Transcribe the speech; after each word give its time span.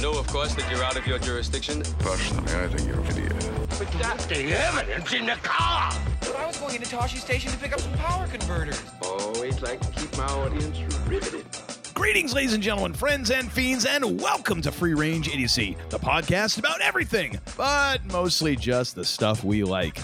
You 0.00 0.10
know, 0.10 0.18
of 0.18 0.26
course, 0.28 0.54
that 0.54 0.70
you're 0.70 0.82
out 0.82 0.96
of 0.96 1.06
your 1.06 1.18
jurisdiction. 1.18 1.82
Personally, 1.98 2.50
I 2.54 2.68
think 2.68 2.88
you're 2.88 2.98
an 3.00 3.06
idiot. 3.08 3.34
But 3.78 3.92
that's 4.00 4.24
the 4.24 4.50
evidence 4.50 5.12
in 5.12 5.26
the 5.26 5.34
car. 5.42 5.92
But 6.20 6.36
I 6.36 6.46
was 6.46 6.56
going 6.56 6.76
into 6.76 6.88
Tosche 6.88 7.18
Station 7.18 7.52
to 7.52 7.58
pick 7.58 7.74
up 7.74 7.80
some 7.80 7.92
power 7.98 8.26
converters. 8.26 8.82
Always 9.02 9.60
like 9.60 9.78
to 9.78 10.00
keep 10.00 10.16
my 10.16 10.24
audience 10.24 10.78
riveted. 11.06 11.44
Greetings, 11.92 12.32
ladies 12.32 12.54
and 12.54 12.62
gentlemen, 12.62 12.94
friends 12.94 13.30
and 13.30 13.52
fiends, 13.52 13.84
and 13.84 14.18
welcome 14.18 14.62
to 14.62 14.72
Free 14.72 14.94
Range 14.94 15.28
Idiocy, 15.28 15.76
the 15.90 15.98
podcast 15.98 16.58
about 16.58 16.80
everything, 16.80 17.38
but 17.58 18.02
mostly 18.06 18.56
just 18.56 18.94
the 18.94 19.04
stuff 19.04 19.44
we 19.44 19.64
like. 19.64 19.98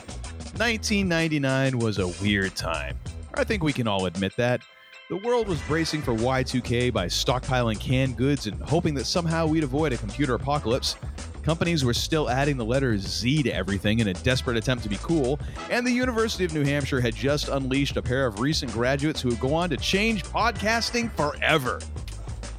1999 0.59 1.79
was 1.79 2.01
a 2.01 2.09
weird 2.23 2.55
time. 2.55 2.99
I 3.33 3.45
think 3.45 3.63
we 3.63 3.73
can 3.73 3.89
all 3.89 4.05
admit 4.05 4.37
that. 4.37 4.61
The 5.09 5.17
world 5.19 5.47
was 5.47 5.61
bracing 5.63 6.03
for 6.03 6.15
Y2K 6.15 6.93
by 6.93 7.07
stockpiling 7.07 7.79
canned 7.79 8.17
goods 8.17 8.49
and 8.49 8.61
hoping 8.61 8.93
that 8.95 9.05
somehow 9.05 9.47
we'd 9.47 9.63
avoid 9.63 9.93
a 9.93 9.97
computer 9.97 10.35
apocalypse. 10.35 10.97
Companies 11.45 11.85
were 11.85 11.95
still 11.95 12.29
adding 12.29 12.57
the 12.57 12.65
letter 12.65 12.99
Z 12.99 13.45
to 13.45 13.55
everything 13.55 14.01
in 14.01 14.09
a 14.09 14.15
desperate 14.15 14.57
attempt 14.57 14.83
to 14.83 14.89
be 14.89 14.97
cool, 14.97 15.39
and 15.71 15.87
the 15.87 15.93
University 15.93 16.45
of 16.45 16.53
New 16.53 16.65
Hampshire 16.65 17.01
had 17.01 17.15
just 17.15 17.47
unleashed 17.47 17.97
a 17.97 18.03
pair 18.03 18.27
of 18.27 18.41
recent 18.41 18.73
graduates 18.73 19.21
who 19.21 19.29
would 19.29 19.39
go 19.39 19.55
on 19.55 19.71
to 19.71 19.77
change 19.77 20.25
podcasting 20.25 21.13
forever. 21.13 21.79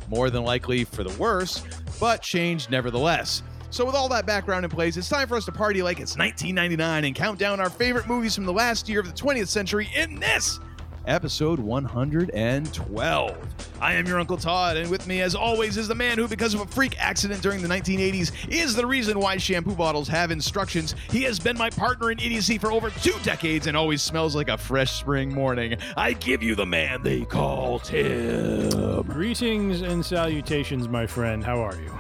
More 0.08 0.30
than 0.30 0.44
likely 0.44 0.86
for 0.86 1.04
the 1.04 1.14
worse, 1.18 1.66
but 2.00 2.22
changed 2.22 2.72
nevertheless. 2.72 3.44
So, 3.72 3.84
with 3.84 3.96
all 3.96 4.08
that 4.08 4.26
background 4.26 4.64
in 4.64 4.72
place, 4.72 4.96
it's 4.96 5.10
time 5.10 5.28
for 5.28 5.36
us 5.36 5.44
to 5.48 5.52
party 5.52 5.84
like 5.84 6.00
it's 6.00 6.18
1999 6.18 7.04
and 7.04 7.14
count 7.14 7.40
down 7.40 7.60
our 7.60 7.70
favorite 7.70 8.08
movies 8.08 8.36
from 8.36 8.46
the 8.46 8.54
last 8.54 8.88
year 8.88 9.02
of 9.02 9.06
the 9.06 9.22
20th 9.22 9.50
century 9.50 9.90
in 9.94 10.16
this 10.22 10.62
episode 11.08 11.60
112. 11.60 13.38
I 13.80 13.94
am 13.94 14.06
your 14.06 14.20
Uncle 14.20 14.38
Todd, 14.38 14.78
and 14.78 14.90
with 14.90 15.08
me, 15.08 15.22
as 15.22 15.36
always, 15.36 15.78
is 15.78 15.88
the 15.88 15.96
man 15.96 16.18
who, 16.18 16.28
because 16.28 16.54
of 16.54 16.62
a 16.62 16.68
freak 16.68 17.00
accident 17.00 17.42
during 17.42 17.62
the 17.62 17.68
1980s, 17.68 18.32
is 18.50 18.76
the 18.76 18.86
reason 18.86 19.20
why 19.20 19.38
shampoo 19.38 19.76
bottles 19.76 20.08
have 20.08 20.32
instructions. 20.32 20.96
He 21.10 21.24
has 21.24 21.40
been 21.40 21.58
my 21.58 21.70
partner 21.70 22.12
in 22.12 22.20
idiocy 22.20 22.58
for 22.58 22.72
over 22.72 22.90
two 22.90 23.16
decades 23.24 23.68
and 23.68 23.78
always 23.78 24.02
smells 24.02 24.36
like 24.36 24.50
a 24.50 24.58
fresh 24.58 24.92
spring 24.92 25.34
morning. 25.34 25.78
I 25.96 26.14
give 26.14 26.44
you 26.44 26.56
the 26.56 26.66
man 26.66 27.02
they 27.04 27.26
call 27.26 27.80
Tim. 27.80 29.04
Greetings 29.04 29.82
and 29.82 30.06
salutations, 30.06 30.88
my 30.88 31.08
friend. 31.08 31.44
How 31.44 31.62
are 31.62 31.76
you? 31.76 31.94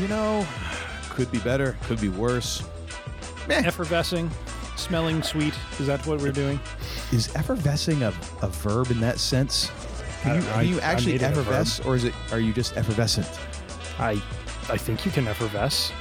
You 0.00 0.08
know, 0.08 0.46
could 1.08 1.30
be 1.32 1.38
better, 1.38 1.76
could 1.82 2.00
be 2.00 2.08
worse. 2.08 2.62
Meh. 3.48 3.62
Effervescing, 3.62 4.30
smelling 4.80 5.22
sweet. 5.22 5.54
Is 5.78 5.86
that 5.86 6.04
what 6.06 6.20
we're 6.20 6.32
doing? 6.32 6.58
Is 7.12 7.34
effervescing 7.36 8.02
a, 8.02 8.08
a 8.42 8.48
verb 8.48 8.90
in 8.90 9.00
that 9.00 9.18
sense? 9.18 9.70
I 9.70 10.22
Can 10.22 10.34
you, 10.34 10.40
know. 10.40 10.46
can 10.52 10.58
I- 10.58 10.62
you 10.62 10.80
actually 10.80 11.12
made 11.12 11.22
it 11.22 11.24
a 11.24 11.28
verb. 11.28 11.38
effervesce, 11.46 11.80
or 11.80 11.96
is 11.96 12.04
it? 12.04 12.14
Are 12.32 12.40
you 12.40 12.52
just 12.52 12.76
effervescent? 12.76 13.26
I, 13.98 14.12
I 14.68 14.76
think 14.76 15.04
you 15.04 15.10
can 15.12 15.26
effervesce. 15.26 15.92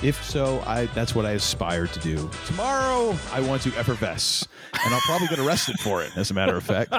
If 0.00 0.22
so, 0.24 0.62
I 0.64 0.86
that's 0.94 1.14
what 1.16 1.26
I 1.26 1.32
aspire 1.32 1.88
to 1.88 1.98
do. 2.00 2.30
Tomorrow, 2.46 3.16
I 3.32 3.40
want 3.40 3.62
to 3.62 3.70
effervesce, 3.76 4.46
and 4.72 4.94
I'll 4.94 5.00
probably 5.00 5.26
get 5.26 5.40
arrested 5.40 5.76
for 5.80 6.02
it. 6.04 6.16
As 6.16 6.30
a 6.30 6.34
matter 6.34 6.56
of 6.56 6.62
fact, 6.62 6.94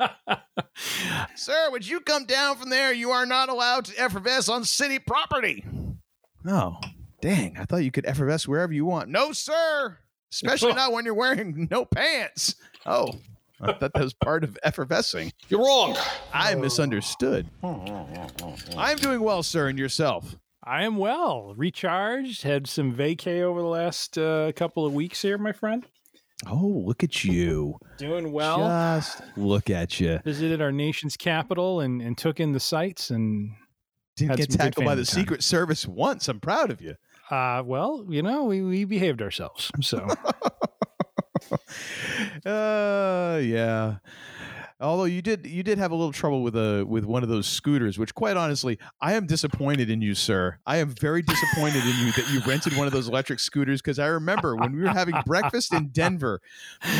sir, 1.36 1.70
would 1.70 1.86
you 1.86 2.00
come 2.00 2.24
down 2.26 2.56
from 2.56 2.70
there? 2.70 2.92
You 2.92 3.10
are 3.10 3.24
not 3.26 3.48
allowed 3.50 3.84
to 3.86 4.00
effervesce 4.00 4.48
on 4.48 4.64
city 4.64 4.98
property. 4.98 5.64
Oh, 6.46 6.76
dang! 7.20 7.56
I 7.56 7.64
thought 7.66 7.84
you 7.84 7.92
could 7.92 8.04
effervesce 8.06 8.48
wherever 8.48 8.72
you 8.72 8.84
want. 8.84 9.08
No, 9.10 9.30
sir. 9.32 9.98
Especially 10.30 10.72
not 10.74 10.92
when 10.92 11.04
you're 11.04 11.14
wearing 11.14 11.68
no 11.70 11.84
pants. 11.84 12.54
Oh, 12.86 13.10
I 13.60 13.72
thought 13.74 13.92
that 13.92 14.02
was 14.02 14.14
part 14.14 14.42
of 14.44 14.58
effervescing. 14.62 15.32
You're 15.48 15.60
wrong. 15.60 15.96
I 16.32 16.54
misunderstood. 16.54 17.46
I'm 17.62 18.96
doing 18.96 19.20
well, 19.20 19.42
sir, 19.42 19.68
and 19.68 19.78
yourself. 19.78 20.36
I 20.64 20.84
am 20.84 20.96
well, 20.96 21.54
recharged. 21.56 22.42
Had 22.42 22.66
some 22.66 22.94
vacay 22.94 23.42
over 23.42 23.60
the 23.60 23.66
last 23.66 24.16
uh, 24.16 24.52
couple 24.52 24.86
of 24.86 24.94
weeks 24.94 25.20
here, 25.22 25.36
my 25.36 25.52
friend. 25.52 25.84
Oh, 26.46 26.82
look 26.86 27.04
at 27.04 27.22
you. 27.22 27.78
Doing 27.98 28.32
well. 28.32 28.58
Just 28.98 29.22
look 29.36 29.68
at 29.68 30.00
you. 30.00 30.20
Visited 30.24 30.62
our 30.62 30.72
nation's 30.72 31.16
capital 31.16 31.80
and, 31.80 32.00
and 32.00 32.16
took 32.16 32.40
in 32.40 32.52
the 32.52 32.60
sights 32.60 33.10
and 33.10 33.50
Didn't 34.16 34.30
Had 34.30 34.38
get 34.38 34.52
some 34.52 34.56
good 34.56 34.64
tackled 34.64 34.86
by 34.86 34.94
the 34.94 35.04
time. 35.04 35.20
Secret 35.20 35.42
Service 35.42 35.86
once. 35.86 36.28
I'm 36.28 36.40
proud 36.40 36.70
of 36.70 36.80
you. 36.80 36.94
Uh, 37.30 37.62
well, 37.64 38.04
you 38.08 38.22
know, 38.22 38.44
we, 38.44 38.62
we 38.62 38.84
behaved 38.84 39.22
ourselves. 39.22 39.70
So 39.80 40.06
Uh, 42.44 43.40
yeah. 43.42 43.96
Although 44.80 45.04
you 45.04 45.20
did, 45.20 45.46
you 45.46 45.62
did 45.62 45.76
have 45.76 45.90
a 45.90 45.94
little 45.94 46.12
trouble 46.12 46.42
with 46.42 46.56
a 46.56 46.84
with 46.88 47.04
one 47.04 47.22
of 47.22 47.28
those 47.28 47.46
scooters, 47.46 47.98
which, 47.98 48.14
quite 48.14 48.38
honestly, 48.38 48.78
I 49.00 49.12
am 49.12 49.26
disappointed 49.26 49.90
in 49.90 50.00
you, 50.00 50.14
sir. 50.14 50.58
I 50.66 50.78
am 50.78 50.90
very 50.90 51.20
disappointed 51.20 51.82
in 51.84 52.06
you 52.06 52.12
that 52.12 52.30
you 52.32 52.40
rented 52.48 52.76
one 52.76 52.86
of 52.86 52.92
those 52.92 53.06
electric 53.06 53.40
scooters 53.40 53.82
because 53.82 53.98
I 53.98 54.06
remember 54.06 54.56
when 54.56 54.74
we 54.74 54.80
were 54.80 54.88
having 54.88 55.14
breakfast 55.26 55.74
in 55.74 55.88
Denver, 55.88 56.40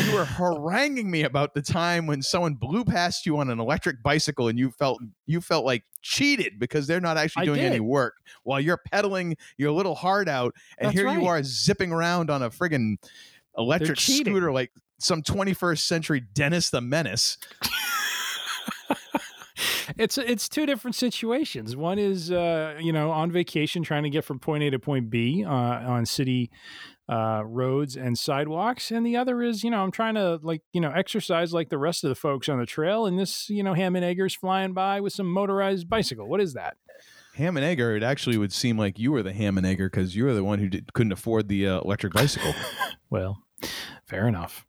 you 0.05 0.13
were 0.13 0.25
haranguing 0.25 1.09
me 1.09 1.23
about 1.23 1.55
the 1.55 1.61
time 1.63 2.05
when 2.05 2.21
someone 2.21 2.53
blew 2.53 2.85
past 2.85 3.25
you 3.25 3.39
on 3.39 3.49
an 3.49 3.59
electric 3.59 4.03
bicycle 4.03 4.47
and 4.47 4.59
you 4.59 4.69
felt 4.69 5.01
you 5.25 5.41
felt 5.41 5.65
like 5.65 5.83
cheated 6.03 6.59
because 6.59 6.85
they're 6.85 7.01
not 7.01 7.17
actually 7.17 7.45
doing 7.45 7.61
any 7.61 7.79
work 7.79 8.15
while 8.43 8.59
you're 8.59 8.81
pedaling 8.91 9.35
your 9.57 9.71
little 9.71 9.95
heart 9.95 10.27
out, 10.27 10.53
and 10.77 10.87
That's 10.89 10.99
here 10.99 11.09
you 11.09 11.25
are 11.25 11.41
zipping 11.41 11.91
around 11.91 12.29
on 12.29 12.43
a 12.43 12.51
friggin' 12.51 12.97
electric 13.57 13.99
scooter 13.99 14.51
like 14.51 14.71
some 15.03 15.21
21st 15.21 15.79
century 15.79 16.19
Dennis 16.19 16.69
the 16.69 16.81
Menace. 16.81 17.37
it's 19.97 20.17
it's 20.17 20.49
two 20.49 20.65
different 20.65 20.95
situations. 20.95 21.75
One 21.75 21.99
is 21.99 22.31
uh, 22.31 22.77
you 22.79 22.93
know 22.93 23.11
on 23.11 23.31
vacation 23.31 23.83
trying 23.83 24.03
to 24.03 24.09
get 24.09 24.23
from 24.23 24.39
point 24.39 24.63
A 24.63 24.71
to 24.71 24.79
point 24.79 25.09
B 25.09 25.43
uh, 25.45 25.49
on 25.49 26.05
city 26.05 26.51
uh, 27.09 27.43
roads 27.45 27.95
and 27.97 28.17
sidewalks, 28.17 28.91
and 28.91 29.05
the 29.05 29.17
other 29.17 29.41
is 29.41 29.63
you 29.63 29.69
know 29.69 29.83
I'm 29.83 29.91
trying 29.91 30.15
to 30.15 30.39
like 30.41 30.61
you 30.73 30.81
know 30.81 30.91
exercise 30.91 31.53
like 31.53 31.69
the 31.69 31.77
rest 31.77 32.03
of 32.03 32.09
the 32.09 32.15
folks 32.15 32.49
on 32.49 32.59
the 32.59 32.65
trail, 32.65 33.05
and 33.05 33.19
this 33.19 33.49
you 33.49 33.63
know 33.63 33.73
ham 33.73 33.95
and 33.95 34.05
eggers 34.05 34.35
flying 34.35 34.73
by 34.73 35.01
with 35.01 35.13
some 35.13 35.27
motorized 35.27 35.89
bicycle. 35.89 36.27
What 36.27 36.41
is 36.41 36.53
that? 36.53 36.77
Ham 37.35 37.55
and 37.55 37.65
Egger, 37.65 37.95
it 37.95 38.03
actually 38.03 38.37
would 38.37 38.51
seem 38.51 38.77
like 38.77 38.99
you 38.99 39.11
were 39.11 39.23
the 39.23 39.31
Ham 39.31 39.57
and 39.57 39.65
Egger 39.65 39.89
because 39.89 40.15
you 40.17 40.25
were 40.25 40.33
the 40.33 40.43
one 40.43 40.59
who 40.59 40.67
did, 40.67 40.91
couldn't 40.93 41.13
afford 41.13 41.47
the 41.47 41.65
uh, 41.65 41.79
electric 41.81 42.13
bicycle. 42.13 42.53
Well, 43.09 43.43
fair 44.11 44.27
enough. 44.27 44.67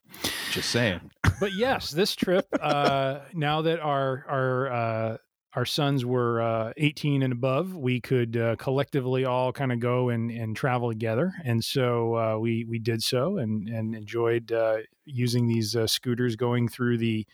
Just 0.53 0.71
saying. 0.71 1.11
but 1.41 1.53
yes, 1.53 1.91
this 1.91 2.15
trip. 2.15 2.47
Uh, 2.63 3.23
now 3.35 3.61
that 3.63 3.81
our 3.81 4.25
our 4.29 4.71
uh, 4.71 5.17
our 5.55 5.65
sons 5.65 6.05
were 6.05 6.41
uh, 6.41 6.73
18 6.77 7.25
and 7.25 7.33
above, 7.33 7.75
we 7.75 8.01
could 8.01 8.37
uh, 8.37 8.55
collectively 8.57 9.25
all 9.25 9.53
kind 9.53 9.73
of 9.73 9.81
go 9.81 10.11
and, 10.11 10.31
and 10.31 10.55
travel 10.57 10.89
together, 10.89 11.33
and 11.45 11.63
so 11.63 12.17
uh, 12.17 12.39
we 12.39 12.65
we 12.65 12.79
did 12.79 13.03
so 13.03 13.39
and 13.39 13.69
and 13.69 13.97
enjoyed 13.97 14.53
uh, 14.53 14.79
using 15.07 15.49
these 15.49 15.75
uh, 15.75 15.89
scooters 15.89 16.37
going 16.37 16.69
through 16.69 16.99
the 16.99 17.27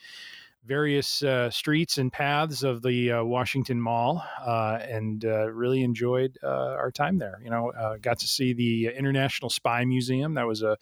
various 0.69 1.23
uh, 1.23 1.51
streets 1.51 1.97
and 1.99 2.13
paths 2.13 2.63
of 2.63 2.83
the 2.83 3.11
uh, 3.11 3.25
Washington 3.25 3.81
Mall, 3.81 4.23
uh, 4.47 4.79
and 4.83 5.25
uh, 5.25 5.49
really 5.51 5.83
enjoyed 5.83 6.39
uh, 6.43 6.47
our 6.79 6.93
time 6.93 7.19
there. 7.19 7.41
You 7.43 7.51
know, 7.51 7.71
uh, 7.73 7.97
got 7.97 8.19
to 8.21 8.27
see 8.29 8.53
the 8.53 8.89
International 8.89 9.49
Spy 9.51 9.85
Museum. 9.87 10.35
That 10.35 10.47
was 10.47 10.63
a 10.63 10.77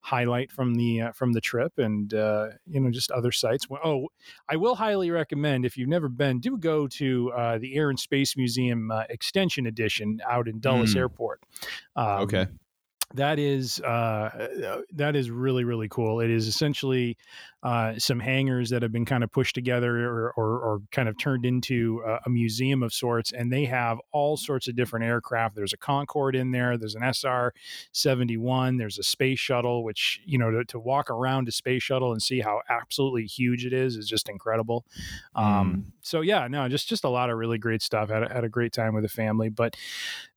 highlight 0.00 0.50
from 0.50 0.74
the 0.74 1.02
uh, 1.02 1.12
from 1.12 1.34
the 1.34 1.40
trip, 1.40 1.78
and 1.78 2.12
uh, 2.14 2.48
you 2.66 2.80
know, 2.80 2.90
just 2.90 3.10
other 3.10 3.30
sites. 3.32 3.66
Oh, 3.84 4.08
I 4.48 4.56
will 4.56 4.74
highly 4.76 5.10
recommend 5.10 5.66
if 5.66 5.76
you've 5.76 5.88
never 5.88 6.08
been, 6.08 6.40
do 6.40 6.56
go 6.56 6.86
to 6.88 7.30
uh, 7.32 7.58
the 7.58 7.76
Air 7.76 7.90
and 7.90 8.00
Space 8.00 8.36
Museum 8.36 8.90
uh, 8.90 9.04
Extension 9.10 9.66
Edition 9.66 10.20
out 10.26 10.48
in 10.48 10.58
Dulles 10.60 10.94
Mm. 10.94 10.98
Airport. 10.98 11.42
Um, 11.96 12.22
Okay. 12.22 12.46
that 13.14 13.38
is 13.38 13.80
uh, 13.80 14.82
that 14.92 15.14
is 15.16 15.30
really 15.30 15.64
really 15.64 15.88
cool. 15.88 16.20
It 16.20 16.30
is 16.30 16.48
essentially 16.48 17.16
uh, 17.66 17.98
some 17.98 18.20
hangars 18.20 18.70
that 18.70 18.80
have 18.80 18.92
been 18.92 19.04
kind 19.04 19.24
of 19.24 19.32
pushed 19.32 19.56
together 19.56 20.08
or, 20.08 20.32
or, 20.36 20.60
or 20.60 20.82
kind 20.92 21.08
of 21.08 21.18
turned 21.18 21.44
into 21.44 22.00
a, 22.06 22.20
a 22.26 22.30
museum 22.30 22.80
of 22.80 22.94
sorts, 22.94 23.32
and 23.32 23.52
they 23.52 23.64
have 23.64 23.98
all 24.12 24.36
sorts 24.36 24.68
of 24.68 24.76
different 24.76 25.04
aircraft. 25.04 25.56
There's 25.56 25.72
a 25.72 25.76
Concorde 25.76 26.36
in 26.36 26.52
there. 26.52 26.78
There's 26.78 26.94
an 26.94 27.02
SR 27.02 27.52
seventy 27.90 28.36
one. 28.36 28.76
There's 28.76 29.00
a 29.00 29.02
space 29.02 29.40
shuttle, 29.40 29.82
which 29.82 30.20
you 30.24 30.38
know 30.38 30.52
to, 30.52 30.64
to 30.66 30.78
walk 30.78 31.10
around 31.10 31.48
a 31.48 31.52
space 31.52 31.82
shuttle 31.82 32.12
and 32.12 32.22
see 32.22 32.38
how 32.38 32.60
absolutely 32.70 33.24
huge 33.24 33.66
it 33.66 33.72
is 33.72 33.96
is 33.96 34.06
just 34.06 34.28
incredible. 34.28 34.84
Um, 35.34 35.92
so 36.02 36.20
yeah, 36.20 36.46
no, 36.46 36.68
just 36.68 36.88
just 36.88 37.02
a 37.02 37.08
lot 37.08 37.30
of 37.30 37.36
really 37.36 37.58
great 37.58 37.82
stuff. 37.82 38.10
Had 38.10 38.22
a, 38.22 38.32
had 38.32 38.44
a 38.44 38.48
great 38.48 38.74
time 38.74 38.94
with 38.94 39.02
the 39.02 39.08
family, 39.08 39.48
but 39.48 39.74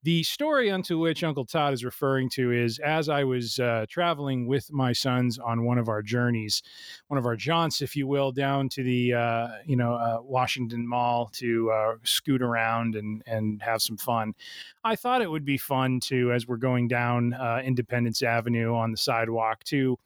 the 0.02 0.24
story 0.24 0.68
unto 0.68 0.98
which 0.98 1.22
Uncle 1.22 1.44
Todd 1.44 1.74
is 1.74 1.84
referring 1.84 2.28
to 2.30 2.50
is 2.50 2.80
as 2.80 3.08
I 3.08 3.22
was 3.22 3.60
uh, 3.60 3.86
traveling 3.88 4.48
with 4.48 4.72
my 4.72 4.92
sons 4.92 5.38
on 5.38 5.64
one 5.64 5.78
of 5.78 5.88
our 5.88 6.02
journeys, 6.02 6.60
one 7.06 7.19
of 7.20 7.26
our 7.26 7.36
jaunts, 7.36 7.82
if 7.82 7.94
you 7.94 8.08
will, 8.08 8.32
down 8.32 8.68
to 8.70 8.82
the 8.82 9.14
uh, 9.14 9.48
you 9.64 9.76
know 9.76 9.94
uh, 9.94 10.18
Washington 10.22 10.86
Mall 10.86 11.30
to 11.34 11.70
uh, 11.70 11.94
scoot 12.02 12.42
around 12.42 12.96
and 12.96 13.22
and 13.26 13.62
have 13.62 13.80
some 13.80 13.96
fun. 13.96 14.34
I 14.82 14.96
thought 14.96 15.22
it 15.22 15.30
would 15.30 15.44
be 15.44 15.58
fun 15.58 16.00
to, 16.00 16.32
as 16.32 16.48
we're 16.48 16.56
going 16.56 16.88
down 16.88 17.34
uh, 17.34 17.60
Independence 17.64 18.22
Avenue 18.22 18.74
on 18.74 18.90
the 18.90 18.96
sidewalk, 18.96 19.62
to 19.64 19.98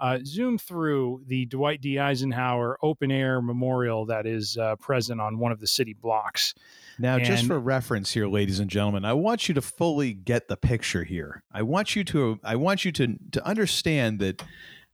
uh, 0.00 0.18
zoom 0.24 0.58
through 0.58 1.22
the 1.26 1.46
Dwight 1.46 1.80
D. 1.80 1.98
Eisenhower 1.98 2.76
open 2.82 3.10
air 3.10 3.40
memorial 3.40 4.04
that 4.06 4.26
is 4.26 4.58
uh, 4.58 4.76
present 4.76 5.20
on 5.20 5.38
one 5.38 5.52
of 5.52 5.60
the 5.60 5.66
city 5.66 5.94
blocks. 5.94 6.54
Now, 6.98 7.18
just 7.18 7.46
for 7.46 7.58
reference 7.60 8.12
here, 8.12 8.26
ladies 8.26 8.58
and 8.58 8.70
gentlemen, 8.70 9.04
I 9.04 9.12
want 9.12 9.48
you 9.48 9.54
to 9.54 9.62
fully 9.62 10.14
get 10.14 10.48
the 10.48 10.56
picture 10.56 11.04
here. 11.04 11.42
I 11.52 11.62
want 11.62 11.94
you 11.94 12.04
to 12.04 12.40
I 12.42 12.56
want 12.56 12.84
you 12.84 12.92
to 12.92 13.16
to 13.32 13.46
understand 13.46 14.18
that 14.20 14.42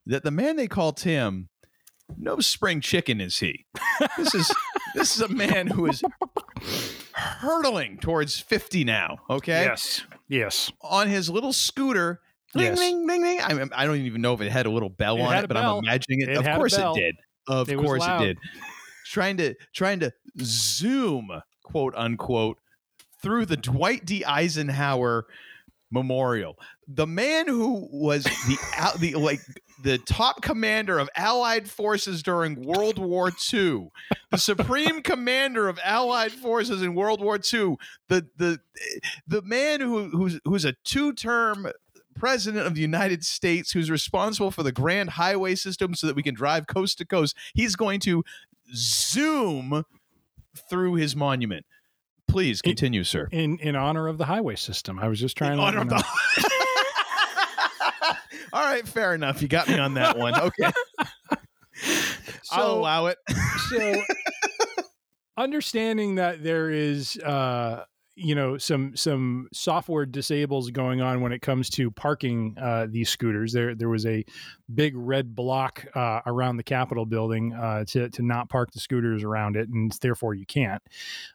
that 0.07 0.25
the 0.25 0.31
man 0.31 0.57
they 0.57 0.67
call 0.67 0.93
Tim, 0.93 1.49
no 2.19 2.40
spring 2.40 2.81
chicken 2.81 3.20
is 3.20 3.38
he. 3.38 3.66
This 4.19 4.34
is 4.34 4.54
this 4.94 5.14
is 5.16 5.22
a 5.22 5.28
man 5.28 5.66
who 5.66 5.87
is 5.87 6.02
hurtling 7.14 7.99
towards 7.99 8.38
50 8.40 8.84
now, 8.84 9.19
okay? 9.31 9.64
Yes. 9.64 10.02
Yes. 10.28 10.72
On 10.82 11.08
his 11.08 11.28
little 11.31 11.52
scooter. 11.52 12.20
Ding, 12.54 12.62
Yes. 12.64 12.78
ding, 12.78 13.06
ding, 13.06 13.22
ding. 13.22 13.40
I, 13.40 13.66
I 13.75 13.87
don't 13.87 13.96
even 13.99 14.20
know 14.20 14.34
if 14.34 14.40
it 14.43 14.52
had 14.52 14.66
a 14.66 14.70
little 14.70 14.90
bell 14.90 15.16
It 15.16 15.22
on 15.22 15.37
it, 15.37 15.49
but 15.49 15.54
bell. 15.54 15.78
I'm 15.78 15.84
imagining 15.84 16.20
it. 16.20 16.28
It 16.28 16.37
of 16.37 16.44
course 16.56 16.76
it 16.76 16.94
did. 16.94 17.16
Of 17.49 17.69
It 17.70 17.78
course 17.78 18.04
it 18.06 18.19
did. 18.19 18.38
Trying 19.06 19.38
to 19.38 19.54
trying 19.75 20.00
to 20.00 20.12
zoom, 20.40 21.31
quote 21.62 21.94
unquote, 21.96 22.58
through 23.22 23.46
the 23.46 23.56
Dwight 23.56 24.04
D. 24.04 24.25
Eisenhower 24.25 25.26
Memorial. 25.90 26.58
The 26.88 27.06
man 27.06 27.46
who 27.49 27.88
was 27.90 28.25
the 28.25 28.56
out 28.76 28.99
the 29.00 29.14
like 29.14 29.40
the 29.82 29.99
top 29.99 30.43
commander 30.43 30.99
of 30.99 31.08
Allied 31.17 31.69
forces 31.69 32.23
during 32.23 32.62
World 32.62 32.99
War 32.99 33.31
II, 33.52 33.88
the 34.31 34.38
supreme 34.38 35.02
commander 35.02 35.69
of 35.69 35.79
Allied 35.84 36.32
forces 36.32 36.82
in 36.82 36.94
World 36.94 37.20
War 37.20 37.37
II, 37.37 37.76
the 38.08 38.26
the 38.37 38.61
the 39.26 39.43
man 39.43 39.81
who 39.81 40.08
who's 40.11 40.40
who's 40.44 40.64
a 40.64 40.75
two-term 40.84 41.69
president 42.14 42.67
of 42.67 42.75
the 42.75 42.81
United 42.82 43.25
States 43.25 43.73
who's 43.73 43.90
responsible 43.90 44.50
for 44.50 44.62
the 44.62 44.73
grand 44.73 45.11
highway 45.11 45.55
system 45.55 45.94
so 45.94 46.06
that 46.06 46.14
we 46.14 46.23
can 46.23 46.35
drive 46.35 46.67
coast 46.67 46.99
to 46.99 47.05
coast. 47.06 47.35
He's 47.55 47.75
going 47.75 48.00
to 48.00 48.23
zoom 48.75 49.85
through 50.69 50.94
his 50.94 51.17
monument. 51.17 51.64
Please 52.28 52.62
continue, 52.62 53.05
sir. 53.05 53.28
In 53.31 53.58
in 53.58 53.76
honor 53.76 54.08
of 54.08 54.17
the 54.17 54.25
highway 54.26 54.56
system. 54.56 54.99
I 54.99 55.08
was 55.08 55.20
just 55.20 55.37
trying 55.37 55.52
In 55.52 55.58
to 55.58 55.64
honor 55.64 55.81
of 55.81 55.88
the- 55.88 56.05
All 58.53 58.62
right, 58.62 58.87
fair 58.87 59.15
enough. 59.15 59.43
You 59.43 59.49
got 59.49 59.69
me 59.69 59.79
on 59.79 59.94
that 59.94 60.19
one. 60.19 60.39
Okay. 60.39 60.71
I'll 62.50 62.73
allow 62.73 63.06
it. 63.06 63.19
so 63.71 64.03
understanding 65.37 66.17
that 66.17 66.43
there 66.43 66.71
is 66.71 67.17
uh 67.19 67.85
you 68.15 68.35
know 68.35 68.59
some 68.59 68.94
some 68.94 69.49
software 69.53 70.05
disables 70.05 70.71
going 70.71 71.00
on 71.00 71.23
when 71.23 71.33
it 71.33 71.41
comes 71.41 71.71
to 71.71 71.91
parking 71.91 72.55
uh, 72.61 72.87
these 72.89 73.09
scooters. 73.09 73.53
There 73.53 73.75
there 73.75 73.89
was 73.89 74.05
a 74.05 74.25
big 74.75 74.95
red 74.95 75.35
block 75.35 75.87
uh, 75.95 76.21
around 76.27 76.59
the 76.59 76.62
Capitol 76.62 77.06
building 77.06 77.55
uh, 77.55 77.85
to 77.88 78.11
to 78.11 78.23
not 78.23 78.50
park 78.50 78.71
the 78.73 78.81
scooters 78.81 79.25
around 79.25 79.56
it, 79.56 79.69
and 79.71 79.91
therefore 80.03 80.35
you 80.35 80.45
can't. 80.45 80.83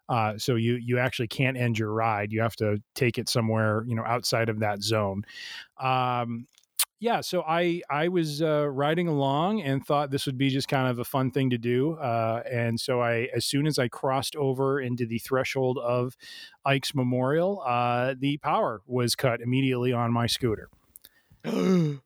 Uh, 0.08 0.38
so 0.38 0.56
you 0.56 0.76
you 0.76 1.00
actually 1.00 1.28
can't 1.28 1.58
end 1.58 1.80
your 1.80 1.92
ride. 1.92 2.32
You 2.32 2.42
have 2.42 2.56
to 2.58 2.78
take 2.94 3.18
it 3.18 3.28
somewhere 3.28 3.84
you 3.88 3.96
know 3.96 4.04
outside 4.06 4.50
of 4.50 4.60
that 4.60 4.84
zone. 4.84 5.24
Um, 5.80 6.48
yeah, 7.00 7.22
so 7.22 7.44
I 7.48 7.82
I 7.90 8.08
was 8.08 8.42
uh, 8.42 8.68
riding 8.70 9.08
along 9.08 9.62
and 9.62 9.86
thought 9.86 10.10
this 10.12 10.26
would 10.26 10.38
be 10.38 10.50
just 10.50 10.68
kind 10.68 10.88
of 10.88 11.00
a 11.00 11.04
fun 11.04 11.32
thing 11.32 11.50
to 11.52 11.58
do, 11.58 11.94
uh, 11.94 12.42
and 12.52 12.80
so 12.80 13.02
I 13.02 13.30
as 13.36 13.46
soon 13.46 13.68
as 13.68 13.78
I 13.78 13.88
crossed 13.88 14.36
over 14.36 14.80
into 14.82 15.06
the 15.06 15.20
threshold 15.20 15.78
of 15.78 16.16
Ike's 16.66 16.96
Memorial, 16.96 17.62
uh, 17.66 18.16
the 18.20 18.38
power 18.38 18.82
was 18.88 19.16
cut 19.16 19.42
immediately 19.42 19.94
on 19.94 20.12
my 20.12 20.28
scooter. 20.28 20.70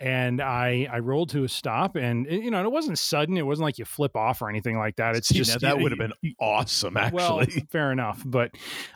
And 0.00 0.42
I, 0.42 0.88
I 0.92 0.98
rolled 0.98 1.30
to 1.30 1.44
a 1.44 1.48
stop, 1.48 1.94
and 1.94 2.26
it- 2.26 2.42
you 2.42 2.50
know 2.50 2.62
it 2.64 2.70
wasn't 2.70 2.98
sudden. 2.98 3.38
It 3.38 3.46
wasn't 3.46 3.64
like 3.64 3.78
you 3.78 3.84
flip 3.84 4.16
off 4.16 4.42
or 4.42 4.50
anything 4.50 4.76
like 4.76 4.96
that. 4.96 5.14
It's 5.14 5.28
just 5.28 5.60
that 5.60 5.78
would 5.78 5.92
have 5.92 5.98
been 5.98 6.12
awesome, 6.40 6.96
actually. 6.96 7.16
well, 7.16 7.46
fair 7.70 7.92
enough. 7.92 8.20
But 8.26 8.50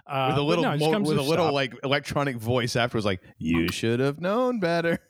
uh, 0.09 0.27
with 0.33 0.39
a 0.39 0.43
little 0.43 0.65
no, 0.65 0.77
mo- 0.77 0.99
with 1.01 1.17
to 1.17 1.21
a 1.21 1.23
little 1.23 1.53
like 1.53 1.73
electronic 1.85 2.37
voice 2.37 2.75
afterwards, 2.75 3.07
like 3.07 3.23
you 3.39 3.69
should 3.69 4.01
have 4.01 4.21
known 4.21 4.59
better. 4.59 4.99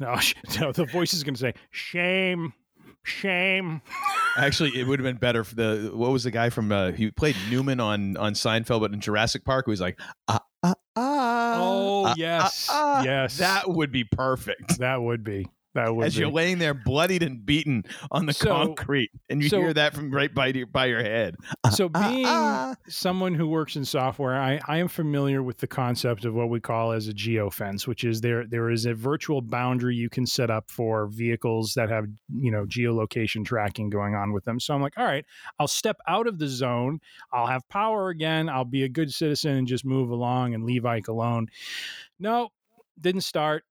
no, 0.00 0.18
no, 0.60 0.72
the 0.72 0.86
voice 0.86 1.14
is 1.14 1.24
going 1.24 1.34
to 1.34 1.40
say 1.40 1.54
shame, 1.70 2.52
shame. 3.02 3.80
Actually, 4.36 4.78
it 4.78 4.86
would 4.86 4.98
have 4.98 5.04
been 5.04 5.16
better 5.16 5.44
for 5.44 5.54
the 5.54 5.90
what 5.94 6.10
was 6.10 6.24
the 6.24 6.30
guy 6.30 6.50
from 6.50 6.70
uh, 6.72 6.92
he 6.92 7.10
played 7.10 7.36
Newman 7.50 7.80
on 7.80 8.16
on 8.16 8.34
Seinfeld, 8.34 8.80
but 8.80 8.92
in 8.92 9.00
Jurassic 9.00 9.44
Park, 9.44 9.66
who 9.66 9.70
was 9.70 9.80
like 9.80 9.98
ah 10.28 10.40
ah 10.62 10.74
ah. 10.96 11.54
Oh 11.58 12.06
ah, 12.06 12.14
yes, 12.16 12.68
ah, 12.70 12.98
ah." 12.98 13.02
yes, 13.04 13.38
that 13.38 13.68
would 13.68 13.92
be 13.92 14.04
perfect. 14.04 14.78
that 14.78 15.00
would 15.00 15.24
be 15.24 15.46
that 15.76 15.94
would 15.94 16.06
As 16.06 16.14
be. 16.14 16.20
you're 16.20 16.30
laying 16.30 16.58
there, 16.58 16.74
bloodied 16.74 17.22
and 17.22 17.44
beaten 17.44 17.84
on 18.10 18.26
the 18.26 18.32
So- 18.32 18.46
concrete, 18.48 19.10
and 19.30 19.42
you 19.42 19.48
so- 19.48 19.60
hear 19.60 19.72
that 19.72 19.94
from 19.94 20.10
right 20.10 20.32
by 20.32 20.48
your 20.48 20.66
by 20.66 20.86
your 20.86 21.02
head. 21.02 21.36
so 21.70 21.88
ah, 21.94 22.10
being 22.10 22.26
ah. 22.26 22.74
someone 22.88 23.34
who 23.34 23.46
works 23.46 23.76
in 23.76 23.84
software, 23.84 24.36
I, 24.36 24.60
I 24.66 24.78
am 24.78 24.88
familiar 24.88 25.42
with 25.42 25.58
the 25.58 25.66
concept 25.66 26.24
of 26.24 26.34
what 26.34 26.50
we 26.50 26.60
call 26.60 26.92
as 26.92 27.08
a 27.08 27.12
geofence, 27.12 27.86
which 27.86 28.04
is 28.04 28.20
there 28.20 28.46
there 28.46 28.70
is 28.70 28.86
a 28.86 28.94
virtual 28.94 29.40
boundary 29.40 29.94
you 29.94 30.10
can 30.10 30.26
set 30.26 30.50
up 30.50 30.70
for 30.70 31.06
vehicles 31.06 31.74
that 31.74 31.88
have 31.88 32.06
you 32.34 32.50
know 32.50 32.64
geolocation 32.66 33.44
tracking 33.44 33.90
going 33.90 34.14
on 34.14 34.32
with 34.32 34.44
them. 34.44 34.58
So 34.60 34.74
I'm 34.74 34.82
like, 34.82 34.98
all 34.98 35.04
right, 35.04 35.24
I'll 35.58 35.68
step 35.68 35.96
out 36.08 36.26
of 36.26 36.38
the 36.38 36.48
zone. 36.48 37.00
I'll 37.32 37.46
have 37.46 37.68
power 37.68 38.08
again. 38.08 38.48
I'll 38.48 38.64
be 38.64 38.84
a 38.84 38.88
good 38.88 39.12
citizen 39.12 39.56
and 39.56 39.68
just 39.68 39.84
move 39.84 40.10
along 40.10 40.54
and 40.54 40.64
leave 40.64 40.84
Ike 40.84 41.08
alone. 41.08 41.46
No, 42.18 42.48
didn't 43.00 43.22
start. 43.22 43.64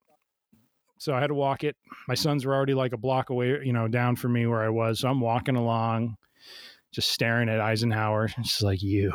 So 0.98 1.14
I 1.14 1.20
had 1.20 1.28
to 1.28 1.34
walk 1.36 1.64
it. 1.64 1.76
My 2.08 2.16
sons 2.16 2.46
were 2.46 2.54
already 2.56 2.74
like 2.74 2.94
a 2.94 2.98
block 2.98 3.30
away, 3.30 3.60
you 3.64 3.74
know, 3.74 3.88
down 3.88 4.16
from 4.16 4.34
me 4.34 4.46
where 4.48 4.62
I 4.64 4.70
was. 4.70 5.00
So 5.02 5.10
I'm 5.10 5.20
walking 5.20 5.56
along, 5.56 6.16
just 6.94 7.12
staring 7.12 7.50
at 7.50 7.60
Eisenhower. 7.60 8.30
It's 8.38 8.62
like 8.62 8.82
you. 8.82 9.12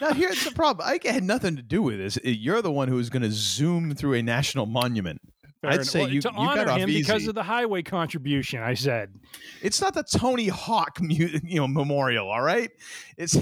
now 0.00 0.12
here's 0.12 0.44
the 0.44 0.52
problem. 0.52 0.86
I 0.88 0.98
had 1.10 1.22
nothing 1.22 1.56
to 1.56 1.62
do 1.62 1.82
with 1.82 1.98
this. 1.98 2.16
Eh, 2.24 2.30
you're 2.30 2.62
the 2.62 2.72
one 2.72 2.88
who 2.88 2.98
is 2.98 3.10
going 3.10 3.22
to 3.22 3.30
zoom 3.30 3.94
through 3.94 4.14
a 4.14 4.22
national 4.22 4.66
monument. 4.66 5.20
Fair 5.60 5.70
I'd 5.70 5.74
enough. 5.76 5.86
say 5.86 6.00
Well, 6.00 6.08
you, 6.10 6.20
to 6.22 6.28
you 6.30 6.34
honor 6.38 6.64
got 6.64 6.68
off 6.74 6.78
him 6.78 6.88
because 6.88 7.22
easy. 7.22 7.28
of 7.30 7.34
the 7.34 7.42
highway 7.42 7.82
contribution. 7.82 8.62
I 8.62 8.74
said, 8.74 9.14
It's 9.62 9.80
not 9.80 9.94
the 9.94 10.02
Tony 10.04 10.48
Hawk 10.48 10.98
mu- 11.00 11.14
you 11.44 11.56
know 11.56 11.68
memorial, 11.68 12.30
all 12.30 12.42
right? 12.42 12.70
It's 13.16 13.36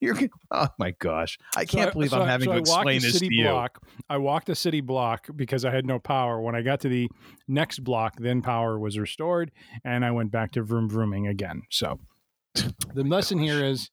you're 0.02 0.16
oh 0.50 0.68
my 0.78 0.92
gosh. 0.98 1.38
I 1.56 1.64
can't 1.64 1.92
believe 1.92 2.10
so 2.10 2.16
I'm 2.16 2.22
I- 2.28 2.30
having 2.30 2.46
so 2.46 2.52
to 2.52 2.56
I 2.56 2.60
walked 2.60 2.68
explain 2.68 3.00
this 3.02 3.12
city 3.14 3.28
to 3.28 3.34
you. 3.34 3.44
block. 3.48 3.82
I 4.08 4.16
walked 4.16 4.48
a 4.48 4.54
city 4.54 4.80
block 4.80 5.28
because 5.36 5.64
I 5.64 5.70
had 5.70 5.84
no 5.86 5.98
power. 5.98 6.40
When 6.40 6.54
I 6.54 6.62
got 6.62 6.80
to 6.80 6.88
the 6.88 7.08
next 7.46 7.80
block, 7.84 8.14
then 8.18 8.40
power 8.42 8.78
was 8.78 8.98
restored, 8.98 9.50
and 9.84 10.04
I 10.04 10.10
went 10.10 10.30
back 10.32 10.52
to 10.52 10.62
vroom 10.62 10.88
vrooming 10.88 11.28
again. 11.28 11.62
So 11.70 12.00
the 12.54 13.04
lesson 13.04 13.38
here 13.38 13.62
is: 13.64 13.90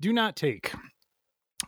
do 0.00 0.12
not 0.12 0.34
take 0.36 0.72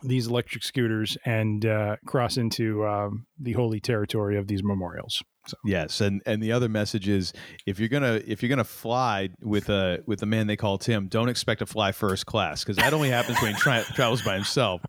these 0.01 0.27
electric 0.27 0.63
scooters 0.63 1.17
and 1.25 1.65
uh, 1.65 1.95
cross 2.05 2.35
into 2.35 2.85
um, 2.85 3.25
the 3.39 3.53
holy 3.53 3.79
territory 3.79 4.37
of 4.37 4.47
these 4.47 4.63
memorials. 4.63 5.21
So 5.45 5.57
Yes, 5.65 5.99
and 6.01 6.21
and 6.25 6.41
the 6.41 6.51
other 6.53 6.69
message 6.69 7.07
is 7.09 7.33
if 7.65 7.79
you're 7.79 7.89
gonna 7.89 8.21
if 8.25 8.41
you're 8.41 8.49
gonna 8.49 8.63
fly 8.63 9.29
with 9.41 9.67
a 9.69 10.01
with 10.05 10.19
the 10.19 10.25
man 10.25 10.47
they 10.47 10.55
call 10.55 10.77
Tim, 10.77 11.07
don't 11.07 11.27
expect 11.29 11.59
to 11.59 11.65
fly 11.65 11.91
first 11.91 12.25
class 12.25 12.63
because 12.63 12.77
that 12.77 12.93
only 12.93 13.09
happens 13.09 13.41
when 13.41 13.53
he 13.53 13.59
tra- 13.59 13.83
travels 13.93 14.21
by 14.21 14.35
himself. 14.35 14.81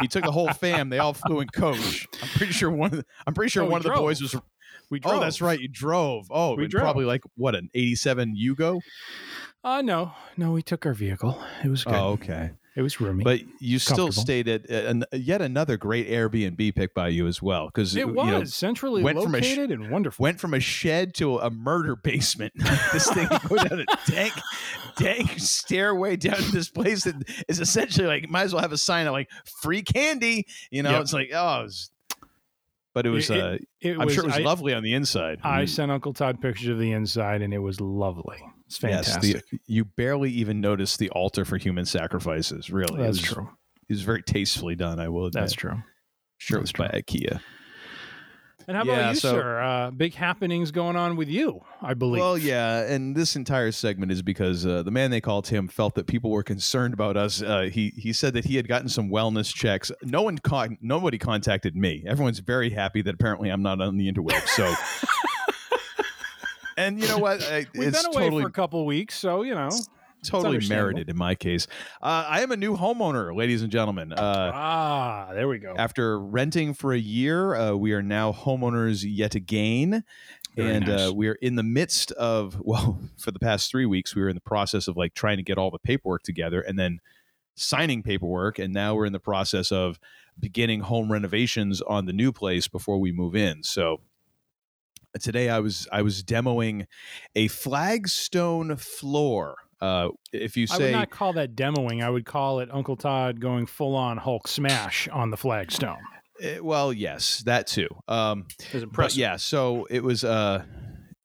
He 0.00 0.08
took 0.08 0.24
the 0.24 0.32
whole 0.32 0.52
fam; 0.52 0.88
they 0.90 0.98
all 0.98 1.14
flew 1.14 1.40
in 1.40 1.48
coach. 1.48 2.08
I'm 2.22 2.28
pretty 2.30 2.52
sure 2.52 2.70
one 2.70 2.90
of 2.90 2.98
the, 2.98 3.04
I'm 3.26 3.34
pretty 3.34 3.50
sure 3.50 3.62
Oh, 3.62 3.66
one 3.66 3.78
of 3.78 3.84
the 3.84 3.90
boys 3.90 4.20
was. 4.20 4.34
we 4.90 4.98
drove. 4.98 5.14
Oh, 5.16 5.20
that's 5.20 5.40
right, 5.40 5.60
you 5.60 5.68
drove. 5.68 6.26
Oh, 6.30 6.56
We 6.56 6.66
drove. 6.66 6.82
probably 6.82 7.04
like 7.04 7.22
what 7.36 7.54
an 7.54 7.70
'87 7.74 8.34
Yugo. 8.36 8.80
Uh 9.62 9.82
no, 9.82 10.12
no, 10.36 10.52
we 10.52 10.62
took 10.62 10.86
our 10.86 10.94
vehicle. 10.94 11.40
It 11.62 11.68
was 11.68 11.84
good. 11.84 11.94
Oh, 11.94 12.08
okay. 12.14 12.50
It 12.76 12.82
was 12.82 13.00
roomy. 13.00 13.24
But 13.24 13.40
you 13.58 13.80
still 13.80 14.12
stayed 14.12 14.46
at 14.48 14.70
uh, 14.70 14.88
an, 14.88 15.04
yet 15.12 15.42
another 15.42 15.76
great 15.76 16.08
Airbnb 16.08 16.74
pick 16.76 16.94
by 16.94 17.08
you 17.08 17.26
as 17.26 17.42
well 17.42 17.66
because 17.66 17.96
it 17.96 18.08
was 18.08 18.24
you 18.26 18.30
know, 18.32 18.44
centrally 18.44 19.02
went 19.02 19.20
from 19.20 19.34
a 19.34 19.42
sh- 19.42 19.56
located 19.56 19.70
and 19.72 19.90
wonderful. 19.90 20.22
went 20.22 20.38
from 20.38 20.54
a 20.54 20.60
shed 20.60 21.12
to 21.14 21.38
a 21.38 21.50
murder 21.50 21.96
basement. 21.96 22.52
this 22.92 23.10
thing 23.12 23.26
goes 23.48 23.64
down 23.64 23.80
a 23.80 24.10
dank, 24.10 24.32
dank 24.96 25.38
stairway 25.40 26.14
down 26.14 26.36
to 26.36 26.52
this 26.52 26.68
place 26.68 27.02
that 27.04 27.16
is 27.48 27.58
essentially 27.58 28.06
like 28.06 28.30
might 28.30 28.42
as 28.44 28.52
well 28.54 28.62
have 28.62 28.72
a 28.72 28.78
sign 28.78 29.08
of 29.08 29.12
like 29.14 29.28
free 29.62 29.82
candy. 29.82 30.46
You 30.70 30.84
know, 30.84 30.92
Yep. 30.92 31.00
it's 31.02 31.12
like 31.12 31.30
oh, 31.34 31.60
it 31.60 31.62
was, 31.64 31.90
but 32.94 33.04
it 33.04 33.10
was. 33.10 33.28
It- 33.30 33.40
uh, 33.40 33.58
It 33.80 33.98
I'm 33.98 34.08
sure 34.10 34.22
it 34.24 34.28
was 34.28 34.36
I, 34.36 34.40
lovely 34.42 34.74
on 34.74 34.82
the 34.84 34.94
inside. 34.94 35.40
I 35.42 35.62
Mm. 35.64 35.68
sent 35.68 35.90
Uncle 35.90 36.12
Todd 36.12 36.40
pictures 36.40 36.68
of 36.68 36.78
the 36.78 36.92
inside, 36.92 37.42
and 37.42 37.52
it 37.52 37.58
was 37.58 37.80
lovely. 37.80 38.38
It's 38.70 38.80
Yes, 38.82 39.06
fantastic. 39.14 39.50
the, 39.50 39.58
you 39.66 39.84
barely 39.84 40.30
even 40.30 40.60
notice 40.60 40.96
the 40.96 41.10
altar 41.10 41.44
for 41.44 41.56
human 41.56 41.84
sacrifices. 41.86 42.70
Really, 42.70 42.96
That's 43.02 43.18
it 43.18 43.22
was, 43.22 43.32
true. 43.32 43.50
It 43.88 43.92
was 43.94 44.02
very 44.02 44.22
tastefully 44.22 44.76
done. 44.76 45.00
I 45.00 45.08
will 45.08 45.26
admit. 45.26 45.40
That's 45.42 45.54
true. 45.54 45.82
Sure, 46.38 46.58
it 46.58 46.60
That's 46.60 46.78
was 46.78 46.88
by 46.90 47.00
IKEA. 47.00 47.40
And 48.68 48.76
how 48.76 48.84
about 48.84 48.92
Yeah, 48.96 49.08
you, 49.10 49.16
so- 49.16 49.30
sir? 49.32 49.60
Uh, 49.60 49.90
big 49.90 50.14
happenings 50.14 50.70
going 50.70 50.94
on 50.94 51.16
with 51.16 51.28
you, 51.28 51.62
I 51.82 51.94
believe. 51.94 52.20
Well, 52.20 52.38
yeah, 52.38 52.82
and 52.82 53.16
this 53.16 53.34
entire 53.34 53.72
segment 53.72 54.12
is 54.12 54.22
because 54.22 54.64
uh, 54.64 54.84
the 54.84 54.92
man 54.92 55.10
they 55.10 55.20
called 55.20 55.46
Tim 55.46 55.66
felt 55.66 55.96
that 55.96 56.06
people 56.06 56.30
were 56.30 56.44
concerned 56.44 56.94
about 56.94 57.16
us. 57.16 57.42
Uh, 57.42 57.62
he 57.72 57.92
he 57.96 58.12
said 58.12 58.34
that 58.34 58.44
he 58.44 58.54
had 58.54 58.68
gotten 58.68 58.88
some 58.88 59.10
wellness 59.10 59.52
checks. 59.52 59.90
No 60.02 60.22
one 60.22 60.38
con- 60.38 60.78
nobody 60.80 61.18
contacted 61.18 61.74
me. 61.74 62.04
Everyone's 62.06 62.38
very 62.38 62.70
happy 62.70 63.02
that 63.02 63.14
apparently 63.14 63.48
I'm 63.48 63.62
not 63.62 63.80
on 63.80 63.96
the 63.96 64.12
interweb. 64.12 64.46
So, 64.46 64.72
and 66.80 67.00
you 67.00 67.08
know 67.08 67.18
what? 67.18 67.42
I, 67.42 67.66
We've 67.74 67.92
been 67.92 68.06
away 68.06 68.24
totally 68.24 68.42
for 68.42 68.48
a 68.48 68.52
couple 68.52 68.84
weeks, 68.86 69.16
so 69.16 69.42
you 69.42 69.54
know. 69.54 69.70
totally 70.22 70.66
merited 70.68 71.08
in 71.08 71.16
my 71.16 71.34
case. 71.34 71.66
Uh, 72.02 72.26
I 72.28 72.42
am 72.42 72.50
a 72.52 72.56
new 72.56 72.76
homeowner, 72.76 73.34
ladies 73.34 73.62
and 73.62 73.72
gentlemen. 73.72 74.12
Uh, 74.12 74.50
ah, 74.54 75.30
there 75.32 75.48
we 75.48 75.58
go. 75.58 75.74
after 75.76 76.20
renting 76.20 76.74
for 76.74 76.92
a 76.92 76.98
year, 76.98 77.54
uh, 77.54 77.72
we 77.74 77.92
are 77.92 78.02
now 78.02 78.32
homeowners 78.32 79.04
yet 79.06 79.34
again. 79.34 80.04
Very 80.56 80.72
and 80.72 80.86
nice. 80.86 81.08
uh, 81.08 81.14
we 81.14 81.28
are 81.28 81.34
in 81.34 81.56
the 81.56 81.62
midst 81.62 82.12
of, 82.12 82.60
well, 82.64 82.98
for 83.18 83.30
the 83.30 83.38
past 83.38 83.70
three 83.70 83.86
weeks, 83.86 84.14
we 84.14 84.22
were 84.22 84.28
in 84.28 84.34
the 84.34 84.40
process 84.40 84.88
of 84.88 84.96
like 84.96 85.14
trying 85.14 85.36
to 85.36 85.42
get 85.42 85.58
all 85.58 85.70
the 85.70 85.78
paperwork 85.78 86.22
together 86.22 86.60
and 86.60 86.78
then 86.78 87.00
signing 87.54 88.02
paperwork. 88.02 88.58
And 88.58 88.72
now 88.72 88.94
we're 88.94 89.06
in 89.06 89.12
the 89.12 89.20
process 89.20 89.70
of 89.70 89.98
beginning 90.38 90.80
home 90.80 91.12
renovations 91.12 91.80
on 91.82 92.06
the 92.06 92.12
new 92.12 92.32
place 92.32 92.68
before 92.68 92.98
we 92.98 93.12
move 93.12 93.36
in. 93.36 93.62
So 93.62 94.00
today 95.18 95.48
I 95.48 95.60
was 95.60 95.88
I 95.90 96.02
was 96.02 96.22
demoing 96.22 96.86
a 97.34 97.48
flagstone 97.48 98.76
floor. 98.76 99.56
Uh, 99.80 100.10
if 100.32 100.56
you 100.56 100.66
say 100.66 100.74
I 100.74 100.78
would 100.78 100.92
not 100.92 101.10
call 101.10 101.32
that 101.34 101.56
demoing. 101.56 102.02
I 102.02 102.10
would 102.10 102.26
call 102.26 102.60
it 102.60 102.68
Uncle 102.70 102.96
Todd 102.96 103.40
going 103.40 103.66
full 103.66 103.96
on 103.96 104.18
Hulk 104.18 104.46
smash 104.46 105.08
on 105.08 105.30
the 105.30 105.36
flagstone. 105.36 105.98
Eh, 106.40 106.58
well, 106.60 106.92
yes, 106.92 107.42
that 107.46 107.66
too. 107.66 107.88
Um, 108.08 108.46
impressive. 108.72 109.18
yeah, 109.18 109.36
so 109.36 109.86
it 109.90 110.02
was 110.02 110.22
uh, 110.24 110.64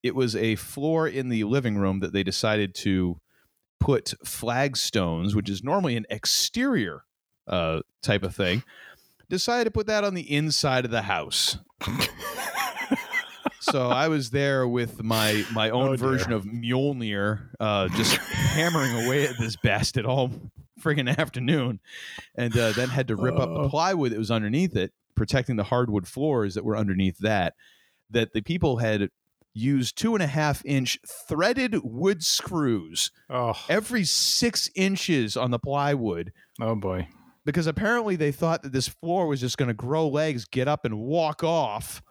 it 0.03 0.15
was 0.15 0.35
a 0.35 0.55
floor 0.55 1.07
in 1.07 1.29
the 1.29 1.43
living 1.43 1.77
room 1.77 1.99
that 1.99 2.13
they 2.13 2.23
decided 2.23 2.75
to 2.75 3.19
put 3.79 4.13
flagstones, 4.23 5.35
which 5.35 5.49
is 5.49 5.63
normally 5.63 5.95
an 5.95 6.05
exterior 6.09 7.03
uh, 7.47 7.81
type 8.01 8.23
of 8.23 8.35
thing. 8.35 8.63
Decided 9.29 9.65
to 9.65 9.71
put 9.71 9.87
that 9.87 10.03
on 10.03 10.13
the 10.13 10.31
inside 10.31 10.85
of 10.85 10.91
the 10.91 11.01
house. 11.03 11.57
so 13.71 13.89
I 13.89 14.07
was 14.07 14.29
there 14.31 14.67
with 14.67 15.03
my 15.03 15.43
my 15.53 15.69
own 15.69 15.89
Oh, 15.93 15.95
version 15.97 16.31
of 16.31 16.45
Mjolnir, 16.45 17.49
uh, 17.59 17.87
just 17.89 18.15
hammering 18.17 19.05
away 19.05 19.27
at 19.27 19.37
this 19.39 19.55
bastard 19.57 20.05
all 20.05 20.31
friggin' 20.81 21.15
afternoon, 21.17 21.79
and 22.35 22.55
uh, 22.57 22.71
then 22.73 22.89
had 22.89 23.07
to 23.09 23.15
rip 23.15 23.35
up 23.39 23.49
the 23.49 23.61
Oh. 23.61 23.69
plywood 23.69 24.11
that 24.11 24.17
was 24.19 24.31
underneath 24.31 24.75
it, 24.75 24.93
protecting 25.15 25.55
the 25.55 25.63
hardwood 25.63 26.07
floors 26.07 26.55
that 26.55 26.65
were 26.65 26.77
underneath 26.77 27.17
that. 27.19 27.53
That 28.11 28.33
the 28.33 28.41
people 28.41 28.77
had 28.77 29.09
used 29.53 29.97
two 29.97 30.13
and 30.15 30.21
a 30.23 30.27
half 30.27 30.61
inch 30.65 30.99
threaded 31.27 31.75
wood 31.83 32.23
screws 32.23 33.09
Oh, 33.29 33.53
every 33.69 34.03
six 34.03 34.69
inches 34.75 35.37
on 35.37 35.49
the 35.51 35.59
plywood 35.59 36.33
oh 36.59 36.75
boy. 36.75 37.07
because 37.45 37.65
apparently 37.65 38.17
they 38.17 38.33
thought 38.33 38.63
that 38.63 38.73
this 38.73 38.89
floor 38.89 39.27
was 39.27 39.39
just 39.39 39.57
going 39.57 39.69
to 39.69 39.73
grow 39.73 40.09
legs, 40.09 40.43
get 40.43 40.67
up, 40.67 40.83
and 40.83 40.97
walk 40.99 41.41
off. 41.41 42.01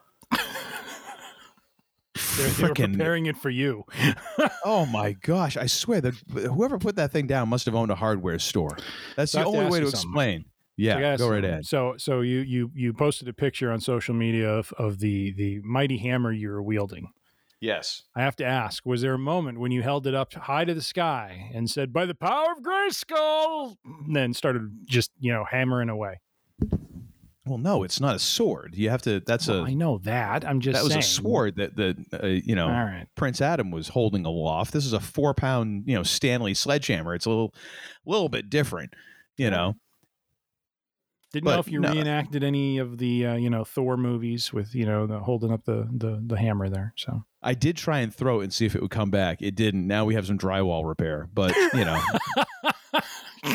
They're, 2.37 2.47
they 2.49 2.63
were 2.63 2.69
Frickin' 2.69 2.91
preparing 2.93 3.25
it 3.25 3.37
for 3.37 3.49
you. 3.49 3.83
oh 4.65 4.85
my 4.85 5.13
gosh! 5.13 5.57
I 5.57 5.65
swear 5.67 6.01
that 6.01 6.13
whoever 6.31 6.77
put 6.77 6.95
that 6.95 7.11
thing 7.11 7.27
down 7.27 7.49
must 7.49 7.65
have 7.65 7.75
owned 7.75 7.91
a 7.91 7.95
hardware 7.95 8.39
store. 8.39 8.77
That's 9.15 9.31
So 9.31 9.39
the 9.39 9.43
have 9.45 9.51
to 9.53 9.57
only 9.59 9.71
way 9.71 9.79
to 9.81 9.91
something. 9.91 10.09
explain. 10.09 10.41
So 10.43 10.47
Yeah, 10.77 10.99
gotta 10.99 11.17
go 11.17 11.29
right 11.29 11.43
ahead. 11.43 11.65
So, 11.65 11.95
so 11.97 12.21
you 12.21 12.39
you 12.39 12.71
you 12.73 12.93
posted 12.93 13.27
a 13.27 13.33
picture 13.33 13.71
on 13.71 13.79
social 13.81 14.13
media 14.15 14.49
of, 14.49 14.73
of 14.77 14.99
the 14.99 15.33
the 15.33 15.59
mighty 15.63 15.97
hammer 15.97 16.31
you 16.31 16.49
were 16.49 16.63
wielding. 16.63 17.07
Yes. 17.61 18.03
I 18.15 18.21
have 18.21 18.35
to 18.37 18.45
ask: 18.45 18.85
Was 18.85 19.01
there 19.01 19.13
a 19.13 19.19
moment 19.19 19.59
when 19.59 19.71
you 19.71 19.81
held 19.81 20.05
it 20.07 20.13
up 20.13 20.33
high 20.33 20.65
to 20.65 20.73
the 20.73 20.81
sky 20.81 21.49
and 21.53 21.69
said, 21.69 21.91
"By 21.93 22.05
the 22.05 22.13
power 22.15 22.51
of 22.51 22.61
Grayskull," 22.63 23.75
and 24.05 24.15
then 24.15 24.33
started 24.33 24.69
just 24.85 25.11
you 25.19 25.31
know 25.33 25.45
hammering 25.49 25.89
away? 25.89 26.19
Well, 27.47 27.59
no, 27.59 27.83
it's 27.83 27.99
not 27.99 28.15
a 28.15 28.19
sword. 28.19 28.73
You 28.75 28.89
have 28.89 29.01
to. 29.03 29.19
That's 29.19 29.47
Well, 29.47 29.65
a. 29.65 29.69
I 29.69 29.73
know 29.75 29.99
that. 29.99 30.43
I'm 30.47 30.59
just 30.59 30.75
That 30.75 30.83
was 30.83 30.93
saying. 30.93 31.01
a 31.01 31.03
sword 31.03 31.55
that 31.57 31.75
the 31.75 31.95
uh, 32.23 32.25
you 32.27 32.55
know 32.55 32.67
right. 32.67 33.05
Prince 33.15 33.39
Adam 33.41 33.69
was 33.71 33.87
holding 33.89 34.25
aloft. 34.25 34.73
This 34.73 34.85
is 34.85 34.93
a 34.93 34.99
four 34.99 35.33
pound 35.35 35.83
you 35.85 35.95
know 35.95 36.03
Stanley 36.03 36.53
sledgehammer. 36.55 37.13
It's 37.13 37.25
a 37.25 37.29
little 37.29 37.53
little 38.05 38.29
bit 38.29 38.49
different. 38.49 38.93
You 39.37 39.51
know. 39.51 39.75
Didn't 41.33 41.45
But 41.45 41.53
know 41.55 41.59
if 41.59 41.67
you 41.67 41.79
no. 41.81 41.91
reenacted 41.91 42.43
any 42.45 42.77
of 42.77 42.97
the 42.97 43.25
uh, 43.25 43.35
you 43.35 43.49
know 43.49 43.63
Thor 43.65 43.97
movies 43.97 44.53
with 44.53 44.73
you 44.73 44.85
know 44.85 45.05
the 45.05 45.19
holding 45.19 45.51
up 45.51 45.65
the 45.65 45.87
the 45.93 46.23
the 46.25 46.37
hammer 46.39 46.69
there. 46.69 46.93
So 46.97 47.25
I 47.43 47.53
did 47.53 47.75
try 47.77 47.99
and 47.99 48.13
throw 48.15 48.39
it 48.39 48.45
and 48.45 48.53
see 48.53 48.65
if 48.65 48.73
it 48.73 48.81
would 48.81 48.89
come 48.91 49.11
back. 49.11 49.41
It 49.41 49.53
didn't. 49.53 49.85
Now 49.85 50.05
we 50.05 50.15
have 50.15 50.25
some 50.25 50.37
drywall 50.39 50.87
repair, 50.87 51.27
but 51.33 51.53
you 51.73 51.83
know, 51.85 52.01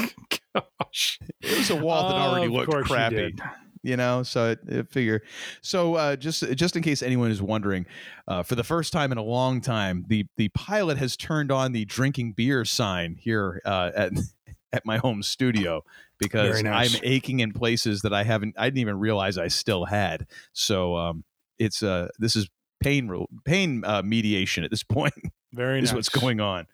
gosh, 0.55 1.19
it 1.41 1.59
was 1.59 1.71
a 1.71 1.77
wall 1.77 2.09
that 2.09 2.17
already 2.17 2.47
Of 2.47 2.53
looked 2.53 2.87
crappy. 2.87 3.35
You 3.83 3.97
know, 3.97 4.23
so 4.23 4.51
it, 4.51 4.61
it 4.69 4.91
figure. 4.91 5.23
So 5.63 5.95
uh, 5.95 6.17
just 6.17 6.43
just 6.55 6.77
in 6.77 6.83
case 6.83 7.03
anyone 7.03 7.31
is 7.31 7.41
wondering, 7.41 7.87
uh, 8.29 8.43
for 8.43 8.55
the 8.55 8.65
first 8.65 8.93
time 8.93 9.11
in 9.11 9.19
a 9.19 9.23
long 9.23 9.61
time, 9.61 10.05
the 10.09 10.27
the 10.37 10.49
pilot 10.51 10.99
has 10.99 11.17
turned 11.17 11.51
on 11.51 11.73
the 11.73 11.87
drinking 11.87 12.33
beer 12.33 12.65
sign 12.65 13.17
here 13.19 13.63
uh, 13.65 13.91
at 13.95 14.13
at 14.73 14.85
my 14.85 14.99
home 14.99 15.23
studio 15.23 15.83
because 16.19 16.63
nice. 16.63 16.95
I'm 16.95 17.01
aching 17.03 17.41
in 17.41 17.53
places 17.53 18.03
that 18.03 18.13
I 18.13 18.23
haven't. 18.23 18.55
I 18.59 18.67
didn't 18.67 18.81
even 18.81 18.99
realize 18.99 19.39
I 19.39 19.49
still 19.49 19.87
had. 19.87 20.27
So 20.53 20.97
um, 20.97 21.25
it's 21.59 21.83
uh 21.83 22.09
this 22.19 22.37
is 22.37 22.49
pain 22.81 23.27
pain 23.45 23.83
uh, 23.85 24.03
mediation 24.03 24.65
at 24.65 24.71
this 24.71 24.83
point. 24.89 25.15
Very 25.53 25.79
is 25.79 25.87
nice. 25.87 25.95
what's 25.95 26.09
going 26.09 26.41
on. 26.41 26.67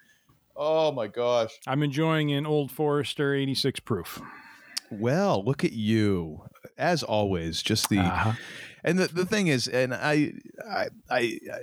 Oh 0.56 0.90
my 0.92 1.06
gosh. 1.06 1.52
I'm 1.66 1.82
enjoying 1.82 2.32
an 2.32 2.46
Old 2.46 2.70
Forester 2.70 3.34
86 3.34 3.80
proof. 3.80 4.22
Well, 4.90 5.44
look 5.44 5.64
at 5.64 5.72
you. 5.72 6.44
As 6.78 7.02
always, 7.02 7.62
just 7.62 7.88
the 7.88 7.98
Uh-huh. 8.00 8.32
and 8.84 8.98
the, 8.98 9.08
the 9.08 9.24
thing 9.24 9.46
is, 9.46 9.66
and 9.66 9.94
I, 9.94 10.32
I, 10.68 10.88
I, 11.10 11.18
I, 11.52 11.60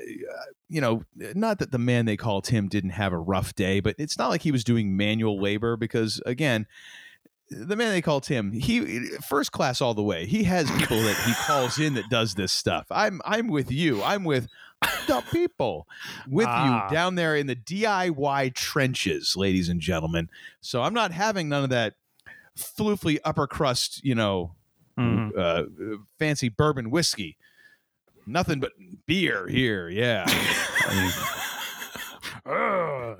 you 0.69 0.81
know, 0.81 1.03
not 1.35 1.59
that 1.59 1.71
the 1.71 1.77
man 1.77 2.05
they 2.05 2.17
call 2.17 2.41
Tim 2.41 2.67
didn't 2.67 2.91
have 2.91 3.13
a 3.13 3.17
rough 3.19 3.53
day, 3.55 3.79
but 3.79 3.95
it's 3.99 4.17
not 4.17 4.29
like 4.29 4.41
he 4.41 4.51
was 4.51 4.63
doing 4.63 4.97
manual 4.97 5.39
labor 5.39 5.77
because 5.77 6.21
again, 6.25 6.65
the 7.51 7.75
man 7.75 7.91
they 7.91 8.01
call 8.01 8.19
Tim, 8.21 8.51
he 8.53 9.07
first 9.29 9.51
class 9.51 9.81
all 9.81 9.93
the 9.93 10.01
way. 10.01 10.25
He 10.25 10.43
has 10.45 10.71
people 10.71 11.01
that 11.03 11.15
he 11.27 11.33
calls 11.45 11.77
in 11.77 11.93
that 11.93 12.09
does 12.09 12.33
this 12.33 12.51
stuff. 12.51 12.87
I'm, 12.89 13.21
I'm 13.25 13.47
with 13.47 13.71
you. 13.71 14.01
I'm 14.01 14.23
with 14.23 14.47
the 15.07 15.23
people 15.31 15.85
with 16.27 16.47
Ah. 16.49 16.87
you 16.89 16.93
down 16.95 17.13
there 17.15 17.35
in 17.35 17.45
the 17.45 17.55
DIY 17.55 18.55
trenches, 18.55 19.35
ladies 19.37 19.69
and 19.69 19.79
gentlemen. 19.79 20.29
So 20.61 20.81
I'm 20.81 20.93
not 20.95 21.11
having 21.11 21.47
none 21.47 21.63
of 21.63 21.69
that 21.69 21.93
floofly 22.57 23.19
upper 23.23 23.45
crust, 23.45 24.03
you 24.03 24.15
know. 24.15 24.55
Uh, 25.37 25.63
fancy 26.19 26.49
bourbon 26.49 26.89
whiskey. 26.89 27.37
Nothing 28.25 28.59
but 28.59 28.71
beer 29.05 29.47
here. 29.47 29.89
Yeah. 29.89 30.23
I 30.27 30.95
mean, 30.95 31.11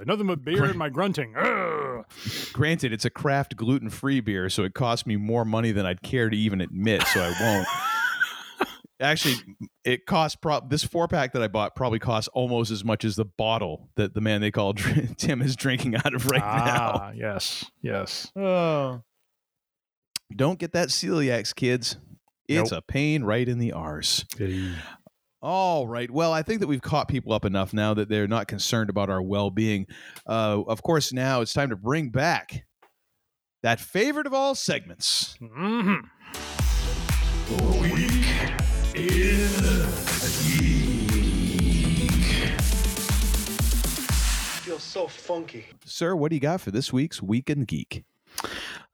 nothing 0.05 0.27
but 0.27 0.43
beer 0.43 0.65
and 0.65 0.77
my 0.77 0.89
grunting. 0.89 1.35
Ugh. 1.37 2.05
granted, 2.53 2.93
it's 2.93 3.05
a 3.05 3.09
craft 3.09 3.55
gluten 3.55 3.89
free 3.89 4.19
beer, 4.19 4.49
so 4.49 4.63
it 4.63 4.73
costs 4.73 5.05
me 5.05 5.15
more 5.15 5.45
money 5.45 5.71
than 5.71 5.85
I'd 5.85 6.01
care 6.01 6.29
to 6.29 6.37
even 6.37 6.61
admit, 6.61 7.03
so 7.03 7.21
I 7.21 7.33
won't. 7.39 7.67
Actually, 8.99 9.35
it 9.83 10.05
costs 10.05 10.35
prob 10.35 10.69
this 10.69 10.83
four 10.83 11.07
pack 11.07 11.33
that 11.33 11.41
I 11.41 11.47
bought 11.47 11.75
probably 11.75 11.99
costs 11.99 12.29
almost 12.33 12.71
as 12.71 12.85
much 12.85 13.03
as 13.03 13.15
the 13.15 13.25
bottle 13.25 13.89
that 13.95 14.13
the 14.13 14.21
man 14.21 14.39
they 14.39 14.51
call 14.51 14.73
Tim 15.17 15.41
is 15.41 15.55
drinking 15.55 15.95
out 15.95 16.13
of 16.13 16.27
right 16.27 16.39
now. 16.39 16.91
ah, 16.95 17.11
yes, 17.13 17.65
yes. 17.81 18.31
Oh. 18.35 19.01
Don't 20.35 20.59
get 20.59 20.73
that 20.73 20.89
celiacs, 20.89 21.53
kids. 21.55 21.97
It's 22.47 22.71
Nope. 22.71 22.79
a 22.79 22.91
pain 22.91 23.23
right 23.23 23.47
in 23.47 23.59
the 23.59 23.71
arse. 23.71 24.25
All 25.41 25.87
right. 25.87 26.09
Well, 26.09 26.31
I 26.33 26.41
think 26.41 26.61
that 26.61 26.67
we've 26.67 26.81
caught 26.81 27.07
people 27.07 27.33
up 27.33 27.45
enough 27.45 27.73
now 27.73 27.93
that 27.93 28.09
they're 28.09 28.27
not 28.27 28.47
concerned 28.47 28.89
about 28.89 29.09
our 29.09 29.21
well 29.21 29.49
being. 29.49 29.87
Uh, 30.27 30.61
of 30.67 30.81
course, 30.83 31.11
now 31.13 31.41
it's 31.41 31.53
time 31.53 31.69
to 31.69 31.75
bring 31.75 32.09
back 32.09 32.65
that 33.61 33.79
favorite 33.79 34.27
of 34.27 34.33
all 34.33 34.55
segments. 34.55 35.35
hmm 35.39 35.95
feels 44.63 44.83
so 44.83 45.07
funky. 45.07 45.65
Sir, 45.85 46.15
what 46.15 46.29
do 46.29 46.35
you 46.35 46.39
got 46.41 46.61
for 46.61 46.71
this 46.71 46.93
week's 46.93 47.21
Week 47.21 47.49
in 47.49 47.65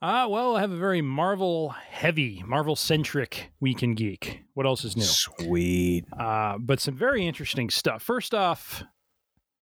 Uh, 0.02 0.28
well, 0.30 0.56
I 0.56 0.62
have 0.62 0.72
a 0.72 0.78
very 0.78 1.02
Marvel 1.02 1.70
heavy, 1.70 2.42
Marvel 2.48 2.76
centric 2.76 3.52
Week 3.60 3.84
in 3.84 3.96
Geek. 3.96 4.44
What 4.54 4.66
else 4.66 4.86
is 4.86 4.96
new? 4.96 5.04
Sweet. 5.04 6.06
Uh, 6.18 6.58
but 6.58 6.80
some 6.80 6.96
very 6.96 7.28
interesting 7.28 7.70
stuff. 7.70 8.02
First 8.02 8.34
off, 8.34 8.84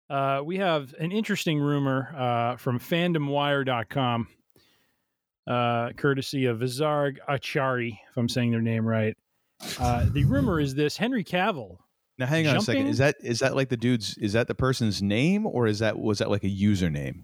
uh, 0.09 0.41
we 0.45 0.57
have 0.57 0.93
an 0.99 1.11
interesting 1.11 1.59
rumor 1.59 2.13
uh, 2.15 2.55
from 2.57 2.79
fandomwire.com, 2.79 4.27
uh, 5.47 5.89
courtesy 5.93 6.45
of 6.45 6.59
Vizarg 6.59 7.17
Achari, 7.27 7.99
if 8.09 8.17
I'm 8.17 8.29
saying 8.29 8.51
their 8.51 8.61
name 8.61 8.87
right. 8.87 9.17
Uh, 9.79 10.05
the 10.11 10.23
rumor 10.25 10.59
is 10.59 10.75
this: 10.75 10.97
Henry 10.97 11.23
Cavill. 11.23 11.77
Now 12.19 12.27
hang 12.27 12.47
on 12.47 12.57
a 12.57 12.61
second. 12.61 12.87
Is 12.87 12.99
that 12.99 13.15
is 13.21 13.39
that 13.39 13.55
like 13.55 13.69
the 13.69 13.77
dude's? 13.77 14.17
Is 14.17 14.33
that 14.33 14.47
the 14.47 14.55
person's 14.55 15.01
name, 15.01 15.47
or 15.47 15.65
is 15.65 15.79
that 15.79 15.97
was 15.97 16.19
that 16.19 16.29
like 16.29 16.43
a 16.43 16.49
username? 16.49 17.23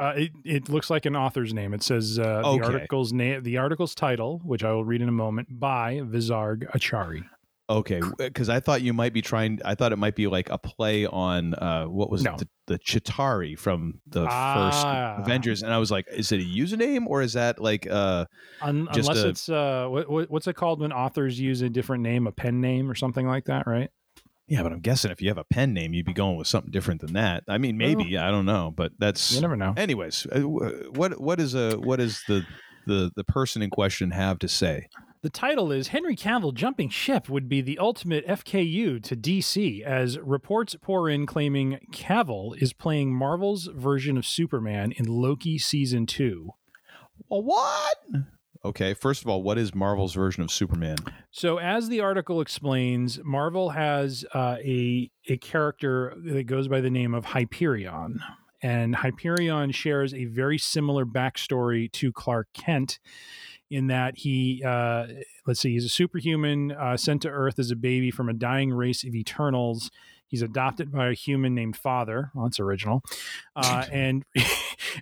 Uh, 0.00 0.12
it, 0.16 0.30
it 0.44 0.68
looks 0.70 0.88
like 0.90 1.04
an 1.06 1.14
author's 1.14 1.52
name. 1.52 1.74
It 1.74 1.82
says 1.82 2.18
uh, 2.18 2.42
Okay. 2.44 2.58
the 2.58 2.64
article's 2.64 3.12
name, 3.12 3.42
the 3.42 3.58
article's 3.58 3.94
title, 3.94 4.40
which 4.44 4.64
I 4.64 4.72
will 4.72 4.84
read 4.84 5.02
in 5.02 5.08
a 5.08 5.12
moment, 5.12 5.48
by 5.60 6.00
Vizarg 6.04 6.64
Achari. 6.72 7.22
Okay, 7.68 8.00
because 8.18 8.48
I 8.48 8.58
thought 8.58 8.82
you 8.82 8.92
might 8.92 9.12
be 9.12 9.22
trying. 9.22 9.60
I 9.64 9.76
thought 9.76 9.92
it 9.92 9.96
might 9.96 10.16
be 10.16 10.26
like 10.26 10.50
a 10.50 10.58
play 10.58 11.06
on 11.06 11.54
uh, 11.54 11.84
what 11.84 12.10
was 12.10 12.24
No. 12.24 12.32
it, 12.34 12.38
the, 12.38 12.48
the 12.66 12.78
Chitauri 12.80 13.56
from 13.56 14.00
the 14.08 14.26
Ah. 14.28 15.14
first 15.14 15.22
Avengers, 15.24 15.62
and 15.62 15.72
I 15.72 15.78
was 15.78 15.88
like, 15.88 16.06
is 16.10 16.32
it 16.32 16.40
a 16.40 16.44
username 16.44 17.06
or 17.06 17.22
is 17.22 17.34
that 17.34 17.60
like 17.60 17.86
uh? 17.88 18.24
Un- 18.60 18.88
unless 18.90 19.18
a- 19.22 19.28
it's 19.28 19.48
uh, 19.48 19.86
what, 19.88 20.28
what's 20.28 20.48
it 20.48 20.54
called 20.56 20.80
when 20.80 20.92
authors 20.92 21.38
use 21.38 21.62
a 21.62 21.70
different 21.70 22.02
name, 22.02 22.26
a 22.26 22.32
pen 22.32 22.60
name 22.60 22.90
or 22.90 22.96
something 22.96 23.26
like 23.28 23.44
that, 23.44 23.68
right? 23.68 23.90
Yeah, 24.50 24.64
but 24.64 24.72
I'm 24.72 24.80
guessing 24.80 25.12
if 25.12 25.22
you 25.22 25.28
have 25.28 25.38
a 25.38 25.44
pen 25.44 25.72
name, 25.72 25.94
you'd 25.94 26.04
be 26.04 26.12
going 26.12 26.36
with 26.36 26.48
something 26.48 26.72
different 26.72 27.00
than 27.00 27.12
that. 27.12 27.44
I 27.46 27.56
mean, 27.56 27.78
maybe 27.78 28.18
I 28.18 28.32
don't 28.32 28.46
know, 28.46 28.72
but 28.74 28.90
that's 28.98 29.32
You 29.32 29.40
never 29.40 29.56
know. 29.56 29.74
Anyways, 29.76 30.26
uh, 30.26 30.40
what 30.40 31.20
what 31.20 31.38
is 31.38 31.54
a 31.54 31.76
what 31.76 32.00
is 32.00 32.20
the 32.26 32.44
the 32.84 33.12
the 33.14 33.22
person 33.22 33.62
in 33.62 33.70
question 33.70 34.10
have 34.10 34.40
to 34.40 34.48
say? 34.48 34.88
The 35.22 35.30
title 35.30 35.70
is 35.70 35.88
Henry 35.88 36.16
Cavill 36.16 36.52
Jumping 36.52 36.88
Ship 36.88 37.28
would 37.28 37.48
be 37.48 37.60
the 37.60 37.78
ultimate 37.78 38.26
FKU 38.26 39.00
to 39.04 39.14
DC, 39.14 39.82
as 39.82 40.18
reports 40.18 40.74
pour 40.82 41.08
in 41.08 41.26
claiming 41.26 41.78
Cavill 41.92 42.60
is 42.60 42.72
playing 42.72 43.14
Marvel's 43.14 43.66
version 43.66 44.16
of 44.16 44.26
Superman 44.26 44.92
in 44.92 45.04
Loki 45.04 45.58
Season 45.58 46.06
2. 46.06 46.50
Well, 47.28 47.42
what? 47.42 47.98
Okay, 48.62 48.92
first 48.92 49.22
of 49.22 49.28
all, 49.28 49.42
what 49.42 49.56
is 49.56 49.74
Marvel's 49.74 50.12
version 50.12 50.42
of 50.42 50.50
Superman? 50.50 50.96
So, 51.30 51.58
as 51.58 51.88
the 51.88 52.00
article 52.00 52.42
explains, 52.42 53.18
Marvel 53.24 53.70
has 53.70 54.24
uh, 54.34 54.56
a 54.60 55.10
a 55.28 55.38
character 55.38 56.14
that 56.24 56.44
goes 56.44 56.68
by 56.68 56.82
the 56.82 56.90
name 56.90 57.14
of 57.14 57.24
Hyperion, 57.24 58.20
and 58.62 58.96
Hyperion 58.96 59.70
shares 59.70 60.12
a 60.12 60.26
very 60.26 60.58
similar 60.58 61.06
backstory 61.06 61.90
to 61.92 62.12
Clark 62.12 62.48
Kent, 62.52 62.98
in 63.70 63.86
that 63.86 64.18
he, 64.18 64.62
uh, 64.66 65.06
let's 65.46 65.60
see, 65.60 65.72
he's 65.72 65.84
a 65.86 65.88
superhuman 65.88 66.72
uh, 66.72 66.96
sent 66.96 67.22
to 67.22 67.28
Earth 67.28 67.58
as 67.58 67.70
a 67.70 67.76
baby 67.76 68.10
from 68.10 68.28
a 68.28 68.34
dying 68.34 68.72
race 68.72 69.04
of 69.04 69.14
Eternals. 69.14 69.90
He's 70.30 70.42
adopted 70.42 70.92
by 70.92 71.08
a 71.08 71.12
human 71.12 71.56
named 71.56 71.76
Father. 71.76 72.30
Well, 72.34 72.46
that's 72.46 72.60
original, 72.60 73.02
uh, 73.56 73.84
and 73.92 74.24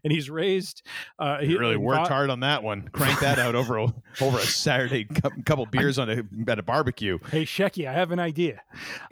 and 0.02 0.12
he's 0.12 0.30
raised. 0.30 0.82
Uh, 1.18 1.40
he 1.40 1.56
really 1.56 1.76
worked 1.76 2.08
hard 2.08 2.30
on 2.30 2.40
that 2.40 2.62
one. 2.62 2.88
Crank 2.88 3.20
that 3.20 3.38
out 3.38 3.54
over 3.54 3.76
a, 3.76 3.94
over 4.23 4.38
a 4.38 4.42
Saturday. 4.42 5.06
Couple 5.44 5.66
beers 5.70 5.99
on 5.99 6.08
a 6.08 6.23
at 6.50 6.58
a 6.58 6.62
barbecue. 6.62 7.18
Hey 7.30 7.44
Shecky, 7.44 7.87
I 7.87 7.92
have 7.92 8.11
an 8.11 8.18
idea. 8.18 8.62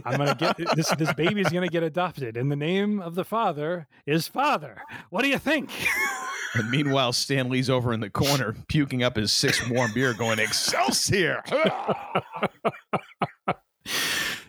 I'm 0.06 0.16
gonna 0.16 0.35
get 0.35 0.56
this. 0.75 0.88
This 0.96 1.12
baby's 1.12 1.50
gonna 1.50 1.68
get 1.68 1.82
adopted, 1.82 2.38
and 2.38 2.50
the 2.50 2.56
name 2.56 2.99
of 3.00 3.14
the 3.14 3.25
father 3.25 3.87
is 4.06 4.26
Father. 4.26 4.80
What 5.11 5.23
do 5.23 5.28
you 5.28 5.38
think? 5.38 5.70
And 6.54 6.70
meanwhile, 6.70 7.12
Stan 7.12 7.50
Lee's 7.50 7.68
over 7.68 7.92
in 7.92 8.00
the 8.00 8.08
corner 8.08 8.56
puking 8.68 9.02
up 9.02 9.16
his 9.16 9.32
sixth 9.32 9.68
warm 9.68 9.92
beer, 9.92 10.14
going 10.14 10.38
Excelsior. 10.38 11.42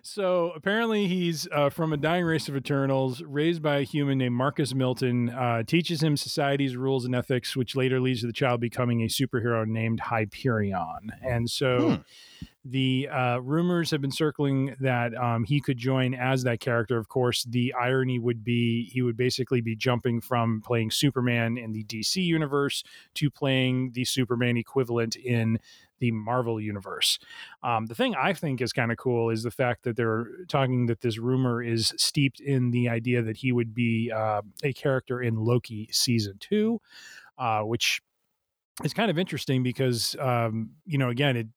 So 0.10 0.54
apparently, 0.56 1.08
he's 1.08 1.50
uh, 1.52 1.70
from 1.70 1.92
a 1.92 1.98
dying 1.98 2.24
race 2.24 2.48
of 2.48 2.56
Eternals, 2.56 3.22
raised 3.24 3.62
by 3.62 3.80
a 3.80 3.84
human 3.84 4.18
named 4.18 4.36
Marcus 4.36 4.74
Milton. 4.74 5.30
Uh, 5.30 5.64
teaches 5.64 6.02
him 6.02 6.16
society's 6.16 6.78
rules 6.78 7.04
and 7.04 7.14
ethics, 7.14 7.58
which 7.58 7.76
later 7.76 8.00
leads 8.00 8.22
to 8.22 8.28
the 8.28 8.32
child 8.34 8.62
becoming 8.62 9.02
a 9.02 9.08
superhero 9.08 9.68
named 9.68 10.00
Hyperion. 10.00 11.12
And 11.22 11.50
so. 11.50 12.04
The 12.70 13.08
uh, 13.08 13.38
rumors 13.38 13.92
have 13.92 14.02
been 14.02 14.12
circling 14.12 14.76
that 14.82 15.16
um, 15.16 15.46
he 15.46 15.62
could 15.62 15.78
join 15.78 16.14
as 16.14 16.44
that 16.44 16.60
character. 16.60 16.98
Of 16.98 17.08
course, 17.08 17.46
the 17.46 17.74
irony 17.74 18.20
would 18.20 18.44
be 18.44 18.90
he 18.92 19.02
would 19.02 19.16
basically 19.16 19.62
be 19.62 19.76
jumping 19.76 20.20
from 20.20 20.62
playing 20.66 20.92
Superman 20.92 21.58
in 21.58 21.72
the 21.72 21.86
DC 21.86 22.18
universe 22.18 22.84
to 23.16 23.30
playing 23.30 23.92
the 23.94 24.04
Superman 24.04 24.58
equivalent 24.58 25.16
in 25.16 25.60
the 26.00 26.12
Marvel 26.12 26.60
universe. 26.60 27.20
Um, 27.64 27.86
the 27.86 27.96
thing 27.96 28.16
I 28.16 28.34
think 28.34 28.62
is 28.62 28.74
kind 28.74 28.92
of 28.92 28.98
cool 28.98 29.30
is 29.30 29.44
the 29.44 29.52
fact 29.52 29.84
that 29.84 29.96
they're 29.96 30.28
talking 30.50 30.88
that 30.88 31.00
this 31.00 31.18
rumor 31.18 31.64
is 31.64 31.94
steeped 31.96 32.42
in 32.42 32.72
the 32.72 32.90
idea 32.90 33.22
that 33.22 33.38
he 33.38 33.54
would 33.54 33.74
be 33.74 34.12
uh, 34.12 34.42
a 34.64 34.74
character 34.74 35.22
in 35.22 35.38
Loki 35.38 35.88
season 35.92 36.36
two, 36.40 36.82
uh, 37.38 37.62
which 37.62 38.02
is 38.84 38.94
kind 38.94 39.10
of 39.10 39.18
interesting 39.18 39.64
because 39.64 40.16
um, 40.20 40.72
you 40.86 40.98
know 40.98 41.10
again 41.10 41.38
it 41.38 41.48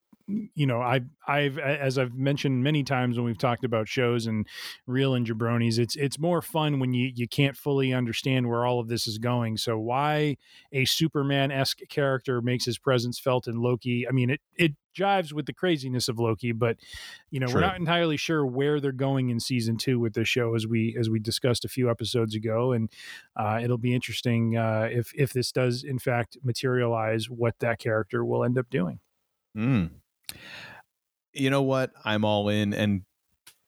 you 0.54 0.66
know 0.66 0.80
I 0.80 1.00
I've 1.26 1.58
as 1.58 1.98
I've 1.98 2.14
mentioned 2.14 2.62
many 2.62 2.82
times 2.82 3.16
when 3.16 3.24
we've 3.24 3.38
talked 3.38 3.64
about 3.64 3.88
shows 3.88 4.26
and 4.26 4.46
real 4.86 5.14
and 5.14 5.26
jabronis 5.26 5.78
it's 5.78 5.96
it's 5.96 6.18
more 6.18 6.42
fun 6.42 6.78
when 6.78 6.92
you 6.92 7.10
you 7.14 7.28
can't 7.28 7.56
fully 7.56 7.92
understand 7.92 8.48
where 8.48 8.64
all 8.64 8.80
of 8.80 8.88
this 8.88 9.06
is 9.06 9.18
going 9.18 9.56
so 9.56 9.78
why 9.78 10.36
a 10.72 10.84
Superman-esque 10.84 11.80
character 11.88 12.40
makes 12.40 12.64
his 12.64 12.78
presence 12.78 13.18
felt 13.18 13.46
in 13.46 13.60
Loki 13.60 14.06
I 14.08 14.12
mean 14.12 14.30
it 14.30 14.40
it 14.56 14.72
jives 14.96 15.32
with 15.32 15.46
the 15.46 15.52
craziness 15.52 16.08
of 16.08 16.18
Loki 16.18 16.52
but 16.52 16.76
you 17.30 17.40
know 17.40 17.46
True. 17.46 17.56
we're 17.56 17.66
not 17.66 17.78
entirely 17.78 18.16
sure 18.16 18.44
where 18.44 18.80
they're 18.80 18.92
going 18.92 19.30
in 19.30 19.38
season 19.38 19.76
2 19.76 20.00
with 20.00 20.14
this 20.14 20.28
show 20.28 20.54
as 20.54 20.66
we 20.66 20.96
as 20.98 21.08
we 21.08 21.20
discussed 21.20 21.64
a 21.64 21.68
few 21.68 21.90
episodes 21.90 22.34
ago 22.34 22.72
and 22.72 22.90
uh, 23.36 23.60
it'll 23.62 23.78
be 23.78 23.94
interesting 23.94 24.56
uh, 24.56 24.88
if 24.90 25.12
if 25.14 25.32
this 25.32 25.52
does 25.52 25.84
in 25.84 25.98
fact 25.98 26.36
materialize 26.42 27.30
what 27.30 27.58
that 27.60 27.78
character 27.78 28.24
will 28.24 28.44
end 28.44 28.58
up 28.58 28.68
doing 28.68 28.98
Mm. 29.56 29.90
You 31.32 31.50
know 31.50 31.62
what? 31.62 31.92
I'm 32.04 32.24
all 32.24 32.48
in. 32.48 32.74
And 32.74 33.02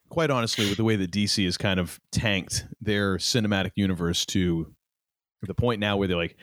quite 0.09 0.31
honestly, 0.31 0.69
with 0.69 0.77
the 0.77 0.85
way 0.85 0.97
that 0.97 1.11
DC 1.11 1.45
has 1.45 1.57
kind 1.57 1.79
of 1.79 2.01
tanked 2.11 2.65
their 2.81 3.17
cinematic 3.17 3.73
universe 3.77 4.27
to 4.27 4.75
the 5.43 5.55
point 5.55 5.81
now 5.81 5.97
where 5.97 6.09
they're 6.09 6.17
like, 6.17 6.37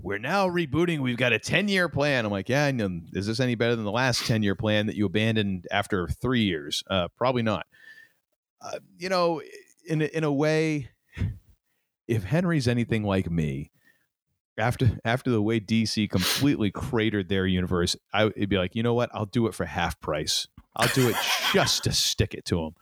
we're 0.00 0.18
now 0.18 0.48
rebooting. 0.48 1.00
We've 1.00 1.16
got 1.16 1.32
a 1.32 1.38
10 1.38 1.68
year 1.68 1.88
plan. 1.88 2.24
I'm 2.24 2.32
like, 2.32 2.48
yeah, 2.48 2.70
is 3.12 3.26
this 3.26 3.40
any 3.40 3.54
better 3.54 3.76
than 3.76 3.84
the 3.84 3.92
last 3.92 4.26
10 4.26 4.42
year 4.42 4.54
plan 4.54 4.86
that 4.86 4.96
you 4.96 5.06
abandoned 5.06 5.66
after 5.70 6.08
three 6.08 6.42
years? 6.42 6.82
Uh, 6.88 7.08
probably 7.16 7.42
not. 7.42 7.66
Uh, 8.60 8.78
you 8.96 9.08
know, 9.08 9.42
in, 9.86 10.02
in 10.02 10.24
a 10.24 10.32
way, 10.32 10.90
if 12.08 12.24
Henry's 12.24 12.68
anything 12.68 13.02
like 13.02 13.30
me, 13.30 13.71
after 14.58 14.90
after 15.04 15.30
the 15.30 15.42
way 15.42 15.60
DC 15.60 16.10
completely 16.10 16.70
cratered 16.70 17.28
their 17.28 17.46
universe, 17.46 17.96
I 18.12 18.26
would 18.26 18.48
be 18.48 18.58
like, 18.58 18.74
you 18.74 18.82
know 18.82 18.94
what? 18.94 19.10
I'll 19.12 19.26
do 19.26 19.46
it 19.46 19.54
for 19.54 19.64
half 19.64 20.00
price. 20.00 20.46
I'll 20.76 20.88
do 20.94 21.08
it 21.08 21.16
just 21.52 21.84
to 21.84 21.92
stick 21.92 22.34
it 22.34 22.44
to 22.46 22.72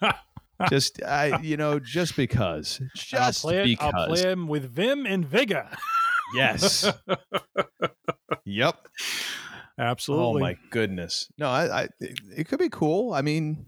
them. 0.00 0.12
just 0.70 1.02
I, 1.02 1.40
you 1.40 1.56
know, 1.56 1.78
just 1.78 2.16
because, 2.16 2.80
just 2.94 3.44
I'll 3.44 3.50
play 3.50 3.60
it, 3.60 3.64
because. 3.64 3.92
I'll 3.94 4.06
play 4.06 4.22
him 4.22 4.48
with 4.48 4.70
vim 4.70 5.06
and 5.06 5.24
vigor. 5.24 5.68
Yes. 6.34 6.90
yep. 8.44 8.76
Oh 9.78 9.82
Absolutely. 9.82 10.42
Oh 10.42 10.44
my 10.44 10.56
goodness. 10.70 11.28
No, 11.38 11.48
I, 11.48 11.82
I 11.82 11.88
it, 12.00 12.20
it 12.36 12.48
could 12.48 12.58
be 12.58 12.68
cool. 12.68 13.12
I 13.12 13.22
mean, 13.22 13.66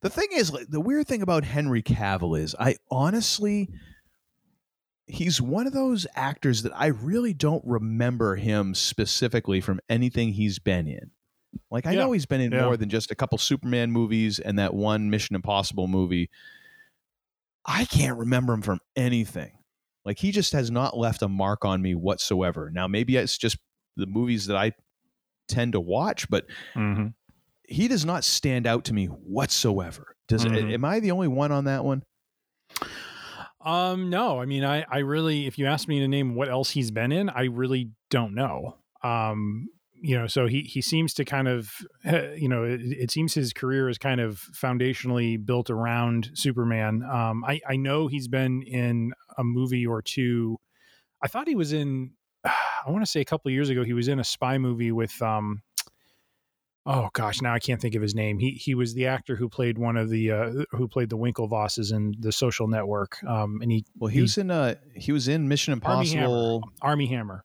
the 0.00 0.10
thing 0.10 0.28
is, 0.32 0.52
the 0.68 0.80
weird 0.80 1.06
thing 1.06 1.22
about 1.22 1.44
Henry 1.44 1.82
Cavill 1.82 2.38
is, 2.38 2.54
I 2.58 2.76
honestly, 2.90 3.68
he's 5.06 5.40
one 5.40 5.66
of 5.66 5.72
those 5.72 6.06
actors 6.14 6.62
that 6.62 6.72
I 6.74 6.86
really 6.86 7.34
don't 7.34 7.64
remember 7.64 8.36
him 8.36 8.74
specifically 8.74 9.60
from 9.60 9.80
anything 9.88 10.32
he's 10.32 10.58
been 10.58 10.86
in. 10.88 11.10
Like, 11.70 11.86
I 11.86 11.92
Yeah. 11.92 12.00
know 12.00 12.12
he's 12.12 12.26
been 12.26 12.40
in 12.40 12.52
Yeah. 12.52 12.62
more 12.64 12.76
than 12.76 12.88
just 12.88 13.10
a 13.10 13.14
couple 13.14 13.38
Superman 13.38 13.90
movies 13.92 14.38
and 14.38 14.58
that 14.58 14.74
one 14.74 15.10
Mission 15.10 15.36
Impossible 15.36 15.86
movie. 15.88 16.30
I 17.64 17.84
can't 17.84 18.18
remember 18.18 18.52
him 18.52 18.62
from 18.62 18.80
anything. 18.96 19.58
Like, 20.04 20.18
he 20.18 20.32
just 20.32 20.52
has 20.52 20.70
not 20.70 20.96
left 20.98 21.22
a 21.22 21.28
mark 21.28 21.64
on 21.64 21.80
me 21.80 21.94
whatsoever. 21.94 22.70
Now, 22.70 22.86
maybe 22.86 23.16
it's 23.16 23.38
just 23.38 23.56
the 23.96 24.06
movies 24.06 24.46
that 24.46 24.56
I 24.56 24.72
tend 25.48 25.72
to 25.72 25.80
watch, 25.80 26.28
but 26.28 26.46
Mhm. 26.74 27.14
he 27.68 27.88
does 27.88 28.04
not 28.04 28.24
stand 28.24 28.66
out 28.66 28.84
to 28.86 28.92
me 28.94 29.06
whatsoever. 29.06 30.16
Does 30.28 30.44
Mhm. 30.44 30.72
am 30.74 30.84
I 30.84 31.00
the 31.00 31.10
only 31.10 31.28
one 31.28 31.52
on 31.52 31.64
that 31.64 31.84
one? 31.84 32.02
Um, 33.64 34.10
no, 34.10 34.40
I 34.40 34.44
mean, 34.44 34.64
I, 34.64 34.84
I 34.90 34.98
really, 34.98 35.46
if 35.46 35.58
you 35.58 35.66
ask 35.66 35.88
me 35.88 35.98
to 36.00 36.08
name 36.08 36.34
what 36.34 36.48
else 36.48 36.70
he's 36.70 36.90
been 36.90 37.12
in, 37.12 37.30
I 37.30 37.44
really 37.44 37.90
don't 38.10 38.34
know. 38.34 38.76
Um, 39.02 39.68
you 39.94 40.18
know, 40.18 40.26
so 40.26 40.46
he 40.46 40.60
he 40.62 40.82
seems 40.82 41.14
to 41.14 41.24
kind 41.24 41.48
of, 41.48 41.70
eh, 42.04 42.34
you 42.34 42.46
know, 42.46 42.62
it, 42.62 42.80
it 42.82 43.10
seems 43.10 43.32
his 43.32 43.54
career 43.54 43.88
is 43.88 43.96
kind 43.96 44.20
of 44.20 44.38
foundationally 44.52 45.42
built 45.42 45.70
around 45.70 46.30
Superman. 46.34 47.02
Um, 47.02 47.42
I 47.42 47.60
I 47.66 47.76
know 47.76 48.06
he's 48.06 48.28
been 48.28 48.62
in 48.62 49.12
a 49.38 49.44
movie 49.44 49.86
or 49.86 50.02
two. 50.02 50.58
I 51.22 51.28
thought 51.28 51.48
he 51.48 51.54
was 51.54 51.72
in. 51.72 52.10
I 52.44 52.90
want 52.90 53.02
to 53.02 53.10
say 53.10 53.22
a 53.22 53.24
couple 53.24 53.50
years 53.50 53.70
ago 53.70 53.82
he 53.82 53.94
was 53.94 54.08
in 54.08 54.20
a 54.20 54.24
spy 54.24 54.58
movie 54.58 54.92
with 54.92 55.20
um. 55.22 55.62
Oh 56.86 57.08
gosh, 57.14 57.40
now 57.40 57.54
I 57.54 57.58
can't 57.58 57.80
think 57.80 57.94
of 57.94 58.02
his 58.02 58.14
name. 58.14 58.38
He 58.38 58.50
he 58.50 58.74
was 58.74 58.92
the 58.92 59.06
actor 59.06 59.36
who 59.36 59.48
played 59.48 59.78
one 59.78 59.96
of 59.96 60.10
the 60.10 60.30
uh, 60.30 60.50
who 60.72 60.86
played 60.86 61.08
the 61.08 61.16
Winklevosses 61.16 61.92
in 61.92 62.14
The 62.18 62.30
Social 62.30 62.68
Network. 62.68 63.22
Um, 63.24 63.60
and 63.62 63.72
he 63.72 63.86
Well, 63.96 64.08
he 64.08 64.20
was 64.20 64.36
in 64.36 64.50
uh 64.50 64.74
he 64.94 65.10
was 65.10 65.26
in 65.26 65.48
Mission 65.48 65.80
Armie 65.82 66.08
Hammer. 66.08 66.24
Impossible. 66.24 66.62
Armie 66.82 67.06
Hammer. 67.06 67.44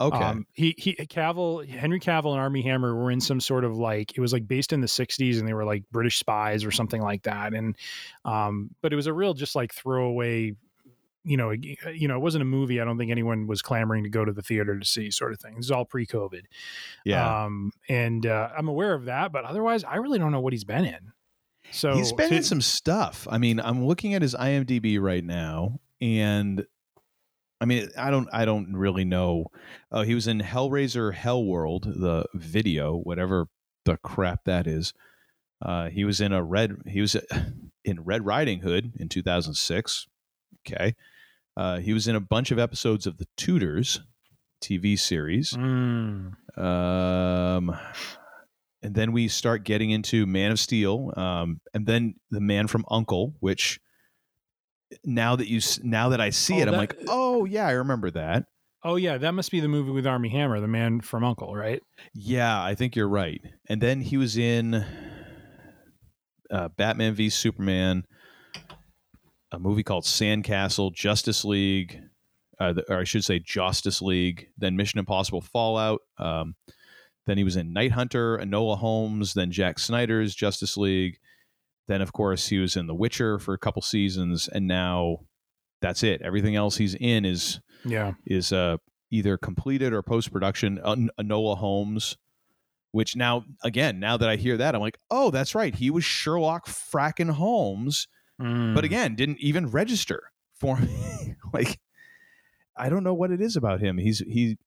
Okay. 0.00 0.16
Um, 0.18 0.46
he 0.52 0.74
he 0.78 0.94
Cavill 0.94 1.66
Henry 1.66 1.98
Cavill 1.98 2.32
and 2.32 2.40
Armie 2.40 2.62
Hammer 2.62 2.94
were 2.94 3.10
in 3.10 3.20
some 3.20 3.40
sort 3.40 3.64
of 3.64 3.76
like 3.76 4.16
it 4.16 4.20
was 4.20 4.32
like 4.32 4.46
based 4.46 4.72
in 4.72 4.80
the 4.80 4.86
'60s, 4.86 5.38
and 5.38 5.48
they 5.48 5.54
were 5.54 5.64
like 5.64 5.82
British 5.90 6.18
spies 6.18 6.64
or 6.64 6.70
something 6.70 7.00
like 7.00 7.22
that. 7.22 7.54
And 7.54 7.76
um, 8.24 8.70
but 8.82 8.92
it 8.92 8.96
was 8.96 9.06
a 9.06 9.12
real 9.12 9.34
just 9.34 9.56
like 9.56 9.74
throwaway. 9.74 10.54
You 11.26 11.36
know, 11.36 11.50
you 11.50 12.06
know, 12.08 12.16
it 12.16 12.20
wasn't 12.20 12.42
a 12.42 12.46
movie. 12.46 12.80
I 12.80 12.84
don't 12.84 12.96
think 12.98 13.10
anyone 13.10 13.46
was 13.46 13.60
clamoring 13.60 14.04
to 14.04 14.10
go 14.10 14.24
to 14.24 14.32
the 14.32 14.42
theater 14.42 14.78
to 14.78 14.84
see, 14.86 15.10
sort 15.10 15.32
of 15.32 15.40
thing. 15.40 15.56
This 15.56 15.66
is 15.66 15.70
all 15.72 15.84
pre-COVID. 15.84 16.42
yeah. 17.04 17.44
Um, 17.44 17.72
and 17.88 18.24
uh, 18.24 18.50
I'm 18.56 18.68
aware 18.68 18.94
of 18.94 19.06
that, 19.06 19.32
but 19.32 19.44
otherwise, 19.44 19.82
I 19.84 19.96
really 19.96 20.18
don't 20.18 20.30
know 20.32 20.40
what 20.40 20.52
he's 20.52 20.64
been 20.64 20.84
in. 20.84 21.12
So 21.72 21.94
He's 21.96 22.12
been 22.12 22.28
to- 22.30 22.36
in 22.36 22.42
some 22.44 22.60
stuff. 22.60 23.26
I 23.30 23.38
mean, 23.38 23.58
I'm 23.58 23.84
looking 23.84 24.14
at 24.14 24.22
his 24.22 24.34
IMDb 24.36 25.00
right 25.00 25.24
now, 25.24 25.80
and 26.00 26.64
I 27.60 27.64
mean, 27.64 27.88
I 27.98 28.10
don't, 28.10 28.28
I 28.32 28.44
don't 28.44 28.74
really 28.76 29.04
know. 29.04 29.46
Oh, 29.90 30.02
he 30.02 30.14
was 30.14 30.28
in 30.28 30.40
Hellraiser 30.40 31.12
Hellworld, 31.14 31.82
the 32.00 32.26
video, 32.34 32.96
whatever 32.96 33.46
the 33.84 33.96
crap 33.96 34.44
that 34.44 34.66
is. 34.66 34.92
Uh, 35.60 35.88
he 35.88 36.04
was 36.04 36.20
in 36.20 36.32
a 36.32 36.42
red. 36.44 36.76
He 36.86 37.00
was 37.00 37.16
in 37.84 38.04
Red 38.04 38.24
Riding 38.26 38.60
Hood 38.60 38.92
in 39.00 39.08
2006. 39.08 40.06
Okay, 40.68 40.94
uh, 41.56 41.78
he 41.78 41.92
was 41.92 42.06
in 42.08 42.14
a 42.16 42.20
bunch 42.20 42.50
of 42.50 42.58
episodes 42.58 43.06
of 43.06 43.18
The 43.18 43.26
Tudors 43.36 44.00
TV 44.62 44.98
series. 44.98 45.52
Mm, 45.52 46.32
Um, 46.58 47.76
and 48.82 48.94
then 48.94 49.12
we 49.12 49.28
start 49.28 49.64
getting 49.64 49.90
into 49.90 50.26
Man 50.26 50.52
of 50.52 50.60
Steel, 50.60 51.12
um, 51.16 51.60
and 51.74 51.86
then 51.86 52.14
the 52.30 52.40
Man 52.40 52.66
from 52.66 52.84
Uncle, 52.90 53.34
which 53.40 53.80
now 55.04 55.34
that 55.36 55.48
you 55.48 55.60
now 55.82 56.10
that 56.10 56.20
I 56.20 56.30
see 56.30 56.58
Oh, 56.58 56.62
it, 56.62 56.68
I'm 56.68 56.74
like, 56.76 56.96
oh 57.08 57.44
yeah, 57.44 57.66
I 57.66 57.72
remember 57.72 58.10
that. 58.12 58.44
oh 58.84 58.94
yeah, 58.96 59.18
that 59.18 59.32
must 59.32 59.50
be 59.50 59.58
the 59.60 59.66
movie 59.68 59.90
with 59.90 60.06
Armie 60.06 60.28
Hammer, 60.28 60.60
the 60.60 60.68
man 60.68 61.00
from 61.00 61.24
Uncle, 61.24 61.54
right? 61.56 61.82
Yeah, 62.14 62.62
I 62.62 62.74
think 62.76 62.94
you're 62.94 63.08
right. 63.08 63.40
And 63.68 63.80
then 63.80 64.00
he 64.00 64.16
was 64.16 64.36
in 64.36 64.84
uh, 66.52 66.68
Batman 66.76 67.14
v 67.14 67.28
Superman, 67.28 68.04
a 69.52 69.58
movie 69.58 69.82
called 69.82 70.04
Sandcastle, 70.04 70.92
Justice 70.94 71.44
League, 71.44 72.00
uh, 72.58 72.74
or 72.88 72.98
I 73.00 73.04
should 73.04 73.24
say 73.24 73.38
Justice 73.38 74.00
League. 74.02 74.48
Then 74.58 74.76
Mission 74.76 74.98
Impossible 74.98 75.40
Fallout. 75.40 76.00
Um, 76.18 76.54
then 77.26 77.38
he 77.38 77.44
was 77.44 77.56
in 77.56 77.72
Night 77.72 77.92
Hunter, 77.92 78.38
Enola 78.38 78.78
Holmes. 78.78 79.34
Then 79.34 79.52
Zack 79.52 79.78
Snyder's 79.78 80.34
Justice 80.34 80.76
League. 80.76 81.18
Then 81.88 82.00
of 82.02 82.12
course 82.12 82.48
he 82.48 82.58
was 82.58 82.76
in 82.76 82.86
The 82.86 82.94
Witcher 82.94 83.38
for 83.38 83.54
a 83.54 83.58
couple 83.58 83.82
seasons, 83.82 84.48
and 84.48 84.66
now 84.66 85.18
that's 85.80 86.02
it. 86.02 86.22
Everything 86.22 86.56
else 86.56 86.76
he's 86.76 86.94
in 86.96 87.24
is 87.24 87.60
Yeah. 87.84 88.14
is 88.26 88.52
uh, 88.52 88.78
either 89.12 89.36
completed 89.36 89.92
or 89.92 90.02
post 90.02 90.32
production. 90.32 90.80
En- 90.84 91.10
Enola 91.20 91.56
Holmes, 91.58 92.16
which 92.90 93.14
now 93.14 93.44
again, 93.62 94.00
now 94.00 94.16
that 94.16 94.28
I 94.28 94.34
hear 94.36 94.56
that, 94.56 94.74
I'm 94.74 94.80
like, 94.80 94.98
oh, 95.10 95.30
that's 95.30 95.54
right. 95.54 95.74
He 95.74 95.90
was 95.90 96.02
Sherlock 96.04 96.66
fracking 96.66 97.30
Holmes, 97.30 98.08
Mm. 98.40 98.74
but 98.74 98.84
again, 98.84 99.14
didn't 99.14 99.38
even 99.40 99.68
register 99.68 100.30
for 100.60 100.76
me. 100.78 101.34
like, 101.52 101.78
I 102.76 102.88
don't 102.88 103.02
know 103.04 103.14
what 103.14 103.30
it 103.30 103.40
is 103.40 103.56
about 103.56 103.80
him. 103.80 103.96
He's 103.98 104.18
he, 104.18 104.58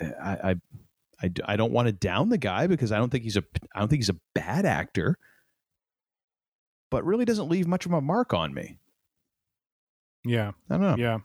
I 0.00 0.50
I 0.50 0.54
I, 1.22 1.30
I 1.44 1.56
don't 1.56 1.72
want 1.72 1.86
to 1.86 1.92
down 1.92 2.30
the 2.30 2.38
guy 2.38 2.66
because 2.66 2.90
I 2.92 2.96
don't 2.98 3.10
think 3.10 3.24
he's 3.24 3.36
a 3.36 3.44
I 3.74 3.80
don't 3.80 3.88
think 3.88 4.00
he's 4.00 4.08
a 4.08 4.16
bad 4.34 4.64
actor, 4.64 5.18
but 6.90 7.04
really 7.04 7.24
doesn't 7.24 7.48
leave 7.48 7.66
much 7.66 7.86
of 7.86 7.92
a 7.92 8.00
mark 8.00 8.32
on 8.32 8.54
me. 8.54 8.78
yeah, 10.24 10.52
I 10.70 10.74
don't 10.78 10.82
know. 10.82 10.96
yeah. 10.98 11.18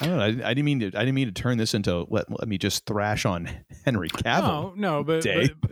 I 0.00 0.06
don't 0.06 0.16
know. 0.18 0.44
I, 0.44 0.50
I 0.50 0.54
didn't 0.54 0.64
mean 0.64 0.80
to. 0.80 0.86
I 0.88 1.00
didn't 1.04 1.14
mean 1.14 1.28
to 1.28 1.32
turn 1.32 1.58
this 1.58 1.74
into 1.74 2.04
let 2.10 2.28
let 2.28 2.48
me 2.48 2.58
just 2.58 2.86
thrash 2.86 3.24
on 3.24 3.48
Henry 3.84 4.08
Cavill. 4.08 4.42
No, 4.42 4.98
no, 4.98 5.04
but, 5.04 5.22
but, 5.24 5.60
but- 5.60 5.70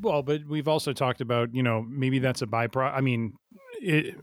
well, 0.00 0.22
but 0.22 0.44
we've 0.48 0.68
also 0.68 0.92
talked 0.92 1.20
about 1.20 1.52
you 1.54 1.62
know 1.62 1.84
maybe 1.88 2.18
that's 2.20 2.42
a 2.42 2.46
byproduct. 2.46 2.94
I 2.94 3.00
mean, 3.00 3.32
it 3.80 4.16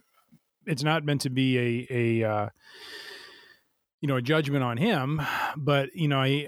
it's 0.68 0.84
not 0.84 1.04
meant 1.04 1.22
to 1.22 1.30
be 1.30 1.58
a 1.58 1.88
a 2.24 2.30
uh, 2.30 2.50
you 4.02 4.08
know 4.08 4.18
a 4.18 4.22
judgment 4.22 4.64
on 4.64 4.78
him, 4.78 5.22
but 5.56 5.90
you 5.96 6.08
know 6.08 6.20
I 6.20 6.48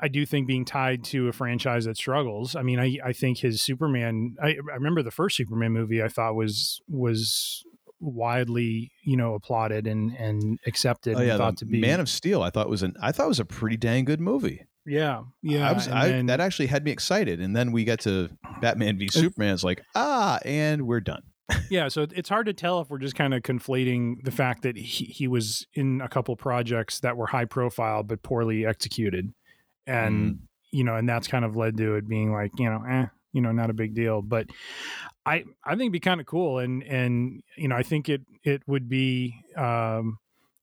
I 0.00 0.08
do 0.08 0.26
think 0.26 0.46
being 0.48 0.64
tied 0.64 1.04
to 1.04 1.28
a 1.28 1.32
franchise 1.32 1.84
that 1.84 1.96
struggles. 1.96 2.56
I 2.56 2.62
mean, 2.62 2.80
I 2.80 2.98
I 3.04 3.12
think 3.12 3.38
his 3.38 3.62
Superman. 3.62 4.34
I, 4.42 4.48
I 4.50 4.74
remember 4.74 5.02
the 5.02 5.10
first 5.10 5.36
Superman 5.36 5.72
movie. 5.72 6.02
I 6.02 6.08
thought 6.08 6.34
was 6.34 6.80
was 6.88 7.62
widely 8.00 8.92
you 9.02 9.16
know 9.16 9.34
applauded 9.34 9.86
and 9.86 10.12
and 10.12 10.58
accepted 10.66 11.16
Oh 11.16 11.18
and 11.18 11.26
yeah, 11.26 11.36
thought 11.36 11.56
to 11.58 11.66
be 11.66 11.80
Man 11.80 12.00
of 12.00 12.08
Steel. 12.08 12.42
I 12.42 12.50
thought 12.50 12.68
was 12.68 12.82
an. 12.82 12.94
I 13.00 13.12
thought 13.12 13.28
was 13.28 13.40
a 13.40 13.44
pretty 13.44 13.76
dang 13.76 14.04
good 14.04 14.20
movie. 14.20 14.66
yeah 14.86 15.22
yeah 15.42 15.68
I 15.68 15.72
was. 15.72 15.88
I, 15.88 16.08
then- 16.08 16.26
that 16.26 16.40
actually 16.40 16.66
had 16.66 16.84
me 16.84 16.90
excited. 16.90 17.40
And 17.40 17.54
then 17.54 17.72
we 17.72 17.84
got 17.84 18.00
to 18.00 18.30
Batman 18.60 18.98
v 18.98 19.08
Superman. 19.12 19.54
It's 19.54 19.64
like 19.64 19.82
ah, 19.94 20.38
and 20.44 20.86
we're 20.86 21.00
done. 21.00 21.22
Yeah 21.70 21.88
so 21.88 22.06
it's 22.14 22.28
hard 22.28 22.46
to 22.46 22.52
tell 22.52 22.80
if 22.80 22.90
we're 22.90 22.98
just 22.98 23.14
kind 23.14 23.32
of 23.34 23.42
conflating 23.42 24.22
the 24.24 24.30
fact 24.30 24.62
that 24.62 24.76
he, 24.76 25.04
he 25.04 25.26
was 25.26 25.66
in 25.74 26.00
a 26.00 26.08
couple 26.08 26.36
projects 26.36 27.00
that 27.00 27.16
were 27.16 27.26
high 27.26 27.44
profile 27.44 28.02
but 28.02 28.22
poorly 28.22 28.66
executed 28.66 29.32
and 29.86 30.34
Mm. 30.34 30.38
you 30.70 30.84
know 30.84 30.96
and 30.96 31.08
that's 31.08 31.26
kind 31.28 31.44
of 31.44 31.56
led 31.56 31.76
to 31.78 31.94
it 31.94 32.06
being 32.08 32.32
like 32.32 32.52
you 32.58 32.68
know 32.68 32.82
eh 32.88 33.06
you 33.32 33.40
know 33.40 33.52
not 33.52 33.70
a 33.70 33.74
big 33.74 33.94
deal 33.94 34.20
but 34.22 34.46
i 35.24 35.44
i 35.64 35.70
think 35.70 35.82
it'd 35.82 35.92
be 35.92 36.00
kind 36.00 36.20
of 36.20 36.26
cool 36.26 36.58
and 36.58 36.82
and 36.82 37.42
you 37.56 37.68
know 37.68 37.76
i 37.76 37.82
think 37.82 38.08
it 38.08 38.22
it 38.44 38.62
would 38.66 38.88
be 38.88 39.34
um 39.56 40.18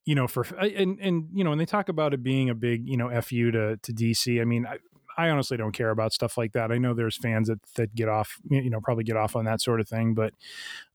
you 0.05 0.13
know 0.13 0.27
for 0.27 0.43
and 0.59 0.99
and 0.99 1.29
you 1.33 1.43
know 1.43 1.49
when 1.49 1.57
they 1.59 1.65
talk 1.65 1.89
about 1.89 2.13
it 2.13 2.21
being 2.21 2.49
a 2.49 2.55
big 2.55 2.87
you 2.87 2.97
know 2.97 3.09
fu 3.21 3.49
to 3.51 3.77
to 3.77 3.91
dc 3.91 4.39
i 4.39 4.43
mean 4.45 4.65
I, 4.67 4.77
I 5.17 5.29
honestly 5.29 5.57
don't 5.57 5.71
care 5.71 5.89
about 5.89 6.13
stuff 6.13 6.37
like 6.37 6.53
that. 6.53 6.71
I 6.71 6.77
know 6.77 6.93
there's 6.93 7.17
fans 7.17 7.47
that 7.47 7.59
that 7.75 7.95
get 7.95 8.09
off, 8.09 8.37
you 8.49 8.69
know, 8.69 8.81
probably 8.81 9.03
get 9.03 9.17
off 9.17 9.35
on 9.35 9.45
that 9.45 9.61
sort 9.61 9.79
of 9.79 9.87
thing, 9.87 10.13
but 10.13 10.33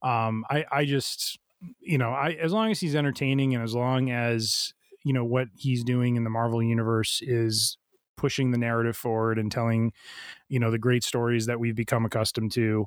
um, 0.02 0.44
I 0.50 0.64
I 0.70 0.84
just 0.84 1.38
you 1.80 1.98
know, 1.98 2.10
I 2.10 2.32
as 2.32 2.52
long 2.52 2.70
as 2.70 2.80
he's 2.80 2.94
entertaining 2.94 3.54
and 3.54 3.62
as 3.62 3.74
long 3.74 4.10
as 4.10 4.74
you 5.04 5.12
know 5.12 5.24
what 5.24 5.48
he's 5.56 5.84
doing 5.84 6.16
in 6.16 6.24
the 6.24 6.30
Marvel 6.30 6.62
universe 6.62 7.22
is 7.22 7.76
pushing 8.16 8.50
the 8.50 8.58
narrative 8.58 8.96
forward 8.96 9.38
and 9.38 9.50
telling 9.50 9.92
you 10.48 10.58
know 10.58 10.70
the 10.70 10.78
great 10.78 11.04
stories 11.04 11.46
that 11.46 11.60
we've 11.60 11.76
become 11.76 12.04
accustomed 12.04 12.52
to. 12.52 12.86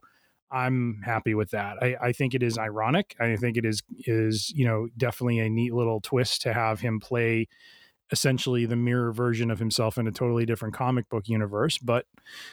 I'm 0.52 1.02
happy 1.04 1.34
with 1.34 1.50
that. 1.52 1.82
I, 1.82 1.96
I 2.00 2.12
think 2.12 2.36
it 2.36 2.44
is 2.44 2.60
ironic. 2.60 3.16
I 3.20 3.36
think 3.36 3.58
it 3.58 3.66
is 3.66 3.82
is 4.06 4.52
you 4.56 4.66
know 4.66 4.88
definitely 4.98 5.40
a 5.40 5.50
neat 5.50 5.74
little 5.74 6.02
twist 6.02 6.42
to 6.44 6.54
have 6.54 6.80
him 6.80 7.00
play 7.00 7.48
essentially 8.12 8.66
the 8.66 8.76
mirror 8.76 9.12
version 9.12 9.50
of 9.50 9.60
himself 9.60 9.98
in 9.98 10.08
a 10.08 10.12
totally 10.12 10.46
different 10.46 10.74
comic 10.76 11.10
book 11.10 11.28
universe. 11.28 11.78
But 11.78 12.06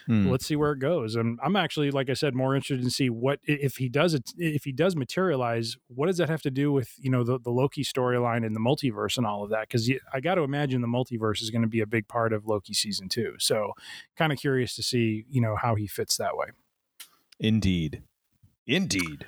Hmm. 0.07 0.29
let's 0.29 0.47
see 0.47 0.57
where 0.57 0.73
it 0.73 0.79
goes. 0.79 1.15
And 1.15 1.39
I'm 1.43 1.55
actually, 1.55 1.91
like 1.91 2.09
I 2.11 2.15
said, 2.15 2.35
more 2.35 2.57
interested 2.57 2.83
to 2.83 2.91
see 2.91 3.11
what 3.11 3.41
if 3.45 3.77
he 3.77 3.89
does 3.89 4.15
it. 4.15 4.33
If 4.37 4.65
he 4.65 4.73
does 4.73 4.97
materialize, 4.97 5.77
what 5.89 6.07
does 6.07 6.17
that 6.17 6.29
have 6.29 6.43
to 6.43 6.51
do 6.51 6.73
with 6.73 6.95
you 6.99 7.11
know 7.11 7.23
the, 7.25 7.39
the 7.39 7.51
Loki 7.51 7.85
storyline 7.85 8.45
and 8.45 8.57
the 8.57 8.61
multiverse 8.61 9.17
and 9.17 9.27
all 9.27 9.45
of 9.45 9.51
that? 9.51 9.69
Because 9.69 9.91
I 10.13 10.21
got 10.21 10.37
to 10.37 10.43
imagine 10.43 10.81
the 10.81 10.89
multiverse 10.89 11.43
is 11.43 11.51
going 11.51 11.63
to 11.63 11.69
be 11.69 11.81
a 11.81 11.87
big 11.87 12.09
part 12.09 12.33
of 12.33 12.47
Loki 12.47 12.73
season 12.73 13.09
two. 13.09 13.35
So 13.39 13.75
kind 14.17 14.33
of 14.33 14.39
curious 14.39 14.75
to 14.77 14.83
see 14.83 15.25
you 15.31 15.41
know 15.41 15.57
how 15.57 15.75
he 15.75 15.87
fits 15.87 16.17
that 16.17 16.37
way. 16.37 16.47
Indeed, 17.39 18.03
indeed. 18.67 19.27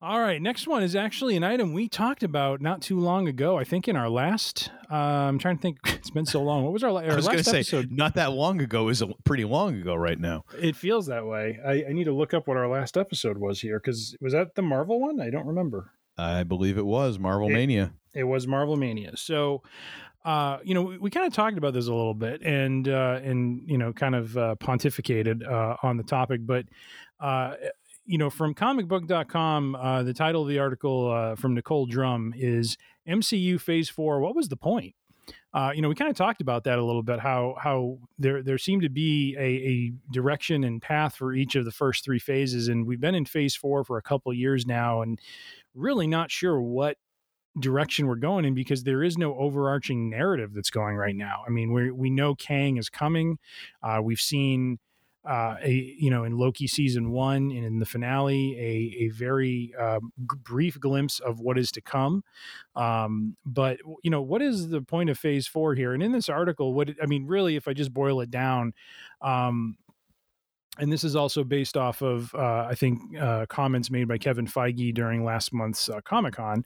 All 0.00 0.20
right, 0.20 0.40
next 0.40 0.68
one 0.68 0.84
is 0.84 0.94
actually 0.94 1.36
an 1.36 1.42
item 1.42 1.72
we 1.72 1.88
talked 1.88 2.22
about 2.22 2.60
not 2.60 2.80
too 2.80 3.00
long 3.00 3.26
ago. 3.26 3.58
I 3.58 3.64
think 3.64 3.88
in 3.88 3.96
our 3.96 4.08
last. 4.08 4.70
Uh, 4.88 4.94
I'm 4.94 5.38
trying 5.40 5.56
to 5.56 5.62
think. 5.62 5.78
It's 5.98 6.10
been 6.10 6.24
so 6.24 6.42
long. 6.42 6.62
What 6.62 6.72
was 6.72 6.84
our, 6.84 6.92
la- 6.92 7.02
our 7.02 7.10
I 7.10 7.16
was 7.16 7.26
last 7.26 7.44
say 7.44 7.58
episode? 7.58 7.90
not 7.90 8.14
that 8.14 8.32
long 8.32 8.62
ago 8.62 8.88
is 8.88 9.02
a, 9.02 9.08
pretty 9.24 9.44
long 9.44 9.74
ago 9.74 9.94
right 9.96 10.18
now. 10.18 10.44
It 10.58 10.76
feels 10.76 11.06
that 11.06 11.26
way. 11.26 11.58
I, 11.66 11.84
I 11.90 11.92
need 11.92 12.04
to 12.04 12.14
look 12.14 12.32
up 12.32 12.46
what 12.46 12.56
our 12.56 12.68
last 12.68 12.96
episode 12.96 13.36
was 13.36 13.60
here 13.60 13.78
because 13.78 14.16
was 14.20 14.32
that 14.32 14.54
the 14.54 14.62
Marvel 14.62 15.00
one? 15.00 15.20
I 15.20 15.28
don't 15.30 15.46
remember. 15.46 15.90
I 16.16 16.44
believe 16.44 16.78
it 16.78 16.86
was 16.86 17.18
Marvel 17.18 17.48
It- 17.48 17.52
Mania. 17.52 17.92
It 18.14 18.24
was 18.24 18.46
Marvel 18.46 18.76
Mania. 18.76 19.16
So, 19.16 19.62
uh, 20.24 20.58
you 20.64 20.72
know, 20.74 20.82
we, 20.82 20.98
we 20.98 21.10
kind 21.10 21.26
of 21.26 21.32
talked 21.34 21.58
about 21.58 21.74
this 21.74 21.88
a 21.88 21.92
little 21.94 22.14
bit 22.14 22.40
and 22.42 22.88
uh, 22.88 23.18
and 23.22 23.68
you 23.68 23.76
know, 23.76 23.92
kind 23.92 24.14
of 24.14 24.38
uh, 24.38 24.54
pontificated 24.60 25.46
uh, 25.46 25.76
on 25.82 25.96
the 25.96 26.04
topic, 26.04 26.46
but. 26.46 26.64
Uh, 27.20 27.54
you 28.08 28.16
know, 28.16 28.30
from 28.30 28.54
comicbook.com, 28.54 29.74
uh, 29.74 30.02
the 30.02 30.14
title 30.14 30.42
of 30.42 30.48
the 30.48 30.58
article 30.58 31.12
uh, 31.12 31.36
from 31.36 31.54
Nicole 31.54 31.84
Drum 31.84 32.32
is 32.34 32.78
MCU 33.06 33.60
Phase 33.60 33.90
Four. 33.90 34.20
What 34.20 34.34
was 34.34 34.48
the 34.48 34.56
point? 34.56 34.94
Uh, 35.52 35.72
you 35.74 35.82
know, 35.82 35.90
we 35.90 35.94
kind 35.94 36.10
of 36.10 36.16
talked 36.16 36.40
about 36.40 36.64
that 36.64 36.78
a 36.78 36.84
little 36.84 37.02
bit. 37.02 37.20
How 37.20 37.54
how 37.60 37.98
there 38.18 38.42
there 38.42 38.56
seemed 38.56 38.82
to 38.82 38.88
be 38.88 39.36
a, 39.38 39.42
a 39.42 39.92
direction 40.10 40.64
and 40.64 40.80
path 40.80 41.16
for 41.16 41.34
each 41.34 41.54
of 41.54 41.66
the 41.66 41.70
first 41.70 42.02
three 42.02 42.18
phases, 42.18 42.68
and 42.68 42.86
we've 42.86 43.00
been 43.00 43.14
in 43.14 43.26
Phase 43.26 43.54
Four 43.54 43.84
for 43.84 43.98
a 43.98 44.02
couple 44.02 44.32
years 44.32 44.66
now, 44.66 45.02
and 45.02 45.20
really 45.74 46.06
not 46.06 46.30
sure 46.30 46.60
what 46.60 46.96
direction 47.60 48.06
we're 48.06 48.16
going 48.16 48.44
in 48.46 48.54
because 48.54 48.84
there 48.84 49.02
is 49.02 49.18
no 49.18 49.36
overarching 49.36 50.08
narrative 50.08 50.52
that's 50.54 50.70
going 50.70 50.96
right 50.96 51.16
now. 51.16 51.42
I 51.46 51.50
mean, 51.50 51.74
we 51.74 51.90
we 51.90 52.08
know 52.08 52.34
Kang 52.34 52.78
is 52.78 52.88
coming. 52.88 53.38
Uh, 53.82 54.00
we've 54.02 54.20
seen 54.20 54.78
uh, 55.28 55.56
a 55.62 55.94
you 55.98 56.10
know 56.10 56.24
in 56.24 56.38
Loki 56.38 56.66
season 56.66 57.10
one 57.10 57.50
and 57.50 57.64
in 57.64 57.78
the 57.78 57.86
finale 57.86 58.56
a 58.58 59.04
a 59.04 59.08
very 59.08 59.74
uh, 59.78 60.00
g- 60.00 60.38
brief 60.42 60.80
glimpse 60.80 61.20
of 61.20 61.38
what 61.40 61.58
is 61.58 61.70
to 61.72 61.82
come. 61.82 62.24
Um, 62.74 63.36
but 63.44 63.78
you 64.02 64.10
know 64.10 64.22
what 64.22 64.40
is 64.40 64.68
the 64.68 64.80
point 64.80 65.10
of 65.10 65.18
Phase 65.18 65.46
Four 65.46 65.74
here? 65.74 65.92
And 65.92 66.02
in 66.02 66.12
this 66.12 66.28
article, 66.28 66.72
what 66.72 66.90
I 67.02 67.06
mean, 67.06 67.26
really, 67.26 67.56
if 67.56 67.68
I 67.68 67.74
just 67.74 67.92
boil 67.92 68.20
it 68.20 68.30
down. 68.30 68.72
Um, 69.20 69.76
and 70.78 70.92
this 70.92 71.02
is 71.02 71.16
also 71.16 71.42
based 71.44 71.76
off 71.76 72.02
of 72.02 72.34
uh, 72.34 72.66
I 72.70 72.74
think 72.74 73.00
uh, 73.18 73.46
comments 73.46 73.90
made 73.90 74.08
by 74.08 74.16
Kevin 74.16 74.46
Feige 74.46 74.94
during 74.94 75.24
last 75.24 75.52
month's 75.52 75.88
uh, 75.88 76.00
Comic 76.02 76.34
Con. 76.34 76.64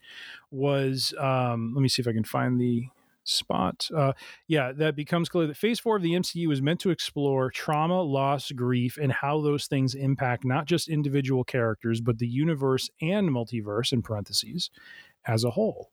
Was 0.51 1.15
um, 1.19 1.73
let 1.75 1.83
me 1.83 1.89
see 1.89 2.03
if 2.03 2.09
I 2.09 2.13
can 2.13 2.25
find 2.25 2.61
the 2.61 2.87
spot. 3.25 3.89
Uh, 3.95 4.13
yeah, 4.49 4.73
that 4.73 4.97
becomes 4.97 5.29
clear 5.29 5.47
that 5.47 5.57
Phase 5.57 5.81
Four 5.81 5.97
of 5.97 6.03
the 6.03 6.13
MCU 6.13 6.53
is 6.53 6.63
meant 6.63 6.81
to 6.81 6.91
explore 6.91 7.51
trauma, 7.51 8.03
loss, 8.03 8.51
grief, 8.53 8.99
and 9.01 9.13
how 9.13 9.41
those 9.41 9.67
things 9.67 9.95
impact 9.95 10.45
not 10.45 10.67
just 10.67 10.89
individual 10.89 11.45
characters 11.45 12.01
but 12.01 12.19
the 12.19 12.27
universe 12.27 12.91
and 13.01 13.31
multiverse 13.31 13.93
in 13.93 14.03
parentheses 14.03 14.71
as 15.27 15.45
a 15.45 15.51
whole. 15.51 15.91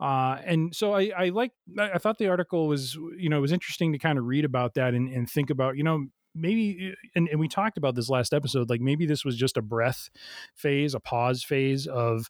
Uh, 0.00 0.38
and 0.44 0.74
so 0.74 0.94
I, 0.94 1.12
I 1.16 1.28
like 1.28 1.52
I 1.78 1.98
thought 1.98 2.18
the 2.18 2.28
article 2.28 2.66
was 2.66 2.94
you 3.16 3.28
know 3.28 3.38
it 3.38 3.42
was 3.42 3.52
interesting 3.52 3.92
to 3.92 3.98
kind 3.98 4.18
of 4.18 4.24
read 4.24 4.44
about 4.44 4.74
that 4.74 4.94
and, 4.94 5.08
and 5.08 5.30
think 5.30 5.48
about 5.48 5.76
you 5.76 5.84
know 5.84 6.06
maybe 6.34 6.94
and, 7.14 7.28
and 7.28 7.38
we 7.38 7.46
talked 7.46 7.78
about 7.78 7.94
this 7.94 8.08
last 8.08 8.32
episode 8.32 8.68
like 8.68 8.80
maybe 8.80 9.06
this 9.06 9.24
was 9.24 9.36
just 9.36 9.56
a 9.56 9.62
breath 9.62 10.10
phase 10.54 10.94
a 10.94 11.00
pause 11.00 11.44
phase 11.44 11.86
of 11.86 12.28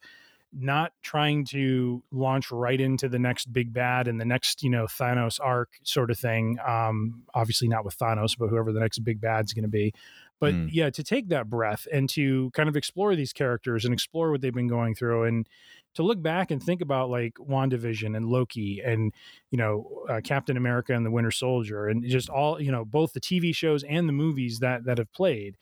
not 0.53 0.93
trying 1.03 1.45
to 1.47 2.03
launch 2.11 2.51
right 2.51 2.81
into 2.81 3.09
the 3.09 3.19
next 3.19 3.53
big 3.53 3.73
bad 3.73 4.07
and 4.07 4.21
the 4.21 4.25
next 4.25 4.62
you 4.62 4.71
know 4.71 4.85
thanos 4.85 5.41
arc 5.43 5.71
sort 5.83 6.11
of 6.11 6.19
thing 6.19 6.59
um 6.67 7.23
obviously 7.35 7.69
not 7.69 7.85
with 7.85 7.97
thanos 7.99 8.37
but 8.38 8.49
whoever 8.49 8.73
the 8.73 8.81
next 8.81 8.99
big 9.01 9.21
bad's 9.21 9.53
going 9.55 9.62
to 9.62 9.69
be 9.69 9.93
but 10.41 10.53
mm. 10.53 10.69
yeah 10.71 10.91
to 10.91 11.03
take 11.03 11.29
that 11.29 11.49
breath 11.49 11.87
and 11.91 12.09
to 12.09 12.51
kind 12.51 12.69
of 12.69 12.77
explore 12.77 13.17
these 13.17 13.33
characters 13.33 13.85
and 13.85 13.95
explore 13.95 14.31
what 14.31 14.41
they've 14.41 14.55
been 14.55 14.69
going 14.69 14.95
through 14.95 15.25
and 15.25 15.49
to 15.95 16.03
look 16.03 16.23
back 16.23 16.51
and 16.51 16.62
think 16.62 16.81
about 16.81 17.11
like 17.11 17.35
WandaVision 17.35 18.17
and 18.17 18.27
Loki 18.27 18.81
and 18.85 19.12
you 19.51 19.59
know 19.59 20.05
uh, 20.09 20.21
Captain 20.23 20.57
America 20.57 20.95
and 20.95 21.05
the 21.05 21.11
Winter 21.11 21.31
Soldier 21.31 21.87
and 21.87 22.05
just 22.05 22.29
all 22.29 22.61
you 22.61 22.73
know 22.73 22.85
both 22.85 23.12
the 23.12 23.21
TV 23.21 23.55
shows 23.55 23.85
and 23.85 24.09
the 24.09 24.12
movies 24.12 24.59
that 24.61 24.85
that 24.85 24.99
have 24.99 25.12
played 25.12 25.55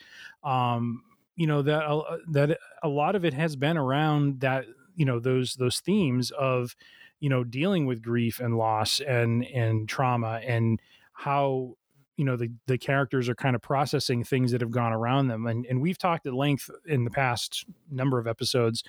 um 0.42 1.02
you 1.36 1.46
know 1.46 1.62
that 1.62 1.84
uh, 1.84 2.18
that 2.28 2.58
a 2.82 2.88
lot 2.88 3.14
of 3.14 3.24
it 3.24 3.34
has 3.34 3.56
been 3.56 3.76
around 3.76 4.40
that 4.40 4.66
you 5.00 5.06
know 5.06 5.18
those 5.18 5.54
those 5.54 5.80
themes 5.80 6.30
of 6.32 6.76
you 7.20 7.30
know 7.30 7.42
dealing 7.42 7.86
with 7.86 8.02
grief 8.02 8.38
and 8.38 8.58
loss 8.58 9.00
and 9.00 9.46
and 9.46 9.88
trauma 9.88 10.42
and 10.46 10.78
how 11.14 11.74
you 12.18 12.24
know 12.26 12.36
the 12.36 12.52
the 12.66 12.76
characters 12.76 13.26
are 13.26 13.34
kind 13.34 13.56
of 13.56 13.62
processing 13.62 14.22
things 14.22 14.52
that 14.52 14.60
have 14.60 14.70
gone 14.70 14.92
around 14.92 15.28
them 15.28 15.46
and 15.46 15.64
and 15.64 15.80
we've 15.80 15.96
talked 15.96 16.26
at 16.26 16.34
length 16.34 16.68
in 16.84 17.04
the 17.04 17.10
past 17.10 17.64
number 17.90 18.18
of 18.18 18.26
episodes 18.26 18.84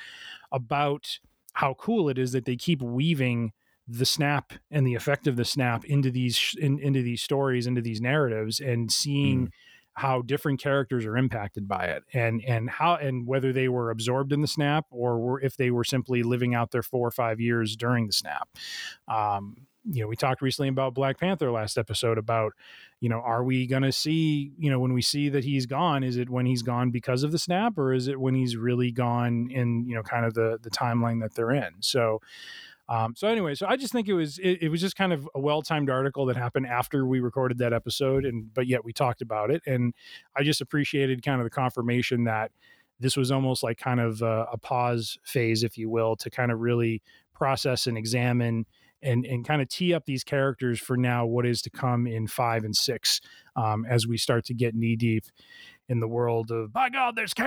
about 0.51 1.17
how 1.53 1.73
cool 1.75 2.09
it 2.09 2.17
is 2.17 2.33
that 2.33 2.43
they 2.43 2.57
keep 2.57 2.81
weaving 2.81 3.53
the 3.87 4.05
snap 4.05 4.51
and 4.69 4.85
the 4.85 4.95
effect 4.95 5.27
of 5.27 5.37
the 5.37 5.45
snap 5.45 5.85
into 5.85 6.11
these 6.11 6.53
in, 6.59 6.77
into 6.79 7.01
these 7.01 7.21
stories 7.21 7.67
into 7.67 7.81
these 7.81 8.01
narratives 8.01 8.59
and 8.59 8.91
seeing 8.91 9.47
mm. 9.47 9.51
How 9.93 10.21
different 10.21 10.59
characters 10.59 11.05
are 11.05 11.17
impacted 11.17 11.67
by 11.67 11.85
it 11.85 12.03
and 12.13 12.41
and 12.45 12.69
how 12.69 12.95
and 12.95 13.27
whether 13.27 13.51
they 13.51 13.67
were 13.67 13.91
absorbed 13.91 14.31
in 14.31 14.41
the 14.41 14.47
snap 14.47 14.85
or 14.89 15.19
were, 15.19 15.41
if 15.41 15.57
they 15.57 15.69
were 15.69 15.83
simply 15.83 16.23
living 16.23 16.55
out 16.55 16.71
their 16.71 16.83
four 16.83 17.07
or 17.07 17.11
five 17.11 17.39
years 17.39 17.75
during 17.75 18.07
the 18.07 18.13
snap. 18.13 18.47
Um, 19.07 19.55
you 19.83 20.01
know 20.01 20.07
we 20.07 20.15
talked 20.15 20.41
recently 20.41 20.69
about 20.69 20.93
black 20.93 21.19
panther 21.19 21.51
last 21.51 21.77
episode 21.77 22.17
about 22.17 22.53
you 22.99 23.09
know 23.09 23.19
are 23.19 23.43
we 23.43 23.65
going 23.65 23.81
to 23.81 23.91
see 23.91 24.51
you 24.57 24.69
know 24.69 24.79
when 24.79 24.93
we 24.93 25.01
see 25.01 25.27
that 25.29 25.43
he's 25.43 25.65
gone 25.65 26.03
is 26.03 26.17
it 26.17 26.29
when 26.29 26.45
he's 26.45 26.61
gone 26.61 26.91
because 26.91 27.23
of 27.23 27.31
the 27.31 27.39
snap 27.39 27.77
or 27.77 27.91
is 27.91 28.07
it 28.07 28.19
when 28.19 28.35
he's 28.35 28.55
really 28.55 28.91
gone 28.91 29.49
in 29.49 29.83
you 29.87 29.95
know 29.95 30.03
kind 30.03 30.25
of 30.25 30.35
the 30.35 30.59
the 30.61 30.69
timeline 30.69 31.21
that 31.21 31.33
they're 31.33 31.51
in? 31.51 31.73
So 31.79 32.21
um, 32.91 33.15
so 33.15 33.29
anyway, 33.29 33.55
so 33.55 33.67
I 33.67 33.77
just 33.77 33.93
think 33.93 34.09
it 34.09 34.13
was 34.13 34.37
it, 34.37 34.63
it 34.63 34.69
was 34.69 34.81
just 34.81 34.97
kind 34.97 35.13
of 35.13 35.27
a 35.33 35.39
well 35.39 35.61
timed 35.61 35.89
article 35.89 36.25
that 36.25 36.35
happened 36.35 36.67
after 36.67 37.05
we 37.05 37.21
recorded 37.21 37.59
that 37.59 37.71
episode, 37.71 38.25
and 38.25 38.53
but 38.53 38.67
yet 38.67 38.83
we 38.83 38.91
talked 38.91 39.21
about 39.21 39.49
it, 39.49 39.61
and 39.65 39.93
I 40.35 40.43
just 40.43 40.59
appreciated 40.59 41.23
kind 41.23 41.39
of 41.39 41.45
the 41.45 41.51
confirmation 41.51 42.25
that 42.25 42.51
this 42.99 43.15
was 43.15 43.31
almost 43.31 43.63
like 43.63 43.77
kind 43.77 44.01
of 44.01 44.21
a, 44.21 44.45
a 44.51 44.57
pause 44.57 45.17
phase, 45.23 45.63
if 45.63 45.77
you 45.77 45.89
will, 45.89 46.17
to 46.17 46.29
kind 46.29 46.51
of 46.51 46.59
really 46.59 47.01
process 47.33 47.87
and 47.87 47.97
examine 47.97 48.65
and 49.01 49.25
and 49.25 49.47
kind 49.47 49.61
of 49.61 49.69
tee 49.69 49.93
up 49.93 50.05
these 50.05 50.25
characters 50.25 50.77
for 50.77 50.97
now 50.97 51.25
what 51.25 51.45
is 51.45 51.61
to 51.61 51.69
come 51.69 52.05
in 52.05 52.27
five 52.27 52.65
and 52.65 52.75
six 52.75 53.21
um, 53.55 53.85
as 53.89 54.05
we 54.05 54.17
start 54.17 54.43
to 54.43 54.53
get 54.53 54.75
knee 54.75 54.97
deep 54.97 55.23
in 55.87 56.01
the 56.01 56.09
world 56.09 56.51
of 56.51 56.73
by 56.73 56.89
God, 56.89 57.15
there's 57.15 57.33
King. 57.33 57.45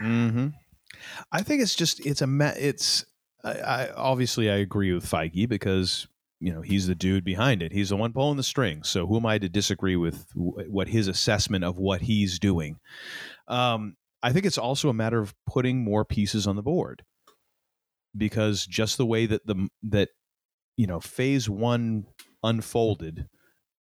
Mm-hmm. 0.00 0.46
I 1.32 1.42
think 1.42 1.60
it's 1.60 1.74
just 1.74 2.06
it's 2.06 2.22
a 2.22 2.54
it's 2.56 3.04
I, 3.44 3.52
I 3.52 3.92
obviously 3.92 4.50
I 4.50 4.56
agree 4.56 4.92
with 4.92 5.04
Feige 5.04 5.48
because 5.48 6.08
you 6.40 6.52
know 6.52 6.60
he's 6.60 6.86
the 6.86 6.94
dude 6.94 7.24
behind 7.24 7.62
it. 7.62 7.72
He's 7.72 7.90
the 7.90 7.96
one 7.96 8.12
pulling 8.12 8.36
the 8.36 8.42
strings. 8.42 8.88
So 8.88 9.06
who 9.06 9.16
am 9.16 9.26
I 9.26 9.38
to 9.38 9.48
disagree 9.48 9.96
with 9.96 10.26
what 10.34 10.88
his 10.88 11.08
assessment 11.08 11.64
of 11.64 11.78
what 11.78 12.02
he's 12.02 12.38
doing? 12.38 12.78
Um, 13.48 13.96
I 14.22 14.32
think 14.32 14.46
it's 14.46 14.58
also 14.58 14.88
a 14.88 14.94
matter 14.94 15.20
of 15.20 15.34
putting 15.46 15.84
more 15.84 16.04
pieces 16.04 16.46
on 16.46 16.56
the 16.56 16.62
board 16.62 17.04
because 18.16 18.66
just 18.66 18.96
the 18.96 19.06
way 19.06 19.26
that 19.26 19.46
the 19.46 19.68
that 19.82 20.08
you 20.76 20.86
know 20.86 21.00
phase 21.00 21.48
1 21.48 22.06
unfolded 22.42 23.28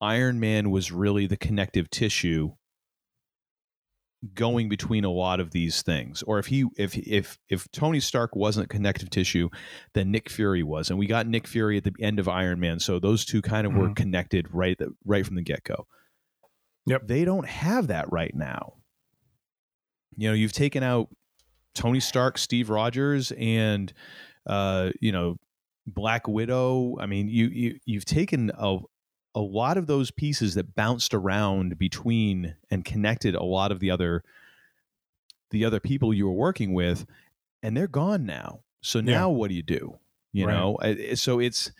Iron 0.01 0.39
Man 0.39 0.71
was 0.71 0.91
really 0.91 1.25
the 1.25 1.37
connective 1.37 1.89
tissue 1.89 2.53
going 4.33 4.69
between 4.69 5.05
a 5.05 5.11
lot 5.11 5.39
of 5.39 5.51
these 5.51 5.83
things 5.83 6.23
or 6.23 6.39
if 6.39 6.47
he 6.47 6.65
if 6.77 6.97
if 6.97 7.37
if 7.47 7.69
Tony 7.71 7.99
Stark 7.99 8.35
wasn't 8.35 8.69
connective 8.69 9.09
tissue 9.09 9.49
then 9.93 10.09
Nick 10.09 10.29
Fury 10.29 10.63
was 10.63 10.89
and 10.89 10.97
we 10.97 11.05
got 11.05 11.27
Nick 11.27 11.47
Fury 11.47 11.77
at 11.77 11.83
the 11.83 11.93
end 11.99 12.19
of 12.19 12.27
Iron 12.27 12.59
Man 12.59 12.79
so 12.79 12.97
those 12.97 13.23
two 13.23 13.41
kind 13.41 13.67
of 13.67 13.73
mm-hmm. 13.73 13.81
were 13.81 13.93
connected 13.93 14.47
right 14.51 14.79
right 15.05 15.25
from 15.25 15.35
the 15.35 15.43
get-go. 15.43 15.85
Yep. 16.87 17.07
They 17.07 17.25
don't 17.25 17.47
have 17.47 17.87
that 17.87 18.11
right 18.11 18.33
now. 18.33 18.73
You 20.17 20.29
know, 20.29 20.33
you've 20.33 20.53
taken 20.53 20.83
out 20.83 21.09
Tony 21.73 21.99
Stark, 21.99 22.37
Steve 22.37 22.69
Rogers, 22.69 23.31
and 23.37 23.91
uh, 24.47 24.91
you 25.01 25.11
know 25.11 25.37
Black 25.85 26.27
Widow. 26.27 26.97
I 26.99 27.05
mean, 27.05 27.27
you 27.27 27.47
you 27.47 27.79
you've 27.85 28.05
taken 28.05 28.51
a 28.57 28.77
a 29.35 29.41
lot 29.41 29.77
of 29.77 29.85
those 29.85 30.09
pieces 30.11 30.55
that 30.55 30.75
bounced 30.75 31.13
around 31.13 31.77
between 31.77 32.55
and 32.71 32.85
connected 32.85 33.35
a 33.35 33.43
lot 33.43 33.71
of 33.71 33.79
the 33.79 33.91
other 33.91 34.23
the 35.51 35.65
other 35.65 35.79
people 35.79 36.13
you 36.13 36.25
were 36.25 36.33
working 36.33 36.73
with, 36.73 37.05
and 37.61 37.77
they're 37.77 37.87
gone 37.87 38.25
now. 38.25 38.61
So 38.81 38.99
now 38.99 39.29
yeah. 39.29 39.37
what 39.37 39.49
do 39.49 39.55
you 39.55 39.63
do? 39.63 39.99
You 40.31 40.47
right. 40.47 40.53
know, 40.53 41.15
so 41.15 41.39
it's 41.39 41.71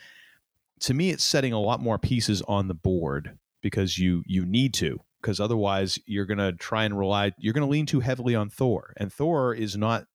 to 0.82 0.94
me 0.94 1.10
it's 1.10 1.24
setting 1.24 1.54
a 1.54 1.60
lot 1.60 1.80
more 1.82 1.98
pieces 1.98 2.42
on 2.44 2.68
the 2.68 2.74
board 2.74 3.38
because 3.62 3.98
you 3.98 4.24
you 4.28 4.46
need 4.46 4.74
to 4.76 5.00
because 5.22 5.40
otherwise 5.40 5.98
you're 6.06 6.26
going 6.26 6.38
to 6.38 6.54
try 6.54 6.84
and 6.84 6.98
rely 6.98 7.32
you're 7.38 7.54
going 7.54 7.66
to 7.66 7.72
lean 7.72 7.86
too 7.86 8.00
heavily 8.00 8.36
on 8.36 8.50
Thor 8.50 8.94
and 8.98 9.12
Thor 9.12 9.54
is 9.54 9.76
not 9.76 10.06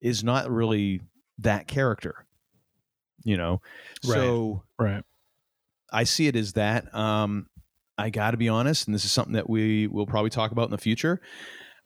is 0.00 0.24
not 0.24 0.50
really 0.50 1.02
that 1.38 1.66
character 1.66 2.24
you 3.24 3.36
know 3.36 3.60
right. 4.06 4.14
so 4.14 4.62
right 4.78 5.04
I 5.94 6.04
see 6.04 6.26
it 6.26 6.36
as 6.36 6.54
that 6.54 6.94
um 6.94 7.46
I 7.96 8.10
got 8.10 8.32
to 8.32 8.36
be 8.36 8.48
honest 8.48 8.86
and 8.86 8.94
this 8.94 9.04
is 9.04 9.12
something 9.12 9.34
that 9.34 9.48
we 9.48 9.86
will 9.86 10.06
probably 10.06 10.30
talk 10.30 10.52
about 10.52 10.66
in 10.66 10.70
the 10.72 10.78
future 10.78 11.20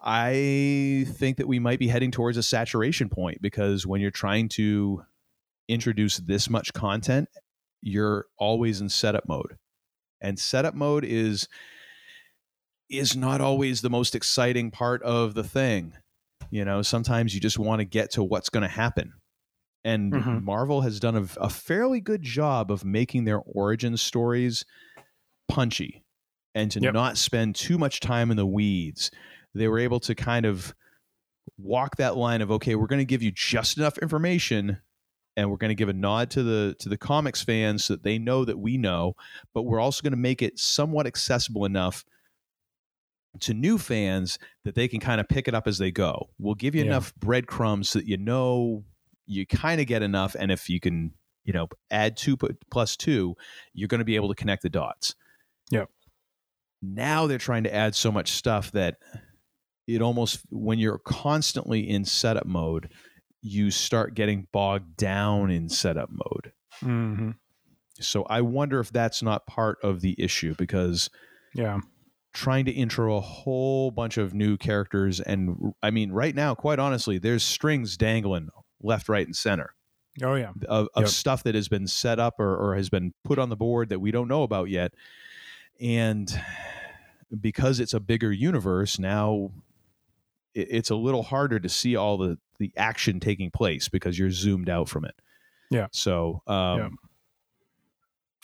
I 0.00 1.06
think 1.08 1.38
that 1.38 1.48
we 1.48 1.58
might 1.58 1.78
be 1.78 1.88
heading 1.88 2.10
towards 2.10 2.36
a 2.36 2.42
saturation 2.42 3.08
point 3.08 3.42
because 3.42 3.86
when 3.86 4.00
you're 4.00 4.10
trying 4.10 4.48
to 4.50 5.02
introduce 5.68 6.16
this 6.16 6.48
much 6.48 6.72
content 6.72 7.28
you're 7.82 8.26
always 8.38 8.80
in 8.80 8.88
setup 8.88 9.28
mode 9.28 9.56
and 10.20 10.38
setup 10.38 10.74
mode 10.74 11.04
is 11.04 11.48
is 12.90 13.16
not 13.16 13.40
always 13.40 13.80
the 13.80 13.90
most 13.90 14.14
exciting 14.14 14.70
part 14.70 15.02
of 15.02 15.34
the 15.34 15.44
thing. 15.44 15.92
You 16.50 16.64
know, 16.64 16.82
sometimes 16.82 17.34
you 17.34 17.40
just 17.40 17.58
want 17.58 17.80
to 17.80 17.84
get 17.84 18.12
to 18.12 18.22
what's 18.22 18.48
going 18.48 18.62
to 18.62 18.68
happen. 18.68 19.12
And 19.84 20.12
mm-hmm. 20.12 20.44
Marvel 20.44 20.82
has 20.82 21.00
done 21.00 21.16
a, 21.16 21.26
a, 21.40 21.48
fairly 21.48 22.00
good 22.00 22.22
job 22.22 22.70
of 22.70 22.84
making 22.84 23.24
their 23.24 23.38
origin 23.38 23.96
stories 23.96 24.64
punchy 25.48 26.04
and 26.54 26.70
to 26.72 26.80
yep. 26.80 26.94
not 26.94 27.16
spend 27.16 27.54
too 27.54 27.78
much 27.78 28.00
time 28.00 28.30
in 28.30 28.36
the 28.36 28.46
weeds. 28.46 29.10
They 29.54 29.68
were 29.68 29.78
able 29.78 30.00
to 30.00 30.14
kind 30.14 30.46
of 30.46 30.74
walk 31.56 31.96
that 31.96 32.16
line 32.16 32.42
of 32.42 32.50
okay, 32.50 32.74
we're 32.74 32.86
going 32.86 32.98
to 32.98 33.04
give 33.04 33.22
you 33.22 33.32
just 33.32 33.78
enough 33.78 33.98
information 33.98 34.78
and 35.36 35.50
we're 35.50 35.56
going 35.56 35.70
to 35.70 35.74
give 35.76 35.88
a 35.88 35.94
nod 35.94 36.30
to 36.30 36.42
the 36.42 36.74
to 36.80 36.88
the 36.88 36.98
comics 36.98 37.42
fans 37.42 37.84
so 37.84 37.94
that 37.94 38.02
they 38.02 38.18
know 38.18 38.44
that 38.44 38.58
we 38.58 38.76
know, 38.76 39.14
but 39.54 39.62
we're 39.62 39.80
also 39.80 40.02
going 40.02 40.12
to 40.12 40.16
make 40.16 40.42
it 40.42 40.58
somewhat 40.58 41.06
accessible 41.06 41.64
enough 41.64 42.04
to 43.40 43.54
new 43.54 43.78
fans 43.78 44.38
that 44.64 44.74
they 44.74 44.88
can 44.88 44.98
kind 44.98 45.20
of 45.20 45.28
pick 45.28 45.46
it 45.46 45.54
up 45.54 45.68
as 45.68 45.78
they 45.78 45.92
go. 45.92 46.28
We'll 46.38 46.56
give 46.56 46.74
you 46.74 46.82
yeah. 46.82 46.88
enough 46.88 47.14
breadcrumbs 47.16 47.90
so 47.90 48.00
that 48.00 48.08
you 48.08 48.16
know 48.16 48.84
you 49.28 49.46
kind 49.46 49.80
of 49.80 49.86
get 49.86 50.02
enough, 50.02 50.34
and 50.38 50.50
if 50.50 50.68
you 50.68 50.80
can, 50.80 51.12
you 51.44 51.52
know, 51.52 51.68
add 51.90 52.16
two 52.16 52.36
plus 52.70 52.96
two, 52.96 53.36
you're 53.74 53.86
going 53.88 54.00
to 54.00 54.04
be 54.04 54.16
able 54.16 54.28
to 54.28 54.34
connect 54.34 54.62
the 54.62 54.68
dots. 54.70 55.14
Yeah. 55.70 55.84
now 56.82 57.26
they're 57.26 57.38
trying 57.38 57.64
to 57.64 57.74
add 57.74 57.94
so 57.94 58.10
much 58.10 58.32
stuff 58.32 58.72
that 58.72 58.96
it 59.86 60.00
almost 60.02 60.40
when 60.50 60.78
you're 60.78 60.98
constantly 60.98 61.88
in 61.88 62.04
setup 62.04 62.46
mode, 62.46 62.90
you 63.42 63.70
start 63.70 64.14
getting 64.14 64.46
bogged 64.52 64.96
down 64.96 65.50
in 65.50 65.68
setup 65.68 66.08
mode. 66.10 66.52
Mm-hmm. 66.82 67.30
So 68.00 68.22
I 68.24 68.40
wonder 68.42 68.80
if 68.80 68.92
that's 68.92 69.22
not 69.22 69.46
part 69.46 69.78
of 69.82 70.00
the 70.00 70.14
issue 70.18 70.54
because 70.56 71.10
Yeah. 71.54 71.80
trying 72.34 72.64
to 72.66 72.70
intro 72.72 73.16
a 73.16 73.20
whole 73.20 73.90
bunch 73.90 74.16
of 74.18 74.32
new 74.34 74.56
characters 74.56 75.20
and 75.20 75.72
I 75.82 75.90
mean 75.90 76.12
right 76.12 76.34
now 76.34 76.54
quite 76.54 76.78
honestly 76.78 77.18
there's 77.18 77.42
strings 77.42 77.96
dangling 77.96 78.48
left 78.82 79.08
right 79.08 79.26
and 79.26 79.34
center 79.36 79.74
Oh 80.22 80.34
yeah. 80.34 80.50
of, 80.68 80.88
of 80.94 81.02
Yep. 81.04 81.08
stuff 81.08 81.42
that 81.44 81.54
has 81.54 81.68
been 81.68 81.86
set 81.86 82.18
up 82.18 82.40
or, 82.40 82.56
or 82.56 82.74
has 82.74 82.88
been 82.90 83.12
put 83.24 83.38
on 83.38 83.48
the 83.50 83.56
board 83.56 83.88
that 83.90 84.00
we 84.00 84.10
don't 84.10 84.28
know 84.28 84.42
about 84.42 84.68
yet 84.68 84.92
and 85.80 86.40
because 87.40 87.78
it's 87.80 87.94
a 87.94 88.00
bigger 88.00 88.32
universe 88.32 88.98
now 88.98 89.50
it, 90.54 90.68
it's 90.70 90.90
a 90.90 90.96
little 90.96 91.22
harder 91.22 91.60
to 91.60 91.68
see 91.68 91.94
all 91.96 92.18
the 92.18 92.38
the 92.58 92.72
action 92.76 93.20
taking 93.20 93.50
place 93.50 93.88
because 93.88 94.18
you're 94.18 94.30
zoomed 94.30 94.68
out 94.68 94.88
from 94.88 95.04
it 95.04 95.14
Yeah. 95.70 95.86
so 95.92 96.42
um 96.48 96.78
Yeah. 96.78 96.88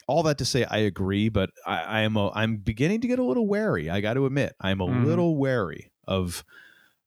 all 0.07 0.23
that 0.25 0.39
to 0.39 0.45
say 0.45 0.65
i 0.65 0.79
agree 0.79 1.29
but 1.29 1.51
i, 1.67 1.79
I 1.83 2.01
am 2.03 2.17
a, 2.17 2.31
i'm 2.33 2.57
beginning 2.59 3.01
to 3.01 3.09
get 3.09 3.19
a 3.19 3.25
little 3.25 3.47
wary 3.49 3.91
i 3.91 4.01
got 4.01 4.15
to 4.15 4.27
admit 4.27 4.55
i'm 4.61 4.81
a 4.81 4.87
Mhm. 4.87 5.05
little 5.07 5.37
wary 5.37 5.91
of 6.07 6.45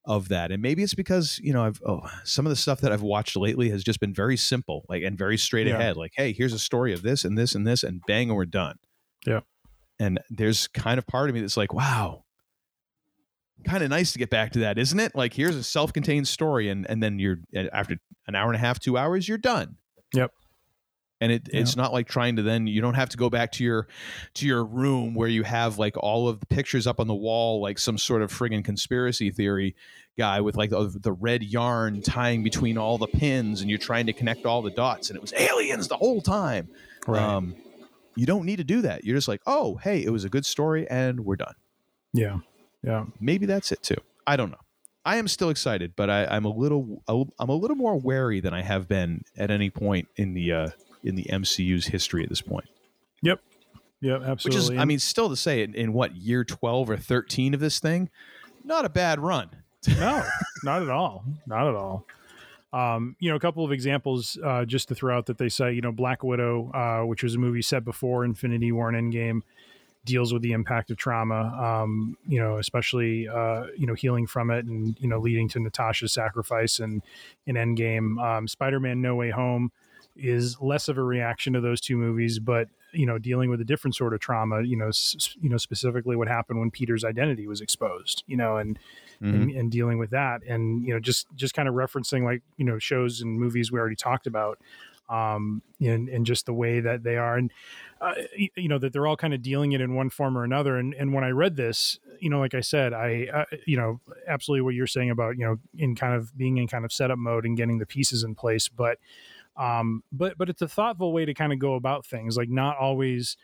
of 0.07 0.29
that 0.29 0.51
and 0.51 0.61
maybe 0.61 0.81
it's 0.81 0.93
because 0.95 1.37
you 1.43 1.51
know 1.53 1.63
i've 1.63 1.81
oh, 1.85 1.99
some 2.23 2.45
of 2.45 2.49
the 2.49 2.55
stuff 2.55 2.79
that 2.81 2.91
i've 2.91 3.01
watched 3.01 3.35
lately 3.35 3.69
has 3.69 3.83
just 3.83 3.99
been 3.99 4.13
very 4.13 4.37
simple 4.37 4.85
like 4.89 5.03
and 5.03 5.17
very 5.17 5.37
straight 5.37 5.67
Yeah. 5.67 5.75
ahead 5.75 5.97
like 5.97 6.13
hey 6.15 6.31
here's 6.31 6.53
a 6.53 6.59
story 6.59 6.93
of 6.93 7.01
this 7.01 7.25
and 7.25 7.37
this 7.37 7.53
and 7.53 7.67
this 7.67 7.83
and 7.83 8.01
bang 8.07 8.29
and 8.29 8.37
we're 8.37 8.45
done 8.45 8.77
Yeah. 9.25 9.41
and 9.99 10.19
there's 10.29 10.67
kind 10.69 10.97
of 10.97 11.05
part 11.05 11.29
of 11.29 11.35
me 11.35 11.41
that's 11.41 11.57
like 11.57 11.73
wow 11.73 12.23
kind 13.65 13.83
of 13.83 13.89
nice 13.89 14.13
to 14.13 14.19
get 14.19 14.29
back 14.29 14.53
to 14.53 14.59
that 14.59 14.77
isn't 14.77 14.99
it 14.99 15.13
like 15.13 15.33
here's 15.33 15.55
a 15.55 15.63
self-contained 15.63 16.27
story 16.27 16.69
and 16.69 16.89
and 16.89 17.03
then 17.03 17.19
you're 17.19 17.39
after 17.73 17.97
an 18.27 18.35
hour 18.35 18.47
and 18.47 18.55
a 18.55 18.59
half 18.59 18.79
two 18.79 18.97
hours 18.97 19.27
you're 19.27 19.37
done 19.37 19.75
Yep. 20.13 20.31
And 21.19 21.31
it, 21.31 21.49
it's 21.51 21.75
not 21.75 21.91
like 21.93 22.07
trying 22.07 22.35
to 22.35 22.43
then 22.43 22.67
you 22.67 22.79
don't 22.81 22.93
have 22.93 23.09
to 23.09 23.17
go 23.17 23.29
back 23.29 23.51
to 23.53 23.63
your 23.63 23.87
to 24.35 24.45
your 24.45 24.63
room 24.63 25.15
where 25.15 25.27
you 25.27 25.43
have 25.43 25.77
like 25.79 25.95
all 25.97 26.27
of 26.29 26.39
the 26.39 26.45
pictures 26.45 26.85
up 26.87 26.99
on 26.99 27.07
the 27.07 27.15
wall 27.15 27.61
like 27.61 27.79
some 27.79 27.97
sort 27.97 28.21
of 28.21 28.31
friggin' 28.31 28.63
conspiracy 28.63 29.31
theory 29.31 29.75
guy 30.17 30.41
with 30.41 30.55
like 30.55 30.69
the, 30.69 30.95
the 31.01 31.11
red 31.11 31.43
yarn 31.43 32.01
tying 32.01 32.43
between 32.43 32.77
all 32.77 32.97
the 32.97 33.07
pins 33.07 33.61
and 33.61 33.69
you're 33.69 33.79
trying 33.79 34.05
to 34.05 34.13
connect 34.13 34.45
all 34.45 34.61
the 34.61 34.71
dots 34.71 35.09
and 35.09 35.17
it 35.17 35.21
was 35.21 35.33
aliens 35.33 35.87
the 35.87 35.97
whole 35.97 36.21
time 36.21 36.69
Right. 37.07 37.21
um 37.21 37.55
you 38.15 38.25
don't 38.25 38.45
need 38.45 38.55
to 38.57 38.63
do 38.63 38.81
that 38.81 39.03
you're 39.03 39.15
just 39.15 39.27
like 39.27 39.41
oh 39.47 39.75
hey 39.77 40.03
it 40.03 40.09
was 40.09 40.23
a 40.23 40.29
good 40.29 40.45
story 40.45 40.87
and 40.89 41.19
we're 41.21 41.35
done 41.35 41.53
Yeah. 42.13 42.37
Yeah. 42.83 43.05
maybe 43.19 43.45
that's 43.45 43.71
it 43.71 43.81
too 43.83 43.97
i 44.25 44.35
don't 44.35 44.51
know 44.51 44.57
i 45.05 45.17
am 45.17 45.27
still 45.27 45.49
excited 45.49 45.93
but 45.95 46.09
I, 46.09 46.25
i'm 46.25 46.45
a 46.45 46.49
little 46.49 47.01
i'm 47.07 47.49
a 47.49 47.55
little 47.55 47.77
more 47.77 47.95
wary 47.95 48.39
than 48.39 48.53
i 48.53 48.61
have 48.61 48.87
been 48.87 49.23
at 49.37 49.51
any 49.51 49.69
point 49.69 50.07
in 50.15 50.33
the 50.33 50.51
uh 50.51 50.69
in 51.03 51.15
the 51.15 51.25
mcu's 51.31 51.87
history 51.87 52.23
at 52.23 52.29
this 52.29 52.41
point 52.41 52.65
Yep. 53.23 53.41
Yep. 54.01 54.21
Absolutely. 54.23 54.59
which 54.59 54.71
is 54.77 54.81
i 54.81 54.85
mean 54.85 54.99
still 54.99 55.29
to 55.29 55.35
say 55.35 55.63
in, 55.63 55.73
in 55.73 55.93
what 55.93 56.15
year 56.15 56.43
12 56.43 56.89
or 56.89 56.97
13 56.97 57.53
of 57.53 57.59
this 57.59 57.79
thing 57.79 58.09
not 58.63 58.85
a 58.85 58.89
bad 58.89 59.19
run 59.19 59.49
no, 59.99 60.23
not 60.63 60.81
at 60.81 60.89
all. 60.89 61.23
Not 61.45 61.67
at 61.67 61.75
all. 61.75 62.05
Um, 62.73 63.15
you 63.19 63.29
know, 63.29 63.35
a 63.35 63.39
couple 63.39 63.63
of 63.63 63.71
examples 63.71 64.37
uh, 64.43 64.65
just 64.65 64.89
to 64.89 64.95
throw 64.95 65.15
out 65.15 65.27
that 65.27 65.37
they 65.37 65.49
say, 65.49 65.71
you 65.71 65.81
know, 65.81 65.91
Black 65.91 66.23
Widow, 66.23 66.71
uh, 66.73 67.05
which 67.05 67.23
was 67.23 67.35
a 67.35 67.37
movie 67.37 67.61
set 67.61 67.85
before 67.85 68.25
Infinity 68.25 68.71
War 68.71 68.89
and 68.89 69.13
Endgame, 69.13 69.41
deals 70.03 70.33
with 70.33 70.41
the 70.41 70.51
impact 70.51 70.91
of 70.91 70.97
trauma. 70.97 71.53
Um, 71.83 72.17
you 72.27 72.39
know, 72.39 72.57
especially 72.57 73.27
uh, 73.27 73.67
you 73.77 73.87
know 73.87 73.93
healing 73.93 74.27
from 74.27 74.51
it, 74.51 74.65
and 74.65 74.97
you 74.99 75.07
know, 75.07 75.19
leading 75.19 75.47
to 75.49 75.59
Natasha's 75.59 76.11
sacrifice 76.11 76.79
and 76.79 77.01
in 77.45 77.55
Endgame. 77.55 78.21
Um, 78.21 78.47
Spider-Man: 78.47 79.01
No 79.01 79.15
Way 79.15 79.29
Home 79.29 79.71
is 80.19 80.59
less 80.61 80.87
of 80.87 80.97
a 80.97 81.03
reaction 81.03 81.53
to 81.53 81.61
those 81.61 81.79
two 81.81 81.97
movies, 81.97 82.39
but 82.39 82.69
you 82.93 83.05
know, 83.05 83.17
dealing 83.17 83.49
with 83.49 83.59
a 83.61 83.65
different 83.65 83.95
sort 83.95 84.13
of 84.13 84.19
trauma. 84.19 84.61
You 84.63 84.77
know, 84.77 84.87
s- 84.87 85.35
you 85.41 85.49
know, 85.49 85.57
specifically 85.57 86.15
what 86.15 86.27
happened 86.27 86.59
when 86.59 86.71
Peter's 86.71 87.03
identity 87.03 87.47
was 87.47 87.61
exposed. 87.61 88.23
You 88.27 88.37
know, 88.37 88.57
and 88.57 88.79
and, 89.19 89.49
and 89.51 89.71
dealing 89.71 89.97
with 89.97 90.11
that 90.11 90.43
and 90.47 90.85
you 90.85 90.93
know 90.93 90.99
just 90.99 91.25
just 91.35 91.55
kind 91.55 91.67
of 91.67 91.73
referencing 91.73 92.23
like 92.23 92.43
you 92.57 92.63
know 92.63 92.77
shows 92.77 93.19
and 93.19 93.39
movies 93.39 93.71
we 93.71 93.79
already 93.79 93.95
talked 93.95 94.27
about 94.27 94.59
um 95.09 95.63
and 95.79 96.07
and 96.07 96.23
just 96.23 96.45
the 96.45 96.53
way 96.53 96.79
that 96.81 97.01
they 97.01 97.17
are 97.17 97.35
and 97.35 97.51
uh, 97.99 98.13
you 98.55 98.67
know 98.67 98.77
that 98.77 98.93
they're 98.93 99.07
all 99.07 99.17
kind 99.17 99.33
of 99.33 99.41
dealing 99.41 99.71
it 99.71 99.81
in 99.81 99.95
one 99.95 100.09
form 100.11 100.37
or 100.37 100.43
another 100.43 100.77
and 100.77 100.93
and 100.93 101.13
when 101.15 101.23
i 101.23 101.29
read 101.29 101.55
this 101.55 101.97
you 102.19 102.29
know 102.29 102.37
like 102.39 102.53
i 102.53 102.59
said 102.61 102.93
i 102.93 103.25
uh, 103.33 103.45
you 103.65 103.75
know 103.75 103.99
absolutely 104.27 104.61
what 104.61 104.75
you're 104.75 104.85
saying 104.85 105.09
about 105.09 105.35
you 105.35 105.43
know 105.45 105.57
in 105.79 105.95
kind 105.95 106.13
of 106.13 106.37
being 106.37 106.57
in 106.57 106.67
kind 106.67 106.85
of 106.85 106.91
setup 106.93 107.17
mode 107.17 107.43
and 107.43 107.57
getting 107.57 107.79
the 107.79 107.87
pieces 107.87 108.23
in 108.23 108.35
place 108.35 108.67
but 108.67 108.99
um 109.57 110.03
but 110.11 110.37
but 110.37 110.49
it's 110.49 110.61
a 110.61 110.67
thoughtful 110.67 111.11
way 111.11 111.25
to 111.25 111.33
kind 111.33 111.51
of 111.51 111.59
go 111.59 111.75
about 111.75 112.05
things 112.05 112.37
like 112.37 112.49
not 112.49 112.77
always 112.77 113.37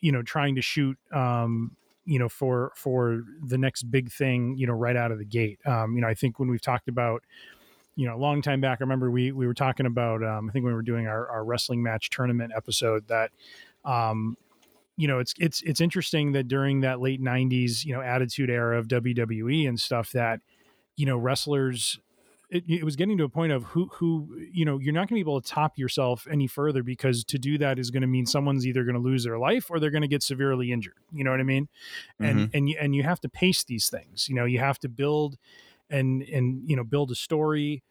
you 0.00 0.12
know 0.12 0.22
trying 0.22 0.54
to 0.54 0.62
shoot 0.62 0.96
um 1.12 1.76
you 2.04 2.18
know 2.18 2.28
for 2.28 2.72
for 2.76 3.22
the 3.46 3.58
next 3.58 3.84
big 3.84 4.12
thing 4.12 4.54
you 4.56 4.66
know 4.66 4.74
right 4.74 4.96
out 4.96 5.10
of 5.10 5.18
the 5.18 5.24
gate. 5.24 5.58
Um 5.66 5.94
you 5.94 6.02
know 6.02 6.08
i 6.08 6.14
think 6.14 6.38
when 6.38 6.48
we've 6.48 6.60
talked 6.60 6.88
about 6.88 7.22
you 7.96 8.06
know 8.06 8.14
a 8.14 8.18
long 8.18 8.42
time 8.42 8.60
back 8.60 8.78
i 8.80 8.84
remember 8.84 9.10
we 9.10 9.32
we 9.32 9.46
were 9.46 9.54
talking 9.54 9.86
about 9.86 10.22
um 10.22 10.48
i 10.48 10.52
think 10.52 10.64
we 10.64 10.72
were 10.72 10.82
doing 10.82 11.06
our, 11.06 11.28
our 11.28 11.44
wrestling 11.44 11.82
match 11.82 12.10
tournament 12.10 12.52
episode 12.54 13.06
that 13.08 13.30
um 13.84 14.36
you 14.96 15.08
know 15.08 15.18
it's 15.18 15.34
it's 15.38 15.62
it's 15.62 15.80
interesting 15.80 16.32
that 16.32 16.48
during 16.48 16.80
that 16.80 17.00
late 17.00 17.22
90s 17.22 17.84
you 17.84 17.94
know 17.94 18.00
attitude 18.00 18.50
era 18.50 18.78
of 18.78 18.88
wwe 18.88 19.68
and 19.68 19.80
stuff 19.80 20.12
that 20.12 20.40
you 20.96 21.06
know 21.06 21.16
wrestlers 21.16 21.98
it, 22.54 22.64
it 22.68 22.84
was 22.84 22.94
getting 22.94 23.18
to 23.18 23.24
a 23.24 23.28
point 23.28 23.52
of 23.52 23.64
who 23.64 23.88
who 23.94 24.28
you 24.52 24.64
know 24.64 24.78
you're 24.78 24.94
not 24.94 25.08
going 25.08 25.08
to 25.08 25.14
be 25.14 25.20
able 25.20 25.40
to 25.40 25.48
top 25.48 25.76
yourself 25.76 26.26
any 26.30 26.46
further 26.46 26.82
because 26.82 27.24
to 27.24 27.38
do 27.38 27.58
that 27.58 27.78
is 27.78 27.90
going 27.90 28.02
to 28.02 28.06
mean 28.06 28.26
someone's 28.26 28.66
either 28.66 28.84
going 28.84 28.94
to 28.94 29.00
lose 29.00 29.24
their 29.24 29.38
life 29.38 29.70
or 29.70 29.80
they're 29.80 29.90
going 29.90 30.02
to 30.02 30.08
get 30.08 30.22
severely 30.22 30.70
injured. 30.70 30.94
You 31.12 31.24
know 31.24 31.32
what 31.32 31.40
i 31.40 31.44
mean? 31.44 31.68
And 32.20 32.50
and 32.54 32.68
you, 32.68 32.76
and 32.80 32.94
you 32.94 33.02
have 33.02 33.20
to 33.20 33.28
pace 33.28 33.64
these 33.64 33.90
things. 33.90 34.28
You 34.28 34.36
know 34.36 34.44
you 34.44 34.60
have 34.60 34.78
to 34.80 34.88
build 34.88 35.36
and 35.90 36.22
and 36.22 36.62
you 36.68 36.76
know 36.76 36.84
build 36.84 37.10
a 37.10 37.16
story 37.16 37.82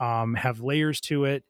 um, 0.00 0.34
have 0.34 0.60
layers 0.60 1.00
to 1.02 1.24
it 1.24 1.44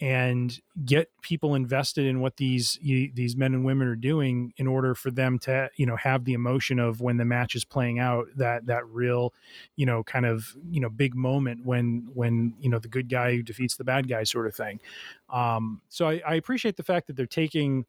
and 0.00 0.60
get 0.84 1.10
people 1.20 1.54
invested 1.54 2.06
in 2.06 2.20
what 2.20 2.38
these 2.38 2.78
you, 2.80 3.10
these 3.12 3.36
men 3.36 3.52
and 3.52 3.64
women 3.64 3.86
are 3.86 3.96
doing 3.96 4.52
in 4.56 4.66
order 4.66 4.94
for 4.94 5.10
them 5.10 5.38
to 5.38 5.68
you 5.76 5.84
know 5.84 5.96
have 5.96 6.24
the 6.24 6.32
emotion 6.32 6.78
of 6.78 7.00
when 7.00 7.18
the 7.18 7.24
match 7.24 7.54
is 7.54 7.64
playing 7.64 7.98
out 7.98 8.26
that 8.36 8.66
that 8.66 8.86
real 8.86 9.34
you 9.76 9.84
know 9.84 10.02
kind 10.02 10.24
of 10.24 10.56
you 10.70 10.80
know 10.80 10.88
big 10.88 11.14
moment 11.14 11.64
when 11.64 12.08
when 12.14 12.54
you 12.60 12.70
know 12.70 12.78
the 12.78 12.88
good 12.88 13.08
guy 13.08 13.40
defeats 13.42 13.76
the 13.76 13.84
bad 13.84 14.08
guy 14.08 14.24
sort 14.24 14.46
of 14.46 14.54
thing. 14.54 14.80
Um 15.28 15.82
so 15.88 16.08
i, 16.08 16.22
I 16.26 16.34
appreciate 16.34 16.76
the 16.76 16.82
fact 16.82 17.06
that 17.06 17.16
they're 17.16 17.26
taking 17.26 17.84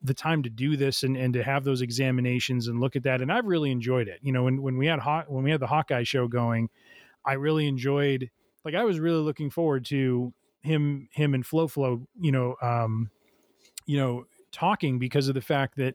the 0.00 0.14
time 0.14 0.44
to 0.44 0.50
do 0.50 0.76
this 0.76 1.02
and, 1.02 1.16
and 1.16 1.34
to 1.34 1.42
have 1.42 1.64
those 1.64 1.82
examinations 1.82 2.68
and 2.68 2.78
look 2.80 2.94
at 2.94 3.02
that 3.02 3.20
and 3.20 3.32
i've 3.32 3.46
really 3.46 3.72
enjoyed 3.72 4.06
it. 4.06 4.20
You 4.22 4.32
know 4.32 4.44
when, 4.44 4.62
when 4.62 4.78
we 4.78 4.86
had 4.86 5.00
Haw- 5.00 5.24
when 5.26 5.42
we 5.42 5.50
had 5.50 5.60
the 5.60 5.66
hawkeye 5.66 6.04
show 6.04 6.28
going 6.28 6.70
i 7.24 7.32
really 7.32 7.66
enjoyed 7.66 8.30
like 8.64 8.76
i 8.76 8.84
was 8.84 9.00
really 9.00 9.20
looking 9.20 9.50
forward 9.50 9.84
to 9.86 10.32
him 10.62 11.08
him 11.12 11.34
and 11.34 11.44
Flo 11.46 11.68
Flo, 11.68 12.06
you 12.20 12.32
know, 12.32 12.56
um, 12.62 13.10
you 13.86 13.96
know, 13.96 14.26
talking 14.52 14.98
because 14.98 15.28
of 15.28 15.34
the 15.34 15.40
fact 15.40 15.76
that 15.76 15.94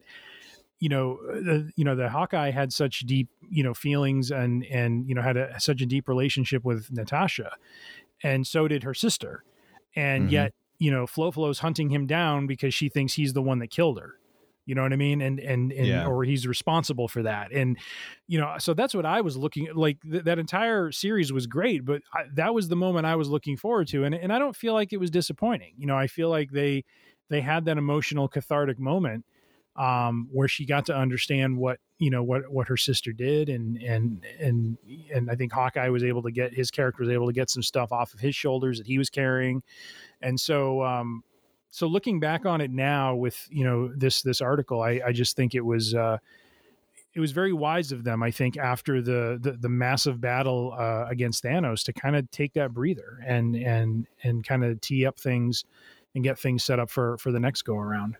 you 0.80 0.90
know 0.90 1.18
the 1.26 1.72
you 1.76 1.84
know 1.84 1.96
the 1.96 2.10
Hawkeye 2.10 2.52
had 2.52 2.74
such 2.74 3.02
deep 3.02 3.30
you 3.50 3.64
know 3.64 3.74
feelings 3.74 4.32
and 4.32 4.66
and 4.66 5.08
you 5.08 5.16
know 5.16 5.22
had 5.22 5.38
a, 5.38 5.60
such 5.60 5.82
a 5.82 5.86
deep 5.86 6.08
relationship 6.08 6.64
with 6.66 6.92
Natasha, 6.92 7.56
and 8.22 8.46
so 8.46 8.68
did 8.68 8.84
her 8.84 8.94
sister, 8.94 9.44
and 9.96 10.28
Mhm. 10.28 10.32
yet 10.32 10.54
you 10.80 10.92
know 10.92 11.08
Flo 11.08 11.32
Flo's 11.32 11.60
hunting 11.60 11.90
him 11.90 12.06
down 12.06 12.48
because 12.48 12.74
she 12.74 12.90
thinks 12.90 13.14
he's 13.14 13.34
the 13.34 13.42
one 13.42 13.60
that 13.60 13.70
killed 13.70 14.00
her. 14.00 14.16
You 14.66 14.76
know 14.76 14.82
what 14.84 14.94
I 14.94 14.96
mean? 14.96 15.22
And 15.22 15.40
and 15.40 15.72
and 15.72 15.88
Yeah. 15.88 16.06
or 16.08 16.24
he's 16.24 16.48
responsible 16.48 17.08
for 17.08 17.24
that. 17.24 17.52
And 17.52 17.78
you 18.28 18.40
know, 18.40 18.56
so 18.60 18.74
that's 18.74 18.94
what 18.94 19.06
I 19.06 19.22
was 19.22 19.36
looking 19.36 19.68
at. 19.68 19.76
Like 19.76 19.98
th- 20.02 20.24
that 20.24 20.40
entire 20.40 20.92
series 20.92 21.34
was 21.34 21.48
great, 21.48 21.84
but 21.86 22.02
I, 22.14 22.24
that 22.34 22.54
was 22.54 22.70
the 22.70 22.76
moment 22.76 23.06
I 23.06 23.16
was 23.16 23.28
looking 23.30 23.58
forward 23.58 23.88
to. 23.90 24.04
And 24.06 24.16
and 24.16 24.32
I 24.32 24.40
don't 24.40 24.56
feel 24.56 24.74
like 24.74 24.94
it 24.94 25.00
was 25.00 25.12
disappointing. 25.12 25.74
You 25.78 25.88
know, 25.88 25.98
I 25.98 26.08
feel 26.08 26.30
like 26.30 26.52
they 26.52 26.86
they 27.30 27.42
had 27.42 27.66
that 27.66 27.78
emotional 27.78 28.28
cathartic 28.28 28.80
moment 28.80 29.26
um, 29.76 30.30
where 30.32 30.48
she 30.48 30.66
got 30.66 30.86
to 30.86 30.96
understand 30.96 31.58
what 31.58 31.80
you 31.98 32.10
know 32.10 32.22
what 32.24 32.52
what 32.52 32.68
her 32.68 32.78
sister 32.78 33.12
did, 33.12 33.50
and 33.50 33.82
and 33.82 34.26
and 34.40 34.78
and 35.14 35.32
I 35.32 35.36
think 35.36 35.52
Hawkeye 35.52 35.90
was 35.90 36.04
able 36.04 36.22
to 36.24 36.32
get 36.32 36.54
his 36.54 36.70
character 36.70 37.02
was 37.02 37.10
able 37.10 37.28
to 37.28 37.34
get 37.34 37.50
some 37.50 37.64
stuff 37.64 37.92
off 37.92 38.14
of 38.14 38.20
his 38.20 38.36
shoulders 38.36 38.78
that 38.78 38.88
he 38.88 38.98
was 38.98 39.10
carrying, 39.10 39.64
and 40.22 40.40
so 40.40 40.84
um, 40.84 41.24
so 41.76 41.88
looking 41.88 42.20
back 42.20 42.46
on 42.46 42.62
it 42.62 42.70
now 42.70 43.16
with 43.16 43.48
you 43.50 43.64
know 43.64 43.92
this 43.96 44.22
this 44.22 44.42
article, 44.42 44.84
I, 44.84 45.02
I 45.08 45.12
just 45.12 45.36
think 45.36 45.56
it 45.56 45.62
was 45.66 45.96
uh, 45.96 46.20
it 47.16 47.20
was 47.20 47.32
very 47.32 47.52
wise 47.52 47.92
of 47.92 48.04
them. 48.04 48.22
I 48.22 48.30
think 48.30 48.58
after 48.58 49.02
the 49.02 49.40
the, 49.42 49.54
the 49.54 49.70
massive 49.70 50.22
battle 50.22 50.76
uh, 50.78 51.08
against 51.10 51.44
Thanos 51.44 51.84
to 51.86 51.94
kind 51.94 52.16
of 52.16 52.30
take 52.30 52.54
that 52.54 52.76
breather 52.76 53.20
and 53.26 53.56
and 53.56 54.06
and 54.22 54.46
kind 54.46 54.64
of 54.64 54.80
tee 54.82 55.04
up 55.08 55.20
things 55.20 55.66
and 56.14 56.24
get 56.24 56.38
things 56.38 56.64
set 56.64 56.78
up 56.78 56.92
for 56.92 57.18
for 57.18 57.32
the 57.32 57.40
next 57.40 57.64
go 57.64 57.76
around. 57.76 58.18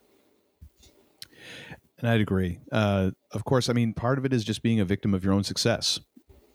And 2.00 2.10
I'd 2.10 2.22
agree. 2.22 2.58
Uh, 2.72 3.12
of 3.32 3.46
course, 3.46 3.70
I 3.70 3.74
mean, 3.74 3.94
part 3.94 4.18
of 4.18 4.26
it 4.26 4.34
is 4.34 4.44
just 4.44 4.64
being 4.64 4.80
a 4.80 4.86
victim 4.86 5.14
of 5.14 5.24
your 5.24 5.32
own 5.34 5.44
success. 5.44 6.00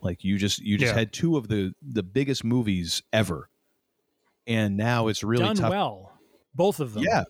Like 0.00 0.24
you 0.24 0.36
just 0.36 0.58
you 0.58 0.78
just 0.78 0.92
Yeah. 0.94 0.98
had 0.98 1.12
two 1.12 1.36
of 1.36 1.46
the 1.46 1.74
the 1.80 2.02
biggest 2.02 2.42
movies 2.42 3.04
ever, 3.12 3.48
and 4.48 4.76
now 4.76 5.06
it's 5.06 5.22
really 5.22 5.44
Done 5.44 5.54
tough. 5.56 5.70
well, 5.70 6.17
both 6.58 6.80
of 6.80 6.92
them. 6.92 7.04
Yeah. 7.04 7.24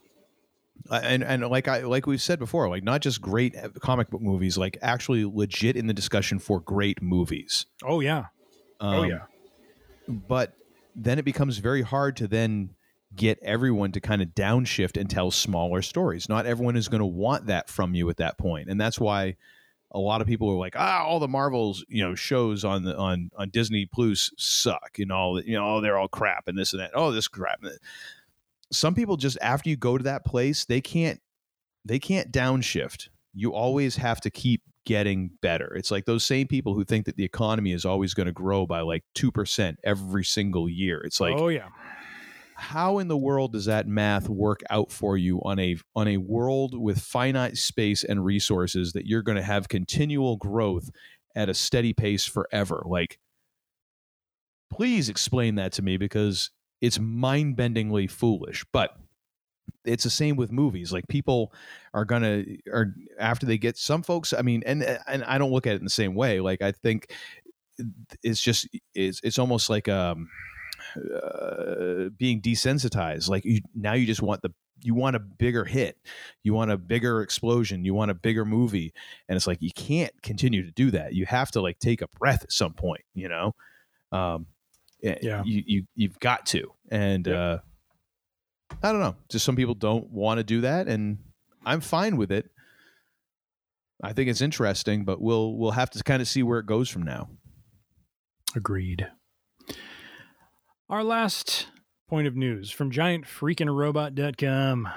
Uh, 0.90 1.00
And 1.04 1.22
and 1.22 1.46
like 1.48 1.68
I 1.68 1.82
like 1.82 2.06
we've 2.06 2.22
said 2.22 2.38
before, 2.38 2.68
like 2.68 2.82
not 2.82 3.00
just 3.02 3.20
great 3.20 3.54
comic 3.80 4.10
book 4.10 4.22
movies, 4.22 4.58
like 4.58 4.78
actually 4.82 5.24
legit 5.24 5.76
in 5.76 5.86
the 5.86 5.94
discussion 5.94 6.38
for 6.38 6.60
great 6.60 7.00
movies. 7.02 7.66
Oh 7.84 8.00
yeah. 8.00 8.26
oh 8.80 9.02
Um, 9.02 9.08
yeah. 9.10 9.22
But 10.08 10.54
then 10.96 11.18
it 11.18 11.24
becomes 11.24 11.58
very 11.58 11.82
hard 11.82 12.16
to 12.16 12.26
then 12.26 12.70
get 13.14 13.38
everyone 13.42 13.92
to 13.92 14.00
kind 14.00 14.22
of 14.22 14.28
downshift 14.28 14.98
and 14.98 15.08
tell 15.10 15.30
smaller 15.30 15.82
stories. 15.82 16.28
Not 16.28 16.46
everyone 16.46 16.76
is 16.76 16.88
going 16.88 17.00
to 17.00 17.06
want 17.06 17.46
that 17.46 17.68
from 17.68 17.94
you 17.94 18.08
at 18.10 18.16
that 18.16 18.38
point, 18.38 18.68
and 18.68 18.80
that's 18.80 18.98
why 18.98 19.36
a 19.90 19.98
lot 19.98 20.20
of 20.20 20.26
people 20.26 20.50
are 20.50 20.58
like, 20.58 20.76
ah, 20.76 21.02
all 21.02 21.18
the 21.18 21.28
Marvels, 21.28 21.84
you 21.88 22.04
know, 22.04 22.14
shows 22.14 22.64
on 22.64 22.84
the 22.84 22.96
on 22.96 23.30
on 23.36 23.50
Disney 23.50 23.86
Plus 23.86 24.30
suck, 24.36 24.98
and 24.98 25.10
all 25.10 25.34
that, 25.34 25.46
you 25.46 25.56
know, 25.56 25.76
oh, 25.76 25.80
they're 25.80 25.98
all 25.98 26.08
crap 26.08 26.46
and 26.48 26.56
this 26.58 26.72
and 26.72 26.80
that. 26.80 26.92
Oh, 26.94 27.10
this 27.10 27.28
crap. 27.28 27.60
Some 28.70 28.94
people 28.94 29.16
just 29.16 29.38
after 29.40 29.70
you 29.70 29.76
go 29.76 29.96
to 29.96 30.04
that 30.04 30.24
place, 30.24 30.64
they 30.64 30.80
can't 30.80 31.20
they 31.84 31.98
can't 31.98 32.32
downshift. 32.32 33.08
You 33.34 33.54
always 33.54 33.96
have 33.96 34.20
to 34.22 34.30
keep 34.30 34.62
getting 34.84 35.30
better. 35.42 35.74
It's 35.74 35.90
like 35.90 36.06
those 36.06 36.24
same 36.24 36.46
people 36.46 36.74
who 36.74 36.84
think 36.84 37.06
that 37.06 37.16
the 37.16 37.24
economy 37.24 37.72
is 37.72 37.84
always 37.84 38.14
going 38.14 38.26
to 38.26 38.32
grow 38.32 38.66
by 38.66 38.80
like 38.80 39.04
2% 39.16 39.76
every 39.84 40.24
single 40.24 40.68
year. 40.68 41.02
It's 41.04 41.20
like 41.20 41.34
oh 41.36 41.48
yeah. 41.48 41.68
how 42.54 42.98
in 42.98 43.08
the 43.08 43.16
world 43.16 43.52
does 43.52 43.66
that 43.66 43.86
math 43.86 44.28
work 44.28 44.60
out 44.70 44.90
for 44.90 45.16
you 45.16 45.40
on 45.42 45.58
a 45.58 45.76
on 45.94 46.08
a 46.08 46.16
world 46.16 46.78
with 46.78 47.00
finite 47.00 47.56
space 47.56 48.02
and 48.02 48.24
resources 48.24 48.92
that 48.92 49.06
you're 49.06 49.22
going 49.22 49.36
to 49.36 49.42
have 49.42 49.68
continual 49.68 50.36
growth 50.36 50.90
at 51.36 51.48
a 51.50 51.54
steady 51.54 51.92
pace 51.92 52.24
forever 52.24 52.82
like 52.86 53.18
please 54.72 55.08
explain 55.08 55.56
that 55.56 55.72
to 55.72 55.82
me 55.82 55.96
because 55.96 56.50
it's 56.80 56.98
mind-bendingly 56.98 58.10
foolish 58.10 58.64
but 58.72 58.96
it's 59.84 60.04
the 60.04 60.10
same 60.10 60.36
with 60.36 60.52
movies 60.52 60.92
like 60.92 61.06
people 61.08 61.52
are 61.94 62.04
gonna 62.04 62.44
are 62.72 62.94
after 63.18 63.46
they 63.46 63.58
get 63.58 63.76
some 63.76 64.02
folks 64.02 64.32
i 64.32 64.42
mean 64.42 64.62
and 64.66 64.82
and 65.06 65.24
i 65.24 65.38
don't 65.38 65.52
look 65.52 65.66
at 65.66 65.74
it 65.74 65.78
in 65.78 65.84
the 65.84 65.90
same 65.90 66.14
way 66.14 66.40
like 66.40 66.62
i 66.62 66.72
think 66.72 67.12
it's 68.22 68.40
just 68.40 68.68
it's 68.94 69.20
it's 69.22 69.38
almost 69.38 69.70
like 69.70 69.88
um 69.88 70.28
uh, 70.96 72.08
being 72.16 72.40
desensitized 72.40 73.28
like 73.28 73.44
you, 73.44 73.60
now 73.74 73.92
you 73.92 74.06
just 74.06 74.22
want 74.22 74.40
the 74.42 74.52
you 74.80 74.94
want 74.94 75.16
a 75.16 75.18
bigger 75.18 75.64
hit 75.64 75.98
you 76.44 76.54
want 76.54 76.70
a 76.70 76.76
bigger 76.76 77.20
explosion 77.20 77.84
you 77.84 77.94
want 77.94 78.10
a 78.10 78.14
bigger 78.14 78.44
movie 78.44 78.92
and 79.28 79.36
it's 79.36 79.46
like 79.46 79.60
you 79.60 79.70
can't 79.74 80.12
continue 80.22 80.64
to 80.64 80.70
do 80.70 80.90
that 80.90 81.14
you 81.14 81.26
have 81.26 81.50
to 81.50 81.60
like 81.60 81.78
take 81.78 82.00
a 82.00 82.08
breath 82.18 82.42
at 82.42 82.52
some 82.52 82.72
point 82.72 83.02
you 83.14 83.28
know? 83.28 83.54
Um 84.12 84.46
Yeah. 85.01 85.42
you, 85.44 85.62
you 85.66 85.84
you've 85.94 86.18
got 86.20 86.46
to. 86.46 86.72
And 86.90 87.28
uh 87.28 87.59
i 88.82 88.90
don't 88.92 89.01
know. 89.01 89.16
Just 89.30 89.44
some 89.44 89.57
people 89.57 89.74
don't 89.74 90.11
want 90.11 90.38
to 90.38 90.44
do 90.44 90.61
that 90.62 90.88
and 90.88 91.18
i'm 91.64 91.80
fine 91.80 92.16
with 92.16 92.30
it. 92.32 92.51
I 94.03 94.12
think 94.12 94.28
it's 94.30 94.40
interesting 94.40 95.05
but 95.05 95.20
we'll 95.20 95.55
we'll 95.57 95.70
have 95.72 95.90
to 95.90 96.03
kind 96.03 96.20
of 96.22 96.28
see 96.28 96.42
where 96.42 96.59
it 96.59 96.66
goes 96.66 96.88
from 96.88 97.03
now. 97.03 97.28
Agreed. 98.57 99.07
Our 100.88 101.05
last 101.05 101.66
point 102.09 102.26
of 102.26 102.34
news 102.34 102.70
from 102.70 102.90
giantfreakingrobot.com, 102.90 104.88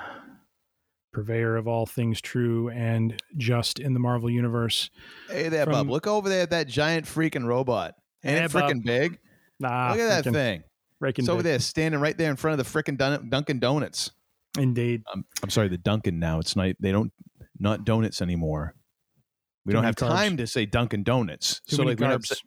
purveyor 1.12 1.58
of 1.58 1.68
all 1.68 1.86
things 1.86 2.22
true 2.22 2.70
and 2.70 3.22
just 3.38 3.78
in 3.80 3.94
the 3.94 4.00
Marvel 4.00 4.30
Universe. 4.30 4.90
hey 5.30 5.50
there 5.50 5.66
From- 5.66 5.74
bub 5.74 5.90
look 5.90 6.08
over 6.08 6.30
there 6.30 6.44
at 6.44 6.52
that 6.52 6.68
giant 6.68 7.06
freaking 7.06 7.46
robot. 7.46 7.96
Ain't 8.24 8.40
Hey, 8.40 8.46
it 8.46 8.52
freaking 8.52 8.84
big 8.86 9.20
Look 9.62 10.00
at 10.00 10.24
that 10.24 10.32
thing. 10.32 10.64
it's 11.02 11.30
over 11.30 11.44
there 11.44 11.60
standing 11.60 12.00
right 12.00 12.18
there 12.18 12.30
in 12.30 12.36
front 12.36 12.60
of 12.60 12.66
the 12.66 12.80
freaking 12.84 12.98
Dun- 12.98 13.30
dunkin 13.30 13.60
donuts. 13.60 14.12
Indeed. 14.58 15.04
I'm, 15.14 15.26
I'm 15.42 15.50
sorry 15.50 15.70
the 15.70 15.78
dunkin 15.78 16.20
now. 16.20 16.40
It's 16.40 16.56
not 16.56 16.76
they 16.80 16.92
don't 16.92 17.12
not 17.60 17.86
donuts 17.86 18.22
anymore. 18.22 18.76
We 19.66 19.72
Too 19.72 19.76
don't 19.76 19.84
have 19.84 19.96
carbs. 19.96 20.10
time 20.10 20.38
to 20.38 20.48
say 20.48 20.66
dunkin 20.66 21.04
donuts. 21.04 21.62
Too 21.68 21.78
so 21.78 21.84
like 21.84 22.00
we 22.00 22.08
don't, 22.08 22.12
have 22.12 22.40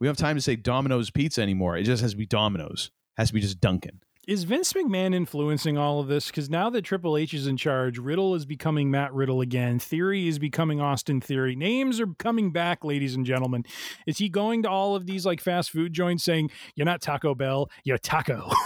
we 0.00 0.06
don't 0.06 0.18
have 0.18 0.24
time 0.24 0.36
to 0.36 0.42
say 0.42 0.56
domino's 0.56 1.10
pizza 1.10 1.42
anymore. 1.42 1.76
It 1.76 1.82
just 1.82 2.02
has 2.02 2.12
to 2.12 2.16
be 2.16 2.26
domino's. 2.26 2.90
It 3.18 3.20
has 3.22 3.28
to 3.28 3.34
be 3.34 3.40
just 3.40 3.60
dunkin 3.60 4.00
Is 4.28 4.44
Vince 4.44 4.72
McMahon 4.72 5.14
influencing 5.14 5.76
all 5.76 5.98
of 5.98 6.06
this? 6.06 6.26
Because 6.28 6.48
now 6.48 6.70
that 6.70 6.82
Triple 6.82 7.16
H 7.16 7.34
is 7.34 7.48
in 7.48 7.56
charge, 7.56 7.98
Riddle 7.98 8.36
is 8.36 8.44
becoming 8.46 8.88
Matt 8.90 9.12
Riddle 9.12 9.40
again. 9.40 9.80
Theory 9.80 10.28
is 10.28 10.38
becoming 10.38 10.80
Austin 10.80 11.20
Theory. 11.20 11.56
Names 11.56 11.98
are 11.98 12.06
coming 12.18 12.52
back, 12.52 12.84
ladies 12.84 13.16
and 13.16 13.26
gentlemen. 13.26 13.64
Is 14.06 14.18
he 14.18 14.28
going 14.28 14.62
to 14.62 14.70
all 14.70 14.94
of 14.94 15.06
these 15.06 15.26
like 15.26 15.40
fast 15.40 15.70
food 15.70 15.92
joints 15.92 16.22
saying, 16.22 16.50
You're 16.76 16.84
not 16.84 17.00
Taco 17.00 17.34
Bell, 17.34 17.68
you're 17.82 17.98
Taco? 17.98 18.48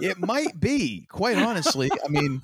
it 0.00 0.18
might 0.18 0.58
be 0.58 1.06
quite 1.10 1.36
honestly 1.36 1.90
i 2.04 2.08
mean 2.08 2.40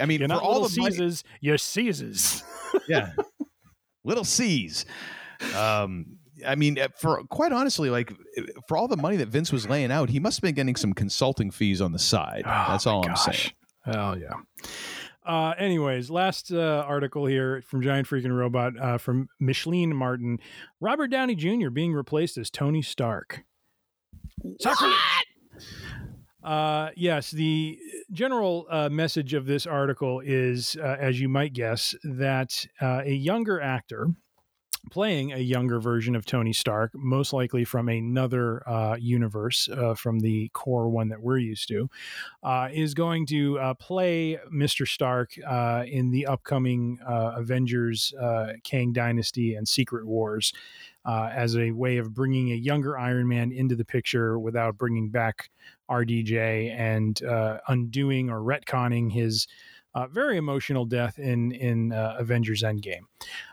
i 0.00 0.06
mean 0.06 0.20
You're 0.20 0.28
for 0.28 0.34
all 0.36 0.68
the 0.68 0.80
money, 0.80 0.92
Caesars, 0.94 1.24
you're 1.40 1.58
Caesars. 1.58 2.44
yeah 2.88 3.12
little 4.04 4.24
c's 4.24 4.84
um 5.56 6.18
i 6.46 6.54
mean 6.54 6.78
uh, 6.78 6.88
for 6.96 7.22
quite 7.24 7.52
honestly 7.52 7.90
like 7.90 8.12
for 8.68 8.76
all 8.76 8.88
the 8.88 8.96
money 8.96 9.16
that 9.16 9.28
vince 9.28 9.52
was 9.52 9.68
laying 9.68 9.90
out 9.92 10.08
he 10.10 10.18
must 10.20 10.38
have 10.38 10.42
been 10.42 10.54
getting 10.54 10.76
some 10.76 10.92
consulting 10.92 11.50
fees 11.50 11.80
on 11.80 11.92
the 11.92 11.98
side 11.98 12.42
Oh, 12.46 12.66
that's 12.68 12.86
all 12.86 13.02
i'm 13.04 13.10
gosh. 13.14 13.24
saying 13.42 13.52
Hell 13.84 14.18
yeah. 14.18 14.34
Uh, 15.24 15.54
anyways, 15.58 16.10
last 16.10 16.52
uh, 16.52 16.84
article 16.86 17.24
here 17.24 17.62
from 17.66 17.80
Giant 17.82 18.06
Freaking 18.08 18.36
Robot 18.36 18.72
uh, 18.78 18.98
from 18.98 19.28
Micheline 19.38 19.94
Martin. 19.96 20.38
Robert 20.80 21.08
Downey 21.08 21.34
Jr. 21.34 21.70
being 21.70 21.94
replaced 21.94 22.36
as 22.36 22.50
Tony 22.50 22.82
Stark. 22.82 23.42
Sacrilege! 24.60 24.96
Uh, 26.42 26.90
yes, 26.96 27.30
the 27.30 27.78
general 28.12 28.66
uh, 28.70 28.88
message 28.88 29.34
of 29.34 29.46
this 29.46 29.66
article 29.66 30.20
is, 30.24 30.76
uh, 30.82 30.96
as 30.98 31.20
you 31.20 31.28
might 31.28 31.52
guess, 31.52 31.94
that 32.02 32.66
uh, 32.80 33.02
a 33.04 33.12
younger 33.12 33.60
actor 33.60 34.08
playing 34.90 35.32
a 35.32 35.38
younger 35.38 35.80
version 35.80 36.16
of 36.16 36.24
Tony 36.24 36.52
Stark, 36.52 36.92
most 36.94 37.32
likely 37.32 37.64
from 37.64 37.88
another 37.88 38.66
uh, 38.68 38.96
universe, 38.96 39.68
uh, 39.68 39.94
from 39.94 40.20
the 40.20 40.48
core 40.52 40.88
one 40.88 41.08
that 41.08 41.20
we're 41.20 41.38
used 41.38 41.68
to, 41.68 41.88
uh, 42.42 42.68
is 42.72 42.94
going 42.94 43.26
to 43.26 43.58
uh, 43.58 43.74
play 43.74 44.38
Mr. 44.52 44.86
Stark 44.86 45.32
uh, 45.46 45.84
in 45.86 46.10
the 46.10 46.26
upcoming 46.26 46.98
uh, 47.06 47.32
Avengers, 47.36 48.12
Kang 48.64 48.92
Dynasty, 48.92 49.54
and 49.54 49.66
Secret 49.66 50.06
Wars. 50.06 50.52
As 51.06 51.56
a 51.56 51.72
way 51.72 51.96
of 51.96 52.14
bringing 52.14 52.52
a 52.52 52.56
younger 52.56 52.96
Iron 52.96 53.26
Man 53.26 53.50
into 53.50 53.74
the 53.74 53.84
picture 53.84 54.38
without 54.38 54.78
bringing 54.78 55.10
back 55.10 55.50
RDJ 55.90 56.70
and 56.70 57.20
undoing 57.68 58.30
or 58.30 58.40
retconning 58.40 59.10
his 59.10 59.48
uh, 59.94 60.06
very 60.06 60.36
emotional 60.36 60.84
death 60.84 61.18
in 61.18 61.52
in 61.52 61.92
uh, 61.92 62.16
Avengers 62.18 62.62
Endgame. 62.62 63.02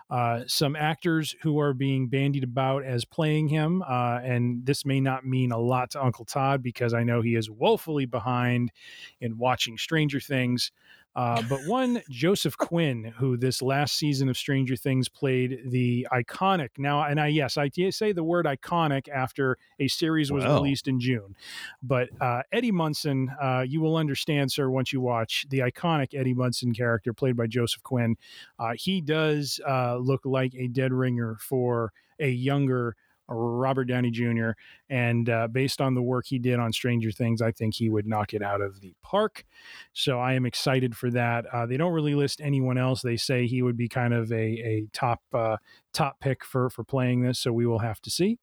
Uh, 0.09 0.43
some 0.47 0.75
actors 0.75 1.35
who 1.41 1.59
are 1.59 1.73
being 1.73 2.07
bandied 2.07 2.43
about 2.43 2.83
as 2.83 3.03
playing 3.03 3.49
him, 3.49 3.81
uh, 3.81 4.19
and 4.23 4.65
this 4.65 4.85
may 4.85 5.01
not 5.01 5.25
mean 5.25 5.51
a 5.51 5.57
lot 5.57 5.91
to 5.91 6.01
Uncle 6.03 6.23
Todd 6.23 6.63
because 6.63 6.93
I 6.93 7.03
know 7.03 7.21
he 7.21 7.35
is 7.35 7.49
woefully 7.49 8.05
behind 8.05 8.71
in 9.19 9.38
watching 9.38 9.77
Stranger 9.77 10.21
Things. 10.21 10.71
Uh, 11.18 11.41
but 11.49 11.63
one 11.65 12.01
Joseph 12.11 12.55
Quinn, 12.57 13.13
who 13.18 13.38
this 13.38 13.63
last 13.63 13.95
season 13.95 14.30
of 14.30 14.38
Stranger 14.38 14.76
Things 14.76 15.09
played 15.09 15.59
the 15.65 16.07
iconic 16.13 16.70
now, 16.78 17.03
and 17.03 17.20
I 17.20 17.28
yes, 17.28 17.57
I 17.57 17.70
say 17.89 18.11
the 18.11 18.24
word 18.24 18.45
iconic 18.45 19.09
after 19.09 19.57
a 19.80 19.88
series 19.88 20.32
was 20.32 20.45
Wow. 20.45 20.53
released 20.53 20.88
in 20.88 20.99
June. 20.99 21.36
But 21.82 22.09
uh, 22.22 22.43
Eddie 22.51 22.72
Munson, 22.72 23.32
uh, 23.41 23.65
you 23.68 23.82
will 23.82 23.97
understand, 23.97 24.51
sir, 24.51 24.70
once 24.70 24.93
you 24.93 25.01
watch 25.01 25.47
the 25.49 25.59
iconic 25.59 26.13
Eddie 26.13 26.36
Munson 26.36 26.74
character 26.74 27.13
played 27.13 27.36
by 27.36 27.47
Joseph 27.47 27.82
Quinn. 27.82 28.15
Uh, 28.59 28.74
he 28.78 29.01
does 29.01 29.59
uh, 29.68 29.97
look 29.97 30.22
like 30.24 30.53
a 30.55 30.68
dead 30.68 30.93
ringer 30.93 31.38
for 31.41 31.93
a 32.20 32.30
younger 32.30 32.95
Robert 33.30 33.86
Downey 33.86 34.11
Jr. 34.11 34.51
And 34.89 35.30
uh, 35.30 35.47
based 35.47 35.82
on 35.82 35.95
the 35.95 36.01
work 36.01 36.25
he 36.28 36.39
did 36.39 36.59
on 36.59 36.71
Stranger 36.71 37.11
Things, 37.11 37.41
I 37.41 37.51
think 37.51 37.75
he 37.75 37.89
would 37.89 38.07
knock 38.07 38.34
it 38.34 38.41
out 38.41 38.61
of 38.61 38.80
the 38.82 38.95
park. 39.01 39.45
So 39.93 40.19
I 40.19 40.34
am 40.34 40.45
excited 40.45 40.95
for 40.95 41.09
that. 41.11 41.45
Uh, 41.51 41.65
they 41.65 41.78
don't 41.78 41.93
really 41.93 42.15
list 42.15 42.41
anyone 42.41 42.78
else. 42.78 43.01
They 43.01 43.17
say 43.17 43.47
he 43.47 43.61
would 43.61 43.78
be 43.78 43.89
kind 43.89 44.13
of 44.13 44.32
a, 44.32 44.36
a 44.36 44.88
top 44.93 45.21
uh, 45.34 45.57
top 45.93 46.19
pick 46.19 46.45
for 46.45 46.69
for 46.69 46.84
playing 46.84 47.21
this. 47.21 47.39
So 47.39 47.51
we 47.51 47.65
will 47.65 47.80
have 47.80 47.99
to 48.01 48.09
see. 48.09 48.38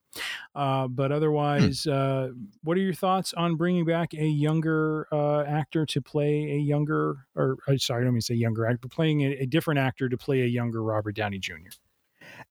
Uh, 0.55 0.89
but 0.89 1.13
otherwise, 1.13 1.87
uh, 1.87 2.31
what 2.63 2.77
are 2.77 2.81
your 2.81 2.95
thoughts 2.95 3.33
on 3.35 3.57
bringing 3.57 3.85
back 3.85 4.15
a 4.15 4.27
younger 4.27 5.07
uh, 5.13 5.43
actor 5.43 5.87
to 5.87 6.01
play 6.01 6.53
a 6.53 6.59
younger, 6.59 7.27
or 7.35 7.57
sorry, 7.79 8.03
I 8.03 8.05
don't 8.05 8.15
mean 8.15 8.21
to 8.21 8.27
say 8.27 8.35
younger 8.35 8.67
actor, 8.67 8.79
but 8.83 8.91
playing 8.91 9.23
a, 9.23 9.43
a 9.43 9.47
different 9.47 9.81
actor 9.81 10.09
to 10.09 10.17
play 10.17 10.43
a 10.43 10.47
younger 10.47 10.83
Robert 10.83 11.17
Downey 11.17 11.39
Jr. 11.39 11.71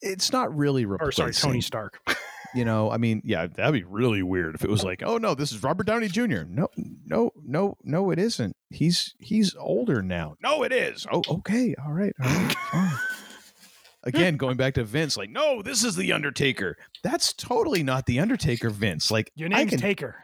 it's 0.01 0.31
not 0.31 0.55
really 0.55 0.85
Or 0.85 0.89
replacing. 0.89 1.33
sorry, 1.33 1.51
Tony 1.51 1.61
Stark. 1.61 1.99
You 2.55 2.65
know, 2.65 2.91
I 2.91 2.97
mean, 2.97 3.23
yeah, 3.25 3.47
that'd 3.47 3.73
be 3.73 3.83
really 3.83 4.21
weird 4.21 4.53
if 4.53 4.63
it 4.63 4.69
was 4.69 4.83
like, 4.83 5.01
oh 5.03 5.17
no, 5.17 5.33
this 5.33 5.51
is 5.51 5.63
Robert 5.63 5.87
Downey 5.87 6.07
Jr. 6.07 6.43
No, 6.47 6.67
no, 7.03 7.31
no, 7.43 7.77
no, 7.83 8.11
it 8.11 8.19
isn't. 8.19 8.55
He's 8.69 9.15
he's 9.17 9.55
older 9.55 10.03
now. 10.03 10.35
No, 10.39 10.61
it 10.61 10.71
is. 10.71 11.07
Oh, 11.11 11.23
okay, 11.27 11.73
all 11.83 11.93
right, 11.93 12.13
all 12.23 12.29
right. 12.29 12.55
Again, 14.03 14.37
going 14.37 14.55
back 14.55 14.75
to 14.75 14.83
Vince, 14.83 15.17
like, 15.17 15.31
no, 15.31 15.63
this 15.63 15.83
is 15.83 15.95
the 15.95 16.11
Undertaker. 16.13 16.77
That's 17.03 17.33
totally 17.33 17.81
not 17.81 18.05
the 18.05 18.19
Undertaker, 18.19 18.69
Vince. 18.69 19.09
Like, 19.09 19.31
Your 19.33 19.49
name's 19.49 19.71
can, 19.71 19.79
Taker. 19.79 20.23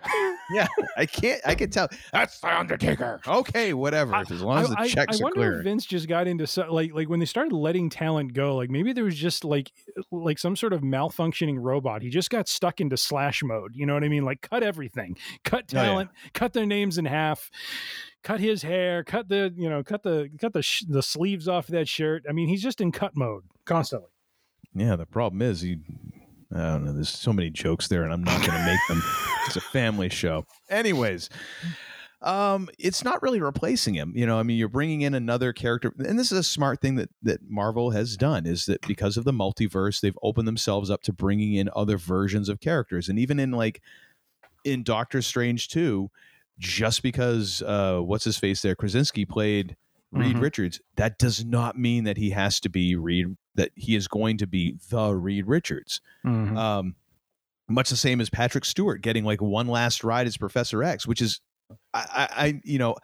Yeah, 0.52 0.68
I 0.98 1.06
can't. 1.06 1.42
I 1.46 1.56
can 1.56 1.70
tell. 1.70 1.88
That's 2.12 2.40
the 2.40 2.58
Undertaker. 2.60 3.20
Okay, 3.28 3.74
whatever. 3.74 4.16
as 4.16 4.30
long 4.42 4.64
as 4.64 4.70
the 4.70 4.80
I, 4.80 4.88
checks 4.88 5.18
I 5.18 5.22
are 5.22 5.24
wonder 5.24 5.36
clear. 5.40 5.58
if 5.60 5.64
Vince 5.64 5.86
just 5.86 6.08
got 6.08 6.28
into 6.28 6.48
so, 6.48 6.72
like 6.74 6.94
like 6.94 7.10
when 7.10 7.20
they 7.20 7.26
started 7.26 7.54
letting 7.54 7.90
talent 7.90 8.34
go, 8.34 8.56
like 8.56 8.70
maybe 8.70 8.94
there 8.94 9.04
was 9.04 9.16
just 9.16 9.44
like 9.46 9.72
like 10.12 10.40
some 10.40 10.56
sort 10.56 10.74
of 10.74 10.82
malfunctioning 10.82 11.58
robot. 11.60 12.02
He 12.02 12.10
just 12.10 12.30
got 12.30 12.48
stuck 12.48 12.80
into 12.82 12.98
slash 12.98 13.42
mode. 13.44 13.72
You 13.76 13.86
know 13.86 13.94
what 13.94 14.04
I 14.04 14.10
mean? 14.10 14.26
Like 14.26 14.42
cut 14.42 14.64
everything, 14.64 15.18
cut 15.44 15.66
Oh, 15.74 15.78
yeah. 15.78 15.84
talent, 15.86 16.10
cut 16.34 16.54
their 16.54 16.66
names 16.66 16.98
in 16.98 17.06
half, 17.06 17.50
cut 18.24 18.40
his 18.40 18.62
hair, 18.64 19.04
cut 19.04 19.30
the 19.30 19.54
you 19.56 19.70
know 19.70 19.84
cut 19.84 20.04
the 20.04 20.30
cut 20.40 20.54
the 20.54 20.62
sh- 20.64 20.86
the 20.88 21.04
sleeves 21.04 21.48
off 21.48 21.68
that 21.68 21.88
shirt. 21.88 22.24
I 22.30 22.32
mean, 22.34 22.48
he's 22.48 22.64
just 22.64 22.82
in 22.82 22.92
cut 22.92 23.16
mode 23.16 23.44
constantly. 23.66 24.10
Yeah, 24.74 24.96
the 24.96 25.06
problem 25.06 25.42
is 25.42 25.62
he. 25.62 25.78
I 26.54 26.58
don't 26.72 26.86
know. 26.86 26.94
There's 26.94 27.10
so 27.10 27.32
many 27.32 27.50
jokes 27.50 27.88
there, 27.88 28.04
and 28.04 28.12
I'm 28.12 28.24
not 28.24 28.40
going 28.40 28.58
to 28.60 28.66
make 28.66 28.80
them. 28.88 29.02
It's 29.46 29.56
a 29.56 29.62
family 29.62 30.10
show. 30.10 30.46
Anyways, 30.70 31.30
um, 32.22 32.70
it's 32.78 33.04
not 33.04 33.22
really 33.22 33.40
replacing 33.40 33.94
him. 33.94 34.14
You 34.16 34.26
know, 34.26 34.40
I 34.40 34.44
mean, 34.44 34.58
you're 34.58 34.68
bringing 34.68 35.02
in 35.02 35.14
another 35.14 35.54
character, 35.54 35.94
and 36.00 36.18
this 36.20 36.32
is 36.32 36.38
a 36.40 36.44
smart 36.44 36.82
thing 36.82 36.96
that 36.96 37.10
that 37.24 37.42
Marvel 37.48 37.92
has 37.92 38.18
done 38.18 38.46
is 38.46 38.66
that 38.66 38.86
because 38.88 39.16
of 39.16 39.24
the 39.26 39.32
multiverse, 39.32 40.02
they've 40.02 40.18
opened 40.24 40.48
themselves 40.48 40.90
up 40.90 41.02
to 41.04 41.14
bringing 41.14 41.54
in 41.54 41.70
other 41.76 41.98
versions 41.98 42.50
of 42.50 42.60
characters, 42.60 43.08
and 43.10 43.20
even 43.20 43.40
in 43.40 43.52
like 43.52 43.82
in 44.66 44.84
Doctor 44.84 45.22
Strange 45.22 45.70
2, 45.70 46.10
just 46.58 47.02
because 47.04 47.62
uh, 47.62 48.00
what's 48.00 48.26
his 48.26 48.38
face 48.38 48.62
there, 48.62 48.76
Krasinski 48.76 49.24
played 49.26 49.78
Reed 50.12 50.36
Mhm. 50.36 50.42
Richards, 50.42 50.82
that 50.98 51.18
does 51.20 51.46
not 51.46 51.78
mean 51.78 52.04
that 52.04 52.18
he 52.18 52.32
has 52.32 52.60
to 52.62 52.70
be 52.70 52.96
Reed. 52.96 53.38
That 53.60 53.72
he 53.76 53.96
is 53.96 54.08
going 54.08 54.38
to 54.38 54.48
be 54.48 54.78
the 54.90 55.14
Reed 55.14 55.46
Richards. 55.46 56.02
Um, 56.26 56.96
much 57.68 57.90
the 57.90 57.96
same 57.98 58.20
as 58.22 58.30
Patrick 58.30 58.66
Stewart 58.66 59.02
getting 59.02 59.24
like 59.26 59.42
one 59.42 59.68
last 59.68 60.04
ride 60.04 60.26
as 60.28 60.38
Professor 60.38 60.82
X, 60.84 61.06
which 61.06 61.22
is, 61.22 61.40
I, 61.94 62.00
I, 62.12 62.28
I 62.46 62.62
you 62.64 62.80
know, 62.80 62.96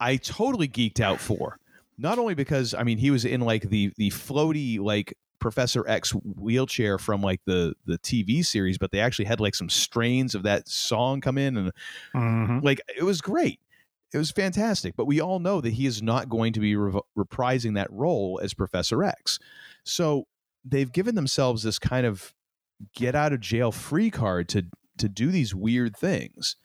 I 0.00 0.16
totally 0.16 0.68
geeked 0.68 1.00
out 1.00 1.20
for. 1.20 1.58
Not 1.96 2.18
only 2.18 2.34
because 2.34 2.74
I 2.74 2.82
mean 2.82 2.98
he 2.98 3.10
was 3.12 3.24
in 3.24 3.40
like 3.40 3.68
the 3.68 3.92
the 3.96 4.10
floaty 4.10 4.80
like 4.80 5.16
Professor 5.38 5.86
X 5.88 6.10
wheelchair 6.10 6.98
from 6.98 7.20
like 7.22 7.40
the 7.44 7.74
the 7.86 7.98
TV 7.98 8.44
series, 8.44 8.78
but 8.78 8.90
they 8.90 8.98
actually 9.00 9.26
had 9.26 9.38
like 9.38 9.54
some 9.54 9.68
strains 9.68 10.34
of 10.34 10.42
that 10.42 10.66
song 10.68 11.20
come 11.20 11.38
in 11.38 11.56
and 11.56 11.72
Mhm. 12.14 12.64
like 12.64 12.80
it 12.98 13.04
was 13.04 13.20
great. 13.20 13.60
It 14.12 14.18
was 14.18 14.30
fantastic, 14.30 14.94
but 14.96 15.06
we 15.06 15.20
all 15.20 15.38
know 15.40 15.60
that 15.60 15.72
he 15.74 15.86
is 15.86 16.00
not 16.02 16.28
going 16.28 16.52
to 16.54 16.60
be 16.60 16.74
rev- 16.76 17.02
reprising 17.18 17.74
that 17.74 17.92
role 17.92 18.40
as 18.42 18.54
Professor 18.54 19.02
X. 19.04 19.38
So 19.84 20.26
they've 20.64 20.90
given 20.92 21.14
themselves 21.14 21.62
this 21.62 21.78
kind 21.78 22.06
of 22.06 22.34
get 22.94 23.14
out 23.14 23.32
of 23.32 23.40
jail 23.40 23.70
free 23.72 24.10
card 24.10 24.48
to 24.50 24.64
to 24.98 25.08
do 25.08 25.30
these 25.30 25.54
weird 25.54 25.96
things. 25.96 26.56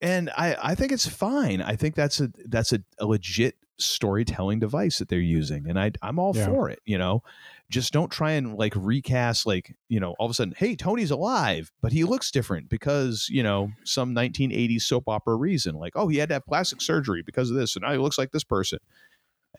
And 0.00 0.30
I 0.36 0.56
I 0.62 0.74
think 0.74 0.92
it's 0.92 1.06
fine. 1.06 1.60
I 1.62 1.76
think 1.76 1.94
that's 1.94 2.20
a 2.20 2.30
that's 2.46 2.72
a, 2.72 2.80
a 2.98 3.06
legit 3.06 3.56
storytelling 3.78 4.60
device 4.60 4.98
that 4.98 5.08
they're 5.08 5.18
using 5.18 5.68
and 5.68 5.78
I 5.78 5.90
I'm 6.02 6.18
all 6.18 6.32
Yeah. 6.36 6.46
for 6.46 6.68
it, 6.70 6.80
you 6.84 6.98
know. 6.98 7.22
Just 7.70 7.92
don't 7.92 8.10
try 8.12 8.32
and 8.32 8.54
like 8.56 8.74
recast 8.76 9.46
like, 9.46 9.74
you 9.88 9.98
know, 9.98 10.14
all 10.18 10.26
of 10.26 10.30
a 10.30 10.34
sudden, 10.34 10.54
hey, 10.56 10.76
Tony's 10.76 11.10
alive, 11.10 11.72
but 11.80 11.92
he 11.92 12.04
looks 12.04 12.30
different 12.30 12.68
because, 12.68 13.26
you 13.30 13.42
know, 13.42 13.72
some 13.84 14.14
1980s 14.14 14.82
soap 14.82 15.08
opera 15.08 15.34
reason. 15.34 15.74
Like, 15.74 15.94
oh, 15.96 16.06
he 16.08 16.18
had 16.18 16.28
to 16.28 16.34
have 16.34 16.46
plastic 16.46 16.80
surgery 16.82 17.22
because 17.22 17.50
of 17.50 17.56
this 17.56 17.74
and 17.74 17.82
now 17.82 17.92
he 17.92 17.98
looks 17.98 18.18
like 18.18 18.30
this 18.32 18.44
person. 18.44 18.78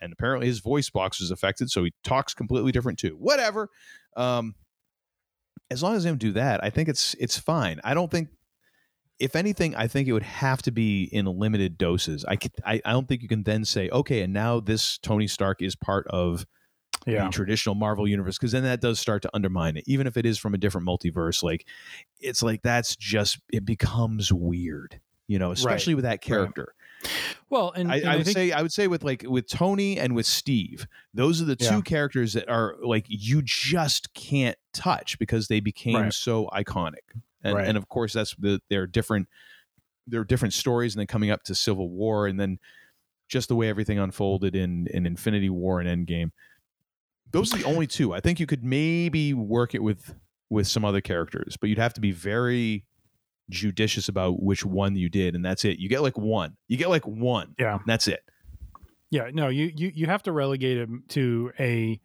And 0.01 0.13
apparently 0.13 0.47
his 0.47 0.59
voice 0.59 0.89
box 0.89 1.21
is 1.21 1.31
affected, 1.31 1.69
so 1.69 1.83
he 1.83 1.93
talks 2.03 2.33
completely 2.33 2.71
different 2.71 2.99
too. 2.99 3.15
Whatever. 3.19 3.69
Um 4.15 4.55
as 5.71 5.81
long 5.81 5.95
as 5.95 6.03
they 6.03 6.09
don't 6.09 6.19
do 6.19 6.33
that, 6.33 6.63
I 6.63 6.69
think 6.69 6.89
it's 6.89 7.15
it's 7.19 7.37
fine. 7.39 7.79
I 7.83 7.93
don't 7.93 8.11
think 8.11 8.29
if 9.17 9.35
anything, 9.35 9.75
I 9.75 9.87
think 9.87 10.07
it 10.07 10.13
would 10.13 10.23
have 10.23 10.61
to 10.63 10.71
be 10.71 11.05
in 11.05 11.25
limited 11.25 11.77
doses. 11.77 12.25
I 12.25 12.35
could, 12.35 12.51
I, 12.65 12.81
I 12.83 12.91
don't 12.91 13.07
think 13.07 13.21
you 13.21 13.29
can 13.29 13.43
then 13.43 13.63
say, 13.63 13.89
okay, 13.89 14.21
and 14.21 14.33
now 14.33 14.59
this 14.59 14.97
Tony 14.97 15.25
Stark 15.25 15.61
is 15.61 15.73
part 15.73 16.05
of 16.09 16.45
Yeah. 17.07 17.23
the 17.23 17.31
traditional 17.31 17.75
Marvel 17.75 18.07
universe, 18.07 18.37
because 18.37 18.51
then 18.51 18.63
that 18.63 18.81
does 18.81 18.99
start 18.99 19.21
to 19.21 19.29
undermine 19.33 19.77
it. 19.77 19.85
Even 19.87 20.05
if 20.05 20.17
it 20.17 20.25
is 20.25 20.37
from 20.37 20.53
a 20.53 20.57
different 20.57 20.85
multiverse, 20.85 21.41
like 21.43 21.65
it's 22.19 22.43
like 22.43 22.61
that's 22.61 22.97
just 22.97 23.39
it 23.53 23.63
becomes 23.65 24.33
weird, 24.33 24.99
you 25.27 25.39
know, 25.39 25.51
especially 25.51 25.95
with 25.95 26.03
that 26.03 26.19
character. 26.21 26.74
Well, 27.49 27.71
and, 27.75 27.91
I, 27.91 27.97
and 27.97 28.09
I 28.09 28.15
would 28.17 28.25
think- 28.25 28.35
say 28.35 28.51
I 28.51 28.61
would 28.61 28.73
say 28.73 28.87
with 28.87 29.03
like 29.03 29.23
with 29.27 29.47
Tony 29.47 29.99
and 29.99 30.15
with 30.15 30.25
Steve, 30.25 30.87
those 31.13 31.41
are 31.41 31.45
the 31.45 31.55
two 31.55 31.75
Yeah. 31.75 31.81
characters 31.81 32.33
that 32.33 32.49
are 32.49 32.75
like 32.83 33.05
you 33.07 33.41
just 33.43 34.13
can't 34.13 34.57
touch 34.73 35.17
because 35.19 35.47
they 35.47 35.59
became 35.59 35.95
Right. 35.95 36.13
so 36.13 36.47
iconic. 36.47 37.03
And 37.43 37.55
Right. 37.55 37.67
and 37.67 37.77
of 37.77 37.87
course 37.87 38.13
that's 38.13 38.35
the 38.35 38.61
they're 38.69 38.87
different 38.87 39.27
there 40.07 40.19
are 40.21 40.25
different 40.25 40.53
stories 40.53 40.93
and 40.95 40.99
then 40.99 41.07
coming 41.07 41.31
up 41.31 41.43
to 41.43 41.55
Civil 41.55 41.89
War 41.89 42.27
and 42.27 42.39
then 42.39 42.59
just 43.27 43.47
the 43.47 43.55
way 43.55 43.69
everything 43.69 43.97
unfolded 43.99 44.55
in 44.55 44.87
in 44.87 45.05
Infinity 45.05 45.49
War 45.49 45.79
and 45.79 46.07
Endgame. 46.07 46.31
Those 47.31 47.53
are 47.53 47.57
the 47.57 47.63
only 47.65 47.87
two. 47.87 48.13
I 48.13 48.19
think 48.19 48.39
you 48.39 48.45
could 48.45 48.63
maybe 48.63 49.33
work 49.33 49.73
it 49.75 49.81
with 49.83 50.15
with 50.49 50.67
some 50.67 50.85
other 50.85 51.01
characters, 51.01 51.57
but 51.59 51.69
you'd 51.69 51.79
have 51.79 51.93
to 51.95 52.01
be 52.01 52.11
very 52.11 52.85
judicious 53.49 54.09
about 54.09 54.41
which 54.41 54.65
one 54.65 54.95
you 54.95 55.09
did 55.09 55.35
and 55.35 55.45
that's 55.45 55.65
it. 55.65 55.79
You 55.79 55.89
get 55.89 56.01
like 56.01 56.17
one. 56.17 56.57
You 56.67 56.77
get 56.77 56.89
like 56.89 57.05
one. 57.05 57.55
Yeah. 57.59 57.79
That's 57.85 58.07
it. 58.07 58.23
Yeah, 59.11 59.29
no, 59.33 59.49
you 59.49 59.71
you 59.75 59.91
you 59.93 60.05
have 60.07 60.23
to 60.23 60.31
relegate 60.31 60.77
him 60.77 61.03
to 61.09 61.51
a 61.59 62.01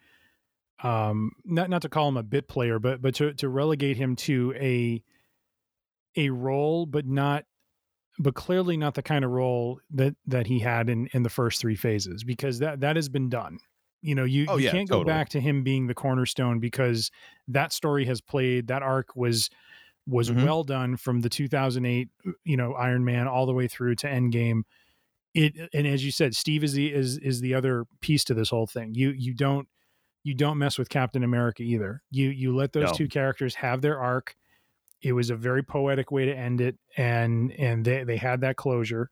um 0.83 1.33
not 1.45 1.71
not 1.71 1.83
to 1.83 1.89
call 1.89 2.09
him 2.09 2.17
a 2.17 2.23
bit 2.23 2.47
player, 2.47 2.79
but 2.79 3.03
but 3.03 3.15
to 3.17 3.33
to 3.35 3.49
relegate 3.49 3.97
him 3.97 4.17
to 4.17 4.55
a 4.57 5.03
a 6.17 6.31
role, 6.31 6.87
but 6.87 7.07
not 7.07 7.45
but 8.19 8.35
clearly 8.35 8.77
not 8.77 8.95
the 8.95 9.03
kind 9.03 9.25
of 9.25 9.31
role 9.31 9.81
that 9.91 10.15
that 10.27 10.47
he 10.47 10.59
had 10.61 10.89
in 10.89 11.09
in 11.13 11.23
the 11.23 11.31
first 11.31 11.61
three 11.61 11.75
phases 11.77 12.23
because 12.23 12.59
that 12.59 12.81
that 12.81 12.97
has 12.97 13.09
been 13.09 13.29
done. 13.29 13.59
You 14.03 14.15
know, 14.15 14.25
you, 14.25 14.47
Oh, 14.49 14.57
you 14.57 14.65
yeah, 14.65 14.71
can't 14.71 14.89
go 14.89 15.05
back 15.05 15.29
to 15.31 15.41
him 15.41 15.63
being 15.63 15.87
the 15.87 15.95
cornerstone 15.95 16.59
because 16.59 17.11
that 17.49 17.71
story 17.71 18.07
has 18.07 18.23
played 18.23 18.69
that 18.69 18.83
arc 18.83 19.15
was 19.15 19.51
was 20.07 20.31
Mhm. 20.31 20.45
well 20.45 20.65
done 20.65 20.97
from 20.97 21.21
the 21.21 21.29
2008 21.29 22.09
you 22.45 22.57
know 22.57 22.75
Iron 22.75 23.05
Man 23.05 23.29
all 23.29 23.47
the 23.47 23.53
way 23.55 23.69
through 23.69 23.95
to 23.97 24.07
Endgame. 24.09 24.63
It 25.35 25.55
and 25.73 25.87
as 25.87 26.05
you 26.05 26.11
said 26.11 26.35
steve 26.35 26.65
is 26.65 26.73
the 26.73 26.93
is 26.93 27.17
is 27.19 27.41
the 27.41 27.55
other 27.55 27.85
piece 28.01 28.25
to 28.25 28.35
this 28.35 28.51
whole 28.51 28.67
thing. 28.67 28.95
You 28.95 29.11
you 29.11 29.33
don't 29.35 29.69
you 30.25 30.35
don't 30.35 30.59
mess 30.59 30.77
with 30.79 30.89
captain 30.89 31.23
america 31.23 31.63
either. 31.63 32.03
You 32.11 32.31
you 32.31 32.55
let 32.55 32.73
those 32.73 32.91
No. 32.91 32.93
two 32.93 33.09
characters 33.09 33.55
have 33.57 33.81
their 33.83 33.99
arc. 33.99 34.37
It 35.03 35.13
was 35.13 35.31
a 35.31 35.37
very 35.37 35.63
poetic 35.63 36.11
way 36.11 36.25
to 36.27 36.37
end 36.37 36.61
it 36.61 36.77
and 36.97 37.53
and 37.53 37.85
they 37.85 38.03
they 38.05 38.17
had 38.17 38.41
that 38.41 38.57
closure. 38.57 39.11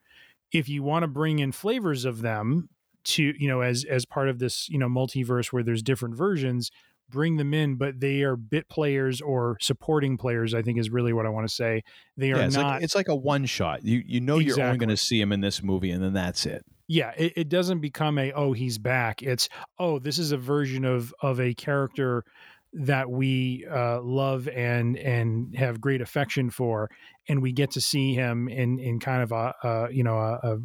If 0.51 0.69
you 0.69 0.83
want 0.83 1.05
to 1.05 1.09
bring 1.09 1.39
in 1.39 1.53
flavors 1.53 2.05
of 2.05 2.21
them 2.23 2.69
to 3.05 3.33
you 3.39 3.47
know 3.49 3.61
as 3.61 3.85
as 3.85 4.05
part 4.05 4.29
of 4.29 4.39
this 4.41 4.69
you 4.69 4.79
know 4.79 4.89
multiverse 4.89 5.53
where 5.53 5.63
there's 5.63 5.83
different 5.83 6.17
versions 6.17 6.71
bring 7.11 7.37
them 7.37 7.55
in 7.55 7.77
but 7.77 8.01
they 8.01 8.23
are 8.23 8.37
bit 8.37 8.69
players 8.69 9.21
or 9.21 9.57
supporting 9.61 10.17
players 10.17 10.55
i 10.55 10.63
think 10.63 10.79
is 10.79 10.91
really 10.91 11.13
what 11.13 11.27
i 11.27 11.29
want 11.29 11.49
to 11.49 11.55
say 11.55 11.83
they 12.17 12.33
are 12.33 12.39
Yeah, 12.39 12.47
it's 12.47 12.57
not 12.57 12.67
like 12.67 12.83
it's 12.83 12.95
like 12.95 13.09
a 13.09 13.17
one 13.17 13.47
shot. 13.47 13.85
You 13.85 14.03
you 14.05 14.21
know 14.21 14.39
you're 14.39 14.61
only 14.61 14.79
going 14.79 14.89
to 14.89 14.97
see 14.97 15.21
him 15.21 15.33
in 15.33 15.41
this 15.41 15.63
movie 15.63 15.91
and 15.91 16.03
then 16.03 16.13
that's 16.13 16.47
it. 16.47 16.65
yeah 16.87 17.13
it, 17.17 17.33
it 17.37 17.49
doesn't 17.49 17.81
become 17.81 18.19
a 18.19 18.33
oh 18.33 18.53
he's 18.53 18.79
back 18.79 19.23
it's 19.23 19.49
oh 19.79 19.99
this 19.99 20.19
is 20.19 20.33
a 20.33 20.39
version 20.39 20.85
of 20.85 21.15
of 21.21 21.41
a 21.41 21.55
character 21.55 22.25
that 22.73 23.11
we 23.11 23.67
uh, 23.71 24.01
love 24.03 24.47
and 24.49 24.97
and 24.99 25.57
have 25.57 25.81
great 25.81 26.03
affection 26.03 26.51
for 26.51 26.91
and 27.29 27.41
we 27.41 27.53
get 27.53 27.71
to 27.71 27.81
see 27.81 28.15
him 28.15 28.49
in 28.49 28.79
in 28.79 29.01
kind 29.01 29.23
of 29.23 29.33
a, 29.33 29.55
a 29.63 29.89
you 29.91 30.05
know 30.05 30.19
a 30.19 30.59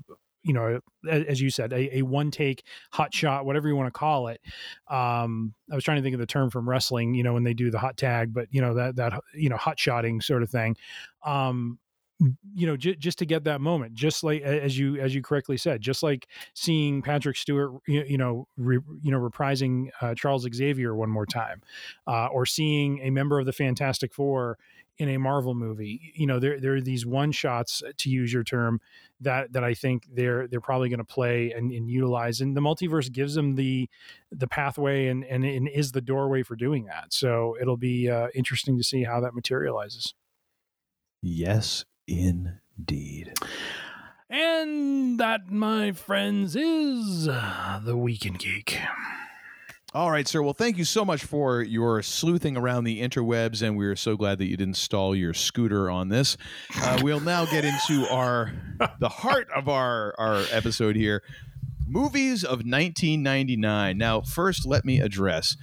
you 0.44 0.54
know 0.54 0.80
as 1.10 1.42
you 1.42 1.50
said 1.50 1.74
a, 1.74 1.98
a 1.98 2.02
one 2.02 2.32
take 2.32 2.64
hot 2.92 3.14
shot 3.14 3.46
whatever 3.46 3.68
you 3.68 3.76
want 3.76 3.88
to 3.88 3.98
call 3.98 4.28
it. 4.28 4.42
Um 4.90 5.54
i 5.72 5.76
was 5.76 5.84
trying 5.84 5.98
to 5.98 6.04
think 6.04 6.14
of 6.14 6.20
the 6.20 6.26
term 6.26 6.50
from 6.50 6.70
wrestling 6.70 7.14
you 7.14 7.24
know 7.24 7.34
when 7.34 7.44
they 7.44 7.54
do 7.54 7.72
the 7.72 7.80
hot 7.80 7.98
tag 7.98 8.34
but 8.34 8.48
you 8.52 8.62
know 8.62 8.74
that 8.76 8.96
that 8.98 9.14
you 9.34 9.50
know 9.50 9.58
hot 9.58 9.80
shotting 9.80 10.22
sort 10.22 10.44
of 10.44 10.50
thing. 10.50 10.76
Um 11.26 11.80
you 12.54 12.68
know 12.68 12.78
j- 12.78 12.96
just 12.96 13.18
to 13.18 13.26
get 13.26 13.44
that 13.44 13.60
moment 13.60 13.94
just 13.94 14.24
like 14.24 14.42
as 14.42 14.78
you 14.78 14.98
as 14.98 15.14
you 15.16 15.22
correctly 15.22 15.58
said 15.58 15.82
just 15.82 16.04
like 16.04 16.28
seeing 16.54 17.02
patrick 17.02 17.36
stewart 17.36 17.72
you, 17.88 18.04
you 18.08 18.18
know 18.18 18.48
re, 18.58 18.80
you 19.02 19.12
know 19.12 19.20
reprising 19.20 19.90
uh, 20.02 20.14
charles 20.16 20.48
xavier 20.54 20.96
one 20.96 21.10
more 21.10 21.26
time 21.26 21.62
uh, 22.08 22.28
or 22.28 22.46
seeing 22.46 23.00
a 23.02 23.10
member 23.10 23.40
of 23.40 23.46
the 23.46 23.52
fantastic 23.52 24.14
four 24.14 24.58
in 25.00 25.10
a 25.10 25.18
marvel 25.18 25.56
movie 25.56 26.12
you 26.14 26.28
know 26.28 26.40
there 26.40 26.60
there 26.60 26.76
are 26.76 26.82
these 26.82 27.06
one 27.06 27.32
shots 27.32 27.82
to 27.98 28.10
use 28.10 28.32
your 28.32 28.44
term 28.44 28.80
that 29.20 29.52
that 29.52 29.64
i 29.64 29.74
think 29.74 30.08
they're 30.14 30.48
they're 30.48 30.62
probably 30.62 30.88
going 30.88 31.00
to 31.00 31.04
play 31.04 31.52
and, 31.52 31.72
and 31.72 31.90
utilize 31.90 32.42
and 32.42 32.56
the 32.56 32.62
multiverse 32.62 33.12
gives 33.12 33.34
them 33.34 33.56
the 33.56 33.90
the 34.32 34.48
pathway 34.48 35.08
and, 35.08 35.24
and 35.26 35.44
and 35.44 35.68
is 35.68 35.94
the 35.94 36.02
doorway 36.02 36.44
for 36.44 36.56
doing 36.56 36.86
that 36.86 37.12
so 37.12 37.58
it'll 37.60 37.76
be 37.78 38.10
uh, 38.10 38.28
interesting 38.36 38.78
to 38.78 38.84
see 38.84 39.04
how 39.04 39.20
that 39.20 39.34
materializes 39.34 40.14
Yes, 41.26 41.86
indeed. 42.06 43.34
And 44.30 45.18
that, 45.22 45.50
my 45.50 45.94
friends, 45.94 46.54
is 46.54 47.30
uh, 47.30 47.80
the 47.82 47.96
Weekend 47.96 48.40
Geek. 48.40 48.78
All 49.96 50.10
right, 50.10 50.28
sir. 50.28 50.42
Well, 50.42 50.56
thank 50.56 50.80
you 50.80 50.86
so 50.86 51.06
much 51.06 51.24
for 51.24 51.62
your 51.62 52.02
sleuthing 52.02 52.58
around 52.58 52.86
the 52.86 53.00
interwebs, 53.00 53.62
and 53.62 53.78
we're 53.78 53.96
so 53.96 54.18
glad 54.18 54.40
that 54.40 54.48
you 54.48 54.58
didn't 54.58 54.78
stall 54.78 55.16
your 55.16 55.36
scooter 55.36 55.88
on 55.88 56.10
this. 56.10 56.36
Uh, 56.82 57.00
we'll 57.04 57.20
now 57.20 57.46
get 57.46 57.64
into 57.64 58.10
our 58.10 58.52
the 59.00 59.10
heart 59.10 59.50
of 59.56 59.70
our 59.70 60.16
our 60.18 60.46
episode 60.50 60.96
here: 60.96 61.22
movies 61.88 62.44
of 62.44 62.66
1999. 62.66 63.96
Now, 63.96 64.22
first, 64.22 64.66
let 64.66 64.84
me 64.84 65.00
address 65.00 65.58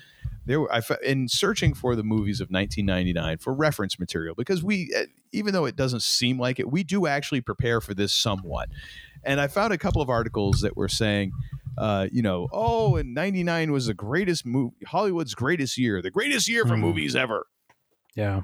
there. 0.46 0.60
Were, 0.60 0.72
I 0.72 0.80
in 1.04 1.26
searching 1.26 1.74
for 1.74 1.96
the 1.96 2.04
movies 2.04 2.40
of 2.40 2.50
1999 2.50 3.38
for 3.38 3.52
reference 3.52 3.98
material 3.98 4.36
because 4.36 4.62
we, 4.62 4.94
uh, 4.96 5.06
even 5.32 5.52
though 5.52 5.64
it 5.64 5.74
doesn't 5.74 6.02
seem 6.02 6.38
like 6.38 6.60
it, 6.60 6.70
we 6.70 6.84
do 6.84 7.08
actually 7.08 7.40
prepare 7.40 7.80
for 7.80 7.94
this 7.94 8.12
somewhat. 8.12 8.68
And 9.24 9.40
I 9.40 9.48
found 9.48 9.72
a 9.72 9.78
couple 9.78 10.00
of 10.00 10.08
articles 10.08 10.60
that 10.60 10.76
were 10.76 10.88
saying 10.88 11.32
uh, 11.78 12.08
you 12.12 12.22
know, 12.22 12.48
oh, 12.52 12.96
and 12.96 13.14
99 13.14 13.72
was 13.72 13.86
the 13.86 13.94
greatest 13.94 14.44
movie, 14.44 14.76
Hollywood's 14.86 15.34
greatest 15.34 15.78
year, 15.78 16.02
the 16.02 16.10
greatest 16.10 16.48
year 16.48 16.64
for 16.64 16.74
mm. 16.74 16.80
movies 16.80 17.16
ever. 17.16 17.46
Yeah. 18.14 18.42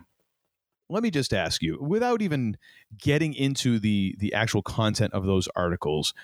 Let 0.88 1.02
me 1.02 1.10
just 1.10 1.34
ask 1.34 1.62
you, 1.62 1.78
without 1.80 2.22
even 2.22 2.56
getting 2.96 3.34
into 3.34 3.78
the 3.78 4.14
the 4.18 4.34
actual 4.34 4.62
content 4.62 5.12
of 5.12 5.26
those 5.26 5.48
articles, 5.56 6.14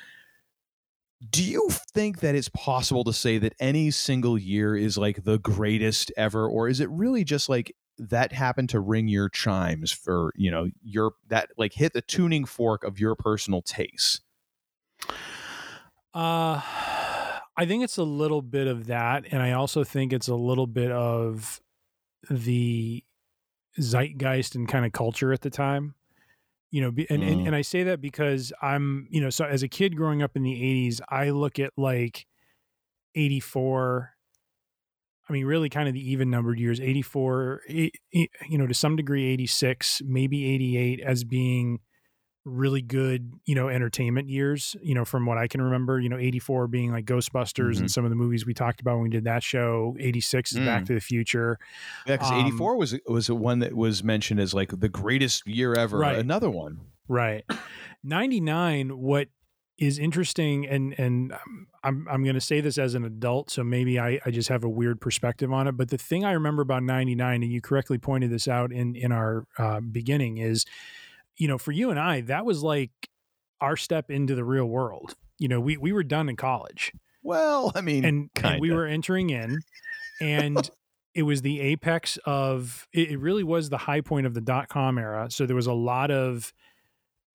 do 1.28 1.42
you 1.42 1.68
think 1.92 2.20
that 2.20 2.34
it's 2.34 2.48
possible 2.48 3.04
to 3.04 3.12
say 3.12 3.38
that 3.38 3.54
any 3.60 3.90
single 3.90 4.38
year 4.38 4.76
is 4.76 4.96
like 4.96 5.24
the 5.24 5.38
greatest 5.38 6.12
ever 6.16 6.48
or 6.48 6.68
is 6.68 6.80
it 6.80 6.88
really 6.90 7.24
just 7.24 7.48
like 7.48 7.74
that 7.98 8.32
happened 8.32 8.70
to 8.70 8.80
ring 8.80 9.08
your 9.08 9.28
chimes 9.28 9.92
for, 9.92 10.32
you 10.36 10.50
know, 10.50 10.68
your 10.82 11.12
that 11.28 11.50
like 11.56 11.74
hit 11.74 11.92
the 11.92 12.02
tuning 12.02 12.44
fork 12.44 12.84
of 12.84 12.98
your 12.98 13.14
personal 13.14 13.62
taste? 13.62 14.22
Uh 16.14 16.60
I 17.54 17.66
think 17.66 17.84
it's 17.84 17.98
a 17.98 18.04
little 18.04 18.40
bit 18.40 18.66
of 18.66 18.86
that, 18.86 19.26
and 19.30 19.42
I 19.42 19.52
also 19.52 19.84
think 19.84 20.12
it's 20.12 20.28
a 20.28 20.34
little 20.34 20.66
bit 20.66 20.90
of 20.90 21.60
the 22.30 23.04
zeitgeist 23.78 24.54
and 24.54 24.66
kind 24.66 24.86
of 24.86 24.92
culture 24.92 25.32
at 25.32 25.42
the 25.42 25.50
time. 25.50 25.94
You 26.70 26.80
know, 26.80 26.88
and, 26.88 27.22
mm. 27.22 27.32
and, 27.32 27.46
and 27.48 27.54
I 27.54 27.60
say 27.60 27.82
that 27.82 28.00
because 28.00 28.52
I'm, 28.62 29.06
you 29.10 29.20
know, 29.20 29.28
so 29.28 29.44
as 29.44 29.62
a 29.62 29.68
kid 29.68 29.96
growing 29.96 30.22
up 30.22 30.34
in 30.36 30.42
the 30.42 30.54
80s, 30.54 31.02
I 31.10 31.28
look 31.28 31.58
at 31.58 31.72
like 31.76 32.26
84 33.14 34.12
I 35.28 35.32
mean, 35.32 35.46
really 35.46 35.68
kind 35.68 35.88
of 35.88 35.94
the 35.94 36.10
even 36.10 36.30
numbered 36.30 36.58
years, 36.58 36.80
84, 36.80 37.62
you 37.68 38.28
know, 38.50 38.66
to 38.66 38.74
some 38.74 38.96
degree, 38.96 39.32
86, 39.32 40.02
maybe 40.04 40.52
88 40.52 41.00
as 41.00 41.24
being 41.24 41.78
really 42.44 42.82
good, 42.82 43.32
you 43.44 43.54
know, 43.54 43.68
entertainment 43.68 44.28
years, 44.28 44.74
you 44.82 44.94
know, 44.94 45.04
from 45.04 45.26
what 45.26 45.38
I 45.38 45.46
can 45.46 45.62
remember, 45.62 46.00
you 46.00 46.08
know, 46.08 46.18
84 46.18 46.66
being 46.66 46.90
like 46.90 47.04
Ghostbusters 47.04 47.72
mm-hmm. 47.72 47.80
and 47.80 47.90
some 47.90 48.04
of 48.04 48.10
the 48.10 48.16
movies 48.16 48.44
we 48.44 48.54
talked 48.54 48.80
about 48.80 48.94
when 48.94 49.04
we 49.04 49.10
did 49.10 49.24
that 49.24 49.42
show. 49.42 49.96
86 50.00 50.52
is 50.52 50.58
mm. 50.58 50.66
Back 50.66 50.84
to 50.86 50.94
the 50.94 51.00
Future. 51.00 51.58
Yeah, 52.06 52.16
because 52.16 52.32
um, 52.32 52.46
84 52.46 52.76
was 52.76 52.98
was 53.06 53.26
the 53.28 53.34
one 53.34 53.60
that 53.60 53.74
was 53.74 54.02
mentioned 54.02 54.40
as 54.40 54.52
like 54.54 54.78
the 54.78 54.88
greatest 54.88 55.46
year 55.46 55.74
ever. 55.74 55.98
Right. 55.98 56.18
Another 56.18 56.50
one. 56.50 56.80
Right. 57.08 57.44
99, 58.04 58.98
what 58.98 59.28
is 59.78 59.98
interesting 59.98 60.66
and 60.68 60.94
and 60.98 61.32
I'm 61.82 62.06
I'm 62.08 62.22
going 62.22 62.34
to 62.34 62.40
say 62.40 62.60
this 62.60 62.78
as 62.78 62.94
an 62.94 63.04
adult 63.04 63.50
so 63.50 63.64
maybe 63.64 63.98
I 63.98 64.20
I 64.24 64.30
just 64.30 64.48
have 64.48 64.62
a 64.62 64.68
weird 64.68 65.00
perspective 65.00 65.50
on 65.50 65.66
it 65.66 65.72
but 65.72 65.88
the 65.88 65.98
thing 65.98 66.24
I 66.24 66.32
remember 66.32 66.62
about 66.62 66.82
99 66.82 67.42
and 67.42 67.50
you 67.50 67.60
correctly 67.60 67.98
pointed 67.98 68.30
this 68.30 68.46
out 68.46 68.70
in 68.70 68.94
in 68.94 69.12
our 69.12 69.46
uh, 69.58 69.80
beginning 69.80 70.36
is 70.36 70.66
you 71.36 71.48
know, 71.48 71.58
for 71.58 71.72
you 71.72 71.90
and 71.90 71.98
I, 71.98 72.22
that 72.22 72.44
was 72.44 72.62
like 72.62 72.90
our 73.60 73.76
step 73.76 74.10
into 74.10 74.34
the 74.34 74.44
real 74.44 74.66
world. 74.66 75.14
You 75.38 75.48
know, 75.48 75.60
we 75.60 75.76
we 75.76 75.92
were 75.92 76.04
done 76.04 76.28
in 76.28 76.36
college. 76.36 76.92
Well, 77.22 77.72
I 77.74 77.80
mean, 77.80 78.04
and, 78.04 78.30
and 78.42 78.60
we 78.60 78.72
were 78.72 78.86
entering 78.86 79.30
in, 79.30 79.60
and 80.20 80.70
it 81.14 81.22
was 81.22 81.42
the 81.42 81.60
apex 81.60 82.18
of. 82.24 82.86
It, 82.92 83.12
it 83.12 83.18
really 83.18 83.44
was 83.44 83.70
the 83.70 83.78
high 83.78 84.00
point 84.00 84.26
of 84.26 84.34
the 84.34 84.40
dot 84.40 84.68
com 84.68 84.98
era. 84.98 85.28
So 85.30 85.46
there 85.46 85.56
was 85.56 85.66
a 85.66 85.72
lot 85.72 86.10
of 86.10 86.52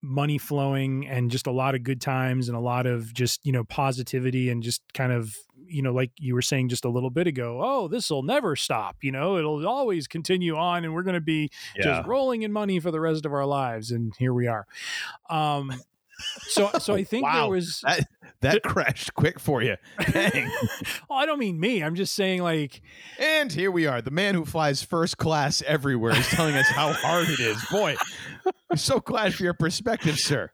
money 0.01 0.37
flowing 0.37 1.07
and 1.07 1.31
just 1.31 1.47
a 1.47 1.51
lot 1.51 1.75
of 1.75 1.83
good 1.83 1.99
times 1.99 2.49
and 2.49 2.57
a 2.57 2.61
lot 2.61 2.85
of 2.85 3.13
just 3.13 3.45
you 3.45 3.51
know 3.51 3.63
positivity 3.63 4.49
and 4.49 4.61
just 4.61 4.81
kind 4.93 5.11
of 5.11 5.35
you 5.65 5.81
know 5.81 5.91
like 5.91 6.11
you 6.17 6.33
were 6.33 6.41
saying 6.41 6.69
just 6.69 6.85
a 6.85 6.89
little 6.89 7.09
bit 7.09 7.27
ago 7.27 7.59
oh 7.61 7.87
this 7.87 8.09
will 8.09 8.23
never 8.23 8.55
stop 8.55 8.97
you 9.01 9.11
know 9.11 9.37
it'll 9.37 9.67
always 9.67 10.07
continue 10.07 10.55
on 10.55 10.85
and 10.85 10.93
we're 10.93 11.03
going 11.03 11.13
to 11.15 11.21
be 11.21 11.49
yeah. 11.75 11.83
just 11.83 12.07
rolling 12.07 12.43
in 12.43 12.51
money 12.51 12.79
for 12.79 12.91
the 12.91 12.99
rest 12.99 13.25
of 13.25 13.33
our 13.33 13.45
lives 13.45 13.91
and 13.91 14.13
here 14.17 14.33
we 14.33 14.47
are 14.47 14.65
um 15.29 15.71
so 16.41 16.69
so 16.79 16.95
I 16.95 17.01
oh, 17.01 17.03
think 17.03 17.25
wow. 17.25 17.41
there 17.41 17.49
was 17.49 17.81
that, 17.81 18.07
that 18.41 18.63
crashed 18.63 19.13
quick 19.13 19.39
for 19.39 19.61
you. 19.61 19.75
Dang. 20.11 20.49
well, 21.09 21.19
I 21.19 21.25
don't 21.25 21.39
mean 21.39 21.59
me. 21.59 21.83
I'm 21.83 21.95
just 21.95 22.15
saying 22.15 22.41
like 22.41 22.81
And 23.19 23.51
here 23.51 23.71
we 23.71 23.85
are. 23.87 24.01
The 24.01 24.11
man 24.11 24.35
who 24.35 24.45
flies 24.45 24.83
first 24.83 25.17
class 25.17 25.61
everywhere 25.65 26.13
is 26.13 26.27
telling 26.27 26.55
us 26.55 26.67
how 26.67 26.93
hard 26.93 27.29
it 27.29 27.39
is. 27.39 27.63
Boy, 27.71 27.95
I'm 28.69 28.77
so 28.77 28.99
glad 28.99 29.33
for 29.33 29.43
your 29.43 29.53
perspective, 29.53 30.19
sir. 30.19 30.51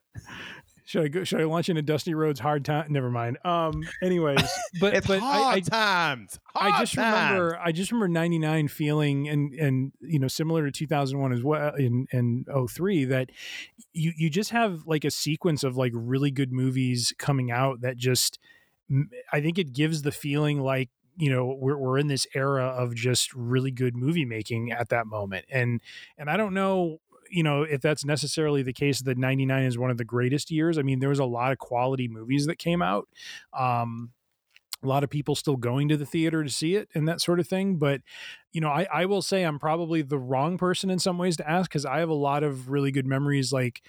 Should 0.94 1.06
I 1.06 1.08
go? 1.08 1.24
Should 1.24 1.42
I 1.42 1.46
launch 1.46 1.70
into 1.70 1.82
Dusty 1.82 2.14
Rhodes 2.14 2.40
Hard 2.40 2.64
Time? 2.64 2.86
Never 2.92 3.10
mind. 3.10 3.40
Um. 3.44 3.82
Anyways, 4.04 4.48
but 4.80 4.94
it's 4.94 5.08
but 5.08 5.22
hard 5.22 5.56
I, 5.56 5.58
I, 5.58 5.60
times. 5.62 6.40
Hard 6.54 6.72
I 6.72 6.80
just 6.82 6.94
times. 6.94 7.32
remember. 7.32 7.60
I 7.60 7.72
just 7.72 7.92
remember 7.92 8.10
'99 8.10 8.68
feeling 8.68 9.28
and 9.28 9.54
and 9.56 9.92
you 10.02 10.20
know 10.20 10.28
similar 10.28 10.64
to 10.64 10.72
2001 10.72 11.34
as 11.34 11.42
well 11.42 11.74
in 11.74 12.06
in 12.12 12.46
03 12.68 13.06
that 13.06 13.32
you 13.92 14.14
you 14.16 14.30
just 14.30 14.52
have 14.52 14.86
like 14.86 15.04
a 15.04 15.10
sequence 15.10 15.64
of 15.64 15.76
like 15.78 15.94
really 15.96 16.30
good 16.30 16.52
movies 16.52 17.12
coming 17.18 17.50
out 17.50 17.82
that 17.82 17.98
just 17.98 18.38
I 19.32 19.42
think 19.42 19.58
it 19.58 19.74
gives 19.74 20.04
the 20.04 20.12
feeling 20.12 20.62
like 20.62 20.92
you 21.18 21.32
know 21.32 21.58
we're 21.60 21.76
we're 21.76 21.98
in 21.98 22.06
this 22.06 22.28
era 22.36 22.66
of 22.66 22.94
just 22.94 23.34
really 23.34 23.72
good 23.72 23.96
movie 23.96 24.26
making 24.26 24.72
at 24.72 24.90
that 24.90 25.08
moment 25.08 25.46
and 25.50 25.82
and 26.20 26.30
I 26.30 26.38
don't 26.38 26.54
know 26.54 27.00
you 27.34 27.42
know, 27.42 27.64
if 27.64 27.82
that's 27.82 28.06
necessarily 28.06 28.62
the 28.62 28.74
case 28.74 29.02
that 29.02 29.18
99 29.18 29.64
is 29.64 29.78
one 29.78 29.90
of 29.90 29.98
the 29.98 30.06
greatest 30.06 30.52
years. 30.52 30.78
I 30.78 30.84
mean, 30.84 31.00
there 31.00 31.10
was 31.10 31.20
a 31.20 31.26
lot 31.26 31.52
of 31.52 31.58
quality 31.58 32.08
movies 32.08 32.46
that 32.46 32.60
came 32.60 32.82
out. 32.82 33.08
Um, 33.58 34.12
a 34.84 34.88
lot 34.88 35.04
of 35.04 35.10
people 35.10 35.34
still 35.34 35.56
going 35.56 35.90
to 35.90 35.98
the 35.98 36.06
theater 36.06 36.44
to 36.44 36.50
see 36.50 36.76
it 36.76 36.90
and 36.94 37.08
that 37.08 37.22
sort 37.22 37.40
of 37.40 37.48
thing. 37.48 37.78
But, 37.78 38.02
you 38.52 38.62
know, 38.62 38.70
I, 38.70 38.88
I 38.94 39.06
will 39.06 39.22
say 39.22 39.44
I'm 39.44 39.58
probably 39.58 40.02
the 40.04 40.20
wrong 40.20 40.58
person 40.58 40.90
in 40.90 41.00
some 41.00 41.18
ways 41.18 41.38
to 41.38 41.50
ask 41.50 41.70
because 41.72 41.86
I 41.86 42.00
have 42.00 42.10
a 42.10 42.14
lot 42.14 42.44
of 42.44 42.70
really 42.70 42.92
good 42.92 43.08
memories. 43.08 43.52
Like, 43.52 43.82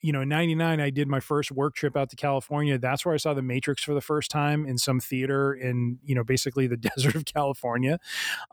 you 0.00 0.12
know, 0.12 0.20
in 0.20 0.28
99, 0.28 0.80
I 0.80 0.90
did 0.90 1.08
my 1.08 1.20
first 1.20 1.50
work 1.50 1.74
trip 1.74 1.96
out 1.96 2.10
to 2.10 2.16
California. 2.16 2.78
That's 2.78 3.04
where 3.04 3.14
I 3.14 3.18
saw 3.18 3.34
The 3.34 3.42
Matrix 3.42 3.82
for 3.82 3.94
the 3.94 4.00
first 4.00 4.30
time 4.30 4.64
in 4.66 4.78
some 4.78 5.00
theater 5.00 5.52
in, 5.54 5.98
you 6.04 6.14
know, 6.14 6.24
basically 6.24 6.66
the 6.66 6.76
desert 6.96 7.14
of 7.14 7.24
California. 7.24 7.98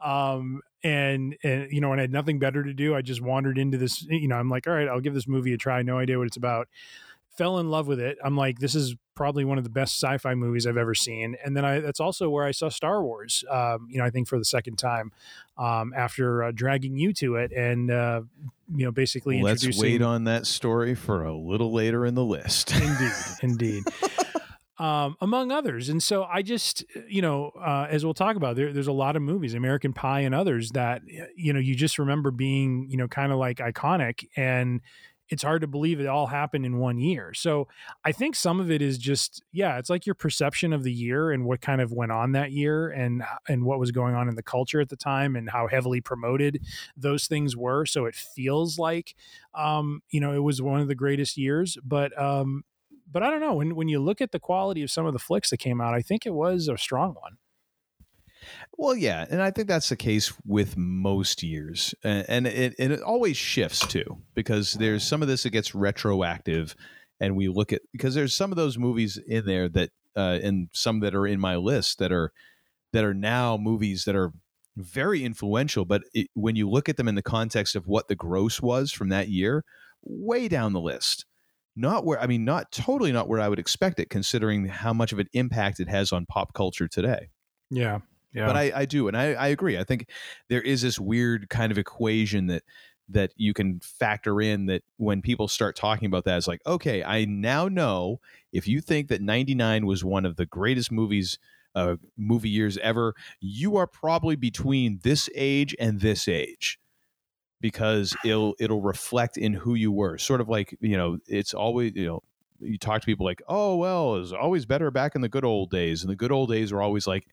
Um, 0.03 0.61
and, 0.83 1.35
and, 1.43 1.71
you 1.71 1.81
know, 1.81 1.91
and 1.91 2.01
I 2.01 2.03
had 2.03 2.11
nothing 2.11 2.39
better 2.39 2.63
to 2.63 2.73
do, 2.73 2.95
I 2.95 3.01
just 3.01 3.21
wandered 3.21 3.57
into 3.57 3.77
this, 3.77 4.03
you 4.03 4.27
know, 4.27 4.35
I'm 4.35 4.49
like, 4.49 4.67
all 4.67 4.73
right, 4.73 4.87
I'll 4.87 4.99
give 4.99 5.13
this 5.13 5.27
movie 5.27 5.53
a 5.53 5.57
try. 5.57 5.81
No 5.81 5.97
idea 5.99 6.17
what 6.17 6.27
it's 6.27 6.37
about 6.37 6.67
fell 7.35 7.59
in 7.59 7.69
love 7.69 7.87
with 7.87 7.99
it. 7.99 8.17
I'm 8.23 8.37
like, 8.37 8.59
this 8.59 8.75
is 8.75 8.95
probably 9.15 9.45
one 9.45 9.57
of 9.57 9.63
the 9.63 9.69
best 9.69 10.01
sci-fi 10.01 10.35
movies 10.35 10.67
I've 10.67 10.77
ever 10.77 10.93
seen. 10.93 11.35
And 11.43 11.55
then 11.55 11.65
I, 11.65 11.79
that's 11.79 11.99
also 11.99 12.29
where 12.29 12.45
I 12.45 12.51
saw 12.51 12.69
Star 12.69 13.03
Wars. 13.03 13.43
Um, 13.49 13.87
you 13.89 13.97
know, 13.97 14.05
I 14.05 14.09
think 14.09 14.27
for 14.27 14.37
the 14.37 14.45
second 14.45 14.77
time 14.77 15.11
um, 15.57 15.93
after 15.95 16.43
uh, 16.43 16.51
dragging 16.53 16.97
you 16.97 17.13
to 17.13 17.35
it, 17.35 17.51
and 17.51 17.89
uh, 17.89 18.21
you 18.73 18.85
know, 18.85 18.91
basically 18.91 19.41
let's 19.41 19.63
introducing. 19.63 19.91
wait 19.93 20.01
on 20.01 20.25
that 20.25 20.45
story 20.45 20.95
for 20.95 21.23
a 21.23 21.35
little 21.35 21.71
later 21.71 22.05
in 22.05 22.15
the 22.15 22.23
list. 22.23 22.73
indeed, 22.75 23.13
indeed. 23.41 23.83
Um, 24.77 25.15
among 25.21 25.53
others. 25.53 25.87
And 25.87 26.03
so 26.03 26.25
I 26.25 26.41
just, 26.41 26.83
you 27.07 27.21
know, 27.21 27.51
uh, 27.57 27.87
as 27.89 28.03
we'll 28.03 28.13
talk 28.13 28.35
about, 28.35 28.57
there, 28.57 28.73
there's 28.73 28.87
a 28.87 28.91
lot 28.93 29.15
of 29.15 29.21
movies, 29.21 29.53
American 29.53 29.93
Pie 29.93 30.21
and 30.21 30.35
others 30.35 30.71
that, 30.71 31.01
you 31.37 31.53
know, 31.53 31.59
you 31.59 31.75
just 31.75 31.97
remember 31.97 32.29
being, 32.29 32.87
you 32.89 32.97
know, 32.97 33.07
kind 33.07 33.31
of 33.31 33.37
like 33.37 33.59
iconic. 33.59 34.27
And 34.35 34.81
it's 35.29 35.43
hard 35.43 35.61
to 35.61 35.67
believe 35.67 35.99
it 35.99 36.07
all 36.07 36.27
happened 36.27 36.65
in 36.65 36.77
one 36.77 36.99
year. 36.99 37.33
So 37.33 37.67
I 38.03 38.11
think 38.11 38.35
some 38.35 38.59
of 38.59 38.69
it 38.69 38.81
is 38.81 38.97
just 38.97 39.43
yeah, 39.51 39.77
it's 39.77 39.89
like 39.89 40.05
your 40.05 40.15
perception 40.15 40.73
of 40.73 40.83
the 40.83 40.91
year 40.91 41.31
and 41.31 41.45
what 41.45 41.61
kind 41.61 41.81
of 41.81 41.91
went 41.91 42.11
on 42.11 42.33
that 42.33 42.51
year 42.51 42.89
and 42.89 43.23
and 43.47 43.63
what 43.65 43.79
was 43.79 43.91
going 43.91 44.15
on 44.15 44.29
in 44.29 44.35
the 44.35 44.43
culture 44.43 44.81
at 44.81 44.89
the 44.89 44.95
time 44.95 45.35
and 45.35 45.49
how 45.49 45.67
heavily 45.67 46.01
promoted 46.01 46.61
those 46.95 47.27
things 47.27 47.57
were. 47.57 47.85
So 47.85 48.05
it 48.05 48.15
feels 48.15 48.77
like 48.77 49.15
um, 49.53 50.01
you 50.09 50.19
know, 50.19 50.33
it 50.33 50.43
was 50.43 50.61
one 50.61 50.81
of 50.81 50.87
the 50.87 50.95
greatest 50.95 51.37
years, 51.37 51.77
but 51.83 52.17
um 52.21 52.63
but 53.11 53.23
I 53.23 53.29
don't 53.29 53.39
know 53.39 53.53
when 53.53 53.75
when 53.75 53.87
you 53.87 53.99
look 53.99 54.21
at 54.21 54.31
the 54.31 54.39
quality 54.39 54.83
of 54.83 54.91
some 54.91 55.05
of 55.05 55.13
the 55.13 55.19
flicks 55.19 55.49
that 55.49 55.57
came 55.57 55.81
out, 55.81 55.93
I 55.93 56.01
think 56.01 56.25
it 56.25 56.33
was 56.33 56.67
a 56.67 56.77
strong 56.77 57.15
one. 57.19 57.37
Well, 58.77 58.95
yeah, 58.95 59.25
and 59.29 59.41
I 59.41 59.51
think 59.51 59.67
that's 59.67 59.89
the 59.89 59.95
case 59.95 60.33
with 60.45 60.77
most 60.77 61.43
years, 61.43 61.95
and, 62.03 62.47
it 62.47 62.75
and 62.77 62.93
it 62.93 63.01
always 63.01 63.37
shifts 63.37 63.85
too 63.85 64.21
because 64.33 64.73
there's 64.73 65.03
some 65.03 65.21
of 65.21 65.27
this 65.27 65.43
that 65.43 65.51
gets 65.51 65.73
retroactive, 65.73 66.75
and 67.19 67.35
we 67.35 67.47
look 67.47 67.71
at 67.73 67.81
because 67.91 68.15
there's 68.15 68.35
some 68.35 68.51
of 68.51 68.57
those 68.57 68.77
movies 68.77 69.17
in 69.17 69.45
there 69.45 69.69
that 69.69 69.89
uh, 70.15 70.39
and 70.43 70.69
some 70.73 70.99
that 71.01 71.15
are 71.15 71.27
in 71.27 71.39
my 71.39 71.55
list 71.55 71.99
that 71.99 72.11
are 72.11 72.31
that 72.93 73.03
are 73.03 73.13
now 73.13 73.57
movies 73.57 74.05
that 74.05 74.15
are 74.15 74.31
very 74.77 75.23
influential, 75.23 75.85
but 75.85 76.03
it, 76.13 76.27
when 76.33 76.55
you 76.55 76.69
look 76.69 76.89
at 76.89 76.97
them 76.97 77.07
in 77.07 77.15
the 77.15 77.21
context 77.21 77.75
of 77.75 77.87
what 77.87 78.07
the 78.07 78.15
gross 78.15 78.61
was 78.61 78.91
from 78.91 79.09
that 79.09 79.29
year, 79.29 79.63
way 80.03 80.47
down 80.49 80.73
the 80.73 80.81
list. 80.81 81.25
not 81.75 82.05
where 82.05 82.19
I 82.19 82.27
mean, 82.27 82.45
not 82.45 82.71
totally 82.71 83.11
not 83.11 83.27
where 83.27 83.39
I 83.39 83.49
would 83.49 83.59
expect 83.59 83.99
it, 83.99 84.09
considering 84.09 84.67
how 84.67 84.93
much 84.93 85.11
of 85.11 85.19
an 85.19 85.27
impact 85.33 85.79
it 85.79 85.89
has 85.89 86.11
on 86.11 86.25
pop 86.25 86.53
culture 86.53 86.87
today. 86.87 87.29
Yeah. 87.69 87.99
Yeah. 88.35 88.47
But 88.47 88.57
I, 88.57 88.71
I 88.75 88.85
do, 88.85 89.07
and 89.07 89.15
I, 89.15 89.33
I 89.33 89.47
agree. 89.47 89.77
I 89.77 89.85
think 89.85 90.09
there 90.49 90.61
is 90.61 90.81
this 90.81 90.99
weird 90.99 91.49
kind 91.49 91.71
of 91.71 91.77
equation 91.77 92.47
that 92.47 92.63
that 93.09 93.31
you 93.35 93.53
can 93.53 93.79
factor 93.79 94.41
in 94.41 94.65
that 94.65 94.83
when 94.97 95.21
people 95.21 95.47
start 95.47 95.75
talking 95.75 96.07
about 96.07 96.25
that, 96.25 96.37
it's 96.37 96.47
like, 96.47 96.61
okay, 96.65 97.03
I 97.03 97.25
now 97.25 97.67
know 97.67 98.19
if 98.51 98.67
you 98.67 98.81
think 98.81 99.09
that 99.09 99.21
99 99.21 99.85
was 99.85 100.03
one 100.03 100.25
of 100.25 100.37
the 100.37 100.45
greatest 100.45 100.91
movies, 100.91 101.37
uh, 101.75 101.97
movie 102.17 102.49
years 102.49 102.77
ever, 102.79 103.13
you 103.39 103.77
are 103.77 103.87
probably 103.87 104.35
between 104.35 104.99
this 105.03 105.29
age 105.35 105.75
and 105.79 106.01
this 106.01 106.27
age 106.27 106.79
because 107.61 108.15
it'll 108.25 108.55
it'll 108.59 108.81
reflect 108.81 109.37
in 109.37 109.53
who 109.53 109.75
you 109.75 109.91
were. 109.91 110.17
Sort 110.17 110.41
of 110.41 110.49
like, 110.49 110.75
you 110.81 110.97
know, 110.97 111.19
it's 111.27 111.53
always, 111.53 111.93
you 111.95 112.05
know, 112.05 112.23
you 112.59 112.77
talk 112.77 113.01
to 113.01 113.05
people 113.05 113.25
like, 113.25 113.41
oh, 113.47 113.75
well, 113.75 114.15
it 114.15 114.19
was 114.19 114.33
always 114.33 114.65
better 114.65 114.89
back 114.91 115.15
in 115.15 115.21
the 115.21 115.29
good 115.29 115.45
old 115.45 115.69
days. 115.69 116.01
And 116.01 116.09
the 116.09 116.15
good 116.15 116.31
old 116.31 116.49
days 116.49 116.73
were 116.73 116.81
always 116.81 117.05
like 117.05 117.27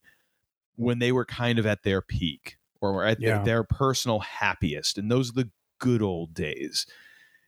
when 0.76 0.98
they 0.98 1.12
were 1.12 1.24
kind 1.24 1.58
of 1.58 1.66
at 1.66 1.82
their 1.82 2.00
peak 2.02 2.56
or 2.80 3.04
at 3.04 3.20
Yeah. 3.20 3.42
their 3.44 3.64
personal 3.64 4.20
happiest. 4.20 4.98
And 4.98 5.10
those 5.10 5.30
are 5.30 5.34
the 5.34 5.50
good 5.78 6.02
old 6.02 6.34
days, 6.34 6.86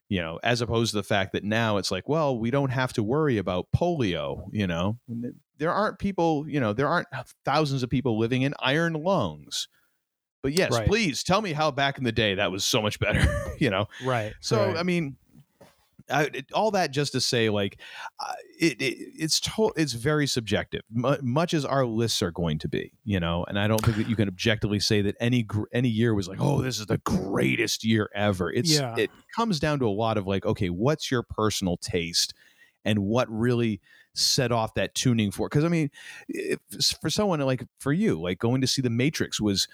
you 0.09 0.21
know, 0.21 0.39
as 0.43 0.61
opposed 0.61 0.91
to 0.93 0.97
the 0.97 1.03
fact 1.03 1.33
that 1.33 1.45
now 1.45 1.77
it's 1.77 1.91
like, 1.91 2.09
well, 2.09 2.39
we 2.39 2.51
don't 2.51 2.71
have 2.71 2.93
to 2.95 3.03
worry 3.03 3.39
about 3.39 3.69
polio, 3.75 4.49
you 4.53 4.67
know. 4.67 4.99
There 5.59 5.73
aren't 5.73 5.99
people, 5.99 6.49
you 6.49 6.61
know, 6.61 6.73
there 6.73 6.89
aren't 6.89 7.09
thousands 7.45 7.83
of 7.83 7.91
people 7.91 8.19
living 8.19 8.43
in 8.43 8.55
iron 8.59 8.93
lungs. 8.95 9.69
But 10.43 10.53
yes, 10.53 10.73
Right. 10.73 10.87
please 10.87 11.23
tell 11.23 11.41
me 11.41 11.53
how 11.55 11.71
back 11.71 11.97
in 11.97 12.05
the 12.05 12.13
day 12.13 12.35
that 12.35 12.53
was 12.53 12.65
so 12.65 12.83
much 12.83 12.99
better, 13.01 13.25
you 13.59 13.71
know. 13.71 13.87
right. 14.05 14.35
So 14.41 14.59
right. 14.59 14.77
I 14.77 14.83
mean, 14.83 15.17
I, 16.11 16.25
it, 16.25 16.47
all 16.53 16.71
that 16.73 16.91
just 16.91 17.13
to 17.13 17.21
say, 17.21 17.49
like, 17.49 17.81
uh, 18.21 18.33
it, 18.61 18.81
it 18.81 18.97
it's 19.17 19.41
to, 19.41 19.73
it's 19.77 19.95
very 19.95 20.27
subjective, 20.27 20.83
mu 20.93 21.17
much 21.23 21.55
as 21.55 21.65
our 21.65 21.87
lists 21.87 22.21
are 22.23 22.31
going 22.31 22.59
to 22.59 22.69
be, 22.69 22.93
you 23.05 23.19
know. 23.21 23.45
And 23.49 23.59
I 23.59 23.67
don't 23.69 23.83
think 23.85 23.97
that 23.97 24.09
you 24.09 24.17
can 24.17 24.29
objectively 24.29 24.81
say 24.81 25.01
that 25.03 25.17
any 25.21 25.43
gr- 25.43 25.65
any 25.73 25.89
year 25.89 26.15
was 26.15 26.29
like, 26.29 26.39
oh, 26.41 26.61
this 26.61 26.79
is 26.79 26.87
the 26.87 26.99
greatest 26.99 27.85
year 27.85 28.11
ever. 28.15 28.53
It's 28.53 28.71
Yeah. 28.71 28.95
it 28.99 29.11
comes 29.35 29.59
down 29.61 29.79
to 29.79 29.87
a 29.87 29.91
lot 29.97 30.19
of 30.19 30.27
like, 30.27 30.45
okay, 30.45 30.69
what's 30.69 31.11
your 31.11 31.23
personal 31.23 31.79
taste, 31.79 32.35
and 32.85 32.99
what 32.99 33.27
really 33.31 33.81
set 34.15 34.53
off 34.53 34.75
that 34.75 34.95
tuning 34.95 35.31
for? 35.31 35.49
Because 35.49 35.65
I 35.65 35.69
mean, 35.69 35.91
if, 36.29 36.59
for 37.01 37.09
someone 37.09 37.41
like 37.41 37.65
for 37.79 37.93
you, 37.93 38.21
like 38.21 38.39
going 38.39 38.61
to 38.61 38.67
see 38.67 38.83
The 38.83 38.91
Matrix 38.91 39.41
was 39.41 39.67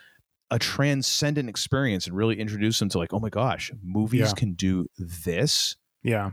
a 0.52 0.58
transcendent 0.58 1.48
experience 1.48 2.06
and 2.06 2.16
really 2.16 2.38
introduce 2.40 2.78
them 2.78 2.88
to 2.88 2.98
like, 2.98 3.12
oh 3.12 3.20
my 3.20 3.28
gosh, 3.30 3.70
movies 3.82 4.20
Yeah. 4.20 4.32
can 4.34 4.54
do 4.54 4.86
this. 4.98 5.76
Yeah. 6.03 6.30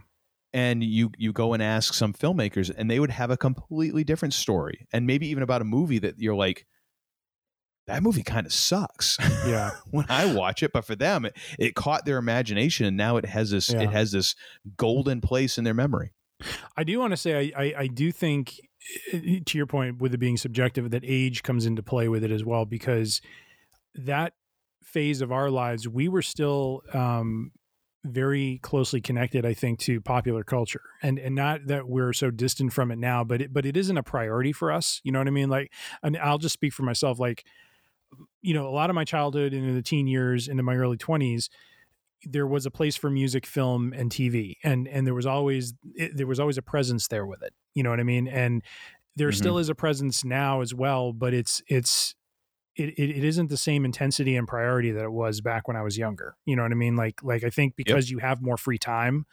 And 0.53 0.83
you 0.83 1.11
you 1.17 1.33
go 1.33 1.53
and 1.53 1.61
ask 1.61 1.93
some 1.93 2.13
filmmakers, 2.13 2.73
and 2.75 2.89
they 2.89 2.99
would 2.99 3.11
have 3.11 3.29
a 3.29 3.37
completely 3.37 4.03
different 4.03 4.33
story, 4.33 4.87
and 4.93 5.05
maybe 5.05 5.27
even 5.27 5.43
about 5.43 5.61
a 5.61 5.65
movie 5.65 5.99
that 5.99 6.15
you're 6.17 6.35
like, 6.35 6.65
that 7.87 8.01
movie 8.01 8.23
kind 8.23 8.45
of 8.45 8.53
sucks 8.53 9.17
Yeah. 9.45 9.71
when 9.91 10.05
I 10.09 10.33
watch 10.33 10.63
it, 10.63 10.71
but 10.73 10.85
for 10.85 10.95
them, 10.95 11.25
it, 11.25 11.35
it 11.59 11.75
caught 11.75 12.05
their 12.05 12.17
imagination, 12.17 12.85
and 12.85 12.97
now 12.97 13.17
it 13.17 13.25
has 13.25 13.51
this 13.51 13.69
Yeah. 13.71 13.81
it 13.81 13.89
has 13.91 14.11
this 14.11 14.35
golden 14.77 15.21
place 15.21 15.57
in 15.57 15.63
their 15.63 15.73
memory. 15.73 16.13
I 16.75 16.83
do 16.83 16.97
want 16.99 17.11
to 17.11 17.17
say 17.17 17.51
I, 17.53 17.63
I, 17.63 17.73
I 17.79 17.87
do 17.87 18.11
think 18.11 18.59
eh, 19.11 19.39
to 19.45 19.57
your 19.57 19.67
point 19.67 19.99
with 20.01 20.13
it 20.13 20.17
being 20.17 20.37
subjective 20.37 20.91
that 20.91 21.03
age 21.05 21.43
comes 21.43 21.65
into 21.65 21.81
play 21.83 22.07
with 22.07 22.23
it 22.23 22.31
as 22.31 22.43
well 22.45 22.63
because 22.65 23.21
that 23.95 24.33
phase 24.83 25.21
of 25.21 25.31
our 25.31 25.49
lives 25.49 25.87
we 25.87 26.07
were 26.07 26.21
still 26.21 26.83
um, 26.93 27.51
very 28.09 28.59
closely 28.63 29.01
connected 29.01 29.45
I 29.45 29.53
think 29.53 29.79
to 29.79 30.01
popular 30.01 30.43
culture 30.43 30.81
and 31.01 31.19
and 31.19 31.35
not 31.35 31.67
that 31.67 31.87
we're 31.87 32.13
so 32.13 32.31
distant 32.31 32.73
from 32.73 32.91
it 32.91 32.97
now 32.97 33.23
but 33.23 33.41
it, 33.41 33.53
but 33.53 33.65
it 33.65 33.77
isn't 33.77 33.97
a 33.97 34.03
priority 34.03 34.53
for 34.53 34.71
us 34.71 35.01
you 35.03 35.11
know 35.11 35.19
what 35.19 35.27
I 35.27 35.31
mean 35.31 35.49
like 35.49 35.73
and 36.03 36.17
I'll 36.17 36.37
just 36.37 36.53
speak 36.53 36.73
for 36.73 36.83
myself 36.83 37.19
like 37.19 37.45
you 38.41 38.53
know 38.53 38.67
a 38.67 38.71
lot 38.71 38.89
of 38.89 38.95
my 38.95 39.03
childhood 39.03 39.53
into 39.53 39.73
the 39.73 39.81
teen 39.81 40.07
years 40.07 40.47
into 40.47 40.63
my 40.63 40.75
early 40.75 40.97
20s 40.97 41.49
there 42.23 42.47
was 42.47 42.65
a 42.65 42.71
place 42.71 42.95
for 42.95 43.11
music, 43.11 43.45
film, 43.45 43.93
and 43.93 44.11
TV, 44.11 44.57
and 44.63 44.87
and 44.87 45.05
there 45.05 45.13
was 45.13 45.27
always 45.27 45.75
it, 45.95 46.17
there 46.17 46.25
was 46.25 46.39
always 46.39 46.57
a 46.57 46.63
presence 46.63 47.07
there 47.09 47.27
with 47.27 47.43
it. 47.43 47.53
You 47.75 47.83
know 47.83 47.91
what 47.91 47.99
I 47.99 48.03
mean? 48.03 48.27
And 48.27 48.63
there 49.15 49.31
Mhm. 49.31 49.33
still 49.33 49.59
is 49.59 49.69
a 49.69 49.75
presence 49.75 50.25
now 50.25 50.61
as 50.61 50.73
well, 50.73 51.13
but 51.13 51.33
it's 51.33 51.61
it's 51.67 52.15
it, 52.77 52.89
it, 52.89 53.09
it 53.09 53.23
isn't 53.23 53.49
the 53.49 53.57
same 53.57 53.85
intensity 53.85 54.35
and 54.35 54.47
priority 54.47 54.91
that 54.91 55.03
it 55.03 55.11
was 55.11 55.41
back 55.41 55.67
when 55.67 55.75
I 55.75 55.81
was 55.81 55.97
younger. 55.97 56.37
You 56.45 56.55
know 56.55 56.63
what 56.63 56.71
I 56.71 56.75
mean? 56.75 56.95
Like 56.95 57.21
like 57.23 57.43
I 57.43 57.49
think 57.49 57.75
because 57.75 58.09
you 58.11 58.19
have 58.19 58.41
more 58.41 58.57
free 58.57 58.77
time, 58.77 59.25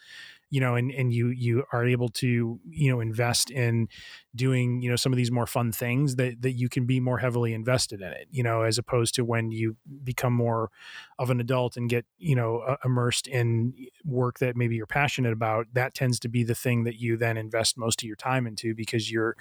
you 0.51 0.61
know, 0.61 0.74
and 0.74 0.90
and 0.90 1.12
you 1.12 1.28
you 1.28 1.64
are 1.72 1.84
able 1.84 2.09
to 2.09 2.59
you 2.70 2.90
know 2.90 3.01
invest 3.01 3.51
in 3.51 3.88
doing 4.34 4.80
you 4.80 4.88
know 4.88 4.97
some 4.97 5.12
of 5.12 5.16
these 5.18 5.30
more 5.30 5.47
fun 5.47 5.72
things 5.72 6.16
that 6.16 6.40
that 6.40 6.53
you 6.53 6.68
can 6.68 6.86
be 6.86 7.01
more 7.01 7.18
heavily 7.18 7.53
invested 7.53 8.01
in 8.01 8.09
it. 8.12 8.28
You 8.30 8.42
know, 8.42 8.62
as 8.62 8.78
opposed 8.78 9.14
to 9.16 9.24
when 9.24 9.51
you 9.51 9.76
become 10.03 10.32
more 10.32 10.70
of 11.18 11.30
an 11.30 11.40
adult 11.40 11.76
and 11.76 11.88
get 11.88 12.04
you 12.18 12.34
know 12.34 12.58
uh, 12.58 12.76
immersed 12.84 13.26
in 13.26 13.74
work 14.04 14.38
that 14.38 14.56
maybe 14.56 14.76
you're 14.76 14.86
passionate 14.86 15.32
about 15.32 15.66
that 15.72 15.94
tends 15.94 16.18
to 16.18 16.28
be 16.28 16.42
the 16.42 16.54
thing 16.54 16.84
that 16.84 16.96
you 16.96 17.16
then 17.16 17.36
invest 17.36 17.76
most 17.78 18.02
of 18.02 18.06
your 18.06 18.16
time 18.16 18.46
into 18.46 18.74
because 18.74 19.10
you're 19.10 19.36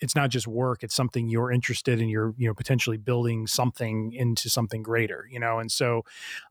it's 0.00 0.14
not 0.14 0.30
just 0.30 0.46
work 0.46 0.82
it's 0.82 0.94
something 0.94 1.28
you're 1.28 1.50
interested 1.50 2.00
in 2.00 2.08
you're 2.08 2.34
you 2.36 2.46
know 2.46 2.54
potentially 2.54 2.96
building 2.96 3.46
something 3.46 4.12
into 4.12 4.48
something 4.48 4.82
greater 4.82 5.26
you 5.30 5.38
know 5.38 5.58
and 5.58 5.70
so 5.70 6.02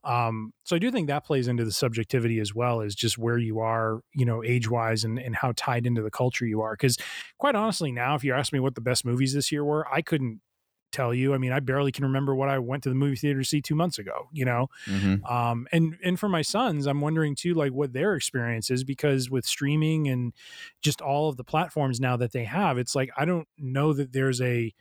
um 0.03 0.53
so 0.63 0.75
i 0.75 0.79
do 0.79 0.91
think 0.91 1.07
that 1.07 1.25
plays 1.25 1.47
into 1.47 1.65
the 1.65 1.71
subjectivity 1.71 2.39
as 2.39 2.53
well 2.53 2.81
as 2.81 2.95
just 2.95 3.17
where 3.17 3.37
you 3.37 3.59
are 3.59 4.01
you 4.13 4.25
know 4.25 4.43
age 4.43 4.69
wise 4.69 5.03
and 5.03 5.19
and 5.19 5.35
how 5.35 5.53
tied 5.55 5.85
into 5.85 6.01
the 6.01 6.11
culture 6.11 6.45
you 6.45 6.61
are. 6.61 6.73
Because 6.73 6.97
quite 7.37 7.55
honestly 7.55 7.91
now 7.91 8.15
if 8.15 8.23
you 8.23 8.33
ask 8.33 8.51
me 8.51 8.59
what 8.59 8.75
the 8.75 8.81
best 8.81 9.05
movies 9.05 9.33
this 9.33 9.51
year 9.51 9.63
were 9.63 9.87
i 9.91 10.01
couldn't 10.01 10.41
tell 10.91 11.13
you 11.13 11.33
i 11.33 11.37
mean 11.37 11.51
i 11.51 11.59
barely 11.59 11.91
can 11.91 12.03
remember 12.03 12.33
what 12.33 12.49
i 12.49 12.57
went 12.57 12.83
to 12.83 12.89
the 12.89 12.95
movie 12.95 13.15
theater 13.15 13.39
to 13.39 13.45
see 13.45 13.61
two 13.61 13.75
months 13.75 13.99
ago 13.99 14.27
you 14.31 14.45
know? 14.45 14.67
Um 15.25 15.67
and 15.71 15.95
and 16.03 16.19
for 16.19 16.27
my 16.29 16.41
sons 16.41 16.87
i'm 16.87 17.01
wondering 17.01 17.35
too 17.35 17.53
like 17.53 17.71
what 17.71 17.93
their 17.93 18.15
experience 18.15 18.69
is 18.69 18.83
because 18.83 19.29
with 19.29 19.45
streaming 19.45 20.07
and 20.07 20.33
just 20.81 21.01
all 21.01 21.29
of 21.29 21.37
the 21.37 21.43
platforms 21.43 21.99
now 21.99 22.17
that 22.17 22.31
they 22.31 22.43
have 22.45 22.77
it's 22.77 22.95
like 22.95 23.09
i 23.17 23.25
don't 23.25 23.47
know 23.57 23.93
that 23.93 24.11
there's 24.13 24.41
a 24.41 24.73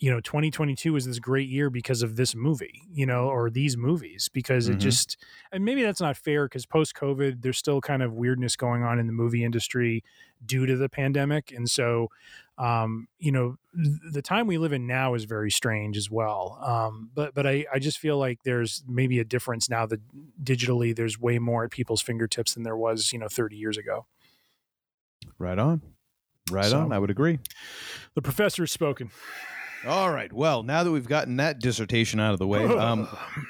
you 0.00 0.10
know 0.10 0.20
2022 0.20 0.94
is 0.96 1.06
this 1.06 1.18
great 1.18 1.48
year 1.48 1.70
because 1.70 2.02
of 2.02 2.14
this 2.14 2.34
movie 2.34 2.82
you 2.92 3.04
know 3.04 3.24
or 3.28 3.50
these 3.50 3.76
movies 3.76 4.28
because 4.32 4.68
it 4.68 4.76
Mhm. 4.76 4.80
just 4.80 5.16
and 5.50 5.64
maybe 5.64 5.82
that's 5.82 6.00
not 6.00 6.16
fair 6.16 6.44
because 6.46 6.66
post 6.66 6.94
covid 6.94 7.42
there's 7.42 7.58
still 7.58 7.80
kind 7.80 8.02
of 8.02 8.12
weirdness 8.14 8.54
going 8.54 8.84
on 8.84 9.00
in 9.00 9.08
the 9.08 9.12
movie 9.12 9.42
industry 9.44 10.04
due 10.46 10.66
to 10.66 10.76
the 10.76 10.88
pandemic 10.88 11.50
and 11.50 11.68
so 11.68 12.08
um 12.58 13.08
you 13.18 13.32
know 13.32 13.56
th- 13.74 13.96
the 14.12 14.22
time 14.22 14.46
we 14.46 14.56
live 14.56 14.72
in 14.72 14.86
now 14.86 15.14
is 15.14 15.24
very 15.24 15.50
strange 15.50 15.96
as 15.96 16.08
well 16.08 16.58
um 16.62 17.10
but 17.12 17.34
but 17.34 17.44
i 17.44 17.64
i 17.72 17.80
just 17.80 17.98
feel 17.98 18.18
like 18.18 18.38
there's 18.44 18.84
maybe 18.86 19.18
a 19.18 19.24
difference 19.24 19.68
now 19.68 19.84
that 19.84 20.00
digitally 20.44 20.94
there's 20.94 21.18
way 21.18 21.40
more 21.40 21.64
at 21.64 21.70
people's 21.72 22.00
fingertips 22.02 22.54
than 22.54 22.62
there 22.62 22.76
was 22.76 23.12
you 23.12 23.18
know 23.18 23.26
30 23.28 23.56
years 23.56 23.76
ago 23.76 24.06
Right 25.38 25.58
on, 25.58 25.82
right 26.50 26.64
So- 26.66 26.80
on. 26.80 26.92
I 26.92 26.98
would 26.98 27.10
agree. 27.10 27.38
the 28.14 28.22
professor 28.22 28.62
has 28.62 28.70
spoken 28.70 29.10
All 29.86 30.10
right. 30.10 30.32
Well, 30.32 30.64
now 30.64 30.82
that 30.82 30.90
we've 30.90 31.08
gotten 31.08 31.36
that 31.36 31.60
dissertation 31.60 32.18
out 32.18 32.32
of 32.32 32.38
the 32.38 32.46
way, 32.46 32.64
um, 32.78 33.08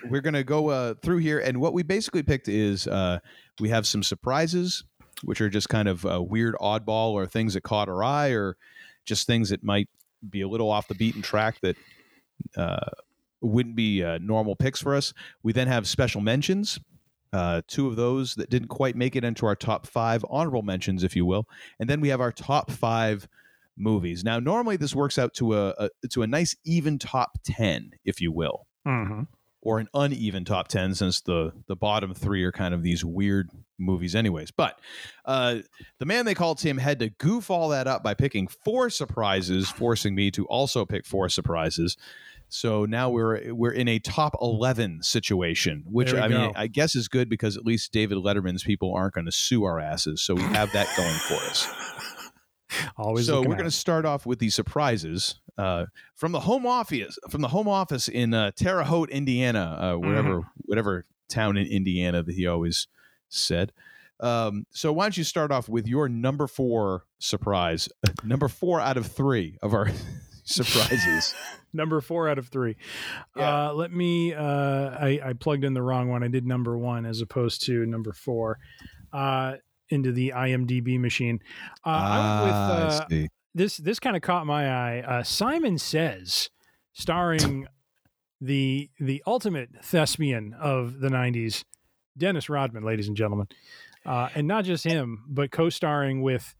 we're 0.09 0.21
going 0.21 0.35
to 0.35 0.45
go 0.45 0.69
uh, 0.69 0.95
through 1.03 1.19
here. 1.19 1.39
And 1.39 1.61
what 1.61 1.73
we 1.73 1.83
basically 1.83 2.23
picked 2.23 2.49
is 2.49 2.87
uh, 2.87 3.21
we 3.61 3.71
have 3.71 3.87
some 3.87 4.03
surprises, 4.03 4.85
which 5.23 5.41
are 5.41 5.49
just 5.49 5.69
kind 5.69 5.89
of 5.89 6.05
uh, 6.05 6.23
weird 6.23 6.55
oddball 6.61 7.13
or 7.13 7.27
things 7.27 7.55
that 7.55 7.63
caught 7.63 7.89
our 7.89 8.05
eye 8.05 8.31
or 8.31 8.57
just 9.05 9.27
things 9.27 9.51
that 9.51 9.65
might 9.65 9.89
be 10.29 10.43
a 10.43 10.49
little 10.49 10.71
off 10.71 10.89
the 10.89 10.95
beaten 10.95 11.23
track 11.23 11.61
that 11.63 11.77
uh, 12.57 12.91
wouldn't 13.41 13.77
be 13.77 14.03
uh, 14.05 14.19
normal 14.21 14.55
picks 14.55 14.83
for 14.83 14.95
us. 14.95 15.15
We 15.43 15.53
then 15.53 15.69
have 15.69 15.89
special 15.89 16.21
mentions. 16.21 16.79
Uh, 17.33 17.61
two 17.69 17.87
of 17.87 17.97
those 17.97 18.35
that 18.37 18.49
didn't 18.49 18.69
quite 18.69 18.97
make 18.97 19.15
it 19.15 19.23
into 19.23 19.45
our 19.45 19.55
top 19.57 19.87
five 19.87 20.25
honorable 20.31 20.63
mentions, 20.63 21.05
if 21.05 21.15
you 21.15 21.27
will, 21.27 21.47
and 21.79 21.89
then 21.89 22.01
we 22.01 22.09
have 22.09 22.23
our 22.23 22.33
top 22.33 22.71
five 22.71 23.29
movies. 23.79 24.25
Now, 24.25 24.39
normally 24.41 24.77
this 24.77 24.95
works 24.95 25.19
out 25.19 25.35
to 25.35 25.55
a, 25.55 25.75
a 25.79 26.09
to 26.11 26.23
a 26.23 26.27
nice 26.27 26.57
even 26.65 26.99
top 26.99 27.39
ten, 27.45 27.93
if 28.05 28.21
you 28.21 28.33
will, 28.33 28.67
mm-hmm. 28.87 29.23
or 29.63 29.79
an 29.79 29.89
uneven 29.95 30.45
top 30.45 30.69
ten, 30.69 30.95
since 30.95 31.21
the 31.21 31.53
the 31.67 31.77
bottom 31.77 32.15
three 32.15 32.45
are 32.45 32.53
kind 32.53 32.75
of 32.75 32.83
these 32.83 33.05
weird 33.05 33.51
movies, 33.79 34.15
anyways. 34.15 34.51
But 34.51 34.81
uh, 35.25 35.59
the 35.99 36.07
man 36.07 36.25
they 36.25 36.35
called 36.35 36.59
Tim 36.59 36.79
had 36.79 36.99
to 36.99 37.11
goof 37.11 37.51
all 37.51 37.69
that 37.69 37.87
up 37.87 38.03
by 38.03 38.15
picking 38.15 38.49
four 38.49 38.91
surprises, 38.91 39.69
forcing 39.69 40.15
me 40.15 40.31
to 40.33 40.45
also 40.47 40.85
pick 40.85 41.07
four 41.07 41.29
surprises. 41.29 41.97
So 42.51 42.87
now 42.87 43.11
we're 43.11 43.53
we're 43.53 43.73
in 43.73 43.89
a 43.89 43.99
top 43.99 44.35
eleven 44.41 45.03
situation, 45.03 45.85
which 45.87 46.15
I 46.15 46.29
mean. 46.29 46.53
I 46.57 46.67
guess 46.67 46.97
is 46.97 47.07
good 47.07 47.29
because 47.29 47.59
at 47.59 47.65
least 47.67 47.93
David 47.93 48.17
Letterman's 48.17 48.65
people 48.65 48.95
aren't 48.95 49.13
going 49.13 49.27
to 49.27 49.33
sue 49.33 49.65
our 49.65 49.79
asses, 49.79 50.23
so 50.23 50.35
we 50.35 50.41
have 50.43 50.73
that 50.73 50.89
going 50.97 51.13
for 51.13 51.35
us. 51.35 51.69
Always 52.97 53.27
so 53.27 53.41
we're 53.41 53.55
going 53.55 53.65
to 53.65 53.71
start 53.71 54.05
off 54.05 54.27
with 54.27 54.39
the 54.39 54.51
surprises 54.51 55.41
uh, 55.57 55.87
from 56.15 56.33
the 56.33 56.41
home 56.41 56.67
office 56.67 57.19
from 57.31 57.41
the 57.41 57.49
home 57.49 57.69
office 57.69 58.09
in 58.09 58.33
uh, 58.35 58.51
Terre 58.57 58.85
Haute, 58.85 59.11
Indiana, 59.11 59.79
uh, 59.81 59.99
wherever 59.99 60.41
Mm-hmm. 60.41 60.49
whatever 60.67 61.05
town 61.29 61.57
in 61.57 61.67
Indiana 61.67 62.23
that 62.23 62.35
he 62.35 62.47
always 62.47 62.87
said. 63.29 63.73
Um, 64.21 64.67
so 64.71 64.93
why 64.93 65.05
don't 65.05 65.17
you 65.17 65.25
start 65.25 65.53
off 65.53 65.69
with 65.69 65.87
your 65.87 66.09
number 66.09 66.47
four 66.47 67.05
surprise? 67.19 67.89
number 68.25 68.49
four 68.49 68.81
out 68.81 68.97
of 68.97 69.07
three 69.07 69.59
of 69.63 69.75
our 69.75 69.89
surprises. 70.45 71.35
number 71.73 72.01
four 72.01 72.29
out 72.29 72.39
of 72.39 72.49
three. 72.49 72.77
Yeah. 73.37 73.69
Uh, 73.69 73.73
let 73.75 73.93
me. 73.93 74.35
Uh, 74.35 74.43
I, 74.43 75.21
I 75.25 75.33
plugged 75.35 75.65
in 75.65 75.75
the 75.75 75.83
wrong 75.83 76.09
one. 76.09 76.23
I 76.25 76.29
did 76.29 76.47
number 76.47 76.77
one 76.77 77.07
as 77.07 77.21
opposed 77.21 77.65
to 77.67 77.85
number 77.87 78.13
four 78.13 78.59
uh, 79.13 79.55
into 79.91 80.13
the 80.13 80.33
IMDb 80.35 80.99
machine. 80.99 81.41
Uh, 81.85 82.43
with 82.45 82.55
Ah, 82.55 83.07
I 83.11 83.15
uh, 83.15 83.27
this. 83.55 83.77
This 83.77 83.99
kind 83.99 84.17
of 84.17 84.23
caught 84.23 84.47
my 84.47 84.71
eye. 84.71 85.01
Uh, 85.01 85.23
Simon 85.23 85.79
Says, 85.79 86.51
starring 86.93 87.67
the 88.41 88.91
the 89.01 89.23
ultimate 89.27 89.71
thespian 89.83 90.55
of 90.61 91.01
the 91.01 91.09
'90s, 91.09 91.65
Dennis 92.17 92.49
Rodman, 92.49 92.85
ladies 92.85 93.09
and 93.09 93.17
gentlemen, 93.17 93.49
uh, 94.07 94.29
and 94.35 94.47
not 94.47 94.65
just 94.65 94.85
him, 94.85 95.25
but 95.29 95.51
co-starring 95.51 96.23
with 96.23 96.55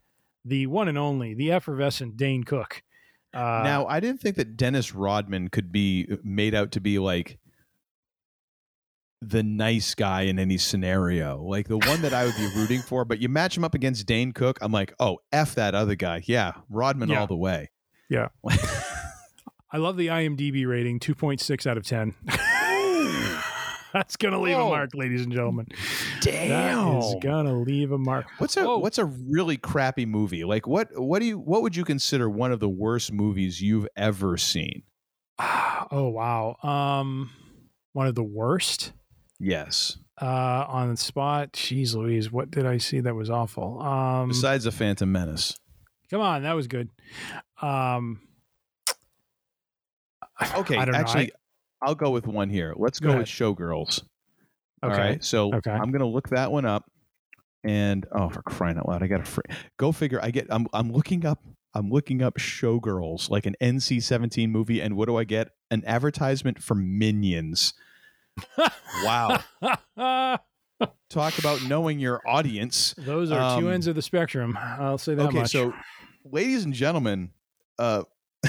the 0.45 0.67
one 0.67 0.89
and 0.89 0.99
only, 0.99 1.35
the 1.35 1.53
effervescent 1.53 2.17
Dane 2.17 2.45
Cook. 2.45 2.83
Uh, 3.35 3.61
now, 3.63 3.87
I 3.87 4.01
didn't 4.01 4.21
think 4.21 4.37
that 4.37 4.57
Dennis 4.57 4.95
Rodman 4.95 5.49
could 5.49 5.71
be 5.71 6.09
made 6.25 6.55
out 6.55 6.73
to 6.73 6.81
be 6.81 6.99
like 6.99 7.39
the 9.21 9.43
nice 9.43 9.95
guy 9.95 10.23
in 10.23 10.39
any 10.39 10.59
scenario, 10.59 11.43
like 11.43 11.67
the 11.69 11.79
one 11.79 12.03
that 12.03 12.13
I 12.15 12.25
would 12.25 12.37
be 12.37 12.49
rooting 12.57 12.81
for. 12.83 13.05
But 13.05 13.21
you 13.21 13.29
match 13.29 13.57
him 13.57 13.65
up 13.65 13.75
against 13.75 14.07
Dane 14.07 14.33
Cook, 14.33 14.59
I'm 14.63 14.73
like, 14.73 14.93
oh, 15.01 15.19
f 15.33 15.55
that 15.57 15.75
other 15.75 15.95
guy. 15.97 16.23
Yeah, 16.27 16.53
Rodman 16.71 17.09
Yeah. 17.09 17.21
all 17.21 17.27
the 17.27 17.37
way. 17.37 17.71
Yeah. 18.09 18.29
I 19.71 19.77
love 19.77 19.97
the 19.97 20.07
IMDb 20.07 20.67
rating, 20.67 20.99
2.6 20.99 21.67
out 21.67 21.77
of 21.77 21.85
10. 21.85 22.15
That's 23.93 24.17
going 24.17 24.33
to 24.33 24.39
leave 24.39 24.57
Whoa. 24.57 24.67
a 24.69 24.71
mark, 24.71 24.91
ladies 24.95 25.23
and 25.23 25.33
gentlemen. 25.33 25.67
That 26.23 26.35
is 26.35 26.49
Damn. 26.49 27.19
going 27.21 27.47
to 27.47 27.53
leave 27.55 27.91
a 27.91 27.99
mark. 27.99 28.27
What's 28.39 28.57
a 28.57 28.65
Whoa. 28.65 28.79
what's 28.79 28.99
a 28.99 29.07
really 29.07 29.57
crappy 29.57 30.05
movie? 30.05 30.45
Like 30.45 30.67
what 30.67 30.89
what 30.95 31.21
do 31.21 31.25
you 31.27 31.39
what 31.39 31.63
would 31.63 31.75
you 31.75 31.85
consider 31.85 32.29
one 32.29 32.53
of 32.53 32.61
the 32.61 32.69
worst 32.69 33.13
movies 33.13 33.61
you've 33.63 33.89
ever 33.97 34.37
seen? 34.37 34.83
Oh, 35.91 36.09
wow. 36.11 36.57
Um, 36.63 37.31
one 37.95 38.07
of 38.09 38.15
the 38.15 38.23
worst 38.23 38.93
Yes. 39.41 39.97
uh, 40.21 40.65
on 40.69 40.91
the 40.91 40.97
spot. 40.97 41.53
Jeez 41.53 41.95
Louise, 41.95 42.31
what 42.33 42.51
did 42.51 42.67
I 42.67 42.79
see 42.79 43.01
that 43.01 43.15
was 43.15 43.31
awful? 43.31 43.81
Um, 43.81 44.29
Besides 44.29 44.65
the 44.65 44.73
Phantom 44.73 45.11
Menace. 45.11 45.57
come 46.11 46.21
on, 46.21 46.43
that 46.43 46.55
was 46.55 46.67
good. 46.67 46.89
Um, 47.63 48.21
Okay, 50.57 50.77
I 50.77 50.85
don't 50.85 50.93
know. 50.93 50.99
actually 51.01 51.33
I'll 51.83 51.95
go 51.97 52.11
with 52.11 52.27
one 52.27 52.49
here. 52.49 52.73
Let's 52.77 53.01
Go 53.01 53.13
go, 53.13 53.19
with 53.19 53.27
Showgirls. 53.27 54.03
Okay. 54.85 54.97
right. 54.97 55.25
So 55.25 55.53
Okay. 55.55 55.71
I'm 55.71 55.91
gonna 55.91 56.07
look 56.07 56.29
that 56.31 56.53
one 56.53 56.65
up. 56.65 56.85
And 57.65 58.07
oh 58.13 58.29
for 58.29 58.43
crying 58.43 58.79
out 58.79 58.89
loud, 58.89 59.03
I 59.03 59.09
got 59.09 59.25
to 59.25 59.31
fr- 59.31 59.41
go 59.79 59.91
figure. 59.91 60.21
I 60.23 60.31
get 60.31 60.47
I'm 60.51 60.69
I'm 60.73 60.93
looking 60.93 61.27
up 61.27 61.43
I'm 61.75 61.91
looking 61.91 62.23
up 62.23 62.39
Showgirls, 62.39 63.31
like 63.31 63.47
an 63.47 63.55
NC-17 63.61 64.49
movie, 64.49 64.81
and 64.81 64.97
what 64.97 65.07
do 65.07 65.17
I 65.17 65.25
get? 65.25 65.51
An 65.71 65.83
advertisement 65.87 66.63
for 66.63 66.75
Minions. 66.77 67.75
Wow. 69.05 69.41
Talk 71.11 71.39
about 71.39 71.63
knowing 71.65 71.99
your 71.99 72.21
audience. 72.27 72.95
Those 72.99 73.31
are 73.33 73.59
two 73.61 73.67
Um, 73.69 73.73
ends 73.75 73.87
of 73.87 73.95
the 73.95 74.03
spectrum. 74.03 74.57
I'll 74.61 74.99
say 74.99 75.15
that 75.15 75.27
okay, 75.29 75.39
much. 75.41 75.51
so 75.51 75.73
ladies 76.25 76.65
and 76.65 76.75
gentlemen, 76.75 77.31
uh 77.79 78.03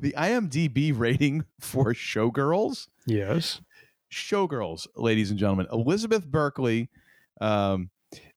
the 0.00 0.12
IMDb 0.16 0.96
rating 0.96 1.44
for 1.60 1.94
Showgirls 1.94 2.88
yes. 3.06 3.60
Showgirls, 4.12 4.86
ladies 4.96 5.30
and 5.30 5.38
gentlemen. 5.38 5.66
Elizabeth 5.72 6.26
Berkley, 6.26 6.88
um, 7.40 7.90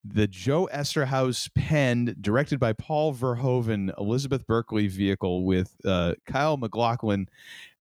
the 0.05 0.27
Joe 0.27 0.69
Eszterhas 0.71 1.49
penned, 1.55 2.21
directed 2.21 2.59
by 2.59 2.73
Paul 2.73 3.13
Verhoeven, 3.13 3.91
Elizabeth 3.99 4.45
Berkley 4.45 4.87
vehicle 4.87 5.45
with 5.45 5.75
uh, 5.83 6.13
Kyle 6.27 6.57
MacLachlan 6.57 7.27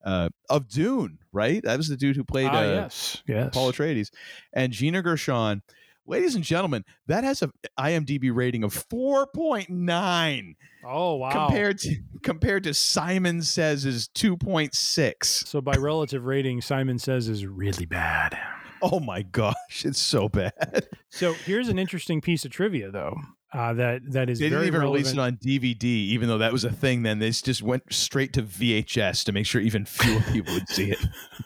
uh, 0.05 0.29
of 0.49 0.69
Dune, 0.69 1.19
right? 1.33 1.63
That 1.63 1.77
was 1.77 1.89
the 1.89 1.97
dude 1.97 2.17
who 2.17 2.25
played 2.25 2.49
Ah, 2.49 2.59
uh, 2.59 2.63
yes. 2.63 3.23
Yes. 3.27 3.51
Paul 3.53 3.73
Atreides, 3.73 4.11
and 4.53 4.73
Gina 4.73 5.03
Gershon. 5.03 5.63
Ladies 6.05 6.35
and 6.35 6.43
gentlemen, 6.43 6.85
that 7.07 7.23
has 7.23 7.43
a 7.43 7.51
IMDb 7.79 8.35
rating 8.35 8.65
of 8.65 8.75
4.9 8.89 10.57
oh, 10.85 11.15
wow. 11.15 11.31
compared 11.31 11.79
to 11.79 11.97
compared 12.25 12.65
to 12.65 12.75
Simon 12.75 13.41
Says 13.41 13.85
is 13.85 14.09
2.6. 14.09 15.25
So 15.25 15.61
by 15.61 15.75
relative 15.75 16.25
rating, 16.25 16.61
Simon 16.61 16.99
says 16.99 17.29
is 17.29 17.47
really 17.47 17.87
bad. 17.87 18.37
Oh 18.83 18.99
my 18.99 19.23
gosh, 19.23 19.85
it's 19.85 20.01
so 20.01 20.29
bad. 20.29 20.89
So 21.09 21.35
here's 21.35 21.69
an 21.69 21.79
interesting 21.79 22.21
piece 22.21 22.45
of 22.45 22.51
trivia, 22.51 22.91
though. 22.91 23.15
Uh, 23.53 23.75
that 23.75 24.01
that 24.13 24.31
is 24.31 24.39
They 24.39 24.49
didn't 24.49 24.67
even 24.67 24.81
release 24.81 25.13
it 25.13 25.19
on 25.19 25.37
DVD, 25.37 25.85
even 25.85 26.29
though 26.29 26.39
that 26.39 26.53
was 26.53 26.65
a 26.65 26.71
thing. 26.71 27.03
Then 27.03 27.19
they 27.19 27.31
just 27.31 27.63
went 27.63 27.83
straight 27.93 28.33
to 28.33 28.43
VHS 28.43 29.25
to 29.25 29.33
make 29.33 29.45
sure 29.45 29.61
even 29.61 29.85
fewer 29.85 30.21
people 30.33 30.55
would 30.55 30.69
see 30.69 30.93
it. 30.93 30.99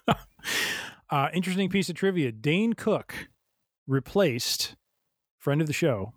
Uh, 1.09 1.29
interesting 1.33 1.69
piece 1.69 1.89
of 1.89 1.95
trivia: 1.95 2.33
Dane 2.33 2.73
Cook 2.73 3.29
replaced 3.87 4.75
friend 5.39 5.61
of 5.61 5.69
the 5.69 5.73
show, 5.73 6.15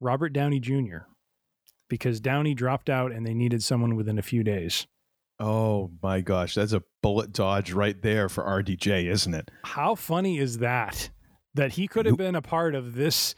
Robert 0.00 0.32
Downey 0.32 0.60
Jr. 0.60 0.98
because 1.88 2.20
Downey 2.20 2.54
dropped 2.54 2.88
out 2.88 3.10
and 3.10 3.26
they 3.26 3.34
needed 3.34 3.62
someone 3.62 3.96
within 3.96 4.16
a 4.16 4.22
few 4.22 4.44
days. 4.44 4.86
Oh 5.40 5.90
my 6.00 6.20
gosh, 6.20 6.54
that's 6.54 6.72
a 6.72 6.82
bullet 7.02 7.32
dodge 7.32 7.72
right 7.72 8.00
there 8.00 8.28
for 8.28 8.44
RDJ, 8.44 9.06
isn't 9.10 9.34
it? 9.34 9.50
How 9.64 9.94
funny 9.96 10.38
is 10.38 10.58
that? 10.58 11.10
That 11.54 11.72
he 11.72 11.88
could 11.88 12.06
have 12.06 12.16
been 12.16 12.36
a 12.36 12.42
part 12.42 12.76
of 12.76 12.94
this 12.94 13.34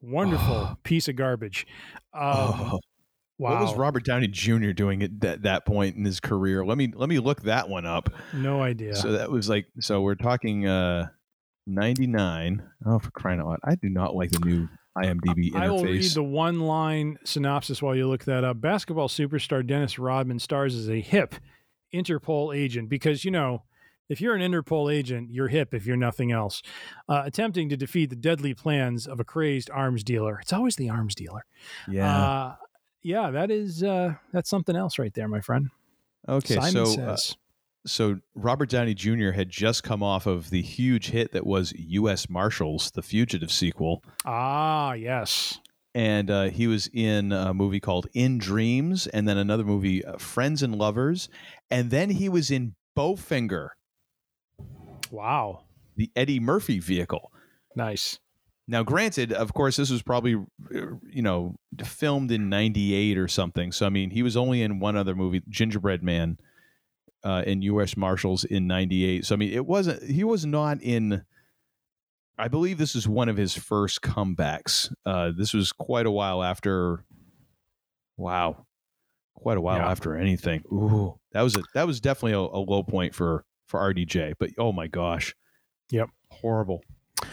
wonderful 0.00 0.78
piece 0.84 1.08
of 1.08 1.16
garbage. 1.16 1.66
Um, 2.14 2.22
Oh. 2.22 2.78
wow. 3.38 3.50
What 3.50 3.60
was 3.60 3.74
Robert 3.74 4.04
Downey 4.04 4.28
Jr. 4.28 4.70
doing 4.72 5.02
at 5.02 5.20
that, 5.20 5.42
that 5.42 5.66
point 5.66 5.96
in 5.96 6.04
his 6.04 6.20
career? 6.20 6.64
Let 6.64 6.78
me 6.78 6.92
let 6.94 7.08
me 7.08 7.18
look 7.18 7.42
that 7.42 7.68
one 7.68 7.84
up. 7.86 8.08
No 8.32 8.62
idea. 8.62 8.96
So 8.96 9.12
that 9.12 9.30
was 9.30 9.48
like 9.48 9.66
so 9.80 10.00
we're 10.00 10.14
talking 10.14 10.66
uh 10.66 11.08
99. 11.66 12.62
Oh 12.86 12.98
for 12.98 13.10
crying 13.10 13.40
out 13.40 13.46
loud. 13.46 13.58
I 13.64 13.74
do 13.74 13.88
not 13.88 14.14
like 14.14 14.30
the 14.30 14.38
new 14.40 14.68
IMDb 14.96 15.52
interface. 15.52 15.56
I 15.56 15.70
will 15.70 15.84
read 15.84 16.10
the 16.12 16.22
one 16.22 16.60
line 16.60 17.18
synopsis 17.24 17.82
while 17.82 17.94
you 17.94 18.08
look 18.08 18.24
that 18.24 18.44
up. 18.44 18.60
Basketball 18.60 19.08
superstar 19.08 19.66
Dennis 19.66 19.98
Rodman 19.98 20.38
stars 20.38 20.74
as 20.74 20.88
a 20.88 21.00
hip 21.00 21.34
Interpol 21.94 22.56
agent 22.56 22.88
because, 22.88 23.24
you 23.24 23.30
know, 23.30 23.62
if 24.08 24.20
you're 24.20 24.34
an 24.34 24.40
Interpol 24.40 24.92
agent, 24.92 25.30
you're 25.30 25.48
hip 25.48 25.74
if 25.74 25.86
you're 25.86 25.96
nothing 25.96 26.32
else. 26.32 26.62
Uh, 27.08 27.22
attempting 27.24 27.68
to 27.68 27.76
defeat 27.76 28.10
the 28.10 28.16
deadly 28.16 28.54
plans 28.54 29.06
of 29.06 29.20
a 29.20 29.24
crazed 29.24 29.70
arms 29.70 30.04
dealer. 30.04 30.38
It's 30.40 30.52
always 30.52 30.76
the 30.76 30.90
arms 30.90 31.14
dealer. 31.14 31.44
yeah. 31.88 32.16
Uh, 32.16 32.56
yeah, 33.06 33.30
that 33.30 33.52
is 33.52 33.84
uh, 33.84 34.14
that's 34.32 34.50
something 34.50 34.74
else 34.74 34.98
right 34.98 35.14
there, 35.14 35.28
my 35.28 35.40
friend. 35.40 35.68
okay, 36.28 36.56
Simon 36.56 36.86
so 36.86 37.02
uh, 37.02 37.16
so 37.86 38.18
Robert 38.34 38.68
Downey 38.68 38.94
Jr. 38.94 39.30
had 39.30 39.48
just 39.48 39.84
come 39.84 40.02
off 40.02 40.26
of 40.26 40.50
the 40.50 40.60
huge 40.60 41.10
hit 41.10 41.30
that 41.30 41.46
was 41.46 41.72
U.S. 41.76 42.28
Marshals, 42.28 42.90
the 42.90 43.02
Fugitive 43.02 43.52
sequel, 43.52 44.02
ah, 44.24 44.94
yes. 44.94 45.60
and 45.94 46.32
uh, 46.32 46.44
he 46.44 46.66
was 46.66 46.90
in 46.92 47.30
a 47.30 47.54
movie 47.54 47.78
called 47.78 48.08
In 48.12 48.38
Dreams, 48.38 49.06
and 49.06 49.28
then 49.28 49.38
another 49.38 49.64
movie, 49.64 50.04
uh, 50.04 50.18
Friends 50.18 50.64
and 50.64 50.74
Lovers, 50.74 51.28
and 51.70 51.92
then 51.92 52.10
he 52.10 52.28
was 52.28 52.50
in 52.50 52.74
Bowfinger, 52.98 53.68
Wow. 55.10 55.64
the 55.96 56.10
Eddie 56.16 56.40
Murphy 56.40 56.78
vehicle. 56.78 57.32
Nice. 57.74 58.18
Now, 58.68 58.82
granted, 58.82 59.32
of 59.32 59.54
course, 59.54 59.76
this 59.76 59.90
was 59.90 60.02
probably 60.02 60.34
uh, 60.34 60.96
you 61.08 61.22
know 61.22 61.54
filmed 61.84 62.30
in 62.32 62.48
'98 62.48 63.16
or 63.16 63.28
something. 63.28 63.70
So, 63.72 63.86
I 63.86 63.90
mean, 63.90 64.10
he 64.10 64.22
was 64.22 64.36
only 64.36 64.62
in 64.62 64.80
one 64.80 64.96
other 64.96 65.14
movie, 65.14 65.42
Gingerbread 65.48 66.02
Man, 66.02 66.38
uh, 67.22 67.44
in 67.46 67.62
U.S. 67.62 67.96
Marshals 67.96 68.42
in 68.44 68.66
'98. 68.66 69.24
So, 69.24 69.34
I 69.36 69.38
mean, 69.38 69.52
it 69.52 69.66
wasn't. 69.66 70.02
He 70.02 70.24
was 70.24 70.44
not 70.44 70.82
in. 70.82 71.22
I 72.38 72.48
believe 72.48 72.76
this 72.76 72.94
is 72.96 73.06
one 73.08 73.28
of 73.28 73.36
his 73.36 73.54
first 73.54 74.02
comebacks. 74.02 74.92
Uh, 75.06 75.30
this 75.36 75.54
was 75.54 75.70
quite 75.72 76.06
a 76.06 76.10
while 76.10 76.42
after. 76.42 77.04
Wow, 78.16 78.66
quite 79.34 79.58
a 79.58 79.60
while 79.60 79.76
Yeah. 79.78 79.90
after 79.90 80.16
anything. 80.16 80.62
Ooh, 80.72 81.18
that 81.32 81.42
was 81.42 81.56
a 81.56 81.62
that 81.74 81.86
was 81.86 82.00
definitely 82.00 82.32
a, 82.32 82.38
a 82.40 82.58
low 82.60 82.82
point 82.82 83.14
for 83.14 83.44
for 83.66 83.80
RDJ. 83.80 84.34
But 84.38 84.50
oh 84.58 84.72
my 84.72 84.86
gosh, 84.86 85.34
Yep. 85.90 86.08
horrible, 86.30 86.82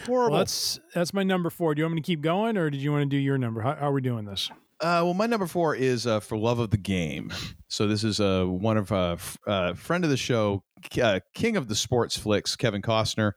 horrible. 0.06 0.32
Well, 0.32 0.38
that's 0.40 0.80
that's 0.94 1.12
my 1.14 1.22
number 1.22 1.50
four. 1.50 1.74
Do 1.74 1.80
you 1.80 1.84
want 1.84 1.94
me 1.96 2.00
to 2.02 2.06
keep 2.06 2.20
going, 2.20 2.56
or 2.56 2.70
did 2.70 2.80
you 2.80 2.92
want 2.92 3.02
to 3.02 3.06
do 3.08 3.16
your 3.16 3.38
number? 3.38 3.60
How, 3.60 3.74
how 3.74 3.88
are 3.88 3.92
we 3.92 4.00
doing 4.00 4.24
this? 4.24 4.50
Uh, 4.80 5.00
well, 5.04 5.14
my 5.14 5.26
number 5.26 5.46
four 5.46 5.74
is 5.74 6.06
uh, 6.06 6.20
for 6.20 6.36
love 6.36 6.58
of 6.58 6.70
the 6.70 6.76
game. 6.76 7.32
So 7.68 7.86
this 7.86 8.04
is 8.04 8.20
uh, 8.20 8.44
one 8.44 8.76
of 8.76 8.92
uh, 8.92 9.12
f- 9.12 9.38
uh, 9.46 9.74
friend 9.74 10.04
of 10.04 10.10
the 10.10 10.16
show, 10.16 10.62
uh, 11.00 11.20
king 11.32 11.56
of 11.56 11.68
the 11.68 11.74
sports 11.74 12.16
flicks, 12.18 12.54
Kevin 12.56 12.82
Costner. 12.82 13.32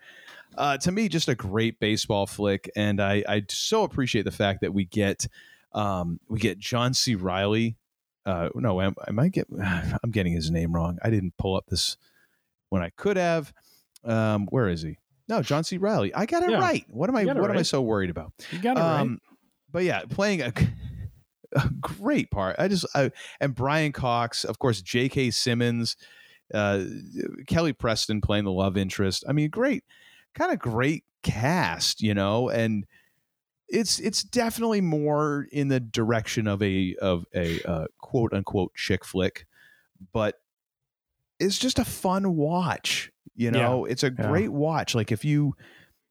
Uh, 0.58 0.78
to 0.78 0.92
me, 0.92 1.08
just 1.08 1.30
a 1.30 1.36
great 1.36 1.80
baseball 1.80 2.26
flick, 2.26 2.70
and 2.76 3.00
I, 3.00 3.24
I 3.30 3.44
so 3.50 3.84
appreciate 3.84 4.26
the 4.26 4.32
fact 4.32 4.62
that 4.62 4.74
we 4.74 4.86
get 4.86 5.28
um, 5.74 6.20
we 6.28 6.40
get 6.40 6.58
John 6.58 6.94
C. 6.94 7.14
Reilly. 7.16 7.78
Uh, 8.26 8.50
no, 8.56 8.82
am, 8.82 8.96
am 9.08 9.20
I 9.20 9.30
get? 9.30 9.48
I'm 9.64 10.12
getting 10.12 10.34
his 10.34 10.50
name 10.52 10.74
wrong. 10.74 10.98
I 11.04 11.10
didn't 11.12 11.38
pull 11.38 11.56
up 11.56 11.68
this 11.68 11.98
when 12.70 12.82
I 12.82 12.92
could 12.96 13.18
have. 13.18 13.54
Um, 14.04 14.48
where 14.52 14.68
is 14.70 14.82
he? 14.82 14.98
No, 15.28 15.42
John 15.42 15.64
C. 15.64 15.78
Reilly. 15.78 16.14
I 16.14 16.26
got 16.26 16.44
it 16.44 16.52
Yeah. 16.52 16.60
right. 16.60 16.86
What 16.90 17.10
am 17.10 17.16
I? 17.16 17.26
What 17.26 17.38
it 17.38 17.44
am 17.52 17.58
I 17.58 17.62
so 17.64 17.82
worried 17.82 18.10
about? 18.10 18.32
You 18.52 18.60
got 18.60 18.78
it 18.78 18.80
right. 18.80 19.20
But 19.70 19.84
yeah, 19.84 20.04
playing 20.10 20.42
a, 20.42 20.54
a 21.54 21.70
great 21.82 22.32
part. 22.32 22.56
I 22.58 22.68
just 22.68 22.86
I, 22.96 23.12
and 23.42 23.54
Brian 23.54 23.92
Cox, 23.92 24.46
of 24.46 24.60
course, 24.60 24.82
J.K. 24.82 25.32
Simmons, 25.32 25.98
uh, 26.54 26.86
Kelly 27.48 27.74
Preston 27.74 28.22
playing 28.22 28.46
the 28.46 28.52
love 28.52 28.78
interest. 28.78 29.26
I 29.28 29.34
mean, 29.34 29.50
great, 29.50 29.84
kind 30.34 30.54
of 30.54 30.60
great 30.60 31.04
cast, 31.24 32.02
you 32.02 32.14
know, 32.14 32.50
and 32.50 32.86
it's 33.68 34.00
it's 34.00 34.24
definitely 34.24 34.80
more 34.80 35.48
in 35.52 35.68
the 35.68 35.82
direction 35.82 36.48
of 36.48 36.64
a 36.64 36.96
of 37.02 37.26
a 37.36 37.62
uh, 37.64 37.88
quote 38.00 38.34
unquote 38.34 38.74
chick 38.76 39.04
flick, 39.04 39.46
but 40.14 40.36
it's 41.40 41.58
just 41.58 41.80
a 41.80 41.86
fun 41.86 42.36
watch. 42.36 43.12
You 43.36 43.52
Yeah. 43.52 43.52
know, 43.52 43.86
it's 43.86 44.04
a 44.04 44.08
Yeah. 44.18 44.26
great 44.28 44.52
watch. 44.52 44.96
Like 44.96 45.12
if 45.12 45.24
you 45.26 45.56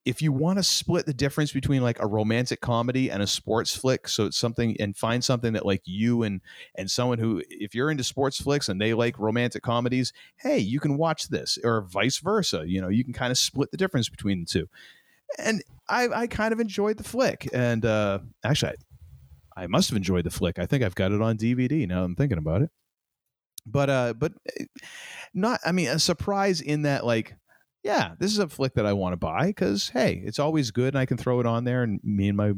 if 0.05 0.23
you 0.23 0.31
want 0.31 0.57
to 0.57 0.63
split 0.63 1.05
the 1.05 1.13
difference 1.13 1.51
between 1.51 1.83
like 1.83 2.01
a 2.01 2.07
romantic 2.07 2.61
comedy 2.61 3.11
and 3.11 3.21
a 3.25 3.27
sports 3.27 3.75
flick, 3.75 4.07
so 4.07 4.27
it's 4.27 4.37
something 4.39 4.77
and 4.79 4.97
find 4.97 5.25
something 5.25 5.53
that 5.55 5.67
like 5.67 5.83
you 5.85 6.23
and 6.23 6.41
and 6.77 6.89
someone 6.89 7.19
who 7.19 7.43
if 7.51 7.75
you're 7.75 7.91
into 7.91 8.05
sports 8.05 8.41
flicks 8.41 8.69
and 8.69 8.81
they 8.81 8.95
like 8.95 9.19
romantic 9.19 9.65
comedies, 9.65 10.13
hey, 10.37 10.59
you 10.59 10.79
can 10.79 10.97
watch 10.97 11.29
this 11.29 11.59
or 11.65 11.83
vice 11.83 12.19
versa. 12.19 12.63
You 12.67 12.81
know, 12.81 12.89
you 12.89 13.03
can 13.03 13.13
kind 13.13 13.33
of 13.33 13.39
split 13.39 13.73
the 13.73 13.77
difference 13.77 14.09
between 14.09 14.41
the 14.41 14.47
two. 14.47 14.69
And 15.39 15.61
I 15.89 16.07
I 16.09 16.27
kind 16.29 16.53
of 16.53 16.61
enjoyed 16.61 16.99
the 16.99 17.05
flick, 17.05 17.49
and 17.53 17.85
uh 17.85 18.21
actually 18.45 18.75
I, 19.57 19.65
I 19.65 19.67
must 19.67 19.91
have 19.91 19.97
enjoyed 19.97 20.23
the 20.25 20.31
flick. 20.31 20.61
I 20.61 20.67
think 20.67 20.85
I've 20.85 20.95
got 20.95 21.11
it 21.11 21.21
on 21.21 21.37
DVD 21.37 21.85
now. 21.89 22.05
I'm 22.05 22.15
thinking 22.15 22.39
about 22.39 22.63
it. 22.63 22.71
But 23.67 23.91
uh, 23.91 24.15
but 24.15 24.33
eh, 24.59 24.65
not. 25.35 25.61
I 25.65 25.73
mean, 25.73 25.89
a 25.89 25.99
surprise 25.99 26.61
in 26.61 26.83
that 26.83 27.05
like, 27.05 27.35
yeah, 27.83 28.15
this 28.19 28.33
is 28.33 28.39
a 28.39 28.49
flick 28.49 28.75
that 28.75 28.87
I 28.87 28.93
want 28.93 29.13
to 29.13 29.17
buy 29.17 29.47
because 29.47 29.89
hey, 29.89 30.23
it's 30.25 30.39
always 30.39 30.71
good, 30.71 30.95
and 30.95 30.99
I 30.99 31.07
can 31.07 31.17
throw 31.17 31.41
it 31.41 31.47
on 31.47 31.65
there, 31.65 31.83
and 31.83 32.01
me 32.05 32.29
and 32.29 32.37
my, 32.37 32.51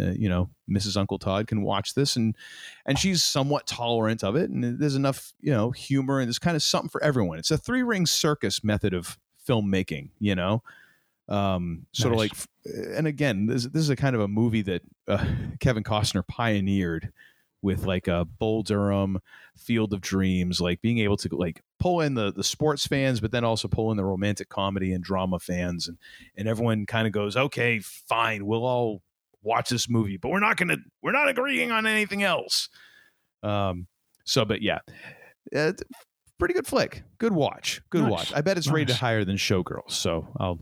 uh, 0.00 0.12
you 0.12 0.28
know, 0.28 0.50
Mrs. 0.70 0.96
Uncle 0.96 1.18
Todd 1.18 1.46
can 1.46 1.62
watch 1.62 1.94
this, 1.94 2.16
and 2.16 2.34
and 2.86 2.98
she's 2.98 3.22
somewhat 3.22 3.66
tolerant 3.66 4.24
of 4.24 4.36
it, 4.36 4.50
and 4.50 4.78
there's 4.78 4.96
enough, 4.96 5.32
you 5.40 5.52
know, 5.52 5.70
humor, 5.70 6.18
and 6.18 6.28
there's 6.28 6.38
kind 6.38 6.56
of 6.56 6.62
something 6.62 6.88
for 6.88 7.02
everyone. 7.02 7.38
It's 7.38 7.50
a 7.50 7.58
three 7.58 7.82
ring 7.82 8.06
circus 8.06 8.64
method 8.64 8.94
of 8.94 9.18
filmmaking, 9.46 10.10
you 10.18 10.34
know. 10.34 10.62
Um, 11.28 11.86
sort 11.92 12.14
Nice. 12.14 12.30
of 12.32 12.46
like, 12.64 12.96
and 12.96 13.06
again, 13.06 13.46
this 13.46 13.64
this 13.64 13.82
is 13.82 13.90
a 13.90 13.96
kind 13.96 14.14
of 14.14 14.22
a 14.22 14.28
movie 14.28 14.62
that 14.62 14.82
uh, 15.08 15.24
Kevin 15.60 15.82
Costner 15.84 16.26
pioneered 16.26 17.12
with 17.64 17.84
like 17.86 18.06
a 18.06 18.24
Bull 18.24 18.62
Durham, 18.62 19.18
Field 19.58 19.92
of 19.92 20.00
Dreams, 20.00 20.60
like 20.60 20.80
being 20.82 20.98
able 20.98 21.16
to 21.16 21.34
like 21.34 21.62
pull 21.80 22.00
in 22.02 22.14
the 22.14 22.32
the 22.32 22.44
sports 22.44 22.86
fans, 22.86 23.18
but 23.20 23.32
then 23.32 23.42
also 23.42 23.66
pull 23.66 23.90
in 23.90 23.96
the 23.96 24.04
romantic 24.04 24.48
comedy 24.48 24.92
and 24.92 25.02
drama 25.02 25.40
fans, 25.40 25.88
and 25.88 25.98
and 26.36 26.46
everyone 26.46 26.86
kind 26.86 27.06
of 27.08 27.12
goes, 27.12 27.36
okay, 27.36 27.80
fine, 27.80 28.46
we'll 28.46 28.64
all 28.64 29.02
watch 29.42 29.68
this 29.70 29.88
movie, 29.88 30.16
but 30.16 30.28
we're 30.30 30.40
not 30.40 30.56
gonna 30.56 30.76
we're 31.02 31.12
not 31.12 31.28
agreeing 31.28 31.72
on 31.72 31.86
anything 31.86 32.22
else. 32.22 32.68
Um, 33.42 33.86
so, 34.24 34.44
but 34.44 34.62
yeah, 34.62 34.78
uh, 35.54 35.72
pretty 36.38 36.54
good 36.54 36.66
flick, 36.66 37.02
good 37.18 37.32
watch, 37.32 37.80
good 37.90 38.02
Nice. 38.02 38.10
watch. 38.10 38.32
I 38.34 38.40
bet 38.42 38.56
it's 38.58 38.68
rated 38.68 38.96
higher 38.96 39.24
than 39.24 39.36
Showgirls, 39.36 39.90
so 39.92 40.28
I'll. 40.38 40.60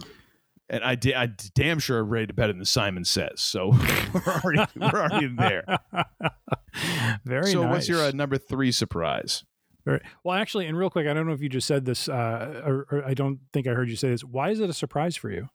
And 0.72 0.82
I, 0.82 0.96
I 1.14 1.28
damn 1.54 1.78
sure 1.78 2.02
rated 2.02 2.34
better 2.34 2.54
than 2.54 2.64
Simon 2.64 3.04
Says. 3.04 3.42
So 3.42 3.68
we're 4.14 4.40
already, 4.42 4.64
we're 4.74 5.02
already 5.02 5.26
there. 5.28 5.64
Very 7.26 7.52
so 7.52 7.62
nice. 7.62 7.70
what's 7.70 7.88
your 7.88 8.00
uh, 8.00 8.10
number 8.12 8.38
three 8.38 8.72
surprise? 8.72 9.44
Well, 10.24 10.36
actually, 10.36 10.66
and 10.66 10.78
real 10.78 10.90
quick, 10.90 11.06
I 11.06 11.12
don't 11.12 11.26
know 11.26 11.32
if 11.32 11.42
you 11.42 11.48
just 11.48 11.66
said 11.66 11.84
this, 11.84 12.08
uh, 12.08 12.62
or, 12.64 12.86
or 12.90 13.04
I 13.04 13.14
don't 13.14 13.40
think 13.52 13.66
I 13.66 13.72
heard 13.72 13.90
you 13.90 13.96
say 13.96 14.08
this. 14.08 14.24
Why 14.24 14.50
is 14.50 14.60
it 14.60 14.70
a 14.70 14.72
surprise 14.72 15.14
for 15.14 15.30
you? 15.30 15.48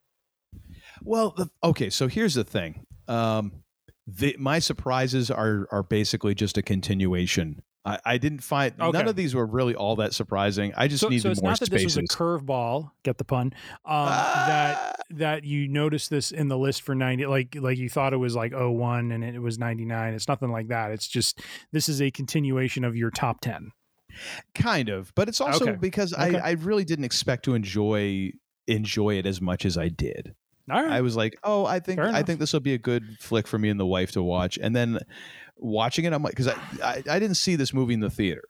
Well, 1.02 1.34
the, 1.36 1.50
okay, 1.64 1.90
so 1.90 2.08
here's 2.08 2.36
the 2.36 2.44
thing. 2.44 2.86
Um, 3.08 3.64
the, 4.06 4.36
my 4.38 4.60
surprises 4.60 5.32
are 5.32 5.68
are 5.72 5.84
basically 5.84 6.36
just 6.36 6.58
a 6.58 6.62
continuation. 6.62 7.62
I, 7.88 8.00
I 8.06 8.18
didn't 8.18 8.44
find 8.44 8.78
none 8.78 9.08
of 9.08 9.16
these 9.16 9.34
were 9.34 9.46
really 9.46 9.76
all 9.76 9.96
that 9.98 10.14
surprising. 10.14 10.74
I 10.76 10.88
just 10.88 11.02
so, 11.02 11.10
needed 11.10 11.22
so 11.24 11.32
it's 11.32 11.42
more 11.42 11.52
not 11.52 11.60
that 11.60 11.68
spaces. 11.68 11.96
this 11.96 12.02
was 12.04 12.12
a 12.12 12.18
curveball. 12.18 12.92
Get 13.04 13.18
the 13.18 13.24
pun? 13.24 13.54
Um, 13.86 14.06
that 14.08 15.00
that 15.12 15.44
you 15.44 15.68
noticed 15.68 16.10
this 16.10 16.32
in 16.32 16.48
the 16.48 16.58
list 16.58 16.82
for 16.82 16.94
ninety, 16.96 17.26
like 17.26 17.56
like 17.60 17.78
you 17.78 17.90
thought 17.90 18.14
it 18.14 18.18
was 18.18 18.36
like 18.36 18.54
01 18.54 19.12
and 19.12 19.24
it 19.24 19.40
was 19.40 19.58
ninety 19.58 19.86
nine. 19.86 20.14
It's 20.14 20.28
nothing 20.28 20.52
like 20.52 20.68
that. 20.68 20.92
It's 20.92 21.08
just 21.08 21.42
this 21.72 21.88
is 21.90 22.02
a 22.02 22.12
continuation 22.12 22.84
of 22.84 22.96
your 22.96 23.10
top 23.12 23.42
ten. 23.42 23.72
kind 24.56 24.90
of, 24.90 25.14
but 25.16 25.28
it's 25.28 25.40
also 25.42 25.66
Okay. 25.70 25.78
because 25.80 26.14
Okay. 26.14 26.38
I, 26.40 26.50
I 26.50 26.52
really 26.54 26.84
didn't 26.86 27.06
expect 27.06 27.46
to 27.46 27.54
enjoy 27.54 28.32
enjoy 28.68 29.18
it 29.18 29.26
as 29.26 29.40
much 29.42 29.66
as 29.66 29.78
I 29.78 29.88
did. 29.90 30.36
All 30.70 30.82
right. 30.84 30.92
I 30.92 31.00
was 31.02 31.16
like, 31.16 31.38
oh, 31.46 31.66
I 31.66 31.80
think 31.80 32.00
I 32.00 32.24
think 32.24 32.40
this 32.42 32.52
will 32.52 32.60
be 32.60 32.74
a 32.74 32.78
good 32.78 33.04
flick 33.22 33.48
for 33.48 33.58
me 33.58 33.70
and 33.70 33.80
the 33.80 33.86
wife 33.86 34.12
to 34.12 34.22
watch. 34.24 34.60
And 34.62 34.76
then 34.76 35.00
watching 35.58 36.06
it, 36.06 36.14
I'm 36.14 36.24
like, 36.24 36.34
because 36.36 36.48
I, 36.48 36.56
I 36.84 37.04
I 37.10 37.20
didn't 37.20 37.36
see 37.38 37.56
this 37.56 37.74
movie 37.74 37.94
in 37.94 38.00
the 38.00 38.10
theater, 38.10 38.44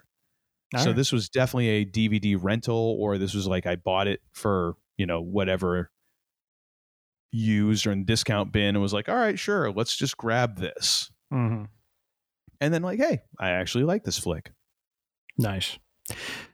All 0.75 0.81
so 0.81 0.87
right. 0.87 0.95
this 0.95 1.11
was 1.11 1.29
definitely 1.29 1.69
a 1.69 1.85
DVD 1.85 2.37
rental, 2.39 2.95
or 2.99 3.17
this 3.17 3.33
was 3.33 3.47
like 3.47 3.65
I 3.65 3.75
bought 3.75 4.07
it 4.07 4.21
for 4.33 4.75
you 4.97 5.05
know 5.05 5.21
whatever 5.21 5.91
used 7.31 7.85
or 7.85 7.91
in 7.91 8.05
discount 8.05 8.51
bin, 8.51 8.69
and 8.75 8.81
was 8.81 8.93
like, 8.93 9.09
all 9.09 9.15
right, 9.15 9.37
sure, 9.37 9.71
let's 9.71 9.95
just 9.95 10.17
grab 10.17 10.57
this. 10.57 11.11
Mhm. 11.31 11.67
And 12.61 12.73
then 12.73 12.81
like, 12.81 12.99
hey, 12.99 13.19
I 13.39 13.49
actually 13.51 13.83
like 13.83 14.03
this 14.03 14.17
flick. 14.17 14.51
Nice. 15.37 15.77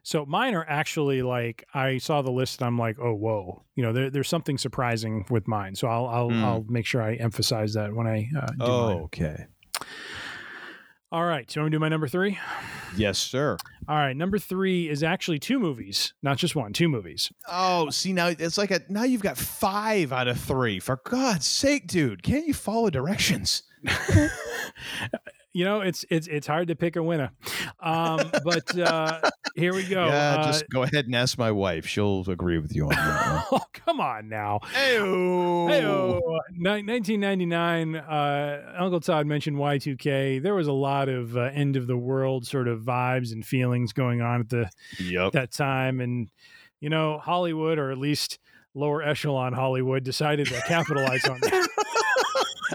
So 0.01 0.25
mine 0.25 0.55
are 0.55 0.65
actually 0.67 1.21
like 1.21 1.63
I 1.75 1.99
saw 1.99 2.21
the 2.23 2.31
list 2.31 2.59
and 2.59 2.67
I'm 2.67 2.77
like, 2.77 2.97
oh 2.99 3.13
whoa, 3.13 3.63
you 3.75 3.83
know, 3.83 3.93
there, 3.93 4.09
there's 4.09 4.27
something 4.27 4.57
surprising 4.57 5.25
with 5.29 5.47
mine. 5.47 5.75
So 5.75 5.87
I'll 5.87 6.07
I'll, 6.07 6.29
Mm. 6.31 6.43
I'll 6.43 6.65
make 6.67 6.85
sure 6.87 7.01
I 7.01 7.13
emphasize 7.15 7.73
that 7.75 7.93
when 7.93 8.07
I 8.07 8.27
uh, 8.37 8.47
do 8.47 8.65
mine. 8.71 8.97
okay, 9.03 9.45
All 11.13 11.25
right, 11.25 11.49
so 11.49 11.61
I'm 11.61 11.65
gonna 11.65 11.75
do 11.75 11.79
my 11.79 11.89
number 11.89 12.07
three. 12.07 12.39
yes, 12.97 13.19
sir. 13.19 13.55
All 13.87 13.95
right, 13.95 14.17
number 14.17 14.39
three 14.39 14.89
is 14.89 15.03
actually 15.03 15.37
two 15.37 15.59
movies, 15.59 16.13
not 16.23 16.39
just 16.39 16.55
one, 16.55 16.73
two 16.73 16.89
movies. 16.89 17.31
Oh, 17.47 17.91
see 17.91 18.13
now 18.13 18.29
it's 18.29 18.57
like 18.57 18.71
a 18.71 18.81
now 18.89 19.03
you've 19.03 19.21
got 19.21 19.37
five 19.37 20.11
out 20.11 20.27
of 20.27 20.39
three. 20.39 20.79
For 20.79 20.99
God's 21.03 21.45
sake, 21.45 21.85
dude, 21.85 22.23
can't 22.23 22.47
you 22.47 22.55
follow 22.55 22.89
directions? 22.89 23.61
You 25.53 25.65
know, 25.65 25.81
it's 25.81 26.03
it's 26.09 26.25
it's 26.27 26.47
hard 26.47 26.67
to 26.69 26.75
pick 26.75 26.95
a 26.95 27.03
winner, 27.03 27.29
um, 27.79 28.31
but 28.43 28.75
uh, 28.77 29.21
here 29.55 29.73
we 29.75 29.83
go. 29.83 30.07
yeah, 30.07 30.37
Uh, 30.39 30.45
just 30.47 30.67
go 30.69 30.81
ahead 30.81 31.05
and 31.05 31.15
ask 31.15 31.37
my 31.37 31.51
wife. 31.51 31.85
She'll 31.85 32.27
agree 32.27 32.57
with 32.57 32.75
you 32.75 32.85
on 32.85 32.89
that. 32.89 33.45
oh, 33.51 33.61
come 33.73 34.01
on 34.01 34.29
now. 34.29 34.61
Hey, 34.73 34.97
Hey, 34.97 35.81
1999, 36.59 37.95
uh, 37.95 38.75
Uncle 38.79 38.99
Todd 38.99 39.27
mentioned 39.27 39.57
Y2K. 39.57 40.41
There 40.41 40.55
was 40.55 40.67
a 40.67 40.73
lot 40.73 41.09
of 41.09 41.37
uh, 41.37 41.41
end 41.53 41.75
of 41.75 41.87
the 41.87 41.97
world 41.97 42.45
sort 42.47 42.67
of 42.67 42.81
vibes 42.81 43.31
and 43.31 43.45
feelings 43.45 43.93
going 43.93 44.21
on 44.21 44.41
at 44.41 44.49
the 44.49 44.69
Yep. 44.99 45.33
that 45.33 45.51
time, 45.51 45.99
and 45.99 46.29
you 46.79 46.89
know, 46.89 47.17
Hollywood, 47.19 47.77
or 47.79 47.91
at 47.91 47.97
least 47.97 48.39
lower 48.73 49.03
echelon 49.03 49.53
Hollywood, 49.53 50.03
decided 50.03 50.47
to 50.47 50.59
capitalize 50.67 51.23
on 51.25 51.39
that. 51.41 51.69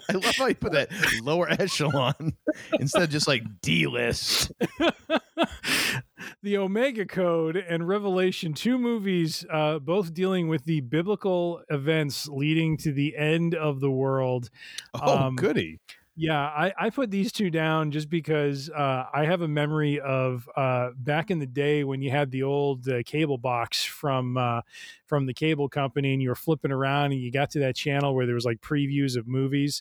I 0.08 0.12
love 0.14 0.36
how 0.36 0.46
you 0.46 0.54
put 0.54 0.72
that 0.72 0.90
lower 1.22 1.50
echelon 1.50 2.34
instead 2.80 3.02
of 3.02 3.10
just 3.10 3.28
like 3.28 3.42
D 3.62 3.86
list. 3.86 4.52
the 6.42 6.56
Omega 6.58 7.06
Code 7.06 7.56
and 7.56 7.86
Revelation, 7.88 8.54
two 8.54 8.78
movies, 8.78 9.44
uh, 9.50 9.78
both 9.78 10.12
dealing 10.14 10.48
with 10.48 10.64
the 10.64 10.80
biblical 10.80 11.62
events 11.68 12.28
leading 12.28 12.76
to 12.78 12.92
the 12.92 13.16
end 13.16 13.54
of 13.54 13.80
the 13.80 13.90
world. 13.90 14.50
Oh, 14.94 15.26
Um, 15.26 15.36
goody. 15.36 15.80
Yeah, 16.20 16.40
I, 16.40 16.72
I 16.76 16.90
put 16.90 17.12
these 17.12 17.30
two 17.30 17.48
down 17.48 17.92
just 17.92 18.10
because 18.10 18.68
uh, 18.70 19.04
I 19.14 19.24
have 19.24 19.42
a 19.42 19.46
memory 19.46 20.00
of 20.00 20.48
uh, 20.56 20.90
back 20.96 21.30
in 21.30 21.38
the 21.38 21.46
day 21.46 21.84
when 21.84 22.02
you 22.02 22.10
had 22.10 22.32
the 22.32 22.42
old 22.42 22.88
uh, 22.88 23.04
cable 23.06 23.38
box 23.38 23.84
from 23.84 24.36
uh, 24.36 24.62
from 25.06 25.26
the 25.26 25.32
cable 25.32 25.68
company, 25.68 26.12
and 26.12 26.20
you 26.20 26.30
were 26.30 26.34
flipping 26.34 26.72
around, 26.72 27.12
and 27.12 27.20
you 27.20 27.30
got 27.30 27.50
to 27.50 27.60
that 27.60 27.76
channel 27.76 28.16
where 28.16 28.26
there 28.26 28.34
was 28.34 28.44
like 28.44 28.60
previews 28.60 29.16
of 29.16 29.28
movies, 29.28 29.80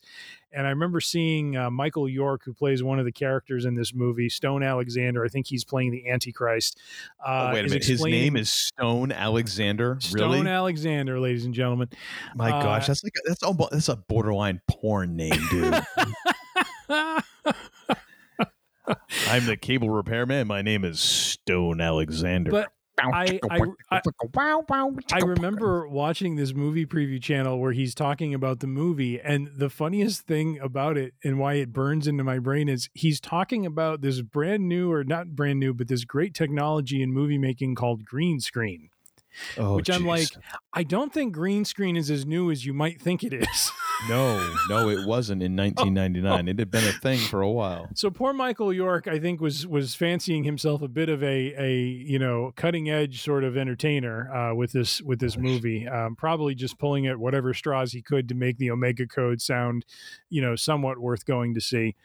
and 0.51 0.65
I 0.65 0.69
remember 0.69 1.01
seeing 1.01 1.57
uh, 1.57 1.69
Michael 1.69 2.07
York, 2.07 2.41
who 2.45 2.53
plays 2.53 2.81
one 2.81 2.99
of 2.99 3.05
the 3.05 3.11
characters 3.11 3.65
in 3.65 3.75
this 3.75 3.93
movie, 3.93 4.29
Stone 4.29 4.63
Alexander. 4.63 5.25
I 5.25 5.27
think 5.27 5.47
he's 5.47 5.65
playing 5.65 5.91
the 5.91 6.09
Antichrist. 6.09 6.79
Uh, 7.25 7.49
oh, 7.49 7.53
wait 7.53 7.65
a 7.65 7.69
minute. 7.69 7.85
His 7.85 8.03
name 8.03 8.35
is 8.35 8.51
Stone 8.51 9.11
Alexander. 9.11 9.97
Stone 9.99 10.31
really? 10.31 10.47
Alexander, 10.49 11.19
ladies 11.19 11.45
and 11.45 11.53
gentlemen. 11.53 11.89
My 12.35 12.51
uh, 12.51 12.61
gosh, 12.61 12.87
that's 12.87 13.03
like 13.03 13.13
a, 13.17 13.21
that's 13.27 13.43
almost 13.43 13.71
that's 13.71 13.89
a 13.89 13.95
borderline 13.95 14.61
porn 14.67 15.15
name, 15.15 15.31
dude. 15.49 15.81
I'm 19.27 19.45
the 19.45 19.57
cable 19.57 19.89
repairman. 19.89 20.47
My 20.47 20.61
name 20.61 20.85
is 20.85 20.99
Stone 20.99 21.81
Alexander. 21.81 22.51
But 22.51 22.71
I, 22.99 23.39
I, 23.49 23.59
I, 23.91 24.01
I 25.13 25.19
remember 25.19 25.87
watching 25.87 26.35
this 26.35 26.53
movie 26.53 26.85
preview 26.85 27.21
channel 27.21 27.59
where 27.59 27.71
he's 27.71 27.93
talking 27.93 28.33
about 28.33 28.59
the 28.59 28.67
movie, 28.67 29.19
and 29.19 29.49
the 29.55 29.69
funniest 29.69 30.21
thing 30.21 30.59
about 30.59 30.97
it 30.97 31.13
and 31.23 31.39
why 31.39 31.55
it 31.55 31.71
burns 31.71 32.07
into 32.07 32.23
my 32.23 32.39
brain 32.39 32.67
is 32.69 32.89
he's 32.93 33.19
talking 33.19 33.65
about 33.65 34.01
this 34.01 34.21
brand 34.21 34.67
new, 34.67 34.91
or 34.91 35.03
not 35.03 35.35
brand 35.35 35.59
new, 35.59 35.73
but 35.73 35.87
this 35.87 36.05
great 36.05 36.33
technology 36.33 37.01
in 37.01 37.13
movie 37.13 37.37
making 37.37 37.75
called 37.75 38.03
green 38.03 38.39
screen. 38.39 38.89
Oh, 39.57 39.75
which 39.75 39.89
I'm 39.89 40.05
like. 40.05 40.27
I 40.73 40.83
don't 40.83 41.11
think 41.11 41.33
green 41.33 41.65
screen 41.65 41.97
is 41.97 42.11
as 42.11 42.25
new 42.25 42.51
as 42.51 42.65
you 42.65 42.73
might 42.73 43.01
think 43.01 43.23
it 43.23 43.33
is. 43.33 43.71
no, 44.09 44.55
no, 44.69 44.89
it 44.89 45.07
wasn't 45.07 45.41
in 45.41 45.55
1999. 45.55 46.47
It 46.47 46.59
had 46.59 46.69
been 46.69 46.88
a 46.88 46.91
thing 46.91 47.17
for 47.17 47.41
a 47.41 47.49
while. 47.49 47.89
So 47.95 48.11
poor 48.11 48.31
Michael 48.31 48.71
York, 48.71 49.07
I 49.07 49.17
think, 49.17 49.41
was 49.41 49.65
was 49.65 49.95
fancying 49.95 50.43
himself 50.43 50.81
a 50.81 50.88
bit 50.88 51.09
of 51.09 51.23
a 51.23 51.53
a 51.57 51.79
you 51.79 52.19
know 52.19 52.53
cutting 52.55 52.89
edge 52.89 53.23
sort 53.23 53.43
of 53.43 53.57
entertainer 53.57 54.31
uh, 54.31 54.53
with 54.53 54.71
this 54.71 55.01
with 55.01 55.19
this 55.19 55.38
movie. 55.38 55.88
Um, 55.88 56.15
probably 56.15 56.53
just 56.53 56.77
pulling 56.77 57.07
at 57.07 57.17
whatever 57.17 57.53
straws 57.53 57.91
he 57.91 58.01
could 58.01 58.29
to 58.29 58.35
make 58.35 58.57
the 58.57 58.71
Omega 58.71 59.07
Code 59.07 59.41
sound, 59.41 59.85
you 60.29 60.41
know, 60.41 60.55
somewhat 60.55 60.99
worth 60.99 61.25
going 61.25 61.53
to 61.55 61.61
see. 61.61 61.95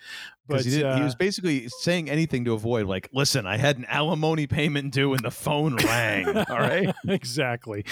But 0.48 0.58
Because 0.58 0.64
he, 0.64 0.70
did, 0.72 0.80
he 0.96 1.00
uh, 1.00 1.04
was 1.04 1.14
basically 1.14 1.68
saying 1.80 2.10
anything 2.10 2.44
to 2.46 2.52
avoid, 2.52 2.86
like, 2.86 3.08
listen, 3.12 3.46
I 3.46 3.56
had 3.56 3.78
an 3.78 3.84
alimony 3.84 4.46
payment 4.48 4.92
due 4.92 5.14
and 5.14 5.22
the 5.24 5.30
phone 5.30 5.76
rang. 5.76 6.26
All 6.50 6.58
right. 6.58 6.92
exactly. 7.06 7.84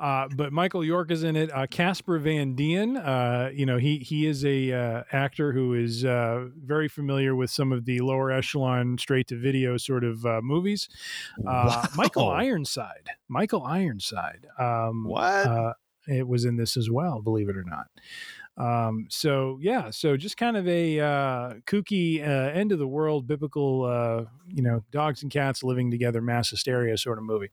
Uh, 0.00 0.28
but 0.34 0.52
Michael 0.52 0.84
York 0.84 1.10
is 1.10 1.22
in 1.22 1.36
it. 1.36 1.52
Uh, 1.54 1.66
Casper 1.66 2.18
Van 2.18 2.54
Dien, 2.54 2.96
uh, 2.96 3.50
you 3.52 3.66
know, 3.66 3.76
he 3.76 3.98
he 3.98 4.26
is 4.26 4.44
a 4.44 4.72
uh, 4.72 5.02
actor 5.12 5.52
who 5.52 5.74
is 5.74 6.04
uh, 6.04 6.46
very 6.56 6.88
familiar 6.88 7.34
with 7.36 7.50
some 7.50 7.72
of 7.72 7.84
the 7.84 8.00
lower 8.00 8.30
echelon, 8.32 8.96
straight 8.98 9.26
to 9.28 9.36
video 9.38 9.76
sort 9.76 10.02
of 10.04 10.24
uh, 10.24 10.40
movies. 10.42 10.88
Uh, 11.46 11.86
Michael 11.94 12.30
Ironside. 12.30 13.10
Michael 13.28 13.64
Ironside. 13.64 14.46
Um, 14.58 15.04
What? 15.04 15.46
Uh, 15.46 15.72
it 16.06 16.26
was 16.26 16.46
in 16.46 16.56
this 16.56 16.76
as 16.78 16.90
well, 16.90 17.20
believe 17.20 17.50
it 17.50 17.56
or 17.56 17.64
not. 17.64 17.88
Um, 18.58 19.06
so 19.08 19.58
yeah, 19.60 19.90
so 19.90 20.16
just 20.16 20.36
kind 20.36 20.56
of 20.56 20.66
a 20.66 20.98
uh, 20.98 21.54
kooky 21.66 22.20
uh, 22.20 22.50
end 22.50 22.72
of 22.72 22.80
the 22.80 22.88
world, 22.88 23.26
biblical, 23.26 23.84
uh, 23.84 24.24
you 24.52 24.62
know, 24.62 24.82
dogs 24.90 25.22
and 25.22 25.30
cats 25.30 25.62
living 25.62 25.90
together, 25.90 26.20
mass 26.20 26.50
hysteria 26.50 26.98
sort 26.98 27.18
of 27.18 27.24
movie. 27.24 27.50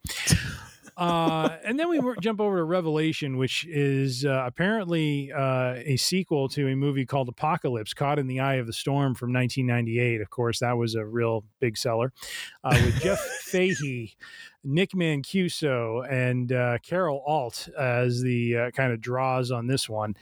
Uh, 0.97 1.57
and 1.65 1.77
then 1.77 1.89
we 1.89 1.99
jump 2.21 2.39
over 2.39 2.57
to 2.57 2.63
Revelation, 2.63 3.35
which 3.37 3.65
is 3.65 4.23
uh, 4.23 4.43
apparently 4.45 5.29
uh, 5.31 5.75
a 5.83 5.97
sequel 5.97 6.47
to 6.47 6.69
a 6.69 6.75
movie 6.75 7.05
called 7.05 7.27
Apocalypse: 7.27 7.93
Caught 7.93 8.17
in 8.17 8.27
the 8.27 8.39
Eye 8.39 8.55
of 8.55 8.67
the 8.67 8.73
Storm 8.73 9.13
from 9.13 9.33
1998. 9.33 10.21
Of 10.21 10.29
course, 10.29 10.59
that 10.59 10.77
was 10.77 10.95
a 10.95 11.05
real 11.05 11.43
big 11.59 11.77
seller 11.77 12.13
uh, 12.63 12.79
with 12.85 13.01
Jeff 13.01 13.19
Fahey, 13.41 14.15
Nick 14.65 14.91
Mancuso, 14.91 16.01
and 16.11 16.51
uh, 16.51 16.79
Carol 16.83 17.23
Alt 17.25 17.69
as 17.79 18.21
the 18.21 18.57
uh, 18.57 18.71
kind 18.71 18.91
of 18.91 18.99
draws 18.99 19.51
on 19.51 19.67
this 19.67 19.87
one. 19.87 20.15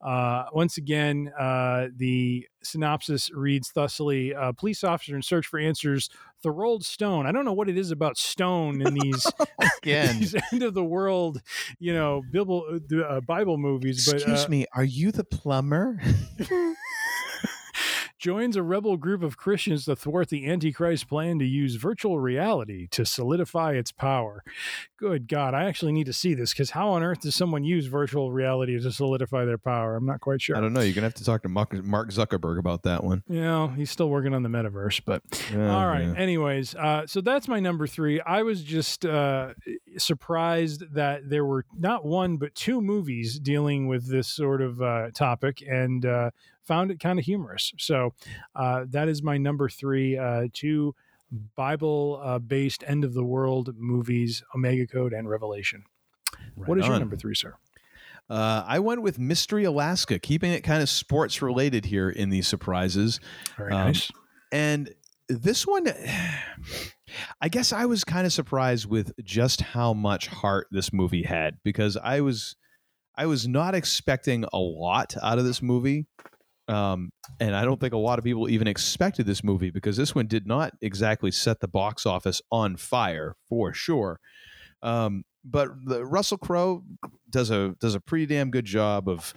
Uh, 0.00 0.44
once 0.52 0.78
again, 0.78 1.30
uh, 1.38 1.88
the 1.94 2.48
synopsis 2.62 3.30
reads 3.32 3.72
thusly: 3.72 4.34
uh, 4.34 4.52
Police 4.52 4.82
officer 4.82 5.14
in 5.14 5.22
search 5.22 5.46
for 5.46 5.58
answers. 5.58 6.10
Thorold 6.42 6.84
Stone. 6.84 7.26
I 7.26 7.32
don't 7.32 7.44
know 7.44 7.52
what 7.52 7.68
it 7.68 7.76
is 7.76 7.90
about 7.90 8.16
Stone 8.16 8.80
in 8.80 8.94
these 8.94 9.26
Again. 9.82 10.20
these 10.20 10.34
end 10.52 10.62
of 10.62 10.72
the 10.74 10.84
world, 10.84 11.42
you 11.78 11.92
know, 11.92 12.22
Bible 12.32 12.80
uh, 13.06 13.20
Bible 13.20 13.58
movies. 13.58 14.06
But 14.06 14.16
Excuse 14.16 14.46
uh, 14.46 14.48
me, 14.48 14.66
are 14.72 14.84
you 14.84 15.12
the 15.12 15.24
plumber? 15.24 16.00
joins 18.20 18.54
a 18.54 18.62
rebel 18.62 18.98
group 18.98 19.22
of 19.22 19.36
Christians 19.38 19.86
to 19.86 19.96
thwart 19.96 20.28
the 20.28 20.46
Antichrist 20.46 21.08
plan 21.08 21.38
to 21.38 21.44
use 21.46 21.76
virtual 21.76 22.20
reality 22.20 22.86
to 22.88 23.06
solidify 23.06 23.72
its 23.72 23.90
power. 23.90 24.44
Good 24.98 25.26
God, 25.26 25.54
I 25.54 25.64
actually 25.64 25.92
need 25.92 26.04
to 26.04 26.12
see 26.12 26.34
this 26.34 26.52
because 26.52 26.70
how 26.72 26.90
on 26.90 27.02
earth 27.02 27.20
does 27.22 27.34
someone 27.34 27.64
use 27.64 27.86
virtual 27.86 28.30
reality 28.30 28.78
to 28.78 28.92
solidify 28.92 29.46
their 29.46 29.56
power? 29.58 29.96
I'm 29.96 30.04
not 30.04 30.20
quite 30.20 30.42
sure. 30.42 30.54
I 30.56 30.60
don't 30.60 30.74
know. 30.74 30.80
You're 30.80 30.92
going 30.92 31.02
to 31.02 31.06
have 31.06 31.14
to 31.14 31.24
talk 31.24 31.42
to 31.42 31.48
Mark, 31.48 31.70
Zuckerberg 31.72 32.58
about 32.58 32.82
that 32.82 33.02
one. 33.02 33.22
You 33.26 33.40
know, 33.40 33.68
he's 33.68 33.90
still 33.90 34.10
working 34.10 34.34
on 34.34 34.42
the 34.42 34.50
metaverse, 34.50 35.00
but 35.04 35.22
Yeah, 35.50 35.74
all 35.74 35.86
right. 35.86 36.06
yeah. 36.06 36.14
Anyways, 36.14 36.74
uh, 36.74 37.06
so 37.06 37.22
that's 37.22 37.48
my 37.48 37.58
number 37.58 37.86
three. 37.86 38.20
I 38.20 38.42
was 38.42 38.62
just 38.62 39.06
uh, 39.06 39.54
surprised 39.96 40.92
that 40.94 41.30
there 41.30 41.44
were 41.46 41.64
not 41.78 42.04
one 42.04 42.36
but 42.36 42.54
two 42.54 42.82
movies 42.82 43.38
dealing 43.38 43.86
with 43.88 44.06
this 44.10 44.28
sort 44.28 44.60
of 44.60 44.82
uh, 44.82 45.10
topic, 45.14 45.62
and 45.66 46.04
uh, 46.04 46.30
found 46.66 46.90
it 46.90 47.00
kind 47.00 47.18
of 47.18 47.24
humorous. 47.24 47.72
So 47.78 48.14
uh, 48.54 48.84
that 48.90 49.08
is 49.08 49.22
my 49.22 49.38
number 49.38 49.68
three. 49.68 50.16
Uh, 50.18 50.46
two 50.52 50.94
Bible-based 51.56 52.82
end 52.86 53.04
of 53.04 53.14
the 53.14 53.24
world 53.24 53.70
movies: 53.76 54.42
Omega 54.54 54.86
Code 54.86 55.12
and 55.12 55.28
Revelation. 55.28 55.84
what 56.54 56.78
is 56.78 56.86
your 56.86 56.98
number 56.98 57.16
three, 57.16 57.34
sir? 57.34 57.54
Uh, 58.28 58.64
I 58.66 58.78
went 58.78 59.02
with 59.02 59.18
Mystery 59.18 59.64
Alaska, 59.64 60.18
keeping 60.20 60.52
it 60.52 60.62
kind 60.62 60.82
of 60.82 60.88
sports 60.88 61.42
related 61.42 61.84
here 61.86 62.08
in 62.10 62.30
these 62.30 62.46
surprises. 62.46 63.18
Very 63.56 63.72
Um, 63.72 63.86
nice. 63.86 64.10
And 64.52 64.94
this 65.28 65.66
one, 65.66 65.86
I 67.40 67.48
guess 67.48 67.72
I 67.72 67.86
was 67.86 68.04
kind 68.04 68.26
of 68.26 68.32
surprised 68.32 68.86
with 68.86 69.12
just 69.24 69.60
how 69.60 69.92
much 69.92 70.28
heart 70.28 70.68
this 70.70 70.92
movie 70.92 71.24
had 71.24 71.58
because 71.64 71.96
I 71.96 72.20
was, 72.20 72.54
I 73.16 73.26
was 73.26 73.48
not 73.48 73.74
expecting 73.74 74.44
a 74.52 74.58
lot 74.58 75.14
out 75.22 75.38
of 75.38 75.44
this 75.44 75.60
movie. 75.60 76.06
Um, 76.70 77.10
and 77.40 77.54
I 77.56 77.64
don't 77.64 77.80
think 77.80 77.92
a 77.94 77.98
lot 77.98 78.18
of 78.18 78.24
people 78.24 78.48
even 78.48 78.68
expected 78.68 79.26
this 79.26 79.42
movie 79.42 79.70
because 79.70 79.96
this 79.96 80.14
one 80.14 80.26
did 80.26 80.46
not 80.46 80.74
exactly 80.80 81.30
set 81.30 81.60
the 81.60 81.68
box 81.68 82.06
office 82.06 82.40
on 82.50 82.76
fire 82.76 83.34
for 83.48 83.72
sure. 83.72 84.20
Um, 84.82 85.24
but 85.44 85.68
the 85.84 86.04
Russell 86.04 86.38
Crowe 86.38 86.84
does 87.28 87.50
a 87.50 87.74
does 87.80 87.94
a 87.94 88.00
pretty 88.00 88.26
damn 88.26 88.50
good 88.50 88.66
job 88.66 89.08
of 89.08 89.32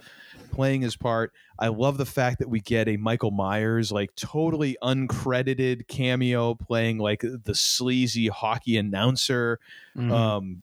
playing 0.52 0.82
his 0.82 0.96
part. 0.96 1.32
I 1.58 1.68
love 1.68 1.96
the 1.96 2.06
fact 2.06 2.38
that 2.40 2.48
we 2.48 2.60
get 2.60 2.88
a 2.88 2.96
Michael 2.96 3.30
Myers 3.30 3.90
like 3.90 4.14
totally 4.14 4.76
uncredited 4.82 5.88
cameo 5.88 6.54
playing 6.54 6.98
like 6.98 7.22
the 7.22 7.54
sleazy 7.54 8.28
hockey 8.28 8.76
announcer. 8.76 9.58
Mhm. 9.96 10.10
Um, 10.10 10.62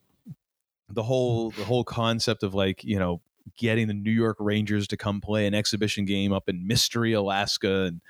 the 0.90 1.04
whole 1.04 1.52
the 1.52 1.66
whole 1.66 1.84
concept 1.84 2.44
of 2.44 2.54
like 2.54 2.84
you 2.84 3.00
know 3.00 3.22
getting 3.58 3.88
the 3.88 3.94
New 3.94 4.12
York 4.12 4.38
Rangers 4.40 4.88
to 4.90 4.98
come 4.98 5.22
play 5.22 5.48
an 5.48 5.54
exhibition 5.54 6.06
game 6.06 6.34
up 6.34 6.50
in 6.50 6.68
Mystery, 6.68 7.14
Alaska, 7.14 7.84
and 7.84 8.02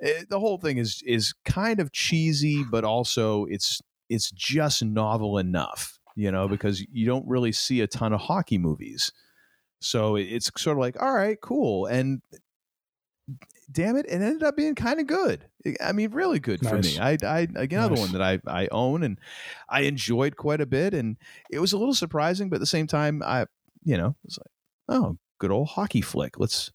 eh, 0.00 0.24
the 0.28 0.40
whole 0.40 0.58
thing 0.58 0.78
is 0.78 1.02
is 1.06 1.34
kind 1.44 1.80
of 1.80 1.92
cheesy, 1.92 2.64
but 2.70 2.84
also 2.84 3.44
it's 3.46 3.80
it's 4.08 4.30
just 4.30 4.82
novel 4.84 5.38
enough, 5.38 5.98
you 6.16 6.32
know, 6.32 6.48
because 6.48 6.84
you 6.92 7.06
don't 7.06 7.26
really 7.28 7.52
see 7.52 7.80
a 7.80 7.86
ton 7.86 8.12
of 8.12 8.20
hockey 8.20 8.58
movies. 8.58 9.12
So 9.80 10.16
it's 10.16 10.50
sort 10.58 10.76
of 10.76 10.80
like, 10.80 11.00
all 11.00 11.14
right, 11.14 11.40
cool. 11.40 11.86
And 11.86 12.20
damn 13.72 13.96
it, 13.96 14.06
it 14.06 14.20
ended 14.20 14.42
up 14.42 14.56
being 14.56 14.74
kind 14.74 15.00
of 15.00 15.06
good. 15.06 15.46
I 15.82 15.92
mean, 15.92 16.10
really 16.10 16.40
good 16.40 16.60
for 16.60 16.76
me. 16.78 16.98
I, 16.98 17.16
I 17.24 17.48
another 17.54 17.94
Nice. 17.94 17.98
one 17.98 18.12
that 18.12 18.22
I, 18.22 18.40
I 18.46 18.68
own 18.72 19.02
and 19.02 19.18
I 19.68 19.82
enjoyed 19.82 20.36
quite 20.36 20.60
a 20.60 20.66
bit. 20.66 20.92
And 20.92 21.16
it 21.50 21.60
was 21.60 21.72
a 21.72 21.78
little 21.78 21.94
surprising, 21.94 22.48
but 22.50 22.56
at 22.56 22.60
the 22.60 22.66
same 22.66 22.86
time, 22.86 23.22
I, 23.24 23.46
you 23.84 23.96
know, 23.96 24.16
it's 24.24 24.38
like, 24.38 24.50
oh, 24.90 25.16
good 25.38 25.50
old 25.50 25.68
hockey 25.68 26.00
flick. 26.02 26.38
Let's, 26.38 26.70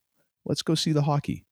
let's 0.45 0.61
go 0.63 0.73
see 0.73 0.91
the 0.91 1.03
hockey. 1.03 1.45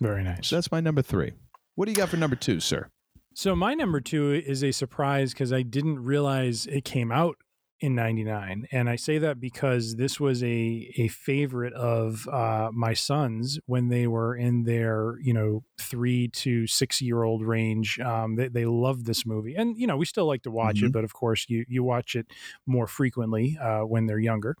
Very 0.00 0.24
nice. 0.24 0.48
So 0.48 0.56
that's 0.56 0.72
my 0.72 0.80
number 0.80 1.02
three. 1.02 1.32
What 1.76 1.84
do 1.86 1.92
you 1.92 1.96
got 1.96 2.08
for 2.08 2.16
number 2.16 2.36
two, 2.36 2.58
sir? 2.60 2.88
So 3.34 3.54
my 3.54 3.74
number 3.74 4.00
two 4.00 4.32
is 4.32 4.62
a 4.64 4.72
surprise 4.72 5.32
because 5.32 5.52
I 5.52 5.62
didn't 5.62 6.02
realize 6.02 6.66
it 6.66 6.84
came 6.84 7.12
out 7.12 7.36
in 7.80 7.96
99 7.96 8.66
and 8.70 8.88
i 8.88 8.94
say 8.94 9.18
that 9.18 9.40
because 9.40 9.96
this 9.96 10.18
was 10.20 10.42
a 10.44 10.90
a 10.96 11.08
favorite 11.08 11.72
of 11.74 12.26
uh 12.28 12.70
my 12.72 12.94
sons 12.94 13.58
when 13.66 13.88
they 13.88 14.06
were 14.06 14.34
in 14.34 14.62
their 14.62 15.16
you 15.20 15.34
know 15.34 15.64
three 15.78 16.28
to 16.28 16.68
six 16.68 17.02
year 17.02 17.24
old 17.24 17.42
range 17.44 17.98
um 17.98 18.36
they, 18.36 18.46
they 18.46 18.64
loved 18.64 19.04
this 19.06 19.26
movie 19.26 19.54
and 19.56 19.76
you 19.76 19.88
know 19.88 19.96
we 19.96 20.06
still 20.06 20.24
like 20.24 20.42
to 20.42 20.52
watch 20.52 20.76
Mhm. 20.76 20.86
it 20.86 20.92
but 20.92 21.04
of 21.04 21.12
course 21.12 21.46
you 21.48 21.64
you 21.68 21.82
watch 21.82 22.14
it 22.14 22.28
more 22.64 22.86
frequently 22.86 23.58
uh 23.60 23.80
when 23.80 24.06
they're 24.06 24.20
younger 24.20 24.54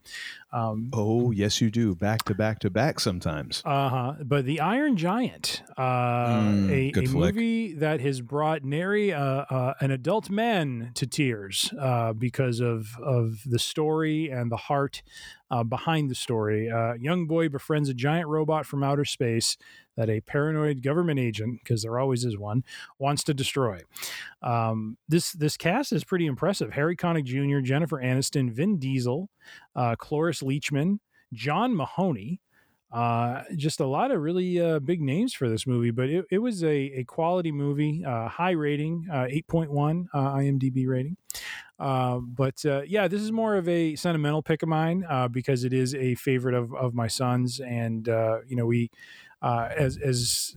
um 0.54 0.90
Oh, 0.92 1.30
yes, 1.32 1.60
you 1.60 1.70
do. 1.70 1.94
Back 1.94 2.24
to 2.24 2.34
back 2.34 2.60
to 2.60 2.70
back 2.70 3.00
sometimes. 3.00 3.60
uh 3.64 3.88
huh. 3.88 4.14
But 4.24 4.44
the 4.44 4.60
Iron 4.60 4.96
Giant, 4.96 5.62
uh, 5.76 5.82
Mm, 5.82 6.70
a, 6.70 7.00
a 7.00 7.08
movie 7.08 7.74
that 7.74 8.00
has 8.00 8.20
brought 8.20 8.62
nary 8.64 9.12
uh, 9.12 9.44
uh, 9.50 9.74
an 9.80 9.90
adult 9.90 10.30
man 10.30 10.92
to 10.94 11.06
tears 11.06 11.72
uh, 11.78 12.12
because 12.12 12.60
of 12.60 12.96
of 13.02 13.42
the 13.44 13.58
story 13.58 14.30
and 14.30 14.50
the 14.50 14.56
heart 14.56 15.02
uh, 15.50 15.62
behind 15.62 16.10
the 16.10 16.14
story. 16.14 16.70
Uh, 16.70 16.94
young 16.94 17.26
boy 17.26 17.48
befriends 17.48 17.88
a 17.88 17.94
giant 17.94 18.28
robot 18.28 18.66
from 18.66 18.82
outer 18.82 19.04
space 19.04 19.56
that 19.96 20.10
a 20.10 20.20
paranoid 20.20 20.82
government 20.82 21.20
agent, 21.20 21.60
because 21.62 21.82
there 21.82 21.98
always 21.98 22.24
is 22.24 22.36
one, 22.36 22.64
wants 22.98 23.22
to 23.24 23.34
destroy. 23.34 23.80
Um, 24.42 24.96
this 25.08 25.32
this 25.32 25.56
cast 25.56 25.92
is 25.92 26.04
pretty 26.04 26.26
impressive. 26.26 26.72
Harry 26.72 26.96
Connick 26.96 27.24
Jr., 27.24 27.60
Jennifer 27.60 28.00
Aniston, 28.00 28.50
Vin 28.50 28.78
Diesel, 28.78 29.30
uh, 29.76 29.94
Cloris 29.96 30.42
Leachman, 30.42 30.98
John 31.32 31.76
Mahoney. 31.76 32.40
Uh, 32.94 33.42
just 33.56 33.80
a 33.80 33.86
lot 33.86 34.12
of 34.12 34.22
really 34.22 34.60
uh, 34.60 34.78
big 34.78 35.02
names 35.02 35.34
for 35.34 35.48
this 35.48 35.66
movie, 35.66 35.90
but 35.90 36.08
it, 36.08 36.24
it 36.30 36.38
was 36.38 36.62
a, 36.62 36.68
a 36.72 37.04
quality 37.04 37.50
movie, 37.50 38.04
uh, 38.04 38.28
high 38.28 38.52
rating, 38.52 39.04
uh, 39.10 39.26
8.1 39.28 40.06
uh, 40.14 40.18
IMDb 40.36 40.86
rating. 40.86 41.16
Uh, 41.80 42.18
but 42.20 42.62
yeah, 42.86 43.08
this 43.08 43.20
is 43.20 43.32
more 43.32 43.56
of 43.56 43.68
a 43.68 43.96
sentimental 43.96 44.42
pick 44.42 44.62
of 44.62 44.68
mine 44.68 45.04
because 45.32 45.64
it 45.64 45.72
is 45.72 45.92
a 45.96 46.14
favorite 46.14 46.54
of, 46.54 46.72
of 46.72 46.94
my 46.94 47.08
sons. 47.08 47.58
And, 47.58 48.06
you 48.06 48.54
know, 48.56 48.66
we, 48.66 48.92
as, 49.42 49.98
as 49.98 50.56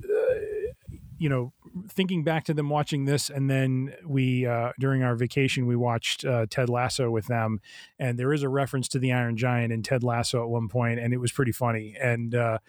you 1.18 1.30
know, 1.30 1.54
thinking 1.90 2.24
back 2.24 2.44
to 2.46 2.54
them 2.54 2.70
watching 2.70 3.06
this, 3.06 3.30
and 3.30 3.50
then 3.50 3.94
we 4.06 4.46
uh, 4.46 4.72
during 4.80 5.04
our 5.04 5.16
vacation 5.16 5.66
we 5.66 5.76
watched 5.76 6.26
uh, 6.26 6.46
Ted 6.50 6.70
Lasso 6.70 7.10
with 7.10 7.28
them, 7.28 7.60
and 8.00 8.18
there 8.18 8.34
is 8.34 8.44
a 8.44 8.50
reference 8.50 8.88
to 8.90 9.00
the 9.00 9.12
Iron 9.12 9.38
Giant 9.38 9.74
in 9.74 9.84
Ted 9.84 10.04
Lasso 10.04 10.44
at 10.44 10.50
one 10.50 10.68
point, 10.68 11.00
and 11.00 11.14
it 11.14 11.18
was 11.18 11.32
pretty 11.32 11.52
funny. 11.52 11.96
And 12.02 12.36
uh, 12.36 12.60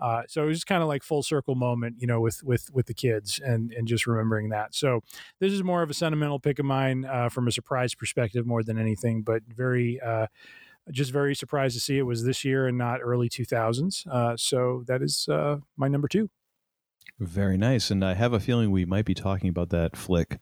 uh, 0.00 0.22
so 0.28 0.42
it 0.42 0.46
was 0.46 0.58
just 0.58 0.66
kind 0.66 0.82
of 0.82 0.88
like 0.88 1.02
full 1.02 1.22
circle 1.22 1.54
moment, 1.54 1.96
you 1.98 2.06
know, 2.06 2.20
with 2.20 2.42
with 2.42 2.70
with 2.72 2.86
the 2.86 2.94
kids 2.94 3.40
and 3.44 3.72
and 3.72 3.86
just 3.86 4.06
remembering 4.06 4.50
that. 4.50 4.74
So 4.74 5.00
this 5.40 5.52
is 5.52 5.62
more 5.62 5.82
of 5.82 5.90
a 5.90 5.94
sentimental 5.94 6.38
pick 6.38 6.58
of 6.58 6.64
mine 6.64 7.04
uh, 7.04 7.28
from 7.28 7.48
a 7.48 7.52
surprise 7.52 7.94
perspective 7.94 8.46
more 8.46 8.62
than 8.62 8.78
anything, 8.78 9.22
but 9.22 9.42
very. 9.48 10.00
Uh, 10.00 10.26
just 10.90 11.12
very 11.12 11.34
surprised 11.34 11.74
to 11.74 11.80
see 11.80 11.96
it 11.96 12.02
was 12.02 12.24
this 12.24 12.44
year 12.44 12.66
and 12.66 12.76
not 12.76 13.00
early 13.02 13.26
2000s. 13.26 14.06
Uh, 14.06 14.36
so 14.36 14.84
that 14.86 15.00
is 15.00 15.26
uh, 15.30 15.56
my 15.78 15.88
number 15.88 16.08
two. 16.08 16.28
Very 17.20 17.56
nice. 17.56 17.90
And 17.90 18.04
I 18.04 18.14
have 18.14 18.32
a 18.32 18.40
feeling 18.40 18.70
we 18.70 18.84
might 18.84 19.04
be 19.04 19.14
talking 19.14 19.48
about 19.48 19.70
that 19.70 19.96
flick 19.96 20.38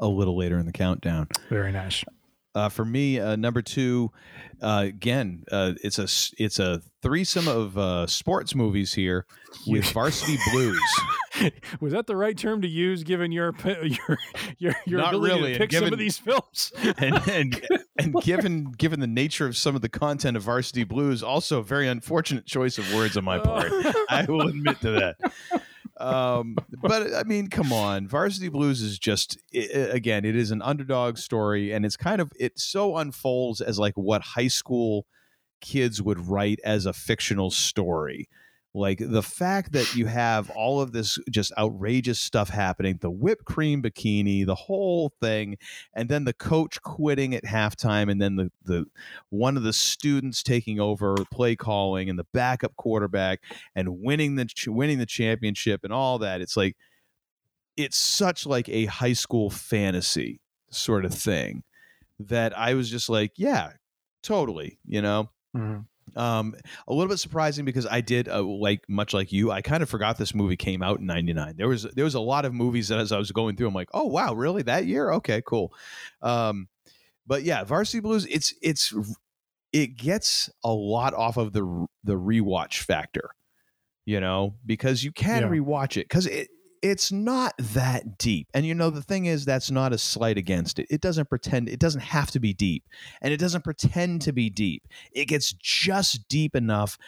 a 0.00 0.06
little 0.08 0.36
later 0.36 0.58
in 0.58 0.66
the 0.66 0.72
countdown. 0.72 1.28
Very 1.48 1.72
nice. 1.72 2.04
Uh, 2.56 2.68
for 2.68 2.84
me, 2.84 3.18
uh, 3.18 3.34
number 3.34 3.60
two, 3.60 4.12
uh, 4.62 4.82
again, 4.86 5.42
uh, 5.50 5.72
it's 5.82 5.98
a 5.98 6.06
it's 6.40 6.60
a 6.60 6.80
threesome 7.02 7.48
of 7.48 7.76
uh, 7.76 8.06
sports 8.06 8.54
movies 8.54 8.94
here 8.94 9.26
with 9.66 9.84
Varsity 9.92 10.38
Blues. 10.52 10.78
Was 11.80 11.92
that 11.94 12.06
the 12.06 12.14
right 12.14 12.38
term 12.38 12.62
to 12.62 12.68
use, 12.68 13.02
given 13.02 13.32
your 13.32 13.52
your 13.64 14.18
your, 14.58 14.74
your 14.86 15.00
Not 15.00 15.14
ability 15.14 15.34
really, 15.34 15.52
to 15.54 15.58
pick 15.58 15.70
given- 15.70 15.88
some 15.88 15.92
of 15.94 15.98
these 15.98 16.16
films? 16.16 16.72
and, 16.98 17.20
and 17.28 17.68
and 17.98 18.14
given 18.22 18.70
given 18.78 19.00
the 19.00 19.08
nature 19.08 19.46
of 19.46 19.56
some 19.56 19.74
of 19.74 19.82
the 19.82 19.88
content 19.88 20.36
of 20.36 20.44
Varsity 20.44 20.84
Blues, 20.84 21.24
also 21.24 21.58
a 21.58 21.64
very 21.64 21.88
unfortunate 21.88 22.46
choice 22.46 22.78
of 22.78 22.94
words 22.94 23.16
on 23.16 23.24
my 23.24 23.40
part. 23.40 23.72
I 24.08 24.26
will 24.28 24.42
admit 24.46 24.80
to 24.82 24.92
that. 24.92 25.62
Um, 25.98 26.56
but 26.82 27.14
I 27.14 27.22
mean, 27.24 27.48
come 27.48 27.72
on, 27.72 28.08
Varsity 28.08 28.48
Blues 28.48 28.82
is 28.82 28.98
just 28.98 29.38
i- 29.54 29.58
i- 29.58 29.78
again, 29.92 30.24
it 30.24 30.36
is 30.36 30.50
an 30.50 30.62
underdog 30.62 31.18
story, 31.18 31.72
and 31.72 31.84
it's 31.86 31.96
kind 31.96 32.20
of 32.20 32.32
it 32.38 32.58
so 32.58 32.96
unfolds 32.96 33.60
as 33.60 33.78
like 33.78 33.94
what 33.94 34.22
high 34.22 34.48
school 34.48 35.06
kids 35.60 36.02
would 36.02 36.18
write 36.28 36.60
as 36.64 36.86
a 36.86 36.92
fictional 36.92 37.50
story. 37.50 38.28
Like 38.74 38.98
the 38.98 39.22
fact 39.22 39.72
that 39.72 39.94
you 39.94 40.06
have 40.06 40.50
all 40.50 40.80
of 40.80 40.92
this 40.92 41.18
just 41.30 41.52
outrageous 41.56 42.18
stuff 42.18 42.48
happening, 42.48 42.98
the 43.00 43.10
whipped 43.10 43.44
cream 43.44 43.82
bikini, 43.82 44.44
the 44.44 44.54
whole 44.54 45.12
thing, 45.20 45.56
and 45.94 46.08
then 46.08 46.24
the 46.24 46.32
coach 46.32 46.82
quitting 46.82 47.34
at 47.34 47.44
halftime, 47.44 48.10
and 48.10 48.20
then 48.20 48.36
the 48.36 48.50
the 48.64 48.86
one 49.30 49.56
of 49.56 49.62
the 49.62 49.72
students 49.72 50.42
taking 50.42 50.80
over 50.80 51.14
play 51.32 51.56
calling, 51.56 52.10
and 52.10 52.18
the 52.18 52.26
backup 52.32 52.76
quarterback, 52.76 53.40
and 53.74 54.00
winning 54.00 54.34
the 54.34 54.48
winning 54.66 54.98
the 54.98 55.06
championship, 55.06 55.84
and 55.84 55.92
all 55.92 56.18
that. 56.18 56.40
It's 56.40 56.56
like 56.56 56.76
it's 57.76 57.96
such 57.96 58.46
like 58.46 58.68
a 58.68 58.86
high 58.86 59.12
school 59.12 59.50
fantasy 59.50 60.40
sort 60.70 61.04
of 61.04 61.14
thing 61.14 61.62
that 62.20 62.56
I 62.56 62.74
was 62.74 62.90
just 62.90 63.08
like, 63.08 63.32
yeah, 63.36 63.72
totally, 64.22 64.78
you 64.86 65.02
know. 65.02 65.30
Mm-hmm. 65.56 65.80
Um, 66.16 66.54
a 66.86 66.92
little 66.94 67.08
bit 67.08 67.18
surprising 67.18 67.64
because 67.64 67.86
I 67.86 68.00
did 68.00 68.28
uh, 68.28 68.42
like 68.42 68.82
much 68.88 69.12
like 69.14 69.32
you. 69.32 69.50
I 69.50 69.62
kind 69.62 69.82
of 69.82 69.88
forgot 69.88 70.16
this 70.18 70.34
movie 70.34 70.56
came 70.56 70.82
out 70.82 71.00
in 71.00 71.06
'99. 71.06 71.56
There 71.56 71.68
was 71.68 71.84
there 71.94 72.04
was 72.04 72.14
a 72.14 72.20
lot 72.20 72.44
of 72.44 72.54
movies 72.54 72.88
that 72.88 72.98
as 72.98 73.10
I 73.12 73.18
was 73.18 73.32
going 73.32 73.56
through, 73.56 73.68
I'm 73.68 73.74
like, 73.74 73.88
oh 73.94 74.04
wow, 74.06 74.34
really 74.34 74.62
that 74.62 74.86
year? 74.86 75.10
Okay, 75.12 75.42
cool. 75.46 75.72
Um, 76.22 76.68
but 77.26 77.42
yeah, 77.42 77.64
Varsity 77.64 78.00
Blues. 78.00 78.26
It's 78.26 78.54
it's 78.62 78.92
it 79.72 79.96
gets 79.96 80.50
a 80.62 80.72
lot 80.72 81.14
off 81.14 81.36
of 81.36 81.52
the 81.52 81.86
the 82.04 82.14
rewatch 82.14 82.82
factor, 82.82 83.30
you 84.04 84.20
know, 84.20 84.54
because 84.64 85.02
you 85.02 85.12
can 85.12 85.42
Yeah. 85.42 85.48
rewatch 85.48 85.96
it 85.96 86.08
because 86.08 86.26
it 86.26 86.48
it's 86.84 87.10
not 87.10 87.54
that 87.58 88.18
deep. 88.18 88.46
And 88.52 88.66
you 88.66 88.74
know, 88.74 88.90
the 88.90 89.00
thing 89.00 89.24
is, 89.24 89.46
that's 89.46 89.70
not 89.70 89.94
a 89.94 89.98
slight 89.98 90.36
against 90.36 90.78
it. 90.78 90.86
It 90.90 91.00
doesn't 91.00 91.30
pretend, 91.30 91.70
it 91.70 91.80
doesn't 91.80 92.02
have 92.02 92.30
to 92.32 92.40
be 92.40 92.52
deep. 92.52 92.84
And 93.22 93.32
it 93.32 93.38
doesn't 93.38 93.64
pretend 93.64 94.20
to 94.22 94.32
be 94.34 94.50
deep. 94.50 94.86
It 95.10 95.24
gets 95.24 95.54
just 95.54 96.28
deep 96.28 96.54
enough 96.54 96.98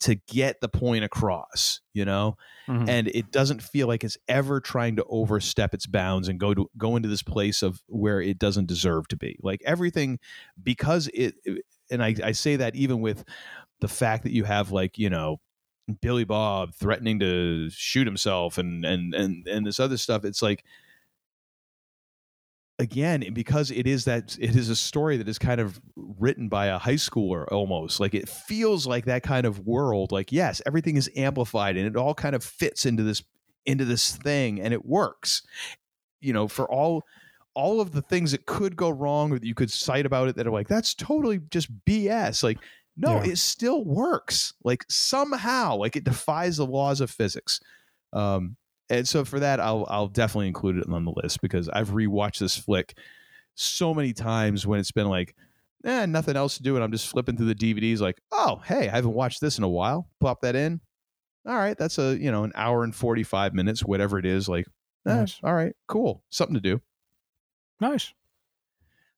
to 0.00 0.16
get 0.16 0.60
the 0.60 0.68
point 0.68 1.04
across, 1.04 1.80
you 1.94 2.04
know? 2.04 2.36
Mhm. 2.66 2.88
And 2.88 3.08
it 3.14 3.30
doesn't 3.30 3.62
feel 3.62 3.86
like 3.86 4.02
it's 4.02 4.18
ever 4.26 4.60
trying 4.60 4.96
to 4.96 5.04
overstep 5.04 5.74
its 5.74 5.86
bounds 5.86 6.26
and 6.26 6.40
go 6.40 6.52
to 6.52 6.68
go 6.76 6.96
into 6.96 7.08
this 7.08 7.22
place 7.22 7.62
of 7.62 7.84
where 7.86 8.20
it 8.20 8.36
doesn't 8.36 8.66
deserve 8.66 9.06
to 9.08 9.16
be. 9.16 9.38
Like 9.44 9.62
everything, 9.64 10.18
because 10.60 11.08
it, 11.14 11.36
and 11.88 12.02
I, 12.02 12.16
I 12.24 12.32
say 12.32 12.56
that 12.56 12.74
even 12.74 13.00
with 13.00 13.22
the 13.80 13.86
fact 13.86 14.24
that 14.24 14.32
you 14.32 14.42
have 14.42 14.72
like, 14.72 14.98
you 14.98 15.08
know, 15.08 15.38
Billy 16.00 16.24
Bob 16.24 16.74
threatening 16.74 17.18
to 17.20 17.70
shoot 17.70 18.06
himself 18.06 18.58
and 18.58 18.84
and 18.84 19.14
and 19.14 19.46
and 19.48 19.66
this 19.66 19.80
other 19.80 19.96
stuff. 19.96 20.24
It's 20.24 20.42
like 20.42 20.64
again 22.78 23.32
because 23.32 23.70
it 23.70 23.86
is 23.86 24.04
that 24.04 24.36
it 24.40 24.56
is 24.56 24.68
a 24.68 24.76
story 24.76 25.16
that 25.16 25.28
is 25.28 25.38
kind 25.38 25.60
of 25.60 25.80
written 25.96 26.48
by 26.48 26.66
a 26.66 26.78
high 26.78 26.94
schooler 26.94 27.46
almost 27.52 28.00
like 28.00 28.14
it 28.14 28.28
feels 28.28 28.86
like 28.86 29.04
that 29.04 29.22
kind 29.22 29.46
of 29.46 29.66
world 29.66 30.10
like 30.10 30.32
yes 30.32 30.62
everything 30.66 30.96
is 30.96 31.08
amplified 31.14 31.76
and 31.76 31.86
it 31.86 31.96
all 31.96 32.14
kind 32.14 32.34
of 32.34 32.42
fits 32.42 32.86
into 32.86 33.02
this 33.02 33.22
into 33.66 33.84
this 33.84 34.16
thing 34.16 34.60
and 34.60 34.72
it 34.72 34.84
works 34.84 35.42
you 36.20 36.32
know 36.32 36.48
for 36.48 36.68
all 36.70 37.04
all 37.54 37.80
of 37.80 37.92
the 37.92 38.02
things 38.02 38.32
that 38.32 38.46
could 38.46 38.74
go 38.74 38.88
wrong 38.88 39.30
or 39.30 39.38
that 39.38 39.46
you 39.46 39.54
could 39.54 39.70
cite 39.70 40.06
about 40.06 40.28
it 40.28 40.34
that 40.34 40.46
are 40.46 40.50
like 40.52 40.68
that's 40.68 40.94
totally 40.94 41.40
just 41.50 41.70
bs 41.84 42.42
like 42.42 42.58
no 42.96 43.22
Yeah. 43.22 43.32
it 43.32 43.38
still 43.38 43.84
works 43.84 44.54
like 44.64 44.84
somehow 44.88 45.76
like 45.76 45.96
it 45.96 46.04
defies 46.04 46.56
the 46.58 46.66
laws 46.66 47.00
of 47.00 47.10
physics 47.10 47.60
um 48.12 48.56
and 48.90 49.08
so 49.08 49.24
for 49.24 49.40
that 49.40 49.60
i'll 49.60 49.86
i'll 49.88 50.08
definitely 50.08 50.48
include 50.48 50.76
it 50.78 50.88
on 50.88 51.04
the 51.04 51.12
list 51.22 51.40
because 51.40 51.68
i've 51.70 51.90
rewatched 51.90 52.38
this 52.38 52.56
flick 52.56 52.96
so 53.54 53.94
many 53.94 54.12
times 54.12 54.66
when 54.66 54.78
it's 54.80 54.92
been 54.92 55.08
like 55.08 55.34
eh, 55.84 56.06
nothing 56.06 56.36
else 56.36 56.56
to 56.56 56.62
do 56.62 56.74
and 56.74 56.84
i'm 56.84 56.92
just 56.92 57.08
flipping 57.08 57.36
through 57.36 57.52
the 57.52 57.54
dvds 57.54 58.00
like 58.00 58.20
oh 58.32 58.60
hey 58.66 58.88
i 58.88 58.94
haven't 58.94 59.14
watched 59.14 59.40
this 59.40 59.56
in 59.58 59.64
a 59.64 59.68
while 59.68 60.08
pop 60.20 60.40
that 60.42 60.54
in 60.54 60.80
all 61.46 61.56
right 61.56 61.76
that's 61.78 61.98
a 61.98 62.16
you 62.18 62.30
know 62.30 62.44
an 62.44 62.52
hour 62.54 62.84
and 62.84 62.94
45 62.94 63.54
minutes 63.54 63.82
whatever 63.84 64.18
it 64.18 64.26
is 64.26 64.48
like 64.48 64.66
eh, 65.06 65.14
Nice. 65.14 65.40
all 65.42 65.54
right 65.54 65.74
cool 65.88 66.22
something 66.30 66.54
to 66.54 66.60
do 66.60 66.80
Nice. 67.80 68.12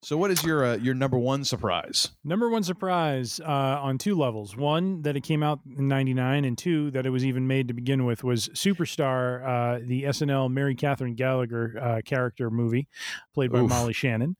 So 0.04 0.16
what 0.16 0.30
is 0.30 0.44
your 0.44 0.64
uh, 0.64 0.76
your 0.76 0.94
number 0.94 1.18
one 1.18 1.44
surprise 1.44 2.10
Number 2.22 2.48
one 2.48 2.62
surprise 2.62 3.40
uh, 3.40 3.44
on 3.82 3.98
two 3.98 4.14
levels. 4.14 4.56
One, 4.56 5.02
that 5.02 5.16
it 5.16 5.22
came 5.22 5.42
out 5.42 5.60
in 5.76 5.88
99, 5.88 6.44
and 6.44 6.56
two, 6.56 6.90
that 6.92 7.06
it 7.06 7.10
was 7.10 7.24
even 7.24 7.46
made 7.46 7.68
to 7.68 7.74
begin 7.74 8.04
with, 8.04 8.24
was 8.24 8.48
Superstar, 8.48 9.42
uh, 9.42 9.80
the 9.84 10.04
SNL 10.04 10.50
Mary 10.50 10.74
Catherine 10.74 11.14
Gallagher 11.14 11.78
uh, 11.80 12.00
character 12.04 12.50
movie 12.50 12.88
played 13.34 13.52
by 13.52 13.60
Oof. 13.60 13.68
Molly 13.68 13.92
Shannon. 13.92 14.36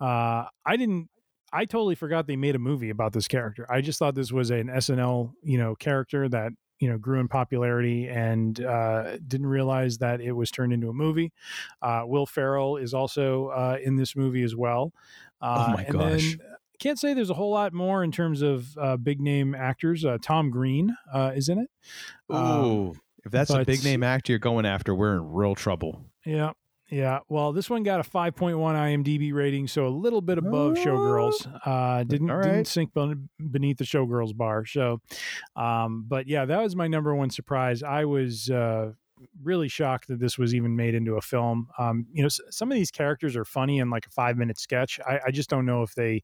Uh, 0.00 0.44
I 0.64 0.76
didn't. 0.76 1.08
I 1.52 1.66
totally 1.66 1.94
forgot 1.94 2.26
they 2.26 2.36
made 2.36 2.56
a 2.56 2.58
movie 2.58 2.90
about 2.90 3.12
this 3.12 3.28
character. 3.28 3.64
I 3.70 3.80
just 3.80 3.98
thought 3.98 4.16
this 4.16 4.32
was 4.32 4.50
an 4.50 4.66
SNL, 4.66 5.32
you 5.42 5.56
know, 5.56 5.76
character 5.76 6.28
that 6.28 6.52
you 6.84 6.90
know 6.90 6.98
grew 6.98 7.18
in 7.18 7.28
popularity, 7.28 8.08
and 8.08 8.62
uh, 8.62 9.16
didn't 9.26 9.46
realize 9.46 9.96
that 9.98 10.20
it 10.20 10.32
was 10.32 10.50
turned 10.50 10.70
into 10.74 10.90
a 10.90 10.92
movie. 10.92 11.32
Uh, 11.80 12.02
Will 12.04 12.26
Ferrell 12.26 12.76
is 12.76 12.92
also 12.92 13.46
uh, 13.48 13.78
in 13.82 13.96
this 13.96 14.14
movie 14.14 14.42
as 14.42 14.54
well. 14.54 14.92
Uh, 15.40 15.64
Oh 15.66 15.72
my 15.72 15.82
and 15.84 15.92
gosh. 15.92 16.36
then 16.36 16.40
can't 16.78 16.98
say 16.98 17.14
there's 17.14 17.30
a 17.30 17.34
whole 17.34 17.52
lot 17.52 17.72
more 17.72 18.04
in 18.04 18.12
terms 18.12 18.42
of 18.42 18.76
uh, 18.76 18.98
big 18.98 19.18
name 19.18 19.54
actors. 19.54 20.04
Uh, 20.04 20.18
Tom 20.20 20.50
Green 20.50 20.94
uh, 21.10 21.32
is 21.34 21.48
in 21.48 21.58
it. 21.58 21.70
Um, 22.28 23.00
if 23.24 23.32
that's 23.32 23.48
a 23.50 23.64
big 23.64 23.82
name 23.82 24.02
actor 24.02 24.32
you're 24.32 24.38
going 24.38 24.66
after 24.66 24.94
we're 24.94 25.14
in 25.16 25.32
real 25.32 25.54
trouble 25.54 26.04
yeah, 26.26 26.52
yeah. 26.94 27.18
Well, 27.28 27.52
this 27.52 27.68
one 27.68 27.82
got 27.82 28.00
a 28.00 28.08
5.1 28.08 28.54
IMDb 28.56 29.32
rating, 29.32 29.66
so 29.68 29.86
a 29.86 29.88
little 29.88 30.20
bit 30.20 30.38
above 30.38 30.74
Showgirls. 30.76 31.46
Uh, 31.66 32.04
didn't 32.04 32.30
All 32.30 32.40
didn't 32.40 32.66
sink 32.66 32.92
beneath 32.94 33.78
the 33.78 33.84
Showgirls 33.84 34.36
bar. 34.36 34.64
So, 34.64 35.00
um, 35.56 36.04
but 36.08 36.26
yeah, 36.28 36.44
that 36.44 36.60
was 36.62 36.76
my 36.76 36.86
number 36.86 37.14
one 37.14 37.30
surprise. 37.30 37.82
I 37.82 38.04
was. 38.04 38.48
Uh, 38.50 38.92
really 39.42 39.68
shocked 39.68 40.08
that 40.08 40.18
this 40.20 40.36
was 40.36 40.54
even 40.54 40.76
made 40.76 40.94
into 40.94 41.14
a 41.14 41.20
film 41.20 41.66
um 41.78 42.04
you 42.12 42.20
know 42.20 42.26
s- 42.26 42.40
some 42.50 42.70
of 42.70 42.74
these 42.74 42.90
characters 42.90 43.36
are 43.36 43.44
funny 43.44 43.78
in 43.78 43.88
like 43.88 44.04
a 44.04 44.10
five 44.10 44.36
minute 44.36 44.58
sketch 44.58 45.00
i, 45.06 45.18
I 45.26 45.30
just 45.30 45.48
don't 45.48 45.64
know 45.64 45.82
if 45.82 45.94
they 45.94 46.22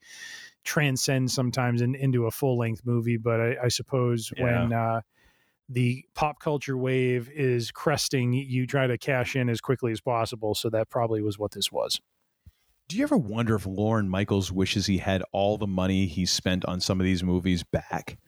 transcend 0.64 1.30
sometimes 1.30 1.80
in, 1.80 1.94
into 1.94 2.26
a 2.26 2.30
full 2.30 2.58
length 2.58 2.82
movie 2.84 3.16
but 3.16 3.40
i, 3.40 3.56
I 3.64 3.68
suppose 3.68 4.30
Yeah. 4.36 4.44
when 4.44 4.72
uh 4.74 5.00
the 5.72 6.04
pop 6.14 6.40
culture 6.40 6.76
wave 6.76 7.30
is 7.32 7.70
cresting 7.70 8.32
you 8.32 8.66
try 8.66 8.86
to 8.88 8.98
cash 8.98 9.36
in 9.36 9.48
as 9.48 9.60
quickly 9.60 9.92
as 9.92 10.00
possible 10.00 10.54
so 10.54 10.68
that 10.68 10.90
probably 10.90 11.22
was 11.22 11.38
what 11.38 11.52
this 11.52 11.70
was 11.70 12.00
do 12.88 12.96
you 12.96 13.04
ever 13.04 13.16
wonder 13.16 13.54
if 13.54 13.66
Lorne 13.66 14.08
Michaels 14.08 14.50
wishes 14.50 14.86
he 14.86 14.98
had 14.98 15.22
all 15.30 15.56
the 15.58 15.68
money 15.68 16.06
he 16.06 16.26
spent 16.26 16.64
on 16.64 16.80
some 16.80 16.98
of 16.98 17.04
these 17.04 17.22
movies 17.22 17.62
back? 17.62 18.18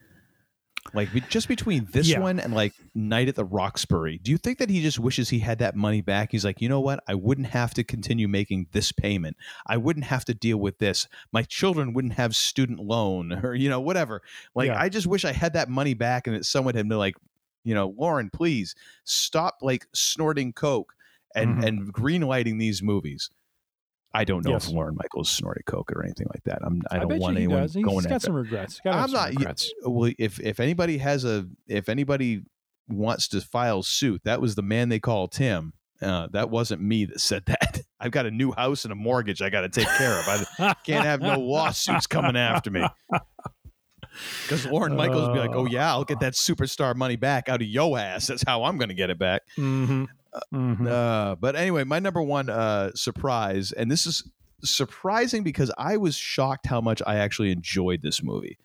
Like 0.94 1.08
just 1.28 1.48
between 1.48 1.88
this 1.90 2.08
Yeah. 2.08 2.20
one 2.20 2.38
and 2.38 2.54
like 2.54 2.72
Night 2.94 3.26
at 3.26 3.34
the 3.34 3.44
Roxbury, 3.44 4.18
do 4.18 4.30
you 4.30 4.36
think 4.36 4.58
that 4.58 4.70
he 4.70 4.80
just 4.80 5.00
wishes 5.00 5.30
he 5.30 5.40
had 5.40 5.58
that 5.58 5.74
money 5.74 6.00
back? 6.00 6.30
He's 6.30 6.44
like, 6.44 6.60
you 6.60 6.68
know 6.68 6.78
what? 6.80 7.02
I 7.08 7.14
wouldn't 7.14 7.48
have 7.48 7.74
to 7.74 7.82
continue 7.82 8.28
making 8.28 8.66
this 8.70 8.92
payment. 8.92 9.36
I 9.66 9.78
wouldn't 9.78 10.06
have 10.06 10.24
to 10.26 10.34
deal 10.34 10.58
with 10.58 10.78
this. 10.78 11.08
My 11.32 11.42
children 11.42 11.92
wouldn't 11.92 12.14
have 12.14 12.36
student 12.36 12.78
loan 12.78 13.32
or 13.44 13.54
you 13.54 13.68
know 13.68 13.80
whatever. 13.80 14.22
Like 14.54 14.68
Yeah. 14.68 14.80
I 14.80 14.88
just 14.88 15.08
wish 15.08 15.24
I 15.24 15.32
had 15.32 15.54
that 15.54 15.68
money 15.68 15.94
back 15.94 16.26
and 16.28 16.36
that 16.36 16.44
someone 16.44 16.74
had 16.74 16.88
been 16.88 16.98
like 16.98 17.14
You 17.64 17.74
know, 17.74 17.94
Lorne, 17.96 18.30
please 18.30 18.74
stop 19.04 19.58
like 19.62 19.86
snorting 19.94 20.52
coke 20.52 20.92
and 21.34 21.58
Mhm. 21.58 21.66
and 21.66 21.92
green 21.92 22.22
lighting 22.22 22.58
these 22.58 22.82
movies. 22.82 23.30
I 24.14 24.24
don't 24.24 24.44
know 24.44 24.50
Yes. 24.52 24.66
if 24.68 24.74
Lorne 24.74 24.94
Michaels 24.96 25.30
snorted 25.30 25.64
coke 25.64 25.90
or 25.92 26.04
anything 26.04 26.26
like 26.34 26.42
that. 26.44 26.58
I'm 26.62 26.82
I 26.90 26.96
I 26.96 26.98
don't 27.00 27.18
want 27.18 27.36
anyone 27.36 27.60
does. 27.62 27.72
He's 27.74 27.84
going 27.84 28.04
got 28.04 28.20
some 28.20 28.34
regrets. 28.34 28.78
Gotta 28.84 28.98
I'm 28.98 29.08
some 29.08 29.12
not. 29.20 29.28
regrets. 29.30 29.72
Well, 29.84 30.12
if 30.18 30.38
if 30.40 30.60
anybody 30.60 30.98
has 30.98 31.24
a 31.24 31.48
if 31.66 31.88
anybody 31.88 32.42
wants 32.88 33.28
to 33.28 33.40
file 33.40 33.82
suit, 33.82 34.20
that 34.24 34.40
was 34.40 34.54
the 34.54 34.62
man 34.62 34.88
they 34.90 35.00
call 35.00 35.28
Tim. 35.28 35.72
Uh, 36.02 36.26
that 36.32 36.50
wasn't 36.50 36.82
me 36.82 37.04
that 37.06 37.20
said 37.20 37.44
that. 37.46 37.82
I've 38.00 38.10
got 38.10 38.26
a 38.26 38.30
new 38.32 38.50
house 38.52 38.84
and 38.84 38.90
a 38.92 38.96
mortgage 38.96 39.40
I 39.40 39.48
got 39.50 39.60
to 39.60 39.68
take 39.68 39.86
care 39.86 40.18
of. 40.18 40.46
I 40.58 40.74
can't 40.84 41.04
have 41.06 41.20
no 41.22 41.38
lawsuits 41.38 42.08
coming 42.08 42.36
after 42.36 42.70
me. 42.72 42.82
Because 44.42 44.66
Lorne 44.66 44.94
Michaels 44.96 45.26
would 45.28 45.34
be 45.34 45.40
like, 45.40 45.54
"Oh 45.54 45.66
yeah, 45.66 45.90
I'll 45.90 46.04
get 46.04 46.20
that 46.20 46.34
superstar 46.34 46.94
money 46.94 47.16
back 47.16 47.48
out 47.48 47.62
of 47.62 47.68
yo 47.68 47.96
ass. 47.96 48.26
That's 48.26 48.44
how 48.46 48.64
I'm 48.64 48.76
going 48.78 48.88
to 48.90 48.94
get 48.94 49.10
it 49.10 49.18
back." 49.18 49.42
Mhm. 49.56 50.08
Mhm. 50.52 50.86
Uh, 50.86 51.34
but 51.36 51.56
anyway, 51.56 51.84
my 51.84 51.98
number 51.98 52.22
one 52.22 52.48
uh, 52.50 52.90
surprise, 52.94 53.72
and 53.72 53.90
this 53.90 54.06
is 54.06 54.22
surprising 54.64 55.42
because 55.42 55.70
I 55.76 55.96
was 55.96 56.16
shocked 56.16 56.66
how 56.66 56.80
much 56.80 57.02
I 57.06 57.16
actually 57.16 57.50
enjoyed 57.50 58.02
this 58.02 58.22
movie. 58.22 58.58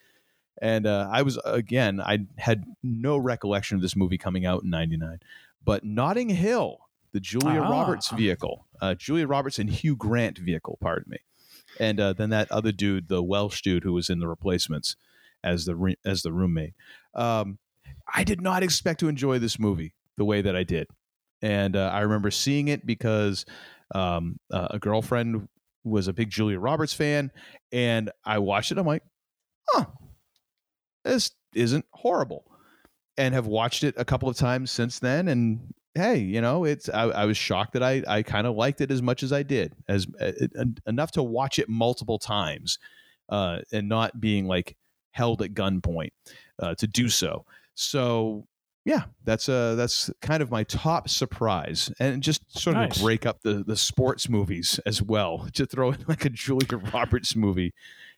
And 0.60 0.86
uh, 0.86 1.08
I 1.10 1.22
was, 1.22 1.38
again, 1.44 2.00
I 2.00 2.26
had 2.36 2.64
no 2.82 3.16
recollection 3.16 3.76
of 3.76 3.82
this 3.82 3.94
movie 3.94 4.18
coming 4.18 4.44
out 4.46 4.62
in 4.64 4.70
99. 4.70 5.20
But 5.64 5.84
Notting 5.84 6.30
Hill, 6.30 6.78
the 7.12 7.20
Julia 7.20 7.60
Ah. 7.60 7.68
Roberts 7.70 8.10
vehicle, 8.10 8.66
uh, 8.80 8.94
Julia 8.94 9.26
Roberts 9.26 9.58
and 9.58 9.70
Hugh 9.70 9.94
Grant 9.96 10.38
vehicle, 10.38 10.78
pardon 10.80 11.10
me. 11.10 11.18
And 11.78 12.00
uh, 12.00 12.12
then 12.12 12.30
that 12.30 12.50
other 12.50 12.72
dude, 12.72 13.08
the 13.08 13.22
Welsh 13.22 13.60
dude 13.62 13.84
who 13.84 13.92
was 13.92 14.08
in 14.10 14.18
the 14.20 14.26
replacements 14.28 14.96
as 15.44 15.64
the, 15.64 15.76
re- 15.76 15.98
as 16.04 16.22
the 16.22 16.32
roommate. 16.32 16.74
Um, 17.14 17.58
I 18.12 18.24
did 18.24 18.40
not 18.40 18.62
expect 18.62 19.00
to 19.00 19.08
enjoy 19.08 19.38
this 19.38 19.58
movie 19.58 19.94
the 20.16 20.24
way 20.24 20.42
that 20.42 20.56
I 20.56 20.64
did 20.64 20.88
and 21.42 21.76
uh, 21.76 21.90
I 21.92 22.00
remember 22.00 22.30
seeing 22.30 22.68
it 22.68 22.84
because 22.84 23.44
um, 23.94 24.38
uh, 24.52 24.68
a 24.70 24.78
girlfriend 24.78 25.48
was 25.84 26.08
a 26.08 26.12
big 26.12 26.30
Julia 26.30 26.58
Roberts 26.58 26.92
fan, 26.92 27.30
and 27.72 28.10
I 28.24 28.38
watched 28.38 28.72
it. 28.72 28.78
I'm 28.78 28.86
like, 28.86 29.02
huh, 29.70 29.86
this 31.04 31.30
isn't 31.54 31.84
horrible, 31.92 32.44
and 33.16 33.34
have 33.34 33.46
watched 33.46 33.84
it 33.84 33.94
a 33.96 34.04
couple 34.04 34.28
of 34.28 34.36
times 34.36 34.70
since 34.70 34.98
then. 34.98 35.28
And 35.28 35.74
hey, 35.94 36.18
you 36.18 36.40
know, 36.40 36.64
it's 36.64 36.88
I, 36.88 37.04
I 37.04 37.24
was 37.24 37.36
shocked 37.36 37.74
that 37.74 37.82
I 37.82 38.02
I 38.06 38.22
kind 38.22 38.46
of 38.46 38.56
liked 38.56 38.80
it 38.80 38.90
as 38.90 39.02
much 39.02 39.22
as 39.22 39.32
I 39.32 39.42
did, 39.42 39.74
as 39.88 40.06
uh, 40.20 40.32
enough 40.86 41.12
to 41.12 41.22
watch 41.22 41.58
it 41.58 41.68
multiple 41.68 42.18
times, 42.18 42.78
uh, 43.28 43.58
and 43.72 43.88
not 43.88 44.20
being 44.20 44.46
like 44.46 44.76
held 45.12 45.42
at 45.42 45.54
gunpoint 45.54 46.10
uh, 46.58 46.74
to 46.76 46.86
do 46.86 47.08
so. 47.08 47.44
So 47.74 48.46
yeah, 48.84 49.04
that's 49.24 49.48
uh 49.48 49.74
that's 49.74 50.10
kind 50.22 50.42
of 50.42 50.50
my 50.50 50.64
top 50.64 51.08
surprise, 51.08 51.92
and 52.00 52.22
just 52.22 52.42
sort 52.58 52.76
of 52.76 52.88
Nice. 52.88 53.02
break 53.02 53.26
up 53.26 53.42
the 53.42 53.62
the 53.64 53.76
sports 53.76 54.28
movies 54.28 54.80
as 54.86 55.02
well. 55.02 55.46
To 55.54 55.66
throw 55.66 55.92
in 55.92 56.04
like 56.08 56.24
a 56.24 56.30
Julia 56.30 56.78
Roberts 56.92 57.36
movie, 57.36 57.74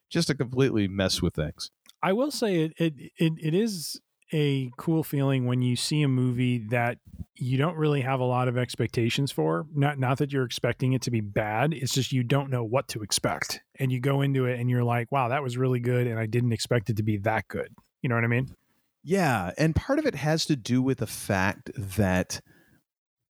just 0.08 0.28
to 0.28 0.34
completely 0.34 0.86
mess 0.88 1.20
with 1.20 1.34
things. 1.34 1.70
I 2.02 2.12
will 2.12 2.30
say 2.30 2.60
it, 2.60 2.72
it 2.78 2.94
it 3.18 3.32
it 3.40 3.54
is 3.54 4.00
a 4.32 4.70
cool 4.76 5.02
feeling 5.02 5.46
when 5.46 5.62
you 5.62 5.76
see 5.76 6.02
a 6.02 6.08
movie 6.08 6.58
that 6.68 6.98
you 7.36 7.56
don't 7.56 7.76
really 7.76 8.02
have 8.02 8.20
a 8.20 8.24
lot 8.24 8.48
of 8.48 8.58
expectations 8.58 9.32
for. 9.32 9.66
Not 9.74 9.98
not 9.98 10.18
that 10.18 10.32
you're 10.32 10.44
expecting 10.44 10.92
it 10.92 11.02
to 11.02 11.10
be 11.10 11.20
bad. 11.20 11.72
It's 11.72 11.94
just 11.94 12.12
you 12.12 12.22
don't 12.22 12.50
know 12.50 12.64
what 12.64 12.88
to 12.88 13.02
expect, 13.02 13.60
and 13.78 13.90
you 13.90 14.00
go 14.00 14.20
into 14.20 14.46
it 14.46 14.60
and 14.60 14.68
you're 14.68 14.84
like, 14.84 15.10
"Wow, 15.10 15.28
that 15.28 15.42
was 15.42 15.56
really 15.56 15.80
good," 15.80 16.06
and 16.06 16.18
I 16.18 16.26
didn't 16.26 16.52
expect 16.52 16.90
it 16.90 16.96
to 16.98 17.02
be 17.02 17.16
that 17.18 17.48
good. 17.48 17.74
You 18.02 18.08
know 18.08 18.14
what 18.14 18.24
I 18.24 18.28
mean? 18.28 18.54
Yeah, 19.02 19.52
and 19.56 19.74
part 19.74 19.98
of 19.98 20.06
it 20.06 20.14
has 20.14 20.44
to 20.46 20.56
do 20.56 20.82
with 20.82 20.98
the 20.98 21.06
fact 21.06 21.70
that 21.76 22.40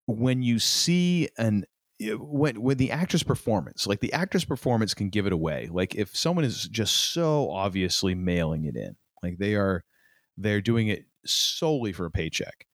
when 0.07 0.43
you 0.43 0.59
see 0.59 1.29
an 1.39 1.65
eh, 2.01 2.13
when 2.13 2.61
when 2.61 2.77
the 2.77 2.91
actress 2.91 3.23
performance, 3.23 3.87
like 3.87 4.01
the 4.01 4.13
actress 4.13 4.45
performance 4.45 4.95
can 4.95 5.09
give 5.09 5.27
it 5.27 5.33
away. 5.33 5.69
Like 5.71 5.95
if 5.95 6.17
someone 6.17 6.45
is 6.45 6.69
just 6.69 7.13
so 7.13 7.51
obviously 7.51 8.15
mailing 8.15 8.65
it 8.65 8.77
in, 8.77 8.97
like 9.23 9.39
they 9.39 9.55
are 9.55 9.85
they're 10.43 10.61
doing 10.61 10.89
it 10.89 11.07
solely 11.25 11.93
for 11.93 12.07
a 12.07 12.11
paycheck. 12.11 12.67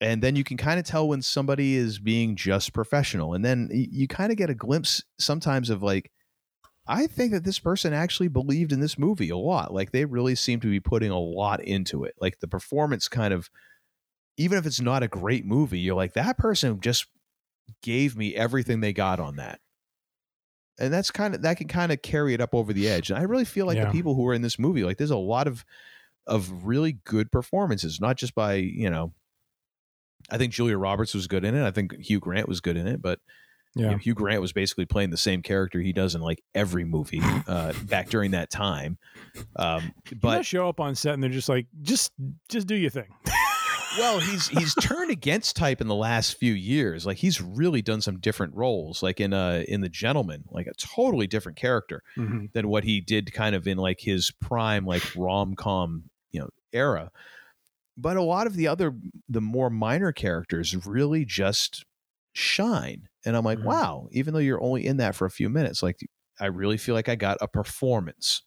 And 0.00 0.22
then 0.22 0.36
you 0.36 0.44
can 0.44 0.56
kind 0.56 0.78
of 0.78 0.86
tell 0.86 1.08
when 1.08 1.22
somebody 1.22 1.74
is 1.74 1.98
being 1.98 2.36
just 2.36 2.72
professional. 2.72 3.34
And 3.34 3.44
then 3.44 3.68
you 3.72 4.06
kind 4.06 4.30
of 4.30 4.38
get 4.38 4.50
a 4.50 4.54
glimpse 4.54 5.02
sometimes 5.18 5.70
of 5.70 5.82
like 5.82 6.12
I 6.86 7.06
think 7.06 7.32
that 7.32 7.44
this 7.44 7.58
person 7.58 7.92
actually 7.92 8.28
believed 8.28 8.72
in 8.72 8.80
this 8.80 8.98
movie 8.98 9.30
a 9.30 9.36
lot. 9.36 9.74
Like 9.74 9.92
they 9.92 10.04
really 10.06 10.34
seem 10.34 10.60
to 10.60 10.70
be 10.70 10.80
putting 10.80 11.10
a 11.10 11.18
lot 11.18 11.62
into 11.62 12.04
it. 12.04 12.14
Like 12.20 12.40
the 12.40 12.48
performance 12.48 13.08
kind 13.08 13.34
of 13.34 13.50
even 14.36 14.58
if 14.58 14.66
it's 14.66 14.80
not 14.80 15.02
a 15.02 15.08
great 15.08 15.44
movie, 15.44 15.80
you're 15.80 15.96
like 15.96 16.14
that 16.14 16.38
person 16.38 16.80
just 16.80 17.06
gave 17.82 18.16
me 18.16 18.34
everything 18.36 18.80
they 18.80 18.92
got 18.92 19.20
on 19.20 19.36
that. 19.36 19.60
And 20.80 20.92
that's 20.92 21.10
kind 21.10 21.34
of 21.34 21.42
that 21.42 21.56
can 21.56 21.66
kind 21.68 21.90
of 21.90 22.02
carry 22.02 22.34
it 22.34 22.40
up 22.40 22.54
over 22.54 22.72
the 22.72 22.88
edge. 22.88 23.10
And 23.10 23.18
I 23.18 23.22
really 23.22 23.44
feel 23.44 23.66
like 23.66 23.76
Yeah. 23.76 23.86
the 23.86 23.92
people 23.92 24.14
who 24.14 24.26
are 24.28 24.34
in 24.34 24.42
this 24.42 24.58
movie, 24.58 24.84
like 24.84 24.96
there's 24.96 25.10
a 25.10 25.16
lot 25.16 25.48
of 25.48 25.64
of 26.28 26.64
really 26.64 26.92
good 27.04 27.32
performances, 27.32 28.00
not 28.00 28.16
just 28.16 28.34
by, 28.34 28.54
you 28.54 28.88
know, 28.90 29.12
I 30.30 30.38
think 30.38 30.52
Julia 30.52 30.76
Roberts 30.78 31.14
was 31.14 31.26
good 31.26 31.44
in 31.44 31.54
it. 31.54 31.66
I 31.66 31.70
think 31.70 31.94
Hugh 32.00 32.20
Grant 32.20 32.48
was 32.48 32.60
good 32.60 32.76
in 32.76 32.86
it, 32.86 33.00
but 33.02 33.18
you 33.74 33.84
Yeah. 33.84 33.90
know, 33.92 33.96
Hugh 33.98 34.14
Grant 34.14 34.40
was 34.40 34.52
basically 34.52 34.84
playing 34.86 35.10
the 35.10 35.16
same 35.16 35.42
character 35.42 35.80
he 35.80 35.92
does 35.92 36.14
in 36.14 36.20
like 36.20 36.42
every 36.54 36.84
movie 36.84 37.20
uh, 37.46 37.72
back 37.84 38.08
during 38.08 38.30
that 38.32 38.50
time. 38.50 38.98
Um, 39.56 39.92
But 40.20 40.44
show 40.44 40.68
up 40.68 40.80
on 40.80 40.94
set 40.94 41.14
and 41.14 41.22
they're 41.22 41.30
just 41.30 41.48
like, 41.48 41.66
just 41.82 42.12
just 42.48 42.66
do 42.66 42.74
your 42.74 42.90
thing. 42.90 43.08
well, 43.98 44.18
he's 44.28 44.48
he's 44.48 44.74
turned 44.74 45.10
against 45.10 45.54
type 45.56 45.80
in 45.80 45.86
the 45.86 45.94
last 45.94 46.38
few 46.38 46.52
years. 46.54 47.06
Like 47.06 47.18
he's 47.18 47.40
really 47.40 47.80
done 47.82 48.00
some 48.00 48.18
different 48.18 48.54
roles, 48.54 49.02
like 49.02 49.20
in 49.20 49.32
uh 49.32 49.64
in 49.68 49.80
The 49.82 49.88
Gentleman, 49.88 50.44
like 50.50 50.66
a 50.66 50.74
totally 50.74 51.26
different 51.26 51.56
character 51.56 52.02
Mhm. 52.16 52.52
than 52.52 52.68
what 52.68 52.84
he 52.84 53.00
did 53.00 53.32
kind 53.32 53.54
of 53.54 53.66
in 53.68 53.78
like 53.78 54.00
his 54.00 54.30
prime 54.40 54.84
like 54.86 55.02
rom 55.16 55.54
com 55.54 56.04
you 56.04 56.10
era. 56.72 57.10
But 57.96 58.16
a 58.16 58.22
lot 58.22 58.46
of 58.46 58.54
the 58.54 58.68
other 58.68 58.94
the 59.28 59.40
more 59.40 59.70
minor 59.70 60.12
characters 60.12 60.74
really 60.86 61.24
just 61.24 61.84
shine, 62.32 63.08
and 63.24 63.36
I'm 63.36 63.44
like, 63.44 63.58
Mhm. 63.58 63.64
wow. 63.64 64.08
Even 64.12 64.34
though 64.34 64.40
you're 64.40 64.62
only 64.62 64.86
in 64.86 64.98
that 64.98 65.16
for 65.16 65.26
a 65.26 65.30
few 65.30 65.48
minutes, 65.48 65.82
like 65.82 66.00
I 66.40 66.46
really 66.46 66.76
feel 66.76 66.94
like 66.94 67.08
I 67.08 67.16
got 67.16 67.38
a 67.40 67.48
performance. 67.48 68.42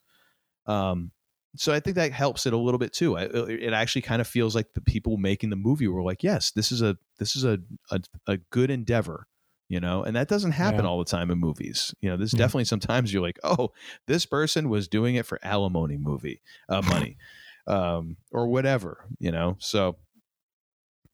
Um, 0.66 1.12
so 1.56 1.74
I 1.74 1.80
think 1.82 1.96
that 1.96 2.14
helps 2.14 2.46
it 2.46 2.54
a 2.54 2.58
little 2.58 2.78
bit 2.78 2.94
too. 2.94 3.18
I, 3.18 3.24
it 3.26 3.74
actually 3.74 4.04
kind 4.04 4.22
of 4.22 4.28
feels 4.28 4.56
like 4.56 4.74
the 4.74 4.82
people 4.82 5.18
making 5.18 5.50
the 5.50 5.58
movie 5.58 5.88
were 5.88 6.04
like, 6.04 6.24
yes, 6.24 6.52
this 6.52 6.72
is 6.72 6.82
a 6.82 6.98
this 7.20 7.36
is 7.36 7.44
a 7.44 7.60
a, 7.92 8.02
a 8.28 8.38
good 8.38 8.70
endeavor, 8.72 9.28
you 9.68 9.80
know, 9.82 10.04
and 10.04 10.16
that 10.16 10.30
doesn't 10.30 10.52
happen 10.54 10.86
Yeah. 10.86 10.86
all 10.86 10.98
the 11.00 11.06
time 11.06 11.30
in 11.30 11.40
movies. 11.40 11.94
You 12.00 12.10
know, 12.10 12.18
there's 12.18 12.32
Yeah. 12.32 12.38
definitely 12.38 12.66
sometimes 12.66 13.12
you're 13.12 13.22
like, 13.22 13.40
oh, 13.44 13.72
this 14.08 14.26
person 14.26 14.70
was 14.70 14.88
doing 14.88 15.16
it 15.16 15.26
for 15.26 15.40
alimony 15.44 15.98
movie 15.98 16.42
uh, 16.70 16.82
money, 16.82 17.18
um, 17.68 18.18
or 18.32 18.48
whatever, 18.48 19.06
you 19.20 19.32
know. 19.32 19.56
So 19.60 19.98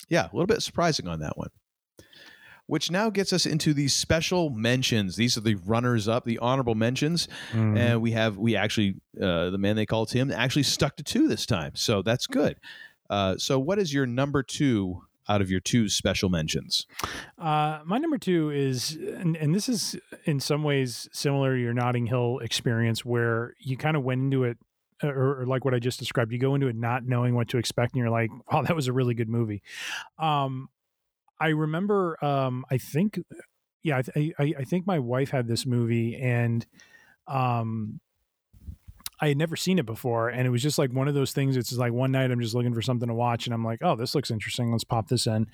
yeah, 0.10 0.26
a 0.26 0.34
little 0.34 0.48
bit 0.48 0.62
surprising 0.62 1.08
on 1.08 1.20
that 1.20 1.38
one. 1.38 1.50
Which 2.66 2.92
now 2.92 3.10
gets 3.10 3.32
us 3.32 3.46
into 3.46 3.74
the 3.74 3.88
special 3.88 4.50
mentions. 4.50 5.16
These 5.16 5.38
are 5.38 5.42
the 5.42 5.56
runners 5.56 6.10
up, 6.10 6.26
the 6.26 6.38
honorable 6.40 6.76
mentions 6.76 7.30
Mhm. 7.54 7.78
and 7.78 8.02
we 8.02 8.12
have 8.12 8.38
we 8.38 8.58
actually 8.58 8.96
uh, 9.22 9.50
the 9.52 9.58
man 9.58 9.78
they 9.78 9.86
call 9.86 10.06
Tim 10.06 10.32
actually 10.32 10.64
stuck 10.64 10.98
to 10.98 11.04
two 11.04 11.28
this 11.30 11.46
time, 11.46 11.72
so 11.76 12.02
that's 12.02 12.28
good. 12.28 12.58
Uh, 13.10 13.38
so, 13.38 13.58
what 13.58 13.80
is 13.80 13.94
your 13.94 14.06
number 14.06 14.44
two 14.44 15.02
out 15.30 15.42
of 15.42 15.50
your 15.50 15.62
two 15.62 15.88
special 15.88 16.28
mentions? 16.30 16.86
Uh, 17.38 17.80
my 17.86 17.98
number 17.98 18.18
two 18.18 18.50
is, 18.50 18.96
and, 18.96 19.38
and 19.38 19.56
this 19.56 19.70
is 19.70 19.96
in 20.26 20.40
some 20.42 20.62
ways 20.64 21.08
similar 21.14 21.56
to 21.56 21.62
your 21.62 21.74
Notting 21.74 22.08
Hill 22.08 22.40
experience, 22.40 23.06
where 23.06 23.54
you 23.60 23.78
kind 23.78 23.96
of 23.96 24.04
went 24.04 24.20
into 24.22 24.44
it, 24.44 24.58
or, 25.04 25.42
or 25.42 25.46
like 25.46 25.66
what 25.66 25.74
I 25.74 25.80
just 25.80 26.00
described, 26.00 26.32
you 26.32 26.40
go 26.40 26.56
into 26.56 26.68
it 26.68 26.76
not 26.76 27.06
knowing 27.06 27.36
what 27.36 27.50
to 27.50 27.58
expect, 27.58 27.94
and 27.94 28.00
you're 28.00 28.10
like, 28.10 28.30
"Wow, 28.52 28.62
that 28.64 28.76
was 28.76 28.88
a 28.88 28.94
really 28.94 29.14
good 29.14 29.30
movie." 29.30 29.62
Um, 30.18 30.70
I 31.40 31.50
remember, 31.50 32.24
um, 32.24 32.66
I 32.72 32.78
think, 32.78 33.20
yeah, 33.84 34.02
I, 34.16 34.34
I, 34.40 34.54
I 34.60 34.64
think 34.64 34.88
my 34.88 35.00
wife 35.00 35.30
had 35.30 35.48
this 35.48 35.66
movie, 35.66 36.16
and 36.16 36.66
um, 37.28 38.00
I 39.20 39.30
had 39.30 39.38
never 39.38 39.56
seen 39.56 39.80
it 39.80 39.86
before, 39.86 40.30
and 40.30 40.46
it 40.46 40.52
was 40.52 40.62
just 40.62 40.78
like 40.78 40.92
one 40.92 41.08
of 41.08 41.14
those 41.16 41.32
things. 41.34 41.58
It's 41.58 41.74
like 41.74 41.92
one 41.94 42.12
night 42.12 42.30
I'm 42.32 42.40
just 42.40 42.54
looking 42.56 42.74
for 42.74 42.82
something 42.84 43.08
to 43.08 43.16
watch, 43.16 43.48
and 43.48 43.54
I'm 43.54 43.66
like, 43.66 43.80
"Oh, 43.82 43.96
this 43.96 44.14
looks 44.14 44.30
interesting. 44.32 44.72
Let's 44.72 44.84
pop 44.84 45.08
this 45.08 45.26
in." 45.28 45.48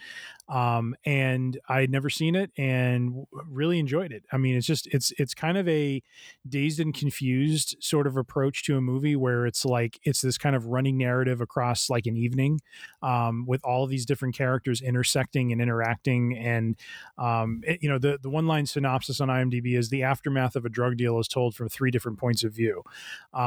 Um, 0.50 0.96
and 1.06 1.58
I 1.70 1.82
had 1.82 1.90
never 1.90 2.10
seen 2.10 2.36
it, 2.36 2.52
and 2.58 3.26
really 3.50 3.80
enjoyed 3.80 4.12
it. 4.12 4.24
I 4.32 4.38
mean, 4.38 4.56
it's 4.56 4.68
just 4.68 4.88
it's 4.88 5.14
it's 5.18 5.34
kind 5.34 5.58
of 5.58 5.68
a 5.70 6.04
dazed 6.48 6.80
and 6.80 6.94
confused 6.94 7.78
sort 7.80 8.08
of 8.08 8.18
approach 8.18 8.64
to 8.66 8.76
a 8.78 8.82
movie 8.82 9.16
where 9.16 9.46
it's 9.46 9.64
like 9.66 10.00
it's 10.04 10.22
this 10.22 10.38
kind 10.38 10.56
of 10.56 10.66
running 10.68 10.98
narrative 10.98 11.40
across 11.42 11.90
like 11.90 12.06
an 12.06 12.18
evening, 12.18 12.60
um, 13.02 13.46
with 13.48 13.64
all 13.64 13.88
these 13.88 14.06
different 14.06 14.36
characters 14.36 14.82
intersecting 14.82 15.52
and 15.54 15.62
interacting, 15.62 16.38
and 16.38 16.76
um, 17.18 17.62
it- 17.66 17.82
you 17.82 17.90
know 17.90 17.98
the 18.00 18.20
the 18.22 18.30
one 18.30 18.48
line 18.48 18.66
synopsis 18.66 19.22
on 19.22 19.30
IMDb 19.30 19.78
is 19.78 19.90
the 19.90 20.04
aftermath 20.04 20.56
of 20.56 20.66
a 20.66 20.70
drug 20.70 20.98
deal 20.98 21.20
is 21.20 21.28
told 21.28 21.56
from 21.56 21.70
three 21.70 21.92
different 21.92 22.18
points 22.20 22.44
of 22.44 22.54
view. 22.54 22.84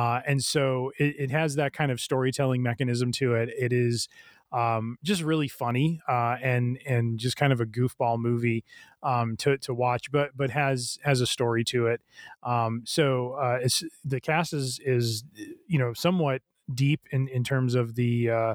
Uh, 0.06 0.20
and 0.26 0.44
so 0.44 0.92
it, 0.98 1.16
it 1.18 1.30
has 1.30 1.56
that 1.56 1.72
kind 1.72 1.90
of 1.90 2.00
storytelling 2.00 2.62
mechanism 2.62 3.10
to 3.10 3.34
it. 3.34 3.48
It 3.58 3.72
is 3.72 4.08
um, 4.52 4.98
just 5.02 5.22
really 5.22 5.48
funny 5.48 6.00
uh, 6.08 6.36
and 6.40 6.78
and 6.86 7.18
just 7.18 7.36
kind 7.36 7.52
of 7.52 7.60
a 7.60 7.66
goofball 7.66 8.18
movie 8.18 8.64
um, 9.02 9.36
to 9.38 9.58
to 9.58 9.74
watch, 9.74 10.12
but 10.12 10.30
but 10.36 10.50
has 10.50 10.98
has 11.02 11.20
a 11.20 11.26
story 11.26 11.64
to 11.64 11.88
it. 11.88 12.00
Um, 12.42 12.82
so 12.84 13.32
uh, 13.32 13.58
it's 13.62 13.82
the 14.04 14.20
cast 14.20 14.52
is 14.52 14.78
is 14.84 15.24
you 15.66 15.78
know 15.78 15.92
somewhat 15.92 16.42
deep 16.72 17.00
in 17.10 17.28
in 17.28 17.42
terms 17.44 17.74
of 17.74 17.94
the. 17.94 18.30
Uh, 18.30 18.54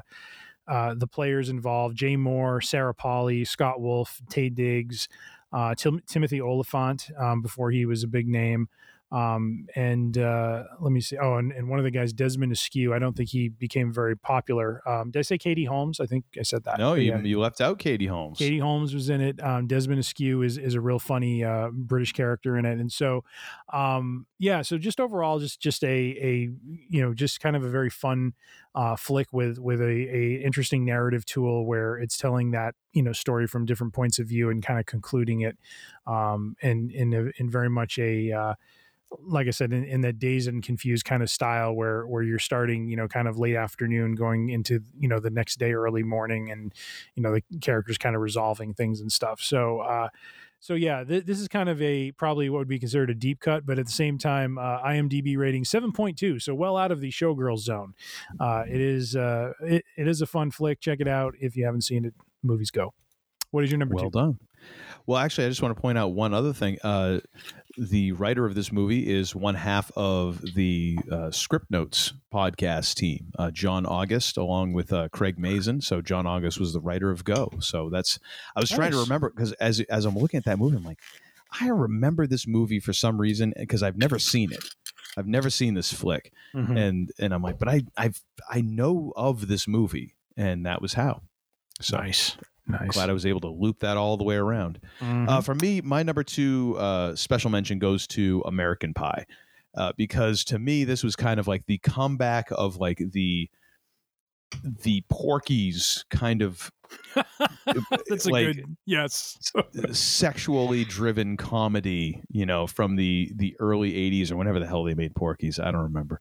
uh, 0.68 0.94
the 0.96 1.08
players 1.08 1.48
involved: 1.48 1.96
Jay 1.96 2.16
Mohr, 2.16 2.62
Sarah 2.62 2.94
Polley, 2.94 3.44
Scott 3.44 3.80
Wolf, 3.80 4.22
Taye 4.30 4.54
Diggs, 4.54 5.08
uh, 5.52 5.74
Tim- 5.74 6.00
Timothy 6.06 6.40
Olyphant 6.40 7.10
um, 7.18 7.42
before 7.42 7.72
he 7.72 7.84
was 7.84 8.04
a 8.04 8.06
big 8.06 8.28
name. 8.28 8.68
Um, 9.12 9.66
and 9.76 10.16
uh, 10.16 10.64
let 10.80 10.90
me 10.90 11.02
see. 11.02 11.18
Oh, 11.18 11.36
and, 11.36 11.52
and 11.52 11.68
one 11.68 11.78
of 11.78 11.84
the 11.84 11.90
guys, 11.90 12.14
Desmond 12.14 12.50
Askew. 12.50 12.94
I 12.94 12.98
don't 12.98 13.14
think 13.14 13.28
he 13.28 13.50
became 13.50 13.92
very 13.92 14.16
popular. 14.16 14.82
Um, 14.88 15.10
did 15.10 15.18
I 15.18 15.22
say 15.22 15.36
Katie 15.36 15.66
Holmes? 15.66 16.00
I 16.00 16.06
think 16.06 16.24
I 16.38 16.42
said 16.42 16.64
that. 16.64 16.78
No, 16.78 16.94
you, 16.94 17.10
yeah. 17.10 17.20
you 17.20 17.38
left 17.38 17.60
out 17.60 17.78
Katie 17.78 18.06
Holmes. 18.06 18.38
Katie 18.38 18.58
Holmes 18.58 18.94
was 18.94 19.10
in 19.10 19.20
it. 19.20 19.42
Um, 19.42 19.66
Desmond 19.66 20.00
Askew 20.00 20.40
is 20.40 20.56
is 20.56 20.74
a 20.74 20.80
real 20.80 20.98
funny 20.98 21.44
uh, 21.44 21.68
British 21.72 22.12
character 22.12 22.56
in 22.56 22.64
it, 22.64 22.78
and 22.78 22.90
so 22.90 23.22
um, 23.70 24.26
yeah. 24.38 24.62
So 24.62 24.78
just 24.78 24.98
overall, 24.98 25.38
just 25.38 25.60
just 25.60 25.84
a 25.84 25.86
a 25.88 26.48
you 26.88 27.02
know 27.02 27.12
just 27.12 27.40
kind 27.40 27.54
of 27.54 27.64
a 27.64 27.68
very 27.68 27.90
fun 27.90 28.32
uh, 28.74 28.96
flick 28.96 29.30
with 29.30 29.58
with 29.58 29.82
a, 29.82 29.84
a 29.84 30.42
interesting 30.42 30.86
narrative 30.86 31.26
tool 31.26 31.66
where 31.66 31.96
it's 31.96 32.16
telling 32.16 32.52
that 32.52 32.74
you 32.94 33.02
know 33.02 33.12
story 33.12 33.46
from 33.46 33.66
different 33.66 33.92
points 33.92 34.18
of 34.18 34.26
view 34.26 34.48
and 34.48 34.64
kind 34.64 34.80
of 34.80 34.86
concluding 34.86 35.42
it, 35.42 35.58
um, 36.06 36.56
and 36.62 36.90
in 36.92 37.12
a, 37.12 37.30
in 37.36 37.50
very 37.50 37.68
much 37.68 37.98
a 37.98 38.32
uh, 38.32 38.54
like 39.24 39.46
I 39.46 39.50
said, 39.50 39.72
in, 39.72 39.84
in 39.84 40.00
that 40.02 40.18
dazed 40.18 40.48
and 40.48 40.62
confused 40.62 41.04
kind 41.04 41.22
of 41.22 41.30
style 41.30 41.72
where 41.74 42.06
where 42.06 42.22
you're 42.22 42.38
starting, 42.38 42.88
you 42.88 42.96
know, 42.96 43.08
kind 43.08 43.28
of 43.28 43.38
late 43.38 43.56
afternoon, 43.56 44.14
going 44.14 44.50
into 44.50 44.80
you 44.98 45.08
know 45.08 45.20
the 45.20 45.30
next 45.30 45.58
day 45.58 45.72
early 45.72 46.02
morning, 46.02 46.50
and 46.50 46.72
you 47.14 47.22
know 47.22 47.32
the 47.32 47.42
characters 47.60 47.98
kind 47.98 48.16
of 48.16 48.22
resolving 48.22 48.74
things 48.74 49.00
and 49.00 49.10
stuff. 49.12 49.40
So. 49.40 49.80
uh 49.80 50.08
so 50.62 50.74
yeah, 50.74 51.02
th- 51.02 51.24
this 51.24 51.40
is 51.40 51.48
kind 51.48 51.68
of 51.68 51.82
a 51.82 52.12
probably 52.12 52.48
what 52.48 52.58
would 52.58 52.68
be 52.68 52.78
considered 52.78 53.10
a 53.10 53.14
deep 53.14 53.40
cut, 53.40 53.66
but 53.66 53.80
at 53.80 53.86
the 53.86 53.92
same 53.92 54.16
time, 54.16 54.58
uh, 54.58 54.80
IMDb 54.82 55.36
rating 55.36 55.64
seven 55.64 55.90
point 55.90 56.16
two, 56.16 56.38
so 56.38 56.54
well 56.54 56.76
out 56.76 56.92
of 56.92 57.00
the 57.00 57.10
showgirl 57.10 57.58
zone. 57.58 57.94
Uh, 58.38 58.62
it 58.68 58.80
is 58.80 59.16
uh, 59.16 59.54
it, 59.60 59.84
it 59.96 60.06
is 60.06 60.22
a 60.22 60.26
fun 60.26 60.52
flick. 60.52 60.78
Check 60.78 61.00
it 61.00 61.08
out 61.08 61.34
if 61.40 61.56
you 61.56 61.64
haven't 61.64 61.82
seen 61.82 62.04
it. 62.04 62.14
Movies 62.44 62.70
go. 62.70 62.94
What 63.50 63.64
is 63.64 63.72
your 63.72 63.78
number 63.78 63.96
well 63.96 64.04
two? 64.04 64.10
done. 64.10 64.38
Well, 65.04 65.18
actually, 65.18 65.46
I 65.46 65.48
just 65.48 65.62
want 65.62 65.74
to 65.76 65.80
point 65.80 65.98
out 65.98 66.12
one 66.12 66.32
other 66.32 66.52
thing. 66.52 66.78
Uh, 66.84 67.18
the 67.76 68.12
writer 68.12 68.44
of 68.46 68.54
this 68.54 68.70
movie 68.72 69.10
is 69.10 69.34
one 69.34 69.54
half 69.54 69.90
of 69.96 70.40
the 70.54 70.98
uh, 71.10 71.16
Scriptnotes 71.30 72.12
podcast 72.32 72.94
team, 72.94 73.32
uh, 73.38 73.50
John 73.50 73.86
August, 73.86 74.36
along 74.36 74.72
with 74.72 74.92
uh, 74.92 75.08
Craig 75.10 75.38
Mazin. 75.38 75.80
So 75.80 76.00
John 76.00 76.26
August 76.26 76.60
was 76.60 76.72
the 76.72 76.80
writer 76.80 77.10
of 77.10 77.24
Go. 77.24 77.50
So 77.60 77.88
that's 77.90 78.18
I 78.56 78.60
was 78.60 78.70
trying 78.70 78.92
to 78.92 78.98
remember 79.00 79.30
because 79.30 79.52
as 79.54 79.80
as 79.82 80.04
I'm 80.04 80.16
looking 80.16 80.38
at 80.38 80.44
that 80.44 80.58
movie, 80.58 80.76
I'm 80.76 80.84
like, 80.84 81.00
I 81.60 81.68
remember 81.68 82.26
this 82.26 82.46
movie 82.46 82.80
for 82.80 82.92
some 82.92 83.20
reason 83.20 83.52
because 83.56 83.82
I've 83.82 83.96
never 83.98 84.18
seen 84.18 84.52
it. 84.52 84.64
I've 85.16 85.26
never 85.26 85.50
seen 85.50 85.74
this 85.74 85.92
flick, 85.92 86.32
Mhm. 86.54 86.78
and 86.78 87.12
and 87.18 87.34
I'm 87.34 87.42
like, 87.42 87.58
but 87.58 87.68
I 87.68 87.82
I've 87.96 88.22
I 88.50 88.62
know 88.62 89.12
of 89.16 89.48
this 89.48 89.68
movie, 89.68 90.14
and 90.36 90.64
that 90.66 90.80
was 90.80 90.94
how. 90.94 91.22
So 91.80 91.96
nice, 91.98 92.36
nice. 92.66 92.90
glad 92.90 93.10
I 93.10 93.12
was 93.12 93.26
able 93.26 93.40
to 93.40 93.48
loop 93.48 93.80
that 93.80 93.96
all 93.96 94.16
the 94.16 94.24
way 94.24 94.36
around. 94.36 94.80
Mhm. 95.00 95.28
Uh, 95.28 95.40
for 95.40 95.54
me, 95.54 95.80
my 95.80 96.02
number 96.02 96.22
two 96.22 96.76
uh, 96.78 97.14
special 97.16 97.50
mention 97.50 97.78
goes 97.78 98.06
to 98.08 98.42
American 98.46 98.94
Pie, 98.94 99.26
uh, 99.76 99.92
because 99.96 100.44
to 100.44 100.58
me 100.58 100.84
this 100.84 101.02
was 101.02 101.16
kind 101.16 101.38
of 101.40 101.46
like 101.48 101.66
the 101.66 101.78
comeback 101.78 102.48
of 102.52 102.76
like 102.76 102.98
the 103.12 103.48
the 104.82 105.02
Porky's 105.08 106.04
kind 106.10 106.42
of 106.42 106.70
That's 108.08 108.26
a 108.26 108.30
good 108.30 108.76
yes. 108.86 109.52
Uh, 109.54 109.92
sexually 109.92 110.84
driven 110.84 111.36
comedy, 111.36 112.22
you 112.30 112.46
know, 112.46 112.66
from 112.66 112.96
the 112.96 113.32
the 113.36 113.56
early 113.60 113.92
'80s 113.92 114.30
or 114.30 114.36
whenever 114.36 114.58
the 114.58 114.66
hell 114.66 114.84
they 114.84 114.94
made 114.94 115.14
Porky's. 115.14 115.58
I 115.58 115.70
don't 115.70 115.82
remember, 115.82 116.20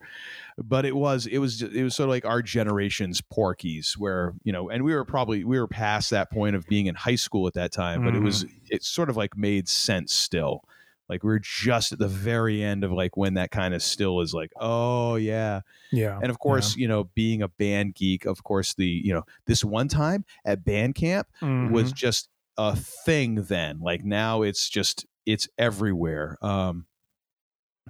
but 0.57 0.85
it 0.85 0.95
was 0.95 1.27
it 1.27 1.39
was 1.39 1.61
it 1.61 1.83
was 1.83 1.95
sort 1.95 2.09
of 2.09 2.11
like 2.11 2.25
our 2.25 2.41
generation's 2.41 3.21
Porky's, 3.21 3.97
where 3.97 4.33
you 4.43 4.51
know, 4.51 4.69
and 4.69 4.83
we 4.83 4.93
were 4.93 5.05
probably 5.05 5.43
we 5.43 5.59
were 5.59 5.67
past 5.67 6.09
that 6.11 6.31
point 6.31 6.55
of 6.55 6.67
being 6.67 6.87
in 6.87 6.95
high 6.95 7.15
school 7.15 7.47
at 7.47 7.53
that 7.53 7.71
time, 7.71 8.03
but 8.03 8.09
it 8.09 8.15
mm-hmm. 8.15 8.25
was 8.25 8.45
it 8.69 8.83
sort 8.83 9.09
of 9.09 9.17
like 9.17 9.37
made 9.37 9.67
sense 9.67 10.13
still. 10.13 10.63
Like 11.11 11.23
we 11.23 11.33
are 11.33 11.39
just 11.39 11.91
at 11.91 11.99
the 11.99 12.07
very 12.07 12.63
end 12.63 12.83
of 12.85 12.91
like 12.93 13.17
when 13.17 13.33
that 13.33 13.51
kind 13.51 13.73
of 13.73 13.83
still 13.83 14.21
is 14.21 14.33
like, 14.33 14.51
oh 14.59 15.15
yeah, 15.15 15.59
Yeah. 15.91 16.17
and 16.21 16.31
of 16.31 16.39
course, 16.39 16.77
you 16.77 16.87
know, 16.87 17.03
being 17.15 17.41
a 17.41 17.49
band 17.49 17.95
geek, 17.95 18.25
of 18.25 18.43
course, 18.45 18.73
the 18.73 18.87
you 18.87 19.13
know 19.13 19.23
this 19.45 19.63
one 19.63 19.89
time 19.89 20.23
at 20.45 20.63
band 20.63 20.95
camp 20.95 21.27
was 21.41 21.91
Mhm. 21.91 21.95
just 21.95 22.29
a 22.57 22.75
thing 22.77 23.43
then. 23.43 23.79
Like 23.81 24.05
now 24.05 24.41
it's 24.41 24.69
just 24.69 25.05
it's 25.25 25.47
everywhere. 25.57 26.37
Um 26.41 26.85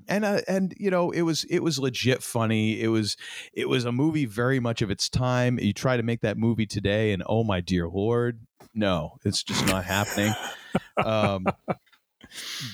and 0.07 0.25
uh, 0.25 0.41
and 0.47 0.73
you 0.77 0.89
know 0.89 1.11
it 1.11 1.21
was 1.21 1.43
it 1.43 1.59
was 1.59 1.77
legit 1.77 2.23
funny. 2.23 2.81
It 2.81 2.87
was 2.87 3.17
it 3.53 3.69
was 3.69 3.85
a 3.85 3.91
movie 3.91 4.25
very 4.25 4.59
much 4.59 4.81
of 4.81 4.89
its 4.89 5.09
time. 5.09 5.59
You 5.59 5.73
try 5.73 5.95
to 5.95 6.01
make 6.03 6.21
that 6.21 6.37
movie 6.37 6.65
today 6.65 7.11
and 7.13 7.21
oh 7.27 7.43
my 7.43 7.61
dear 7.61 7.87
lord 7.87 8.39
no 8.73 9.17
it's 9.25 9.43
just 9.43 9.65
not 9.67 9.85
happening. 9.85 10.33
Um 11.03 11.45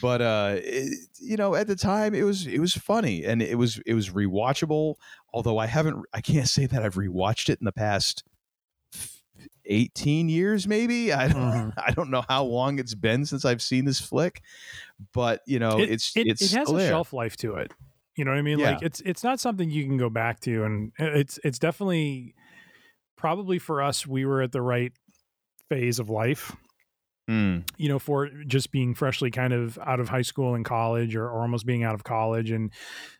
but 0.02 0.22
uh 0.22 0.56
it, 0.58 0.94
you 1.20 1.36
know 1.38 1.56
at 1.56 1.68
the 1.68 1.76
time 1.76 2.14
it 2.14 2.24
was 2.24 2.46
it 2.48 2.60
was 2.60 2.74
funny 2.74 3.26
and 3.26 3.42
it 3.42 3.58
was 3.58 3.80
it 3.86 3.94
was 3.94 4.10
rewatchable 4.12 4.96
although 5.34 5.58
i 5.58 5.66
haven't 5.66 6.06
i 6.14 6.22
can't 6.22 6.48
say 6.48 6.66
that 6.66 6.84
i've 6.84 6.96
rewatched 6.96 7.50
it 7.50 7.60
in 7.60 7.66
the 7.66 7.72
past 7.72 8.24
18 9.66 10.30
years 10.30 10.68
maybe 10.68 11.12
i 11.12 11.28
don't 11.28 11.42
Mhm. 11.42 11.74
i 11.86 11.92
don't 11.92 12.10
know 12.10 12.24
how 12.30 12.44
long 12.44 12.80
it's 12.80 12.96
been 12.96 13.26
since 13.26 13.44
i've 13.46 13.62
seen 13.62 13.86
this 13.86 14.00
flick 14.00 14.42
but 15.14 15.42
you 15.46 15.60
know 15.60 15.78
it, 15.80 15.90
it's 15.92 16.16
it, 16.16 16.28
it's 16.28 16.42
it 16.54 16.58
has 16.58 16.72
a 16.72 16.80
shelf 16.88 17.14
life 17.14 17.36
to 17.38 17.56
it. 17.56 17.72
You 18.16 18.26
know 18.26 18.32
what 18.32 18.40
I 18.40 18.42
mean? 18.42 18.58
Yeah. 18.58 18.72
Like 18.72 18.82
it's 18.82 19.00
it's 19.02 19.24
not 19.24 19.40
something 19.40 19.70
you 19.70 19.86
can 19.86 19.98
go 19.98 20.10
back 20.10 20.40
to, 20.40 20.64
and 20.64 20.92
it's 20.98 21.38
it's 21.44 21.60
definitely 21.60 22.34
probably 23.16 23.60
for 23.60 23.80
us 23.84 24.08
we 24.08 24.26
were 24.26 24.42
at 24.42 24.52
the 24.52 24.62
right 24.64 24.92
phase 25.70 26.00
of 26.00 26.10
life. 26.10 26.56
Mm. 27.30 27.70
You 27.76 27.90
know, 27.90 28.00
for 28.00 28.30
just 28.46 28.72
being 28.72 28.94
freshly 28.96 29.32
kind 29.32 29.52
of 29.52 29.78
out 29.80 30.00
of 30.00 30.08
high 30.08 30.22
school 30.22 30.56
and 30.56 30.64
college, 30.64 31.16
or, 31.16 31.26
or 31.26 31.42
almost 31.42 31.66
being 31.66 31.84
out 31.84 31.94
of 31.94 32.06
college, 32.06 32.52
and 32.52 32.72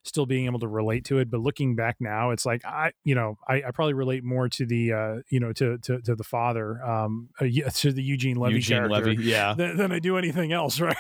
still 0.04 0.26
being 0.26 0.46
able 0.46 0.60
to 0.60 0.68
relate 0.68 1.04
to 1.06 1.18
it. 1.18 1.30
But 1.30 1.42
looking 1.42 1.76
back 1.76 1.98
now, 2.00 2.32
it's 2.32 2.46
like 2.46 2.64
I, 2.66 2.92
you 3.04 3.16
know, 3.16 3.38
I, 3.48 3.64
I 3.68 3.72
probably 3.72 3.96
relate 3.96 4.24
more 4.24 4.48
to 4.48 4.66
the, 4.66 4.94
uh, 4.94 5.16
you 5.30 5.42
know, 5.42 5.52
to 5.54 5.78
to, 5.80 6.00
to 6.02 6.16
the 6.16 6.24
father, 6.24 6.82
um, 6.84 7.30
uh, 7.42 7.46
to 7.74 7.92
the 7.92 8.02
Eugene 8.04 8.38
Levy 8.38 8.56
eugene 8.56 8.78
character, 8.78 9.10
levy 9.10 9.24
yeah 9.24 9.54
than, 9.54 9.76
than 9.76 9.92
I 9.92 10.00
do 10.00 10.18
anything 10.18 10.54
else, 10.54 10.80
right? 10.82 10.96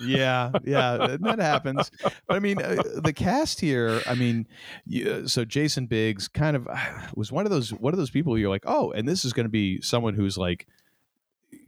yeah 0.00 0.50
yeah 0.64 1.16
that 1.20 1.38
happens 1.38 1.90
but 2.02 2.34
i 2.34 2.38
mean 2.38 2.60
uh, 2.60 2.82
the 2.96 3.12
cast 3.12 3.60
here 3.60 4.00
i 4.06 4.14
mean 4.14 4.46
you, 4.86 5.26
so 5.28 5.44
jason 5.44 5.86
biggs 5.86 6.28
kind 6.28 6.56
of 6.56 6.66
was 7.14 7.30
one 7.30 7.44
of 7.44 7.50
those 7.50 7.70
one 7.74 7.92
of 7.92 7.98
those 7.98 8.10
people 8.10 8.38
you're 8.38 8.50
like 8.50 8.64
oh 8.66 8.90
and 8.92 9.06
this 9.06 9.24
is 9.24 9.32
going 9.32 9.44
to 9.44 9.50
be 9.50 9.80
someone 9.80 10.14
who's 10.14 10.38
like 10.38 10.66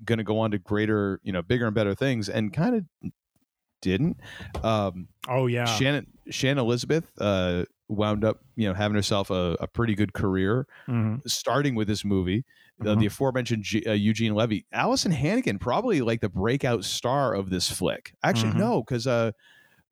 going 0.04 0.18
to 0.18 0.24
go 0.24 0.38
on 0.38 0.50
to 0.50 0.58
greater 0.58 1.20
you 1.22 1.32
know 1.32 1.42
bigger 1.42 1.66
and 1.66 1.74
better 1.74 1.94
things 1.94 2.28
and 2.28 2.52
kind 2.52 2.76
of 2.76 3.10
didn't 3.80 4.18
um 4.62 5.08
Oh 5.28 5.46
yeah, 5.46 5.64
shannon 5.66 6.06
shannon 6.30 6.58
elizabeth 6.58 7.10
uh 7.20 7.64
wound 7.88 8.24
up 8.24 8.40
you 8.56 8.66
know 8.66 8.72
having 8.74 8.94
herself 8.94 9.28
a, 9.30 9.56
a 9.60 9.66
pretty 9.66 9.94
good 9.94 10.14
career 10.14 10.66
Mhm. 10.88 11.20
starting 11.28 11.74
with 11.74 11.86
this 11.88 12.04
movie 12.04 12.44
uh, 12.80 12.84
Mhm. 12.86 13.00
the 13.00 13.06
aforementioned 13.06 13.62
G- 13.62 13.84
uh, 13.86 13.92
Eugene 13.92 14.34
Levy, 14.34 14.66
Alyson 14.74 15.12
Hannigan, 15.12 15.60
probably 15.60 16.00
like 16.00 16.20
the 16.20 16.28
breakout 16.28 16.82
star 16.84 17.32
of 17.32 17.48
this 17.48 17.70
flick. 17.70 18.16
Actually, 18.24 18.50
Mhm. 18.54 18.56
no, 18.58 18.82
because 18.82 19.06
uh, 19.06 19.30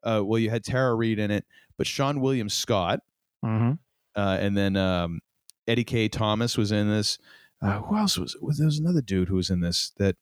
uh, 0.03 0.21
well, 0.25 0.41
you 0.41 0.51
had 0.51 0.65
Tara 0.65 0.93
Reid 0.97 1.21
in 1.21 1.31
it, 1.31 1.47
but 1.79 1.87
Seann 1.87 2.19
William 2.21 2.49
Scott, 2.49 2.99
Mhm. 3.45 3.79
uh, 4.17 4.39
and 4.41 4.57
then 4.57 4.77
um, 4.77 5.21
Eddie 5.69 5.85
Kaye 5.85 6.09
Thomas 6.09 6.59
was 6.59 6.73
in 6.73 6.89
this. 6.91 7.19
Uh, 7.63 7.79
who 7.81 7.97
else 7.97 8.19
was? 8.19 8.37
was 8.41 8.59
there 8.59 8.67
was 8.67 8.79
another 8.79 9.01
dude 9.01 9.29
who 9.29 9.37
was 9.37 9.51
in 9.51 9.61
this 9.61 9.93
that 9.99 10.17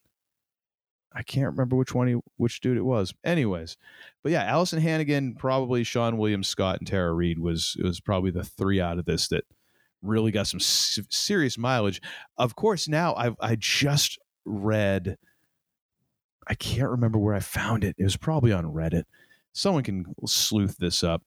I 1.12 1.22
can't 1.22 1.46
remember 1.46 1.74
which 1.74 1.94
one 1.94 2.06
he, 2.06 2.16
which 2.36 2.60
dude 2.60 2.76
it 2.76 2.82
was. 2.84 3.12
Anyways, 3.24 3.76
but 4.22 4.30
yeah, 4.30 4.52
Alyson 4.54 4.80
Hannigan, 4.80 5.34
probably 5.34 5.82
Seann 5.82 6.18
Williams, 6.18 6.48
Scott, 6.48 6.78
and 6.78 6.86
Tara 6.86 7.12
Reid 7.12 7.38
was 7.38 7.76
was 7.82 8.00
probably 8.00 8.30
the 8.30 8.44
three 8.44 8.80
out 8.80 8.98
of 8.98 9.06
this 9.06 9.28
that 9.28 9.44
really 10.02 10.30
got 10.30 10.46
some 10.46 10.60
s- 10.60 10.98
serious 11.08 11.58
mileage. 11.58 12.00
Of 12.36 12.54
course, 12.56 12.88
now 12.88 13.14
I've 13.16 13.36
I 13.40 13.56
just 13.56 14.18
read. 14.44 15.16
I 16.46 16.54
can't 16.54 16.90
remember 16.90 17.18
where 17.18 17.34
I 17.34 17.40
found 17.40 17.84
it. 17.84 17.94
It 17.98 18.04
was 18.04 18.16
probably 18.16 18.52
on 18.52 18.64
Reddit. 18.64 19.04
Someone 19.52 19.82
can 19.82 20.04
sleuth 20.26 20.76
this 20.78 21.02
up. 21.02 21.22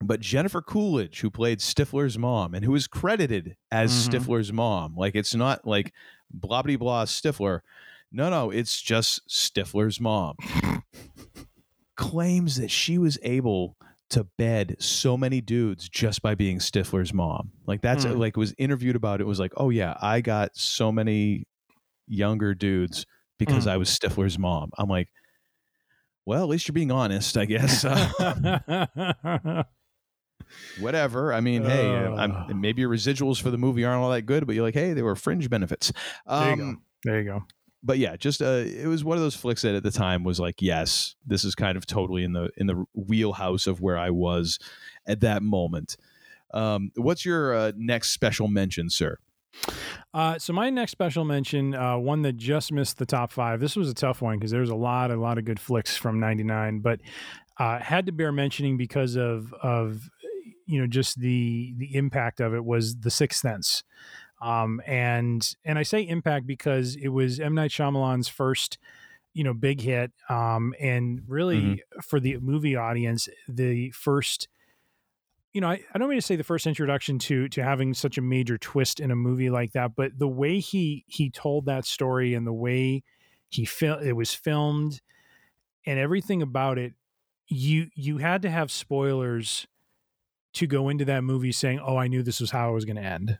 But 0.00 0.20
Jennifer 0.20 0.60
Coolidge, 0.60 1.20
who 1.20 1.30
played 1.30 1.60
Stifler's 1.60 2.18
mom 2.18 2.54
and 2.54 2.64
who 2.64 2.74
is 2.74 2.86
credited 2.86 3.56
as 3.70 3.90
Mhm. 3.92 4.10
Stifler's 4.10 4.52
mom, 4.52 4.94
like 4.96 5.14
it's 5.14 5.34
not 5.34 5.66
like 5.66 5.92
blah 6.30 6.62
blah 6.62 6.76
blah 6.76 7.04
Stifler. 7.06 7.60
No, 8.12 8.28
no, 8.30 8.50
it's 8.50 8.80
just 8.82 9.26
Stifler's 9.28 9.98
mom. 10.00 10.36
Claims 11.96 12.56
that 12.56 12.70
she 12.70 12.98
was 12.98 13.18
able 13.22 13.76
to 14.10 14.24
bed 14.24 14.76
so 14.78 15.16
many 15.16 15.40
dudes 15.40 15.88
just 15.88 16.20
by 16.22 16.34
being 16.34 16.58
Stifler's 16.58 17.12
mom. 17.14 17.52
Like 17.66 17.80
that's 17.80 18.04
Hmm. 18.04 18.18
like 18.18 18.36
was 18.36 18.54
interviewed 18.58 18.96
about 18.96 19.20
it 19.22 19.26
was 19.26 19.40
like, 19.40 19.52
"Oh 19.56 19.70
yeah, 19.70 19.96
I 20.00 20.20
got 20.20 20.56
so 20.56 20.92
many 20.92 21.46
younger 22.06 22.54
dudes 22.54 23.06
because 23.38 23.64
Hmm. 23.64 23.70
I 23.70 23.76
was 23.78 23.88
Stifler's 23.88 24.38
mom." 24.38 24.70
I'm 24.78 24.88
like, 24.88 25.08
"Well, 26.26 26.42
at 26.42 26.48
least 26.50 26.68
you're 26.68 26.74
being 26.74 26.92
honest, 26.92 27.36
I 27.38 27.46
guess." 27.46 27.82
Whatever. 30.80 31.32
I 31.32 31.40
mean, 31.40 31.62
hey, 31.64 31.88
uh, 31.88 32.12
Uh. 32.12 32.46
I'm, 32.48 32.60
maybe 32.60 32.80
your 32.82 32.90
residuals 32.90 33.40
for 33.40 33.50
the 33.50 33.58
movie 33.58 33.84
aren't 33.84 34.02
all 34.02 34.10
that 34.10 34.22
good, 34.22 34.46
but 34.46 34.54
you're 34.54 34.64
like, 34.64 34.74
"Hey, 34.74 34.92
they 34.92 35.02
were 35.02 35.16
fringe 35.16 35.48
benefits." 35.50 35.92
there 36.26 36.50
you 36.50 36.56
go. 36.56 36.62
Um, 36.62 36.82
There 37.04 37.18
you 37.20 37.24
go. 37.24 37.44
but 37.82 37.98
yeah, 37.98 38.16
just 38.16 38.42
uh, 38.42 38.64
it 38.66 38.86
was 38.88 39.04
one 39.04 39.16
of 39.16 39.22
those 39.22 39.36
flicks 39.36 39.62
that 39.62 39.74
at 39.74 39.82
the 39.84 39.90
time 39.92 40.24
was 40.24 40.40
like, 40.40 40.60
yes, 40.60 41.14
this 41.24 41.44
is 41.44 41.54
kind 41.54 41.76
of 41.76 41.86
totally 41.86 42.24
in 42.24 42.32
the 42.32 42.50
in 42.56 42.66
the 42.66 42.84
wheelhouse 42.94 43.66
of 43.66 43.80
where 43.80 43.96
I 43.98 44.10
was 44.10 44.58
at 45.06 45.20
that 45.20 45.42
moment. 45.42 45.96
Um, 46.54 46.90
what's 46.96 47.24
your 47.24 47.54
uh, 47.54 47.72
next 47.76 48.10
special 48.10 48.48
mention, 48.48 48.88
sir? 48.90 49.18
Uh, 50.12 50.38
so 50.38 50.52
my 50.52 50.68
next 50.70 50.92
special 50.92 51.24
mention, 51.24 51.74
uh, 51.74 51.96
one 51.96 52.22
that 52.22 52.36
just 52.36 52.72
missed 52.72 52.98
the 52.98 53.06
top 53.06 53.30
five. 53.32 53.60
This 53.60 53.76
was 53.76 53.88
a 53.90 53.94
tough 53.94 54.20
one 54.22 54.38
because 54.38 54.50
there's 54.50 54.70
a 54.70 54.74
lot, 54.74 55.10
a 55.10 55.16
lot 55.16 55.38
of 55.38 55.44
good 55.44 55.60
flicks 55.60 55.96
from 55.96 56.18
'99, 56.20 56.80
but 56.80 57.00
uh, 57.58 57.78
had 57.78 58.06
to 58.06 58.12
bear 58.12 58.32
mentioning 58.32 58.76
because 58.76 59.16
of 59.16 59.52
of 59.54 60.08
you 60.66 60.80
know 60.80 60.86
just 60.86 61.18
the 61.20 61.74
the 61.76 61.94
impact 61.94 62.40
of 62.40 62.54
it 62.54 62.64
was 62.64 62.96
The 62.96 63.10
Sixth 63.10 63.40
Sense, 63.40 63.84
um, 64.40 64.80
and 64.86 65.48
and 65.64 65.78
I 65.78 65.82
say 65.82 66.02
impact 66.02 66.46
because 66.46 66.96
it 66.96 67.08
was 67.08 67.40
M. 67.40 67.54
Night 67.54 67.70
Shyamalan's 67.70 68.28
first 68.28 68.78
you 69.32 69.44
know 69.44 69.54
big 69.54 69.80
hit, 69.80 70.12
um, 70.28 70.74
and 70.80 71.22
really 71.26 71.82
for 72.02 72.20
the 72.20 72.38
movie 72.38 72.76
audience, 72.76 73.28
the 73.48 73.90
first 73.90 74.48
you 75.56 75.62
know, 75.62 75.70
I, 75.70 75.80
I 75.94 75.98
don't 75.98 76.10
mean 76.10 76.18
to 76.18 76.26
say 76.26 76.36
the 76.36 76.44
first 76.44 76.66
introduction 76.66 77.18
to 77.20 77.48
to 77.48 77.64
having 77.64 77.94
such 77.94 78.18
a 78.18 78.20
major 78.20 78.58
twist 78.58 79.00
in 79.00 79.10
a 79.10 79.16
movie 79.16 79.48
like 79.48 79.72
that, 79.72 79.92
but 79.96 80.18
the 80.18 80.28
way 80.28 80.58
he 80.58 81.06
he 81.06 81.30
told 81.30 81.64
that 81.64 81.86
story 81.86 82.34
and 82.34 82.46
the 82.46 82.52
way 82.52 83.02
he 83.48 83.64
fil- 83.64 84.00
it 84.00 84.12
was 84.12 84.34
filmed 84.34 85.00
and 85.86 85.98
everything 85.98 86.42
about 86.42 86.76
it, 86.76 86.92
you 87.48 87.88
you 87.94 88.18
had 88.18 88.42
to 88.42 88.50
have 88.50 88.70
spoilers 88.70 89.66
to 90.56 90.68
go 90.68 90.88
into 90.90 91.06
that 91.06 91.24
movie 91.24 91.52
saying, 91.52 91.80
"Oh, 91.80 91.96
I 91.96 92.08
knew 92.08 92.22
this 92.22 92.40
was 92.40 92.50
how 92.52 92.70
it 92.70 92.74
was 92.74 92.84
going 92.86 92.96
to 92.96 93.02
end," 93.02 93.38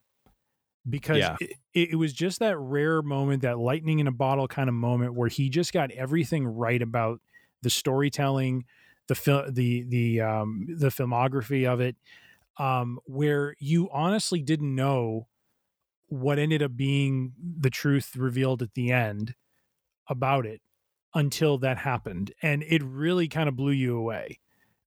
because 0.88 1.28
Yeah. 1.28 1.38
it, 1.40 1.56
it 1.74 1.96
was 1.96 2.12
just 2.12 2.38
that 2.40 2.58
rare 2.58 3.02
moment, 3.02 3.42
that 3.42 3.58
lightning 3.58 3.98
in 3.98 4.06
a 4.06 4.12
bottle 4.12 4.48
kind 4.48 4.68
of 4.68 4.74
moment 4.74 5.14
where 5.14 5.28
he 5.28 5.48
just 5.50 5.72
got 5.72 5.90
everything 5.92 6.46
right 6.46 6.82
about 6.82 7.20
the 7.62 7.70
storytelling, 7.70 8.64
the 9.08 9.50
the 9.52 9.82
the 9.84 10.20
um, 10.20 10.66
the 10.68 10.88
filmography 10.88 11.66
of 11.70 11.80
it, 11.80 11.96
um, 12.58 13.00
where 13.06 13.54
you 13.58 13.90
honestly 13.90 14.42
didn't 14.42 14.74
know 14.74 15.28
what 16.08 16.38
ended 16.38 16.62
up 16.62 16.76
being 16.76 17.34
the 17.38 17.70
truth 17.70 18.16
revealed 18.16 18.62
at 18.62 18.74
the 18.74 18.92
end 18.92 19.34
about 20.08 20.46
it 20.46 20.62
until 21.14 21.58
that 21.58 21.78
happened, 21.78 22.32
and 22.42 22.62
it 22.64 22.82
really 22.82 23.28
kind 23.28 23.48
of 23.48 23.56
blew 23.56 23.72
you 23.72 23.96
away. 23.96 24.40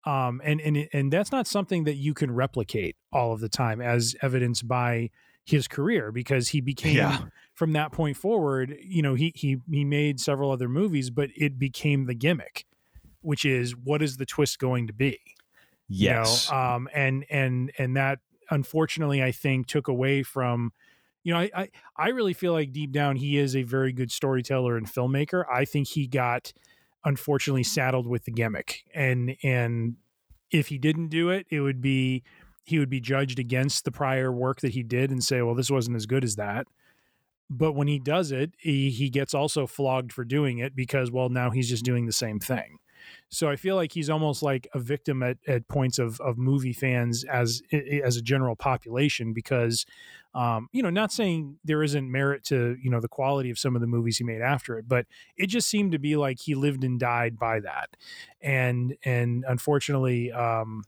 Um, 0.06 0.40
and 0.44 0.60
and 0.60 0.88
and 0.92 1.12
that's 1.12 1.32
not 1.32 1.46
something 1.46 1.84
that 1.84 1.96
you 1.96 2.14
can 2.14 2.30
replicate 2.30 2.96
all 3.12 3.32
of 3.32 3.40
the 3.40 3.48
time, 3.48 3.80
as 3.80 4.14
evidenced 4.22 4.68
by 4.68 5.10
his 5.44 5.68
career, 5.68 6.12
because 6.12 6.48
he 6.48 6.60
became 6.60 6.96
Yeah. 6.98 7.26
from 7.54 7.72
that 7.74 7.92
point 7.92 8.16
forward. 8.16 8.76
You 8.80 9.02
know, 9.02 9.14
he 9.14 9.32
he 9.34 9.58
he 9.70 9.84
made 9.84 10.20
several 10.20 10.50
other 10.52 10.68
movies, 10.68 11.10
but 11.10 11.30
it 11.36 11.58
became 11.58 12.06
the 12.06 12.14
gimmick, 12.14 12.66
which 13.22 13.44
is 13.44 13.76
what 13.76 14.02
is 14.02 14.16
the 14.18 14.26
twist 14.26 14.58
going 14.58 14.86
to 14.86 14.92
be? 14.92 15.20
you 15.98 16.10
know? 16.10 16.42
Yes, 16.42 16.50
um 16.50 16.88
and 16.94 17.24
and 17.30 17.72
and 17.78 17.96
that 17.96 18.18
unfortunately 18.50 19.22
i 19.22 19.32
think 19.32 19.66
took 19.66 19.88
away 19.88 20.22
from 20.22 20.72
you 21.24 21.32
know 21.32 21.40
I, 21.40 21.50
I 21.54 21.70
i 21.96 22.08
really 22.10 22.32
feel 22.32 22.52
like 22.52 22.72
deep 22.72 22.92
down 22.92 23.16
he 23.16 23.38
is 23.38 23.56
a 23.56 23.62
very 23.64 23.92
good 23.92 24.12
storyteller 24.12 24.76
and 24.76 24.86
filmmaker 24.86 25.44
i 25.52 25.64
think 25.64 25.88
he 25.88 26.06
got 26.06 26.52
unfortunately 27.06 27.62
saddled 27.62 28.06
with 28.06 28.24
the 28.24 28.32
gimmick. 28.32 28.82
And 28.94 29.36
and 29.42 29.96
if 30.50 30.68
he 30.68 30.76
didn't 30.76 31.08
do 31.08 31.30
it 31.30 31.46
it 31.50 31.60
would 31.60 31.80
be 31.80 32.22
he 32.64 32.78
would 32.78 32.90
be 32.90 33.00
judged 33.00 33.38
against 33.38 33.84
the 33.84 33.92
prior 33.92 34.30
work 34.30 34.60
that 34.60 34.72
he 34.72 34.82
did 34.82 35.10
and 35.10 35.24
say 35.24 35.40
well 35.40 35.54
this 35.54 35.70
wasn't 35.70 35.96
as 35.96 36.06
good 36.06 36.24
as 36.24 36.36
that. 36.36 36.66
But 37.48 37.72
when 37.72 37.88
he 37.88 37.98
does 37.98 38.32
it 38.32 38.52
he, 38.58 38.90
he 38.90 39.08
gets 39.08 39.32
also 39.32 39.66
flogged 39.66 40.12
for 40.12 40.24
doing 40.24 40.58
it 40.58 40.76
because 40.76 41.10
well 41.10 41.30
now 41.30 41.50
he's 41.50 41.68
just 41.70 41.84
doing 41.84 42.06
the 42.06 42.12
same 42.12 42.40
thing. 42.40 42.78
So 43.28 43.48
I 43.48 43.56
feel 43.56 43.76
like 43.76 43.92
he's 43.92 44.10
almost 44.10 44.42
like 44.42 44.68
a 44.74 44.78
victim 44.78 45.22
at, 45.22 45.38
at 45.46 45.68
points 45.68 45.98
of, 45.98 46.20
of 46.20 46.38
movie 46.38 46.72
fans 46.72 47.24
as 47.24 47.62
as 47.72 48.16
a 48.16 48.22
general 48.22 48.56
population 48.56 49.32
because, 49.32 49.84
um, 50.36 50.68
you 50.70 50.82
know, 50.82 50.90
not 50.90 51.12
saying 51.12 51.56
there 51.64 51.82
isn't 51.82 52.12
merit 52.12 52.44
to 52.44 52.76
you 52.82 52.90
know 52.90 53.00
the 53.00 53.08
quality 53.08 53.50
of 53.50 53.58
some 53.58 53.74
of 53.74 53.80
the 53.80 53.86
movies 53.86 54.18
he 54.18 54.24
made 54.24 54.42
after 54.42 54.78
it, 54.78 54.86
but 54.86 55.06
it 55.36 55.46
just 55.46 55.68
seemed 55.68 55.92
to 55.92 55.98
be 55.98 56.14
like 56.14 56.38
he 56.38 56.54
lived 56.54 56.84
and 56.84 57.00
died 57.00 57.38
by 57.38 57.60
that, 57.60 57.96
and 58.42 58.94
and 59.02 59.46
unfortunately, 59.48 60.30
um, 60.32 60.84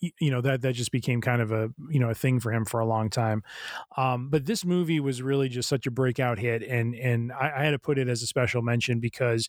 you 0.00 0.30
know 0.30 0.40
that 0.40 0.62
that 0.62 0.74
just 0.74 0.92
became 0.92 1.20
kind 1.20 1.42
of 1.42 1.50
a 1.50 1.70
you 1.90 1.98
know 1.98 2.10
a 2.10 2.14
thing 2.14 2.40
for 2.40 2.52
him 2.52 2.64
for 2.64 2.80
a 2.80 2.86
long 2.86 3.10
time. 3.10 3.42
Um, 3.96 4.28
but 4.28 4.46
this 4.46 4.64
movie 4.64 5.00
was 5.00 5.22
really 5.22 5.48
just 5.48 5.68
such 5.68 5.86
a 5.86 5.90
breakout 5.90 6.38
hit 6.38 6.62
and 6.62 6.94
and 6.94 7.32
I, 7.32 7.52
I 7.56 7.64
had 7.64 7.72
to 7.72 7.78
put 7.78 7.98
it 7.98 8.08
as 8.08 8.22
a 8.22 8.26
special 8.26 8.62
mention 8.62 9.00
because 9.00 9.48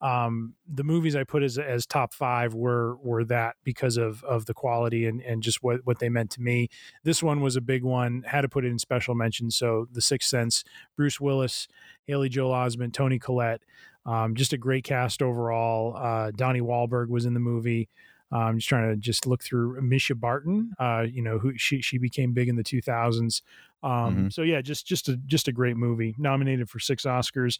um, 0.00 0.54
the 0.66 0.84
movies 0.84 1.14
I 1.14 1.24
put 1.24 1.42
as 1.42 1.58
as 1.58 1.86
top 1.86 2.14
five 2.14 2.54
were 2.54 2.96
were 2.96 3.24
that 3.24 3.56
because 3.64 3.96
of 3.96 4.24
of 4.24 4.46
the 4.46 4.54
quality 4.54 5.06
and 5.06 5.20
and 5.22 5.42
just 5.42 5.62
what 5.62 5.80
what 5.84 5.98
they 5.98 6.08
meant 6.08 6.30
to 6.32 6.40
me. 6.40 6.68
This 7.04 7.22
one 7.22 7.40
was 7.40 7.56
a 7.56 7.60
big 7.60 7.84
one 7.84 8.24
had 8.26 8.42
to 8.42 8.48
put 8.48 8.64
it 8.64 8.68
in 8.68 8.78
special 8.78 9.14
mention. 9.14 9.50
So 9.50 9.86
the 9.92 10.00
sixth 10.00 10.28
sense 10.28 10.64
bruce 10.96 11.20
willis 11.20 11.68
haley 12.06 12.28
joel 12.28 12.52
osment 12.52 12.92
tony 12.92 13.18
collette 13.18 13.62
um, 14.06 14.34
just 14.34 14.52
a 14.52 14.58
great 14.58 14.84
cast 14.84 15.22
overall. 15.22 15.96
Uh, 15.96 16.30
donnie 16.30 16.60
Wahlberg 16.60 17.08
was 17.08 17.26
in 17.26 17.34
the 17.34 17.40
movie 17.40 17.88
I'm 18.36 18.58
just 18.58 18.68
trying 18.68 18.90
to 18.90 18.96
just 18.96 19.26
look 19.26 19.42
through 19.42 19.80
Mischa 19.80 20.18
Barton. 20.18 20.72
Uh, 20.78 21.04
you 21.10 21.22
know, 21.22 21.38
who 21.38 21.56
she 21.56 21.82
she 21.82 21.98
became 21.98 22.32
big 22.32 22.48
in 22.48 22.56
the 22.56 22.64
2000s. 22.64 23.42
Um, 23.82 24.30
So 24.30 24.42
yeah, 24.42 24.60
just 24.60 24.86
just 24.86 25.08
a 25.08 25.16
just 25.16 25.48
a 25.48 25.52
great 25.52 25.76
movie. 25.76 26.14
Nominated 26.18 26.68
for 26.68 26.78
six 26.78 27.04
Oscars, 27.04 27.58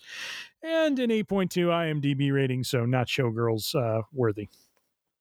and 0.62 0.98
an 0.98 1.10
8.2 1.10 1.48
IMDb 1.66 2.32
rating. 2.32 2.62
So 2.64 2.84
not 2.84 3.06
Showgirls 3.06 3.74
uh, 3.74 4.02
worthy. 4.12 4.48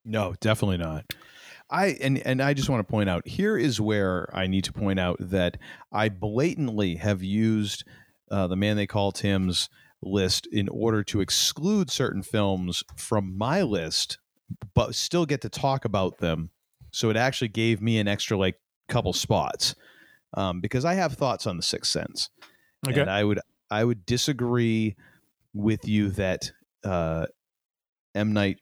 no, 0.05 0.35
definitely 0.39 0.77
not. 0.77 1.13
I 1.69 1.97
and 2.01 2.17
and 2.19 2.41
I 2.41 2.53
just 2.53 2.69
want 2.69 2.85
to 2.85 2.91
point 2.91 3.09
out 3.09 3.27
here 3.27 3.57
is 3.57 3.79
where 3.79 4.29
I 4.33 4.47
need 4.47 4.63
to 4.65 4.73
point 4.73 4.99
out 4.99 5.17
that 5.19 5.57
I 5.91 6.09
blatantly 6.09 6.95
have 6.95 7.21
used 7.23 7.83
uh, 8.31 8.47
the 8.47 8.55
man 8.55 8.75
they 8.75 8.87
call 8.87 9.11
Tim's 9.11 9.69
list 10.01 10.47
in 10.47 10.67
order 10.69 11.03
to 11.03 11.21
exclude 11.21 11.91
certain 11.91 12.23
films 12.23 12.83
from 12.95 13.37
my 13.37 13.61
list, 13.61 14.17
but 14.73 14.95
still 14.95 15.25
get 15.25 15.41
to 15.41 15.49
talk 15.49 15.85
about 15.85 16.17
them. 16.19 16.49
So 16.91 17.09
it 17.09 17.17
actually 17.17 17.49
gave 17.49 17.81
me 17.81 17.99
an 17.99 18.07
extra 18.07 18.37
like 18.37 18.59
couple 18.87 19.13
spots 19.13 19.75
um, 20.33 20.59
because 20.61 20.85
I 20.85 20.95
have 20.95 21.13
thoughts 21.13 21.45
on 21.47 21.57
the 21.57 21.63
Sixth 21.63 21.91
Sense, 21.91 22.29
Okay. 22.87 23.01
and 23.01 23.09
I 23.09 23.23
would 23.23 23.39
I 23.69 23.83
would 23.83 24.05
disagree 24.05 24.95
with 25.53 25.87
you 25.87 26.09
that 26.11 26.51
uh, 26.83 27.27
M 28.15 28.33
Night. 28.33 28.57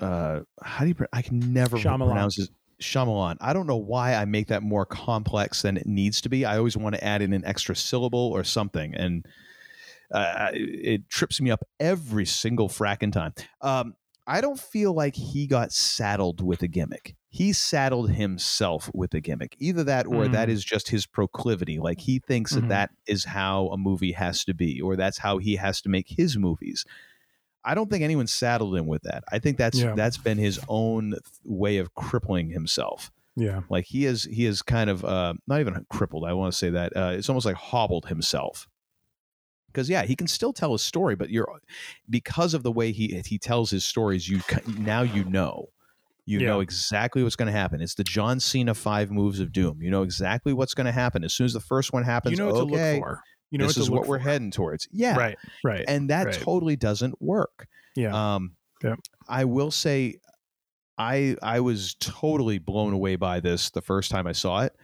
Uh, 0.00 0.40
how 0.62 0.82
do 0.84 0.88
you? 0.88 0.94
pro- 0.94 1.06
I 1.12 1.22
can 1.22 1.52
never 1.52 1.76
Shyamalan. 1.76 2.06
pronounce 2.08 2.36
his 2.36 2.50
Shyamalan. 2.80 3.36
I 3.40 3.52
don't 3.52 3.66
know 3.66 3.76
why 3.76 4.14
I 4.14 4.24
make 4.24 4.48
that 4.48 4.62
more 4.62 4.84
complex 4.86 5.62
than 5.62 5.76
it 5.76 5.86
needs 5.86 6.20
to 6.22 6.28
be. 6.28 6.44
I 6.44 6.58
always 6.58 6.76
want 6.76 6.94
to 6.94 7.04
add 7.04 7.22
in 7.22 7.32
an 7.32 7.44
extra 7.44 7.76
syllable 7.76 8.30
or 8.32 8.42
something, 8.44 8.94
and 8.94 9.26
uh, 10.12 10.48
it 10.52 11.08
trips 11.08 11.40
me 11.40 11.50
up 11.50 11.62
every 11.78 12.26
single 12.26 12.68
fracking 12.68 13.12
time. 13.12 13.34
Um, 13.60 13.94
I 14.26 14.40
don't 14.40 14.58
feel 14.58 14.92
like 14.94 15.14
he 15.14 15.46
got 15.46 15.72
saddled 15.72 16.40
with 16.40 16.62
a 16.62 16.68
gimmick. 16.68 17.14
He 17.28 17.52
saddled 17.52 18.10
himself 18.12 18.90
with 18.94 19.12
a 19.12 19.20
gimmick. 19.20 19.54
Either 19.58 19.84
that 19.84 20.06
or 20.06 20.28
that 20.28 20.48
Mm. 20.48 20.52
is 20.52 20.64
just 20.64 20.88
his 20.88 21.04
proclivity. 21.04 21.78
Like 21.78 22.00
he 22.00 22.20
thinks 22.20 22.52
Mhm. 22.54 22.62
that 22.62 22.68
that 22.68 22.90
is 23.06 23.24
how 23.24 23.68
a 23.68 23.76
movie 23.76 24.12
has 24.12 24.44
to 24.44 24.54
be, 24.54 24.80
or 24.80 24.96
that's 24.96 25.18
how 25.18 25.38
he 25.38 25.56
has 25.56 25.80
to 25.82 25.88
make 25.88 26.08
his 26.08 26.38
movies. 26.38 26.84
I 27.64 27.74
don't 27.74 27.90
think 27.90 28.02
anyone 28.04 28.26
saddled 28.26 28.76
him 28.76 28.86
with 28.86 29.02
that. 29.02 29.24
I 29.32 29.38
think 29.38 29.58
that's 29.58 29.78
Yeah. 29.78 29.94
that's 29.94 30.16
been 30.18 30.38
his 30.38 30.60
own 30.68 31.14
way 31.44 31.78
of 31.78 31.94
crippling 31.94 32.50
himself. 32.50 33.10
Yeah. 33.36 33.62
Like 33.68 33.86
he 33.86 34.06
is 34.06 34.24
he 34.24 34.46
is 34.46 34.62
kind 34.62 34.88
of 34.88 35.04
uh, 35.04 35.34
not 35.46 35.60
even 35.60 35.84
crippled. 35.90 36.24
I 36.24 36.34
want 36.34 36.52
to 36.52 36.58
say 36.58 36.70
that 36.70 36.96
uh, 36.96 37.12
it's 37.16 37.28
almost 37.28 37.46
like 37.46 37.56
hobbled 37.56 38.06
himself. 38.06 38.68
Because 39.74 39.90
yeah, 39.90 40.04
he 40.04 40.14
can 40.14 40.28
still 40.28 40.52
tell 40.52 40.72
a 40.72 40.78
story, 40.78 41.16
but 41.16 41.30
you're 41.30 41.48
because 42.08 42.54
of 42.54 42.62
the 42.62 42.70
way 42.70 42.92
he 42.92 43.20
he 43.26 43.38
tells 43.38 43.70
his 43.70 43.84
stories. 43.84 44.28
You 44.28 44.40
now 44.66 45.02
you 45.02 45.24
know, 45.24 45.66
you 46.26 46.38
Yeah. 46.38 46.46
know 46.46 46.60
exactly 46.60 47.24
what's 47.24 47.34
going 47.36 47.52
to 47.52 47.58
happen. 47.58 47.82
It's 47.82 47.96
the 47.96 48.04
John 48.04 48.38
Cena 48.38 48.74
five 48.74 49.10
moves 49.10 49.40
of 49.40 49.52
doom. 49.52 49.82
You 49.82 49.90
know 49.90 50.02
exactly 50.02 50.52
what's 50.52 50.74
going 50.74 50.86
to 50.86 50.92
happen 50.92 51.24
as 51.24 51.34
soon 51.34 51.46
as 51.46 51.52
the 51.52 51.60
first 51.60 51.92
one 51.92 52.04
happens. 52.04 52.38
You 52.38 52.44
know 52.44 52.52
what 52.52 52.60
okay, 52.62 52.92
to 52.92 52.96
look 52.98 53.02
for. 53.02 53.20
You 53.50 53.58
know 53.58 53.66
this 53.66 53.76
what 53.76 53.82
is 53.82 53.90
what 53.90 54.06
we're 54.06 54.18
heading 54.18 54.50
towards. 54.50 54.88
Yeah, 54.92 55.16
Right. 55.16 55.36
Right. 55.64 55.84
and 55.88 56.08
that 56.10 56.26
right. 56.26 56.34
totally 56.34 56.76
doesn't 56.76 57.20
work. 57.20 57.66
yeah. 57.96 58.34
Um, 58.34 58.56
Yep. 58.82 58.98
I 59.28 59.44
will 59.46 59.70
say, 59.70 60.18
I 60.98 61.36
I 61.42 61.60
was 61.60 61.94
totally 62.00 62.58
blown 62.58 62.92
away 62.92 63.16
by 63.16 63.40
this 63.40 63.70
the 63.70 63.80
first 63.82 64.10
time 64.10 64.26
I 64.26 64.32
saw 64.32 64.60
it, 64.62 64.74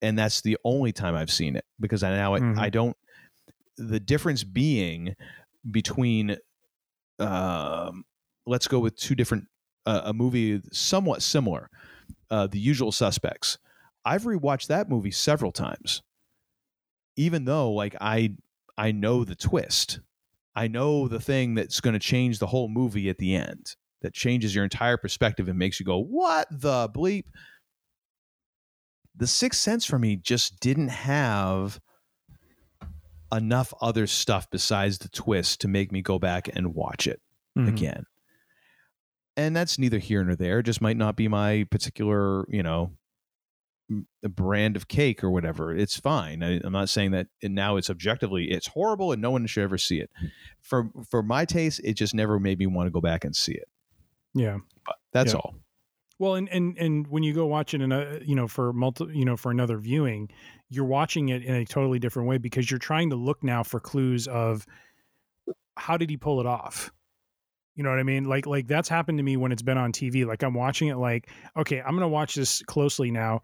and 0.00 0.18
that's 0.18 0.40
the 0.40 0.56
only 0.64 0.90
time 0.92 1.14
I've 1.14 1.30
seen 1.30 1.54
it 1.56 1.64
because 1.78 2.02
I 2.02 2.10
now 2.16 2.36
Mhm. 2.36 2.58
I, 2.58 2.66
I 2.66 2.70
don't. 2.70 2.96
The 3.88 4.00
difference 4.00 4.44
being 4.44 5.14
between, 5.70 6.36
um, 7.18 8.04
let's 8.46 8.68
go 8.68 8.78
with 8.78 8.96
two 8.96 9.14
different 9.14 9.46
uh, 9.86 10.02
a 10.04 10.12
movie 10.12 10.60
somewhat 10.72 11.22
similar, 11.22 11.68
uh, 12.30 12.46
The 12.46 12.58
Usual 12.58 12.92
Suspects. 12.92 13.58
I've 14.04 14.22
rewatched 14.22 14.68
that 14.68 14.88
movie 14.88 15.10
several 15.10 15.52
times, 15.52 16.02
even 17.16 17.44
though 17.44 17.72
like 17.72 17.96
I 18.00 18.36
I 18.76 18.92
know 18.92 19.24
the 19.24 19.34
twist. 19.34 20.00
I 20.54 20.68
know 20.68 21.08
the 21.08 21.20
thing 21.20 21.54
that's 21.54 21.80
going 21.80 21.94
to 21.94 22.00
change 22.00 22.38
the 22.38 22.46
whole 22.46 22.68
movie 22.68 23.08
at 23.08 23.18
the 23.18 23.34
end 23.34 23.74
that 24.02 24.12
changes 24.12 24.54
your 24.54 24.64
entire 24.64 24.96
perspective 24.96 25.48
and 25.48 25.58
makes 25.58 25.80
you 25.80 25.86
go, 25.86 25.98
"What 25.98 26.46
the 26.50 26.88
bleep?" 26.88 27.24
The 29.16 29.26
Sixth 29.26 29.60
Sense 29.60 29.84
for 29.84 29.98
me 29.98 30.16
just 30.16 30.60
didn't 30.60 30.88
have 30.88 31.80
enough 33.32 33.72
other 33.80 34.06
stuff 34.06 34.48
besides 34.50 34.98
the 34.98 35.08
twist 35.08 35.60
to 35.62 35.68
make 35.68 35.90
me 35.90 36.02
go 36.02 36.18
back 36.18 36.48
and 36.54 36.74
watch 36.74 37.06
it 37.06 37.20
Mhm. 37.56 37.68
again. 37.68 38.04
And 39.36 39.56
that's 39.56 39.78
neither 39.78 39.98
here 39.98 40.22
nor 40.22 40.36
there. 40.36 40.58
It 40.58 40.64
just 40.64 40.82
might 40.82 40.96
not 40.98 41.16
be 41.16 41.26
my 41.28 41.64
particular, 41.70 42.44
you 42.50 42.62
know, 42.62 42.92
brand 44.22 44.76
of 44.76 44.88
cake 44.88 45.22
or 45.24 45.30
whatever. 45.30 45.74
It's 45.74 45.98
fine. 45.98 46.42
I, 46.42 46.60
I'm 46.62 46.72
not 46.72 46.88
saying 46.88 47.10
that 47.12 47.28
now 47.42 47.76
it's 47.76 47.90
objectively 47.90 48.50
it's 48.50 48.68
horrible 48.68 49.12
and 49.12 49.20
no 49.20 49.30
one 49.30 49.46
should 49.46 49.64
ever 49.64 49.78
see 49.78 50.00
it. 50.00 50.10
For 50.60 50.90
for 51.10 51.22
my 51.22 51.44
taste, 51.44 51.80
it 51.84 51.94
just 51.94 52.14
never 52.14 52.38
made 52.38 52.58
me 52.58 52.66
want 52.66 52.86
to 52.86 52.90
go 52.90 53.00
back 53.00 53.24
and 53.24 53.34
see 53.34 53.52
it. 53.52 53.68
Yeah. 54.34 54.58
But 54.86 54.96
that's 55.12 55.32
Yeah. 55.32 55.38
all. 55.40 55.54
Well, 56.18 56.36
and 56.36 56.48
and 56.50 56.76
and 56.78 57.06
when 57.08 57.22
you 57.22 57.32
go 57.34 57.46
watch 57.46 57.74
it 57.74 57.80
in 57.80 57.90
a 57.92 58.20
you 58.24 58.34
know 58.34 58.48
for 58.48 58.72
multi 58.72 59.06
you 59.12 59.24
know 59.24 59.36
for 59.36 59.50
another 59.50 59.76
viewing, 59.78 60.30
you're 60.72 60.84
watching 60.84 61.28
it 61.28 61.42
in 61.42 61.54
a 61.54 61.64
totally 61.64 61.98
different 61.98 62.28
way 62.28 62.38
because 62.38 62.70
you're 62.70 62.78
trying 62.78 63.10
to 63.10 63.16
look 63.16 63.42
now 63.44 63.62
for 63.62 63.78
clues 63.78 64.26
of 64.26 64.66
how 65.76 65.96
did 65.96 66.10
he 66.10 66.16
pull 66.16 66.40
it 66.40 66.46
off. 66.46 66.90
You 67.74 67.84
know 67.84 67.90
what 67.90 67.98
I 67.98 68.04
mean? 68.04 68.24
Like 68.24 68.46
like 68.46 68.66
that's 68.66 68.88
happened 68.88 69.18
to 69.18 69.24
me 69.24 69.36
when 69.36 69.52
it's 69.52 69.62
been 69.62 69.78
on 69.78 69.92
TV. 69.92 70.26
Like 70.26 70.42
I'm 70.42 70.54
watching 70.54 70.88
it 70.88 70.96
like, 70.96 71.30
okay, 71.56 71.80
I'm 71.80 71.92
going 71.92 72.00
to 72.00 72.08
watch 72.08 72.34
this 72.34 72.62
closely 72.62 73.10
now 73.10 73.42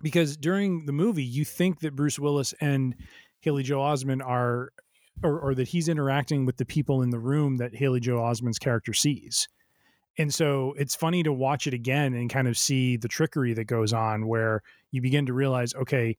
because 0.00 0.36
during 0.36 0.86
the 0.86 0.92
movie 0.92 1.24
you 1.24 1.44
think 1.44 1.80
that 1.80 1.96
Bruce 1.96 2.18
Willis 2.18 2.54
and 2.60 2.94
Haley 3.40 3.62
Joel 3.62 3.84
Osment 3.84 4.24
are 4.24 4.72
or, 5.22 5.38
or 5.40 5.54
that 5.54 5.68
he's 5.68 5.88
interacting 5.88 6.46
with 6.46 6.56
the 6.56 6.64
people 6.64 7.02
in 7.02 7.10
the 7.10 7.18
room 7.18 7.56
that 7.56 7.74
Haley 7.74 8.00
Joel 8.00 8.22
Osment's 8.22 8.58
character 8.58 8.92
sees. 8.92 9.48
And 10.18 10.32
so 10.32 10.74
it's 10.76 10.94
funny 10.94 11.22
to 11.22 11.32
watch 11.32 11.66
it 11.66 11.74
again 11.74 12.14
and 12.14 12.28
kind 12.28 12.46
of 12.46 12.58
see 12.58 12.96
the 12.96 13.08
trickery 13.08 13.54
that 13.54 13.64
goes 13.64 13.92
on 13.92 14.26
where 14.26 14.62
you 14.90 15.00
begin 15.00 15.26
to 15.26 15.32
realize, 15.32 15.74
okay, 15.74 16.16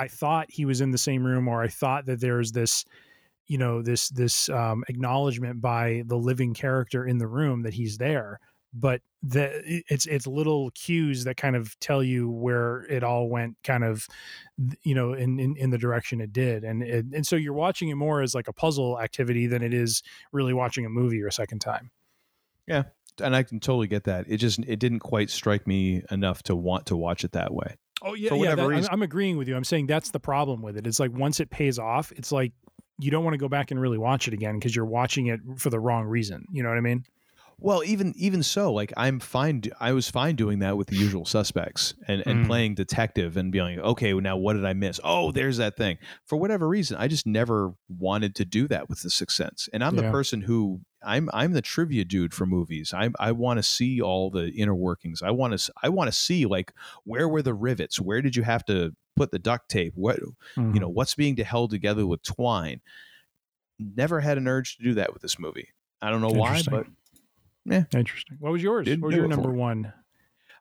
I 0.00 0.08
thought 0.08 0.46
he 0.50 0.64
was 0.64 0.80
in 0.80 0.90
the 0.90 0.98
same 0.98 1.24
room 1.24 1.46
or 1.46 1.62
I 1.62 1.68
thought 1.68 2.06
that 2.06 2.20
there's 2.20 2.52
this, 2.52 2.84
you 3.46 3.58
know, 3.58 3.82
this 3.82 4.08
this 4.08 4.48
um, 4.48 4.82
acknowledgement 4.88 5.60
by 5.60 6.02
the 6.06 6.16
living 6.16 6.54
character 6.54 7.06
in 7.06 7.18
the 7.18 7.26
room 7.26 7.62
that 7.62 7.74
he's 7.74 7.98
there. 7.98 8.40
But 8.72 9.02
the 9.22 9.82
it's 9.88 10.06
it's 10.06 10.26
little 10.26 10.70
cues 10.70 11.24
that 11.24 11.36
kind 11.36 11.56
of 11.56 11.78
tell 11.80 12.02
you 12.02 12.30
where 12.30 12.86
it 12.88 13.02
all 13.02 13.28
went 13.28 13.56
kind 13.64 13.84
of 13.84 14.06
you 14.82 14.94
know 14.94 15.12
in 15.12 15.38
in, 15.38 15.56
in 15.56 15.70
the 15.70 15.76
direction 15.76 16.20
it 16.22 16.32
did 16.32 16.64
and 16.64 16.82
it, 16.82 17.04
and 17.12 17.26
so 17.26 17.36
you're 17.36 17.52
watching 17.52 17.90
it 17.90 17.96
more 17.96 18.22
as 18.22 18.34
like 18.34 18.48
a 18.48 18.52
puzzle 18.52 18.98
activity 18.98 19.46
than 19.46 19.60
it 19.62 19.74
is 19.74 20.02
really 20.32 20.54
watching 20.54 20.86
a 20.86 20.88
movie 20.88 21.20
or 21.20 21.26
a 21.26 21.32
second 21.32 21.58
time 21.58 21.90
Yeah. 22.66 22.84
And 23.20 23.36
I 23.36 23.42
can 23.42 23.60
totally 23.60 23.88
get 23.88 24.04
that. 24.04 24.26
It 24.28 24.38
just 24.38 24.60
it 24.60 24.78
didn't 24.78 25.00
quite 25.00 25.28
strike 25.28 25.66
me 25.66 26.02
enough 26.10 26.42
to 26.44 26.56
want 26.56 26.86
to 26.86 26.96
watch 26.96 27.24
it 27.24 27.32
that 27.32 27.52
way. 27.52 27.76
Oh 28.02 28.14
yeah, 28.14 28.34
yeah. 28.34 28.54
that- 28.54 28.64
I'm. 28.70 28.86
I'm 28.90 29.02
agreeing 29.02 29.36
with 29.36 29.48
you. 29.48 29.56
I'm 29.56 29.64
saying 29.64 29.86
that's 29.86 30.10
the 30.10 30.20
problem 30.20 30.62
with 30.62 30.76
it. 30.76 30.86
It's 30.86 31.00
like 31.00 31.12
once 31.12 31.40
it 31.40 31.50
pays 31.50 31.78
off, 31.78 32.12
it's 32.12 32.32
like 32.32 32.52
you 32.98 33.10
don't 33.10 33.24
want 33.24 33.34
to 33.34 33.38
go 33.38 33.48
back 33.48 33.70
and 33.70 33.80
really 33.80 33.98
watch 33.98 34.28
it 34.28 34.34
again 34.34 34.58
because 34.58 34.74
you're 34.76 34.84
watching 34.84 35.26
it 35.26 35.40
for 35.56 35.70
the 35.70 35.80
wrong 35.80 36.04
reason. 36.04 36.44
You 36.52 36.62
know 36.62 36.68
what 36.68 36.78
I 36.78 36.82
mean? 36.82 37.04
Well, 37.62 37.84
even 37.84 38.14
even 38.16 38.42
so, 38.42 38.72
like 38.72 38.90
I'm 38.96 39.20
fine. 39.20 39.62
I 39.78 39.92
was 39.92 40.10
fine 40.10 40.34
doing 40.34 40.60
that 40.60 40.78
with 40.78 40.86
the 40.88 40.96
usual 40.96 41.26
suspects 41.26 41.92
and 42.08 42.22
and 42.26 42.44
Mm. 42.44 42.46
playing 42.46 42.74
detective 42.74 43.36
and 43.36 43.52
being 43.52 43.76
like, 43.76 43.84
okay, 43.84 44.14
well, 44.14 44.22
now 44.22 44.38
what 44.38 44.54
did 44.54 44.64
I 44.64 44.72
miss? 44.72 44.98
Oh, 45.04 45.30
there's 45.30 45.58
that 45.58 45.76
thing. 45.76 45.98
For 46.24 46.36
whatever 46.36 46.66
reason, 46.66 46.96
I 46.96 47.06
just 47.06 47.26
never 47.26 47.74
wanted 47.88 48.34
to 48.36 48.46
do 48.46 48.66
that 48.68 48.88
with 48.88 49.02
the 49.02 49.10
Sixth 49.10 49.36
Sense. 49.36 49.68
And 49.74 49.84
I'm 49.84 49.94
the 49.96 50.10
person 50.10 50.40
who 50.40 50.80
I'm 51.02 51.28
I'm 51.32 51.52
the 51.52 51.62
trivia 51.62 52.04
dude 52.04 52.34
for 52.34 52.46
movies. 52.46 52.92
I 52.94 53.10
I 53.18 53.32
want 53.32 53.58
to 53.58 53.62
see 53.62 54.00
all 54.00 54.30
the 54.30 54.50
inner 54.50 54.74
workings. 54.74 55.22
I 55.22 55.30
want 55.30 55.58
to 55.58 55.72
I 55.82 55.88
want 55.88 56.08
to 56.08 56.16
see 56.16 56.46
like 56.46 56.72
where 57.04 57.28
were 57.28 57.42
the 57.42 57.54
rivets? 57.54 58.00
Where 58.00 58.20
did 58.22 58.36
you 58.36 58.42
have 58.42 58.64
to 58.66 58.94
put 59.16 59.30
the 59.30 59.38
duct 59.38 59.68
tape? 59.70 59.92
What 59.96 60.18
Mm-hmm. 60.20 60.74
you 60.74 60.80
know 60.80 60.88
what's 60.88 61.14
being 61.14 61.36
held 61.36 61.70
together 61.70 62.06
with 62.06 62.22
twine? 62.22 62.80
Never 63.78 64.20
had 64.20 64.36
an 64.38 64.46
urge 64.46 64.76
to 64.76 64.82
do 64.82 64.94
that 64.94 65.12
with 65.12 65.22
this 65.22 65.38
movie. 65.38 65.68
I 66.02 66.10
don't 66.10 66.20
know 66.20 66.28
why, 66.28 66.60
but 66.70 66.86
yeah. 67.64 67.84
Interesting. 67.94 68.36
What 68.40 68.52
was 68.52 68.62
yours? 68.62 68.84
Didn't 68.86 69.00
what 69.02 69.08
was 69.08 69.16
your 69.16 69.28
number 69.28 69.50
one? 69.50 69.86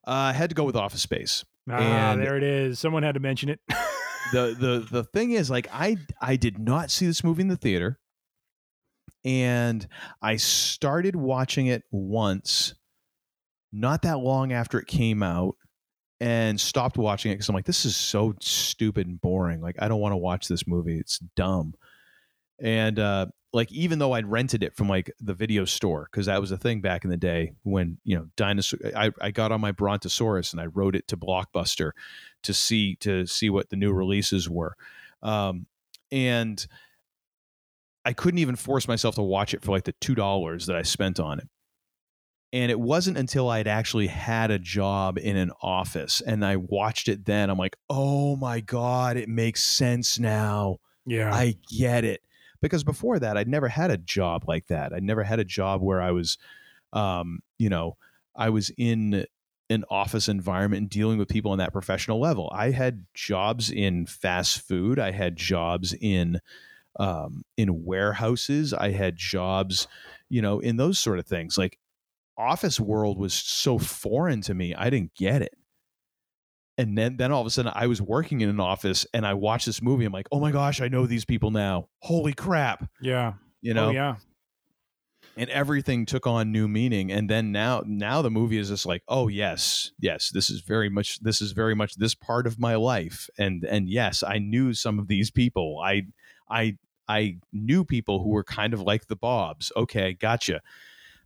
Uh, 0.07 0.11
I 0.11 0.33
had 0.33 0.49
to 0.49 0.55
go 0.55 0.63
with 0.63 0.75
Office 0.77 1.01
Space. 1.01 1.43
Ah, 1.69 2.11
And- 2.13 2.21
there 2.21 2.37
it 2.37 2.43
is. 2.43 2.79
Someone 2.79 3.03
had 3.03 3.15
to 3.15 3.19
mention 3.19 3.49
it. 3.49 3.59
the 4.31 4.55
the 4.57 4.87
the 4.89 5.03
thing 5.03 5.31
is, 5.31 5.49
like, 5.49 5.67
I 5.73 5.97
I 6.21 6.35
did 6.37 6.57
not 6.59 6.91
see 6.91 7.05
this 7.05 7.23
movie 7.23 7.41
in 7.41 7.47
the 7.49 7.57
theater, 7.57 7.99
and 9.23 9.87
I 10.21 10.37
started 10.37 11.15
watching 11.15 11.67
it 11.67 11.83
once, 11.91 12.75
not 13.71 14.03
that 14.03 14.19
long 14.19 14.51
after 14.53 14.79
it 14.79 14.87
came 14.87 15.21
out, 15.23 15.55
and 16.19 16.59
stopped 16.59 16.97
watching 16.97 17.31
it 17.31 17.35
because 17.35 17.49
I'm 17.49 17.55
like, 17.55 17.65
this 17.65 17.85
is 17.85 17.95
so 17.95 18.35
stupid 18.41 19.07
and 19.07 19.21
boring. 19.21 19.61
Like, 19.61 19.77
I 19.79 19.87
don't 19.87 20.01
want 20.01 20.13
to 20.13 20.17
watch 20.17 20.47
this 20.47 20.67
movie. 20.67 20.97
It's 20.97 21.19
dumb. 21.35 21.73
And 22.61 22.99
uh, 22.99 23.27
like, 23.53 23.71
even 23.71 23.99
though 23.99 24.11
I'd 24.13 24.29
rented 24.29 24.63
it 24.63 24.75
from 24.75 24.89
like 24.89 25.11
the 25.19 25.33
video 25.33 25.65
store 25.65 26.07
because 26.11 26.25
that 26.25 26.41
was 26.41 26.51
a 26.51 26.57
thing 26.57 26.81
back 26.81 27.03
in 27.05 27.09
the 27.09 27.17
day 27.17 27.53
when 27.63 27.97
you 28.03 28.17
know 28.17 28.27
dinosaur. 28.35 28.79
I, 28.95 29.11
I 29.21 29.31
got 29.31 29.51
on 29.51 29.61
my 29.61 29.71
Brontosaurus 29.71 30.51
and 30.51 30.61
I 30.61 30.65
rode 30.65 30.95
it 30.95 31.07
to 31.07 31.17
Blockbuster 31.17 31.91
to 32.43 32.53
see 32.53 32.95
to 32.97 33.25
see 33.25 33.49
what 33.49 33.69
the 33.69 33.75
new 33.77 33.93
releases 33.93 34.49
were, 34.49 34.75
um, 35.23 35.67
and 36.11 36.65
I 38.09 38.13
couldn't 38.13 38.39
even 38.39 38.55
force 38.55 38.87
myself 38.87 39.13
to 39.15 39.21
watch 39.21 39.53
it 39.53 39.61
for 39.61 39.69
like 39.69 39.83
the 39.83 39.93
two 40.01 40.15
dollars 40.15 40.65
that 40.65 40.75
I 40.75 40.81
spent 40.81 41.19
on 41.19 41.37
it. 41.37 41.47
And 42.51 42.71
it 42.71 42.79
wasn't 42.79 43.19
until 43.19 43.51
I'd 43.51 43.67
actually 43.67 44.07
had 44.07 44.49
a 44.49 44.57
job 44.57 45.19
in 45.19 45.37
an 45.37 45.51
office 45.61 46.19
and 46.19 46.43
I 46.43 46.55
watched 46.55 47.07
it 47.07 47.23
then. 47.25 47.51
I'm 47.51 47.59
like, 47.59 47.77
oh 47.87 48.35
my 48.35 48.61
God, 48.61 49.15
it 49.15 49.29
makes 49.29 49.63
sense 49.63 50.17
now. 50.17 50.77
yeah. 51.05 51.31
I 51.31 51.57
get 51.77 52.03
it. 52.03 52.21
Because 52.63 52.83
before 52.83 53.19
that, 53.19 53.37
I'd 53.37 53.47
never 53.47 53.67
had 53.67 53.91
a 53.91 53.97
job 53.97 54.45
like 54.47 54.65
that. 54.69 54.91
I'd 54.91 55.03
never 55.03 55.23
had 55.23 55.39
a 55.39 55.45
job 55.45 55.83
where 55.83 56.01
I 56.01 56.09
was, 56.09 56.39
um, 56.93 57.41
you 57.59 57.69
know, 57.69 57.95
I 58.35 58.49
was 58.49 58.71
in 58.75 59.27
an 59.69 59.85
office 59.91 60.27
environment 60.27 60.81
and 60.81 60.89
dealing 60.89 61.19
with 61.19 61.29
people 61.29 61.51
on 61.51 61.59
that 61.59 61.73
professional 61.73 62.19
level. 62.19 62.51
I 62.55 62.71
had 62.71 63.05
jobs 63.13 63.69
in 63.69 64.07
fast 64.07 64.67
food. 64.67 64.97
I 64.97 65.11
had 65.11 65.35
jobs 65.35 65.93
in 65.93 66.41
um, 66.99 67.43
in 67.57 67.85
warehouses. 67.85 68.73
I 68.73 68.91
had 68.91 69.15
jobs, 69.15 69.87
you 70.29 70.41
know, 70.41 70.59
in 70.59 70.77
those 70.77 70.99
sort 70.99 71.17
of 71.17 71.25
things. 71.25 71.57
Like 71.57 71.79
office 72.37 72.79
world 72.79 73.17
was 73.17 73.33
so 73.33 73.79
foreign 73.79 74.41
to 74.41 74.53
me. 74.53 74.75
I 74.75 74.89
didn't 74.89 75.15
get 75.15 75.41
it. 75.41 75.55
And 76.77 76.97
then, 76.97 77.17
then 77.17 77.31
all 77.31 77.41
of 77.41 77.47
a 77.47 77.49
sudden, 77.49 77.73
I 77.75 77.87
was 77.87 78.01
working 78.01 78.39
in 78.39 78.47
an 78.47 78.61
office, 78.61 79.05
and 79.13 79.25
I 79.25 79.33
watched 79.33 79.65
this 79.65 79.81
movie. 79.81 80.05
I'm 80.05 80.13
like, 80.13 80.27
"Oh 80.31 80.39
my 80.39 80.51
gosh, 80.51 80.79
I 80.79 80.87
know 80.87 81.05
these 81.05 81.25
people 81.25 81.51
now! 81.51 81.89
Holy 81.99 82.31
crap!" 82.31 82.89
yeah. 83.01 83.33
You 83.61 83.73
know, 83.73 83.87
oh 83.87 83.91
yeah. 83.91 84.15
and 85.35 85.49
everything 85.49 86.05
took 86.05 86.25
on 86.25 86.51
new 86.53 86.69
meaning 86.69 87.11
and 87.11 87.29
then 87.29 87.51
now 87.51 87.83
now 87.85 88.21
the 88.21 88.29
movie 88.31 88.57
is 88.57 88.69
just 88.69 88.85
like 88.85 89.03
oh 89.09 89.27
yes 89.27 89.91
yes 89.99 90.29
this 90.29 90.49
is 90.49 90.61
very 90.61 90.89
much 90.89 91.19
this 91.19 91.41
is 91.41 91.51
very 91.51 91.75
much 91.75 91.95
this 91.95 92.15
part 92.15 92.47
of 92.47 92.57
my 92.57 92.75
life 92.75 93.29
and 93.37 93.65
and 93.65 93.89
yes 93.89 94.23
i 94.23 94.37
knew 94.37 94.73
some 94.73 94.97
of 94.97 95.07
these 95.09 95.29
people 95.29 95.81
i 95.83 96.03
i 96.49 96.77
i 97.09 97.37
knew 97.53 97.85
people 97.85 98.23
who 98.23 98.29
were 98.29 98.45
kind 98.45 98.73
of 98.73 98.81
like 98.81 99.07
the 99.07 99.17
bobs. 99.17 99.73
Okay 99.75 100.13
gotcha. 100.13 100.61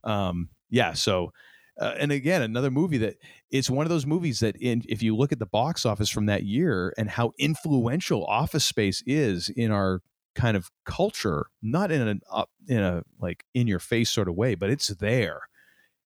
Um 0.04 0.50
yeah 0.70 0.94
so 0.94 1.32
uh, 1.80 1.96
and 2.00 2.12
again 2.12 2.42
another 2.42 2.72
movie 2.72 3.00
that 3.00 3.18
it's 3.52 3.70
one 3.70 3.86
of 3.86 3.90
those 3.90 4.06
movies 4.06 4.40
that 4.42 4.56
in, 4.58 4.84
if 4.90 5.02
you 5.04 5.16
look 5.16 5.32
at 5.32 5.40
the 5.40 5.46
box 5.46 5.86
office 5.86 6.10
from 6.10 6.28
that 6.28 6.44
year 6.44 6.94
and 6.98 7.10
how 7.10 7.32
influential 7.40 8.26
office 8.26 8.66
space 8.66 9.04
is 9.08 9.50
in 9.50 9.72
our 9.72 10.02
kind 10.36 10.58
of 10.58 10.72
culture 10.86 11.48
not 11.62 11.92
in 11.92 12.08
an 12.08 12.22
up 12.32 12.50
in 12.68 12.80
a 12.80 13.04
like 13.20 13.46
in 13.54 13.68
your 13.68 13.80
face 13.80 14.10
sort 14.12 14.28
of 14.28 14.36
way 14.36 14.56
but 14.56 14.70
it's 14.70 14.88
there 14.90 15.42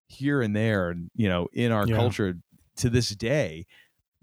here 0.07 0.41
and 0.41 0.55
there 0.55 0.89
and 0.89 1.11
you 1.15 1.27
know 1.29 1.47
in 1.53 1.71
our 1.71 1.87
Yeah. 1.87 1.95
culture 1.97 2.35
to 2.77 2.89
this 2.89 3.09
day 3.09 3.65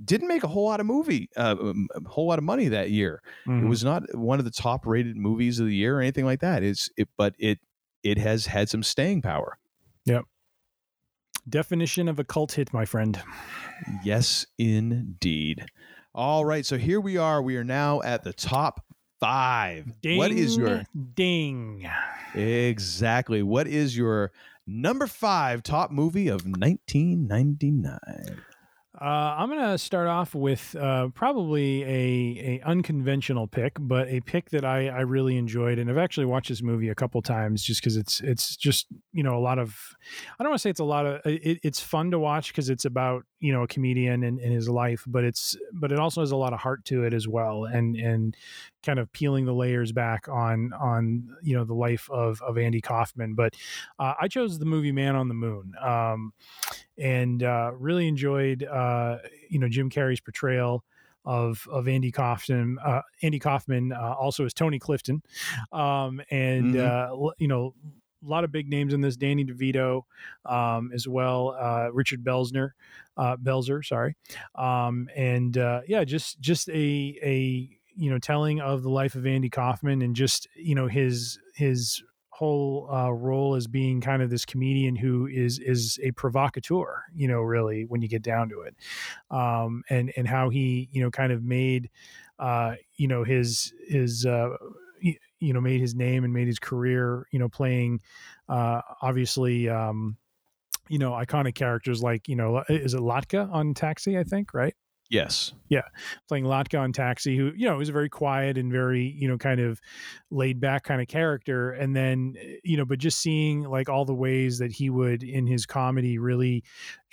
didn't 0.04 0.28
make 0.28 0.42
a 0.42 0.48
whole 0.48 0.64
lot 0.64 0.80
of 0.80 0.86
movie 0.86 1.28
uh, 1.36 1.54
um, 1.60 1.88
a 1.94 2.08
whole 2.08 2.26
lot 2.26 2.38
of 2.38 2.44
money 2.44 2.68
that 2.68 2.90
year 2.90 3.20
it 3.46 3.50
Mhm. 3.50 3.68
was 3.68 3.84
not 3.84 4.02
one 4.16 4.38
of 4.38 4.44
the 4.44 4.50
top 4.50 4.86
rated 4.86 5.16
movies 5.16 5.60
of 5.60 5.66
the 5.66 5.74
year 5.74 5.98
or 5.98 6.00
anything 6.00 6.24
like 6.24 6.40
that 6.40 6.62
it's 6.62 6.88
it 6.96 7.08
but 7.16 7.34
it 7.38 7.58
it 8.02 8.18
has 8.18 8.46
had 8.46 8.68
some 8.68 8.82
staying 8.82 9.22
power 9.22 9.58
Yep. 10.06 10.24
Definition 11.48 12.08
of 12.08 12.18
a 12.18 12.24
cult 12.24 12.52
hit, 12.52 12.72
my 12.72 12.84
friend. 12.86 13.20
Yes, 14.02 14.46
indeed. 14.58 15.66
All 16.14 16.44
right, 16.44 16.64
so 16.64 16.78
here 16.78 17.00
we 17.00 17.16
are. 17.18 17.42
We 17.42 17.56
are 17.56 17.64
now 17.64 18.00
at 18.02 18.22
the 18.24 18.32
top 18.32 18.80
five. 19.20 20.00
Ding, 20.00 20.16
what 20.18 20.30
is 20.32 20.56
your 20.56 20.84
ding? 21.14 21.86
Exactly. 22.34 23.42
What 23.42 23.66
is 23.66 23.94
your 23.96 24.32
number 24.66 25.06
five 25.06 25.62
top 25.62 25.90
movie 25.90 26.28
of 26.28 26.46
1999? 26.46 28.42
Uh, 29.00 29.34
I'm 29.38 29.48
going 29.48 29.60
to 29.60 29.76
start 29.76 30.06
off 30.06 30.36
with 30.36 30.76
uh, 30.76 31.08
probably 31.14 31.82
a, 31.82 32.60
a 32.62 32.62
unconventional 32.64 33.48
pick, 33.48 33.72
but 33.80 34.06
a 34.06 34.20
pick 34.20 34.50
that 34.50 34.64
I, 34.64 34.86
I 34.86 35.00
really 35.00 35.36
enjoyed, 35.36 35.80
and 35.80 35.90
I've 35.90 35.98
actually 35.98 36.26
watched 36.26 36.48
this 36.48 36.62
movie 36.62 36.88
a 36.90 36.94
couple 36.94 37.20
times 37.20 37.64
just 37.64 37.80
because 37.80 37.96
it's 37.96 38.20
it's 38.20 38.54
just 38.56 38.86
you 39.12 39.24
know 39.24 39.36
a 39.36 39.40
lot 39.40 39.58
of 39.58 39.76
I 40.38 40.44
don't 40.44 40.50
want 40.50 40.60
to 40.60 40.62
say 40.62 40.70
it's 40.70 40.78
a 40.78 40.84
lot 40.84 41.06
of 41.06 41.20
it, 41.24 41.58
it's 41.64 41.80
fun 41.80 42.12
to 42.12 42.20
watch 42.20 42.52
because 42.52 42.70
it's 42.70 42.84
about 42.84 43.24
you 43.40 43.52
know 43.52 43.64
a 43.64 43.66
comedian 43.66 44.22
and, 44.22 44.38
and 44.38 44.52
his 44.52 44.68
life, 44.68 45.02
but 45.08 45.24
it's 45.24 45.56
but 45.72 45.90
it 45.90 45.98
also 45.98 46.20
has 46.20 46.30
a 46.30 46.36
lot 46.36 46.52
of 46.52 46.60
heart 46.60 46.84
to 46.86 47.02
it 47.02 47.12
as 47.12 47.26
well, 47.26 47.64
and 47.64 47.96
and 47.96 48.36
kind 48.84 49.00
of 49.00 49.12
peeling 49.12 49.44
the 49.44 49.54
layers 49.54 49.90
back 49.90 50.28
on 50.28 50.72
on 50.72 51.28
you 51.42 51.56
know 51.56 51.64
the 51.64 51.74
life 51.74 52.08
of 52.10 52.40
of 52.42 52.58
Andy 52.58 52.80
Kaufman. 52.80 53.34
But 53.34 53.54
uh, 53.98 54.14
I 54.20 54.28
chose 54.28 54.60
the 54.60 54.66
movie 54.66 54.92
Man 54.92 55.16
on 55.16 55.26
the 55.26 55.34
Moon, 55.34 55.72
um, 55.82 56.32
and 56.98 57.42
uh, 57.42 57.72
really 57.76 58.08
enjoyed 58.08 58.62
uh, 58.64 59.18
you 59.48 59.58
know 59.58 59.68
Jim 59.68 59.90
Carrey's 59.90 60.20
portrayal 60.20 60.84
of 61.24 61.66
of 61.70 61.88
Andy 61.88 62.10
Kaufman. 62.12 62.78
Uh, 62.84 63.00
Andy 63.22 63.38
Kaufman 63.38 63.92
uh, 63.92 64.14
also 64.18 64.44
is 64.44 64.52
Tony 64.54 64.78
Clifton, 64.78 65.22
um, 65.72 66.20
and 66.30 66.74
Mhm. 66.74 66.80
uh, 66.80 67.32
you 67.38 67.48
know. 67.48 67.74
A 68.22 68.26
lot 68.26 68.42
of 68.42 68.50
big 68.50 68.70
names 68.70 68.94
in 68.94 69.02
this. 69.02 69.18
Danny 69.18 69.44
DeVito, 69.44 70.04
um, 70.46 70.90
as 70.94 71.06
well. 71.06 71.54
Uh, 71.60 71.90
Richard 71.92 72.24
Belzner, 72.24 72.70
uh, 73.18 73.36
Belzer, 73.36 73.84
sorry, 73.84 74.16
um, 74.54 75.10
and 75.14 75.58
uh, 75.58 75.82
yeah, 75.86 76.04
just 76.04 76.40
just 76.40 76.70
a 76.70 77.18
a 77.22 77.68
you 77.94 78.08
know 78.10 78.18
telling 78.18 78.62
of 78.62 78.82
the 78.82 78.88
life 78.88 79.14
of 79.14 79.26
Andy 79.26 79.50
Kaufman 79.50 80.00
and 80.00 80.16
just 80.16 80.48
you 80.56 80.74
know 80.74 80.86
his 80.86 81.38
his 81.54 82.02
whole 82.34 82.88
uh, 82.92 83.10
role 83.10 83.54
as 83.54 83.68
being 83.68 84.00
kind 84.00 84.20
of 84.20 84.28
this 84.28 84.44
comedian 84.44 84.96
who 84.96 85.28
is 85.28 85.60
is 85.60 86.00
a 86.02 86.10
provocateur 86.12 87.04
you 87.14 87.28
know 87.28 87.40
really 87.40 87.84
when 87.84 88.02
you 88.02 88.08
get 88.08 88.22
down 88.22 88.48
to 88.48 88.62
it. 88.62 88.74
Um, 89.30 89.84
and 89.88 90.12
and 90.16 90.26
how 90.26 90.48
he 90.48 90.88
you 90.90 91.00
know 91.00 91.12
kind 91.12 91.32
of 91.32 91.44
made 91.44 91.90
uh, 92.40 92.74
you 92.96 93.06
know 93.06 93.22
his 93.22 93.72
his 93.86 94.26
uh, 94.26 94.50
you 95.00 95.52
know 95.52 95.60
made 95.60 95.80
his 95.80 95.94
name 95.94 96.24
and 96.24 96.32
made 96.32 96.48
his 96.48 96.58
career 96.58 97.26
you 97.30 97.38
know 97.38 97.48
playing 97.48 98.00
uh, 98.48 98.80
obviously 99.00 99.68
um, 99.68 100.16
you 100.88 100.98
know 100.98 101.12
iconic 101.12 101.54
characters 101.54 102.02
like 102.02 102.28
you 102.28 102.34
know 102.34 102.64
is 102.68 102.94
it 102.94 103.00
Latka 103.00 103.48
on 103.52 103.74
Taxi 103.74 104.18
I 104.18 104.24
think 104.24 104.52
right 104.52 104.74
Yes. 105.10 105.52
yeah, 105.68 105.82
playing 106.28 106.44
Latka 106.44 106.80
on 106.80 106.92
Taxi, 106.92 107.36
who 107.36 107.52
you 107.54 107.68
know 107.68 107.80
is 107.80 107.88
a 107.88 107.92
very 107.92 108.08
quiet 108.08 108.56
and 108.56 108.72
very 108.72 109.14
you 109.18 109.28
know 109.28 109.36
kind 109.36 109.60
of 109.60 109.80
laid 110.30 110.60
back 110.60 110.84
kind 110.84 111.00
of 111.00 111.08
character, 111.08 111.72
and 111.72 111.94
then 111.94 112.34
eh, 112.40 112.56
you 112.64 112.76
know, 112.76 112.84
but 112.84 112.98
just 112.98 113.18
seeing 113.20 113.62
like 113.64 113.88
all 113.88 114.04
the 114.04 114.14
ways 114.14 114.58
that 114.58 114.72
he 114.72 114.90
would 114.90 115.22
in 115.22 115.46
his 115.46 115.66
comedy 115.66 116.18
really 116.18 116.64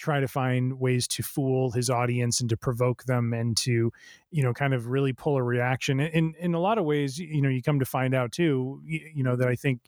try 0.01 0.19
to 0.19 0.27
find 0.27 0.79
ways 0.79 1.07
to 1.07 1.21
fool 1.21 1.69
his 1.71 1.89
audience 1.89 2.41
and 2.41 2.49
to 2.49 2.57
provoke 2.57 3.03
them 3.03 3.33
and 3.33 3.55
to 3.55 3.91
you 4.31 4.41
know 4.41 4.53
kind 4.53 4.73
of 4.73 4.87
really 4.87 5.13
pull 5.13 5.37
a 5.37 5.43
reaction. 5.43 5.99
In 5.99 6.33
in 6.39 6.53
a 6.55 6.59
lot 6.59 6.77
of 6.77 6.85
ways, 6.85 7.19
you 7.19 7.41
know, 7.41 7.49
you 7.49 7.61
come 7.61 7.79
to 7.79 7.85
find 7.85 8.15
out 8.15 8.31
too, 8.31 8.81
you, 8.85 9.11
you 9.13 9.23
know, 9.23 9.35
that 9.35 9.47
I 9.47 9.55
think 9.55 9.81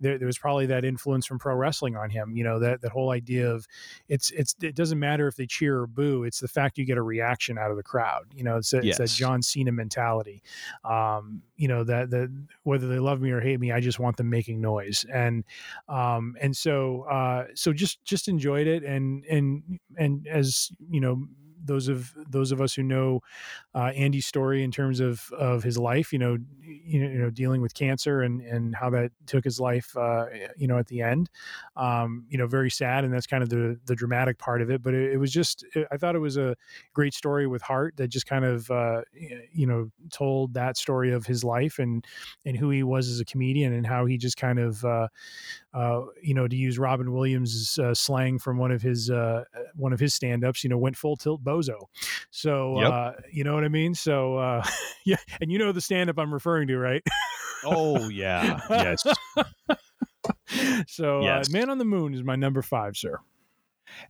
there, 0.00 0.18
there 0.18 0.26
was 0.26 0.38
probably 0.38 0.66
that 0.66 0.84
influence 0.84 1.26
from 1.26 1.38
pro 1.38 1.54
wrestling 1.54 1.96
on 1.96 2.10
him. 2.10 2.34
You 2.34 2.44
know, 2.44 2.58
that 2.58 2.80
that 2.80 2.90
whole 2.90 3.10
idea 3.10 3.50
of 3.50 3.66
it's 4.08 4.30
it's 4.32 4.54
it 4.62 4.74
doesn't 4.74 4.98
matter 4.98 5.28
if 5.28 5.36
they 5.36 5.46
cheer 5.46 5.80
or 5.80 5.86
boo. 5.86 6.24
It's 6.24 6.40
the 6.40 6.48
fact 6.48 6.78
you 6.78 6.84
get 6.84 6.98
a 6.98 7.02
reaction 7.02 7.58
out 7.58 7.70
of 7.70 7.76
the 7.76 7.82
crowd. 7.82 8.26
You 8.34 8.44
know, 8.44 8.56
it's, 8.56 8.72
a, 8.72 8.78
it's 8.78 8.98
that 8.98 9.10
John 9.10 9.42
Cena 9.42 9.72
mentality. 9.72 10.42
Um, 10.84 11.42
you 11.56 11.68
know 11.68 11.84
that 11.84 12.10
that 12.10 12.30
whether 12.64 12.88
they 12.88 12.98
love 12.98 13.20
me 13.20 13.30
or 13.30 13.40
hate 13.40 13.60
me, 13.60 13.70
I 13.70 13.80
just 13.80 14.00
want 14.00 14.16
them 14.16 14.30
making 14.30 14.60
noise. 14.60 15.04
And 15.12 15.44
um, 15.88 16.36
and 16.40 16.56
so 16.56 17.02
uh, 17.02 17.46
so 17.54 17.72
just 17.72 18.02
just 18.04 18.26
enjoyed 18.26 18.66
it. 18.66 18.82
And 18.82 19.24
and 19.26 19.51
and 19.96 20.26
as 20.28 20.70
you 20.90 21.00
know. 21.00 21.16
Those 21.64 21.88
of 21.88 22.12
those 22.28 22.52
of 22.52 22.60
us 22.60 22.74
who 22.74 22.82
know 22.82 23.20
uh, 23.74 23.92
Andy's 23.94 24.26
story 24.26 24.62
in 24.62 24.70
terms 24.70 25.00
of 25.00 25.30
of 25.32 25.62
his 25.62 25.78
life, 25.78 26.12
you 26.12 26.18
know, 26.18 26.36
you 26.60 27.08
know, 27.08 27.30
dealing 27.30 27.62
with 27.62 27.74
cancer 27.74 28.22
and 28.22 28.40
and 28.42 28.74
how 28.74 28.90
that 28.90 29.12
took 29.26 29.44
his 29.44 29.60
life, 29.60 29.96
uh, 29.96 30.26
you 30.56 30.66
know, 30.66 30.78
at 30.78 30.86
the 30.86 31.00
end, 31.00 31.30
um, 31.76 32.24
you 32.28 32.38
know, 32.38 32.46
very 32.46 32.70
sad, 32.70 33.04
and 33.04 33.12
that's 33.12 33.26
kind 33.26 33.42
of 33.42 33.48
the 33.48 33.78
the 33.86 33.94
dramatic 33.94 34.38
part 34.38 34.62
of 34.62 34.70
it. 34.70 34.82
But 34.82 34.94
it, 34.94 35.12
it 35.14 35.16
was 35.18 35.32
just, 35.32 35.64
I 35.90 35.96
thought 35.96 36.14
it 36.14 36.20
was 36.20 36.36
a 36.36 36.56
great 36.94 37.14
story 37.14 37.46
with 37.46 37.62
heart 37.62 37.96
that 37.96 38.08
just 38.08 38.26
kind 38.26 38.44
of, 38.44 38.70
uh, 38.70 39.02
you 39.52 39.66
know, 39.66 39.90
told 40.10 40.54
that 40.54 40.76
story 40.76 41.12
of 41.12 41.26
his 41.26 41.44
life 41.44 41.78
and 41.78 42.04
and 42.44 42.56
who 42.56 42.70
he 42.70 42.82
was 42.82 43.08
as 43.08 43.20
a 43.20 43.24
comedian 43.24 43.72
and 43.72 43.86
how 43.86 44.06
he 44.06 44.16
just 44.18 44.36
kind 44.36 44.58
of, 44.58 44.84
uh, 44.84 45.08
uh, 45.74 46.02
you 46.22 46.34
know, 46.34 46.46
to 46.48 46.56
use 46.56 46.78
Robin 46.78 47.12
Williams' 47.12 47.78
uh, 47.78 47.94
slang 47.94 48.38
from 48.38 48.58
one 48.58 48.70
of 48.72 48.82
his 48.82 49.10
uh, 49.10 49.44
one 49.74 49.92
of 49.92 50.00
his 50.00 50.14
stand-ups, 50.14 50.62
you 50.64 50.70
know, 50.70 50.78
went 50.78 50.96
full 50.96 51.16
tilt 51.16 51.42
bozo. 51.52 51.86
So 52.30 52.80
Yep. 52.80 52.90
uh, 52.92 53.12
you 53.32 53.44
know 53.44 53.54
what 53.54 53.64
I 53.64 53.68
mean. 53.68 53.94
So 53.94 54.36
uh, 54.36 54.64
yeah, 55.04 55.16
and 55.40 55.50
you 55.52 55.58
know 55.58 55.72
the 55.72 55.80
stand-up 55.80 56.18
I'm 56.18 56.32
referring 56.32 56.68
to, 56.68 56.78
right? 56.78 57.02
Oh 57.64 58.08
yeah. 58.08 58.60
Yes. 58.70 59.02
so 60.86 61.22
Yes. 61.22 61.48
uh, 61.48 61.52
Man 61.52 61.70
on 61.70 61.78
the 61.78 61.84
Moon 61.84 62.14
is 62.14 62.22
my 62.22 62.36
number 62.36 62.62
five, 62.62 62.96
sir. 62.96 63.18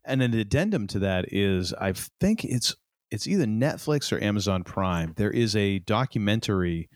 And 0.05 0.23
an 0.23 0.35
addendum 0.35 0.87
to 0.89 0.99
that 1.01 1.27
is 1.33 1.73
I 1.75 1.93
think 2.21 2.45
it's 2.45 2.77
it's 3.11 3.27
either 3.27 3.45
Netflix 3.45 4.13
or 4.13 4.23
Amazon 4.23 4.63
Prime. 4.65 5.13
There 5.17 5.31
is 5.31 5.55
a 5.57 5.81
documentary 5.81 6.89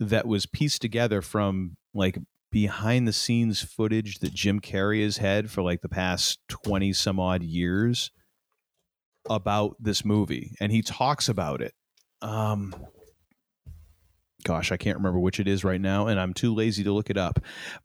that 0.00 0.26
was 0.26 0.46
pieced 0.46 0.82
together 0.82 1.22
from 1.22 1.76
like 1.94 2.18
behind 2.50 3.06
the 3.06 3.12
scenes 3.12 3.62
footage 3.62 4.18
that 4.20 4.32
Jim 4.34 4.60
Carrey 4.60 5.02
has 5.04 5.18
had 5.18 5.50
for 5.50 5.62
like 5.62 5.82
the 5.82 5.88
past 5.88 6.38
20 6.48 6.92
some 6.92 7.20
odd 7.20 7.42
years 7.42 8.10
about 9.28 9.76
this 9.80 10.04
movie 10.04 10.54
and 10.60 10.70
he 10.70 10.82
talks 10.82 11.28
about 11.28 11.60
it. 11.60 11.74
Um 12.22 12.74
gosh, 14.44 14.72
I 14.72 14.76
can't 14.76 14.98
remember 14.98 15.18
which 15.18 15.40
it 15.40 15.48
is 15.48 15.64
right 15.64 15.80
now 15.80 16.06
and 16.06 16.20
I'm 16.20 16.34
too 16.34 16.54
lazy 16.54 16.84
to 16.84 16.92
look 16.92 17.10
it 17.10 17.16
up. 17.16 17.40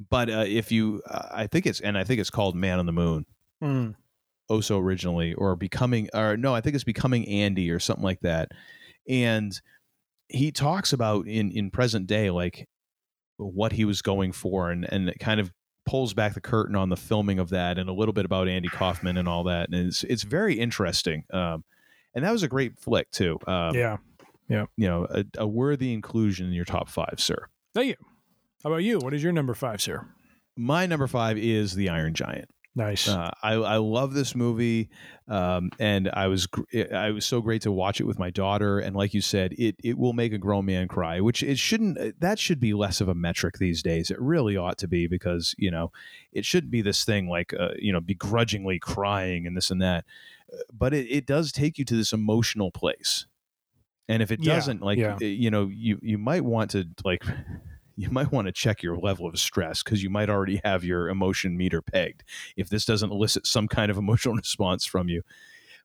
But 0.10 0.30
uh, 0.30 0.46
if 0.46 0.72
you 0.72 1.02
uh, 1.10 1.30
I 1.32 1.48
think 1.48 1.66
it's 1.66 1.80
and 1.80 1.98
I 1.98 2.04
think 2.04 2.20
it's 2.20 2.30
called 2.30 2.56
Man 2.56 2.80
on 2.80 2.86
the 2.86 2.92
Moon. 2.92 3.26
Mm. 3.64 3.96
so 4.62 4.80
originally, 4.80 5.34
or 5.34 5.56
becoming, 5.56 6.10
or 6.14 6.38
no, 6.38 6.56
I 6.56 6.62
think 6.62 6.76
it's 6.76 6.84
becoming 6.84 7.28
Andy 7.28 7.72
or 7.72 7.80
something 7.80 8.04
like 8.04 8.22
that. 8.22 8.52
And 9.08 9.60
he 10.28 10.52
talks 10.52 10.94
about 10.94 11.28
in 11.28 11.52
in 11.52 11.72
present 11.72 12.08
day, 12.08 12.30
like 12.30 12.68
what 13.38 13.72
he 13.72 13.86
was 13.86 14.02
going 14.02 14.32
for, 14.32 14.72
and 14.72 14.86
and 14.92 15.10
it 15.10 15.20
kind 15.20 15.40
of 15.40 15.52
pulls 15.90 16.14
back 16.14 16.36
the 16.36 16.42
curtain 16.42 16.76
on 16.76 16.90
the 16.90 16.96
filming 16.96 17.40
of 17.40 17.50
that, 17.50 17.80
and 17.80 17.90
a 17.90 17.94
little 17.94 18.14
bit 18.14 18.24
about 18.24 18.48
Andy 18.48 18.70
Kaufman 18.70 19.18
and 19.18 19.28
all 19.28 19.46
that. 19.46 19.70
And 19.70 19.88
it's 19.88 20.04
it's 20.04 20.22
very 20.22 20.54
interesting. 20.54 21.24
Um, 21.32 21.64
and 22.14 22.24
that 22.24 22.32
was 22.32 22.44
a 22.44 22.48
great 22.48 22.78
flick 22.78 23.10
too. 23.10 23.40
Um, 23.48 23.76
yeah, 23.76 23.98
yeah. 24.48 24.66
you 24.78 24.88
know, 24.88 25.08
a, 25.10 25.26
a 25.40 25.48
worthy 25.48 25.92
inclusion 25.94 26.46
in 26.46 26.54
your 26.54 26.66
top 26.66 26.90
five, 26.90 27.16
sir. 27.18 27.48
Thank 27.74 27.88
you. 27.88 27.96
How 28.64 28.70
about 28.70 28.84
you? 28.84 29.00
What 29.00 29.16
is 29.16 29.24
your 29.24 29.32
number 29.32 29.56
five, 29.56 29.82
sir? 29.82 30.06
My 30.56 30.86
number 30.86 31.08
five 31.08 31.38
is 31.38 31.74
The 31.74 31.90
Iron 31.90 32.14
Giant. 32.14 32.50
Nice. 32.80 33.10
Uh, 33.10 33.30
I 33.44 33.56
I 33.56 33.76
love 33.76 34.14
this 34.14 34.34
movie, 34.34 34.90
um, 35.28 35.70
and 35.80 36.10
I 36.14 36.28
was 36.28 36.48
gr- 36.48 36.64
I 36.96 37.12
was 37.12 37.26
so 37.26 37.42
great 37.42 37.64
to 37.64 37.74
watch 37.74 38.00
it 38.00 38.06
with 38.06 38.18
my 38.18 38.30
daughter. 38.30 38.80
And 38.80 38.96
like 38.96 39.14
you 39.14 39.20
said, 39.20 39.52
it 39.58 39.76
it 39.84 39.98
will 39.98 40.14
make 40.14 40.32
a 40.32 40.38
grown 40.38 40.66
man 40.66 40.88
cry, 40.88 41.20
which 41.20 41.44
it 41.44 41.60
shouldn't. 41.60 42.22
That 42.22 42.40
should 42.40 42.62
be 42.62 42.74
less 42.74 43.02
of 43.02 43.10
a 43.10 43.14
metric 43.14 43.58
these 43.58 43.84
days. 43.84 44.10
It 44.10 44.22
really 44.22 44.56
ought 44.56 44.78
to 44.78 44.88
be 44.88 45.08
because 45.08 45.54
you 45.58 45.70
know 45.70 45.92
it 46.32 46.46
shouldn't 46.46 46.72
be 46.72 46.82
this 46.82 47.04
thing 47.04 47.28
like 47.28 47.54
uh, 47.54 47.72
you 47.78 47.92
know 47.92 48.00
begrudgingly 48.00 48.80
crying 48.80 49.46
and 49.46 49.58
this 49.58 49.72
and 49.72 49.82
that. 49.82 50.06
Uh, 50.50 50.60
But 50.72 50.94
it, 50.94 51.08
it 51.12 51.26
does 51.26 51.52
take 51.52 51.78
you 51.78 51.84
to 51.84 51.98
this 51.98 52.14
emotional 52.14 52.72
place, 52.72 53.26
and 54.08 54.24
if 54.24 54.32
it 54.32 54.42
doesn't, 54.42 54.82
like 54.82 55.00
yeah. 55.00 55.18
you 55.20 55.52
know, 55.52 55.68
you 55.68 56.00
you 56.02 56.18
might 56.18 56.46
want 56.46 56.72
to 56.72 56.88
like 57.04 57.26
you 58.00 58.10
might 58.12 58.32
want 58.32 58.48
to 58.48 58.54
check 58.54 58.82
your 58.82 58.98
level 58.98 59.28
of 59.28 59.38
stress 59.38 59.84
because 59.84 60.02
you 60.02 60.10
might 60.10 60.30
already 60.30 60.62
have 60.64 60.86
your 60.86 61.10
emotion 61.10 61.58
meter 61.58 61.82
pegged 61.82 62.24
if 62.56 62.70
this 62.70 62.86
doesn't 62.86 63.12
elicit 63.12 63.46
some 63.46 63.68
kind 63.68 63.92
of 63.92 63.98
emotional 64.06 64.36
response 64.36 64.86
from 64.86 65.10
you. 65.10 65.22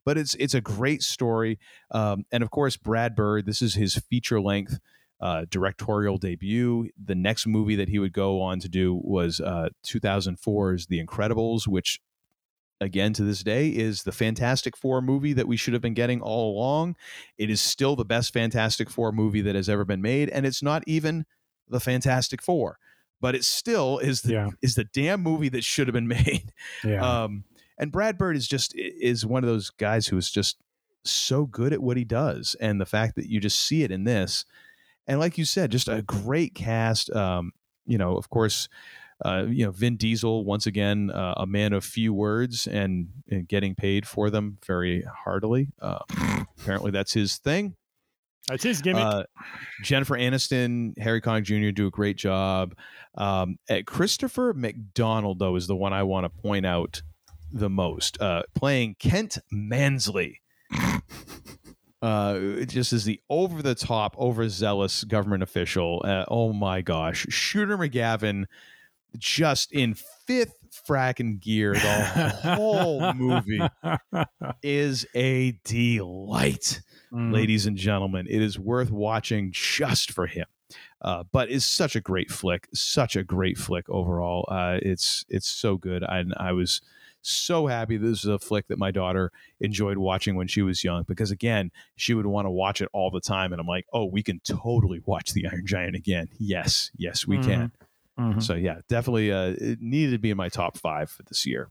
But 0.05 0.17
it's 0.17 0.35
it's 0.37 0.55
a 0.55 0.61
great 0.61 1.03
story, 1.03 1.59
um, 1.91 2.25
and 2.31 2.45
of 2.45 2.51
course 2.51 2.77
Brad 2.77 3.17
Bird. 3.17 3.47
This 3.47 3.63
is 3.63 3.75
his 3.75 3.97
feature 3.97 4.41
length 4.41 4.79
uh, 5.21 5.47
directorial 5.51 6.19
debut. 6.19 6.89
The 7.03 7.17
next 7.17 7.49
movie 7.49 7.75
that 7.77 7.89
he 7.89 7.99
would 7.99 8.13
go 8.13 8.41
on 8.41 8.61
to 8.61 8.69
do 8.69 9.01
was 9.03 9.41
uh, 9.41 9.71
2004's 9.85 10.87
The 10.87 11.05
Incredibles, 11.05 11.67
which 11.67 12.01
again 12.81 13.13
to 13.15 13.25
this 13.25 13.43
day 13.43 13.71
is 13.71 14.03
the 14.05 14.13
Fantastic 14.13 14.77
Four 14.77 15.01
movie 15.01 15.33
that 15.33 15.49
we 15.49 15.57
should 15.57 15.73
have 15.73 15.83
been 15.83 15.95
getting 15.95 16.21
all 16.21 16.57
along. 16.57 16.95
It 17.39 17.51
is 17.51 17.61
still 17.61 17.97
the 17.97 18.05
best 18.05 18.33
Fantastic 18.33 18.89
Four 18.89 19.11
movie 19.11 19.41
that 19.41 19.57
has 19.57 19.69
ever 19.69 19.85
been 19.85 20.03
made, 20.03 20.29
and 20.29 20.47
it's 20.47 20.63
not 20.63 20.85
even 20.87 21.25
the 21.69 21.81
Fantastic 21.81 22.43
Four, 22.43 22.79
but 23.21 23.35
it 23.35 23.45
still 23.45 23.99
is 23.99 24.23
the 24.23 24.33
Yeah. 24.33 24.51
is 24.63 24.75
the 24.75 24.85
damn 24.85 25.23
movie 25.23 25.49
that 25.51 25.65
should 25.65 25.87
have 25.89 25.95
been 25.95 26.09
made. 26.09 26.53
yeah. 26.85 27.23
Um, 27.25 27.45
and 27.79 27.91
Brad 27.91 28.17
Bird 28.19 28.37
is 28.37 28.47
just 28.47 28.73
is 28.77 29.27
one 29.27 29.43
of 29.43 29.49
those 29.51 29.71
guys 29.71 30.07
who 30.07 30.17
is 30.17 30.31
just 30.31 30.57
so 31.05 31.45
good 31.45 31.73
at 31.73 31.83
what 31.83 31.97
he 31.97 32.05
does, 32.05 32.55
and 32.61 32.81
the 32.81 32.87
fact 32.87 33.17
that 33.17 33.27
you 33.29 33.41
just 33.41 33.59
see 33.59 33.83
it 33.83 33.91
in 33.91 34.05
this, 34.05 34.45
and 35.07 35.19
like 35.21 35.37
you 35.37 35.45
said, 35.45 35.71
just 35.71 35.89
a 35.89 36.01
great 36.03 36.55
cast. 36.55 37.11
Um, 37.11 37.53
you 37.87 37.99
know, 37.99 38.17
of 38.17 38.31
course, 38.31 38.69
uh, 39.25 39.45
you 39.49 39.65
know 39.65 39.71
Vin 39.73 39.97
Diesel 39.97 40.45
once 40.45 40.67
again, 40.67 41.11
uh, 41.11 41.35
a 41.37 41.47
man 41.47 41.73
of 41.73 41.85
few 41.85 42.15
words 42.15 42.67
and, 42.67 43.09
and, 43.31 43.47
getting 43.47 43.75
paid 43.75 44.07
for 44.07 44.31
them 44.31 44.59
very 44.67 45.03
heartily. 45.25 45.69
Uh, 45.83 45.99
apparently, 46.59 46.91
that's 46.91 47.13
his 47.13 47.37
thing. 47.39 47.75
That's 48.49 48.63
his 48.63 48.83
gimmick. 48.83 49.05
Uh, 49.05 49.25
Jennifer 49.83 50.17
Aniston, 50.17 50.99
Harry 50.99 51.21
Connick 51.21 51.45
Jr. 51.45 51.71
do 51.71 51.87
a 51.87 51.91
great 51.91 52.17
job. 52.17 52.77
Um, 53.17 53.59
Christopher 53.87 54.53
McDonald, 54.55 55.39
though, 55.39 55.57
is 55.57 55.67
the 55.67 55.77
one 55.77 55.93
I 55.93 56.03
want 56.03 56.25
to 56.25 56.43
point 56.43 56.67
out 56.67 57.03
the 57.53 57.71
most, 57.71 58.21
uh, 58.21 58.43
playing 58.55 58.97
Kent 58.99 59.39
Mansley. 59.51 60.41
Uh, 62.03 62.67
just 62.67 62.93
as 62.93 63.07
the 63.07 63.19
over 63.31 63.63
the 63.63 63.75
top, 63.75 64.15
overzealous 64.19 65.05
government 65.05 65.43
official. 65.43 66.03
Uh, 66.05 66.27
oh 66.29 66.53
my 66.53 66.83
gosh. 66.83 67.25
Shooter 67.31 67.79
McGavin 67.79 68.45
just 69.19 69.73
in 69.73 69.95
fifth 69.95 70.55
fracking 70.89 71.41
gear. 71.41 71.75
The 71.75 72.55
whole 72.57 73.13
movie 73.15 73.61
is 74.63 75.07
a 75.15 75.53
delight, 75.65 76.81
mm. 77.13 77.33
ladies 77.33 77.67
and 77.67 77.77
gentlemen. 77.77 78.27
It 78.29 78.43
is 78.43 78.59
worth 78.59 78.91
watching 78.91 79.51
just 79.53 80.13
for 80.13 80.27
him. 80.27 80.47
Uh, 81.01 81.25
but 81.33 81.51
it's 81.51 81.67
such 81.67 81.95
a 81.97 82.01
great 82.01 82.31
flick, 82.31 82.67
such 82.73 83.15
a 83.17 83.23
great 83.23 83.59
flick 83.59 83.89
overall. 83.89 84.47
Uh, 84.49 84.79
it's 84.81 85.25
it's 85.29 85.49
so 85.49 85.77
good. 85.77 86.03
I, 86.03 86.25
I 86.39 86.53
was 86.53 86.81
so 87.27 87.67
happy 87.67 87.97
this 87.97 88.19
is 88.19 88.27
a 88.27 88.39
flick 88.39 88.69
that 88.69 88.79
my 88.79 88.91
daughter 88.91 89.33
enjoyed 89.61 89.97
watching 89.97 90.37
when 90.37 90.47
she 90.47 90.61
was 90.61 90.85
young 90.85 91.05
because 91.05 91.31
again 91.31 91.71
she 91.97 92.13
would 92.13 92.27
want 92.27 92.45
to 92.45 92.51
watch 92.51 92.83
it 92.83 92.89
all 92.93 93.11
the 93.11 93.21
time 93.21 93.51
and 93.53 93.61
i'm 93.61 93.67
like 93.67 93.87
oh 93.95 94.05
we 94.05 94.23
can 94.23 94.39
totally 94.41 95.01
watch 95.07 95.33
the 95.33 95.47
iron 95.47 95.67
giant 95.67 95.97
again 95.97 96.29
yes 96.39 96.91
yes 96.97 97.27
we 97.27 97.39
mm-hmm. 97.39 97.51
can 97.51 97.73
mm-hmm. 98.19 98.41
so 98.41 98.55
yeah 98.55 98.77
definitely 98.89 99.33
uh, 99.33 99.55
it 99.59 99.79
needed 99.81 100.13
to 100.13 100.19
be 100.19 100.31
in 100.31 100.37
my 100.37 100.49
top 100.49 100.77
five 100.79 101.11
for 101.11 101.23
this 101.25 101.47
year 101.47 101.71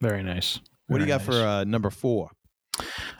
very 0.00 0.22
nice 0.22 0.60
what 0.86 0.98
do 0.98 1.04
you 1.04 1.08
got 1.08 1.26
nice. 1.26 1.36
for 1.36 1.46
uh, 1.46 1.64
number 1.64 1.90
four 1.90 2.30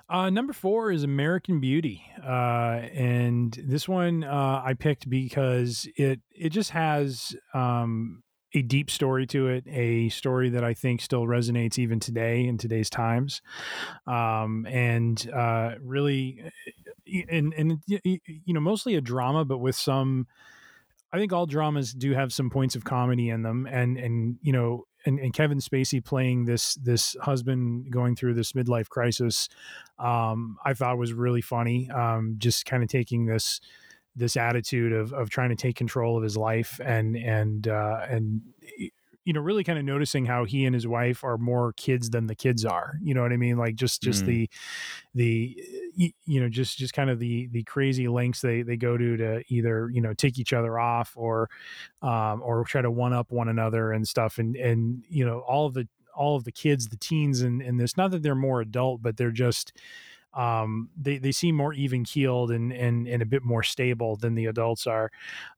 uh, 0.08 0.30
number 0.30 0.52
four 0.52 0.90
is 0.90 1.04
American 1.04 1.60
Beauty, 1.60 2.04
uh, 2.22 2.80
and 2.92 3.58
this 3.64 3.88
one 3.88 4.24
uh, 4.24 4.62
I 4.64 4.74
picked 4.74 5.08
because 5.08 5.88
it 5.96 6.20
it 6.30 6.50
just 6.50 6.70
has 6.70 7.34
um, 7.54 8.22
a 8.54 8.62
deep 8.62 8.90
story 8.90 9.26
to 9.28 9.48
it, 9.48 9.64
a 9.68 10.08
story 10.10 10.50
that 10.50 10.64
I 10.64 10.74
think 10.74 11.00
still 11.00 11.22
resonates 11.22 11.78
even 11.78 12.00
today 12.00 12.44
in 12.44 12.58
today's 12.58 12.90
times, 12.90 13.40
um, 14.06 14.66
and 14.68 15.30
uh, 15.34 15.76
really, 15.80 16.42
and 17.30 17.54
and 17.54 17.78
you 17.86 18.52
know, 18.54 18.60
mostly 18.60 18.96
a 18.96 19.00
drama, 19.00 19.44
but 19.44 19.58
with 19.58 19.76
some. 19.76 20.26
I 21.12 21.18
think 21.18 21.32
all 21.32 21.46
dramas 21.46 21.92
do 21.92 22.12
have 22.12 22.32
some 22.32 22.48
points 22.48 22.74
of 22.74 22.84
comedy 22.84 23.28
in 23.28 23.42
them, 23.42 23.66
and 23.70 23.98
and 23.98 24.38
you 24.40 24.52
know, 24.52 24.86
and, 25.04 25.18
and 25.18 25.32
Kevin 25.32 25.58
Spacey 25.58 26.02
playing 26.02 26.46
this 26.46 26.74
this 26.76 27.16
husband 27.20 27.90
going 27.90 28.16
through 28.16 28.34
this 28.34 28.52
midlife 28.52 28.88
crisis, 28.88 29.48
um, 29.98 30.56
I 30.64 30.72
thought 30.72 30.96
was 30.96 31.12
really 31.12 31.42
funny. 31.42 31.90
Um, 31.90 32.36
just 32.38 32.64
kind 32.64 32.82
of 32.82 32.88
taking 32.88 33.26
this 33.26 33.60
this 34.16 34.36
attitude 34.36 34.92
of 34.92 35.12
of 35.12 35.28
trying 35.28 35.50
to 35.50 35.56
take 35.56 35.76
control 35.76 36.16
of 36.16 36.22
his 36.22 36.36
life 36.36 36.80
and 36.82 37.16
and 37.16 37.68
uh, 37.68 38.06
and 38.08 38.40
you 39.24 39.32
know 39.32 39.40
really 39.40 39.64
kind 39.64 39.78
of 39.78 39.84
noticing 39.84 40.24
how 40.24 40.44
he 40.44 40.64
and 40.64 40.74
his 40.74 40.86
wife 40.86 41.22
are 41.24 41.38
more 41.38 41.72
kids 41.74 42.10
than 42.10 42.26
the 42.26 42.34
kids 42.34 42.64
are 42.64 42.94
you 43.02 43.14
know 43.14 43.22
what 43.22 43.32
i 43.32 43.36
mean 43.36 43.56
like 43.56 43.74
just 43.74 44.02
just 44.02 44.24
mm. 44.24 44.26
the 44.26 44.50
the 45.14 46.14
you 46.24 46.40
know 46.40 46.48
just 46.48 46.78
just 46.78 46.94
kind 46.94 47.10
of 47.10 47.18
the 47.18 47.48
the 47.48 47.62
crazy 47.64 48.08
lengths 48.08 48.40
they 48.40 48.62
they 48.62 48.76
go 48.76 48.96
to 48.96 49.16
to 49.16 49.42
either 49.48 49.90
you 49.92 50.00
know 50.00 50.12
take 50.14 50.38
each 50.38 50.52
other 50.52 50.78
off 50.78 51.12
or 51.16 51.48
um 52.02 52.42
or 52.42 52.64
try 52.64 52.82
to 52.82 52.90
one 52.90 53.12
up 53.12 53.30
one 53.30 53.48
another 53.48 53.92
and 53.92 54.06
stuff 54.06 54.38
and 54.38 54.56
and 54.56 55.04
you 55.08 55.24
know 55.24 55.40
all 55.40 55.66
of 55.66 55.74
the 55.74 55.86
all 56.14 56.36
of 56.36 56.44
the 56.44 56.52
kids 56.52 56.88
the 56.88 56.96
teens 56.96 57.40
and 57.42 57.62
in 57.62 57.76
this 57.76 57.96
not 57.96 58.10
that 58.10 58.22
they're 58.22 58.34
more 58.34 58.60
adult 58.60 59.02
but 59.02 59.16
they're 59.16 59.30
just 59.30 59.72
um, 60.34 60.88
they 60.96 61.18
they 61.18 61.32
seem 61.32 61.54
more 61.54 61.74
even 61.74 62.04
keeled 62.04 62.50
and, 62.50 62.72
and 62.72 63.06
and 63.06 63.22
a 63.22 63.26
bit 63.26 63.42
more 63.42 63.62
stable 63.62 64.16
than 64.16 64.34
the 64.34 64.46
adults 64.46 64.86
are. 64.86 65.10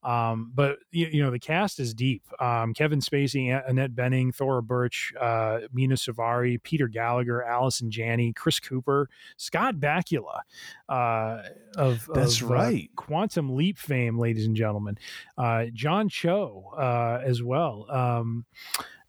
Um, 0.02 0.51
but 0.55 0.78
you, 0.90 1.06
you, 1.12 1.22
know 1.22 1.30
the 1.30 1.38
cast 1.38 1.78
is 1.78 1.94
deep. 1.94 2.22
Um, 2.40 2.74
Kevin 2.74 3.01
Spacey, 3.01 3.62
Annette 3.68 3.94
Bening, 3.94 4.34
Thora 4.34 4.62
Birch, 4.62 5.12
uh, 5.20 5.60
Mena 5.72 5.94
Suvari, 5.94 6.62
Peter 6.62 6.88
Gallagher, 6.88 7.44
Allison 7.44 7.90
Janney, 7.90 8.32
Chris 8.32 8.59
Cooper, 8.60 9.09
Scott 9.36 9.76
Bakula 9.76 10.40
uh, 10.88 11.42
of 11.76 12.09
that's 12.12 12.40
of, 12.40 12.51
uh, 12.51 12.55
right 12.55 12.90
uh, 12.92 13.01
Quantum 13.01 13.55
Leap 13.55 13.78
fame, 13.78 14.18
ladies 14.18 14.46
and 14.46 14.56
gentlemen. 14.56 14.98
Uh, 15.38 15.66
John 15.72 16.09
Cho 16.09 16.72
uh, 16.76 17.22
as 17.24 17.42
well. 17.42 17.86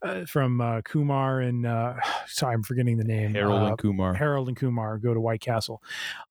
Uh, 0.06 0.23
from 0.23 0.61
uh, 0.61 0.82
Kumar 0.82 1.41
and 1.41 1.65
uh, 1.65 1.95
sorry, 2.27 2.53
I'm 2.53 2.61
forgetting 2.61 2.98
the 2.98 3.03
name. 3.03 3.34
Harold 3.34 3.64
and 3.64 3.73
uh, 3.73 3.76
Kumar. 3.76 4.14
Harold 4.14 4.48
and 4.48 4.56
Kumar 4.56 4.99
go 4.99 5.15
to 5.15 5.19
White 5.19 5.41
Castle. 5.41 5.82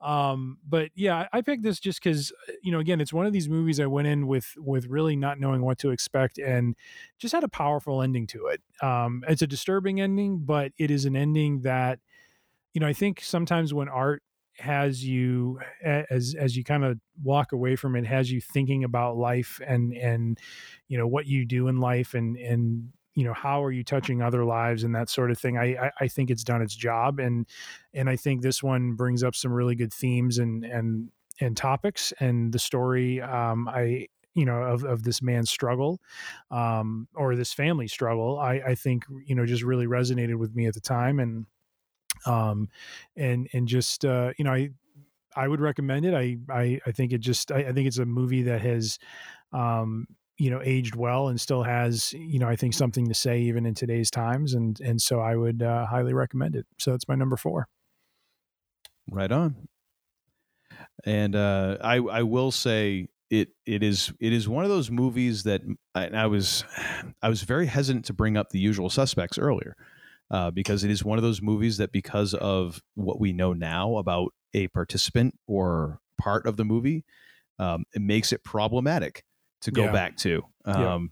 Um, 0.01 0.59
but 0.69 0.91
yeah, 0.95 1.27
I 1.33 1.41
picked 1.41 1.65
this 1.65 1.81
just 1.81 2.01
because 2.03 2.33
you 2.63 2.71
know, 2.71 2.79
again, 2.79 3.01
it's 3.01 3.13
one 3.13 3.27
of 3.27 3.33
these 3.33 3.49
movies 3.49 3.81
I 3.81 3.87
went 3.87 4.07
in 4.07 4.29
with 4.29 4.55
with 4.57 4.87
really 4.87 5.17
not 5.17 5.41
knowing 5.41 5.63
what 5.63 5.79
to 5.79 5.91
expect 5.91 6.39
and 6.39 6.77
just 7.19 7.35
had 7.35 7.43
a 7.43 7.49
powerful 7.49 8.01
ending 8.01 8.29
to 8.29 8.47
it. 8.47 8.63
Um, 8.81 9.25
it's 9.27 9.43
a 9.43 9.47
disturbing 9.47 10.01
ending, 10.01 10.39
but 10.45 10.71
it 10.79 10.93
is 10.93 11.05
an 11.05 11.17
ending 11.17 11.63
that 11.63 11.99
you 12.75 12.81
know 12.81 12.87
I 12.87 12.93
think 12.93 13.23
sometimes 13.23 13.75
when 13.75 13.89
art 13.89 14.23
has 14.59 15.05
you 15.05 15.59
as 15.83 16.37
as 16.39 16.57
you 16.57 16.63
kind 16.63 16.85
of 16.85 16.97
walk 17.25 17.51
away 17.51 17.75
from 17.75 17.97
it 17.97 18.07
has 18.07 18.31
you 18.31 18.41
thinking 18.41 18.85
about 18.85 19.17
life 19.17 19.61
and 19.67 19.93
and 19.95 20.39
you 20.87 20.97
know 20.97 21.09
what 21.09 21.27
you 21.27 21.45
do 21.45 21.67
in 21.67 21.81
life 21.81 22.15
and 22.15 22.37
and 22.37 22.93
you 23.15 23.25
know 23.25 23.33
how 23.33 23.63
are 23.63 23.73
you 23.73 23.85
touching 23.85 24.23
other 24.23 24.45
lives 24.45 24.85
and 24.85 24.95
that 24.95 25.09
sort 25.09 25.31
of 25.31 25.39
thing 25.39 25.57
I, 25.57 25.87
I, 25.87 25.91
I 26.03 26.09
think 26.09 26.31
it's 26.31 26.45
done 26.45 26.63
its 26.63 26.75
job 26.75 27.19
and 27.19 27.47
and 27.93 28.11
i 28.11 28.17
think 28.17 28.43
this 28.43 28.63
one 28.63 28.93
brings 28.93 29.23
up 29.23 29.35
some 29.35 29.53
really 29.53 29.75
good 29.75 29.93
themes 29.93 30.39
and 30.39 30.65
and 30.65 31.11
and 31.41 31.57
topics 31.57 32.13
and 32.21 32.53
the 32.53 32.59
story 32.59 33.21
um 33.21 33.69
i 33.69 34.07
you 34.35 34.45
know 34.45 34.63
of, 34.63 34.85
of 34.85 35.03
this 35.05 35.23
man's 35.23 35.51
struggle 35.51 36.01
um 36.51 37.09
or 37.15 37.37
this 37.37 37.53
family 37.53 37.89
struggle 37.89 38.39
i 38.39 38.55
i 38.67 38.75
think 38.75 39.05
you 39.25 39.35
know 39.35 39.47
just 39.47 39.63
really 39.63 39.87
resonated 39.87 40.37
with 40.37 40.55
me 40.55 40.67
at 40.67 40.75
the 40.75 40.81
time 40.81 41.21
and 41.21 41.47
um 42.27 42.69
and 43.17 43.49
and 43.53 43.69
just 43.69 44.05
uh 44.05 44.33
you 44.39 44.45
know 44.45 44.53
i 44.53 44.71
i 45.37 45.47
would 45.47 45.61
recommend 45.61 46.05
it 46.05 46.15
i 46.15 46.37
i, 46.53 46.81
I 46.87 46.93
think 46.93 47.13
it 47.13 47.19
just 47.19 47.53
I, 47.53 47.59
I 47.59 47.73
think 47.73 47.87
it's 47.87 47.99
a 47.99 48.07
movie 48.07 48.43
that 48.43 48.61
has 48.61 48.99
um 49.53 50.07
you 50.39 50.51
know 50.51 50.61
aged 50.65 50.97
well 50.97 51.29
and 51.29 51.41
still 51.41 51.63
has 51.63 52.13
you 52.13 52.39
know 52.39 52.49
I 52.49 52.57
think 52.57 52.75
something 52.75 53.09
to 53.09 53.15
say 53.15 53.41
even 53.41 53.67
in 53.67 53.75
today's 53.75 54.11
times 54.11 54.55
and 54.55 54.81
and 54.81 55.01
so 55.01 55.21
I 55.21 55.37
would 55.37 55.63
uh, 55.63 55.87
highly 55.87 56.13
recommend 56.13 56.57
it. 56.57 56.67
So 56.79 56.91
that's 56.91 57.09
my 57.09 57.15
number 57.15 57.37
four. 57.37 57.69
Right 59.11 59.31
on. 59.31 59.69
And 61.05 61.37
uh, 61.37 61.79
I 61.81 61.97
I 61.97 62.23
will 62.23 62.51
say 62.51 63.09
it 63.31 63.49
it 63.67 63.83
is 63.83 64.13
it 64.21 64.33
is 64.33 64.49
one 64.49 64.65
of 64.65 64.71
those 64.71 64.91
movies 64.91 65.45
that 65.45 65.63
I, 65.95 66.07
I 66.09 66.27
was 66.27 66.65
I 67.23 67.29
was 67.29 67.43
very 67.43 67.67
hesitant 67.67 68.07
to 68.07 68.13
bring 68.13 68.37
up 68.37 68.51
the 68.51 68.59
usual 68.59 68.91
suspects 68.91 69.39
earlier 69.39 69.77
uh, 70.31 70.51
because 70.51 70.85
it 70.85 70.91
is 70.91 71.05
one 71.05 71.19
of 71.19 71.23
those 71.23 71.43
movies 71.43 71.77
that 71.79 71.93
because 71.93 72.35
of 72.35 72.83
what 72.95 73.21
we 73.21 73.33
know 73.33 73.53
now 73.53 73.97
about 73.97 74.33
a 74.55 74.69
participant 74.69 75.35
or 75.47 76.01
part 76.19 76.47
of 76.47 76.57
the 76.57 76.65
movie, 76.65 77.05
um, 77.59 77.85
it 77.95 78.03
makes 78.03 78.33
it 78.33 78.45
problematic 78.45 79.25
to 79.65 79.71
go 79.71 79.85
yeah. 79.85 79.93
back 79.93 80.17
to. 80.19 80.43
Um, 80.65 81.11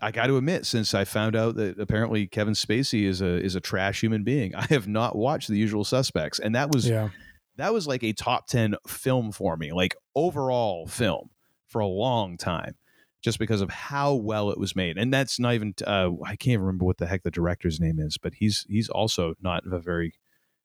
yeah. 0.00 0.06
I 0.08 0.10
got 0.10 0.26
to 0.26 0.36
admit, 0.36 0.66
since 0.66 0.94
I 0.94 1.04
found 1.04 1.36
out 1.36 1.54
that 1.56 1.78
apparently 1.78 2.26
Kevin 2.26 2.54
Spacey 2.54 3.04
is 3.04 3.20
a 3.20 3.40
is 3.40 3.54
a 3.54 3.60
trash 3.60 4.02
human 4.02 4.24
being, 4.24 4.54
I 4.56 4.66
have 4.66 4.88
not 4.88 5.16
watched 5.16 5.48
The 5.48 5.56
Usual 5.56 5.84
Suspects, 5.84 6.38
and 6.38 6.54
that 6.54 6.72
was 6.72 6.88
yeah. 6.88 7.10
that 7.56 7.72
was 7.72 7.86
like 7.86 8.02
a 8.02 8.12
top 8.12 8.48
ten 8.48 8.74
film 8.86 9.32
for 9.32 9.56
me, 9.56 9.72
like 9.72 9.94
overall 10.14 10.86
film 10.86 11.30
for 11.68 11.80
a 11.80 11.86
long 11.86 12.36
time, 12.36 12.74
just 13.22 13.38
because 13.38 13.60
of 13.60 13.70
how 13.70 14.14
well 14.14 14.50
it 14.50 14.58
was 14.58 14.74
made. 14.74 14.98
And 14.98 15.12
that's 15.12 15.38
not 15.38 15.54
even 15.54 15.74
uh, 15.86 16.10
I 16.24 16.36
can't 16.36 16.60
remember 16.60 16.84
what 16.84 16.98
the 16.98 17.06
heck 17.06 17.22
the 17.22 17.30
director's 17.30 17.78
name 17.78 18.00
is, 18.00 18.18
but 18.18 18.34
he's 18.34 18.66
he's 18.68 18.88
also 18.88 19.34
not 19.40 19.62
a 19.70 19.78
very 19.78 20.14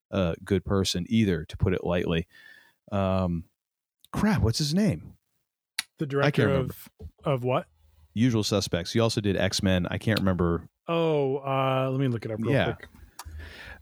uh, 0.09 0.33
good 0.43 0.65
person 0.65 1.05
either, 1.09 1.45
to 1.45 1.57
put 1.57 1.73
it 1.73 1.83
lightly. 1.83 2.27
Um, 2.91 3.43
crap, 4.11 4.41
what's 4.41 4.59
his 4.59 4.73
name? 4.73 5.16
The 5.99 6.05
director 6.05 6.49
of 6.49 6.89
of 7.23 7.43
what? 7.43 7.67
Usual 8.13 8.43
Suspects. 8.43 8.91
He 8.93 8.99
also 8.99 9.21
did 9.21 9.37
X 9.37 9.61
Men. 9.61 9.87
I 9.89 9.97
can't 9.97 10.19
remember. 10.19 10.67
Oh, 10.87 11.37
uh, 11.37 11.89
let 11.91 11.99
me 11.99 12.07
look 12.07 12.25
it 12.25 12.31
up 12.31 12.39
real 12.39 12.51
yeah. 12.51 12.73
quick. 12.73 12.87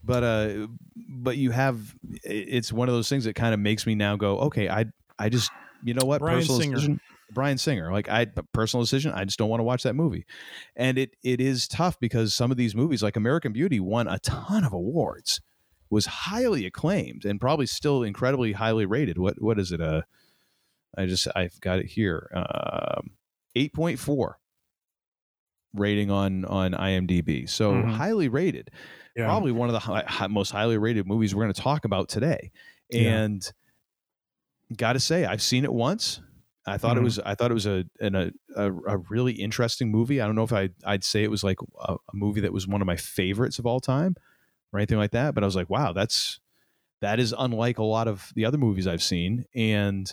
But 0.04 0.24
uh, 0.24 0.68
but 0.96 1.38
you 1.38 1.52
have 1.52 1.96
it's 2.24 2.72
one 2.72 2.90
of 2.90 2.96
those 2.96 3.10
things 3.10 3.24
that 3.26 3.34
kind 3.34 3.54
of 3.54 3.60
makes 3.60 3.86
me 3.88 3.96
now 3.96 4.16
go, 4.16 4.40
okay, 4.40 4.70
I 4.70 4.86
I 5.18 5.30
just 5.30 5.52
you 5.84 5.94
know 5.94 6.06
what 6.06 6.20
Bryan 6.20 6.40
Personal 6.40 6.60
Singer. 6.60 6.76
Decision. 6.76 7.02
Bryan 7.34 7.58
Singer. 7.58 7.92
Like 7.92 8.10
I 8.10 8.26
personal 8.54 8.84
decision, 8.84 9.12
I 9.14 9.26
just 9.26 9.38
don't 9.40 9.50
want 9.50 9.60
to 9.60 9.64
watch 9.64 9.84
that 9.84 9.96
movie. 9.96 10.26
And 10.76 10.98
it 10.98 11.16
it 11.24 11.42
is 11.42 11.68
tough 11.68 12.00
because 12.00 12.34
some 12.34 12.52
of 12.52 12.58
these 12.58 12.76
movies, 12.76 13.02
like 13.02 13.16
American 13.16 13.52
Beauty, 13.52 13.80
won 13.80 14.08
a 14.08 14.20
ton 14.20 14.64
of 14.64 14.74
awards, 14.74 15.42
was 15.90 16.06
highly 16.06 16.66
acclaimed, 16.66 17.26
and 17.26 17.40
probably 17.42 17.66
still 17.66 18.04
incredibly 18.04 18.54
highly 18.54 18.86
rated. 18.86 19.18
What 19.18 19.42
what 19.42 19.60
is 19.60 19.72
it? 19.72 19.82
Uh, 19.82 20.02
I 20.98 21.06
just 21.06 21.28
I've 21.36 21.60
got 21.62 21.80
it 21.80 21.86
here. 21.88 22.30
Um, 22.34 23.12
eight 23.56 23.74
point 23.74 24.00
four 24.00 24.40
rating 25.74 26.10
on 26.12 26.46
on 26.46 26.72
IMDb. 26.74 27.50
So 27.50 27.74
Mhm. 27.74 27.92
highly 27.96 28.28
rated. 28.30 28.72
Yeah. 29.16 29.26
Probably 29.26 29.52
one 29.52 29.70
of 29.70 29.74
the 29.74 29.80
hi- 29.80 30.04
hi- 30.08 30.28
most 30.28 30.52
highly 30.52 30.78
rated 30.78 31.06
movies 31.08 31.34
we're 31.36 31.44
going 31.44 31.54
to 31.54 31.62
talk 31.62 31.86
about 31.86 32.10
today. 32.10 32.52
Yeah. 32.90 33.24
And 33.24 33.52
got 34.76 34.94
to 34.94 35.00
say, 35.00 35.26
I've 35.26 35.42
seen 35.42 35.64
it 35.64 35.74
once. 35.74 36.22
I 36.68 36.78
thought 36.78 36.96
Mhm. 36.96 37.02
it 37.02 37.04
was 37.04 37.20
I 37.20 37.36
thought 37.36 37.52
it 37.52 37.54
was 37.54 37.68
a, 37.68 37.86
an, 38.00 38.16
a 38.16 38.32
a 38.56 38.98
really 39.10 39.34
interesting 39.34 39.92
movie. 39.92 40.20
I 40.20 40.26
don't 40.26 40.36
know 40.36 40.44
if 40.44 40.54
I 40.54 40.70
I'd 40.84 41.04
say 41.04 41.24
it 41.24 41.30
was 41.30 41.44
like 41.44 41.58
a, 41.80 41.94
a 41.94 41.98
movie 42.16 42.42
that 42.42 42.54
was 42.54 42.68
one 42.68 42.82
of 42.82 42.88
my 42.88 42.96
favorites 42.96 43.60
of 43.60 43.66
all 43.68 43.80
time 43.80 44.16
or 44.74 44.80
anything 44.80 44.98
like 44.98 45.12
that. 45.12 45.36
But 45.36 45.44
I 45.44 45.46
was 45.46 45.56
like, 45.56 45.70
wow, 45.70 45.94
that's 45.94 46.40
that 47.02 47.20
is 47.20 47.36
unlike 47.38 47.78
a 47.78 47.84
lot 47.84 48.08
of 48.08 48.32
the 48.36 48.46
other 48.46 48.58
movies 48.58 48.88
I've 48.88 49.04
seen. 49.04 49.46
And 49.54 50.12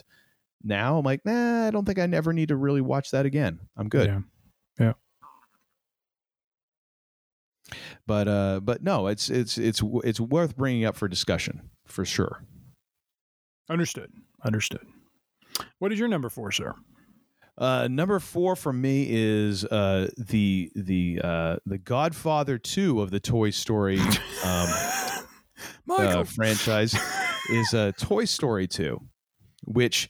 now 0.63 0.97
I'm 0.97 1.05
like, 1.05 1.25
nah, 1.25 1.67
I 1.67 1.71
don't 1.71 1.85
think 1.85 1.99
I 1.99 2.05
never 2.05 2.33
need 2.33 2.49
to 2.49 2.55
really 2.55 2.81
watch 2.81 3.11
that 3.11 3.25
again. 3.25 3.59
I'm 3.77 3.89
good. 3.89 4.07
Yeah. 4.07 4.19
Yeah. 4.79 4.93
But 8.05 8.27
uh, 8.27 8.59
but 8.61 8.83
no, 8.83 9.07
it's 9.07 9.29
it's 9.29 9.57
it's 9.57 9.81
it's 10.03 10.19
worth 10.19 10.55
bringing 10.57 10.85
up 10.85 10.95
for 10.95 11.07
discussion 11.07 11.69
for 11.85 12.05
sure. 12.05 12.43
Understood. 13.69 14.11
Understood. 14.43 14.85
What 15.79 15.91
is 15.91 15.99
your 15.99 16.07
number 16.07 16.29
four, 16.29 16.51
sir? 16.51 16.73
Uh, 17.57 17.87
number 17.89 18.19
four 18.19 18.55
for 18.55 18.73
me 18.73 19.07
is 19.09 19.63
uh, 19.65 20.09
the 20.17 20.71
the 20.75 21.21
uh, 21.23 21.57
the 21.65 21.77
Godfather 21.77 22.57
two 22.57 23.01
of 23.01 23.11
the 23.11 23.19
Toy 23.19 23.51
Story 23.51 23.99
um, 24.43 24.69
uh, 25.89 26.23
franchise 26.23 26.95
is 27.51 27.73
uh, 27.73 27.91
Toy 27.97 28.25
Story 28.25 28.67
two, 28.67 28.99
which 29.65 30.09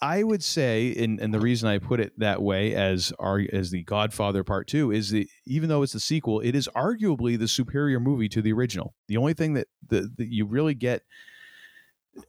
I 0.00 0.22
would 0.22 0.44
say, 0.44 0.94
and, 0.98 1.18
and 1.20 1.32
the 1.32 1.40
reason 1.40 1.68
I 1.68 1.78
put 1.78 2.00
it 2.00 2.12
that 2.18 2.42
way 2.42 2.74
as 2.74 3.12
our 3.18 3.42
as 3.52 3.70
the 3.70 3.82
Godfather 3.82 4.44
Part 4.44 4.66
Two 4.68 4.90
is 4.92 5.10
that 5.10 5.26
even 5.46 5.68
though 5.68 5.82
it's 5.82 5.94
the 5.94 6.00
sequel, 6.00 6.40
it 6.40 6.54
is 6.54 6.68
arguably 6.76 7.38
the 7.38 7.48
superior 7.48 7.98
movie 7.98 8.28
to 8.28 8.42
the 8.42 8.52
original. 8.52 8.94
The 9.08 9.16
only 9.16 9.32
thing 9.32 9.54
that 9.54 9.68
the, 9.88 10.10
that 10.16 10.28
you 10.30 10.44
really 10.44 10.74
get, 10.74 11.02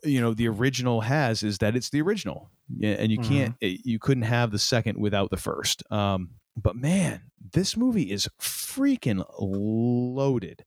you 0.03 0.21
know, 0.21 0.33
the 0.33 0.47
original 0.47 1.01
has 1.01 1.43
is 1.43 1.57
that 1.57 1.75
it's 1.75 1.89
the 1.89 2.01
original, 2.01 2.49
and 2.81 3.11
you 3.11 3.17
can't, 3.19 3.55
eh, 3.61 3.77
you 3.83 3.99
couldn't 3.99 4.23
have 4.23 4.51
the 4.51 4.59
second 4.59 4.97
without 4.97 5.29
the 5.29 5.37
first. 5.37 5.83
Um, 5.91 6.31
but 6.55 6.75
man, 6.75 7.21
this 7.51 7.75
movie 7.75 8.11
is 8.11 8.29
freaking 8.39 9.25
loaded. 9.39 10.63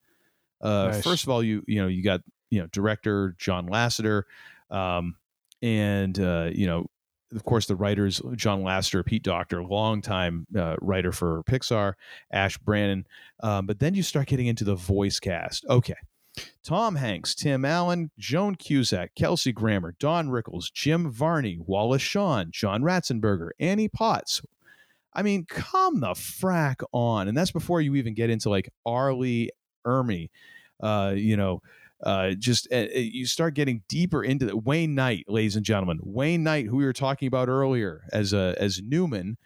Uh, 0.60 0.90
Nice. 0.93 1.02
First 1.02 1.22
of 1.24 1.31
all, 1.31 1.43
you 1.43 1.64
you 1.66 1.81
know 1.81 1.89
you 1.89 2.02
got 2.02 2.20
you 2.51 2.60
know 2.60 2.66
director 2.66 3.35
John 3.39 3.68
Lasseter, 3.68 4.24
um, 4.70 5.16
and 5.62 6.19
uh, 6.19 6.51
you 6.53 6.66
know 6.66 6.87
of 7.32 7.45
course 7.45 7.66
the 7.66 7.77
writers 7.77 8.20
John 8.35 8.62
Lasseter, 8.62 9.05
Pete 9.05 9.23
Docter, 9.23 9.62
longtime 9.62 10.47
uh, 10.57 10.77
writer 10.81 11.12
for 11.12 11.43
Pixar, 11.45 11.95
Ash 12.32 12.59
Brannon. 12.59 13.07
Um, 13.43 13.66
but 13.66 13.78
then 13.78 13.95
you 13.95 14.03
start 14.03 14.27
getting 14.27 14.47
into 14.47 14.65
the 14.65 14.74
voice 14.74 15.20
cast. 15.20 15.65
Okay. 15.69 15.95
Tom 16.65 16.97
Hanks, 16.97 17.35
Tim 17.35 17.65
Allen, 17.65 18.11
Joan 18.19 18.55
Cusack, 18.55 19.15
Kelsey 19.15 19.53
Grammer, 19.53 19.95
Don 19.99 20.28
Rickles, 20.28 20.73
Jim 20.73 21.11
Varney, 21.11 21.59
Wallace 21.61 22.03
Shawn, 22.03 22.51
John 22.53 22.82
Ratzenberger, 22.82 23.51
Annie 23.59 23.89
Potts. 23.89 24.41
I 25.12 25.23
mean, 25.23 25.45
come 25.47 26.01
the 26.01 26.11
frack 26.11 26.82
on. 26.93 27.28
And 27.28 27.37
that's 27.37 27.51
before 27.51 27.81
you 27.81 27.97
even 27.97 28.15
get 28.15 28.31
into 28.31 28.49
like 28.49 28.70
Arlie 28.87 29.51
Ermy, 29.85 30.31
uh, 30.81 31.15
you 31.16 31.37
know, 31.37 31.62
uh, 32.02 32.31
just 32.39 32.66
uh, 32.72 32.86
you 32.94 33.27
start 33.27 33.55
getting 33.55 33.82
deeper 33.89 34.22
into 34.22 34.47
the 34.47 34.56
Wayne 34.56 34.94
Knight, 34.94 35.24
ladies 35.28 35.56
and 35.56 35.64
gentlemen. 35.64 35.98
Wayne 36.02 36.43
Knight, 36.43 36.66
who 36.66 36.77
we 36.77 36.85
were 36.85 36.93
talking 36.93 37.28
about 37.28 37.48
earlier 37.48 38.02
as 38.12 38.32
uh, 38.32 38.55
as 38.59 38.81
Newman, 38.82 39.36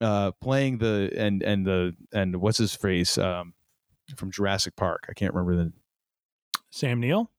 uh, 0.00 0.32
playing 0.40 0.78
the 0.78 1.12
and 1.16 1.42
and 1.42 1.66
the 1.66 1.94
and 2.12 2.36
what's 2.36 2.58
his 2.58 2.74
face 2.74 3.18
um, 3.18 3.54
from 4.16 4.30
Jurassic 4.30 4.76
Park. 4.76 5.06
I 5.08 5.12
can't 5.12 5.32
remember 5.34 5.64
the 5.64 5.72
Sam 6.70 7.00
Neill. 7.00 7.30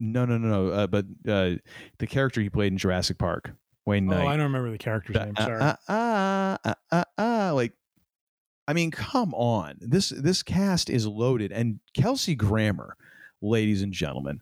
no 0.00 0.24
no 0.24 0.38
no 0.38 0.48
no. 0.48 0.72
Uh, 0.72 0.86
but 0.86 1.04
uh, 1.28 1.54
the 1.98 2.06
character 2.06 2.40
he 2.40 2.48
played 2.50 2.72
in 2.72 2.78
Jurassic 2.78 3.18
Park, 3.18 3.50
Wayne 3.86 4.06
Knight. 4.06 4.24
Oh, 4.24 4.28
I 4.28 4.36
don't 4.36 4.44
remember 4.46 4.70
the 4.70 4.78
character's 4.78 5.16
name. 5.16 5.34
Uh, 5.36 5.44
Sorry. 5.44 5.60
uh, 5.60 5.76
uh, 5.88 6.56
uh, 6.64 6.74
uh, 6.92 7.04
uh, 7.18 7.54
like, 7.54 7.72
I 8.68 8.72
mean, 8.72 8.90
come 8.92 9.34
on. 9.34 9.78
This 9.80 10.10
this 10.10 10.42
cast 10.42 10.88
is 10.90 11.06
loaded, 11.06 11.50
and 11.50 11.80
Kelsey 11.94 12.34
Grammer, 12.36 12.96
ladies 13.40 13.82
and 13.82 13.92
gentlemen, 13.92 14.40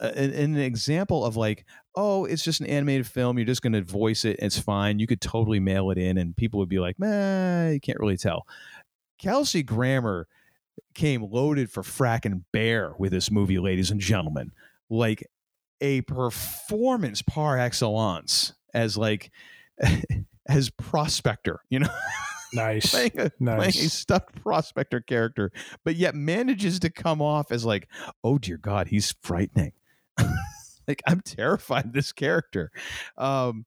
uh, 0.00 0.12
an, 0.14 0.56
example 0.56 1.24
of 1.24 1.36
like, 1.36 1.64
oh, 1.94 2.24
it's 2.24 2.44
just 2.44 2.60
an 2.60 2.66
animated 2.66 3.06
film. 3.06 3.38
You're 3.38 3.46
just 3.46 3.62
going 3.62 3.72
to 3.72 3.82
voice 3.82 4.24
it. 4.24 4.36
It's 4.40 4.58
fine. 4.58 4.98
You 4.98 5.06
could 5.06 5.20
totally 5.20 5.60
mail 5.60 5.90
it 5.90 5.98
in, 5.98 6.18
and 6.18 6.36
people 6.36 6.58
would 6.60 6.68
be 6.68 6.78
like, 6.78 6.98
man, 6.98 7.72
you 7.72 7.80
can't 7.80 7.98
really 7.98 8.16
tell. 8.16 8.46
Kelsey 9.18 9.62
Grammer 9.62 10.26
came 10.94 11.22
loaded 11.22 11.70
for 11.70 11.82
fracking 11.82 12.42
bear 12.52 12.94
with 12.98 13.12
this 13.12 13.30
movie, 13.30 13.58
ladies 13.58 13.90
and 13.90 14.00
gentlemen. 14.00 14.52
Like 14.90 15.26
a 15.80 16.02
performance 16.02 17.22
par 17.22 17.58
excellence 17.58 18.52
as 18.74 18.96
like 18.96 19.30
as 20.46 20.70
prospector, 20.70 21.60
you 21.70 21.80
know, 21.80 21.88
nice. 22.56 22.90
playing 22.90 23.12
a, 23.18 23.30
playing 23.30 23.68
a 23.68 23.88
stuffed 23.88 24.42
prospector 24.42 25.00
character, 25.00 25.52
but 25.84 25.96
yet 25.96 26.14
manages 26.14 26.80
to 26.80 26.90
come 26.90 27.22
off 27.22 27.52
as 27.52 27.64
like, 27.64 27.88
oh 28.24 28.38
dear 28.38 28.56
God, 28.56 28.88
he's 28.88 29.14
frightening. 29.22 29.72
like 30.88 31.02
I'm 31.06 31.20
terrified 31.20 31.86
of 31.86 31.92
this 31.92 32.12
character. 32.12 32.70
Um, 33.16 33.66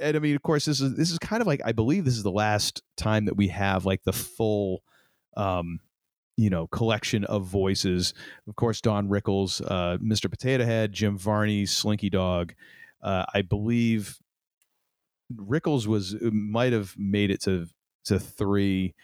and 0.00 0.16
I 0.16 0.20
mean, 0.20 0.36
of 0.36 0.42
course, 0.42 0.64
this 0.64 0.80
is 0.80 0.96
this 0.96 1.10
is 1.10 1.18
kind 1.18 1.40
of 1.40 1.46
like 1.46 1.60
I 1.64 1.72
believe 1.72 2.04
this 2.04 2.16
is 2.16 2.22
the 2.22 2.30
last 2.30 2.82
time 2.96 3.24
that 3.26 3.36
we 3.36 3.48
have 3.48 3.84
like 3.84 4.02
the 4.04 4.12
full 4.12 4.82
um 5.36 5.80
you 6.38 6.48
know 6.50 6.68
collection 6.68 7.24
of 7.24 7.44
voices 7.44 8.14
of 8.46 8.56
course 8.56 8.80
don 8.80 9.08
rickles 9.08 9.60
uh, 9.60 9.98
mr 10.00 10.30
potato 10.30 10.64
head 10.64 10.92
jim 10.92 11.18
varney 11.18 11.66
slinky 11.66 12.08
dog 12.08 12.54
uh, 13.02 13.24
i 13.34 13.42
believe 13.42 14.18
rickles 15.36 15.86
was 15.86 16.16
might 16.22 16.72
have 16.72 16.94
made 16.96 17.30
it 17.30 17.42
to 17.42 17.66
to 18.04 18.18
three. 18.18 18.94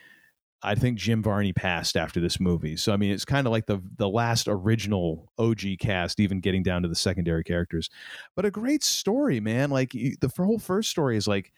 I 0.63 0.75
think 0.75 0.99
jim 0.99 1.23
varney 1.23 1.53
passed 1.53 1.95
after 1.97 2.21
this 2.21 2.41
movie. 2.41 2.77
So 2.77 2.93
i 2.93 2.97
mean 2.97 3.13
it's 3.13 3.27
kind 3.27 3.47
of 3.47 3.51
like 3.51 3.67
the 3.67 3.83
the 3.97 4.09
last 4.09 4.49
original 4.49 5.31
og 5.39 5.63
cast 5.79 6.21
even 6.21 6.41
getting 6.41 6.63
down 6.63 6.83
to 6.83 6.89
the 6.89 6.95
secondary 6.95 7.45
characters. 7.45 7.91
But 8.35 8.47
a 8.47 8.51
great 8.51 8.83
story 8.83 9.41
man. 9.41 9.71
Like 9.71 9.91
the 9.93 10.33
whole 10.37 10.59
first 10.59 10.91
story 10.91 11.17
is 11.17 11.29
like 11.29 11.53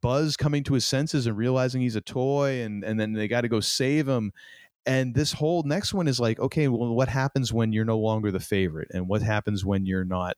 Buzz 0.00 0.36
coming 0.36 0.64
to 0.64 0.74
his 0.74 0.86
senses 0.86 1.26
and 1.26 1.36
realizing 1.36 1.80
he's 1.80 1.96
a 1.96 2.00
toy, 2.00 2.62
and 2.62 2.84
and 2.84 2.98
then 2.98 3.12
they 3.12 3.28
got 3.28 3.42
to 3.42 3.48
go 3.48 3.60
save 3.60 4.08
him. 4.08 4.32
And 4.86 5.14
this 5.14 5.32
whole 5.32 5.62
next 5.64 5.92
one 5.92 6.08
is 6.08 6.18
like, 6.18 6.40
okay, 6.40 6.68
well, 6.68 6.94
what 6.94 7.08
happens 7.08 7.52
when 7.52 7.72
you're 7.72 7.84
no 7.84 7.98
longer 7.98 8.30
the 8.30 8.40
favorite, 8.40 8.88
and 8.94 9.08
what 9.08 9.22
happens 9.22 9.64
when 9.64 9.84
you're 9.84 10.04
not, 10.04 10.36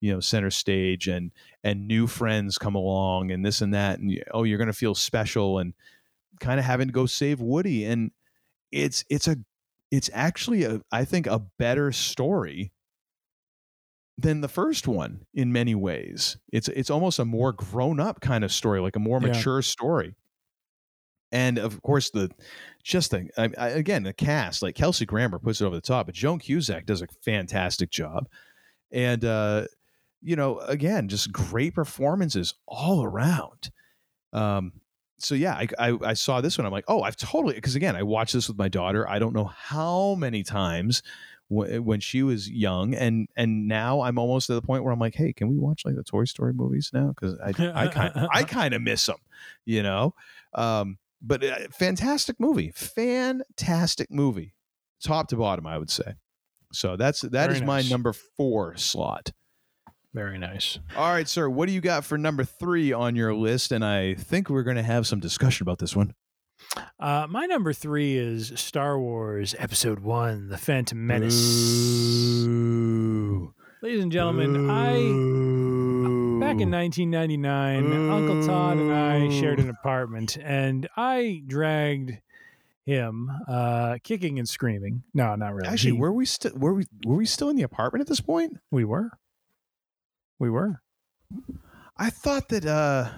you 0.00 0.12
know, 0.12 0.20
center 0.20 0.50
stage, 0.50 1.08
and 1.08 1.32
and 1.64 1.86
new 1.88 2.06
friends 2.06 2.58
come 2.58 2.74
along, 2.74 3.30
and 3.30 3.44
this 3.44 3.60
and 3.60 3.74
that, 3.74 3.98
and 3.98 4.22
oh, 4.32 4.44
you're 4.44 4.58
gonna 4.58 4.72
feel 4.72 4.94
special, 4.94 5.58
and 5.58 5.74
kind 6.40 6.60
of 6.60 6.66
having 6.66 6.88
to 6.88 6.92
go 6.94 7.06
save 7.06 7.40
Woody, 7.40 7.84
and 7.84 8.12
it's 8.72 9.04
it's 9.10 9.28
a 9.28 9.36
it's 9.90 10.10
actually 10.14 10.64
a 10.64 10.82
I 10.92 11.04
think 11.04 11.26
a 11.26 11.40
better 11.40 11.92
story 11.92 12.72
than 14.18 14.40
the 14.40 14.48
first 14.48 14.88
one 14.88 15.26
in 15.34 15.52
many 15.52 15.74
ways. 15.74 16.38
It's 16.52 16.68
it's 16.68 16.90
almost 16.90 17.18
a 17.18 17.24
more 17.24 17.52
grown 17.52 18.00
up 18.00 18.20
kind 18.20 18.44
of 18.44 18.52
story, 18.52 18.80
like 18.80 18.96
a 18.96 19.00
more 19.00 19.20
Yeah. 19.20 19.44
mature 19.44 19.62
story. 19.62 20.14
And 21.32 21.58
of 21.58 21.82
course, 21.82 22.10
the 22.10 22.30
just 22.84 23.10
the 23.10 23.28
I, 23.36 23.50
I, 23.58 23.68
again 23.70 24.04
the 24.04 24.12
cast 24.12 24.62
like 24.62 24.76
Kelsey 24.76 25.06
Grammer 25.06 25.38
puts 25.38 25.60
it 25.60 25.64
over 25.64 25.74
the 25.74 25.80
top, 25.80 26.06
but 26.06 26.14
Joan 26.14 26.38
Cusack 26.38 26.86
does 26.86 27.02
a 27.02 27.08
fantastic 27.22 27.90
job, 27.90 28.28
and 28.92 29.24
uh, 29.24 29.66
you 30.26 30.36
know 30.36 30.58
again 30.58 31.08
just 31.08 31.32
great 31.32 31.74
performances 31.74 32.54
all 32.66 33.04
around. 33.04 33.70
Um, 34.32 34.72
so 35.18 35.34
yeah, 35.34 35.54
I, 35.54 35.68
I 35.78 35.98
I 36.02 36.12
saw 36.14 36.40
this 36.40 36.58
one. 36.58 36.66
I'm 36.66 36.72
like, 36.72 36.84
oh, 36.88 37.02
I've 37.02 37.16
totally 37.16 37.54
because 37.54 37.76
again 37.76 37.96
I 37.96 38.02
watched 38.02 38.34
this 38.34 38.48
with 38.48 38.58
my 38.58 38.68
daughter. 38.68 39.08
I 39.08 39.18
don't 39.18 39.34
know 39.34 39.44
how 39.44 40.16
many 40.16 40.42
times 40.42 41.02
wh- 41.48 41.80
when 41.80 42.00
she 42.00 42.22
was 42.22 42.50
young 42.50 42.94
and 42.94 43.28
and 43.36 43.68
now 43.68 44.00
i'm 44.00 44.18
almost 44.18 44.48
to 44.48 44.54
the 44.54 44.62
point 44.62 44.82
where 44.84 44.92
i'm 44.92 44.98
like 44.98 45.14
hey 45.14 45.32
can 45.32 45.48
we 45.48 45.56
watch 45.56 45.82
like 45.84 45.94
the 45.94 46.02
toy 46.02 46.24
story 46.24 46.52
movies 46.52 46.90
now 46.92 47.08
because 47.08 47.38
i 47.40 47.48
i 47.74 47.86
kind 47.86 48.12
i 48.32 48.42
kind 48.42 48.74
of 48.74 48.82
miss 48.82 49.06
them 49.06 49.16
you 49.64 49.82
know 49.82 50.14
um 50.54 50.98
but 51.22 51.44
uh, 51.44 51.56
fantastic 51.70 52.38
movie 52.40 52.72
fantastic 52.74 54.10
movie 54.10 54.54
top 55.00 55.28
to 55.28 55.36
bottom 55.36 55.66
i 55.66 55.78
would 55.78 55.90
say 55.90 56.14
so 56.72 56.96
that's 56.96 57.20
that 57.20 57.46
Very 57.46 57.54
is 57.56 57.62
my 57.62 57.82
number 57.82 58.12
four 58.12 58.76
slot 58.76 59.30
Very 60.16 60.38
nice. 60.38 60.78
All 60.96 61.12
right, 61.12 61.28
sir. 61.28 61.46
What 61.50 61.66
do 61.66 61.72
you 61.74 61.82
got 61.82 62.02
for 62.02 62.16
number 62.16 62.42
three 62.42 62.90
on 62.90 63.16
your 63.16 63.34
list? 63.34 63.70
And 63.70 63.84
I 63.84 64.14
think 64.14 64.48
we're 64.48 64.62
going 64.62 64.78
to 64.78 64.82
have 64.82 65.06
some 65.06 65.20
discussion 65.20 65.62
about 65.64 65.78
this 65.78 65.94
one. 65.94 66.14
Uh, 66.98 67.26
my 67.28 67.44
number 67.44 67.74
three 67.74 68.16
is 68.16 68.50
Star 68.56 68.98
Wars 68.98 69.54
Episode 69.58 69.98
One: 69.98 70.48
The 70.48 70.56
Phantom 70.56 71.06
Menace. 71.06 71.34
Ooh. 72.46 73.52
Ladies 73.82 74.02
and 74.02 74.10
gentlemen, 74.10 74.70
I 74.70 74.92
back 76.40 76.60
in 76.62 76.70
1999, 76.70 78.10
Uncle 78.10 78.46
Todd 78.46 78.78
and 78.78 78.90
I 78.94 79.28
shared 79.38 79.58
an 79.60 79.68
apartment, 79.68 80.38
and 80.42 80.88
I 80.96 81.42
dragged 81.46 82.12
him, 82.86 83.30
uh, 83.46 83.98
kicking 84.02 84.38
and 84.38 84.48
screaming. 84.48 85.02
No, 85.12 85.34
not 85.34 85.54
really. 85.54 85.68
Actually, 85.68 85.92
He- 85.92 85.98
were 85.98 86.12
we 86.12 86.24
still 86.24 86.52
were 86.56 86.72
we 86.72 86.86
were 87.04 87.16
we 87.16 87.26
still 87.26 87.50
in 87.50 87.56
the 87.56 87.62
apartment 87.64 88.00
at 88.00 88.06
this 88.08 88.20
point? 88.20 88.56
we 88.70 88.84
were, 88.86 89.10
we 90.38 90.50
were. 90.50 90.80
I 91.96 92.10
thought 92.10 92.48
that. 92.50 92.66
uh 92.66 93.10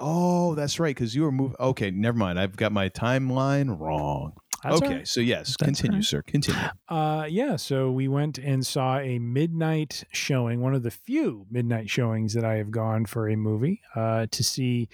Oh, 0.00 0.54
that's 0.56 0.80
right. 0.80 0.94
Because 0.94 1.14
you 1.14 1.22
were 1.22 1.30
moving. 1.32 1.56
Okay, 1.60 1.90
never 1.92 2.18
mind. 2.18 2.40
I've 2.40 2.56
got 2.56 2.72
my 2.72 2.88
timeline 2.88 3.78
wrong. 3.78 4.32
That's 4.64 4.76
okay, 4.80 4.94
right. 4.98 5.08
so 5.08 5.20
yes, 5.20 5.48
That's 5.48 5.56
continue, 5.56 5.96
right. 5.98 6.04
sir. 6.04 6.22
Continue. 6.22 6.60
Uh, 6.88 7.26
yeah, 7.28 7.56
so 7.56 7.90
we 7.90 8.06
went 8.06 8.38
and 8.38 8.64
saw 8.64 8.98
a 8.98 9.18
midnight 9.18 10.04
showing, 10.12 10.60
one 10.60 10.72
of 10.72 10.84
the 10.84 10.90
few 10.92 11.46
midnight 11.50 11.90
showings 11.90 12.32
that 12.34 12.44
I 12.44 12.54
have 12.58 12.70
gone 12.70 13.06
for 13.06 13.28
a 13.28 13.36
movie 13.36 13.80
uh, 13.96 14.26
to 14.30 14.44
see 14.44 14.88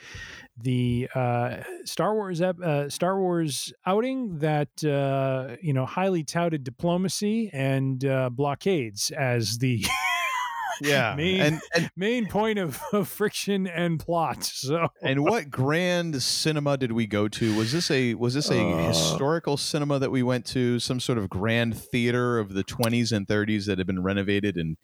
the 0.62 1.08
uh, 1.14 1.58
Star 1.84 2.14
Wars 2.14 2.40
ep- 2.40 2.60
uh, 2.62 2.88
Star 2.88 3.20
Wars 3.20 3.70
outing 3.84 4.38
that 4.38 4.82
uh, 4.84 5.56
you 5.60 5.74
know 5.74 5.84
highly 5.84 6.24
touted 6.24 6.64
diplomacy 6.64 7.50
and 7.52 8.02
uh, 8.06 8.30
blockades 8.30 9.10
as 9.10 9.58
the 9.58 9.84
Yeah, 10.80 11.14
main 11.16 11.40
and 11.40 11.60
and 11.74 11.90
main 11.96 12.26
point 12.26 12.58
of, 12.58 12.80
of 12.92 13.08
friction 13.08 13.66
and 13.66 13.98
plot. 13.98 14.44
So 14.44 14.88
and 15.02 15.24
what 15.24 15.50
grand 15.50 16.22
cinema 16.22 16.76
did 16.76 16.92
we 16.92 17.06
go 17.06 17.28
to? 17.28 17.56
Was 17.56 17.72
this 17.72 17.90
a 17.90 18.14
was 18.14 18.34
this 18.34 18.50
a 18.50 18.60
Uh, 18.62 18.88
historical 18.88 19.56
cinema 19.56 19.98
that 19.98 20.10
we 20.10 20.22
went 20.22 20.44
to? 20.46 20.78
Some 20.78 21.00
sort 21.00 21.18
of 21.18 21.28
grand 21.28 21.76
theater 21.76 22.38
of 22.38 22.54
the 22.54 22.64
20s 22.64 23.12
and 23.12 23.26
30s 23.26 23.66
that 23.66 23.78
had 23.78 23.86
been 23.86 24.02
renovated 24.02 24.56
and 24.56 24.76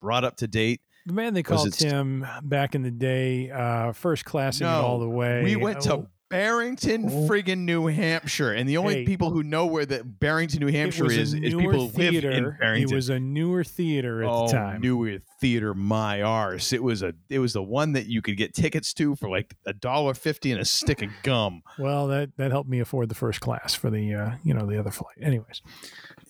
brought 0.00 0.24
up 0.24 0.36
to 0.36 0.46
date? 0.48 0.80
the 1.06 1.12
man 1.12 1.34
they 1.34 1.42
called 1.44 1.72
Tim 1.72 2.26
back 2.42 2.74
in 2.74 2.82
the 2.82 2.90
day, 2.90 3.48
uh, 3.48 3.92
first 3.92 4.24
classing 4.24 4.66
it 4.66 4.70
all 4.70 4.98
the 4.98 5.08
way. 5.08 5.44
We 5.44 5.54
went 5.54 5.82
to 5.82 5.94
Oh, 5.94 6.08
Barrington, 6.28 7.04
Oh. 7.06 7.28
friggin' 7.28 7.58
New 7.58 7.86
Hampshire, 7.86 8.52
and 8.52 8.68
the 8.68 8.76
only 8.78 8.94
Hey. 8.96 9.04
people 9.06 9.30
who 9.30 9.42
know 9.44 9.66
where 9.66 9.86
that 9.86 10.18
Barrington, 10.18 10.60
New 10.60 10.72
Hampshire 10.72 11.10
is, 11.10 11.34
is 11.34 11.54
people 11.54 11.60
who 11.70 11.78
live 11.78 11.94
in 11.94 12.10
theater. 12.12 12.56
Barrington. 12.60 12.92
It 12.92 12.94
was 12.96 13.08
a 13.10 13.20
newer 13.20 13.62
theater 13.62 14.22
at 14.24 14.28
oh, 14.28 14.46
the 14.48 14.52
time. 14.52 14.80
newer 14.80 15.18
theater, 15.40 15.72
my 15.72 16.22
arse. 16.22 16.72
It 16.72 16.82
was 16.82 17.02
a 17.02 17.14
it 17.28 17.38
was 17.38 17.52
the 17.52 17.62
one 17.62 17.92
that 17.92 18.06
you 18.06 18.22
could 18.22 18.36
get 18.36 18.54
tickets 18.54 18.92
to 18.94 19.14
for 19.14 19.28
like 19.28 19.54
a 19.66 19.72
dollar 19.72 20.14
fifty 20.14 20.50
and 20.50 20.60
a 20.60 20.64
stick 20.64 21.00
of 21.02 21.10
gum. 21.22 21.62
Well, 21.78 22.08
that 22.08 22.36
that 22.38 22.50
helped 22.50 22.68
me 22.68 22.80
afford 22.80 23.08
the 23.08 23.14
first 23.14 23.40
class 23.40 23.74
for 23.74 23.90
the 23.90 24.12
uh, 24.14 24.30
you 24.42 24.52
know 24.52 24.66
the 24.66 24.78
other 24.80 24.90
flight. 24.90 25.16
Anyways, 25.22 25.62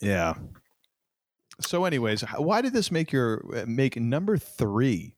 Yeah. 0.02 0.34
So, 1.58 1.86
anyways, 1.86 2.20
why 2.36 2.60
did 2.60 2.74
this 2.74 2.90
make 2.90 3.10
your 3.12 3.42
uh, 3.56 3.64
make 3.66 3.96
number 3.98 4.36
three 4.36 5.14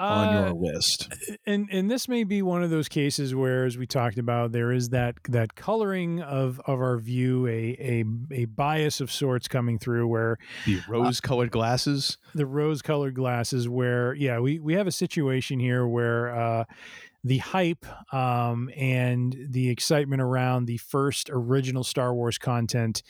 on 0.00 0.28
Uh, 0.28 0.32
your 0.46 0.52
list? 0.54 1.08
and 1.46 1.68
and 1.70 1.90
this 1.90 2.08
may 2.08 2.24
be 2.24 2.42
one 2.42 2.62
of 2.62 2.70
those 2.70 2.88
cases 2.88 3.34
where, 3.34 3.64
as 3.64 3.76
we 3.78 3.86
talked 3.86 4.18
about, 4.18 4.52
there 4.52 4.72
is 4.72 4.88
that 4.90 5.16
that 5.28 5.54
coloring 5.54 6.20
of 6.20 6.60
of 6.66 6.80
our 6.80 6.98
view, 6.98 7.46
a 7.46 7.76
a 7.78 8.04
a 8.32 8.44
bias 8.46 9.00
of 9.00 9.12
sorts 9.12 9.46
coming 9.48 9.78
through, 9.78 10.06
where 10.08 10.38
The 10.66 10.80
rose-colored 10.88 11.50
glasses. 11.50 12.16
the 12.34 12.46
rose 12.46 12.82
colored 12.82 13.14
glasses 13.14 13.68
where 13.68 14.14
yeah 14.14 14.38
we 14.40 14.58
we 14.58 14.74
have 14.74 14.86
a 14.86 14.92
situation 14.92 15.60
here 15.60 15.86
where 15.86 16.34
uh 16.34 16.64
the 17.22 17.36
hype 17.38 17.84
um 18.14 18.70
and 18.74 19.36
the 19.50 19.68
excitement 19.68 20.22
around 20.22 20.64
the 20.64 20.78
first 20.78 21.28
original 21.30 21.84
Star 21.84 22.14
Wars 22.14 22.38
content 22.38 23.02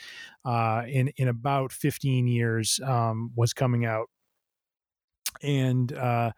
uh 0.44 0.82
in 0.88 1.08
in 1.16 1.28
about 1.28 1.70
15 1.72 2.26
years 2.26 2.80
um 2.84 3.30
was 3.36 3.52
coming 3.52 3.84
out 3.84 4.08
and 5.42 5.92
uh 5.92 6.32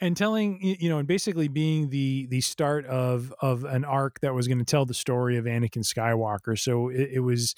and 0.00 0.16
telling 0.16 0.58
you 0.62 0.88
know 0.88 0.98
and 0.98 1.08
basically 1.08 1.48
being 1.48 1.90
the 1.90 2.26
the 2.26 2.40
start 2.40 2.84
of 2.86 3.32
of 3.40 3.64
an 3.64 3.84
arc 3.84 4.20
that 4.20 4.34
was 4.34 4.46
going 4.46 4.58
to 4.58 4.64
tell 4.64 4.84
the 4.84 4.94
story 4.94 5.36
of 5.36 5.44
Anakin 5.44 5.84
Skywalker. 5.84 6.58
So 6.58 6.88
it, 6.88 7.10
it 7.14 7.20
was 7.20 7.54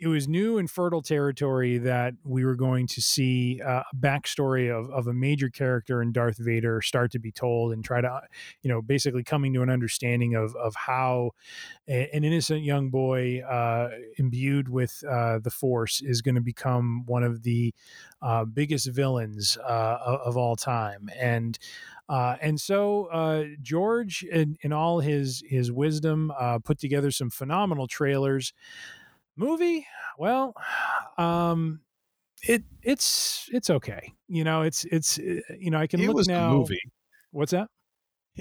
it 0.00 0.08
was 0.08 0.26
new 0.26 0.56
and 0.58 0.70
fertile 0.70 1.02
territory 1.02 1.76
that 1.78 2.14
we 2.24 2.44
were 2.44 2.54
going 2.54 2.86
to 2.88 3.02
see 3.02 3.60
uh, 3.64 3.82
a 3.92 3.96
backstory 3.96 4.70
of, 4.70 4.90
of 4.90 5.06
a 5.06 5.12
major 5.12 5.50
character 5.50 6.00
in 6.00 6.10
Darth 6.10 6.38
Vader 6.38 6.80
start 6.80 7.12
to 7.12 7.18
be 7.18 7.30
told 7.30 7.72
and 7.72 7.84
try 7.84 8.00
to, 8.00 8.22
you 8.62 8.70
know, 8.70 8.80
basically 8.80 9.22
coming 9.22 9.52
to 9.52 9.62
an 9.62 9.68
understanding 9.68 10.34
of, 10.34 10.56
of 10.56 10.74
how 10.74 11.32
a- 11.86 12.08
an 12.14 12.24
innocent 12.24 12.62
young 12.62 12.88
boy 12.88 13.40
uh, 13.40 13.90
imbued 14.16 14.68
with 14.68 15.04
uh, 15.08 15.38
the 15.38 15.50
Force 15.50 16.00
is 16.00 16.22
going 16.22 16.34
to 16.34 16.40
become 16.40 17.04
one 17.06 17.22
of 17.22 17.42
the 17.42 17.74
uh, 18.22 18.44
biggest 18.46 18.88
villains 18.88 19.58
uh, 19.58 19.98
of, 20.04 20.20
of 20.20 20.36
all 20.36 20.56
time. 20.56 21.10
And 21.18 21.58
uh, 22.08 22.36
and 22.40 22.60
so 22.60 23.04
uh, 23.06 23.44
George, 23.62 24.24
in, 24.24 24.56
in 24.62 24.72
all 24.72 24.98
his 24.98 25.44
his 25.46 25.70
wisdom, 25.70 26.32
uh, 26.36 26.58
put 26.58 26.78
together 26.78 27.12
some 27.12 27.30
phenomenal 27.30 27.86
trailers. 27.86 28.52
Movie, 29.36 29.86
well, 30.18 30.54
um, 31.18 31.80
it 32.42 32.62
it's 32.82 33.48
it's 33.52 33.70
okay. 33.70 34.12
You 34.28 34.44
know, 34.44 34.62
it's 34.62 34.84
it's 34.86 35.18
uh, 35.18 35.40
you 35.58 35.70
know 35.70 35.78
I 35.78 35.86
can 35.86 36.00
It 36.00 36.06
look 36.08 36.16
was 36.16 36.28
now. 36.28 36.50
a 36.50 36.54
movie. 36.54 36.80
What's 37.30 37.52
that? 37.52 37.68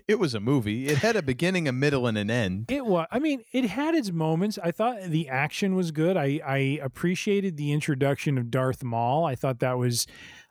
It 0.07 0.19
was 0.19 0.35
a 0.35 0.39
movie. 0.39 0.87
It 0.87 0.99
had 0.99 1.15
a 1.15 1.21
beginning, 1.21 1.67
a 1.67 1.71
middle, 1.71 2.05
and 2.07 2.17
an 2.17 2.29
end. 2.29 2.65
It 2.69 2.85
was. 2.85 3.07
I 3.11 3.19
mean, 3.19 3.43
it 3.51 3.65
had 3.65 3.95
its 3.95 4.11
moments. 4.11 4.57
I 4.61 4.71
thought 4.71 5.01
the 5.03 5.27
action 5.29 5.75
was 5.75 5.91
good. 5.91 6.15
I 6.15 6.39
I 6.45 6.79
appreciated 6.81 7.57
the 7.57 7.71
introduction 7.71 8.37
of 8.37 8.51
Darth 8.51 8.83
Maul. 8.83 9.25
I 9.25 9.35
thought 9.35 9.59
that 9.59 9.77
was 9.77 10.05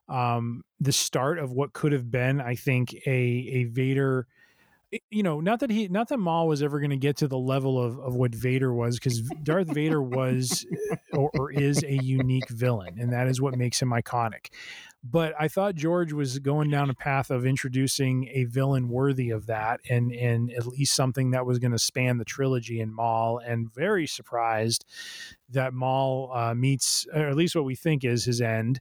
um, 0.08 0.62
the 0.80 0.92
start 0.92 1.38
of 1.38 1.52
what 1.52 1.72
could 1.72 1.92
have 1.92 2.10
been. 2.10 2.40
I 2.40 2.54
think 2.54 2.94
a 3.06 3.10
a 3.10 3.64
Vader. 3.64 4.26
You 5.10 5.22
know, 5.22 5.40
not 5.40 5.60
that 5.60 5.70
he, 5.70 5.88
not 5.88 6.08
that 6.08 6.16
Maul 6.16 6.48
was 6.48 6.62
ever 6.62 6.80
going 6.80 6.90
to 6.90 6.96
get 6.96 7.18
to 7.18 7.28
the 7.28 7.36
level 7.36 7.82
of, 7.82 7.98
of 7.98 8.14
what 8.14 8.34
Vader 8.34 8.72
was, 8.72 8.98
because 8.98 9.20
Darth 9.42 9.68
Vader 9.68 10.00
was 10.00 10.64
or, 11.12 11.30
or 11.34 11.52
is 11.52 11.82
a 11.82 12.02
unique 12.02 12.48
villain, 12.48 12.96
and 12.98 13.12
that 13.12 13.28
is 13.28 13.38
what 13.38 13.54
makes 13.54 13.82
him 13.82 13.90
iconic. 13.90 14.46
But 15.04 15.34
I 15.38 15.46
thought 15.46 15.74
George 15.74 16.14
was 16.14 16.38
going 16.38 16.70
down 16.70 16.88
a 16.88 16.94
path 16.94 17.30
of 17.30 17.44
introducing 17.44 18.28
a 18.32 18.44
villain 18.44 18.88
worthy 18.88 19.28
of 19.28 19.46
that, 19.46 19.80
and 19.90 20.10
and 20.10 20.50
at 20.52 20.66
least 20.66 20.96
something 20.96 21.32
that 21.32 21.44
was 21.44 21.58
going 21.58 21.72
to 21.72 21.78
span 21.78 22.16
the 22.16 22.24
trilogy 22.24 22.80
in 22.80 22.90
Maul. 22.92 23.38
And 23.38 23.72
very 23.72 24.06
surprised 24.06 24.86
that 25.50 25.74
Maul 25.74 26.32
uh, 26.34 26.54
meets, 26.54 27.06
or 27.14 27.28
at 27.28 27.36
least 27.36 27.54
what 27.54 27.66
we 27.66 27.76
think 27.76 28.04
is 28.04 28.24
his 28.24 28.40
end, 28.40 28.80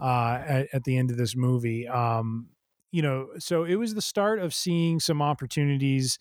uh, 0.00 0.40
at, 0.46 0.68
at 0.72 0.84
the 0.84 0.96
end 0.96 1.10
of 1.10 1.16
this 1.16 1.34
movie. 1.34 1.88
Um, 1.88 2.50
you 2.90 3.02
know, 3.02 3.28
so 3.38 3.64
it 3.64 3.76
was 3.76 3.94
the 3.94 4.02
start 4.02 4.38
of 4.38 4.54
seeing 4.54 5.00
some 5.00 5.22
opportunities. 5.22 6.18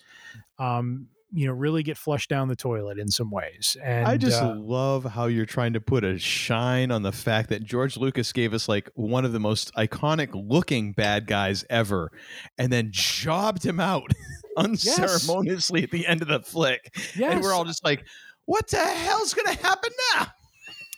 Um, 0.60 1.08
you 1.34 1.46
know, 1.46 1.52
really 1.52 1.84
get 1.84 1.98
flushed 1.98 2.30
down 2.30 2.48
the 2.48 2.56
toilet 2.56 2.98
in 2.98 3.10
some 3.10 3.30
ways. 3.30 3.76
And 3.84 4.08
I 4.08 4.16
just 4.16 4.42
uh, 4.42 4.56
love 4.56 5.04
how 5.04 5.26
you're 5.26 5.46
trying 5.46 5.74
to 5.74 5.82
put 5.82 6.06
a 6.06 6.18
shine 6.18 6.90
on 6.90 7.02
the 7.02 7.12
fact 7.12 7.50
that 7.50 7.66
George 7.66 7.98
Lucas 7.98 8.32
gave 8.32 8.54
us 8.54 8.70
like 8.70 8.90
one 8.96 9.26
of 9.26 9.34
the 9.34 9.40
most 9.40 9.74
iconic 9.76 10.30
looking 10.34 10.94
bad 10.94 11.28
guys 11.28 11.66
ever 11.70 12.12
and 12.58 12.72
then 12.72 12.90
jobbed 12.92 13.66
him 13.66 13.80
out 13.80 14.14
unceremoniously 14.58 15.84
at 15.84 15.92
the 15.92 16.08
end 16.08 16.22
of 16.22 16.30
the 16.30 16.40
flick. 16.40 16.96
Yes. 17.18 17.34
And 17.34 17.42
we're 17.42 17.54
all 17.54 17.66
just 17.66 17.84
like, 17.84 18.06
what 18.46 18.70
the 18.70 18.78
hell's 18.78 19.34
going 19.34 19.54
to 19.54 19.62
happen 19.62 19.92
now? 20.16 20.28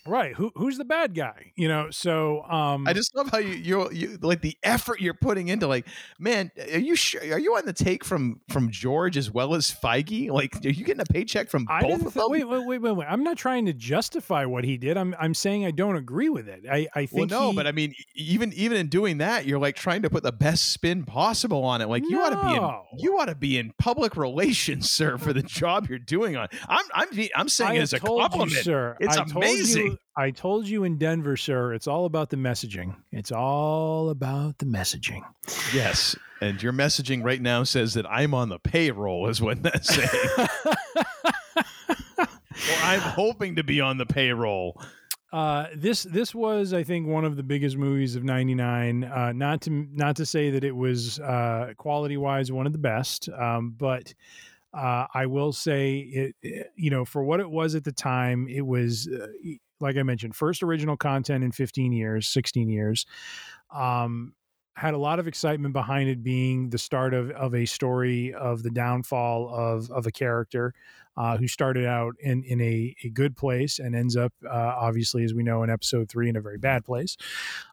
Right. 0.05 0.35
Who 0.35 0.51
who's 0.55 0.77
the 0.77 0.85
bad 0.85 1.13
guy? 1.15 1.51
You 1.55 1.67
know, 1.67 1.89
so 1.91 2.43
um, 2.43 2.87
I 2.87 2.93
just 2.93 3.15
love 3.15 3.29
how 3.29 3.37
you 3.39 3.53
you're 3.53 3.91
you 3.93 4.17
like 4.21 4.41
the 4.41 4.57
effort 4.63 5.01
you're 5.01 5.13
putting 5.13 5.47
into 5.49 5.67
like, 5.67 5.87
man, 6.19 6.51
are 6.71 6.79
you 6.79 6.95
sure 6.95 7.21
are 7.21 7.39
you 7.39 7.55
on 7.55 7.65
the 7.65 7.73
take 7.73 8.03
from 8.03 8.41
from 8.49 8.69
George 8.71 9.17
as 9.17 9.31
well 9.31 9.55
as 9.55 9.71
Feige? 9.71 10.29
Like, 10.31 10.55
are 10.65 10.69
you 10.69 10.83
getting 10.85 11.01
a 11.01 11.05
paycheck 11.05 11.49
from 11.49 11.65
I 11.69 11.81
both 11.81 12.05
of 12.05 12.13
them? 12.13 12.23
Wait, 12.29 12.43
wait, 12.47 12.65
wait, 12.65 12.77
wait, 12.81 12.91
wait. 12.91 13.07
I'm 13.09 13.23
not 13.23 13.37
trying 13.37 13.65
to 13.67 13.73
justify 13.73 14.45
what 14.45 14.63
he 14.63 14.77
did. 14.77 14.97
I'm 14.97 15.15
I'm 15.19 15.33
saying 15.33 15.65
I 15.65 15.71
don't 15.71 15.95
agree 15.95 16.29
with 16.29 16.47
it. 16.47 16.63
I 16.69 16.87
I 16.95 17.01
Well, 17.01 17.07
think 17.27 17.31
no, 17.31 17.49
he- 17.51 17.55
but 17.55 17.67
I 17.67 17.71
mean, 17.71 17.93
even 18.15 18.53
even 18.53 18.77
in 18.77 18.87
doing 18.87 19.17
that, 19.19 19.45
you're 19.45 19.59
like 19.59 19.75
trying 19.75 20.01
to 20.03 20.09
put 20.09 20.23
the 20.23 20.31
best 20.31 20.71
spin 20.71 21.03
possible 21.03 21.63
on 21.63 21.81
it. 21.81 21.89
Like 21.89 22.03
you 22.09 22.19
ought 22.21 22.29
to 22.29 22.41
be 22.47 22.55
in 22.55 22.99
you 23.03 23.19
ought 23.19 23.25
to 23.25 23.35
be 23.35 23.57
in 23.57 23.73
public 23.77 24.15
relations, 24.17 24.89
sir, 24.89 25.17
for 25.17 25.33
the 25.33 25.43
job 25.43 25.87
you're 25.89 25.99
doing 25.99 26.35
on. 26.35 26.47
I'm 26.67 26.85
I'm 26.93 27.07
I'm 27.35 27.49
saying 27.49 27.71
I 27.71 27.75
it 27.75 27.81
as 27.81 27.93
a 27.93 27.99
told 27.99 28.21
you, 28.21 28.29
compliment, 28.29 28.63
sir. 28.63 28.97
It's 28.99 29.17
I 29.17 29.23
amazing. 29.23 29.88
You, 29.91 29.97
I 30.17 30.31
told 30.31 30.67
you 30.67 30.83
in 30.83 30.97
Denver, 30.97 31.37
sir. 31.37 31.73
It's 31.73 31.87
all 31.87 32.05
about 32.05 32.29
the 32.29 32.37
messaging. 32.37 32.95
It's 33.11 33.31
all 33.31 34.09
about 34.09 34.57
the 34.57 34.65
messaging. 34.65 35.21
Yes, 35.73 36.15
and 36.41 36.61
your 36.61 36.73
messaging 36.73 37.23
right 37.23 37.41
now 37.41 37.63
says 37.63 37.93
that 37.95 38.05
I'm 38.09 38.33
on 38.33 38.49
the 38.49 38.59
payroll, 38.59 39.27
is 39.27 39.41
what 39.41 39.61
that's 39.63 39.87
saying. 39.95 40.47
or 42.17 42.27
I'm 42.83 42.99
hoping 42.99 43.55
to 43.55 43.63
be 43.63 43.81
on 43.81 43.97
the 43.97 44.05
payroll. 44.05 44.81
uh, 45.31 45.67
this 45.75 46.03
this 46.03 46.33
was, 46.33 46.73
I 46.73 46.83
think, 46.83 47.07
one 47.07 47.23
of 47.25 47.35
the 47.35 47.43
biggest 47.43 47.77
movies 47.77 48.15
of 48.15 48.23
'99. 48.23 49.03
Uh, 49.03 49.31
not 49.31 49.61
to 49.61 49.69
not 49.93 50.15
to 50.17 50.25
say 50.25 50.49
that 50.51 50.63
it 50.63 50.75
was 50.75 51.19
uh, 51.19 51.73
quality 51.77 52.17
wise 52.17 52.51
one 52.51 52.65
of 52.65 52.73
the 52.73 52.79
best, 52.79 53.29
um, 53.29 53.75
but 53.77 54.13
uh, 54.73 55.05
I 55.13 55.25
will 55.25 55.51
say 55.51 55.97
it, 55.99 56.35
it, 56.41 56.71
You 56.75 56.89
know, 56.91 57.05
for 57.05 57.23
what 57.23 57.39
it 57.39 57.49
was 57.49 57.75
at 57.75 57.83
the 57.83 57.91
time, 57.91 58.47
it 58.49 58.65
was 58.65 59.07
uh, 59.07 59.27
like 59.79 59.97
I 59.97 60.03
mentioned, 60.03 60.35
first 60.35 60.63
original 60.63 60.97
content 60.97 61.43
in 61.43 61.51
15 61.51 61.91
years, 61.91 62.27
16 62.27 62.69
years. 62.69 63.05
Um, 63.73 64.33
had 64.79 64.93
a 64.93 64.97
lot 64.97 65.19
of 65.19 65.27
excitement 65.27 65.73
behind 65.73 66.09
it 66.09 66.23
being 66.23 66.69
the 66.69 66.77
start 66.77 67.13
of, 67.13 67.29
of 67.31 67.53
a 67.53 67.65
story 67.65 68.33
of 68.33 68.63
the 68.63 68.69
downfall 68.69 69.53
of, 69.53 69.91
of 69.91 70.07
a 70.07 70.11
character 70.11 70.73
uh, 71.17 71.35
who 71.35 71.49
started 71.49 71.85
out 71.85 72.15
in, 72.21 72.43
in 72.45 72.61
a, 72.61 72.95
a 73.03 73.09
good 73.09 73.35
place 73.35 73.79
and 73.79 73.93
ends 73.93 74.15
up, 74.15 74.31
uh, 74.49 74.73
obviously, 74.79 75.25
as 75.25 75.33
we 75.33 75.43
know 75.43 75.63
in 75.63 75.69
episode 75.69 76.07
three, 76.07 76.29
in 76.29 76.37
a 76.37 76.41
very 76.41 76.57
bad 76.57 76.85
place. 76.85 77.17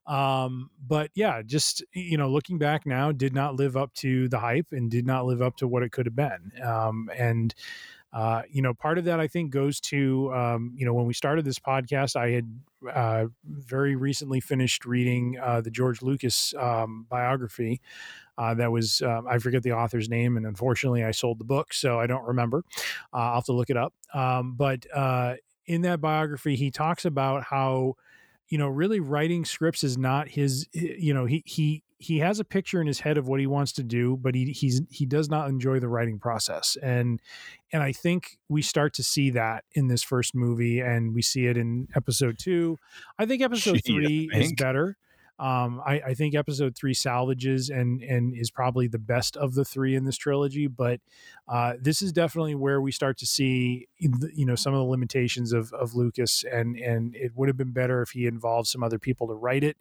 Um, 0.06 0.68
but 0.84 1.10
yeah, 1.14 1.42
just, 1.42 1.84
you 1.92 2.18
know, 2.18 2.28
looking 2.28 2.58
back 2.58 2.84
now, 2.86 3.12
did 3.12 3.32
not 3.32 3.54
live 3.54 3.76
up 3.76 3.94
to 3.94 4.28
the 4.28 4.40
hype 4.40 4.66
and 4.72 4.90
did 4.90 5.06
not 5.06 5.26
live 5.26 5.40
up 5.40 5.56
to 5.58 5.68
what 5.68 5.84
it 5.84 5.92
could 5.92 6.06
have 6.06 6.16
been. 6.16 6.50
Um, 6.60 7.08
and, 7.16 7.54
uh, 8.16 8.40
you 8.50 8.62
know, 8.62 8.72
part 8.72 8.96
of 8.96 9.04
that 9.04 9.20
I 9.20 9.28
think 9.28 9.50
goes 9.50 9.78
to, 9.80 10.32
um, 10.32 10.72
you 10.74 10.86
know, 10.86 10.94
when 10.94 11.04
we 11.04 11.12
started 11.12 11.44
this 11.44 11.58
podcast, 11.58 12.16
I 12.16 12.30
had 12.30 12.60
uh, 12.94 13.26
very 13.44 13.94
recently 13.94 14.40
finished 14.40 14.86
reading 14.86 15.38
uh, 15.38 15.60
the 15.60 15.70
George 15.70 16.00
Lucas 16.00 16.54
um, 16.58 17.04
biography. 17.10 17.82
Uh, 18.38 18.54
that 18.54 18.72
was, 18.72 19.02
um, 19.02 19.26
I 19.28 19.36
forget 19.36 19.62
the 19.62 19.72
author's 19.72 20.08
name, 20.08 20.38
and 20.38 20.46
unfortunately 20.46 21.04
I 21.04 21.10
sold 21.10 21.38
the 21.38 21.44
book, 21.44 21.74
so 21.74 22.00
I 22.00 22.06
don't 22.06 22.24
remember. 22.24 22.64
Uh, 23.12 23.18
I'll 23.18 23.34
have 23.34 23.44
to 23.44 23.52
look 23.52 23.68
it 23.68 23.76
up. 23.76 23.92
Um, 24.14 24.54
but 24.54 24.86
in 25.66 25.82
that 25.82 26.00
biography, 26.00 26.56
he 26.56 26.70
talks 26.70 27.04
about 27.04 27.42
how, 27.44 27.96
you 28.48 28.56
know, 28.56 28.68
really 28.68 29.00
writing 29.00 29.44
scripts 29.44 29.84
is 29.84 29.98
not 29.98 30.28
his, 30.28 30.66
you 30.72 31.12
know, 31.12 31.26
he, 31.26 31.42
he, 31.44 31.82
he 31.98 32.18
has 32.18 32.38
a 32.40 32.44
picture 32.44 32.80
in 32.80 32.86
his 32.86 33.00
head 33.00 33.16
of 33.16 33.26
what 33.26 33.40
he 33.40 33.46
wants 33.46 33.72
to 33.72 33.82
do, 33.82 34.16
but 34.16 34.34
he 34.34 34.52
he's 34.52 34.82
he 34.90 35.06
does 35.06 35.30
not 35.30 35.48
enjoy 35.48 35.80
the 35.80 35.88
writing 35.88 36.18
process. 36.18 36.76
And 36.82 37.20
and 37.72 37.82
I 37.82 37.92
think 37.92 38.38
we 38.48 38.62
start 38.62 38.94
to 38.94 39.02
see 39.02 39.30
that 39.30 39.64
in 39.72 39.88
this 39.88 40.02
first 40.02 40.34
movie, 40.34 40.80
and 40.80 41.14
we 41.14 41.22
see 41.22 41.46
it 41.46 41.56
in 41.56 41.88
episode 41.96 42.38
two. 42.38 42.76
I 43.18 43.26
think 43.26 43.42
episode 43.42 43.80
Gee, 43.84 43.92
three 43.92 44.30
I 44.34 44.38
is 44.38 44.52
better. 44.52 44.98
Um, 45.38 45.82
I, 45.84 46.00
I 46.00 46.14
think 46.14 46.34
episode 46.34 46.74
three 46.74 46.94
salvages 46.94 47.68
and 47.68 48.02
and 48.02 48.34
is 48.34 48.50
probably 48.50 48.88
the 48.88 48.98
best 48.98 49.36
of 49.36 49.54
the 49.54 49.64
three 49.64 49.94
in 49.94 50.04
this 50.04 50.16
trilogy. 50.16 50.66
But 50.66 51.00
uh, 51.48 51.74
this 51.80 52.00
is 52.00 52.12
definitely 52.12 52.54
where 52.54 52.80
we 52.80 52.90
start 52.90 53.18
to 53.18 53.26
see 53.26 53.88
you 53.98 54.46
know 54.46 54.54
some 54.54 54.72
of 54.72 54.78
the 54.78 54.84
limitations 54.84 55.52
of 55.52 55.72
of 55.74 55.94
Lucas, 55.94 56.44
and 56.50 56.76
and 56.76 57.14
it 57.14 57.32
would 57.34 57.48
have 57.48 57.56
been 57.56 57.72
better 57.72 58.02
if 58.02 58.10
he 58.10 58.26
involved 58.26 58.68
some 58.68 58.82
other 58.82 58.98
people 58.98 59.26
to 59.28 59.34
write 59.34 59.62
it. 59.62 59.76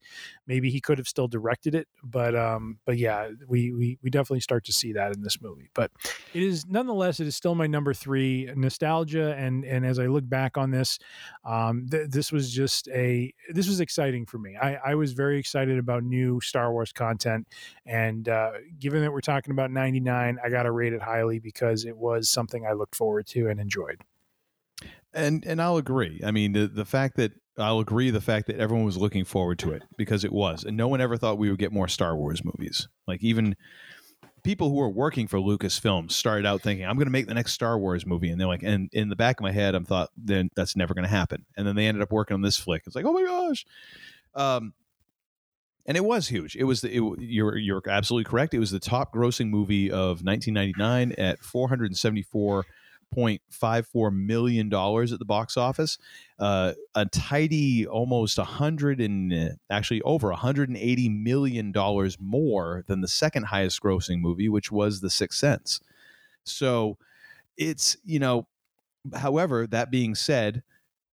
Maybe 0.46 0.70
he 0.70 0.82
could 0.82 0.98
have 0.98 1.08
still 1.08 1.28
directed 1.28 1.74
it, 1.74 1.88
but 2.04 2.36
um, 2.36 2.80
but 2.86 2.98
yeah, 2.98 3.30
we 3.48 3.72
we 3.72 3.98
we 4.02 4.10
definitely 4.10 4.42
start 4.42 4.66
to 4.66 4.74
see 4.74 4.94
that 4.94 5.16
in 5.16 5.22
this 5.22 5.42
movie. 5.42 5.70
But 5.74 5.92
it 6.34 6.44
is 6.44 6.66
nonetheless 6.68 7.20
it 7.20 7.28
is 7.28 7.36
still 7.36 7.56
my 7.56 7.68
number 7.68 7.94
three 7.94 8.52
nostalgia, 8.56 9.36
and 9.38 9.64
and 9.64 9.86
as 9.86 10.00
I 10.00 10.08
look 10.08 10.28
back 10.28 10.58
on 10.58 10.72
this, 10.72 11.00
um, 11.46 11.88
th- 11.90 12.10
this 12.10 12.32
was 12.32 12.52
just 12.52 12.90
a 12.90 13.34
this 13.50 13.68
was 13.68 13.80
exciting 13.80 14.26
for 14.26 14.38
me. 14.38 14.58
I 14.58 14.76
I 14.76 14.96
was 14.96 15.14
very 15.14 15.40
excited 15.46 15.78
about 15.78 16.04
new 16.04 16.42
Star 16.42 16.72
Wars 16.72 16.92
content, 16.92 17.48
and 17.86 18.28
uh, 18.28 18.54
given 18.80 19.02
that 19.02 19.12
we're 19.12 19.22
talking 19.22 19.52
about 19.52 19.70
ninety 19.70 20.00
nine, 20.00 20.40
I 20.44 20.50
got 20.50 20.64
to 20.64 20.72
rate 20.72 20.94
it 20.94 21.02
highly 21.02 21.38
because 21.38 21.86
it 21.86 21.96
was 21.96 22.30
something 22.30 22.66
I 22.66 22.74
looked 22.74 22.96
forward 22.96 23.28
to 23.28 23.48
and 23.48 23.60
enjoyed. 23.60 24.02
And 25.14 25.46
and 25.46 25.62
I'll 25.62 25.78
agree. 25.78 26.20
I 26.26 26.32
mean, 26.32 26.54
the 26.54 26.68
the 26.68 26.86
fact 26.86 27.18
that 27.18 27.34
I'll 27.58 27.80
agree 27.80 28.10
the 28.10 28.22
fact 28.22 28.48
that 28.48 28.58
everyone 28.58 28.86
was 28.86 28.98
looking 28.98 29.24
forward 29.24 29.60
to 29.60 29.72
it 29.72 29.84
because 29.98 30.24
it 30.24 30.34
was, 30.34 30.64
and 30.64 30.76
no 30.76 30.88
one 30.88 31.00
ever 31.00 31.16
thought 31.16 31.38
we 31.38 31.50
would 31.50 31.60
get 31.60 31.72
more 31.72 31.88
Star 31.88 32.18
Wars 32.18 32.44
movies. 32.44 32.88
Like 33.08 33.24
even 33.24 33.56
people 34.46 34.70
who 34.70 34.76
were 34.76 34.90
working 34.90 35.28
for 35.28 35.40
Lucasfilm 35.40 36.12
started 36.12 36.46
out 36.46 36.62
thinking, 36.62 36.86
"I'm 36.86 36.96
going 36.96 37.08
to 37.08 37.12
make 37.12 37.28
the 37.28 37.34
next 37.34 37.54
Star 37.54 37.80
Wars 37.80 38.06
movie," 38.06 38.30
and 38.30 38.40
they're 38.40 38.48
like, 38.48 38.64
and 38.64 38.90
in 38.94 39.10
the 39.10 39.16
back 39.16 39.40
of 39.40 39.44
my 39.44 39.52
head, 39.52 39.74
I'm 39.74 39.86
thought, 39.86 40.12
then 40.16 40.50
that's 40.56 40.76
never 40.76 40.94
going 40.94 41.04
to 41.04 41.10
happen. 41.10 41.46
And 41.58 41.66
then 41.66 41.76
they 41.76 41.88
ended 41.88 42.04
up 42.04 42.12
working 42.12 42.36
on 42.36 42.42
this 42.42 42.58
flick. 42.58 42.84
It's 42.86 42.96
like, 42.96 43.06
oh 43.06 43.14
my 43.14 43.24
gosh. 43.24 43.66
Um, 44.36 44.74
and 45.86 45.96
it 45.96 46.04
was 46.04 46.28
huge. 46.28 46.56
It 46.56 46.64
was 46.64 46.82
the, 46.82 46.96
it, 46.96 47.04
you're 47.20 47.56
you're 47.58 47.84
absolutely 47.88 48.28
correct. 48.30 48.54
It 48.54 48.60
was 48.60 48.72
the 48.72 48.80
top 48.80 49.14
grossing 49.14 49.50
movie 49.50 49.90
of 49.92 50.24
1999 50.24 51.14
at 51.18 51.40
474.54 51.42 54.14
million 54.14 54.70
dollars 54.70 55.14
at 55.14 55.20
the 55.20 55.26
box 55.26 55.58
office. 55.58 56.00
Uh, 56.40 56.74
a 56.96 57.06
tidy 57.06 57.86
almost 57.86 58.40
100 58.40 59.00
and 59.00 59.32
uh, 59.32 59.50
actually 59.70 60.02
over 60.02 60.30
180 60.30 61.10
million 61.10 61.72
dollars 61.72 62.18
more 62.20 62.84
than 62.88 63.02
the 63.02 63.08
second 63.08 63.44
highest 63.44 63.80
grossing 63.82 64.20
movie, 64.20 64.50
which 64.50 64.72
was 64.72 65.02
The 65.02 65.12
Sixth 65.12 65.38
Sense. 65.38 65.80
So 66.44 66.98
it's 67.58 67.96
you 68.04 68.18
know, 68.20 68.48
however, 69.14 69.68
that 69.68 69.92
being 69.92 70.16
said, 70.16 70.64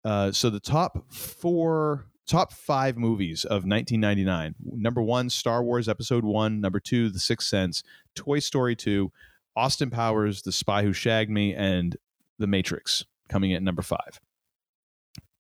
uh, 0.06 0.31
so 0.31 0.49
the 0.49 0.61
top 0.61 1.11
four 1.14 2.06
top 2.31 2.53
five 2.53 2.97
movies 2.97 3.43
of 3.43 3.65
1999 3.65 4.55
number 4.63 5.01
one 5.01 5.29
star 5.29 5.61
wars 5.61 5.89
episode 5.89 6.23
one. 6.23 6.61
Number 6.61 6.79
two 6.79 7.09
the 7.09 7.19
sixth 7.19 7.49
sense. 7.49 7.83
Toy 8.15 8.39
story 8.39 8.73
2 8.73 9.11
austin 9.57 9.89
powers 9.89 10.41
the 10.43 10.51
spy 10.53 10.83
who 10.83 10.93
shagged 10.93 11.29
me 11.29 11.53
and 11.53 11.97
the 12.39 12.47
matrix 12.47 13.03
coming 13.27 13.51
in 13.51 13.65
number 13.65 13.81
five. 13.81 14.21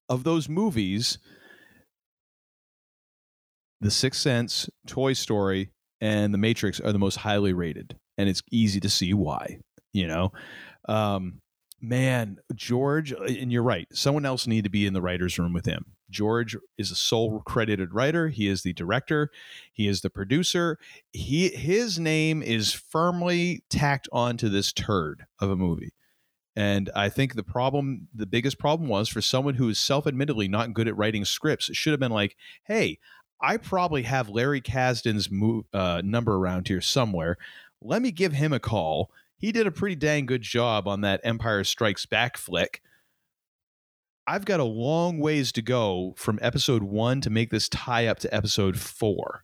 Of 0.09 0.25
those 0.25 0.49
movies 0.49 1.17
the 3.79 3.91
sixth 3.91 4.19
sense 4.19 4.69
toy 4.85 5.13
story 5.13 5.71
and 6.01 6.33
the 6.33 6.37
matrix 6.37 6.81
are 6.81 6.91
the 6.91 6.99
most 6.99 7.15
highly 7.15 7.53
rated 7.53 7.95
and 8.17 8.27
it's 8.27 8.41
easy 8.51 8.81
to 8.81 8.89
see 8.89 9.13
why 9.13 9.59
you 9.93 10.07
know? 10.07 10.31
Um, 10.89 11.39
man 11.81 12.37
george 12.53 13.11
and 13.11 13.51
you're 13.51 13.63
right 13.63 13.87
someone 13.91 14.25
else 14.25 14.45
need 14.45 14.63
to 14.63 14.69
be 14.69 14.85
in 14.85 14.93
the 14.93 15.01
writers 15.01 15.37
room 15.39 15.53
with 15.53 15.65
him. 15.65 15.85
George 16.11 16.57
is 16.77 16.91
a 16.91 16.95
sole 16.95 17.41
credited 17.41 17.93
writer. 17.93 18.27
He 18.27 18.47
is 18.47 18.63
the 18.63 18.73
director. 18.73 19.29
He 19.71 19.87
is 19.87 20.01
the 20.01 20.09
producer. 20.09 20.77
He 21.11 21.49
his 21.49 21.97
name 21.97 22.43
is 22.43 22.73
firmly 22.73 23.63
tacked 23.69 24.09
onto 24.11 24.49
this 24.49 24.73
turd 24.73 25.25
of 25.39 25.49
a 25.49 25.55
movie. 25.55 25.93
And 26.55 26.89
i 26.95 27.07
think 27.07 27.35
the 27.35 27.43
problem 27.43 28.09
the 28.13 28.25
biggest 28.25 28.59
problem 28.59 28.89
was 28.89 29.07
for 29.07 29.21
someone 29.21 29.55
who 29.55 29.69
is 29.69 29.79
self-admittedly 29.79 30.49
not 30.49 30.73
good 30.73 30.87
at 30.87 30.97
writing 30.97 31.23
scripts 31.23 31.69
it 31.69 31.77
should 31.77 31.91
have 31.91 31.99
been 31.99 32.11
like 32.11 32.35
hey 32.65 32.99
i 33.41 33.55
probably 33.55 34.03
have 34.03 34.27
larry 34.27 34.59
kasdan's 34.59 35.29
uh, 35.73 36.01
number 36.03 36.35
around 36.35 36.67
here 36.67 36.81
somewhere. 36.81 37.37
Let 37.81 38.01
me 38.01 38.11
give 38.11 38.33
him 38.33 38.53
a 38.53 38.59
call 38.59 39.11
he 39.41 39.51
did 39.51 39.67
a 39.67 39.71
pretty 39.71 39.95
dang 39.95 40.27
good 40.27 40.43
job 40.43 40.87
on 40.87 41.01
that 41.01 41.19
Empire 41.23 41.63
Strikes 41.63 42.05
Back 42.05 42.37
flick. 42.37 42.81
I've 44.27 44.45
got 44.45 44.59
a 44.59 44.65
long 44.65 45.17
ways 45.17 45.51
to 45.53 45.63
go 45.63 46.13
from 46.15 46.37
episode 46.41 46.83
one 46.83 47.21
to 47.21 47.31
make 47.31 47.49
this 47.49 47.67
tie 47.67 48.05
up 48.05 48.19
to 48.19 48.33
episode 48.33 48.79
four. 48.79 49.43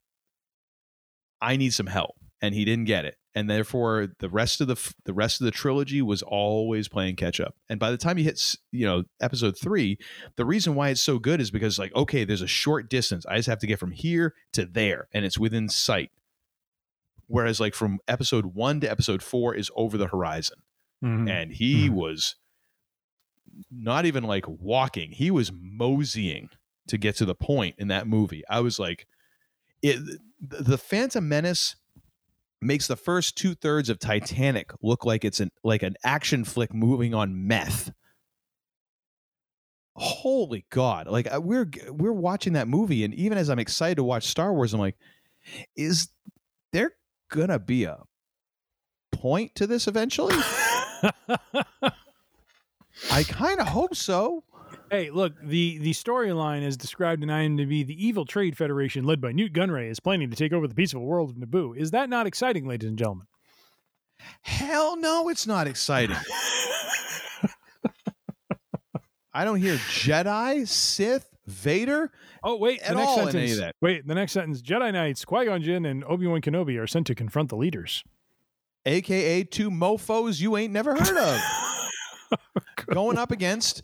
I 1.42 1.58
need 1.58 1.74
some 1.74 1.88
help, 1.88 2.16
and 2.42 2.54
he 2.54 2.64
didn't 2.64 2.86
get 2.86 3.06
it, 3.06 3.16
and 3.34 3.50
therefore 3.50 4.10
the 4.20 4.30
rest 4.30 4.62
of 4.62 4.68
the 4.68 4.94
the 5.06 5.14
rest 5.14 5.42
of 5.42 5.46
the 5.46 5.52
trilogy 5.52 6.04
was 6.04 6.22
always 6.22 6.88
playing 6.88 7.16
catch 7.16 7.40
up. 7.40 7.56
And 7.68 7.80
by 7.80 7.90
the 7.90 7.98
time 7.98 8.18
he 8.18 8.24
hits, 8.24 8.56
you 8.72 8.86
know, 8.86 9.04
episode 9.20 9.58
three, 9.58 9.98
the 10.36 10.46
reason 10.46 10.76
why 10.76 10.90
it's 10.90 11.02
so 11.02 11.18
good 11.18 11.42
is 11.42 11.50
because 11.50 11.80
like, 11.80 11.94
okay, 11.96 12.24
there's 12.24 12.44
a 12.44 12.48
short 12.48 12.88
distance. 12.88 13.26
I 13.26 13.38
just 13.38 13.50
have 13.50 13.60
to 13.60 13.68
get 13.68 13.80
from 13.80 13.92
here 13.92 14.36
to 14.54 14.66
there, 14.66 15.08
and 15.12 15.26
it's 15.26 15.40
within 15.40 15.70
sight 15.70 16.12
whereas 17.28 17.60
like 17.60 17.76
from 17.76 18.00
episode 18.08 18.48
one 18.56 18.80
to 18.82 18.90
episode 18.90 19.22
four 19.22 19.54
is 19.56 19.70
over 19.76 19.98
the 19.98 20.08
horizon. 20.08 20.58
Mhm. 21.04 21.30
and 21.30 21.52
he 21.52 21.92
was 21.92 22.36
not 23.70 24.06
even 24.08 24.24
like 24.24 24.46
walking. 24.48 25.12
He 25.12 25.30
was 25.30 25.52
moseying 25.54 26.50
to 26.88 26.98
get 26.98 27.16
to 27.18 27.26
the 27.26 27.36
point 27.36 27.76
in 27.78 27.88
that 27.90 28.08
movie. 28.08 28.44
I 28.50 28.62
was 28.62 28.80
like 28.80 29.06
it 29.84 30.00
the 30.42 30.78
phantom 30.78 31.30
menace 31.30 31.76
makes 32.62 32.88
the 32.88 32.96
first 32.96 33.38
two-thirds 33.38 33.90
of 33.90 34.00
titanic 34.00 34.72
look 34.82 35.06
like 35.06 35.24
it's 35.24 35.40
an 35.40 35.52
like 35.64 35.84
an 35.84 35.96
action 36.04 36.44
flick 36.44 36.74
moving 36.74 37.14
on 37.14 37.46
meth. 37.48 37.92
Holy 39.96 40.66
god. 40.70 41.08
Like 41.08 41.28
we're 41.40 41.70
we're 41.90 42.12
watching 42.14 42.54
that 42.54 42.68
movie 42.68 43.04
and 43.04 43.14
even 43.14 43.38
as 43.38 43.50
i'm 43.50 43.60
excited 43.60 43.96
to 43.96 44.04
watch 44.04 44.26
star 44.26 44.54
wars 44.54 44.74
i'm 44.74 44.80
like 44.80 44.98
is 45.76 46.10
there 46.74 46.92
gonna 47.30 47.60
be 47.60 47.84
a 47.84 48.00
point 49.12 49.56
to 49.56 49.68
this 49.68 49.88
eventually? 49.88 50.36
I 53.12 53.24
kind 53.24 53.60
of 53.60 53.68
hope 53.68 53.96
so. 53.96 54.44
Hey, 54.90 55.10
look, 55.10 55.34
the, 55.42 55.78
the 55.80 55.92
storyline 55.92 56.64
is 56.64 56.78
described 56.78 57.22
in 57.22 57.30
IMDb. 57.30 57.86
The 57.86 58.06
Evil 58.06 58.26
Trade 58.26 58.58
Federation, 58.58 59.04
led 59.04 59.20
by 59.20 59.34
Nute 59.34 59.52
Gunray, 59.54 59.90
is 59.90 60.00
planning 60.00 60.30
to 60.30 60.36
take 60.36 60.54
over 60.54 60.68
the 60.68 60.76
peaceful 60.76 61.02
world 61.02 61.32
of 61.32 61.36
Naboo. 61.36 61.76
Is 61.78 61.92
that 61.92 62.10
not 62.10 62.26
exciting, 62.26 62.66
ladies 62.66 62.88
and 62.88 62.98
gentlemen? 62.98 63.28
Hell 64.42 64.96
no, 64.98 65.30
it's 65.30 65.46
not 65.46 65.68
exciting. 65.68 66.16
I 69.34 69.46
don't 69.46 69.62
hear 69.62 69.76
Jedi, 69.76 70.68
Sith, 70.68 71.30
Vader 71.48 72.12
Oh 72.44 72.58
wait, 72.58 72.82
the 72.86 72.94
next 72.96 73.14
sentence. 73.16 73.36
any 73.36 73.52
of 73.52 73.58
that. 73.60 73.76
Wait, 73.82 74.06
the 74.06 74.14
next 74.16 74.34
sentence: 74.34 74.62
Jedi 74.62 74.92
Knights, 74.94 75.24
Qui 75.26 75.46
Gon 75.46 75.62
Jinn, 75.62 75.86
and 75.86 76.04
Obi 76.04 76.28
Wan 76.28 76.42
Kenobi 76.42 76.78
are 76.82 76.88
sent 76.88 77.08
to 77.08 77.16
confront 77.16 77.50
the 77.50 77.56
leaders. 77.58 78.04
aka 78.86 79.44
two 79.44 79.70
mofos 79.70 80.40
you 80.42 80.56
ain't 80.58 80.72
never 80.74 80.94
heard 80.94 81.18
of, 81.18 81.40
going 82.94 83.18
up 83.18 83.32
against 83.32 83.84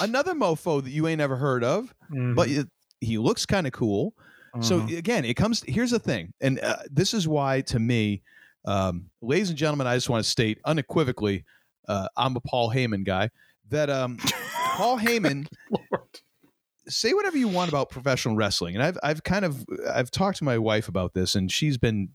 another 0.00 0.34
mofo 0.34 0.82
that 0.82 0.90
you 0.90 1.06
ain't 1.06 1.18
never 1.18 1.36
heard 1.36 1.64
of, 1.64 1.94
but 2.10 2.48
Mhm. 2.48 2.58
it, 2.60 2.68
he 3.00 3.18
looks 3.18 3.44
kind 3.46 3.66
of 3.66 3.72
cool. 3.72 4.14
So 4.60 4.80
Mhm. 4.80 4.98
again, 4.98 5.24
it 5.24 5.34
comes. 5.34 5.62
Here's 5.66 5.90
the 5.90 5.98
thing, 5.98 6.32
and 6.40 6.58
uh, 6.60 6.76
this 6.90 7.14
is 7.14 7.26
why, 7.28 7.60
to 7.62 7.78
me, 7.78 8.22
um, 8.66 9.08
ladies 9.22 9.48
and 9.48 9.56
gentlemen, 9.58 9.86
I 9.86 9.96
just 9.96 10.10
want 10.10 10.22
to 10.24 10.30
state 10.30 10.58
unequivocally, 10.66 11.44
uh, 11.88 12.08
I'm 12.16 12.36
a 12.36 12.40
Paul 12.40 12.70
Heyman 12.70 13.04
guy. 13.04 13.30
That 13.70 13.88
um, 13.88 14.18
Paul 14.76 14.98
Heyman. 14.98 15.46
Say 16.90 17.12
whatever 17.12 17.36
you 17.38 17.48
want 17.48 17.68
about 17.68 17.88
professional 17.90 18.34
wrestling, 18.36 18.74
and 18.74 18.82
I've 18.82 18.98
I've 19.02 19.22
kind 19.24 19.44
of 19.44 19.64
I've 19.92 20.10
talked 20.10 20.38
to 20.38 20.44
my 20.44 20.58
wife 20.58 20.88
about 20.88 21.14
this, 21.14 21.34
and 21.34 21.50
she's 21.50 21.78
been, 21.78 22.08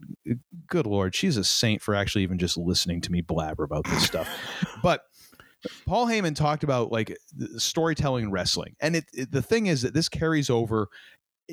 good 0.67 0.85
lord, 0.85 1.15
she's 1.15 1.37
a 1.37 1.43
saint 1.43 1.81
for 1.81 1.95
actually 1.95 2.23
even 2.23 2.37
just 2.37 2.57
listening 2.57 3.01
to 3.01 3.11
me 3.11 3.21
blabber 3.21 3.63
about 3.63 3.85
this 3.85 4.03
stuff. 4.05 4.27
but 4.83 5.01
Paul 5.87 6.07
Heyman 6.07 6.35
talked 6.35 6.63
about 6.63 6.91
like 6.91 7.15
storytelling 7.57 8.25
in 8.25 8.31
wrestling, 8.31 8.75
and 8.79 8.95
it, 8.97 9.05
it 9.13 9.31
the 9.31 9.41
thing 9.41 9.67
is 9.67 9.81
that 9.81 9.93
this 9.93 10.09
carries 10.09 10.49
over 10.49 10.87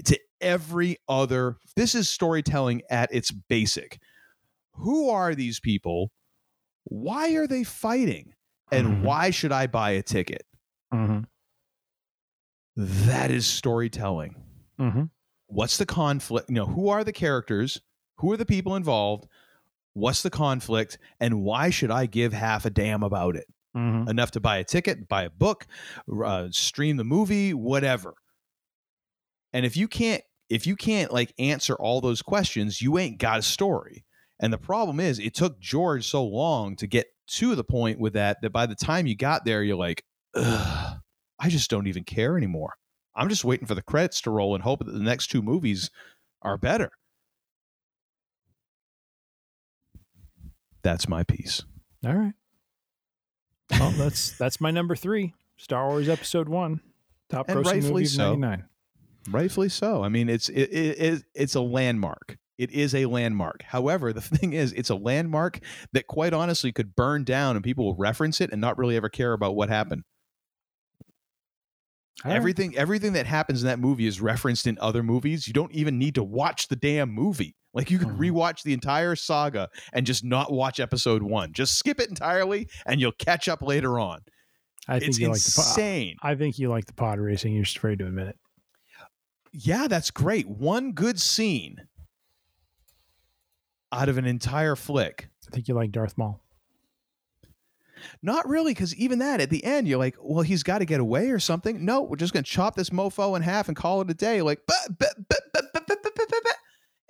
to 0.05 0.19
every 0.41 0.97
other 1.09 1.57
this 1.77 1.95
is 1.95 2.09
storytelling 2.09 2.83
at 2.91 3.13
its 3.15 3.31
basic 3.31 4.01
who 4.73 5.11
are 5.11 5.35
these 5.35 5.61
people 5.61 6.11
why 6.85 7.35
are 7.35 7.47
they 7.47 7.63
fighting 7.63 8.33
and 8.73 8.87
Mhm. 8.87 9.03
why 9.03 9.31
should 9.31 9.53
i 9.53 9.67
buy 9.67 9.91
a 9.91 10.03
ticket 10.03 10.45
Mhm. 10.93 11.27
That 12.77 13.31
is 13.31 13.47
storytelling. 13.47 14.37
Mhm. 14.81 15.11
what's 15.47 15.77
the 15.77 15.85
conflict? 15.87 16.49
You 16.49 16.55
know 16.57 16.67
who 16.67 16.89
are 16.89 17.05
the 17.05 17.13
characters? 17.13 17.81
Who 18.19 18.33
are 18.33 18.37
the 18.39 18.47
people 18.47 18.75
involved? 18.75 19.27
What's 19.93 20.23
the 20.23 20.31
conflict? 20.31 20.97
And 21.21 21.43
why 21.43 21.69
should 21.71 21.91
i 21.91 22.07
give 22.07 22.33
half 22.33 22.65
a 22.65 22.71
damn 22.71 23.03
about 23.03 23.37
it? 23.37 23.47
Mhm. 23.77 24.09
enough 24.09 24.31
to 24.33 24.41
buy 24.41 24.59
a 24.59 24.65
ticket 24.65 25.09
buy 25.09 25.23
a 25.25 25.31
book 25.31 25.67
uh, 26.25 26.49
stream 26.51 26.97
the 26.99 27.05
movie 27.05 27.55
whatever. 27.55 28.15
And 29.53 29.65
if 29.67 29.77
you 29.77 29.89
can't 29.89 30.23
if 30.49 30.67
you 30.67 30.77
can't 30.77 31.11
like 31.13 31.33
answer 31.39 31.75
all 31.75 32.01
those 32.01 32.21
questions 32.23 32.81
you 32.83 32.99
ain't 32.99 33.19
got 33.19 33.39
a 33.39 33.43
story. 33.43 34.05
And 34.41 34.53
the 34.53 34.59
problem 34.59 35.01
is 35.01 35.19
it 35.19 35.35
took 35.35 35.59
george 35.61 36.07
so 36.07 36.25
long 36.25 36.77
to 36.77 36.87
get 36.87 37.07
to 37.29 37.55
the 37.55 37.65
point 37.65 37.99
with 38.01 38.13
that 38.15 38.43
that 38.43 38.51
by 38.53 38.67
the 38.67 38.75
time 38.75 39.07
you 39.07 39.15
got 39.17 39.45
there 39.45 39.63
you're 39.63 39.77
like 39.77 40.05
Ugh, 40.35 41.01
i 41.43 41.49
just 41.49 41.69
don't 41.71 41.87
even 41.87 42.05
care 42.05 42.37
anymore 42.39 42.75
i'm 43.15 43.29
just 43.29 43.45
waiting 43.45 43.67
for 43.67 43.75
the 43.75 43.83
credits 43.83 44.21
to 44.23 44.31
roll 44.31 44.55
and 44.55 44.65
hope 44.65 44.85
that 44.85 44.93
the 44.93 44.99
next 44.99 45.27
two 45.27 45.43
movies 45.43 45.91
are 46.41 46.57
better 46.57 46.91
that's 50.83 51.09
my 51.09 51.23
piece 51.23 51.63
All 52.05 52.15
right. 52.15 52.33
Well, 53.71 53.91
that's 53.93 54.37
that's 54.37 54.61
my 54.61 54.71
number 54.71 54.95
three. 54.97 55.33
Star 55.57 55.89
Wars 55.89 56.09
Episode 56.09 56.49
One, 56.49 56.81
top 57.31 57.49
And 57.49 57.59
grossing 57.59 57.67
rightfully 57.73 57.93
movie 58.03 58.05
so. 58.07 58.35
'99. 58.35 58.65
rightfully 59.31 59.69
so 59.69 60.03
i 60.03 60.09
mean 60.09 60.29
it's 60.29 60.49
it, 60.49 60.63
it, 60.73 60.99
it 61.01 61.25
it's 61.33 61.55
a 61.55 61.61
landmark 61.61 62.37
it 62.59 62.73
is 62.73 62.93
a 62.93 63.07
landmark 63.07 63.63
however 63.63 64.13
the 64.13 64.21
thing 64.37 64.53
is 64.53 64.73
it's 64.73 64.91
a 64.91 64.97
landmark 64.97 65.61
that 65.93 66.09
quite 66.09 66.33
honestly 66.33 66.73
could 66.73 66.97
burn 66.97 67.23
down 67.23 67.55
and 67.55 67.65
people 67.65 67.85
will 67.85 67.95
reference 67.95 68.41
it 68.41 68.51
and 68.51 68.61
not 68.61 68.77
really 68.77 68.97
ever 68.97 69.09
care 69.09 69.33
about 69.33 69.55
what 69.55 69.69
happened 69.69 70.03
All 72.25 72.31
right. 72.31 72.37
everything 72.37 72.77
everything 72.77 73.15
that 73.15 73.27
happens 73.27 73.63
in 73.63 73.67
that 73.69 73.79
movie 73.79 74.07
is 74.07 74.21
referenced 74.21 74.67
in 74.67 74.79
other 74.81 75.03
movies 75.03 75.47
you 75.47 75.53
don't 75.55 75.73
even 75.73 75.99
need 75.99 76.15
to 76.17 76.23
watch 76.23 76.69
the 76.69 76.77
damn 76.77 77.11
movie 77.11 77.57
like 77.75 77.91
you 77.91 77.99
could 77.99 78.09
Mhm. 78.09 78.19
rewatch 78.19 78.63
the 78.63 78.75
entire 78.75 79.17
saga 79.17 79.69
and 79.95 80.07
just 80.07 80.23
not 80.23 80.53
watch 80.53 80.79
episode 80.79 81.23
one 81.23 81.53
just 81.53 81.79
skip 81.79 81.99
it 81.99 82.09
entirely 82.11 82.69
and 82.87 83.01
you'll 83.01 83.13
catch 83.13 83.49
up 83.49 83.63
later 83.63 83.99
on 83.99 84.21
I 84.87 84.99
think 84.99 85.09
it's 85.11 85.19
you 85.19 85.29
like 85.29 85.43
the 85.43 85.53
pod. 85.57 85.67
insane 85.69 86.17
I 86.23 86.35
think 86.35 86.59
you 86.59 86.69
like 86.69 86.85
the 86.87 86.93
pod 86.93 87.19
racing. 87.19 87.55
You're 87.55 87.65
just 87.65 87.77
afraid 87.79 87.99
to 88.01 88.07
admit 88.07 88.29
it. 88.29 88.37
yeah, 89.53 89.87
that's 89.89 90.11
great. 90.11 90.49
One 90.49 90.93
good 90.93 91.21
scene 91.21 91.77
out 93.93 94.09
of 94.09 94.19
an 94.19 94.25
entire 94.27 94.75
flick. 94.77 95.29
I 95.49 95.55
think 95.55 95.69
you 95.69 95.75
like 95.75 95.93
Darth 95.93 96.17
Maul. 96.17 96.43
Not 98.23 98.49
really, 98.49 98.73
because 98.73 98.95
even 98.97 99.19
that 99.21 99.41
at 99.41 99.51
the 99.51 99.65
end, 99.65 99.89
you're 99.89 99.99
like, 99.99 100.17
well, 100.21 100.43
he's 100.43 100.63
got 100.63 100.79
to 100.79 100.85
get 100.85 101.01
away 101.01 101.31
or 101.31 101.39
something. 101.39 101.85
No, 101.85 102.03
we're 102.03 102.17
just 102.17 102.33
going 102.33 102.45
to 102.45 102.51
chop 102.51 102.75
this 102.75 102.91
mofo 102.91 103.37
in 103.37 103.43
half 103.43 103.69
and 103.69 103.77
call 103.77 104.01
it 104.01 104.11
a 104.11 104.15
day. 104.15 104.43
Like, 104.43 104.61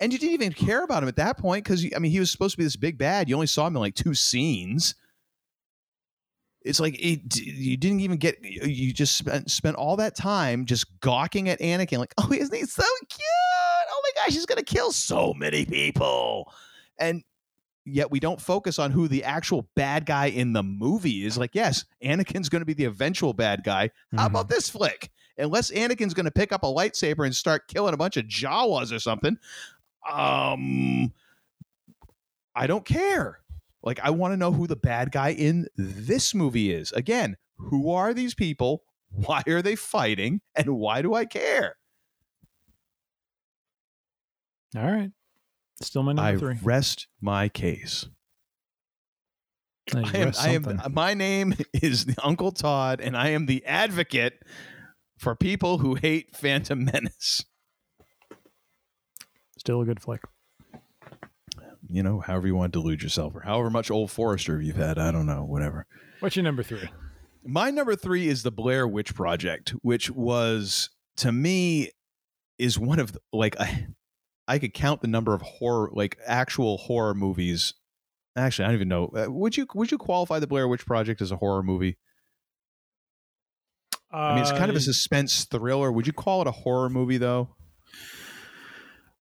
and 0.00 0.12
you 0.12 0.18
didn't 0.18 0.34
even 0.34 0.52
care 0.52 0.82
about 0.82 1.02
him 1.02 1.08
at 1.08 1.16
that 1.16 1.38
point 1.38 1.64
because 1.64 1.86
I 1.94 1.98
mean, 1.98 2.10
he 2.12 2.18
was 2.20 2.30
supposed 2.30 2.52
to 2.52 2.58
be 2.58 2.64
this 2.64 2.76
big 2.76 2.98
bad. 2.98 3.28
You 3.28 3.34
only 3.34 3.46
saw 3.46 3.66
him 3.66 3.76
in 3.76 3.80
like 3.80 3.94
two 3.94 4.14
scenes. 4.14 4.94
It's 6.64 6.80
like 6.80 6.94
it, 6.98 7.36
you 7.36 7.76
didn't 7.76 8.00
even 8.00 8.18
get. 8.18 8.42
You 8.42 8.92
just 8.92 9.16
spent, 9.16 9.50
spent 9.50 9.76
all 9.76 9.96
that 9.96 10.16
time 10.16 10.64
just 10.64 10.86
gawking 11.00 11.48
at 11.48 11.60
Anakin, 11.60 11.98
like, 11.98 12.14
oh, 12.18 12.32
isn't 12.32 12.54
he 12.54 12.64
so 12.64 12.84
cute? 13.08 13.20
Oh 13.90 14.02
my 14.02 14.22
gosh, 14.22 14.34
he's 14.34 14.46
gonna 14.46 14.62
kill 14.62 14.92
so 14.92 15.34
many 15.34 15.64
people. 15.64 16.52
And 16.98 17.22
yet 17.84 18.10
we 18.10 18.20
don't 18.20 18.40
focus 18.40 18.78
on 18.78 18.90
who 18.90 19.08
the 19.08 19.24
actual 19.24 19.68
bad 19.74 20.06
guy 20.06 20.26
in 20.26 20.52
the 20.52 20.62
movie 20.62 21.24
is. 21.24 21.36
Like, 21.36 21.54
yes, 21.54 21.84
Anakin's 22.02 22.48
going 22.48 22.60
to 22.60 22.66
be 22.66 22.74
the 22.74 22.84
eventual 22.84 23.32
bad 23.32 23.64
guy. 23.64 23.90
How 24.16 24.26
about 24.26 24.48
this 24.48 24.68
flick? 24.68 25.10
Unless 25.38 25.70
Anakin's 25.70 26.14
going 26.14 26.26
to 26.26 26.32
pick 26.32 26.52
up 26.52 26.62
a 26.62 26.66
lightsaber 26.66 27.24
and 27.24 27.34
start 27.34 27.68
killing 27.68 27.94
a 27.94 27.96
bunch 27.96 28.16
of 28.16 28.26
Jawas 28.26 28.94
or 28.94 28.98
something, 28.98 29.38
um, 30.10 31.12
I 32.54 32.66
don't 32.66 32.84
care. 32.84 33.40
Like, 33.82 33.98
I 34.00 34.10
want 34.10 34.32
to 34.32 34.36
know 34.36 34.52
who 34.52 34.66
the 34.66 34.76
bad 34.76 35.10
guy 35.10 35.30
in 35.30 35.66
this 35.76 36.34
movie 36.34 36.72
is. 36.72 36.92
Again, 36.92 37.36
who 37.56 37.90
are 37.90 38.14
these 38.14 38.34
people? 38.34 38.84
Why 39.10 39.42
are 39.48 39.62
they 39.62 39.74
fighting? 39.74 40.40
And 40.54 40.76
why 40.76 41.02
do 41.02 41.14
I 41.14 41.24
care? 41.24 41.76
All 44.76 44.90
right. 44.90 45.10
Still 45.84 46.02
my 46.02 46.12
number 46.12 46.22
I 46.22 46.36
three. 46.36 46.58
rest 46.62 47.08
my 47.20 47.48
case. 47.48 48.06
I 49.92 50.16
am, 50.16 50.32
I 50.38 50.48
am, 50.50 50.80
my 50.92 51.12
name 51.12 51.54
is 51.74 52.06
Uncle 52.22 52.52
Todd, 52.52 53.00
and 53.00 53.16
I 53.16 53.30
am 53.30 53.46
the 53.46 53.64
advocate 53.66 54.40
for 55.18 55.34
people 55.34 55.78
who 55.78 55.96
hate 55.96 56.36
Phantom 56.36 56.84
Menace. 56.84 57.44
Still 59.58 59.80
a 59.80 59.84
good 59.84 60.00
flick. 60.00 60.22
You 61.88 62.02
know, 62.02 62.20
however 62.20 62.46
you 62.46 62.54
want 62.54 62.72
to 62.72 62.80
delude 62.80 63.02
yourself, 63.02 63.34
or 63.34 63.40
however 63.40 63.70
much 63.70 63.90
Old 63.90 64.10
Forester 64.10 64.60
you've 64.60 64.76
had, 64.76 64.98
I 64.98 65.10
don't 65.10 65.26
know, 65.26 65.44
whatever. 65.44 65.86
What's 66.20 66.36
your 66.36 66.44
number 66.44 66.62
three? 66.62 66.88
My 67.44 67.70
number 67.70 67.96
three 67.96 68.28
is 68.28 68.44
the 68.44 68.52
Blair 68.52 68.86
Witch 68.86 69.14
Project, 69.14 69.70
which 69.82 70.10
was 70.10 70.90
to 71.16 71.32
me 71.32 71.90
is 72.58 72.78
one 72.78 73.00
of 73.00 73.12
the, 73.12 73.20
like 73.32 73.60
I, 73.60 73.88
I 74.52 74.58
could 74.58 74.74
count 74.74 75.00
the 75.00 75.08
number 75.08 75.32
of 75.32 75.40
horror, 75.40 75.88
like 75.94 76.18
actual 76.26 76.76
horror 76.76 77.14
movies. 77.14 77.72
Actually, 78.36 78.66
I 78.66 78.68
don't 78.68 78.74
even 78.74 78.88
know. 78.88 79.06
Uh, 79.06 79.30
would 79.30 79.56
you 79.56 79.66
would 79.74 79.90
you 79.90 79.96
qualify 79.96 80.40
the 80.40 80.46
Blair 80.46 80.68
Witch 80.68 80.84
Project 80.84 81.22
as 81.22 81.32
a 81.32 81.36
horror 81.36 81.62
movie? 81.62 81.96
I 84.10 84.34
mean, 84.34 84.42
it's 84.42 84.52
kind 84.52 84.68
of 84.68 84.74
a 84.74 84.78
Uh, 84.78 84.82
suspense 84.82 85.46
thriller. 85.46 85.90
Would 85.90 86.06
you 86.06 86.12
call 86.12 86.42
it 86.42 86.46
a 86.46 86.50
horror 86.52 86.90
movie 86.90 87.16
though? 87.16 87.56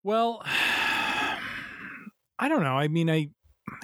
Well, 0.02 0.42
I 0.46 2.48
don't 2.48 2.64
know. 2.64 2.78
I 2.78 2.88
mean, 2.88 3.10
I 3.10 3.28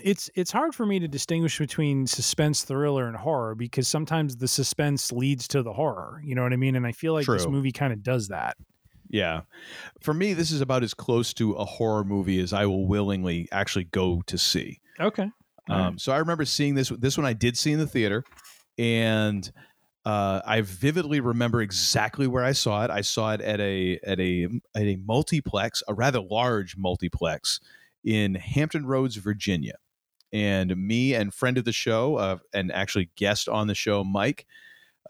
it's 0.01 0.29
it's 0.35 0.51
hard 0.51 0.73
for 0.73 0.85
me 0.85 0.99
to 0.99 1.09
distinguish 1.09 1.59
between 1.59 2.07
suspense 2.07 2.63
thriller 2.63 3.07
and 3.07 3.17
horror 3.17 3.53
because 3.53 3.89
sometimes 3.89 4.37
the 4.37 4.47
suspense 4.47 5.11
leads 5.11 5.49
to 5.49 5.61
the 5.61 5.73
horror. 5.73 6.21
You 6.23 6.35
know 6.35 6.43
what 6.43 6.53
I 6.53 6.57
mean? 6.57 6.77
And 6.77 6.87
I 6.87 6.93
feel 6.93 7.11
like 7.13 7.25
this 7.25 7.47
movie 7.47 7.73
kind 7.73 7.91
of 7.91 8.01
does 8.01 8.29
that. 8.29 8.55
Yeah. 9.13 9.41
For 10.01 10.11
me, 10.11 10.33
this 10.33 10.49
is 10.49 10.59
about 10.59 10.81
as 10.81 10.95
close 10.95 11.35
to 11.35 11.53
a 11.53 11.63
horror 11.63 12.03
movie 12.03 12.39
as 12.39 12.51
I 12.51 12.65
will 12.65 12.87
willingly 12.87 13.47
actually 13.51 13.83
go 13.85 14.23
to 14.25 14.37
see. 14.39 14.79
Okay. 14.99 15.29
Um, 15.69 15.81
right. 15.81 16.01
so 16.01 16.11
I 16.11 16.17
remember 16.17 16.45
seeing 16.45 16.73
this. 16.73 16.89
This 16.89 17.15
one 17.15 17.25
I 17.25 17.33
did 17.33 17.55
see 17.55 17.71
in 17.71 17.79
the 17.79 17.85
theater, 17.85 18.23
and 18.79 19.49
uh, 20.03 20.41
I 20.45 20.61
vividly 20.61 21.19
remember 21.19 21.61
exactly 21.61 22.25
where 22.25 22.43
I 22.43 22.53
saw 22.53 22.83
it. 22.83 22.89
I 22.89 23.01
saw 23.01 23.33
it 23.33 23.41
at 23.41 23.61
a 23.61 23.99
at 24.03 24.19
a 24.19 24.47
at 24.75 24.81
a 24.81 24.97
multiplex, 25.05 25.83
a 25.87 25.93
rather 25.93 26.19
large 26.19 26.75
multiplex 26.75 27.59
in 28.03 28.33
Hampton 28.33 28.87
Roads, 28.87 29.15
Virginia. 29.17 29.75
And 30.33 30.75
me 30.75 31.13
and 31.13 31.31
friend 31.31 31.59
of 31.59 31.65
the 31.65 31.71
show, 31.71 32.15
uh, 32.15 32.37
and 32.51 32.71
actually 32.71 33.11
guest 33.15 33.47
on 33.47 33.67
the 33.67 33.75
show, 33.75 34.03
Mike, 34.03 34.47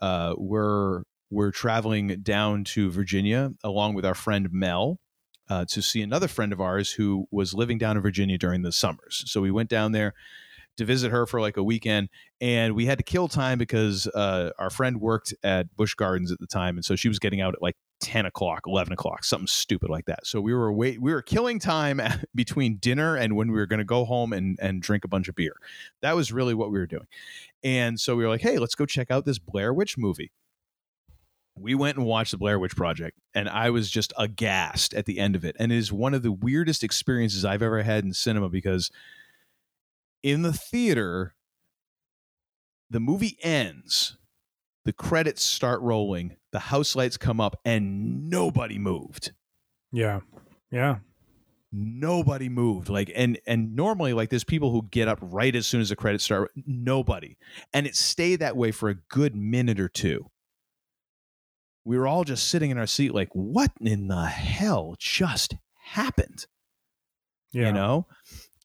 uh, 0.02 0.34
were 0.36 1.04
were 1.34 1.50
traveling 1.50 2.20
down 2.22 2.64
to 2.64 2.90
Virginia 2.90 3.52
along 3.62 3.94
with 3.94 4.06
our 4.06 4.14
friend 4.14 4.48
Mel 4.52 5.00
uh, 5.48 5.64
to 5.66 5.82
see 5.82 6.00
another 6.00 6.28
friend 6.28 6.52
of 6.52 6.60
ours 6.60 6.92
who 6.92 7.26
was 7.30 7.54
living 7.54 7.78
down 7.78 7.96
in 7.96 8.02
Virginia 8.02 8.38
during 8.38 8.62
the 8.62 8.72
summers. 8.72 9.24
So 9.26 9.40
we 9.40 9.50
went 9.50 9.68
down 9.68 9.92
there 9.92 10.14
to 10.76 10.84
visit 10.84 11.10
her 11.10 11.26
for 11.26 11.40
like 11.40 11.56
a 11.56 11.62
weekend, 11.62 12.08
and 12.40 12.74
we 12.74 12.86
had 12.86 12.98
to 12.98 13.04
kill 13.04 13.28
time 13.28 13.58
because 13.58 14.06
uh, 14.08 14.50
our 14.58 14.70
friend 14.70 15.00
worked 15.00 15.34
at 15.42 15.74
Busch 15.76 15.94
Gardens 15.94 16.32
at 16.32 16.40
the 16.40 16.46
time, 16.46 16.76
and 16.76 16.84
so 16.84 16.96
she 16.96 17.08
was 17.08 17.18
getting 17.18 17.40
out 17.40 17.54
at 17.54 17.62
like 17.62 17.76
ten 18.00 18.26
o'clock, 18.26 18.62
eleven 18.66 18.92
o'clock, 18.92 19.24
something 19.24 19.46
stupid 19.46 19.88
like 19.88 20.06
that. 20.06 20.26
So 20.26 20.40
we 20.40 20.52
were 20.52 20.72
wait, 20.72 21.00
we 21.00 21.12
were 21.12 21.22
killing 21.22 21.58
time 21.58 22.00
between 22.34 22.78
dinner 22.78 23.16
and 23.16 23.36
when 23.36 23.52
we 23.52 23.58
were 23.58 23.66
going 23.66 23.78
to 23.78 23.84
go 23.84 24.04
home 24.04 24.32
and 24.32 24.58
and 24.60 24.82
drink 24.82 25.04
a 25.04 25.08
bunch 25.08 25.28
of 25.28 25.34
beer. 25.34 25.54
That 26.02 26.16
was 26.16 26.32
really 26.32 26.54
what 26.54 26.72
we 26.72 26.78
were 26.78 26.86
doing, 26.86 27.06
and 27.62 28.00
so 28.00 28.16
we 28.16 28.24
were 28.24 28.30
like, 28.30 28.42
hey, 28.42 28.58
let's 28.58 28.74
go 28.74 28.86
check 28.86 29.10
out 29.10 29.24
this 29.24 29.38
Blair 29.38 29.72
Witch 29.72 29.96
movie 29.96 30.32
we 31.56 31.74
went 31.74 31.96
and 31.96 32.06
watched 32.06 32.32
the 32.32 32.38
Blair 32.38 32.58
Witch 32.58 32.76
Project, 32.76 33.18
and 33.34 33.48
I 33.48 33.70
was 33.70 33.90
just 33.90 34.12
aghast 34.18 34.92
at 34.94 35.06
the 35.06 35.18
end 35.18 35.36
of 35.36 35.44
it. 35.44 35.56
And 35.58 35.70
it 35.70 35.76
is 35.76 35.92
one 35.92 36.14
of 36.14 36.22
the 36.22 36.32
weirdest 36.32 36.82
experiences 36.82 37.44
I've 37.44 37.62
ever 37.62 37.82
had 37.82 38.04
in 38.04 38.12
cinema 38.12 38.48
because 38.48 38.90
in 40.22 40.42
the 40.42 40.52
theater, 40.52 41.34
the 42.90 43.00
movie 43.00 43.38
ends, 43.42 44.16
the 44.84 44.92
credits 44.92 45.42
start 45.42 45.80
rolling, 45.80 46.36
the 46.50 46.58
house 46.58 46.96
lights 46.96 47.16
come 47.16 47.40
up, 47.40 47.58
and 47.64 48.28
nobody 48.28 48.78
moved. 48.78 49.32
Yeah. 49.92 50.20
Yeah. 50.70 50.98
Nobody 51.70 52.48
moved. 52.48 52.88
Like 52.88 53.10
and 53.14 53.38
and 53.46 53.74
normally 53.74 54.12
like 54.12 54.30
there's 54.30 54.44
people 54.44 54.70
who 54.70 54.86
get 54.90 55.08
up 55.08 55.18
right 55.20 55.54
as 55.54 55.66
soon 55.66 55.80
as 55.80 55.88
the 55.88 55.96
credits 55.96 56.24
start. 56.24 56.52
Nobody. 56.66 57.36
And 57.72 57.86
it 57.86 57.96
stayed 57.96 58.40
that 58.40 58.56
way 58.56 58.70
for 58.70 58.88
a 58.88 58.94
good 58.94 59.34
minute 59.34 59.80
or 59.80 59.88
two 59.88 60.30
we 61.84 61.98
were 61.98 62.06
all 62.06 62.24
just 62.24 62.48
sitting 62.48 62.70
in 62.70 62.78
our 62.78 62.86
seat 62.86 63.14
like 63.14 63.28
what 63.32 63.70
in 63.80 64.08
the 64.08 64.26
hell 64.26 64.96
just 64.98 65.54
happened? 65.82 66.46
Yeah. 67.52 67.68
you 67.68 67.72
know? 67.72 68.06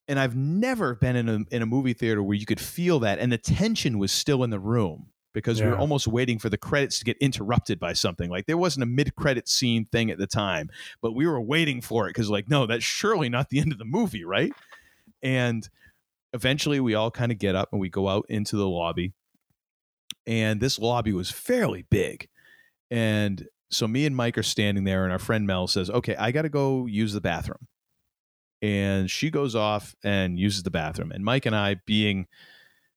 And 0.08 0.18
i've 0.18 0.34
never 0.34 0.96
been 0.96 1.14
in 1.14 1.28
a, 1.28 1.38
in 1.54 1.62
a 1.62 1.66
movie 1.66 1.92
theater 1.92 2.22
where 2.22 2.36
you 2.36 2.46
could 2.46 2.60
feel 2.60 2.98
that 3.00 3.20
and 3.20 3.30
the 3.30 3.38
tension 3.38 3.98
was 3.98 4.10
still 4.10 4.42
in 4.42 4.50
the 4.50 4.58
room 4.58 5.06
because 5.32 5.60
yeah. 5.60 5.66
we 5.66 5.70
were 5.70 5.78
almost 5.78 6.08
waiting 6.08 6.40
for 6.40 6.48
the 6.48 6.58
credits 6.58 6.98
to 6.98 7.04
get 7.04 7.16
interrupted 7.18 7.78
by 7.78 7.92
something. 7.92 8.28
Like 8.28 8.46
there 8.46 8.58
wasn't 8.58 8.82
a 8.82 8.86
mid-credit 8.86 9.48
scene 9.48 9.84
thing 9.84 10.10
at 10.10 10.18
the 10.18 10.26
time 10.26 10.70
but 11.00 11.12
we 11.12 11.26
were 11.26 11.40
waiting 11.40 11.80
for 11.80 12.06
it 12.06 12.10
because 12.10 12.30
like 12.30 12.48
no 12.48 12.66
that's 12.66 12.84
surely 12.84 13.28
not 13.28 13.50
the 13.50 13.60
end 13.60 13.70
of 13.70 13.78
the 13.78 13.84
movie 13.84 14.24
right? 14.24 14.52
And 15.22 15.68
eventually 16.32 16.80
we 16.80 16.94
all 16.94 17.10
kind 17.10 17.30
of 17.30 17.38
get 17.38 17.54
up 17.54 17.68
and 17.70 17.80
we 17.80 17.88
go 17.88 18.08
out 18.08 18.26
into 18.28 18.56
the 18.56 18.68
lobby 18.68 19.12
and 20.26 20.60
this 20.60 20.78
lobby 20.78 21.12
was 21.12 21.30
fairly 21.30 21.84
big 21.90 22.28
and 22.90 23.46
so 23.70 23.86
me 23.86 24.04
and 24.04 24.16
Mike 24.16 24.36
are 24.36 24.42
standing 24.42 24.84
there, 24.84 25.04
and 25.04 25.12
our 25.12 25.18
friend 25.18 25.46
Mel 25.46 25.66
says, 25.66 25.90
Okay, 25.90 26.16
I 26.16 26.32
got 26.32 26.42
to 26.42 26.48
go 26.48 26.86
use 26.86 27.12
the 27.12 27.20
bathroom. 27.20 27.68
And 28.62 29.10
she 29.10 29.30
goes 29.30 29.54
off 29.54 29.94
and 30.04 30.38
uses 30.38 30.64
the 30.64 30.70
bathroom. 30.70 31.12
And 31.12 31.24
Mike 31.24 31.46
and 31.46 31.56
I, 31.56 31.76
being, 31.86 32.26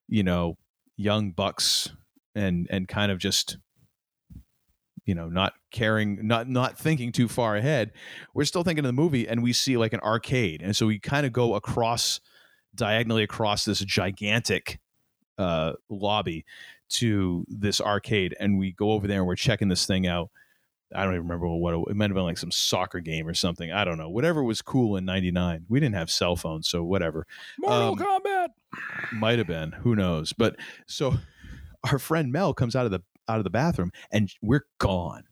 you 0.10 0.24
know, 0.24 0.58
young 0.98 1.32
bucks 1.32 1.92
and 2.36 2.68
and 2.70 2.88
kind 2.88 3.12
of 3.12 3.18
just 3.18 3.58
you 5.06 5.16
know 5.16 5.28
not 5.28 5.54
caring 5.72 6.26
not 6.26 6.48
not 6.48 6.78
thinking 6.78 7.12
too 7.12 7.28
far 7.28 7.56
ahead 7.56 7.92
we're 8.34 8.46
still 8.46 8.64
thinking 8.64 8.86
of 8.86 8.90
the 8.90 8.94
movie 8.94 9.28
and 9.28 9.44
we 9.44 9.54
see 9.54 9.76
like 9.78 9.94
an 9.94 10.00
arcade 10.02 10.62
and 10.62 10.76
so 10.76 10.86
we 10.86 11.00
kind 11.00 11.26
of 11.26 11.34
go 11.34 11.56
across 11.56 12.20
diagonally 12.76 13.24
across 13.24 13.66
this 13.66 13.80
gigantic 13.80 14.80
uh, 15.38 15.74
lobby 15.90 16.46
to 16.90 17.46
this 17.48 17.82
arcade 17.82 18.36
and 18.40 18.58
we 18.58 18.72
go 18.72 18.92
over 18.92 19.08
there 19.08 19.20
and 19.20 19.28
we're 19.28 19.36
checking 19.36 19.70
this 19.70 19.86
thing 19.86 20.08
out. 20.08 20.30
I 20.96 21.04
don't 21.04 21.14
even 21.14 21.28
remember 21.28 21.48
what 21.48 21.74
it, 21.74 21.84
it 21.90 21.96
might 21.96 22.10
have 22.10 22.16
been 22.16 22.24
like 22.24 22.38
some 22.38 22.52
soccer 22.52 23.00
game 23.00 23.28
or 23.28 23.34
something. 23.34 23.72
I 23.72 23.84
don't 23.84 23.98
know. 23.98 24.10
Whatever 24.10 24.44
was 24.44 24.62
cool 24.62 24.96
in 24.96 25.06
99. 25.06 25.66
We 25.68 25.80
didn't 25.80 25.96
have 25.96 26.12
cell 26.12 26.36
phones, 26.36 26.68
so 26.68 26.84
whatever. 26.84 27.26
Mortal 27.58 27.90
um, 27.90 27.96
Kombat 27.98 28.48
might 29.12 29.40
have 29.40 29.48
been, 29.48 29.72
who 29.72 29.96
knows. 29.96 30.34
But 30.34 30.56
so 30.88 31.16
our 31.92 32.00
friend 32.00 32.32
Mel 32.32 32.54
comes 32.54 32.76
out 32.76 32.86
of 32.86 32.92
the 32.92 33.02
out 33.28 33.38
of 33.38 33.44
the 33.44 33.50
bathroom 33.50 33.92
and 34.12 34.32
we're 34.42 34.66
gone. 34.80 35.24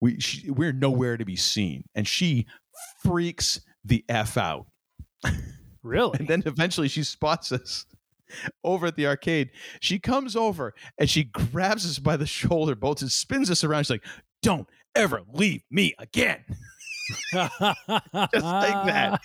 We 0.00 0.18
she, 0.20 0.50
we're 0.50 0.72
nowhere 0.72 1.16
to 1.16 1.24
be 1.24 1.36
seen 1.36 1.84
and 1.94 2.06
she 2.06 2.46
freaks 3.02 3.60
the 3.84 4.04
f 4.08 4.36
out. 4.36 4.66
Really? 5.82 6.18
and 6.18 6.28
then 6.28 6.42
eventually 6.44 6.88
she 6.88 7.02
spots 7.02 7.52
us 7.52 7.86
over 8.64 8.86
at 8.86 8.96
the 8.96 9.06
arcade. 9.06 9.50
She 9.80 9.98
comes 9.98 10.36
over 10.36 10.74
and 10.98 11.08
she 11.08 11.24
grabs 11.24 11.86
us 11.86 11.98
by 11.98 12.16
the 12.16 12.26
shoulder, 12.26 12.74
bolts 12.74 13.02
and 13.02 13.10
spins 13.12 13.50
us 13.50 13.64
around. 13.64 13.84
She's 13.84 13.90
like, 13.90 14.04
"Don't 14.42 14.68
ever 14.94 15.22
leave 15.32 15.62
me 15.70 15.94
again." 15.98 16.44
Just 17.32 18.44
like 18.44 18.86
that. 18.86 19.20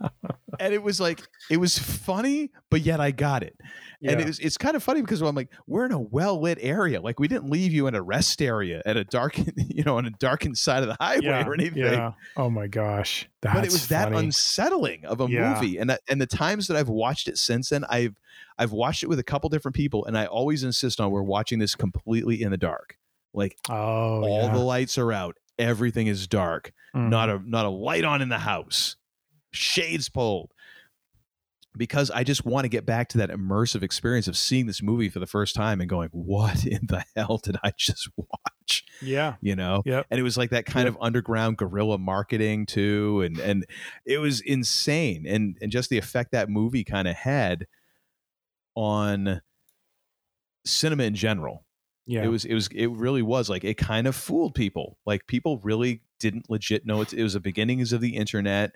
and 0.60 0.74
it 0.74 0.82
was 0.82 1.00
like 1.00 1.20
it 1.50 1.58
was 1.58 1.78
funny, 1.78 2.50
but 2.70 2.80
yet 2.82 3.00
I 3.00 3.10
got 3.10 3.42
it. 3.42 3.56
Yeah. 4.00 4.12
And 4.12 4.20
it 4.20 4.26
was, 4.26 4.38
it's 4.40 4.58
kind 4.58 4.76
of 4.76 4.82
funny 4.82 5.00
because 5.00 5.22
I'm 5.22 5.34
like, 5.34 5.50
we're 5.66 5.86
in 5.86 5.92
a 5.92 5.98
well 6.00 6.40
lit 6.40 6.58
area. 6.60 7.00
Like 7.00 7.18
we 7.18 7.28
didn't 7.28 7.50
leave 7.50 7.72
you 7.72 7.86
in 7.86 7.94
a 7.94 8.02
rest 8.02 8.42
area 8.42 8.82
at 8.84 8.96
a 8.96 9.04
dark, 9.04 9.38
you 9.56 9.84
know, 9.84 9.96
on 9.96 10.06
a 10.06 10.10
darkened 10.10 10.58
side 10.58 10.82
of 10.82 10.88
the 10.88 10.96
highway 11.00 11.24
yeah, 11.24 11.46
or 11.46 11.54
anything. 11.54 11.82
Yeah. 11.82 12.12
Oh 12.36 12.50
my 12.50 12.66
gosh. 12.66 13.28
That's 13.42 13.54
but 13.54 13.64
it 13.64 13.72
was 13.72 13.86
funny. 13.86 14.10
that 14.12 14.18
unsettling 14.24 15.04
of 15.06 15.20
a 15.20 15.26
Yeah. 15.28 15.54
movie. 15.54 15.78
And 15.78 15.90
that, 15.90 16.00
and 16.08 16.20
the 16.20 16.26
times 16.26 16.66
that 16.68 16.76
I've 16.76 16.88
watched 16.88 17.28
it 17.28 17.38
since 17.38 17.70
then, 17.70 17.84
I've 17.88 18.16
I've 18.58 18.72
watched 18.72 19.02
it 19.02 19.08
with 19.08 19.18
a 19.18 19.24
couple 19.24 19.50
different 19.50 19.74
people, 19.74 20.04
and 20.06 20.16
I 20.16 20.26
always 20.26 20.64
insist 20.64 20.98
on 21.00 21.10
we're 21.10 21.22
watching 21.22 21.58
this 21.58 21.74
completely 21.74 22.42
in 22.42 22.50
the 22.50 22.56
dark. 22.56 22.96
Like 23.34 23.56
Oh, 23.68 23.74
all 24.24 24.48
the 24.50 24.58
lights 24.58 24.96
are 24.98 25.12
out, 25.12 25.36
everything 25.58 26.06
is 26.06 26.26
dark, 26.26 26.72
Mhm. 26.94 27.10
not 27.10 27.28
a 27.30 27.38
not 27.44 27.66
a 27.66 27.70
light 27.70 28.04
on 28.04 28.22
in 28.22 28.28
the 28.28 28.38
house, 28.38 28.96
shades 29.52 30.08
pulled. 30.08 30.52
Because 31.78 32.10
I 32.10 32.24
just 32.24 32.46
want 32.46 32.64
to 32.64 32.70
get 32.70 32.86
back 32.86 33.08
to 33.10 33.18
that 33.18 33.28
immersive 33.28 33.82
experience 33.82 34.28
of 34.28 34.36
seeing 34.38 34.64
this 34.66 34.80
movie 34.82 35.10
for 35.10 35.18
the 35.18 35.26
first 35.26 35.54
time 35.54 35.78
and 35.82 35.90
going, 35.90 36.08
"What 36.10 36.64
in 36.64 36.86
the 36.86 37.04
hell 37.16 37.36
did 37.36 37.56
I 37.62 37.72
just 37.76 38.08
watch?" 38.16 38.82
Yeah. 39.02 39.36
You 39.42 39.56
know, 39.56 39.82
Yep. 39.84 40.06
and 40.10 40.18
it 40.18 40.22
was 40.22 40.38
like 40.38 40.48
that 40.50 40.64
kind 40.64 40.88
of 40.88 40.96
underground 41.02 41.58
guerrilla 41.58 41.98
marketing 41.98 42.64
too, 42.64 43.20
and 43.20 43.38
and 43.38 43.66
it 44.06 44.16
was 44.18 44.40
insane, 44.40 45.26
and 45.26 45.58
and 45.60 45.70
just 45.70 45.90
the 45.90 45.98
effect 45.98 46.32
that 46.32 46.48
movie 46.48 46.82
kind 46.82 47.06
of 47.08 47.14
had 47.14 47.66
on 48.74 49.42
cinema 50.64 51.02
in 51.04 51.14
general. 51.14 51.65
Yeah. 52.06 52.24
It 52.24 52.28
was 52.28 52.44
it 52.44 52.54
was 52.54 52.68
it 52.68 52.86
really 52.90 53.22
was 53.22 53.50
like 53.50 53.64
it 53.64 53.76
kind 53.76 54.06
of 54.06 54.14
fooled 54.14 54.54
people. 54.54 54.96
Like 55.04 55.26
people 55.26 55.58
really 55.64 56.02
didn't 56.20 56.48
legit 56.48 56.86
know 56.86 57.00
it. 57.00 57.12
It 57.12 57.22
was 57.22 57.32
the 57.34 57.40
beginnings 57.40 57.92
of 57.92 58.00
the 58.00 58.16
internet, 58.16 58.72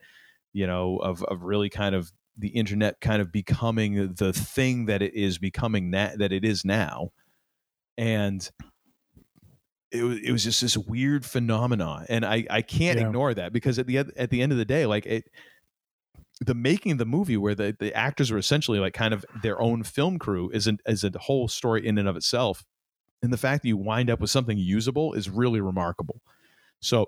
you 0.52 0.66
know, 0.66 0.96
of 0.96 1.22
of 1.24 1.42
really 1.42 1.68
kind 1.70 1.94
of 1.94 2.10
the 2.36 2.48
internet 2.48 3.00
kind 3.00 3.22
of 3.22 3.30
becoming 3.30 4.14
the 4.14 4.32
thing 4.32 4.86
that 4.86 5.00
it 5.02 5.14
is 5.14 5.38
becoming 5.38 5.92
that 5.92 6.18
that 6.18 6.32
it 6.32 6.44
is 6.44 6.64
now. 6.64 7.12
And 7.96 8.48
it 9.92 10.02
was 10.02 10.18
it 10.18 10.32
was 10.32 10.44
just 10.44 10.60
this 10.60 10.76
weird 10.76 11.24
phenomenon. 11.24 12.06
And 12.08 12.24
I 12.24 12.46
I 12.50 12.62
can't 12.62 12.98
Yeah. 12.98 13.06
ignore 13.06 13.32
that 13.34 13.52
because 13.52 13.78
at 13.78 13.86
the 13.86 13.98
end 13.98 14.12
at 14.16 14.30
the 14.30 14.42
end 14.42 14.50
of 14.52 14.58
the 14.58 14.64
day, 14.64 14.86
like 14.86 15.06
it 15.06 15.28
the 16.40 16.54
making 16.54 16.92
of 16.92 16.98
the 16.98 17.04
movie 17.06 17.36
where 17.36 17.54
the, 17.54 17.76
the 17.78 17.94
actors 17.94 18.30
were 18.30 18.38
essentially 18.38 18.78
like 18.78 18.94
kind 18.94 19.12
of 19.12 19.24
their 19.42 19.60
own 19.60 19.82
film 19.82 20.18
crew 20.18 20.50
is 20.50 20.66
an, 20.66 20.78
is 20.86 21.04
a 21.04 21.12
whole 21.18 21.48
story 21.48 21.86
in 21.86 21.98
and 21.98 22.08
of 22.08 22.16
itself 22.16 22.64
and 23.22 23.32
the 23.32 23.36
fact 23.36 23.62
that 23.62 23.68
you 23.68 23.76
wind 23.76 24.10
up 24.10 24.20
with 24.20 24.30
something 24.30 24.58
usable 24.58 25.12
is 25.12 25.28
really 25.28 25.60
remarkable 25.60 26.20
so 26.80 27.06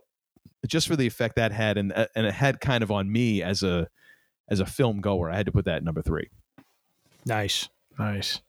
just 0.66 0.86
for 0.86 0.96
the 0.96 1.06
effect 1.06 1.36
that 1.36 1.52
had 1.52 1.76
and 1.78 1.92
uh, 1.92 2.06
and 2.14 2.26
it 2.26 2.34
had 2.34 2.60
kind 2.60 2.82
of 2.82 2.90
on 2.90 3.10
me 3.10 3.42
as 3.42 3.62
a 3.62 3.88
as 4.48 4.60
a 4.60 4.66
film 4.66 5.00
goer 5.00 5.30
i 5.30 5.36
had 5.36 5.46
to 5.46 5.52
put 5.52 5.64
that 5.64 5.76
at 5.76 5.84
number 5.84 6.02
three 6.02 6.28
Nice. 7.24 7.68
Nice. 7.98 8.40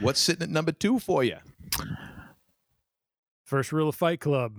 what's 0.00 0.20
sitting 0.20 0.42
at 0.42 0.50
number 0.50 0.72
two 0.72 0.98
for 0.98 1.24
you 1.24 1.36
First 3.44 3.72
rule 3.72 3.88
of 3.88 3.94
Fight 3.94 4.20
Club. 4.20 4.52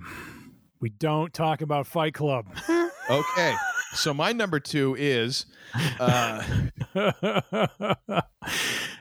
We 0.79 0.89
don't 0.89 1.31
talk 1.31 1.61
about 1.61 1.85
Fight 1.85 2.15
Club. 2.15 2.47
okay 3.09 3.55
so 3.93 4.13
my 4.13 4.31
number 4.31 4.59
two 4.59 4.95
is 4.97 5.45
uh, 5.99 6.43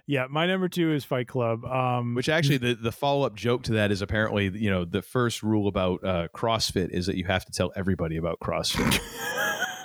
yeah, 0.09 0.26
my 0.28 0.47
number 0.47 0.68
two 0.68 0.93
is 0.93 1.05
Fight 1.05 1.28
Club. 1.28 1.64
Um, 1.64 2.14
which 2.16 2.28
actually 2.28 2.56
the, 2.56 2.74
the 2.74 2.90
follow-up 2.90 3.36
joke 3.36 3.62
to 3.64 3.72
that 3.74 3.93
is 3.93 4.02
apparently 4.02 4.48
you 4.59 4.70
know 4.70 4.85
the 4.85 5.02
first 5.02 5.43
rule 5.44 5.68
about 5.68 6.02
uh, 6.02 6.26
crossfit 6.35 6.90
is 6.90 7.06
that 7.06 7.16
you 7.16 7.24
have 7.26 7.44
to 7.44 7.52
tell 7.52 7.70
everybody 7.76 8.16
about 8.16 8.40
crossfit 8.40 8.98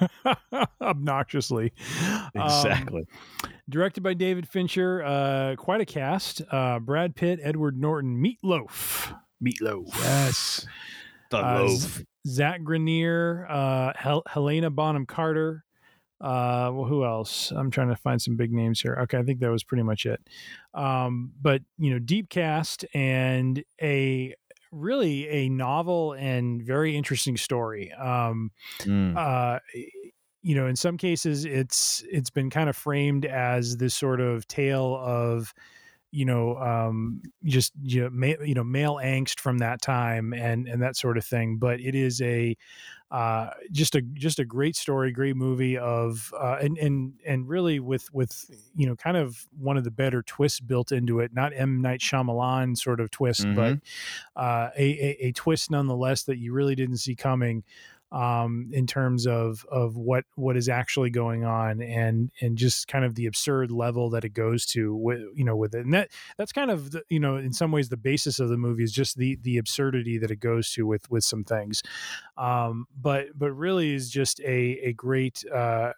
obnoxiously. 0.82 1.72
Um, 2.36 2.42
exactly 2.42 3.08
directed 3.70 4.02
by 4.02 4.14
David 4.14 4.48
Fincher. 4.48 5.04
Uh, 5.04 5.56
quite 5.58 5.82
a 5.82 5.86
cast. 5.86 6.42
Uh, 6.52 6.80
Brad 6.80 7.16
Pitt, 7.16 7.40
Edward 7.42 7.78
Norton, 7.80 8.22
Meatloaf. 8.22 9.16
Meatloaf. 9.44 9.88
yes 10.00 10.66
the 11.32 11.38
Uh, 11.38 11.64
loaf 11.64 12.02
Zach 12.28 12.64
Grenier, 12.64 13.46
uh, 13.50 13.92
Hel- 13.96 14.24
Helena 14.28 14.70
Bonham 14.70 15.06
Carter. 15.06 15.64
Uh, 16.24 16.72
well, 16.74 16.86
who 16.86 17.06
else? 17.06 17.52
I'm 17.52 17.70
trying 17.70 17.90
to 17.90 17.96
find 17.98 18.22
some 18.22 18.38
big 18.38 18.54
names 18.54 18.82
here. 18.82 18.96
Okay, 19.02 19.18
I 19.18 19.24
think 19.24 19.42
that 19.42 19.52
was 19.52 19.64
pretty 19.64 19.84
much 19.84 20.06
it. 20.06 20.30
Um, 20.74 21.34
but 21.42 21.62
you 21.78 21.92
know, 21.92 22.00
deep 22.00 22.30
cast 22.30 22.86
and 22.94 23.64
a 23.82 24.34
really 24.72 25.28
a 25.30 25.50
novel 25.50 26.14
and 26.14 26.64
very 26.64 26.96
interesting 26.98 27.38
story. 27.38 27.92
Um, 27.94 28.52
Mm. 28.86 29.18
uh, 29.18 29.60
you 30.42 30.56
know, 30.56 30.68
in 30.68 30.76
some 30.76 30.98
cases, 30.98 31.46
it's 31.46 32.04
it's 32.10 32.30
been 32.30 32.50
kind 32.50 32.70
of 32.70 32.76
framed 32.76 33.26
as 33.26 33.78
this 33.78 33.96
sort 33.96 34.20
of 34.20 34.48
tale 34.48 34.98
of 34.98 35.54
you 36.12 36.26
know 36.26 36.58
um 36.58 37.22
just 37.46 37.74
you 37.82 38.02
know, 38.02 38.10
ma- 38.12 38.44
you 38.46 38.54
know 38.54 38.64
male 38.64 38.96
angst 38.96 39.40
from 39.40 39.58
that 39.60 39.82
time 39.82 40.34
and 40.34 40.68
and 40.68 40.82
that 40.82 40.96
sort 40.96 41.18
of 41.18 41.26
thing 41.26 41.58
but 41.58 41.80
it 41.82 41.96
is 41.96 42.22
a 42.22 42.56
uh 43.14 43.52
just 43.72 43.94
a 43.96 44.02
just 44.02 44.40
a 44.40 44.46
great 44.46 44.76
story 44.76 45.12
great 45.12 45.36
movie 45.38 45.78
of 45.78 46.34
uh 46.38 46.58
and 46.60 46.78
and 46.80 47.14
and 47.26 47.48
really 47.48 47.80
with 47.80 48.12
with 48.14 48.50
you 48.76 48.88
know 48.88 48.96
kind 48.96 49.16
of 49.16 49.48
one 49.60 49.78
of 49.78 49.84
the 49.84 49.92
better 49.92 50.24
twists 50.24 50.60
built 50.60 50.92
into 50.92 51.20
it 51.20 51.32
not 51.34 51.54
M 51.56 51.80
Night 51.82 52.00
Shyamalan 52.02 52.76
sort 52.76 53.00
of 53.00 53.12
twist 53.12 53.42
Mhm. 53.46 53.56
but 53.56 54.42
uh 54.42 54.70
a, 54.76 54.84
a 55.00 55.28
a 55.28 55.32
twist 55.34 55.70
nonetheless 55.70 56.24
that 56.24 56.38
you 56.40 56.54
really 56.54 56.76
didn't 56.76 56.98
see 56.98 57.16
coming 57.16 57.64
um, 58.14 58.70
in 58.72 58.86
terms 58.86 59.26
of 59.26 59.66
of 59.70 59.98
what 59.98 60.24
what 60.36 60.56
is 60.56 60.70
actually 60.70 61.10
going 61.10 61.44
on 61.44 61.82
and 61.82 62.32
and 62.42 62.58
just 62.58 62.88
kind 62.88 63.04
of 63.04 63.16
the 63.16 63.26
absurd 63.26 63.72
level 63.72 64.12
that 64.12 64.24
it 64.24 64.34
goes 64.34 64.66
to 64.68 64.96
with 64.96 65.22
you 65.34 65.44
know 65.44 65.56
with 65.56 65.74
it. 65.74 65.84
And 65.84 65.94
that 65.94 66.12
that's 66.38 66.52
kind 66.52 66.70
of 66.70 66.92
the, 66.92 67.02
you 67.10 67.20
know 67.20 67.38
in 67.38 67.52
some 67.52 67.72
ways 67.72 67.90
the 67.90 67.98
basis 67.98 68.40
of 68.40 68.50
the 68.50 68.58
movie 68.58 68.84
is 68.84 68.92
just 68.92 69.18
the 69.18 69.38
the 69.42 69.58
absurdity 69.58 70.20
that 70.20 70.30
it 70.30 70.40
goes 70.40 70.72
to 70.74 70.86
with 70.86 71.10
with 71.10 71.24
some 71.24 71.44
things. 71.44 71.82
Um, 72.38 72.86
but 72.96 73.28
but 73.36 73.52
really 73.52 73.94
is 73.94 74.10
just 74.10 74.40
a 74.42 74.80
a 74.84 74.94
great 74.94 75.44
uh, 75.52 75.94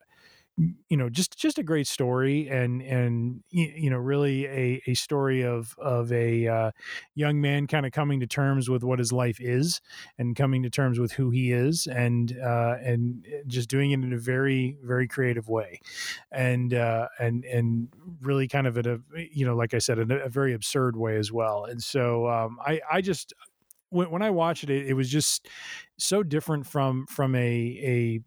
you 0.58 0.96
know 0.96 1.10
just 1.10 1.38
just 1.38 1.58
a 1.58 1.64
great 1.64 1.86
story 1.88 2.48
and 2.48 2.82
and 2.82 3.44
you 3.50 3.90
know 3.90 3.98
really 3.98 4.46
a, 4.46 4.82
a 4.88 4.94
story 4.94 5.44
of 5.44 5.76
of 5.78 6.12
a 6.14 6.48
uh, 6.48 6.72
young 7.14 7.42
man 7.42 7.68
kind 7.68 7.86
of 7.86 7.92
coming 7.92 8.22
to 8.22 8.28
terms 8.28 8.70
with 8.70 8.82
what 8.82 8.98
his 8.98 9.12
life 9.12 9.42
is 9.42 9.82
and 10.18 10.36
coming 10.36 10.64
to 10.64 10.70
terms 10.70 10.98
with 10.98 11.12
who 11.12 11.30
he 11.30 11.52
is 11.52 11.88
and 11.88 12.38
uh, 12.40 12.76
and 12.82 13.28
just 13.48 13.70
doing 13.70 13.92
it 13.92 14.00
in 14.00 14.14
a 14.14 14.18
very 14.18 14.78
very 14.82 15.08
creative 15.08 15.50
way. 15.50 15.80
And 16.32 16.74
uh, 16.74 17.08
and 17.20 17.44
and 17.44 17.90
really 18.22 18.48
kind 18.48 18.66
of 18.66 18.78
in 18.78 18.88
a 18.88 19.00
you 19.32 19.46
know 19.46 19.56
like 19.56 19.74
I 19.74 19.80
said 19.80 20.00
in 20.00 20.12
a, 20.12 20.30
very 20.30 20.54
absurd 20.54 20.96
way 20.96 21.18
as 21.18 21.32
well. 21.32 21.66
And 21.66 21.84
so 21.84 22.28
um, 22.30 22.60
I 22.66 22.80
I 22.90 23.02
just 23.02 23.34
when, 23.90 24.22
I 24.22 24.30
watched 24.30 24.64
it, 24.66 24.88
it 24.88 24.94
was 24.94 25.10
just 25.10 25.48
so 25.98 26.24
different 26.24 26.66
from 26.68 27.06
from 27.08 27.36
a 27.36 27.40
a 27.42 28.20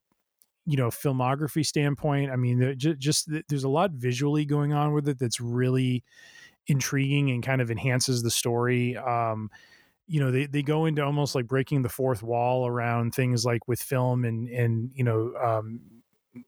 you 0.68 0.76
know 0.76 0.88
filmography 0.88 1.64
standpoint. 1.64 2.30
I 2.30 2.36
mean, 2.36 2.74
just, 2.76 2.98
just 2.98 3.30
there's 3.48 3.64
a 3.64 3.70
lot 3.70 3.92
visually 3.92 4.44
going 4.44 4.74
on 4.74 4.92
with 4.92 5.08
it 5.08 5.18
that's 5.18 5.40
really 5.40 6.04
intriguing 6.66 7.30
and 7.30 7.42
kind 7.42 7.62
of 7.62 7.70
enhances 7.70 8.22
the 8.22 8.30
story. 8.30 8.94
Um, 8.94 9.50
you 10.06 10.20
know, 10.20 10.30
they, 10.30 10.44
they 10.44 10.62
go 10.62 10.84
into 10.84 11.02
almost 11.02 11.34
like 11.34 11.46
breaking 11.46 11.82
the 11.82 11.88
fourth 11.88 12.22
wall 12.22 12.66
around 12.66 13.14
things 13.14 13.46
like 13.46 13.66
with 13.66 13.80
film 13.80 14.26
and 14.26 14.46
and 14.50 14.90
you 14.94 15.04
know 15.04 15.32
um, 15.42 15.80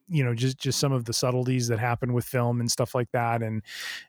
you 0.08 0.24
know 0.24 0.34
just 0.34 0.58
just 0.58 0.78
some 0.78 0.92
of 0.92 1.04
the 1.04 1.12
subtleties 1.12 1.68
that 1.68 1.78
happen 1.78 2.12
with 2.12 2.24
film 2.24 2.60
and 2.60 2.70
stuff 2.70 2.94
like 2.94 3.10
that 3.12 3.42
and 3.42 3.62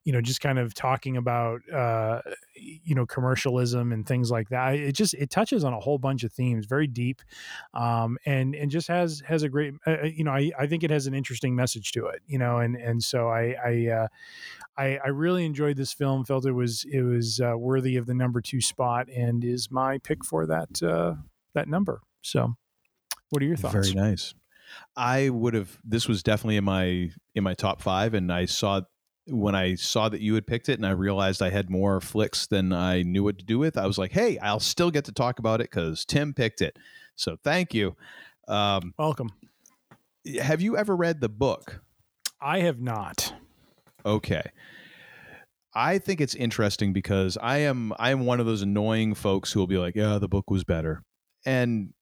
you 0.03 0.11
know 0.11 0.21
just 0.21 0.41
kind 0.41 0.59
of 0.59 0.73
talking 0.73 1.17
about 1.17 1.61
uh 1.71 2.21
you 2.55 2.95
know 2.95 3.05
commercialism 3.05 3.91
and 3.91 4.07
things 4.07 4.31
like 4.31 4.49
that 4.49 4.75
it 4.75 4.93
just 4.93 5.13
it 5.15 5.29
touches 5.29 5.63
on 5.63 5.73
a 5.73 5.79
whole 5.79 5.97
bunch 5.97 6.23
of 6.23 6.31
themes 6.31 6.65
very 6.65 6.87
deep 6.87 7.21
um 7.73 8.17
and 8.25 8.55
and 8.55 8.71
just 8.71 8.87
has 8.87 9.21
has 9.25 9.43
a 9.43 9.49
great 9.49 9.73
uh, 9.87 10.03
you 10.03 10.23
know 10.23 10.31
I, 10.31 10.51
I 10.57 10.67
think 10.67 10.83
it 10.83 10.91
has 10.91 11.07
an 11.07 11.13
interesting 11.13 11.55
message 11.55 11.91
to 11.93 12.07
it 12.07 12.21
you 12.27 12.37
know 12.37 12.57
and 12.57 12.75
and 12.75 13.03
so 13.03 13.29
i 13.29 13.55
i 13.63 13.87
uh 13.87 14.07
I, 14.77 14.99
I 15.03 15.07
really 15.09 15.45
enjoyed 15.45 15.77
this 15.77 15.93
film. 15.93 16.23
Felt 16.25 16.45
it 16.45 16.53
was 16.53 16.85
it 16.91 17.01
was 17.01 17.39
uh, 17.39 17.55
worthy 17.57 17.97
of 17.97 18.05
the 18.05 18.13
number 18.13 18.41
two 18.41 18.61
spot, 18.61 19.09
and 19.09 19.43
is 19.43 19.69
my 19.69 19.97
pick 19.97 20.23
for 20.23 20.45
that 20.45 20.81
uh, 20.81 21.15
that 21.53 21.67
number. 21.67 22.01
So, 22.21 22.55
what 23.29 23.41
are 23.41 23.45
your 23.45 23.57
thoughts? 23.57 23.73
Very 23.73 23.93
nice. 23.93 24.33
I 24.95 25.29
would 25.29 25.53
have. 25.53 25.77
This 25.83 26.07
was 26.07 26.23
definitely 26.23 26.57
in 26.57 26.63
my 26.63 27.09
in 27.35 27.43
my 27.43 27.53
top 27.53 27.81
five, 27.81 28.13
and 28.13 28.31
I 28.31 28.45
saw 28.45 28.81
when 29.27 29.55
I 29.55 29.75
saw 29.75 30.09
that 30.09 30.21
you 30.21 30.33
had 30.35 30.47
picked 30.47 30.69
it, 30.69 30.79
and 30.79 30.85
I 30.85 30.91
realized 30.91 31.41
I 31.41 31.49
had 31.49 31.69
more 31.69 32.01
flicks 32.01 32.47
than 32.47 32.73
I 32.73 33.03
knew 33.03 33.23
what 33.23 33.37
to 33.39 33.45
do 33.45 33.59
with. 33.59 33.77
I 33.77 33.85
was 33.85 33.97
like, 33.97 34.11
"Hey, 34.11 34.37
I'll 34.39 34.59
still 34.59 34.91
get 34.91 35.05
to 35.05 35.11
talk 35.11 35.39
about 35.39 35.61
it 35.61 35.69
because 35.69 36.05
Tim 36.05 36.33
picked 36.33 36.61
it." 36.61 36.77
So 37.15 37.37
thank 37.43 37.73
you. 37.73 37.95
Um, 38.47 38.93
Welcome. 38.97 39.31
have 40.41 40.61
you 40.61 40.77
ever 40.77 40.95
read 40.95 41.21
the 41.21 41.29
book? 41.29 41.81
I 42.41 42.59
have 42.61 42.79
not. 42.79 43.33
Okay. 44.05 44.43
I 45.73 45.99
think 45.99 46.19
it's 46.19 46.35
interesting 46.35 46.91
because 46.91 47.37
I 47.37 47.59
am 47.59 47.93
I 47.97 48.11
am 48.11 48.25
one 48.25 48.39
of 48.39 48.45
those 48.45 48.61
annoying 48.61 49.13
folks 49.13 49.51
who 49.51 49.59
will 49.59 49.67
be 49.67 49.77
like, 49.77 49.95
"Yeah, 49.95 50.17
the 50.17 50.27
book 50.27 50.49
was 50.49 50.63
better," 50.63 51.03
and 51.45 51.93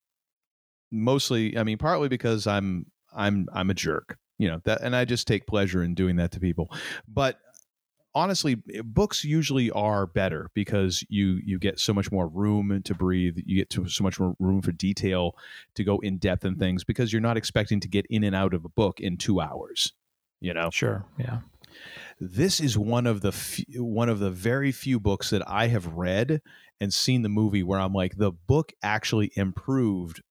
mostly, 0.91 1.57
I 1.57 1.63
mean, 1.63 1.77
partly 1.77 2.07
because 2.09 2.47
I'm 2.47 2.85
I'm 3.13 3.47
I'm 3.53 3.69
a 3.69 3.73
jerk, 3.73 4.17
you 4.37 4.47
know 4.47 4.61
that, 4.65 4.81
and 4.81 4.95
I 4.95 5.05
just 5.05 5.27
take 5.27 5.47
pleasure 5.47 5.83
in 5.83 5.93
doing 5.95 6.17
that 6.17 6.31
to 6.31 6.39
people. 6.39 6.71
But 7.07 7.39
honestly, 8.15 8.55
books 8.83 9.23
usually 9.23 9.71
are 9.71 10.05
better 10.05 10.49
because 10.53 11.03
you 11.09 11.39
you 11.43 11.59
get 11.59 11.79
so 11.79 11.93
much 11.93 12.11
more 12.11 12.27
room 12.27 12.81
to 12.83 12.93
breathe. 12.93 13.37
You 13.45 13.55
get 13.55 13.69
to 13.71 13.87
so 13.87 14.03
much 14.03 14.19
more 14.19 14.35
room 14.39 14.61
for 14.61 14.71
detail 14.71 15.35
to 15.75 15.83
go 15.83 15.99
in 15.99 16.17
depth 16.17 16.45
in 16.45 16.55
things 16.55 16.83
because 16.83 17.13
you're 17.13 17.21
not 17.21 17.37
expecting 17.37 17.79
to 17.81 17.87
get 17.87 18.05
in 18.07 18.23
and 18.23 18.35
out 18.35 18.53
of 18.53 18.65
a 18.65 18.69
book 18.69 18.99
in 18.99 19.17
two 19.17 19.39
hours. 19.39 19.93
You 20.41 20.53
know, 20.53 20.69
Sure. 20.71 21.05
Yeah. 21.17 21.39
this 22.19 22.59
is 22.61 22.77
one 22.77 23.05
of 23.05 23.21
the 23.21 23.65
one 23.77 24.09
of 24.09 24.19
the 24.19 24.31
very 24.31 24.71
few 24.71 24.99
books 24.99 25.29
that 25.31 25.43
I 25.47 25.67
have 25.67 25.85
read 25.87 26.41
and 26.81 26.93
seen 26.93 27.23
the 27.23 27.29
movie 27.29 27.61
where 27.63 27.79
I'm 27.79 27.93
like 27.93 28.17
the 28.17 28.31
book 28.31 28.71
actually 28.81 29.31
improved. 29.35 30.21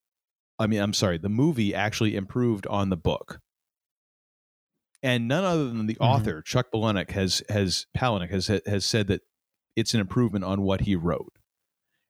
I 0.59 0.66
mean, 0.66 0.80
I'm 0.80 0.93
sorry, 0.94 1.18
the 1.18 1.28
movie 1.28 1.74
actually 1.74 2.16
improved 2.16 2.66
on 2.66 2.89
the 2.90 2.97
book. 2.97 3.40
And 5.02 5.28
none 5.28 5.44
other 5.44 5.68
than 5.68 5.86
the 5.86 5.94
Mhm. 5.94 6.05
author, 6.06 6.43
Chuck 6.43 6.66
Palahniuk, 6.74 7.10
has 7.12 7.43
has 7.48 7.86
Palahniuk 7.97 8.30
has 8.30 8.48
has 8.66 8.85
said 8.85 9.06
that 9.09 9.22
it's 9.76 9.94
an 9.94 10.01
improvement 10.01 10.44
on 10.44 10.62
what 10.62 10.80
he 10.82 10.97
wrote. 10.97 11.32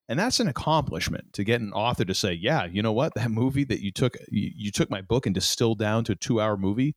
And 0.08 0.18
that's 0.18 0.40
an 0.40 0.48
accomplishment 0.48 1.34
to 1.34 1.44
get 1.44 1.60
an 1.60 1.72
author 1.74 2.06
to 2.06 2.14
say, 2.14 2.32
"Yeah, 2.32 2.64
you 2.64 2.80
know 2.80 2.94
what? 2.94 3.14
That 3.14 3.30
movie 3.30 3.64
that 3.64 3.82
you 3.82 3.92
took 3.92 4.16
you, 4.30 4.50
you 4.56 4.70
took 4.70 4.88
my 4.88 5.02
book 5.02 5.26
and 5.26 5.34
distilled 5.34 5.78
down 5.78 6.04
to 6.04 6.12
a 6.12 6.16
2-hour 6.16 6.56
movie, 6.56 6.96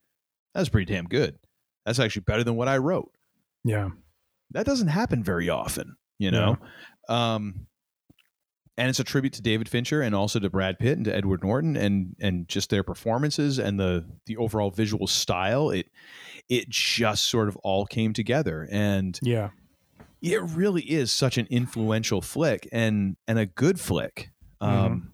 that's 0.54 0.70
pretty 0.70 0.92
damn 0.94 1.06
good. 1.10 1.38
That's 1.86 2.00
actually 2.00 2.22
better 2.22 2.46
than 2.46 2.56
what 2.56 2.70
I 2.70 2.78
wrote." 2.78 3.12
Yeah. 3.66 3.90
that 4.54 4.66
doesn't 4.66 4.90
happen 4.90 5.24
very 5.24 5.48
often, 5.50 5.96
you 6.20 6.30
know. 6.30 6.58
Um, 7.08 7.68
and 8.82 8.90
it's 8.90 9.00
a 9.00 9.04
tribute 9.04 9.34
to 9.34 9.44
David 9.44 9.70
Fincher 9.70 10.02
and 10.02 10.16
also 10.16 10.40
to 10.40 10.50
Brad 10.50 10.80
Pitt 10.80 10.98
and 10.98 11.06
to 11.06 11.16
Edward 11.16 11.44
Norton 11.44 11.78
and 11.78 12.16
and 12.20 12.48
just 12.48 12.72
their 12.72 12.82
performances 12.84 13.60
and 13.60 13.80
the 13.80 14.04
the 14.26 14.38
overall 14.38 14.72
visual 14.72 15.06
style. 15.06 15.70
It 15.70 15.86
it 16.50 16.68
just 16.68 17.26
sort 17.30 17.48
of 17.48 17.56
all 17.58 17.86
came 17.86 18.12
together, 18.14 18.68
and 18.72 19.20
Yeah. 19.22 19.52
it 20.22 20.42
really 20.42 20.82
is 20.82 21.12
such 21.12 21.38
an 21.38 21.46
influential 21.52 22.22
flick 22.22 22.68
and 22.72 23.18
and 23.28 23.38
a 23.38 23.46
good 23.46 23.80
flick. 23.80 24.32
Um, 24.60 25.14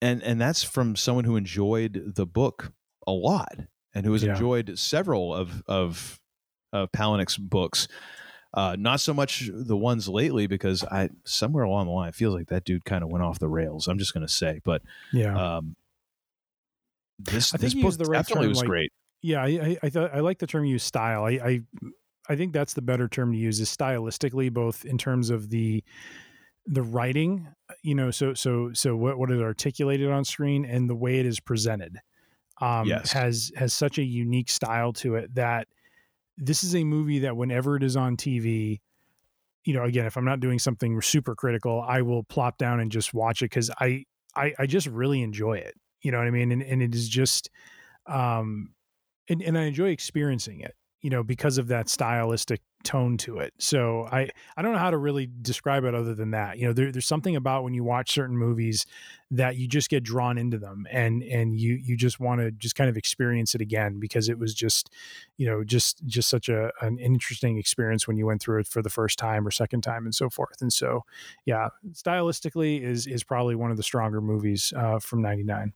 and 0.00 0.22
and 0.22 0.40
that's 0.40 0.62
from 0.62 0.94
someone 0.96 1.24
who 1.24 1.34
enjoyed 1.36 2.12
the 2.14 2.26
book 2.26 2.72
a 3.06 3.12
lot 3.12 3.58
and 3.94 4.06
who 4.06 4.12
has 4.12 4.22
Yeah. 4.22 4.32
enjoyed 4.32 4.78
several 4.78 5.34
of 5.34 5.62
of 5.66 6.20
of 6.72 6.90
Palahniuk's 6.92 7.36
books. 7.36 7.88
Uh, 8.54 8.76
not 8.78 9.00
so 9.00 9.14
much 9.14 9.48
the 9.52 9.76
ones 9.76 10.08
lately 10.08 10.46
because 10.46 10.84
I 10.84 11.08
somewhere 11.24 11.64
along 11.64 11.86
the 11.86 11.92
line 11.92 12.08
it 12.10 12.14
feels 12.14 12.34
like 12.34 12.48
that 12.48 12.64
dude 12.64 12.84
kind 12.84 13.02
of 13.02 13.08
went 13.10 13.24
off 13.24 13.38
the 13.38 13.48
rails. 13.48 13.88
I'm 13.88 13.98
just 13.98 14.12
going 14.12 14.26
to 14.26 14.32
say, 14.32 14.60
but 14.62 14.82
Yeah. 15.12 15.56
um, 15.56 15.74
this 17.18 17.54
I 17.54 17.58
think 17.58 17.72
this 17.74 17.82
book 17.82 17.96
the 17.96 18.04
right 18.10 18.18
definitely 18.18 18.44
term, 18.46 18.50
was 18.50 18.58
like- 18.58 18.66
great. 18.68 18.92
yeah. 19.22 19.42
I 19.42 19.46
I, 19.46 19.78
I 19.84 19.90
thought 19.90 20.14
I 20.14 20.20
like 20.20 20.38
the 20.38 20.46
term 20.46 20.64
you 20.64 20.72
use 20.72 20.82
style. 20.84 21.24
I, 21.24 21.30
I 21.30 21.60
I 22.28 22.36
think 22.36 22.52
that's 22.52 22.74
the 22.74 22.82
better 22.82 23.08
term 23.08 23.32
to 23.32 23.38
use 23.38 23.58
is 23.60 23.68
stylistically, 23.74 24.52
both 24.52 24.84
in 24.84 24.98
terms 24.98 25.30
of 25.30 25.48
the 25.50 25.82
the 26.66 26.82
writing, 26.82 27.48
you 27.82 27.94
know, 27.94 28.10
so 28.10 28.34
so 28.34 28.70
so 28.72 28.94
what 28.96 29.18
what 29.18 29.30
is 29.30 29.40
articulated 29.40 30.10
on 30.10 30.24
screen 30.24 30.64
and 30.64 30.88
the 30.90 30.94
way 30.94 31.18
it 31.20 31.26
is 31.26 31.40
presented. 31.40 31.98
Um, 32.60 32.86
Yes. 32.86 33.12
has 33.12 33.50
has 33.56 33.72
such 33.72 33.98
a 33.98 34.02
unique 34.04 34.48
style 34.50 34.92
to 34.94 35.14
it 35.16 35.34
that 35.34 35.68
this 36.36 36.64
is 36.64 36.74
a 36.74 36.84
movie 36.84 37.20
that 37.20 37.36
whenever 37.36 37.76
it 37.76 37.82
is 37.82 37.96
on 37.96 38.16
TV, 38.16 38.80
you 39.64 39.74
know, 39.74 39.84
again, 39.84 40.06
if 40.06 40.16
I'm 40.16 40.24
not 40.24 40.40
doing 40.40 40.58
something 40.58 41.00
super 41.02 41.34
critical, 41.34 41.84
I 41.86 42.02
will 42.02 42.24
plop 42.24 42.58
down 42.58 42.80
and 42.80 42.90
just 42.90 43.14
watch 43.14 43.42
it 43.42 43.46
because 43.46 43.70
I, 43.78 44.04
I 44.34 44.52
I 44.58 44.66
just 44.66 44.86
really 44.86 45.22
enjoy 45.22 45.54
it. 45.54 45.74
You 46.00 46.10
know 46.10 46.18
what 46.18 46.26
I 46.26 46.30
mean? 46.30 46.50
And 46.52 46.62
and 46.62 46.82
it 46.82 46.94
is 46.94 47.08
just 47.08 47.50
um 48.06 48.74
and, 49.28 49.40
and 49.42 49.56
I 49.56 49.64
enjoy 49.64 49.90
experiencing 49.90 50.60
it, 50.60 50.74
you 51.02 51.10
know, 51.10 51.22
because 51.22 51.58
of 51.58 51.68
that 51.68 51.88
stylistic 51.88 52.60
tone 52.82 53.16
to 53.16 53.38
it. 53.38 53.52
So 53.58 54.08
I 54.10 54.28
I 54.56 54.62
don't 54.62 54.72
know 54.72 54.78
how 54.78 54.90
to 54.90 54.98
really 54.98 55.28
describe 55.42 55.84
it 55.84 55.94
other 55.94 56.14
than 56.14 56.32
that. 56.32 56.58
You 56.58 56.66
know, 56.66 56.72
there, 56.72 56.92
there's 56.92 57.06
something 57.06 57.36
about 57.36 57.64
when 57.64 57.74
you 57.74 57.84
watch 57.84 58.12
certain 58.12 58.36
movies 58.36 58.86
that 59.30 59.56
you 59.56 59.68
just 59.68 59.88
get 59.88 60.02
drawn 60.02 60.38
into 60.38 60.58
them 60.58 60.86
and 60.90 61.22
and 61.22 61.58
you 61.58 61.74
you 61.74 61.96
just 61.96 62.20
want 62.20 62.40
to 62.40 62.50
just 62.52 62.74
kind 62.74 62.90
of 62.90 62.96
experience 62.96 63.54
it 63.54 63.60
again 63.60 63.98
because 63.98 64.28
it 64.28 64.38
was 64.38 64.54
just 64.54 64.90
you 65.36 65.46
know 65.46 65.64
just 65.64 66.04
just 66.06 66.28
such 66.28 66.48
a 66.48 66.70
an 66.80 66.98
interesting 66.98 67.58
experience 67.58 68.06
when 68.06 68.16
you 68.16 68.26
went 68.26 68.40
through 68.40 68.60
it 68.60 68.66
for 68.66 68.82
the 68.82 68.90
first 68.90 69.18
time 69.18 69.46
or 69.46 69.50
second 69.50 69.82
time 69.82 70.04
and 70.04 70.14
so 70.14 70.30
forth. 70.30 70.60
And 70.60 70.72
so 70.72 71.04
yeah, 71.44 71.68
stylistically 71.92 72.82
is 72.82 73.06
is 73.06 73.24
probably 73.24 73.54
one 73.54 73.70
of 73.70 73.76
the 73.76 73.82
stronger 73.82 74.20
movies 74.20 74.72
uh, 74.76 74.98
from 74.98 75.22
'99. 75.22 75.72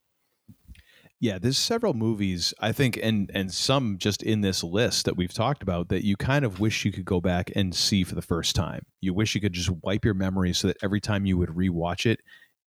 Yeah, 1.20 1.38
there's 1.38 1.56
several 1.56 1.94
movies 1.94 2.52
I 2.60 2.72
think, 2.72 2.98
and 3.02 3.30
and 3.32 3.52
some 3.52 3.96
just 3.96 4.22
in 4.22 4.42
this 4.42 4.62
list 4.62 5.06
that 5.06 5.16
we've 5.16 5.32
talked 5.32 5.62
about 5.62 5.88
that 5.88 6.04
you 6.04 6.14
kind 6.16 6.44
of 6.44 6.60
wish 6.60 6.84
you 6.84 6.92
could 6.92 7.06
go 7.06 7.20
back 7.22 7.50
and 7.56 7.74
see 7.74 8.04
for 8.04 8.14
the 8.14 8.22
first 8.22 8.54
time. 8.54 8.82
You 9.00 9.14
wish 9.14 9.34
you 9.34 9.40
could 9.40 9.54
just 9.54 9.70
wipe 9.82 10.04
your 10.04 10.12
memory 10.14 10.52
so 10.52 10.68
that 10.68 10.76
every 10.82 11.00
time 11.00 11.24
you 11.24 11.38
would 11.38 11.48
rewatch 11.50 12.04
it, 12.04 12.20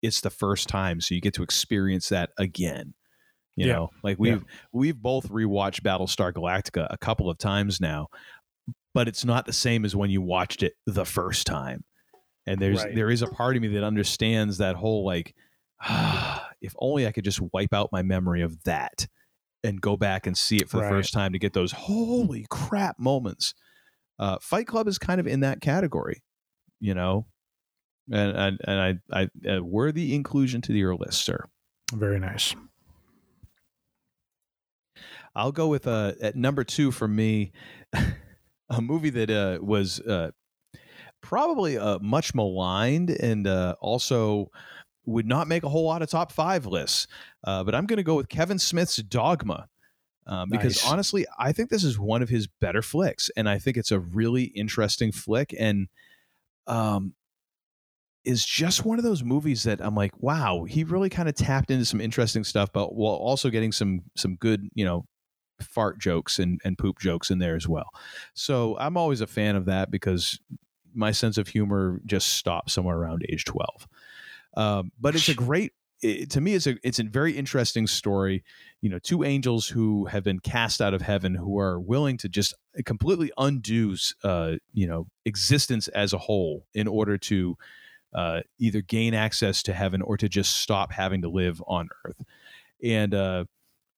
it's 0.01 0.21
the 0.21 0.29
first 0.29 0.69
time, 0.69 1.01
so 1.01 1.13
you 1.13 1.19
get 1.21 1.33
to 1.33 1.43
experience 1.43 2.07
that 2.09 2.29
again. 2.37 2.93
You 3.55 3.65
Yeah. 3.65 3.73
know, 3.73 3.89
like 4.03 4.19
we've 4.19 4.43
we've 4.73 4.97
both 4.97 5.29
rewatched 5.29 5.81
Battlestar 5.81 6.33
Galactica 6.33 6.87
a 6.91 6.97
couple 6.97 7.29
of 7.29 7.37
times 7.39 7.81
now, 7.81 8.07
but 8.93 9.07
it's 9.07 9.25
not 9.25 9.45
the 9.45 9.53
same 9.53 9.85
as 9.85 9.95
when 9.95 10.09
you 10.09 10.21
watched 10.21 10.63
it 10.63 10.73
the 10.85 11.05
first 11.05 11.47
time. 11.47 11.83
And 12.47 12.61
there's 12.61 12.85
Right. 12.85 12.91
there 12.91 13.09
is 13.11 13.21
a 13.23 13.27
part 13.27 13.55
of 13.57 13.61
me 13.63 13.69
that 13.69 13.83
understands 13.85 14.59
that 14.59 14.75
whole 14.77 15.05
like 15.05 15.35
ah, 15.81 16.46
if 16.61 16.73
only 16.79 17.07
I 17.07 17.11
could 17.11 17.23
just 17.25 17.41
wipe 17.53 17.73
out 17.73 17.89
my 17.91 18.01
memory 18.01 18.41
of 18.41 18.63
that 18.63 19.07
and 19.63 19.81
go 19.81 19.97
back 19.97 20.27
and 20.27 20.37
see 20.37 20.57
it 20.57 20.69
for 20.69 20.77
the 20.77 20.83
Right. 20.83 20.89
first 20.89 21.13
time 21.13 21.33
to 21.33 21.39
get 21.39 21.53
those 21.53 21.71
holy 21.71 22.45
crap 22.49 22.99
moments. 22.99 23.53
Uh, 24.19 24.37
Fight 24.41 24.67
Club 24.67 24.87
is 24.87 24.97
kind 24.97 25.19
of 25.19 25.27
in 25.27 25.41
that 25.41 25.61
category, 25.61 26.23
you 26.79 26.93
know, 26.93 27.27
and 28.11 28.35
and, 28.37 28.59
and 28.65 28.99
I 29.11 29.29
I 29.45 29.59
worthy 29.59 30.15
inclusion 30.15 30.61
to 30.63 30.73
your 30.73 30.95
list, 30.95 31.23
sir. 31.25 31.45
Very 31.93 32.19
nice. 32.19 32.55
I'll 35.35 35.51
go 35.51 35.67
with 35.67 35.87
uh, 35.87 36.13
at 36.21 36.35
number 36.35 36.63
two 36.63 36.91
for 36.91 37.07
me, 37.07 37.51
a 38.69 38.81
movie 38.81 39.11
that 39.11 39.29
uh, 39.29 39.63
was 39.63 39.99
uh, 39.99 40.31
probably 41.21 41.77
uh, 41.77 41.99
much 41.99 42.33
maligned 42.33 43.09
and 43.09 43.47
uh, 43.47 43.75
also 43.79 44.49
would 45.07 45.25
not 45.25 45.47
make 45.47 45.63
a 45.63 45.69
whole 45.69 45.85
lot 45.85 46.01
of 46.01 46.09
top 46.09 46.31
five 46.31 46.65
lists. 46.65 47.07
Uh, 47.43 47.63
but 47.63 47.73
I'm 47.73 47.85
going 47.85 47.97
to 47.97 48.03
go 48.03 48.15
with 48.15 48.29
Kevin 48.29 48.59
Smith's 48.59 48.97
Dogma. 48.97 49.67
Um, 50.27 50.49
because 50.49 50.83
Nice. 50.83 50.91
honestly, 50.91 51.25
I 51.39 51.53
think 51.53 51.69
this 51.69 51.85
is 51.85 51.97
one 51.97 52.21
of 52.21 52.27
his 52.27 52.47
better 52.47 52.81
flicks, 52.81 53.31
and 53.37 53.47
I 53.47 53.59
think 53.59 53.77
it's 53.77 53.91
a 53.91 53.99
really 53.99 54.43
interesting 54.43 55.13
flick, 55.13 55.55
and 55.57 55.87
um, 56.67 57.13
is 58.25 58.45
just 58.45 58.83
one 58.83 58.99
of 58.99 59.05
those 59.05 59.23
movies 59.23 59.63
that 59.63 59.79
I'm 59.79 59.95
like, 59.95 60.11
wow, 60.21 60.65
he 60.65 60.83
really 60.83 61.09
kind 61.09 61.29
of 61.29 61.35
tapped 61.35 61.71
into 61.71 61.85
some 61.85 62.01
interesting 62.01 62.43
stuff, 62.43 62.73
but 62.73 62.93
while 62.93 63.13
also 63.13 63.49
getting 63.49 63.71
some 63.71 64.01
some 64.17 64.35
good, 64.35 64.67
you 64.73 64.83
know, 64.83 65.05
fart 65.61 65.97
jokes 65.97 66.39
and, 66.39 66.59
and 66.65 66.77
poop 66.77 66.99
jokes 66.99 67.31
in 67.31 67.39
there 67.39 67.55
as 67.55 67.67
well. 67.67 67.89
So 68.33 68.77
I'm 68.79 68.97
always 68.97 69.21
a 69.21 69.27
fan 69.27 69.55
of 69.55 69.63
that 69.65 69.91
because 69.91 70.39
my 70.93 71.11
sense 71.11 71.37
of 71.37 71.47
humor 71.47 72.01
just 72.05 72.33
stops 72.33 72.73
somewhere 72.73 72.97
around 72.97 73.25
age 73.29 73.45
12. 73.45 73.87
Um, 74.57 74.91
but 74.99 75.15
it's 75.15 75.29
a 75.29 75.35
great, 75.35 75.71
it, 76.01 76.31
to 76.31 76.41
me, 76.41 76.55
it's 76.55 76.67
a 76.67 76.75
it's 76.83 76.99
a 76.99 77.03
very 77.03 77.31
interesting 77.31 77.87
story. 77.87 78.43
You 78.81 78.89
know, 78.89 78.99
two 78.99 79.23
angels 79.23 79.67
who 79.67 80.05
have 80.05 80.23
been 80.23 80.39
cast 80.39 80.81
out 80.81 80.93
of 80.93 81.01
heaven 81.01 81.35
who 81.35 81.59
are 81.59 81.79
willing 81.79 82.17
to 82.17 82.29
just 82.29 82.55
completely 82.85 83.31
undo, 83.37 83.95
uh, 84.23 84.55
you 84.73 84.87
know, 84.87 85.07
existence 85.25 85.87
as 85.89 86.13
a 86.13 86.17
whole 86.17 86.65
in 86.73 86.87
order 86.87 87.17
to 87.19 87.55
uh, 88.13 88.41
either 88.57 88.81
gain 88.81 89.13
access 89.13 89.61
to 89.63 89.73
heaven 89.73 90.01
or 90.01 90.17
to 90.17 90.27
just 90.27 90.59
stop 90.61 90.91
having 90.91 91.21
to 91.21 91.29
live 91.29 91.61
on 91.67 91.89
earth. 92.03 92.23
And 92.83 93.13
uh, 93.13 93.45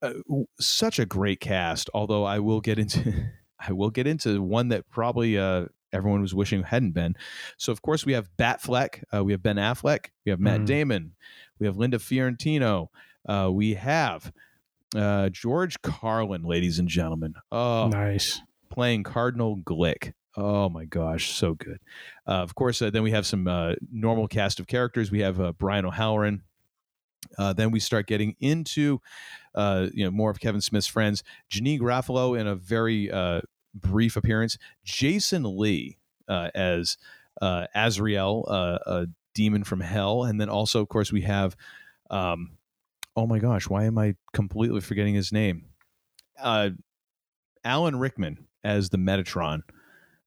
uh, 0.01 0.13
such 0.59 0.99
a 0.99 1.05
great 1.05 1.39
cast. 1.39 1.89
Although 1.93 2.25
I 2.25 2.39
will 2.39 2.61
get 2.61 2.79
into, 2.79 3.29
I 3.59 3.71
will 3.71 3.89
get 3.91 4.07
into 4.07 4.41
one 4.41 4.69
that 4.69 4.89
probably 4.89 5.37
uh, 5.37 5.65
everyone 5.93 6.21
was 6.21 6.33
wishing 6.35 6.63
hadn't 6.63 6.91
been. 6.91 7.15
So 7.57 7.71
of 7.71 7.81
course 7.81 8.05
we 8.05 8.13
have 8.13 8.29
Batfleck, 8.37 9.03
uh, 9.13 9.23
we 9.23 9.31
have 9.33 9.41
Ben 9.43 9.55
Affleck, 9.57 10.07
we 10.25 10.29
have 10.29 10.39
Matt 10.39 10.61
Mhm. 10.61 10.65
Damon, 10.65 11.11
we 11.59 11.65
have 11.67 11.77
Linda 11.77 11.99
Fiorentino, 11.99 12.91
uh, 13.27 13.49
we 13.51 13.73
have 13.75 14.31
uh, 14.95 15.29
George 15.29 15.79
Carlin, 15.83 16.41
ladies 16.43 16.79
and 16.79 16.87
gentlemen. 16.89 17.35
Oh, 17.51 17.89
Nice. 17.89 18.41
playing 18.71 19.03
Cardinal 19.03 19.57
Glick. 19.57 20.13
Oh 20.35 20.67
my 20.69 20.85
gosh, 20.85 21.29
so 21.31 21.53
good. 21.53 21.79
Uh, 22.27 22.41
of 22.41 22.55
course, 22.55 22.81
uh, 22.81 22.89
then 22.89 23.03
we 23.03 23.11
have 23.11 23.25
some 23.25 23.47
uh, 23.47 23.73
normal 23.91 24.27
cast 24.27 24.59
of 24.59 24.65
characters. 24.67 25.11
We 25.11 25.19
have 25.19 25.39
uh, 25.39 25.51
Brian 25.53 25.85
O'Halloran. 25.85 26.41
Uh, 27.37 27.51
then 27.53 27.69
we 27.71 27.79
start 27.79 28.07
getting 28.07 28.35
into, 28.39 28.99
uh, 29.53 29.87
you 29.93 30.05
know, 30.05 30.11
more 30.11 30.31
of 30.31 30.39
Kevin 30.39 30.61
Smith's 30.61 30.87
friends. 30.87 31.23
Janeane 31.51 31.79
Garofalo 31.79 32.39
in 32.39 32.47
a 32.47 32.55
very 32.55 33.11
uh, 33.11 33.41
brief 33.73 34.15
appearance. 34.15 34.57
Jason 34.83 35.57
Lee 35.57 35.97
uh, 36.27 36.49
as 36.53 36.97
uh, 37.41 37.67
Azrael, 37.75 38.45
uh, 38.47 38.77
a 38.85 39.07
demon 39.33 39.63
from 39.63 39.79
hell, 39.79 40.23
and 40.23 40.39
then 40.39 40.49
also, 40.49 40.81
of 40.81 40.89
course, 40.89 41.11
we 41.11 41.21
have. 41.21 41.55
Um, 42.09 42.57
oh 43.15 43.27
my 43.27 43.39
gosh, 43.39 43.67
why 43.67 43.85
am 43.85 43.97
I 43.97 44.15
completely 44.33 44.81
forgetting 44.81 45.15
his 45.15 45.31
name? 45.31 45.65
Uh, 46.41 46.71
Alan 47.63 47.99
Rickman 47.99 48.45
as 48.63 48.89
the 48.89 48.97
Metatron, 48.97 49.61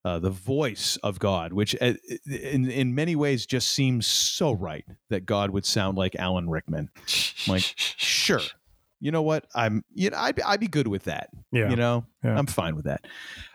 uh, 0.05 0.19
the 0.19 0.31
voice 0.31 0.99
of 1.03 1.19
God, 1.19 1.53
which 1.53 1.75
uh, 1.81 1.95
in 2.27 2.71
in 2.71 2.95
many 2.95 3.17
ways 3.17 3.47
just 3.47 3.69
seems 3.69 4.07
so 4.07 4.53
right 4.53 4.85
that 5.11 5.27
God 5.27 5.51
would 5.51 5.65
sound 5.65 5.97
like 5.97 6.15
Alan 6.17 6.51
Rickman. 6.51 6.91
I'm 6.97 7.53
like, 7.53 7.73
sure, 7.77 8.41
you 9.03 9.11
know 9.11 9.23
what? 9.23 9.47
I'm 9.55 9.85
you 9.93 10.09
know 10.11 10.17
I'd 10.19 10.37
be- 10.37 10.43
I'd 10.43 10.61
be 10.61 10.69
good 10.69 10.87
with 10.89 11.05
that. 11.05 11.29
Yeah. 11.51 11.69
you 11.71 11.77
know, 11.77 12.07
Yeah. 12.25 12.39
I'm 12.39 12.47
fine 12.47 12.75
with 12.77 12.85
that. 12.87 13.05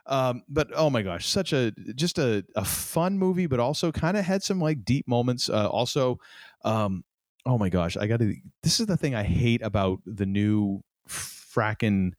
Um, 0.06 0.44
but 0.50 0.68
oh 0.76 0.90
my 0.90 1.02
gosh, 1.02 1.28
such 1.28 1.54
a 1.54 1.72
just 1.96 2.20
a 2.20 2.46
a 2.56 2.64
fun 2.66 3.18
movie, 3.18 3.48
but 3.48 3.60
also 3.60 3.92
kind 3.92 4.18
of 4.18 4.26
had 4.26 4.44
some 4.44 4.60
like 4.60 4.84
deep 4.86 5.08
moments. 5.08 5.50
Uh, 5.50 5.68
also, 5.70 6.20
um, 6.66 7.04
oh 7.46 7.58
my 7.58 7.70
gosh, 7.70 7.96
I 7.98 8.08
got 8.08 8.20
to. 8.20 8.36
This 8.62 8.80
is 8.80 8.86
the 8.88 8.98
thing 8.98 9.16
I 9.16 9.24
hate 9.24 9.62
about 9.62 10.00
the 10.06 10.26
new 10.26 10.84
frackin' 11.08 12.12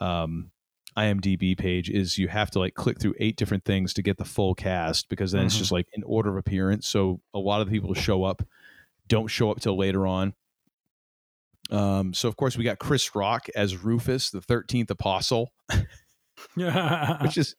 um, 0.00 0.50
IMDb 0.96 1.56
page 1.56 1.88
is 1.90 2.18
you 2.18 2.28
have 2.28 2.50
to 2.50 2.58
like 2.58 2.74
click 2.74 3.00
through 3.00 3.14
eight 3.18 3.36
different 3.36 3.64
things 3.64 3.94
to 3.94 4.02
get 4.02 4.16
the 4.18 4.24
full 4.24 4.54
cast 4.54 5.08
because 5.08 5.32
then 5.32 5.46
it's 5.46 5.54
Mhm. 5.54 5.58
just 5.58 5.72
like 5.72 5.86
in 5.94 6.02
order 6.02 6.30
of 6.30 6.36
appearance. 6.36 6.86
So 6.88 7.20
a 7.34 7.38
lot 7.38 7.60
of 7.60 7.66
the 7.66 7.72
people 7.72 7.94
show 7.94 8.24
up 8.24 8.42
don't 9.06 9.28
show 9.28 9.50
up 9.50 9.58
till 9.60 9.76
later 9.76 10.06
on. 10.06 10.34
Um, 11.70 12.14
so 12.14 12.28
of 12.28 12.36
course 12.36 12.56
we 12.56 12.64
got 12.64 12.78
Chris 12.78 13.14
Rock 13.14 13.48
as 13.54 13.76
Rufus, 13.76 14.30
the 14.30 14.40
thirteenth 14.40 14.90
apostle, 14.90 15.52
which 16.54 17.36
is 17.36 17.56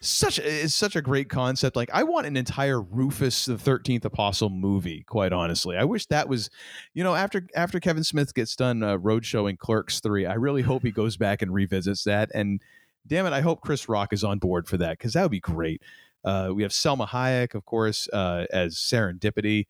such 0.00 0.38
is 0.38 0.74
such 0.74 0.96
a 0.96 1.02
great 1.02 1.28
concept. 1.28 1.76
Like 1.76 1.90
I 1.92 2.04
want 2.04 2.26
an 2.26 2.36
entire 2.36 2.80
Rufus 2.80 3.44
the 3.46 3.58
Thirteenth 3.58 4.04
Apostle 4.04 4.50
movie. 4.50 5.04
Quite 5.08 5.32
honestly, 5.32 5.76
I 5.76 5.84
wish 5.84 6.06
that 6.06 6.28
was, 6.28 6.50
you 6.94 7.02
know, 7.02 7.14
after 7.14 7.46
after 7.54 7.80
Kevin 7.80 8.04
Smith 8.04 8.34
gets 8.34 8.54
done 8.56 8.82
uh, 8.82 8.96
road 8.96 9.24
showing 9.24 9.56
Clerks 9.56 10.00
three, 10.00 10.26
I 10.26 10.34
really 10.34 10.62
hope 10.62 10.82
he 10.82 10.90
goes 10.90 11.16
back 11.16 11.42
and 11.42 11.52
revisits 11.52 12.04
that. 12.04 12.30
And 12.34 12.60
damn 13.06 13.26
it, 13.26 13.32
I 13.32 13.40
hope 13.40 13.60
Chris 13.60 13.88
Rock 13.88 14.12
is 14.12 14.24
on 14.24 14.38
board 14.38 14.68
for 14.68 14.76
that 14.78 14.98
because 14.98 15.14
that 15.14 15.22
would 15.22 15.30
be 15.30 15.40
great. 15.40 15.82
Uh, 16.24 16.50
we 16.54 16.62
have 16.62 16.72
Selma 16.72 17.06
Hayek, 17.06 17.54
of 17.54 17.64
course, 17.64 18.08
uh, 18.12 18.46
as 18.52 18.76
Serendipity. 18.76 19.66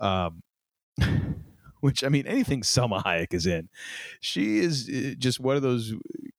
Um, 0.00 0.42
which 1.82 2.04
I 2.04 2.08
mean, 2.08 2.28
anything 2.28 2.62
Selma 2.62 3.02
Hayek 3.04 3.34
is 3.34 3.44
in, 3.44 3.68
she 4.20 4.60
is 4.60 4.88
uh, 4.88 5.14
just 5.18 5.40
one 5.40 5.56
of 5.56 5.62
those. 5.62 5.92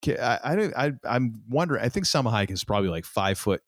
I, 0.08 0.40
I 0.42 0.56
don't. 0.56 0.74
I, 0.76 0.94
I'm 1.04 1.42
wondering. 1.50 1.84
I 1.84 1.90
think 1.90 2.06
Selma 2.06 2.32
Hayek 2.32 2.50
is 2.50 2.64
probably 2.64 2.90
like 2.90 3.04
five 3.04 3.38
foot 3.38 3.62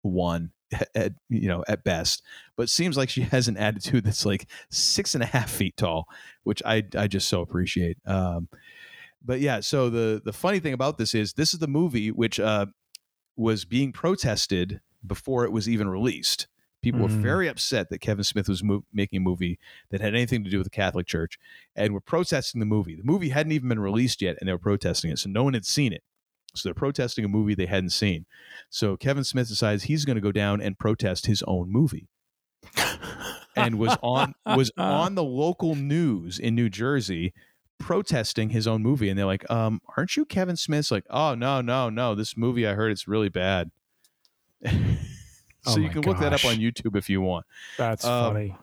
one 0.00 0.52
at 0.94 1.12
you 1.28 1.48
know 1.48 1.62
at 1.68 1.84
best, 1.84 2.22
but 2.56 2.70
seems 2.70 2.96
like 2.96 3.10
she 3.10 3.20
has 3.20 3.46
an 3.46 3.58
attitude 3.58 4.04
that's 4.04 4.24
like 4.24 4.48
six 4.70 5.14
and 5.14 5.22
a 5.22 5.26
half 5.26 5.50
feet 5.50 5.76
tall, 5.76 6.06
which 6.44 6.62
I 6.64 6.82
I 6.96 7.06
just 7.06 7.28
so 7.28 7.42
appreciate. 7.42 7.98
Um, 8.06 8.48
but 9.22 9.40
yeah, 9.40 9.60
so 9.60 9.90
the 9.90 10.22
the 10.24 10.32
funny 10.32 10.60
thing 10.60 10.72
about 10.72 10.96
this 10.96 11.14
is 11.14 11.34
this 11.34 11.52
is 11.52 11.60
the 11.60 11.68
movie 11.68 12.10
which 12.10 12.40
uh, 12.40 12.64
was 13.36 13.66
being 13.66 13.92
protested 13.92 14.80
before 15.06 15.44
it 15.44 15.52
was 15.52 15.68
even 15.68 15.90
released. 15.90 16.48
People 16.82 17.00
were 17.00 17.08
Mm. 17.08 17.20
very 17.22 17.48
upset 17.48 17.90
that 17.90 17.98
Kevin 18.00 18.22
Smith 18.24 18.48
was 18.48 18.62
mo- 18.62 18.84
making 18.92 19.16
a 19.16 19.20
movie 19.20 19.58
that 19.90 20.00
had 20.00 20.14
anything 20.14 20.44
to 20.44 20.50
do 20.50 20.58
with 20.58 20.66
the 20.66 20.70
Catholic 20.70 21.06
Church 21.06 21.38
and 21.74 21.92
were 21.92 22.00
protesting 22.00 22.60
the 22.60 22.66
movie. 22.66 22.94
The 22.94 23.02
movie 23.02 23.30
hadn't 23.30 23.52
even 23.52 23.68
been 23.68 23.80
released 23.80 24.22
yet, 24.22 24.36
and 24.40 24.48
they 24.48 24.52
were 24.52 24.58
protesting 24.58 25.10
it, 25.10 25.18
so 25.18 25.28
no 25.28 25.42
one 25.42 25.54
had 25.54 25.66
seen 25.66 25.92
it. 25.92 26.02
So 26.54 26.68
they're 26.68 26.74
protesting 26.74 27.24
a 27.24 27.28
movie 27.28 27.54
they 27.54 27.66
hadn't 27.66 27.90
seen. 27.90 28.26
So 28.70 28.96
Kevin 28.96 29.24
Smith 29.24 29.48
decides 29.48 29.84
he's 29.84 30.04
going 30.04 30.14
to 30.16 30.20
go 30.22 30.32
down 30.32 30.60
and 30.60 30.78
protest 30.78 31.26
his 31.26 31.42
own 31.48 31.70
movie, 31.70 32.08
and 33.56 33.78
was 33.78 33.96
on 34.02 34.34
was 34.46 34.70
on 34.78 35.14
the 35.14 35.24
local 35.24 35.74
news 35.74 36.38
in 36.38 36.54
New 36.54 36.68
Jersey 36.70 37.34
protesting 37.78 38.50
his 38.50 38.66
own 38.66 38.82
movie. 38.82 39.08
And 39.08 39.18
they're 39.18 39.26
like, 39.26 39.48
um, 39.50 39.80
"Aren't 39.96 40.16
you 40.16 40.24
Kevin 40.24 40.56
Smith's?" 40.56 40.90
Like, 40.90 41.04
"Oh 41.10 41.34
no, 41.34 41.60
no, 41.60 41.90
no! 41.90 42.14
This 42.14 42.36
movie 42.36 42.66
I 42.66 42.74
heard 42.74 42.92
it's 42.92 43.06
really 43.08 43.28
bad." 43.28 43.70
so 45.62 45.72
Oh 45.72 45.76
you 45.78 45.90
can 45.90 46.02
look 46.02 46.18
that 46.20 46.32
up 46.32 46.44
on 46.44 46.56
YouTube 46.56 46.96
if 46.96 47.08
you 47.10 47.20
want 47.20 47.44
That's 47.76 48.04
Um, 48.04 48.32
funny. 48.34 48.56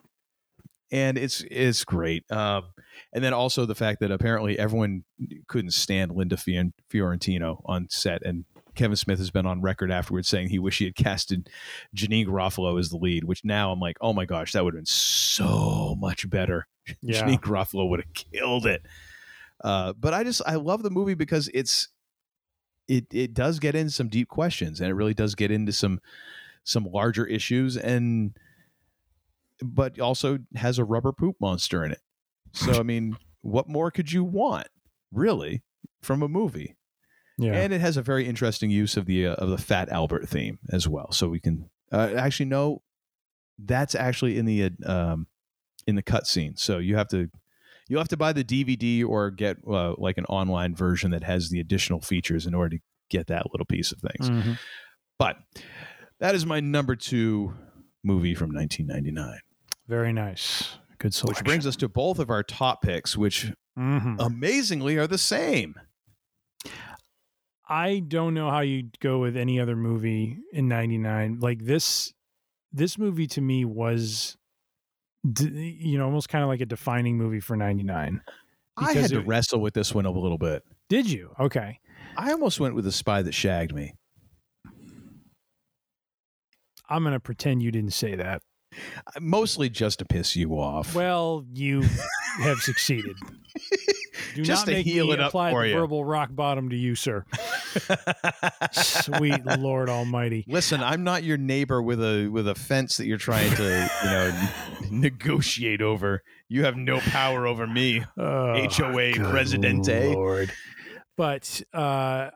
and 0.91 1.17
it's 1.17 1.43
it's 1.51 1.83
great. 1.83 2.29
Um, 2.31 2.65
and 3.13 3.23
then 3.23 3.33
also 3.33 3.65
the 3.65 3.75
fact 3.75 3.99
that 3.99 4.11
apparently 4.11 4.57
everyone 4.57 5.03
couldn't 5.47 5.71
stand 5.71 6.11
Linda 6.11 6.37
Fior- 6.37 6.71
Fiorentino 6.89 7.61
on 7.65 7.87
set, 7.89 8.21
and 8.25 8.45
Kevin 8.75 8.95
Smith 8.95 9.19
has 9.19 9.31
been 9.31 9.45
on 9.45 9.61
record 9.61 9.91
afterwards 9.91 10.27
saying 10.27 10.49
he 10.49 10.59
wished 10.59 10.79
he 10.79 10.85
had 10.85 10.95
casted 10.95 11.49
Janeane 11.95 12.27
Garofalo 12.27 12.79
as 12.79 12.89
the 12.89 12.97
lead. 12.97 13.23
Which 13.25 13.43
now 13.43 13.71
I'm 13.71 13.79
like, 13.79 13.97
oh 14.01 14.13
my 14.13 14.25
gosh, 14.25 14.51
that 14.53 14.63
would 14.63 14.73
have 14.73 14.79
been 14.79 14.85
so 14.85 15.95
much 15.99 16.29
better. 16.29 16.67
Yeah. 17.01 17.23
Janeane 17.23 17.41
Garofalo 17.41 17.89
would 17.89 18.01
have 18.01 18.13
killed 18.13 18.67
it. 18.67 18.81
Uh, 19.63 19.93
but 19.93 20.13
I 20.13 20.23
just 20.23 20.41
I 20.45 20.55
love 20.55 20.83
the 20.83 20.91
movie 20.91 21.15
because 21.15 21.49
it's 21.53 21.87
it 22.87 23.07
it 23.11 23.33
does 23.33 23.57
get 23.59 23.73
into 23.75 23.91
some 23.91 24.07
deep 24.07 24.27
questions 24.27 24.79
and 24.79 24.89
it 24.89 24.93
really 24.93 25.15
does 25.15 25.33
get 25.33 25.49
into 25.49 25.71
some 25.71 25.99
some 26.65 26.83
larger 26.83 27.25
issues 27.25 27.77
and 27.77 28.37
but 29.61 29.99
also 30.01 30.39
has 30.55 30.77
a 30.77 30.83
rubber 30.83 31.13
poop 31.13 31.37
monster 31.39 31.85
in 31.85 31.91
it. 31.91 32.01
So 32.51 32.73
I 32.73 32.83
mean, 32.83 33.17
what 33.41 33.69
more 33.69 33.91
could 33.91 34.11
you 34.11 34.23
want, 34.23 34.67
really, 35.13 35.63
from 36.01 36.21
a 36.21 36.27
movie? 36.27 36.75
Yeah. 37.37 37.53
And 37.53 37.71
it 37.73 37.81
has 37.81 37.97
a 37.97 38.01
very 38.01 38.25
interesting 38.27 38.69
use 38.69 38.97
of 38.97 39.05
the 39.05 39.27
uh, 39.27 39.35
of 39.35 39.49
the 39.49 39.57
Fat 39.57 39.89
Albert 39.89 40.27
theme 40.27 40.59
as 40.71 40.87
well. 40.87 41.11
So 41.11 41.29
we 41.29 41.39
can 41.39 41.69
uh, 41.91 42.11
actually 42.17 42.47
no, 42.47 42.81
that's 43.59 43.95
actually 43.95 44.37
in 44.37 44.45
the 44.45 44.63
uh, 44.63 44.69
um, 44.85 45.27
in 45.87 45.95
the 45.95 46.03
cutscene. 46.03 46.57
So 46.57 46.79
you 46.79 46.95
have 46.95 47.09
to 47.09 47.29
you'll 47.87 47.99
have 47.99 48.07
to 48.09 48.17
buy 48.17 48.33
the 48.33 48.43
DVD 48.43 49.05
or 49.05 49.31
get 49.31 49.57
uh, 49.67 49.93
like 49.97 50.17
an 50.17 50.25
online 50.25 50.75
version 50.75 51.11
that 51.11 51.23
has 51.23 51.49
the 51.49 51.59
additional 51.59 52.01
features 52.01 52.45
in 52.45 52.53
order 52.53 52.77
to 52.77 52.83
get 53.09 53.27
that 53.27 53.51
little 53.51 53.65
piece 53.65 53.91
of 53.91 53.99
things. 53.99 54.29
Mhm. 54.29 54.57
But 55.19 55.37
that 56.19 56.35
is 56.35 56.45
my 56.45 56.59
number 56.59 56.95
two 56.95 57.53
movie 58.03 58.35
from 58.35 58.53
1999, 58.53 59.39
Very 59.87 60.13
nice. 60.13 60.77
Good 60.97 61.13
which 61.23 61.43
brings 61.43 61.67
us 61.67 61.75
to 61.77 61.89
both 61.89 62.19
of 62.19 62.29
our 62.29 62.41
top 62.43 62.81
picks, 62.81 63.17
which 63.17 63.51
Mhm. 63.77 64.15
amazingly 64.19 64.97
are 64.97 65.07
the 65.07 65.17
same. 65.17 65.75
I 67.67 67.99
don't 68.07 68.33
know 68.33 68.49
how 68.49 68.59
you'd 68.61 68.99
go 68.99 69.19
with 69.19 69.35
any 69.35 69.59
other 69.59 69.75
movie 69.75 70.37
in 70.53 70.67
99. 70.67 71.39
Like 71.39 71.65
this 71.65 72.13
this 72.71 72.97
movie 72.97 73.27
to 73.27 73.41
me 73.41 73.63
was 73.65 74.37
you 75.39 75.97
know, 75.97 76.05
almost 76.05 76.29
kind 76.29 76.43
of 76.43 76.49
like 76.49 76.61
a 76.61 76.65
defining 76.67 77.17
movie 77.17 77.39
for 77.39 77.55
99. 77.55 78.21
I 78.77 78.83
had 78.87 78.93
Because 78.93 79.09
to 79.11 79.19
it- 79.19 79.25
wrestle 79.27 79.59
with 79.59 79.73
this 79.73 79.93
one 79.93 80.05
a 80.05 80.11
little 80.11 80.37
bit. 80.37 80.63
Did 80.89 81.09
you? 81.09 81.33
Okay. 81.39 81.79
I 82.17 82.31
almost 82.31 82.59
went 82.59 82.75
with 82.75 82.85
the 82.85 82.91
spy 82.91 83.21
that 83.23 83.33
shagged 83.33 83.73
me. 83.73 83.93
I'm 86.89 87.03
going 87.03 87.13
to 87.13 87.19
pretend 87.19 87.61
you 87.63 87.71
didn't 87.71 87.93
say 87.93 88.15
that. 88.15 88.41
Mostly 89.21 89.69
just 89.69 89.99
to 89.99 90.05
piss 90.05 90.35
you 90.35 90.51
off. 90.59 90.93
Well, 90.93 91.45
you 91.53 91.83
have 92.41 92.57
succeeded. 92.59 93.15
Do 94.35 94.41
Just 94.43 94.61
not 94.63 94.71
to 94.71 94.71
make 94.77 94.85
heal 94.85 95.07
me 95.07 95.13
it 95.13 95.19
up 95.21 95.29
apply 95.29 95.51
for 95.51 95.63
the 95.63 95.69
you. 95.69 95.75
verbal 95.75 96.03
rock 96.03 96.29
bottom 96.33 96.69
to 96.69 96.75
you, 96.75 96.93
sir. 96.95 97.23
Sweet 98.71 99.45
Lord 99.59 99.89
Almighty. 99.89 100.43
Listen, 100.47 100.81
I'm 100.83 101.03
not 101.03 101.23
your 101.23 101.37
neighbor 101.37 101.81
with 101.81 102.01
a 102.03 102.27
with 102.27 102.47
a 102.47 102.55
fence 102.55 102.97
that 102.97 103.05
you're 103.05 103.17
trying 103.17 103.53
to, 103.55 103.89
you 104.03 104.09
know, 104.09 104.49
negotiate 104.91 105.81
over. 105.81 106.21
You 106.49 106.65
have 106.65 106.75
no 106.75 106.99
power 106.99 107.47
over 107.47 107.65
me. 107.65 108.03
Oh, 108.17 108.67
HOA 108.69 109.13
Presidente. 109.15 110.13
Lord. 110.13 110.51
But 111.17 111.61
uh, 111.73 112.31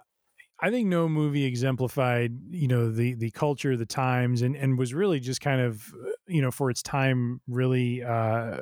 I 0.61 0.69
think 0.71 0.87
no 0.89 1.07
movie 1.07 1.45
exemplified, 1.45 2.33
you 2.53 2.67
know, 2.67 2.91
the 2.91 3.13
the 3.13 3.31
culture, 3.31 3.77
the 3.77 3.85
times, 3.85 4.41
and 4.41 4.55
and 4.55 4.77
was 4.77 4.93
really 4.93 5.19
just 5.19 5.41
kind 5.41 5.61
of, 5.61 5.93
uh, 5.93 6.11
you 6.27 6.41
know, 6.41 6.51
for 6.51 6.69
its 6.69 6.83
time, 6.83 7.41
really, 7.47 8.03
uh, 8.03 8.61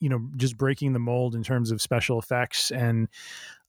you 0.00 0.08
know, 0.08 0.30
just 0.36 0.56
breaking 0.58 0.92
the 0.92 0.98
mold 1.00 1.34
in 1.34 1.42
terms 1.42 1.70
of 1.70 1.82
special 1.82 2.18
effects 2.18 2.70
and. 2.70 3.08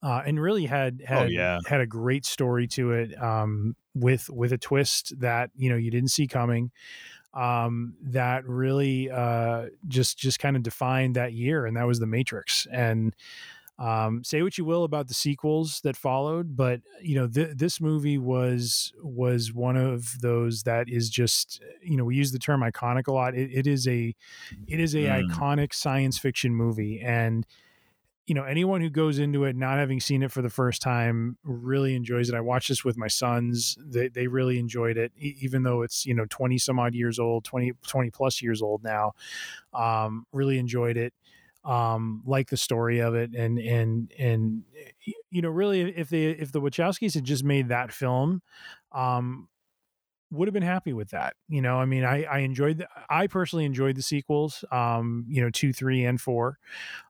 Uh, 0.04 0.24
and 0.28 0.40
really 0.42 0.66
had 0.68 1.02
had 1.08 1.14
Oh, 1.14 1.26
yeah. 1.28 1.60
had 1.66 1.82
a 1.82 1.88
great 1.88 2.26
story 2.26 2.68
to 2.68 2.92
it 2.92 3.18
um, 3.22 3.76
with 3.96 4.30
with 4.30 4.54
a 4.54 4.58
twist 4.60 5.14
that 5.20 5.50
you 5.56 5.70
know 5.70 5.76
you 5.76 5.92
didn't 5.92 6.10
see 6.12 6.28
coming 6.28 6.72
um, 7.34 7.96
that 8.02 8.46
really 8.46 9.10
uh, 9.12 9.68
just 9.88 10.18
just 10.18 10.40
kind 10.40 10.56
of 10.56 10.64
defined 10.64 11.16
that 11.16 11.34
year, 11.34 11.66
and 11.66 11.78
that 11.78 11.84
was 11.86 12.00
the 12.00 12.08
Matrix. 12.08 12.66
And 12.72 13.16
um, 13.80 14.24
say 14.24 14.42
what 14.42 14.58
you 14.58 14.66
will 14.66 14.84
about 14.84 15.08
the 15.08 15.14
sequels 15.14 15.82
that 15.82 15.96
followed, 15.96 16.56
but 16.56 16.82
you 17.02 17.16
know 17.16 17.28
th- 17.28 17.58
this 17.58 17.80
movie 17.80 18.18
was 18.18 18.92
was 19.02 19.54
one 19.54 19.78
of 19.78 20.20
those 20.22 20.64
that 20.64 20.90
is 20.90 21.10
just 21.10 21.62
you 21.84 21.96
know 21.98 22.06
we 22.06 22.16
use 22.16 22.32
the 22.32 22.40
term 22.40 22.62
iconic 22.62 23.08
a 23.08 23.12
lot. 23.14 23.36
It, 23.36 23.52
it 23.54 23.68
is 23.68 23.88
a 23.88 24.16
it 24.68 24.80
is 24.80 24.96
a 24.96 25.06
Mm. 25.06 25.24
iconic 25.24 25.74
science 25.74 26.18
fiction 26.18 26.56
movie, 26.56 27.02
and 27.02 27.46
you 28.26 28.36
know 28.36 28.44
anyone 28.44 28.82
who 28.82 28.90
goes 28.90 29.20
into 29.20 29.46
it 29.46 29.56
not 29.56 29.78
having 29.78 30.00
seen 30.00 30.22
it 30.22 30.32
for 30.32 30.42
the 30.42 30.50
first 30.50 30.82
time 30.82 31.38
really 31.44 31.96
enjoys 31.96 32.28
it 32.30 32.36
i 32.36 32.42
watched 32.42 32.68
this 32.70 32.84
with 32.84 32.98
my 32.98 33.08
sons 33.08 33.78
they, 33.82 34.10
they 34.10 34.28
really 34.28 34.60
enjoyed 34.60 34.98
it 34.98 35.14
e- 35.18 35.36
even 35.40 35.64
though 35.64 35.82
it's 35.82 36.06
you 36.06 36.14
know 36.14 36.26
20 36.30 36.58
some 36.58 36.78
odd 36.80 36.94
years 36.94 37.20
old 37.20 37.46
20 37.46 37.72
20 37.88 38.12
plus 38.12 38.42
years 38.42 38.62
old 38.62 38.84
now 38.84 39.14
um 39.74 40.26
really 40.32 40.58
enjoyed 40.58 40.98
it 40.98 41.14
um 41.68 42.24
like 42.26 42.50
the 42.50 42.58
story 42.58 43.00
of 43.00 43.14
it 43.14 43.36
and 43.36 43.60
and 43.60 44.12
and 44.18 44.64
you 45.30 45.42
know 45.42 45.50
really 45.50 45.82
if 45.98 46.10
they 46.10 46.28
if 46.28 46.52
the 46.52 46.62
wachowskis 46.62 47.14
had 47.14 47.26
just 47.26 47.44
made 47.44 47.68
that 47.68 47.92
film 47.92 48.42
um 48.94 49.50
would 50.32 50.48
have 50.48 50.54
been 50.54 50.64
happy 50.64 50.94
with 50.94 51.10
that. 51.12 51.36
You 51.48 51.62
know, 51.62 51.78
I 51.80 51.86
mean, 51.86 52.04
I, 52.04 52.24
I 52.24 52.40
enjoyed, 52.40 52.80
the, 52.80 52.88
I 53.10 53.28
personally 53.28 53.66
enjoyed 53.66 53.96
the 53.96 54.02
sequels, 54.02 54.66
um, 54.72 55.26
you 55.30 55.42
know, 55.42 55.50
two, 55.50 55.72
three, 55.74 56.04
and 56.04 56.20
four. 56.20 56.58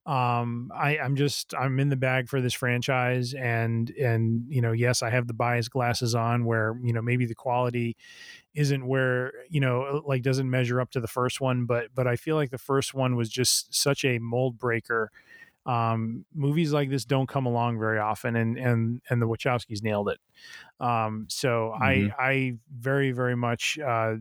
Um, 0.05 0.71
I, 0.75 0.97
I'm 0.99 1.15
just, 1.15 1.53
I'm 1.55 1.79
in 1.79 1.89
the 1.89 1.95
bag 1.95 2.29
for 2.29 2.41
this 2.41 2.53
franchise, 2.53 3.33
and 3.33 3.89
and 3.91 4.45
you 4.49 4.61
know, 4.61 4.71
yes, 4.71 5.03
I 5.03 5.09
have 5.09 5.27
the 5.27 5.33
bias 5.33 5.67
glasses 5.69 6.15
on, 6.15 6.45
where 6.45 6.75
you 6.83 6.93
know 6.93 7.01
maybe 7.01 7.25
the 7.25 7.35
quality 7.35 7.97
isn't 8.55 8.87
where 8.87 9.33
you 9.49 9.59
know 9.59 10.03
like 10.07 10.23
doesn't 10.23 10.49
measure 10.49 10.81
up 10.81 10.91
to 10.91 10.99
the 10.99 11.07
first 11.07 11.41
one, 11.41 11.65
but 11.65 11.87
but 11.93 12.07
I 12.07 12.15
feel 12.15 12.35
like 12.35 12.51
the 12.51 12.57
first 12.57 12.93
one 12.93 13.15
was 13.15 13.29
just 13.29 13.73
such 13.75 14.05
a 14.05 14.19
mold 14.19 14.57
breaker. 14.57 15.11
Um, 15.67 16.25
movies 16.33 16.73
like 16.73 16.89
this 16.89 17.05
don't 17.05 17.27
come 17.27 17.45
along 17.45 17.79
very 17.79 17.99
often, 17.99 18.35
and 18.35 18.57
and 18.57 19.01
and 19.09 19.21
the 19.21 19.27
Wachowskis 19.27 19.83
nailed 19.83 20.09
it. 20.09 20.19
Um, 20.79 21.27
so 21.29 21.71
Mhm. 21.75 22.09
I 22.11 22.11
I 22.19 22.53
very 22.71 23.11
very 23.11 23.35
much 23.35 23.79
uh, 23.79 24.15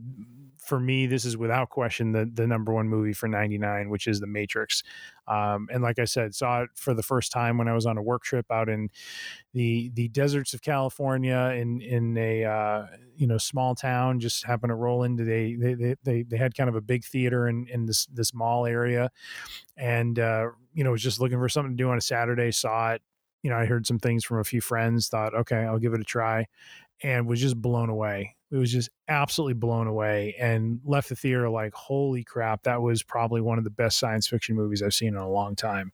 for 0.66 0.80
me 0.80 1.06
this 1.06 1.24
is 1.24 1.36
without 1.36 1.70
question 1.70 2.12
the 2.12 2.28
the 2.32 2.46
number 2.46 2.72
one 2.72 2.88
movie 2.88 3.12
for 3.12 3.28
'99, 3.28 3.88
which 3.88 4.06
is 4.06 4.20
The 4.20 4.26
Matrix. 4.26 4.82
Um, 5.28 5.68
and 5.72 5.82
like 5.82 5.98
I 5.98 6.04
said, 6.04 6.34
saw 6.34 6.62
it 6.62 6.70
for 6.74 6.94
the 6.94 7.02
first 7.02 7.32
time 7.32 7.58
when 7.58 7.68
I 7.68 7.72
was 7.72 7.86
on 7.86 7.96
a 7.98 8.02
work 8.02 8.22
trip 8.22 8.46
out 8.50 8.68
in 8.68 8.88
the 9.54 9.90
the 9.94 10.08
deserts 10.08 10.54
of 10.54 10.62
California 10.62 11.54
in 11.56 11.80
in 11.80 12.16
a 12.18 12.44
uh, 12.44 12.86
you 13.16 13.26
know 13.26 13.38
small 13.38 13.74
town. 13.74 14.20
Just 14.20 14.44
happened 14.44 14.70
to 14.70 14.74
roll 14.74 15.02
into 15.04 15.24
they 15.24 15.54
they 15.54 15.74
they 15.74 15.94
they, 16.02 16.22
they 16.22 16.36
had 16.36 16.54
kind 16.56 16.68
of 16.68 16.76
a 16.76 16.80
big 16.80 17.04
theater 17.04 17.48
in 17.48 17.66
in 17.68 17.86
this 17.86 18.06
this 18.06 18.34
mall 18.34 18.66
area, 18.66 19.10
and 19.76 20.18
uh, 20.18 20.48
you 20.74 20.84
know 20.84 20.92
was 20.92 21.02
just 21.02 21.20
looking 21.20 21.38
for 21.38 21.48
something 21.48 21.76
to 21.76 21.82
do 21.82 21.90
on 21.90 21.98
a 21.98 22.02
Saturday. 22.02 22.50
Saw 22.50 22.92
it. 22.92 23.02
You 23.42 23.50
know, 23.50 23.56
I 23.58 23.66
heard 23.66 23.86
some 23.86 24.00
things 24.00 24.24
from 24.24 24.40
a 24.40 24.44
few 24.44 24.60
friends. 24.60 25.08
Thought, 25.08 25.34
okay, 25.34 25.58
I'll 25.58 25.78
give 25.78 25.94
it 25.94 26.00
a 26.00 26.04
try, 26.04 26.46
and 27.02 27.26
was 27.26 27.40
just 27.40 27.60
blown 27.60 27.90
away. 27.90 28.36
It 28.56 28.60
was 28.60 28.72
just 28.72 28.88
absolutely 29.08 29.54
blown 29.54 29.86
away, 29.86 30.34
and 30.40 30.80
left 30.84 31.10
the 31.10 31.16
theater 31.16 31.50
like, 31.50 31.74
holy 31.74 32.24
crap! 32.24 32.62
That 32.62 32.80
was 32.80 33.02
probably 33.02 33.42
one 33.42 33.58
of 33.58 33.64
the 33.64 33.70
best 33.70 33.98
science 33.98 34.26
fiction 34.26 34.56
movies 34.56 34.82
I've 34.82 34.94
seen 34.94 35.08
in 35.08 35.16
a 35.16 35.30
long 35.30 35.56
time. 35.56 35.92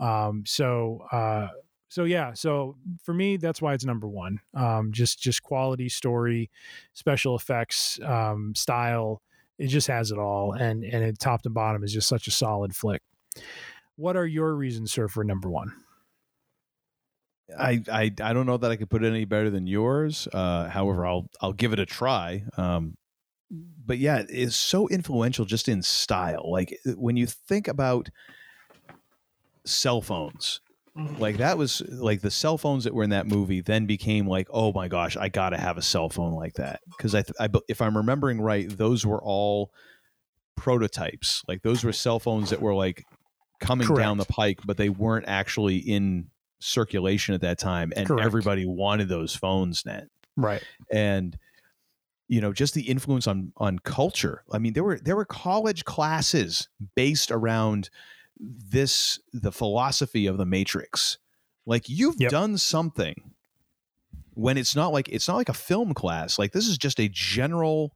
Um, 0.00 0.44
so. 0.46 1.06
Uh, 1.12 1.48
so 1.88 2.04
yeah 2.04 2.32
so 2.32 2.74
for 3.02 3.12
me 3.12 3.36
that's 3.36 3.60
why 3.60 3.74
it's 3.74 3.84
number 3.84 4.08
one 4.08 4.40
um 4.54 4.92
just 4.92 5.20
just 5.20 5.42
quality 5.42 5.90
story 5.90 6.50
special 6.94 7.36
effects 7.36 8.00
um 8.02 8.54
style 8.54 9.20
it 9.58 9.66
just 9.66 9.88
has 9.88 10.10
it 10.10 10.16
all 10.16 10.52
and 10.52 10.84
and 10.84 11.04
it 11.04 11.18
top 11.18 11.42
to 11.42 11.50
bottom 11.50 11.84
is 11.84 11.92
just 11.92 12.08
such 12.08 12.26
a 12.26 12.30
solid 12.30 12.74
flick 12.74 13.02
what 13.96 14.16
are 14.16 14.26
your 14.26 14.54
reasons 14.54 14.90
sir 14.90 15.06
for 15.06 15.22
number 15.22 15.50
one 15.50 15.70
I, 17.58 17.82
I 17.90 18.12
I 18.20 18.32
don't 18.32 18.46
know 18.46 18.56
that 18.56 18.70
I 18.70 18.76
could 18.76 18.90
put 18.90 19.04
it 19.04 19.08
any 19.08 19.24
better 19.24 19.50
than 19.50 19.66
yours. 19.66 20.28
Uh, 20.32 20.68
however, 20.68 21.06
I'll 21.06 21.28
I'll 21.40 21.52
give 21.52 21.72
it 21.72 21.78
a 21.78 21.86
try. 21.86 22.44
Um, 22.56 22.96
but 23.50 23.98
yeah, 23.98 24.22
it's 24.28 24.56
so 24.56 24.88
influential 24.88 25.44
just 25.44 25.68
in 25.68 25.82
style. 25.82 26.50
Like 26.50 26.78
when 26.96 27.16
you 27.16 27.26
think 27.26 27.68
about 27.68 28.08
cell 29.64 30.00
phones, 30.00 30.60
like 31.18 31.38
that 31.38 31.58
was 31.58 31.80
like 31.88 32.20
the 32.20 32.30
cell 32.30 32.58
phones 32.58 32.84
that 32.84 32.94
were 32.94 33.04
in 33.04 33.10
that 33.10 33.26
movie 33.26 33.60
then 33.60 33.86
became 33.86 34.26
like, 34.26 34.48
oh 34.50 34.72
my 34.72 34.88
gosh, 34.88 35.16
I 35.16 35.28
got 35.28 35.50
to 35.50 35.58
have 35.58 35.78
a 35.78 35.82
cell 35.82 36.08
phone 36.08 36.34
like 36.34 36.54
that 36.54 36.80
because 36.96 37.14
I, 37.14 37.22
th- 37.22 37.36
I 37.40 37.48
if 37.68 37.80
I'm 37.80 37.96
remembering 37.96 38.40
right, 38.40 38.68
those 38.68 39.06
were 39.06 39.22
all 39.22 39.72
prototypes. 40.56 41.42
Like 41.48 41.62
those 41.62 41.84
were 41.84 41.92
cell 41.92 42.18
phones 42.18 42.50
that 42.50 42.60
were 42.60 42.74
like 42.74 43.04
coming 43.60 43.88
down 43.94 44.18
the 44.18 44.24
pike, 44.24 44.60
but 44.64 44.76
they 44.76 44.88
weren't 44.88 45.26
actually 45.28 45.78
in 45.78 46.28
circulation 46.62 47.34
at 47.34 47.40
that 47.42 47.58
time, 47.58 47.92
and 47.96 48.06
Correct. 48.06 48.24
everybody 48.24 48.64
wanted 48.66 49.08
those 49.08 49.34
phones 49.34 49.82
then. 49.82 50.08
right 50.36 50.62
And 50.90 51.36
you 52.28 52.40
know, 52.40 52.52
just 52.52 52.72
the 52.72 52.82
influence 52.88 53.26
on 53.26 53.52
on 53.58 53.78
culture. 53.80 54.42
I 54.52 54.58
mean, 54.58 54.72
there 54.72 54.84
were 54.84 54.98
there 54.98 55.16
were 55.16 55.26
college 55.26 55.84
classes 55.84 56.68
based 56.96 57.30
around 57.30 57.90
this 58.40 59.18
the 59.32 59.52
philosophy 59.52 60.26
of 60.26 60.38
the 60.38 60.46
Matrix. 60.46 61.18
Like 61.66 61.88
you've 61.88 62.16
Yep. 62.18 62.30
done 62.30 62.58
something 62.58 63.34
when 64.34 64.56
it's 64.56 64.74
not 64.74 64.92
like 64.92 65.08
it's 65.10 65.28
not 65.28 65.36
like 65.36 65.50
a 65.50 65.54
film 65.54 65.92
class. 65.94 66.38
Like 66.38 66.52
this 66.52 66.66
is 66.66 66.78
just 66.78 66.98
a 67.00 67.08
general 67.08 67.92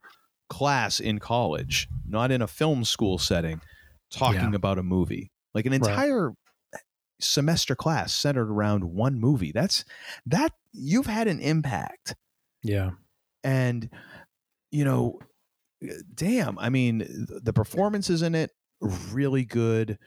class 0.50 1.00
in 1.00 1.18
college, 1.18 1.88
not 2.06 2.30
in 2.30 2.42
a 2.42 2.46
film 2.46 2.84
school 2.84 3.18
setting, 3.18 3.60
talking 4.10 4.50
Yeah. 4.50 4.54
about 4.56 4.78
a 4.78 4.82
movie. 4.82 5.30
Like 5.54 5.64
an 5.66 5.72
entire 5.72 6.32
semester 7.20 7.74
class 7.74 8.12
centered 8.12 8.50
around 8.50 8.84
one 8.84 9.18
movie. 9.18 9.52
That's 9.52 9.84
that 10.26 10.52
you've 10.72 11.06
had 11.06 11.28
an 11.28 11.40
impact. 11.40 12.14
Yeah. 12.62 12.90
And 13.44 13.88
you 14.70 14.84
know, 14.84 15.20
damn, 16.14 16.58
I 16.58 16.68
mean, 16.68 17.26
the 17.42 17.52
performances 17.52 18.22
in 18.22 18.34
it 18.34 18.50
really 19.10 19.44
good. 19.44 19.98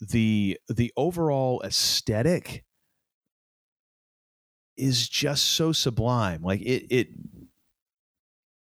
The 0.00 0.58
the 0.68 0.92
overall 0.96 1.62
aesthetic 1.64 2.64
is 4.76 5.08
just 5.08 5.44
so 5.44 5.72
sublime. 5.72 6.42
Like 6.42 6.60
it 6.60 6.86
it 6.90 7.08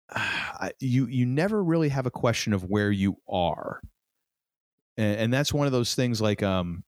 you 0.79 1.05
you 1.07 1.25
never 1.25 1.63
really 1.63 1.89
have 1.89 2.05
a 2.05 2.11
question 2.11 2.53
of 2.53 2.63
where 2.63 2.91
you 2.91 3.17
are. 3.29 3.81
And, 4.97 5.19
and 5.19 5.33
that's 5.33 5.53
one 5.53 5.67
of 5.67 5.73
those 5.73 5.95
things 5.95 6.21
like 6.21 6.41
um 6.41 6.83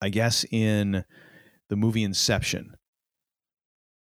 I 0.00 0.08
guess 0.10 0.44
in 0.50 1.04
the 1.68 1.76
movie 1.76 2.02
Inception 2.04 2.74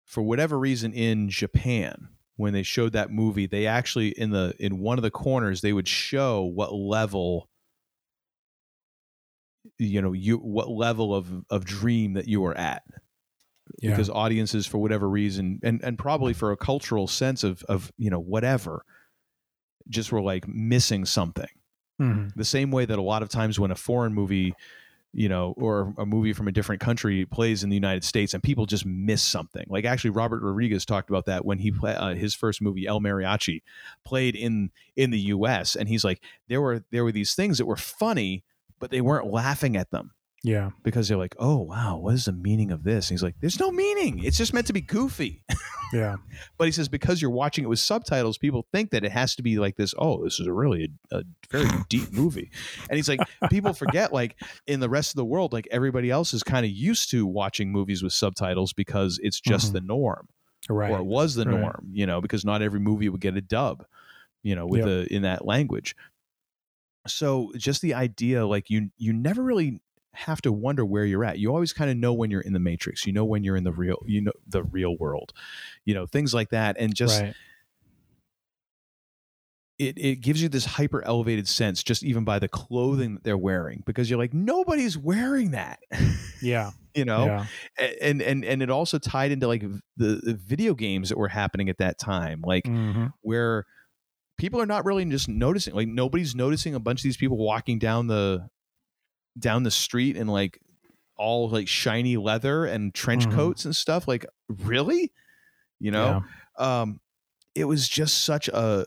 for 0.04 0.22
whatever 0.22 0.58
reason 0.58 0.92
in 0.92 1.28
Japan 1.28 2.08
when 2.36 2.52
they 2.52 2.62
showed 2.62 2.92
that 2.94 3.10
movie 3.10 3.46
they 3.46 3.66
actually 3.66 4.08
in 4.08 4.30
the 4.30 4.54
in 4.58 4.78
one 4.78 4.98
of 4.98 5.02
the 5.02 5.10
corners 5.10 5.60
they 5.60 5.72
would 5.72 5.86
show 5.88 6.42
what 6.42 6.72
level 6.74 7.48
you 9.78 10.00
know 10.00 10.12
you 10.12 10.36
what 10.38 10.70
level 10.70 11.14
of 11.14 11.28
of 11.50 11.64
dream 11.64 12.14
that 12.14 12.26
you 12.26 12.40
were 12.40 12.56
at 12.56 12.82
Yeah. 13.80 13.90
because 13.90 14.08
audiences 14.10 14.66
for 14.66 14.78
whatever 14.78 15.08
reason 15.08 15.60
and 15.62 15.82
and 15.84 15.98
probably 15.98 16.32
for 16.32 16.50
a 16.50 16.56
cultural 16.56 17.06
sense 17.06 17.44
of 17.44 17.62
of 17.64 17.92
you 17.98 18.10
know 18.10 18.18
whatever 18.20 18.84
just 19.88 20.10
were 20.12 20.22
like 20.22 20.48
missing 20.48 21.04
something 21.04 21.48
Mhm. 22.00 22.32
the 22.34 22.44
same 22.44 22.70
way 22.70 22.86
that 22.86 22.98
a 22.98 23.02
lot 23.02 23.22
of 23.22 23.28
times 23.28 23.60
when 23.60 23.70
a 23.70 23.74
foreign 23.76 24.14
movie 24.14 24.54
you 25.12 25.28
know 25.28 25.54
or 25.56 25.92
a 25.98 26.06
movie 26.06 26.32
from 26.32 26.46
a 26.46 26.52
different 26.52 26.80
country 26.80 27.26
plays 27.26 27.64
in 27.64 27.68
the 27.70 27.74
united 27.74 28.04
states 28.04 28.32
and 28.32 28.42
people 28.42 28.66
just 28.66 28.86
miss 28.86 29.22
something. 29.22 29.66
Like 29.68 29.84
actually 29.84 30.10
robert 30.10 30.42
rodriguez 30.42 30.84
talked 30.84 31.10
about 31.10 31.26
that 31.26 31.44
when 31.44 31.58
he 31.58 31.70
played 31.72 31.96
uh, 31.96 32.14
his 32.14 32.34
first 32.34 32.62
movie 32.62 32.86
el 32.86 33.00
mariachi 33.00 33.62
played 34.04 34.36
in 34.36 34.70
in 34.96 35.10
the 35.10 35.18
us 35.18 35.74
and 35.74 35.88
he's 35.88 36.04
like 36.04 36.22
there 36.48 36.60
were 36.60 36.84
there 36.90 37.04
were 37.04 37.12
these 37.12 37.34
things 37.34 37.58
that 37.58 37.66
were 37.66 37.76
funny 37.76 38.44
but 38.78 38.90
they 38.90 39.00
weren't 39.00 39.26
laughing 39.26 39.76
at 39.76 39.90
them 39.90 40.12
Yeah. 40.42 40.70
because 40.82 41.06
they're 41.08 41.18
like 41.18 41.36
oh 41.38 41.58
wow 41.58 41.98
what 41.98 42.14
is 42.14 42.24
the 42.24 42.32
meaning 42.32 42.70
of 42.70 42.82
this 42.82 43.08
and 43.10 43.14
he's 43.14 43.22
like 43.22 43.34
there's 43.40 43.60
no 43.60 43.70
meaning 43.70 44.24
it's 44.24 44.38
just 44.38 44.54
meant 44.54 44.66
to 44.68 44.72
be 44.72 44.80
goofy 44.80 45.42
Yeah. 45.92 46.16
but 46.56 46.66
he 46.66 46.72
says 46.72 46.88
because 46.88 47.20
you're 47.20 47.30
watching 47.32 47.64
it 47.64 47.66
with 47.66 47.80
subtitles, 47.80 48.38
people 48.38 48.64
think 48.72 48.90
that 48.92 49.04
it 49.04 49.10
has 49.10 49.34
to 49.34 49.42
be 49.42 49.58
like 49.58 49.74
this. 49.76 49.92
Oh, 49.98 50.22
this 50.22 50.38
is 50.38 50.46
a 50.46 50.52
really 50.52 50.88
a, 51.12 51.16
a 51.18 51.22
very 51.50 51.68
deep 51.88 52.12
movie, 52.22 52.48
and 52.88 52.96
he's 52.96 53.08
like, 53.08 53.18
people 53.50 53.72
forget 53.74 54.12
like 54.12 54.36
in 54.68 54.78
the 54.78 54.88
rest 54.88 55.10
of 55.10 55.16
the 55.16 55.24
world, 55.24 55.52
like 55.52 55.66
everybody 55.72 56.08
else 56.08 56.32
is 56.32 56.44
kind 56.44 56.64
of 56.64 56.70
used 56.70 57.10
to 57.10 57.26
watching 57.26 57.72
movies 57.72 58.04
with 58.04 58.12
subtitles 58.12 58.72
because 58.72 59.18
it's 59.20 59.40
just 59.40 59.70
Mhm. 59.70 59.72
the 59.72 59.80
norm, 59.80 60.28
Right. 60.68 60.92
or 60.92 60.98
it 61.00 61.06
was 61.06 61.34
the 61.34 61.44
Right. 61.44 61.58
norm, 61.60 61.88
you 61.92 62.06
know, 62.06 62.20
because 62.20 62.44
not 62.44 62.62
every 62.62 62.78
movie 62.78 63.08
would 63.08 63.20
get 63.20 63.36
a 63.36 63.40
dub, 63.40 63.84
you 64.44 64.54
know, 64.54 64.66
with 64.66 64.82
Yep. 64.82 64.86
the 64.86 65.12
in 65.12 65.22
that 65.22 65.44
language. 65.44 65.96
So 67.08 67.50
just 67.56 67.82
the 67.82 67.94
idea, 67.94 68.46
like 68.46 68.70
you 68.70 68.90
you 68.96 69.12
never 69.12 69.42
really 69.42 69.80
have 70.14 70.42
to 70.42 70.52
wonder 70.52 70.84
where 70.84 71.04
you're 71.04 71.24
at. 71.24 71.38
You 71.38 71.50
always 71.50 71.72
kind 71.72 71.90
of 71.90 71.96
know 71.96 72.12
when 72.12 72.30
you're 72.30 72.40
in 72.40 72.52
the 72.52 72.58
matrix. 72.60 73.06
You 73.06 73.12
know 73.12 73.24
when 73.24 73.44
you're 73.44 73.56
in 73.56 73.64
the 73.64 73.72
real, 73.72 73.98
you 74.06 74.20
know, 74.20 74.32
the 74.46 74.64
real 74.64 74.96
world, 74.96 75.32
you 75.84 75.94
know, 75.94 76.06
things 76.06 76.34
like 76.34 76.50
that. 76.50 76.76
And 76.78 76.94
just 76.94 77.20
right. 77.20 77.34
it, 79.78 79.98
it 79.98 80.16
gives 80.16 80.42
you 80.42 80.48
this 80.48 80.64
hyper 80.64 81.02
elevated 81.04 81.48
sense 81.48 81.82
just 81.82 82.02
even 82.02 82.24
by 82.24 82.38
the 82.38 82.48
clothing 82.48 83.14
that 83.14 83.24
they're 83.24 83.38
wearing 83.38 83.82
because 83.86 84.10
you're 84.10 84.18
like 84.18 84.34
nobody's 84.34 84.98
wearing 84.98 85.52
that 85.52 85.78
Yeah. 86.42 86.72
you 86.94 87.04
know 87.04 87.24
Yeah. 87.26 87.46
And 88.00 88.20
and 88.20 88.44
and 88.44 88.62
it 88.62 88.68
also 88.70 88.98
tied 88.98 89.30
into 89.32 89.46
like 89.46 89.62
the, 89.96 90.20
the 90.22 90.34
video 90.34 90.74
games 90.74 91.08
that 91.08 91.16
were 91.18 91.28
happening 91.28 91.68
at 91.70 91.78
that 91.78 91.98
time 91.98 92.42
like 92.44 92.64
Mhm. 92.64 93.12
where 93.22 93.64
people 94.36 94.60
are 94.60 94.66
not 94.66 94.84
really 94.84 95.04
just 95.06 95.28
noticing 95.28 95.74
like 95.74 95.88
nobody's 95.88 96.34
noticing 96.34 96.74
a 96.74 96.80
bunch 96.80 97.00
of 97.00 97.04
these 97.04 97.16
people 97.16 97.38
walking 97.38 97.78
down 97.78 98.06
the 98.06 98.48
down 99.40 99.62
the 99.64 99.70
street 99.70 100.16
in 100.16 100.26
like 100.28 100.60
all 101.16 101.48
like 101.50 101.68
shiny 101.68 102.16
leather 102.16 102.64
and 102.66 102.94
trench 102.94 103.28
Mhm. 103.28 103.32
coats 103.34 103.64
and 103.64 103.76
stuff 103.76 104.08
like 104.08 104.26
really? 104.48 105.12
You 105.80 105.92
know? 105.92 106.18
Um 106.58 107.00
it 107.54 107.64
was 107.66 107.88
just 107.88 108.24
such 108.24 108.48
a 108.48 108.86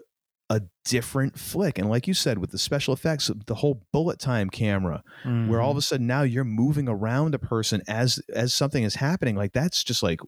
a 0.50 0.62
different 0.86 1.40
flick. 1.40 1.78
And 1.80 1.90
like 1.90 2.08
you 2.08 2.14
said 2.14 2.38
with 2.40 2.52
the 2.52 2.60
special 2.60 2.94
effects 2.94 3.32
the 3.48 3.56
whole 3.56 3.84
bullet 3.94 4.20
time 4.20 4.50
camera 4.50 5.04
where 5.46 5.62
all 5.62 5.72
of 5.72 5.78
Mhm. 5.78 5.80
a 5.80 5.82
sudden 5.82 6.08
now 6.08 6.24
you're 6.24 6.44
moving 6.44 6.88
around 6.90 7.36
a 7.36 7.40
person 7.40 7.82
as 7.88 8.20
as 8.34 8.54
something 8.54 8.84
is 8.84 8.96
happening 8.96 9.36
like 9.36 9.54
that's 9.54 9.84
just 9.84 10.04
like 10.04 10.22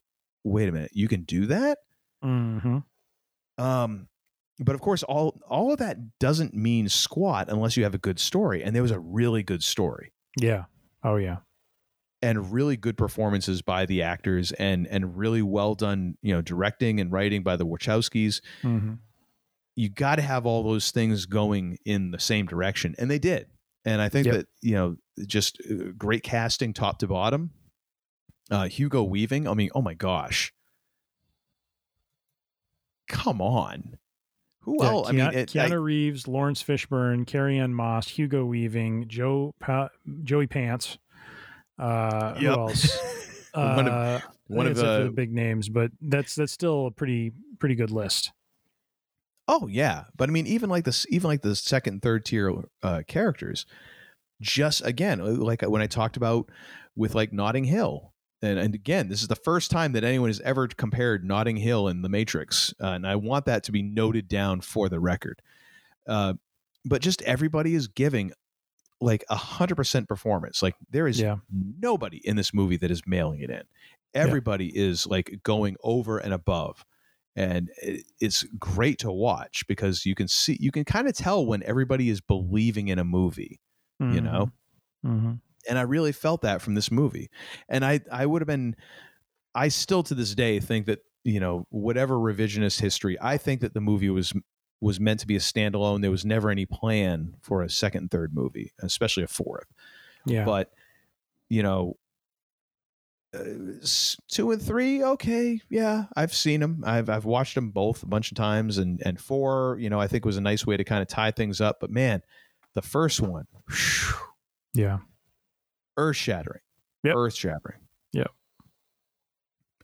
wait 0.46 0.70
a 0.70 0.72
minute 0.72 0.92
you 0.94 1.08
can 1.08 1.24
do 1.24 1.46
that? 1.48 1.80
Mhm. 2.24 2.84
um 3.58 4.10
but 4.60 4.76
of 4.76 4.82
course 4.82 5.04
all 5.04 5.40
all 5.48 5.72
of 5.74 5.80
that 5.80 5.98
doesn't 6.20 6.54
mean 6.54 6.90
squat 6.90 7.50
unless 7.50 7.78
you 7.78 7.84
have 7.84 7.96
a 7.96 8.00
good 8.00 8.20
story. 8.20 8.64
And 8.64 8.76
there 8.76 8.84
was 8.84 8.92
a 8.92 9.00
really 9.00 9.44
good 9.44 9.64
story 9.64 10.14
Yeah. 10.40 10.66
Oh 11.04 11.16
yeah. 11.18 11.38
and 12.22 12.52
really 12.52 12.76
good 12.78 12.98
performances 12.98 13.62
by 13.62 13.86
the 13.86 14.02
actors 14.02 14.52
and 14.54 14.88
and 14.88 15.18
really 15.18 15.42
well 15.42 15.76
done 15.76 16.18
you 16.22 16.34
know 16.34 16.42
directing 16.42 17.00
and 17.00 17.12
writing 17.12 17.44
by 17.44 17.56
the 17.56 17.66
wachowskis 17.66 18.42
hmm 18.62 18.94
you 19.78 19.90
got 19.90 20.16
to 20.16 20.22
have 20.22 20.46
all 20.46 20.64
those 20.64 20.90
things 20.92 21.26
going 21.26 21.78
in 21.86 22.12
the 22.12 22.20
same 22.20 22.46
direction 22.46 22.96
and 22.98 23.12
they 23.12 23.20
did 23.20 23.48
and 23.84 24.02
i 24.02 24.08
think 24.10 24.26
Yep. 24.26 24.36
that 24.36 24.48
you 24.62 24.74
know 24.74 24.96
just 25.28 25.62
uh, 25.70 25.92
great 25.98 26.24
casting 26.24 26.74
top 26.74 26.98
to 27.00 27.08
bottom 27.08 27.52
uh 28.50 28.68
hugo 28.70 29.04
weaving 29.04 29.48
i 29.48 29.54
mean 29.54 29.70
oh 29.76 29.82
my 29.82 29.94
gosh 29.94 30.54
come 33.08 33.42
on 33.42 33.98
who 34.66 34.78
Yeah, 34.84 34.90
else 34.90 35.10
i 35.10 35.12
mean 35.14 35.34
it, 35.34 35.50
Keanu 35.50 35.72
I- 35.72 35.76
Reeves, 35.76 36.28
Laurence 36.28 36.62
Fishburne, 36.64 37.26
Carrie-Anne 37.26 37.74
Moss, 37.74 38.08
Hugo 38.10 38.46
Weaving, 38.46 39.08
Joe 39.08 39.54
pa- 39.60 39.90
Joey 40.24 40.48
Pants. 40.48 40.98
Uh, 41.80 42.34
Yep. 42.36 42.42
Who 42.42 42.48
else? 42.60 42.98
One 43.54 43.88
of- 43.88 43.94
Uh, 43.94 44.20
one 44.48 44.66
of 44.68 44.72
except 44.74 44.88
the- 45.00 45.04
the 45.06 45.12
big 45.12 45.32
names, 45.34 45.70
but 45.70 45.92
that's 46.02 46.36
that's 46.36 46.52
still 46.52 46.88
a 46.88 46.92
pretty 46.92 47.32
pretty 47.60 47.76
good 47.76 47.90
list. 47.92 48.32
Oh 49.48 49.68
yeah, 49.68 50.06
but 50.18 50.28
I 50.30 50.32
mean, 50.32 50.48
even 50.48 50.70
like 50.70 50.86
this, 50.86 51.06
even 51.10 51.28
like 51.30 51.42
the 51.42 51.56
second, 51.56 52.02
third 52.02 52.26
tier 52.26 52.52
uh, 52.82 53.04
characters, 53.08 53.66
just 54.42 54.84
again, 54.86 55.22
uh, 55.22 55.26
like 55.26 55.62
when 55.62 55.82
I 55.84 55.88
talked 55.88 56.18
about 56.18 56.50
with 56.96 57.14
like 57.16 57.32
Notting 57.32 57.66
Hill, 57.66 58.12
and 58.46 58.60
and 58.60 58.76
again, 58.76 59.10
this 59.10 59.22
is 59.22 59.28
the 59.28 59.36
first 59.36 59.72
time 59.72 59.94
that 59.94 60.04
anyone 60.04 60.30
has 60.30 60.40
ever 60.42 60.68
compared 60.68 61.24
Notting 61.26 61.58
Hill 61.58 61.88
and 61.88 62.04
The 62.04 62.10
Matrix, 62.10 62.74
uh, 62.82 62.88
and 62.88 63.06
I 63.08 63.16
want 63.16 63.46
that 63.46 63.64
to 63.66 63.72
be 63.72 63.82
noted 63.82 64.28
down 64.28 64.62
for 64.62 64.90
the 64.90 65.00
record. 65.00 65.42
Uh, 66.08 66.36
but 66.86 67.02
just 67.02 67.22
everybody 67.24 67.76
is 67.76 67.88
giving 67.88 68.32
like 69.02 69.24
a 69.30 69.36
hundred 69.36 69.76
percent 69.76 70.08
performance. 70.08 70.62
Like 70.64 70.76
there 70.90 71.08
is 71.08 71.20
Yeah. 71.20 71.38
nobody 71.52 72.18
in 72.24 72.36
this 72.36 72.54
movie 72.54 72.78
that 72.78 72.92
is 72.92 73.02
mailing 73.06 73.42
it 73.42 73.50
in. 73.50 73.64
Everybody 74.14 74.72
is 74.76 75.06
like 75.06 75.40
going 75.44 75.76
over 75.84 76.18
and 76.18 76.34
above 76.34 76.86
and 77.36 77.70
it- 77.82 78.06
it's 78.22 78.44
great 78.58 78.98
to 79.00 79.12
watch 79.12 79.66
because 79.68 80.06
you 80.06 80.16
can 80.16 80.28
see 80.30 80.58
you 80.62 80.72
can 80.72 80.86
kind 80.86 81.08
of 81.08 81.14
tell 81.14 81.46
when 81.46 81.62
everybody 81.64 82.10
is 82.10 82.22
believing 82.22 82.88
in 82.88 82.98
a 82.98 83.04
movie 83.04 83.60
you 84.00 84.22
know 84.22 84.52
hmm 85.04 85.34
and 85.70 85.78
i 85.78 85.82
really 85.82 86.12
felt 86.12 86.42
that 86.42 86.62
from 86.62 86.76
this 86.76 86.92
movie 86.92 87.30
and 87.70 87.86
i 87.86 88.00
i 88.12 88.26
would 88.26 88.42
have 88.42 88.48
been 88.48 88.76
i 89.54 89.68
still 89.68 90.04
to 90.04 90.16
this 90.16 90.36
day 90.36 90.60
think 90.60 90.86
that 90.86 91.00
you 91.24 91.40
know 91.40 91.66
whatever 91.70 92.16
revisionist 92.16 92.80
history 92.80 93.18
i 93.22 93.38
think 93.38 93.62
that 93.62 93.74
the 93.74 93.82
movie 93.82 94.10
was 94.10 94.34
was 94.82 95.00
meant 95.00 95.20
to 95.22 95.28
be 95.28 95.36
a 95.36 95.40
standalone. 95.40 96.02
There 96.02 96.12
was 96.12 96.26
never 96.26 96.50
any 96.50 96.66
plan 96.66 97.36
for 97.42 97.64
a 97.64 97.70
second 97.70 98.04
and 98.04 98.12
third 98.12 98.36
movie 98.36 98.72
especially 98.80 99.24
a 99.24 99.28
fourth. 99.28 99.68
Yeah. 100.26 100.46
but 100.46 100.72
you 101.50 101.64
know 101.64 101.98
uh, 103.36 103.44
two 104.28 104.52
and 104.52 104.62
three 104.62 105.04
okay 105.04 105.60
yeah 105.70 106.06
i've 106.16 106.34
seen 106.34 106.62
them 106.62 106.84
i've 106.86 107.10
i've 107.10 107.26
watched 107.26 107.54
them 107.54 107.70
both 107.70 108.02
a 108.02 108.08
bunch 108.08 108.32
of 108.32 108.38
times 108.38 108.80
and 108.80 109.02
and 109.06 109.20
four 109.20 109.78
you 109.80 109.90
know 109.90 110.00
i 110.00 110.08
think 110.08 110.26
was 110.26 110.38
a 110.38 110.42
nice 110.42 110.66
way 110.66 110.78
to 110.78 110.84
kind 110.84 111.02
of 111.02 111.08
tie 111.08 111.32
things 111.32 111.62
up. 111.62 111.78
But 111.80 111.92
man 111.92 112.22
the 112.74 112.82
first 112.82 113.22
one 113.22 113.46
yeah. 114.74 115.00
Earth 115.98 116.16
shattering 116.18 116.62
Yep. 117.04 117.16
earth 117.16 117.36
shattering 117.36 117.80
Yep. 118.14 118.32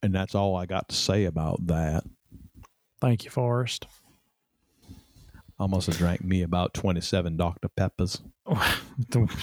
and 0.03 0.13
that's 0.13 0.35
all 0.35 0.55
i 0.55 0.65
got 0.65 0.89
to 0.89 0.95
say 0.95 1.25
about 1.25 1.67
that 1.67 2.03
Thank 2.99 3.23
you, 3.25 3.31
Forrest. 3.31 3.87
almost 5.59 5.87
have 5.87 5.97
drank 5.97 6.23
me 6.23 6.41
about 6.43 6.73
27 6.73 7.37
dr 7.37 7.67
peppers 7.75 8.21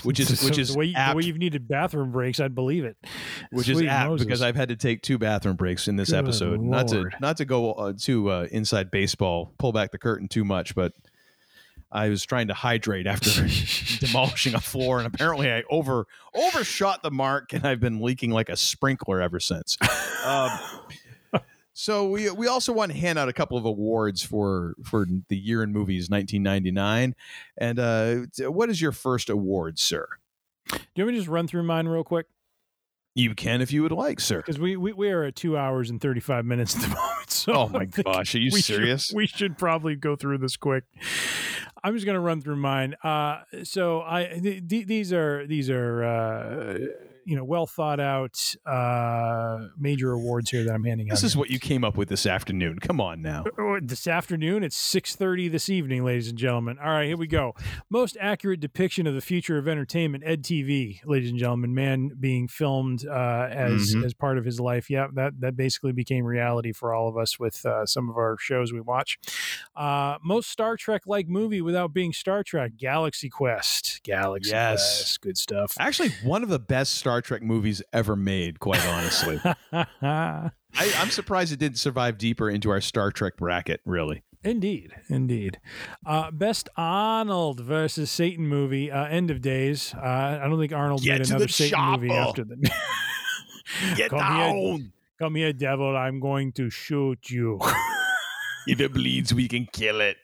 Which 0.02 0.20
is- 0.20 0.42
which 0.44 0.58
is 0.58 0.72
the 0.72 0.78
way, 0.78 0.86
the 0.92 0.96
apt. 0.96 1.16
way 1.16 1.22
you've 1.24 1.38
needed 1.38 1.66
bathroom 1.66 2.10
breaks. 2.12 2.40
I'd 2.40 2.54
believe 2.54 2.84
it. 2.84 2.96
which 3.50 3.68
is 3.68 3.78
Sweet 3.78 3.88
apt 3.88 4.10
Moses. 4.10 4.26
because 4.26 4.42
I've 4.42 4.56
had 4.56 4.68
to 4.68 4.76
take 4.76 5.02
two 5.02 5.16
bathroom 5.18 5.56
breaks 5.56 5.88
in 5.88 5.96
this 5.96 6.10
Good 6.10 6.18
episode. 6.18 6.60
Not 6.60 6.88
to 6.88 6.96
Lord. 6.96 7.14
not 7.20 7.36
to 7.38 7.44
go 7.46 7.72
uh, 7.72 7.92
too 7.98 8.30
uh, 8.30 8.46
inside 8.50 8.90
baseball, 8.90 9.54
pull 9.58 9.72
back 9.72 9.90
the 9.92 9.98
curtain 9.98 10.28
too 10.28 10.44
much, 10.44 10.74
but 10.74 10.92
I 11.90 12.08
was 12.08 12.24
trying 12.24 12.48
to 12.48 12.54
hydrate 12.54 13.06
after 13.06 13.30
demolishing 14.06 14.54
a 14.54 14.60
floor, 14.60 14.98
and 14.98 15.06
apparently 15.06 15.50
I 15.50 15.62
over 15.70 16.06
overshot 16.34 17.02
the 17.02 17.10
mark, 17.10 17.52
and 17.52 17.66
I've 17.66 17.80
been 17.80 18.00
leaking 18.00 18.30
like 18.30 18.48
a 18.48 18.56
sprinkler 18.56 19.20
ever 19.20 19.40
since. 19.40 19.78
Um, 20.24 20.50
so 21.72 22.08
we 22.08 22.28
we 22.30 22.48
also 22.48 22.72
want 22.72 22.90
to 22.92 22.98
hand 22.98 23.18
out 23.18 23.28
a 23.28 23.32
couple 23.32 23.56
of 23.56 23.64
awards 23.64 24.22
for 24.22 24.74
for 24.84 25.06
the 25.28 25.36
year 25.36 25.62
in 25.62 25.72
movies 25.72 26.10
1999. 26.10 27.14
And 27.56 27.78
uh, 27.78 28.50
what 28.50 28.68
is 28.68 28.82
your 28.82 28.92
first 28.92 29.30
award, 29.30 29.78
sir? 29.78 30.08
Do 30.70 30.78
you 30.96 31.04
want 31.04 31.08
me 31.08 31.14
to 31.14 31.20
just 31.20 31.28
run 31.28 31.46
through 31.46 31.62
mine 31.62 31.86
real 31.86 32.04
quick? 32.04 32.26
You 33.18 33.34
can 33.34 33.60
if 33.60 33.72
you 33.72 33.82
would 33.82 33.90
like, 33.90 34.20
sir. 34.20 34.36
Because 34.36 34.60
we, 34.60 34.76
we 34.76 34.92
we 34.92 35.10
are 35.10 35.24
at 35.24 35.34
two 35.34 35.58
hours 35.58 35.90
and 35.90 36.00
thirty 36.00 36.20
five 36.20 36.44
minutes 36.44 36.76
at 36.76 36.82
the 36.82 36.88
moment. 36.94 37.30
So 37.30 37.52
oh 37.52 37.68
my 37.68 37.84
gosh, 37.84 38.32
are 38.36 38.38
you 38.38 38.50
we 38.52 38.60
serious? 38.60 39.06
Should, 39.06 39.16
we 39.16 39.26
should 39.26 39.58
probably 39.58 39.96
go 39.96 40.14
through 40.14 40.38
this 40.38 40.56
quick. 40.56 40.84
I'm 41.82 41.94
just 41.94 42.06
going 42.06 42.14
to 42.14 42.20
run 42.20 42.40
through 42.40 42.56
mine. 42.56 42.94
Uh, 43.02 43.40
so 43.64 44.02
I 44.02 44.38
th- 44.40 44.68
th- 44.68 44.86
these 44.86 45.12
are 45.12 45.44
these 45.48 45.68
are 45.68 46.04
uh, 46.04 46.78
you 47.28 47.36
know 47.36 47.44
well 47.44 47.66
thought 47.66 48.00
out 48.00 48.54
uh, 48.64 49.58
major 49.78 50.12
awards 50.12 50.50
here 50.50 50.64
that 50.64 50.72
I'm 50.74 50.84
handing 50.84 51.10
out. 51.10 51.14
This 51.14 51.24
is 51.24 51.34
here. 51.34 51.40
what 51.40 51.50
you 51.50 51.58
came 51.58 51.84
up 51.84 51.96
with 51.96 52.08
this 52.08 52.24
afternoon. 52.26 52.78
Come 52.78 53.00
on 53.00 53.20
now. 53.20 53.44
Uh, 53.58 53.78
this 53.82 54.06
afternoon 54.06 54.62
it's 54.64 54.76
6.30 54.94 55.50
this 55.52 55.68
evening 55.68 56.04
ladies 56.04 56.28
and 56.28 56.38
gentlemen 56.38 56.78
all 56.82 56.90
right 56.90 57.06
here 57.06 57.16
we 57.16 57.26
go 57.26 57.54
most 57.90 58.16
accurate 58.20 58.60
depiction 58.60 59.06
of 59.06 59.14
the 59.14 59.20
future 59.20 59.58
of 59.58 59.68
entertainment 59.68 60.24
EDtv 60.24 61.00
ladies 61.04 61.30
and 61.30 61.38
gentlemen 61.38 61.74
man 61.74 62.10
being 62.18 62.48
filmed 62.48 63.06
uh, 63.06 63.46
as 63.50 63.94
Mhm. 63.94 64.04
as 64.04 64.14
part 64.14 64.38
of 64.38 64.44
his 64.44 64.58
life 64.58 64.88
yeah 64.90 65.06
that 65.14 65.34
that 65.40 65.56
basically 65.56 65.92
became 65.92 66.24
reality 66.24 66.72
for 66.72 66.92
all 66.94 67.08
of 67.08 67.16
us 67.16 67.38
with 67.38 67.64
uh, 67.66 67.84
some 67.86 68.08
of 68.10 68.16
our 68.16 68.36
shows 68.40 68.72
we 68.72 68.80
watch 68.80 69.18
uh, 69.76 70.16
most 70.24 70.50
star 70.50 70.76
trek 70.76 71.02
like 71.06 71.28
movie 71.28 71.60
without 71.60 71.92
being 71.92 72.12
star 72.12 72.42
trek 72.42 72.72
galaxy 72.76 73.28
quest 73.28 74.00
galaxy 74.02 74.50
Yes. 74.50 74.78
quest 74.98 75.20
good 75.20 75.38
stuff 75.38 75.74
Actually, 75.78 76.10
one 76.24 76.42
of 76.42 76.48
the 76.48 76.58
best 76.58 76.94
Star 76.94 77.17
Trek 77.20 77.42
movies 77.42 77.82
ever 77.92 78.16
made, 78.16 78.60
quite 78.60 78.84
honestly. 78.86 79.40
I, 79.72 80.50
I'm 80.74 81.10
surprised 81.10 81.52
it 81.52 81.58
didn't 81.58 81.78
survive 81.78 82.18
deeper 82.18 82.50
into 82.50 82.70
our 82.70 82.80
Star 82.80 83.10
Trek 83.10 83.36
bracket, 83.36 83.80
really. 83.84 84.22
Indeed, 84.44 84.94
indeed. 85.08 85.58
Uh, 86.06 86.30
best 86.30 86.68
Arnold 86.76 87.60
versus 87.60 88.10
Satan 88.10 88.46
movie, 88.46 88.90
uh, 88.90 89.06
End 89.06 89.30
of 89.30 89.40
Days. 89.40 89.92
Uh, 89.94 90.38
I 90.40 90.46
don't 90.48 90.60
think 90.60 90.72
Arnold 90.72 91.02
Get 91.02 91.18
made 91.18 91.28
another 91.28 91.46
the 91.46 91.52
Satan 91.52 91.90
movie 91.90 92.10
after 92.12 92.44
the. 92.44 92.56
Get 93.96 94.10
Come 94.10 94.18
here. 94.18 94.28
down! 94.28 94.92
Come 95.18 95.34
here, 95.34 95.52
devil! 95.52 95.96
I'm 95.96 96.20
going 96.20 96.52
to 96.52 96.70
shoot 96.70 97.30
you. 97.30 97.58
If 98.66 98.80
it 98.80 98.92
bleeds, 98.92 99.34
we 99.34 99.48
can 99.48 99.66
kill 99.72 100.00
it. 100.00 100.16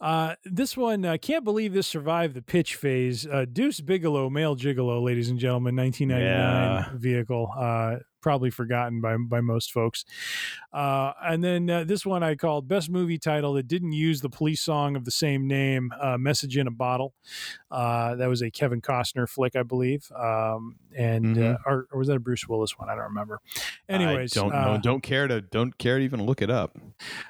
Uh, 0.00 0.34
this 0.44 0.76
one, 0.76 1.04
uh, 1.04 1.16
can't 1.20 1.44
believe 1.44 1.72
this 1.72 1.86
survived 1.86 2.34
the 2.34 2.42
pitch 2.42 2.74
phase. 2.76 3.26
Uh, 3.26 3.46
Deuce 3.50 3.80
Bigalow, 3.80 4.28
male 4.30 4.54
gigolo, 4.56 5.02
ladies 5.02 5.30
and 5.30 5.38
gentlemen, 5.38 5.74
1999 5.76 6.92
Yeah. 6.92 6.98
vehicle. 6.98 7.50
Uh, 7.56 7.96
probably 8.20 8.48
forgotten 8.50 9.02
by 9.02 9.14
by 9.18 9.42
most 9.42 9.70
folks. 9.70 10.02
Uh, 10.72 11.12
and 11.22 11.44
then 11.44 11.68
uh, 11.68 11.84
this 11.84 12.06
one 12.06 12.22
I 12.22 12.34
called 12.36 12.66
best 12.66 12.88
movie 12.90 13.18
title 13.18 13.52
that 13.52 13.68
didn't 13.68 13.92
use 13.92 14.22
the 14.22 14.30
police 14.30 14.62
song 14.62 14.96
of 14.96 15.04
the 15.04 15.10
same 15.10 15.46
name, 15.46 15.92
uh, 16.00 16.16
"Message 16.16 16.56
in 16.56 16.66
a 16.66 16.70
Bottle." 16.70 17.12
Uh, 17.70 18.14
that 18.14 18.26
was 18.28 18.40
a 18.40 18.50
Kevin 18.50 18.80
Costner 18.80 19.28
flick, 19.28 19.54
I 19.56 19.62
believe, 19.62 20.10
um, 20.16 20.76
and 20.96 21.36
uh, 21.36 21.40
Mhm. 21.40 21.56
or, 21.66 21.86
or 21.92 21.98
was 21.98 22.08
that 22.08 22.16
a 22.16 22.20
Bruce 22.20 22.48
Willis 22.48 22.78
one? 22.78 22.88
I 22.88 22.94
don't 22.94 23.04
remember. 23.04 23.40
Anyways, 23.90 24.34
I 24.36 24.40
don't 24.40 24.52
know. 24.52 24.80
Don't 24.82 25.02
care 25.02 25.28
to 25.28 25.42
don't 25.42 25.76
care 25.76 25.98
to 25.98 26.04
even 26.04 26.24
look 26.24 26.40
it 26.40 26.50
up. 26.50 26.78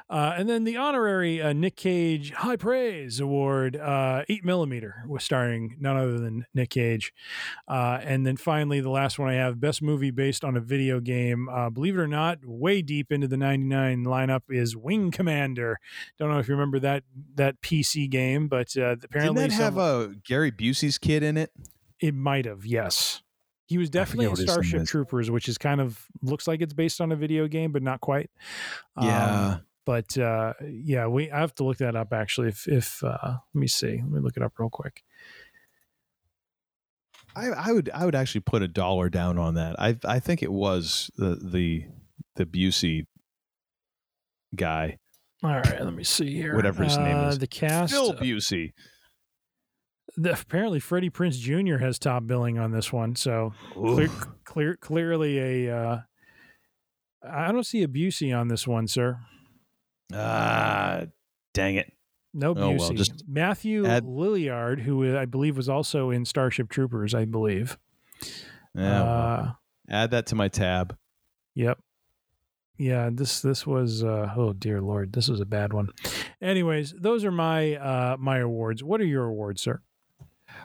uh, 0.08 0.34
and 0.36 0.48
then 0.48 0.62
the 0.62 0.76
honorary 0.76 1.42
uh, 1.42 1.52
Nick 1.74 1.82
Cage 1.82 2.30
High 2.30 2.54
Praise 2.54 3.18
Award, 3.18 3.74
uh, 3.74 4.22
8 4.28 4.44
millimeter, 4.44 5.02
was 5.08 5.24
starring 5.24 5.76
none 5.80 5.96
other 5.96 6.20
than 6.20 6.46
Nick 6.54 6.70
Cage. 6.70 7.12
Uh, 7.66 7.98
and 8.00 8.24
then 8.24 8.36
finally, 8.36 8.80
the 8.80 8.90
last 8.90 9.18
one 9.18 9.28
I 9.28 9.34
have 9.34 9.58
Best 9.58 9.82
Movie 9.82 10.12
Based 10.12 10.44
on 10.44 10.56
a 10.56 10.60
Video 10.60 11.00
Game. 11.00 11.48
Uh, 11.48 11.70
believe 11.70 11.96
it 11.96 12.00
or 12.00 12.06
not, 12.06 12.38
way 12.44 12.80
deep 12.80 13.10
into 13.10 13.26
the 13.26 13.36
99 13.36 14.04
lineup 14.04 14.42
is 14.48 14.76
Wing 14.76 15.10
Commander. 15.10 15.80
Don't 16.16 16.30
know 16.30 16.38
if 16.38 16.46
you 16.46 16.54
remember 16.54 16.78
that 16.78 17.02
that 17.34 17.60
PC 17.60 18.08
game, 18.08 18.46
but 18.46 18.68
uh, 18.76 18.90
Didn't 18.94 19.04
apparently 19.06 19.42
that 19.48 19.52
have 19.54 19.74
some- 19.74 19.78
uh, 20.12 20.14
Gary 20.24 20.52
Busey's 20.52 20.96
kid 20.98 21.24
in 21.24 21.36
it? 21.36 21.50
it 22.00 22.14
might 22.14 22.44
have, 22.44 22.64
yes. 22.64 23.22
He 23.66 23.78
was 23.78 23.88
definitely 23.90 24.26
in 24.26 24.30
what 24.32 24.38
his 24.38 24.46
name 24.46 24.52
Starship. 24.62 24.86
Troopers, 24.86 25.28
which 25.30 25.48
is 25.48 25.58
kind 25.58 25.80
of 25.80 26.06
looks 26.22 26.46
like 26.46 26.60
it's 26.60 26.74
based 26.74 27.00
on 27.00 27.10
a 27.10 27.16
video 27.16 27.48
game, 27.48 27.72
but 27.72 27.82
not 27.82 28.00
quite. 28.00 28.30
Um, 28.96 29.06
Yeah. 29.08 29.56
But 29.86 30.16
uh, 30.16 30.54
yeah, 30.66 31.06
we 31.06 31.30
I 31.30 31.40
have 31.40 31.54
to 31.56 31.64
look 31.64 31.78
that 31.78 31.94
up 31.96 32.12
actually. 32.12 32.48
If 32.48 32.66
if 32.68 33.04
uh, 33.04 33.18
let 33.22 33.60
me 33.60 33.66
see, 33.66 33.96
let 34.02 34.10
me 34.10 34.20
look 34.20 34.36
it 34.36 34.42
up 34.42 34.52
real 34.58 34.70
quick. 34.70 35.02
I, 37.36 37.48
I 37.48 37.72
would 37.72 37.90
I 37.92 38.04
would 38.04 38.14
actually 38.14 38.42
put 38.42 38.62
a 38.62 38.68
dollar 38.68 39.08
down 39.08 39.38
on 39.38 39.54
that. 39.54 39.76
I 39.78 39.98
I 40.04 40.20
think 40.20 40.42
it 40.42 40.52
was 40.52 41.10
the 41.16 41.34
the 41.36 41.84
the 42.36 42.46
Busey 42.46 43.06
guy, 44.56 44.98
All 45.42 45.50
right, 45.50 45.80
let 45.84 45.92
me 45.94 46.04
see 46.04 46.32
here. 46.34 46.54
Whatever 46.54 46.84
his 46.84 46.96
name 46.96 47.16
Uh, 47.16 47.28
is. 47.28 47.38
The 47.38 47.46
cast. 47.48 47.92
Phil 47.92 48.14
Busey. 48.14 48.72
the, 50.16 50.32
apparently, 50.32 50.78
Freddie 50.80 51.10
Prinze 51.10 51.38
Jr. 51.38 51.78
has 51.78 51.98
top 51.98 52.26
billing 52.26 52.58
on 52.58 52.70
this 52.70 52.92
one. 52.92 53.16
So 53.16 53.52
clear, 53.72 54.08
clear, 54.44 54.76
clearly 54.76 55.66
a. 55.66 55.76
Uh, 55.76 55.98
I 57.28 57.50
don't 57.52 57.66
see 57.66 57.82
a 57.82 57.88
Busey 57.88 58.36
on 58.36 58.48
this 58.48 58.66
one, 58.66 58.86
sir. 58.86 59.18
Ah, 60.12 61.02
dang 61.52 61.76
it. 61.76 61.92
No 62.33 62.50
Oh, 62.50 62.55
Busey. 62.55 62.78
well, 62.81 62.91
just 62.91 63.24
Matthew 63.28 63.86
add- 63.86 64.05
Lillard, 64.05 64.81
who 64.81 65.16
I 65.16 65.24
believe 65.24 65.57
was 65.57 65.68
also 65.68 66.10
in 66.10 66.24
Starship 66.24 66.68
Troopers, 66.68 67.15
I 67.15 67.24
believe. 67.24 67.78
Yeah, 68.74 69.02
uh, 69.02 69.52
add 69.89 70.10
that 70.10 70.26
to 70.26 70.34
my 70.34 70.49
tab. 70.49 70.97
Yep. 71.55 71.78
Yeah, 72.76 73.08
this 73.12 73.41
this 73.41 73.65
was 73.65 74.02
uh 74.02 74.33
oh 74.36 74.52
dear 74.52 74.81
lord, 74.81 75.12
this 75.12 75.28
was 75.28 75.41
a 75.41 75.47
bad 75.47 75.73
one. 75.73 75.91
Anyways, 76.42 76.92
those 76.99 77.24
are 77.24 77.31
my 77.31 77.76
uh 77.76 78.16
my 78.18 78.39
awards. 78.39 78.83
What 78.83 79.00
are 79.00 79.05
your 79.07 79.26
awards, 79.26 79.62
sir? 79.62 79.81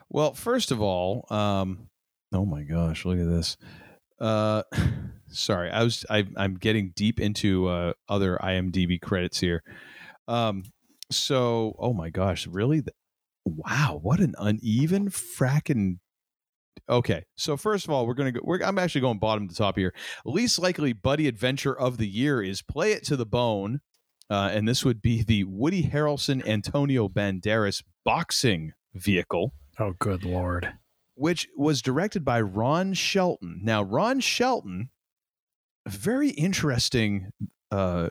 Well, 0.09 0.33
first 0.33 0.71
of 0.71 0.81
all, 0.81 1.25
um, 1.29 1.87
oh 2.33 2.45
my 2.45 2.63
gosh, 2.63 3.05
look 3.05 3.19
at 3.19 3.27
this. 3.29 3.57
Uh, 4.19 4.63
sorry, 5.31 5.69
I 5.71 5.83
was 5.83 6.05
I, 6.09 6.25
I'm 6.37 6.55
getting 6.55 6.91
deep 6.95 7.19
into 7.19 7.67
uh, 7.67 7.93
other 8.07 8.37
IMDb 8.41 8.99
credits 9.01 9.39
here. 9.39 9.63
Um, 10.27 10.63
so 11.11 11.75
oh 11.79 11.93
my 11.93 12.09
gosh, 12.09 12.47
really? 12.47 12.83
Wow, 13.45 13.99
what 14.01 14.19
an 14.19 14.35
uneven 14.37 15.09
fracking. 15.09 15.97
Okay, 16.87 17.25
so 17.35 17.57
first 17.57 17.85
of 17.85 17.91
all, 17.91 18.07
we're 18.07 18.13
gonna 18.13 18.31
go. 18.31 18.41
We're, 18.43 18.61
I'm 18.63 18.79
actually 18.79 19.01
going 19.01 19.19
bottom 19.19 19.47
to 19.47 19.55
top 19.55 19.77
here. 19.77 19.93
Least 20.25 20.59
likely 20.59 20.93
buddy 20.93 21.27
adventure 21.27 21.77
of 21.77 21.97
the 21.97 22.07
year 22.07 22.41
is 22.41 22.61
Play 22.61 22.91
It 22.93 23.03
to 23.05 23.15
the 23.15 23.25
Bone, 23.25 23.81
uh, 24.29 24.49
and 24.53 24.67
this 24.67 24.83
would 24.85 25.01
be 25.01 25.23
the 25.23 25.43
Woody 25.45 25.83
Harrelson 25.83 26.45
Antonio 26.47 27.07
Banderas 27.07 27.83
boxing 28.05 28.73
vehicle 28.93 29.53
Oh 29.79 29.93
good 29.99 30.23
lord. 30.23 30.73
which 31.15 31.47
was 31.55 31.81
directed 31.81 32.25
by 32.25 32.41
Ron 32.41 32.93
Shelton. 32.93 33.59
Now, 33.63 33.83
Ron 33.83 34.19
Shelton, 34.19 34.89
very 35.89 36.29
interesting 36.29 37.31
uh, 37.71 38.09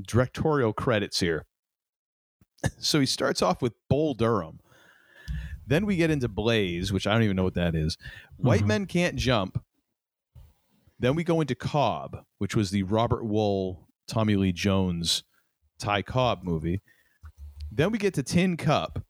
directorial 0.00 0.72
credits 0.72 1.20
here. 1.20 1.46
So 2.80 2.98
he 2.98 3.06
starts 3.06 3.40
off 3.40 3.62
with 3.62 3.74
Bull 3.88 4.14
Durham. 4.14 4.58
Then 5.64 5.86
we 5.86 5.94
get 5.96 6.10
into 6.10 6.26
Blaze, 6.26 6.92
which 6.92 7.06
I 7.06 7.12
don't 7.12 7.22
even 7.22 7.36
know 7.36 7.44
what 7.44 7.54
that 7.54 7.76
is. 7.76 7.96
White 8.36 8.62
Mhm. 8.62 8.66
Men 8.66 8.86
Can't 8.86 9.14
Jump. 9.16 9.62
Then 10.98 11.14
we 11.14 11.22
go 11.22 11.40
into 11.40 11.54
Cobb, 11.54 12.24
which 12.38 12.56
was 12.56 12.70
the 12.72 12.82
Robert 12.82 13.22
Wuhl, 13.22 13.84
Tommy 14.08 14.34
Lee 14.34 14.50
Jones, 14.52 15.22
Ty 15.78 16.02
Cobb 16.02 16.42
movie. 16.42 16.82
Then 17.70 17.92
we 17.92 17.98
get 17.98 18.14
to 18.14 18.24
Tin 18.24 18.56
Cup. 18.56 19.04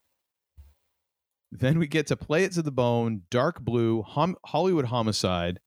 Then 1.51 1.79
we 1.79 1.87
get 1.87 2.07
to 2.09 2.17
Play 2.17 2.45
It 2.45 2.53
to 2.53 2.63
the 2.63 2.71
Bone, 2.73 3.23
Dark 3.31 3.63
Blue, 3.63 4.03
Hom- 4.03 4.37
Hollywood 4.45 4.87
Homicide, 4.87 5.59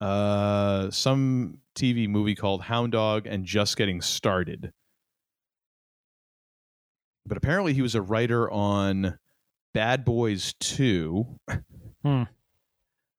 uh, 0.00 0.90
some 0.90 1.58
TV 1.74 2.08
movie 2.08 2.34
called 2.34 2.62
Hound 2.62 2.92
Dog, 2.92 3.26
and 3.26 3.44
Just 3.44 3.76
Getting 3.76 4.00
Started. 4.00 4.72
But 7.26 7.36
apparently, 7.36 7.74
he 7.74 7.82
was 7.82 7.94
a 7.94 8.02
writer 8.02 8.50
on 8.50 9.18
Bad 9.74 10.04
Boys 10.04 10.54
2. 10.60 11.38
Hmm. 12.02 12.22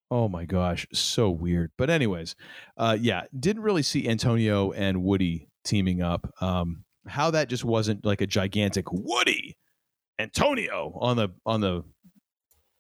Oh 0.10 0.27
my 0.27 0.43
gosh, 0.43 0.85
so 0.92 1.30
weird. 1.30 1.72
But 1.77 1.90
anyways, 1.90 2.35
uh, 2.76 2.98
yeah, 3.00 3.24
didn't 3.38 3.61
really 3.61 3.84
see 3.84 4.10
Antonio 4.10 4.72
and 4.72 5.03
Woody 5.03 5.48
teaming 5.64 6.01
up. 6.01 6.34
Um, 6.42 6.84
how 7.08 7.32
that 7.32 7.48
just 7.48 7.64
wasn't 7.64 8.06
like 8.06 8.22
a 8.22 8.27
gigantic 8.27 8.92
Woody 8.92 9.56
Antonio 10.19 10.98
on 11.00 11.16
the 11.16 11.30
on 11.45 11.61
the 11.61 11.84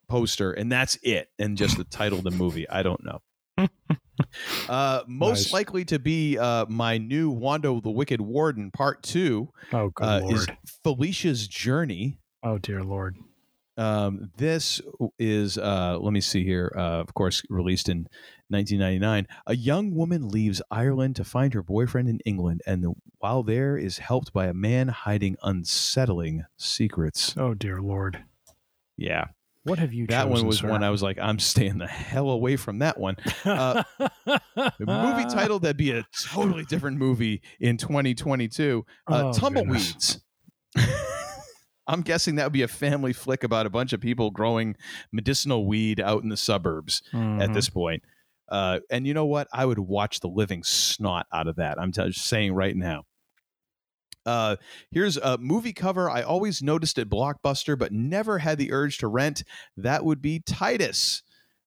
poster, 0.09 0.51
and 0.51 0.71
that's 0.71 0.97
it, 1.03 1.29
and 1.39 1.57
just 1.57 1.77
the 1.77 1.85
title 1.85 2.17
of 2.17 2.25
the 2.25 2.31
movie. 2.31 2.67
I 2.69 2.83
don't 2.83 3.03
know. 3.03 3.21
Uh, 4.69 5.01
most 5.07 5.45
Nice. 5.47 5.53
likely 5.53 5.83
to 5.85 5.97
be 5.99 6.37
uh, 6.37 6.65
my 6.69 6.97
new 6.99 7.33
Wando 7.33 7.81
the 7.81 7.89
Wicked 7.89 8.21
Warden 8.21 8.69
Part 8.71 9.01
Two 9.01 9.49
Oh, 9.73 9.89
good 9.89 10.03
uh, 10.05 10.19
lord. 10.21 10.33
is 10.35 10.47
Felicia's 10.83 11.47
Journey. 11.47 12.19
oh, 12.43 12.57
dear 12.59 12.83
lord. 12.83 13.17
Um, 13.77 14.29
this 14.37 14.79
is, 15.17 15.57
uh, 15.57 15.97
let 15.99 16.13
me 16.13 16.21
see 16.21 16.43
here. 16.43 16.71
Uh, 16.77 16.99
of 16.99 17.13
course, 17.15 17.41
released 17.49 17.89
in 17.89 18.07
1999. 18.49 19.27
A 19.47 19.55
young 19.55 19.95
woman 19.95 20.29
leaves 20.29 20.61
Ireland 20.69 21.15
to 21.15 21.23
find 21.23 21.53
her 21.55 21.63
boyfriend 21.63 22.07
in 22.07 22.19
England, 22.25 22.61
and 22.67 22.85
while 23.19 23.41
there, 23.43 23.75
is 23.75 23.97
helped 23.97 24.33
by 24.33 24.47
a 24.47 24.53
man 24.53 24.89
hiding 24.89 25.35
unsettling 25.41 26.43
secrets. 26.57 27.33
Oh, 27.37 27.53
dear 27.55 27.81
lord. 27.81 28.23
Yeah, 28.97 29.25
What 29.63 29.77
have 29.79 29.93
you 29.93 30.07
that 30.07 30.27
one 30.27 30.45
was 30.47 30.59
sir? 30.59 30.69
one 30.69 30.83
I 30.83 30.89
was 30.89 31.03
like, 31.03 31.19
I'm 31.19 31.37
staying 31.37 31.77
the 31.77 31.87
hell 31.87 32.29
away 32.31 32.55
from 32.55 32.79
that 32.79 32.99
one. 32.99 33.15
Uh, 33.45 33.83
a 34.25 34.41
movie 34.79 35.25
title 35.29 35.59
that'd 35.59 35.77
be 35.77 35.91
a 35.91 36.03
totally 36.31 36.65
different 36.65 36.97
movie 36.97 37.41
in 37.59 37.77
2022. 37.77 38.85
Uh, 39.07 39.31
Oh, 39.33 39.33
Tumbleweeds. 39.37 40.19
I'm 41.87 42.01
guessing 42.01 42.35
that 42.35 42.45
would 42.45 42.53
be 42.53 42.61
a 42.61 42.67
family 42.67 43.11
flick 43.13 43.43
about 43.43 43.65
a 43.65 43.69
bunch 43.69 43.91
of 43.93 43.99
people 43.99 44.31
growing 44.31 44.75
medicinal 45.11 45.65
weed 45.67 45.99
out 45.99 46.23
in 46.23 46.29
the 46.29 46.37
suburbs 46.37 47.01
at 47.11 47.19
Mhm. 47.19 47.53
this 47.53 47.69
point. 47.69 48.03
Uh, 48.49 48.79
and 48.89 49.05
you 49.07 49.13
know 49.13 49.25
what? 49.25 49.47
I 49.53 49.65
would 49.65 49.79
watch 49.79 50.19
the 50.19 50.27
living 50.27 50.63
snot 50.63 51.25
out 51.33 51.47
of 51.47 51.55
that. 51.57 51.79
I'm 51.79 51.91
t- 51.91 52.03
just 52.07 52.25
saying 52.25 52.53
right 52.53 52.75
now. 52.75 53.03
Uh, 54.25 54.55
here's 54.91 55.17
a 55.17 55.37
movie 55.37 55.73
cover 55.73 56.09
I 56.09 56.21
always 56.21 56.61
noticed 56.61 56.99
at 56.99 57.09
Blockbuster, 57.09 57.77
but 57.77 57.91
never 57.91 58.37
had 58.39 58.57
the 58.57 58.71
urge 58.71 58.97
to 58.99 59.07
rent. 59.07 59.43
That 59.77 60.05
would 60.05 60.21
be 60.21 60.39
Titus. 60.39 61.23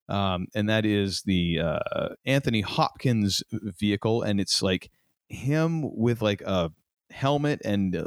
Um, 0.08 0.47
and 0.55 0.68
that 0.68 0.84
is 0.84 1.23
the 1.23 1.60
uh, 1.60 2.08
Anthony 2.24 2.60
Hopkins 2.60 3.42
vehicle. 3.52 4.23
And 4.23 4.39
it's 4.41 4.62
like 4.62 4.91
him 5.28 5.97
with 5.97 6.20
like 6.23 6.42
a 6.42 6.70
helmet 7.10 7.60
and 7.65 7.97
uh, 7.97 8.07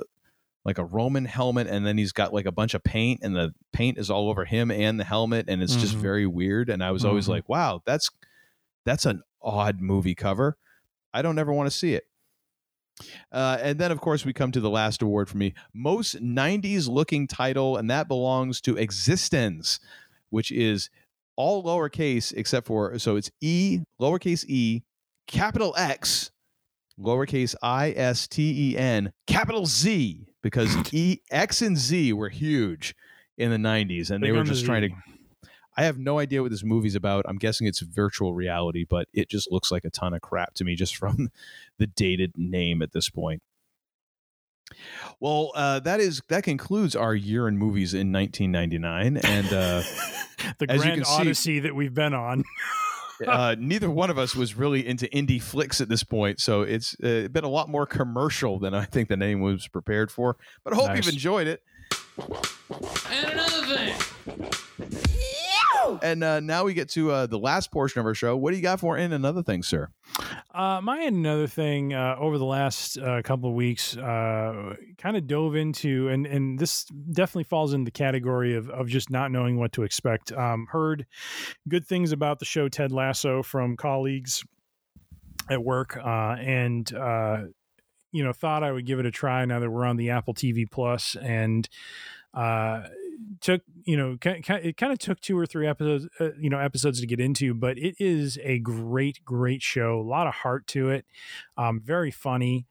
like 0.64 0.78
a 0.78 0.86
Roman 0.86 1.26
helmet. 1.26 1.68
And 1.68 1.86
then 1.86 1.98
he's 1.98 2.12
got 2.12 2.34
like 2.34 2.46
a 2.46 2.52
bunch 2.52 2.74
of 2.74 2.84
paint, 2.84 3.22
and 3.24 3.36
the 3.36 3.54
paint 3.74 3.98
is 3.98 4.10
all 4.10 4.30
over 4.30 4.46
him 4.46 4.70
and 4.70 5.00
the 5.00 5.04
helmet. 5.06 5.46
And 5.50 5.62
it's 5.64 5.76
just 5.76 5.96
Mhm. 5.96 6.02
very 6.02 6.28
weird. 6.28 6.70
And 6.70 6.84
I 6.84 6.92
was 6.92 7.04
always 7.04 7.26
Mhm. 7.26 7.30
like, 7.30 7.50
wow, 7.50 7.82
that's 7.86 8.10
that's 8.86 9.06
an 9.06 9.22
odd 9.42 9.82
movie 9.82 10.16
cover. 10.16 10.58
I 11.14 11.22
don't 11.22 11.38
ever 11.40 11.52
want 11.52 11.70
to 11.70 11.76
see 11.78 11.94
it. 11.96 12.06
Uh, 13.32 13.58
and 13.62 13.80
then, 13.80 13.92
of 13.92 14.02
course, 14.02 14.26
we 14.26 14.34
come 14.34 14.52
to 14.52 14.60
the 14.60 14.70
last 14.70 15.02
award 15.02 15.30
for 15.30 15.38
me 15.38 15.54
most 15.74 16.22
90s 16.22 16.88
looking 16.88 17.28
title, 17.28 17.78
and 17.78 17.90
that 17.90 18.08
belongs 18.08 18.62
to 18.62 18.76
eXistenZ, 18.76 19.80
which 20.30 20.52
is 20.52 20.90
all 21.36 21.64
lowercase 21.64 22.34
except 22.36 22.68
for 22.68 22.98
so 23.00 23.16
it's 23.16 23.30
E, 23.42 23.80
lowercase 24.02 24.44
e, 24.48 24.82
capital 25.28 25.74
X, 25.78 26.32
lowercase 27.00 27.56
I 27.62 27.92
S 27.92 28.28
T 28.28 28.72
E 28.72 28.78
N, 28.78 29.14
capital 29.28 29.66
Z, 29.66 30.28
because 30.42 30.76
E, 30.94 31.20
X, 31.32 31.62
and 31.62 31.78
Z 31.78 32.14
were 32.14 32.30
huge 32.30 32.96
in 33.38 33.52
the 33.52 33.58
90s, 33.58 34.10
and 34.10 34.24
they 34.24 34.32
were 34.32 34.40
on 34.40 34.46
the 34.46 34.54
just 34.54 34.66
trying 34.66 34.90
to. 34.90 34.96
I 35.78 35.84
have 35.84 36.00
no 36.00 36.18
idea 36.20 36.42
what 36.42 36.50
this 36.52 36.64
movie's 36.64 36.96
about. 36.96 37.26
I'm 37.28 37.38
guessing 37.38 37.68
it's 37.68 37.82
virtual 37.82 38.34
reality, 38.34 38.84
but 38.84 39.08
it 39.14 39.30
just 39.30 39.52
looks 39.52 39.72
like 39.72 39.86
a 39.86 39.92
ton 39.92 40.14
of 40.16 40.22
crap 40.22 40.56
to 40.56 40.64
me 40.64 40.76
just 40.76 40.96
from 40.98 41.30
the 41.78 41.88
dated 41.88 42.34
name 42.36 42.82
at 42.82 42.92
this 42.94 43.10
point. 43.10 43.44
Well, 45.20 45.52
uh, 45.56 45.80
that 45.82 46.00
is 46.02 46.22
that 46.28 46.44
concludes 46.44 46.96
our 46.96 47.16
year 47.16 47.48
in 47.48 47.58
movies 47.58 47.94
in 47.94 48.12
1999, 48.12 49.18
and 49.18 49.48
uh, 49.48 49.82
the 50.58 50.66
you 50.70 50.80
grand 50.80 50.96
can 50.96 51.06
see- 51.06 51.22
odyssey 51.22 51.60
that 51.60 51.74
we've 51.74 51.94
been 51.94 52.14
on. 52.14 52.44
uh, 53.28 53.56
neither 53.58 53.90
one 53.90 54.10
of 54.10 54.18
us 54.18 54.36
was 54.36 54.56
really 54.56 54.86
into 54.86 55.06
indie 55.08 55.42
flicks 55.42 55.80
at 55.80 55.88
this 55.88 56.04
point, 56.04 56.42
so 56.42 56.64
it's 56.64 56.96
uh, 57.02 57.30
been 57.32 57.46
a 57.46 57.50
lot 57.50 57.70
more 57.70 57.86
commercial 57.86 58.60
than 58.60 58.74
I 58.74 58.84
think 58.84 59.08
the 59.08 59.16
name 59.16 59.40
was 59.40 59.70
prepared 59.70 60.12
for. 60.12 60.36
But 60.66 60.74
I 60.74 60.76
hope 60.76 60.88
Nice. 60.90 61.06
you've 61.06 61.14
enjoyed 61.14 61.48
it. 61.48 61.64
And 62.18 63.32
another 63.32 63.66
thing. 63.66 65.14
And 66.02 66.24
uh, 66.24 66.40
now 66.40 66.64
we 66.64 66.74
get 66.74 66.90
to 66.90 67.12
uh, 67.12 67.26
the 67.28 67.40
last 67.40 67.72
portion 67.72 68.00
of 68.00 68.06
our 68.06 68.14
show. 68.14 68.36
What 68.36 68.52
do 68.52 68.58
you 68.58 68.64
got 68.64 68.80
for 68.80 68.98
in 68.98 69.14
another 69.14 69.44
thing, 69.44 69.64
sir? 69.64 69.90
Uh, 70.54 70.82
my 70.82 71.02
another 71.02 71.48
thing 71.48 71.94
uh, 71.94 72.16
over 72.20 72.38
the 72.38 72.46
last 72.46 72.98
uh, 72.98 73.22
couple 73.24 73.50
of 73.50 73.56
weeks, 73.56 73.96
uh, 73.98 74.76
kind 74.98 75.16
of 75.16 75.28
dove 75.28 75.56
into, 75.56 76.10
and 76.10 76.26
and 76.26 76.60
this 76.60 76.86
definitely 76.86 77.44
falls 77.44 77.74
in 77.74 77.84
the 77.84 77.92
category 77.92 78.56
of 78.56 78.70
of 78.70 78.88
just 78.88 79.10
not 79.10 79.32
knowing 79.32 79.58
what 79.58 79.72
to 79.74 79.84
expect. 79.84 80.32
Um, 80.32 80.68
heard 80.72 81.06
good 81.68 81.86
things 81.86 82.12
about 82.12 82.40
the 82.40 82.46
show 82.46 82.68
Ted 82.70 82.92
Lasso 82.92 83.44
from 83.44 83.78
colleagues 83.78 84.44
at 85.50 85.64
work, 85.64 85.98
uh, 85.98 86.36
and 86.40 86.92
uh, 86.94 87.44
you 88.12 88.24
know 88.24 88.34
thought 88.34 88.64
I 88.64 88.72
would 88.72 88.86
give 88.86 89.00
it 89.00 89.06
a 89.06 89.12
try 89.12 89.46
now 89.46 89.60
that 89.60 89.70
we're 89.70 89.86
on 89.86 89.98
the 89.98 90.10
Apple 90.12 90.34
TV 90.34 90.70
Plus 90.70 91.16
and. 91.22 91.68
Uh, 92.34 92.84
took 93.42 93.62
you 93.86 93.98
know 93.98 94.18
it 94.24 94.78
kind 94.78 94.94
of 94.94 95.00
took 95.00 95.20
two 95.20 95.38
or 95.38 95.46
three 95.46 95.68
episodes 95.68 96.08
uh, 96.20 96.30
you 96.40 96.50
know 96.50 96.60
episodes 96.60 97.00
to 97.00 97.08
get 97.08 97.20
into 97.20 97.54
but 97.54 97.78
it 97.78 97.96
is 98.00 98.38
a 98.44 98.60
great 98.60 99.24
great 99.26 99.62
show 99.62 100.00
a 100.00 100.02
lot 100.02 100.28
of 100.28 100.34
heart 100.34 100.68
to 100.68 100.90
it 100.90 101.06
um, 101.58 101.80
very 101.80 102.12
funny 102.12 102.68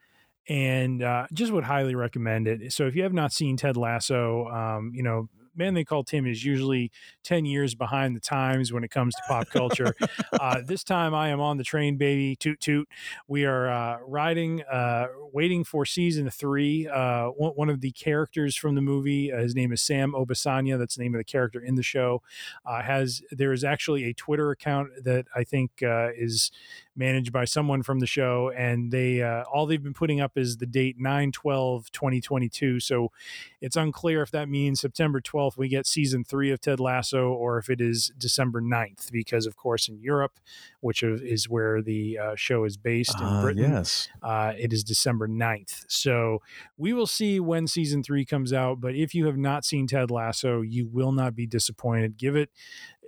and 0.48 1.02
uh, 1.02 1.26
just 1.32 1.52
would 1.52 1.64
highly 1.64 1.96
recommend 1.96 2.46
it. 2.46 2.72
So 2.72 2.86
if 2.86 2.94
you 2.94 3.02
have 3.02 3.12
not 3.12 3.32
seen 3.32 3.56
ted 3.56 3.76
lasso 3.76 4.46
um, 4.48 4.92
you 4.94 5.02
know 5.02 5.28
man 5.56 5.74
they 5.74 5.84
call 5.84 6.04
tim 6.04 6.26
is 6.26 6.44
usually 6.44 6.90
10 7.24 7.44
years 7.44 7.74
behind 7.74 8.14
the 8.14 8.20
times 8.20 8.72
when 8.72 8.84
it 8.84 8.90
comes 8.90 9.14
to 9.14 9.22
pop 9.26 9.48
culture. 9.48 9.94
Uh, 10.32 10.60
this 10.64 10.84
time 10.84 11.14
i 11.14 11.28
am 11.28 11.40
on 11.40 11.56
the 11.56 11.64
train 11.64 11.96
baby. 11.96 12.36
Toot 12.36 12.60
toot. 12.60 12.88
We 13.26 13.44
are 13.44 13.68
uh, 13.68 13.98
riding 14.06 14.62
uh, 14.62 15.06
waiting 15.32 15.64
for 15.64 15.84
season 15.84 16.30
three 16.30 16.86
uh, 16.88 17.28
one, 17.28 17.52
one 17.52 17.70
of 17.70 17.80
the 17.80 17.90
characters 17.92 18.54
from 18.54 18.74
the 18.74 18.82
movie 18.82 19.32
uh, 19.32 19.38
his 19.38 19.54
name 19.54 19.72
is 19.72 19.82
sam 19.82 20.12
Obisanya. 20.12 20.78
That's 20.78 20.96
the 20.96 21.02
name 21.02 21.14
of 21.14 21.18
the 21.18 21.24
character 21.24 21.60
in 21.60 21.74
the 21.74 21.82
show. 21.82 22.22
Uh, 22.64 22.82
has 22.82 23.22
there 23.30 23.52
is 23.52 23.64
actually 23.64 24.04
a 24.04 24.12
twitter 24.14 24.50
account 24.50 24.90
that 25.04 25.26
i 25.34 25.42
think 25.42 25.70
is 25.80 26.50
managed 26.96 27.32
by 27.32 27.44
someone 27.44 27.82
from 27.82 27.98
the 28.00 28.06
show 28.06 28.50
and 28.56 28.90
they 28.90 29.22
uh, 29.22 29.42
all 29.52 29.66
they've 29.66 29.82
been 29.82 29.92
putting 29.94 30.20
up 30.20 30.32
is 30.36 30.56
the 30.56 30.66
date 30.66 30.96
9 30.98 31.30
12 31.32 31.92
2022 31.92 32.80
so 32.80 33.12
it's 33.60 33.76
unclear 33.76 34.22
if 34.22 34.30
that 34.30 34.48
means 34.48 34.80
september 34.80 35.20
12th 35.20 35.56
we 35.56 35.68
get 35.68 35.86
season 35.86 36.24
three 36.24 36.50
of 36.50 36.60
ted 36.60 36.80
lasso 36.80 37.28
or 37.28 37.58
if 37.58 37.68
it 37.68 37.80
is 37.80 38.10
december 38.18 38.60
9th 38.62 39.10
because 39.12 39.46
of 39.46 39.56
course 39.56 39.88
in 39.88 39.98
europe 40.00 40.38
which 40.80 41.02
is- 41.02 41.46
where 41.48 41.82
the 41.82 42.18
uh, 42.18 42.34
show 42.36 42.64
is 42.64 42.76
based 42.76 43.14
in 43.20 43.24
Ah, 43.26 43.42
britain 43.42 43.70
yes. 43.70 44.08
uh, 44.22 44.52
it 44.58 44.72
is 44.72 44.82
December 44.82 45.28
9th. 45.28 45.84
So 45.88 46.40
we 46.76 46.92
will 46.92 47.06
see 47.06 47.38
when 47.40 47.66
season 47.66 48.02
three 48.02 48.24
comes 48.24 48.52
out. 48.52 48.80
But 48.80 48.94
if 48.94 49.14
you 49.14 49.26
have 49.26 49.36
not 49.36 49.64
seen 49.64 49.86
Ted 49.86 50.10
Lasso, 50.10 50.62
you 50.62 50.86
will 50.86 51.12
not 51.12 51.34
be 51.36 51.46
disappointed. 51.46 52.16
Give 52.16 52.34
it 52.36 52.50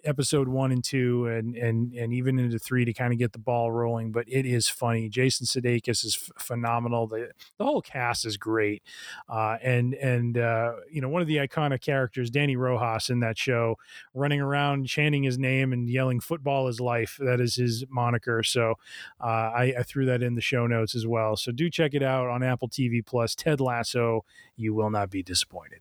episode 0.08 0.48
one 0.48 0.72
and 0.72 0.82
two 0.82 1.26
and 1.26 1.56
and 1.56 1.92
and 1.92 2.12
even 2.12 2.38
into 2.38 2.58
three 2.58 2.84
to 2.84 2.92
kind 2.92 3.12
of 3.12 3.18
get 3.18 3.32
the 3.32 3.38
ball 3.38 3.70
rolling 3.70 4.10
but 4.10 4.24
it 4.28 4.46
is 4.46 4.68
funny 4.68 5.08
jason 5.08 5.46
sudeikis 5.46 6.04
is 6.04 6.18
f- 6.20 6.42
phenomenal 6.42 7.06
the 7.06 7.30
the 7.58 7.64
whole 7.64 7.82
cast 7.82 8.24
is 8.24 8.36
great 8.36 8.82
uh 9.28 9.56
and 9.62 9.94
and 9.94 10.38
uh 10.38 10.72
you 10.90 11.00
know 11.00 11.08
one 11.08 11.22
of 11.22 11.28
the 11.28 11.36
iconic 11.36 11.80
characters 11.80 12.30
Dani 12.30 12.56
Rojas 12.56 13.10
in 13.10 13.20
that 13.20 13.38
show 13.38 13.76
running 14.14 14.40
around 14.40 14.86
chanting 14.86 15.22
his 15.22 15.38
name 15.38 15.72
and 15.72 15.88
yelling 15.88 16.20
football 16.20 16.68
is 16.68 16.80
life 16.80 17.18
that 17.20 17.40
is 17.40 17.56
his 17.56 17.84
moniker 17.90 18.42
so 18.42 18.74
uh, 19.20 19.26
I, 19.26 19.74
I 19.78 19.82
threw 19.82 20.06
that 20.06 20.22
in 20.22 20.34
the 20.34 20.40
show 20.40 20.66
notes 20.66 20.94
as 20.94 21.06
well. 21.06 21.36
So 21.36 21.52
do 21.52 21.68
check 21.70 21.94
it 21.94 22.02
out 22.02 22.28
on 22.28 22.42
Apple 22.42 22.68
TV 22.68 23.04
Plus. 23.04 23.34
Ted 23.34 23.60
Lasso. 23.60 24.24
You 24.56 24.74
will 24.74 24.90
not 24.90 25.10
be 25.10 25.22
disappointed. 25.22 25.80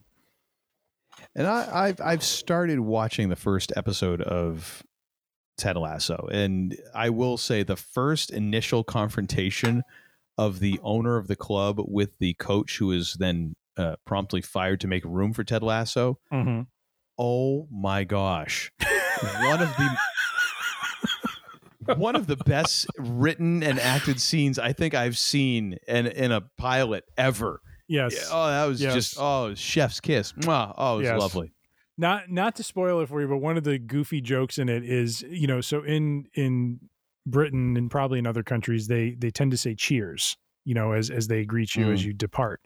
And 1.36 1.48
I, 1.48 1.70
I've 1.72 2.02
I've 2.02 2.24
started 2.24 2.80
watching 2.80 3.30
the 3.30 3.36
first 3.36 3.72
episode 3.76 4.22
of 4.22 4.84
Ted 5.58 5.78
Lasso, 5.78 6.28
and 6.32 6.76
I 6.94 7.10
will 7.10 7.38
say 7.38 7.64
the 7.64 7.76
first 7.76 8.32
initial 8.32 8.84
confrontation 8.84 9.84
of 10.38 10.60
the 10.60 10.80
owner 10.84 11.18
of 11.18 11.28
the 11.28 11.36
club 11.36 11.80
with 11.80 12.18
the 12.20 12.34
coach, 12.36 12.78
who 12.78 12.92
is 12.92 13.16
then 13.20 13.56
uh, 13.78 13.96
promptly 14.06 14.42
fired 14.42 14.80
to 14.82 14.88
make 14.88 15.04
room 15.06 15.34
for 15.34 15.44
Ted 15.44 15.64
Lasso. 15.64 16.20
Mm-hmm. 16.32 16.62
Oh 17.18 17.68
my 17.72 18.04
gosh, 18.04 18.72
one 19.42 19.62
of 19.62 19.76
the 19.78 19.98
one 21.96 22.16
of 22.16 22.28
the 22.28 22.36
best 22.36 22.88
written 22.98 23.64
and 23.64 23.80
acted 23.80 24.22
scenes 24.22 24.60
I 24.60 24.74
think 24.74 24.94
I've 24.94 25.18
seen 25.18 25.78
in 25.88 26.08
in 26.08 26.32
a 26.32 26.42
pilot 26.58 27.06
ever. 27.18 27.62
Yes. 27.88 28.14
Yeah, 28.16 28.22
oh, 28.32 28.48
that 28.48 28.66
was 28.66 28.82
Yes. 28.82 28.94
just 28.94 29.16
oh, 29.20 29.54
chef's 29.56 30.00
kiss. 30.00 30.34
Mwah. 30.34 30.74
Oh, 30.78 30.96
it 30.96 30.98
was 30.98 31.06
Yes. 31.06 31.20
lovely. 31.20 31.54
Not 31.98 32.30
not 32.30 32.56
to 32.58 32.64
spoil 32.64 33.00
it 33.02 33.10
for 33.10 33.22
you, 33.22 33.28
but 33.28 33.38
one 33.38 33.58
of 33.58 33.64
the 33.64 33.80
goofy 33.80 34.22
jokes 34.22 34.58
in 34.60 34.70
it 34.70 34.84
is 34.84 35.24
you 35.30 35.48
know 35.48 35.62
so 35.62 35.82
in 35.84 36.28
in 36.34 36.80
Britain 37.26 37.76
and 37.78 37.90
probably 37.90 38.20
in 38.20 38.28
other 38.28 38.44
countries 38.44 38.88
they 38.88 39.12
they 39.18 39.32
tend 39.32 39.52
to 39.52 39.58
say 39.58 39.74
cheers 39.76 40.38
you 40.64 40.74
know 40.74 40.92
as 40.92 41.10
as 41.10 41.28
they 41.28 41.44
greet 41.46 41.76
you 41.76 41.92
as 41.92 42.02
Mm. 42.02 42.06
you 42.06 42.14
depart. 42.14 42.62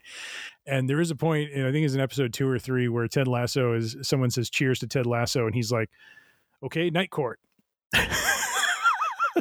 And 0.65 0.89
there 0.89 0.99
is 0.99 1.11
a 1.11 1.15
point, 1.15 1.51
and 1.53 1.65
I 1.65 1.71
think 1.71 1.85
it's 1.85 1.93
in 1.93 1.99
episode 2.01 2.33
two 2.33 2.47
or 2.47 2.59
three, 2.59 2.87
where 2.89 3.07
Ted 3.07 3.27
Lasso 3.27 3.73
is 3.73 3.95
someone 4.01 4.31
says 4.31 4.49
cheers 4.49 4.79
to 4.79 4.87
Ted 4.87 5.05
Lasso, 5.05 5.45
and 5.45 5.55
he's 5.55 5.71
like, 5.71 5.89
"Okay, 6.63 6.89
night 6.89 7.09
court." 7.11 7.39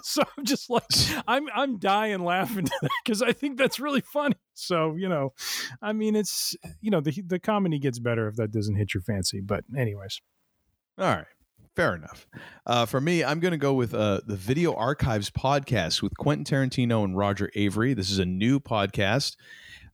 so 0.04 0.22
I'm 0.36 0.44
just 0.44 0.70
like, 0.70 0.84
I'm 1.28 1.48
I'm 1.54 1.78
dying 1.78 2.24
laughing 2.24 2.68
because 3.04 3.22
I 3.22 3.32
think 3.32 3.58
that's 3.58 3.80
really 3.80 4.00
funny. 4.00 4.36
So 4.54 4.94
you 4.96 5.08
know, 5.08 5.32
I 5.82 5.92
mean, 5.92 6.16
it's 6.16 6.56
you 6.80 6.90
know 6.90 7.00
the 7.00 7.22
the 7.26 7.38
comedy 7.38 7.78
gets 7.78 7.98
better 7.98 8.28
if 8.28 8.36
that 8.36 8.50
doesn't 8.52 8.76
hit 8.76 8.94
your 8.94 9.02
fancy. 9.02 9.40
But 9.40 9.64
anyways, 9.76 10.20
all 10.98 11.06
right. 11.06 11.26
Fair 11.76 11.94
enough. 11.94 12.26
Uh, 12.66 12.84
for 12.84 13.00
me, 13.00 13.22
I'm 13.22 13.38
going 13.38 13.52
to 13.52 13.58
go 13.58 13.72
with 13.72 13.94
uh, 13.94 14.20
the 14.26 14.34
Video 14.34 14.74
Archives 14.74 15.30
podcast 15.30 16.02
with 16.02 16.16
Quentin 16.18 16.44
Tarantino 16.44 17.04
and 17.04 17.16
Roger 17.16 17.48
Avary. 17.56 17.94
This 17.94 18.10
is 18.10 18.18
a 18.18 18.24
new 18.24 18.58
podcast. 18.58 19.36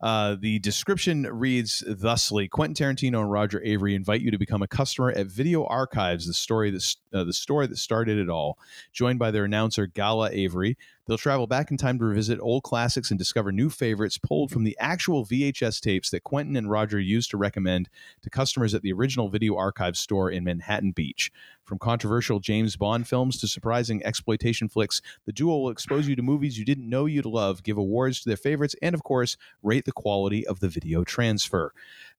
Uh, 0.00 0.36
the 0.38 0.58
description 0.58 1.22
reads 1.24 1.82
thusly: 1.86 2.48
Quentin 2.48 2.74
Tarantino 2.74 3.20
and 3.20 3.30
Roger 3.30 3.60
Avary 3.60 3.94
invite 3.94 4.20
you 4.20 4.30
to 4.30 4.38
become 4.38 4.62
a 4.62 4.68
customer 4.68 5.10
at 5.10 5.26
Video 5.26 5.64
Archives, 5.64 6.26
the 6.26 6.34
story 6.34 6.70
that 6.70 6.96
uh, 7.12 7.24
the 7.24 7.32
story 7.32 7.66
that 7.66 7.78
started 7.78 8.18
it 8.18 8.28
all. 8.28 8.58
Joined 8.92 9.18
by 9.18 9.30
their 9.30 9.44
announcer 9.44 9.86
Gala 9.86 10.30
Avary, 10.30 10.76
they'll 11.06 11.18
travel 11.18 11.46
back 11.46 11.70
in 11.70 11.76
time 11.76 11.98
to 11.98 12.04
revisit 12.04 12.38
old 12.40 12.62
classics 12.62 13.10
and 13.10 13.18
discover 13.18 13.52
new 13.52 13.70
favorites 13.70 14.18
pulled 14.18 14.50
from 14.50 14.64
the 14.64 14.76
actual 14.80 15.24
VHS 15.24 15.80
tapes 15.80 16.10
that 16.10 16.24
Quentin 16.24 16.56
and 16.56 16.70
Roger 16.70 16.98
used 16.98 17.30
to 17.30 17.36
recommend 17.36 17.88
to 18.22 18.30
customers 18.30 18.74
at 18.74 18.82
the 18.82 18.92
original 18.92 19.28
Video 19.28 19.56
Archives 19.56 20.00
store 20.00 20.30
in 20.30 20.44
Manhattan 20.44 20.92
Beach. 20.92 21.30
From 21.64 21.78
controversial 21.78 22.38
James 22.38 22.76
Bond 22.76 23.08
films 23.08 23.40
to 23.40 23.48
surprising 23.48 24.04
exploitation 24.04 24.68
flicks, 24.68 25.02
the 25.24 25.32
duo 25.32 25.58
will 25.58 25.70
expose 25.70 26.06
you 26.06 26.14
to 26.16 26.22
movies 26.22 26.58
you 26.58 26.64
didn't 26.64 26.88
know 26.88 27.06
you'd 27.06 27.26
love, 27.26 27.62
give 27.62 27.76
awards 27.76 28.20
to 28.20 28.28
their 28.28 28.36
favorites, 28.36 28.76
and 28.82 28.94
of 28.94 29.02
course, 29.02 29.36
rate 29.62 29.84
the 29.84 29.92
quality 29.92 30.46
of 30.46 30.60
the 30.60 30.68
video 30.68 31.02
transfer. 31.02 31.72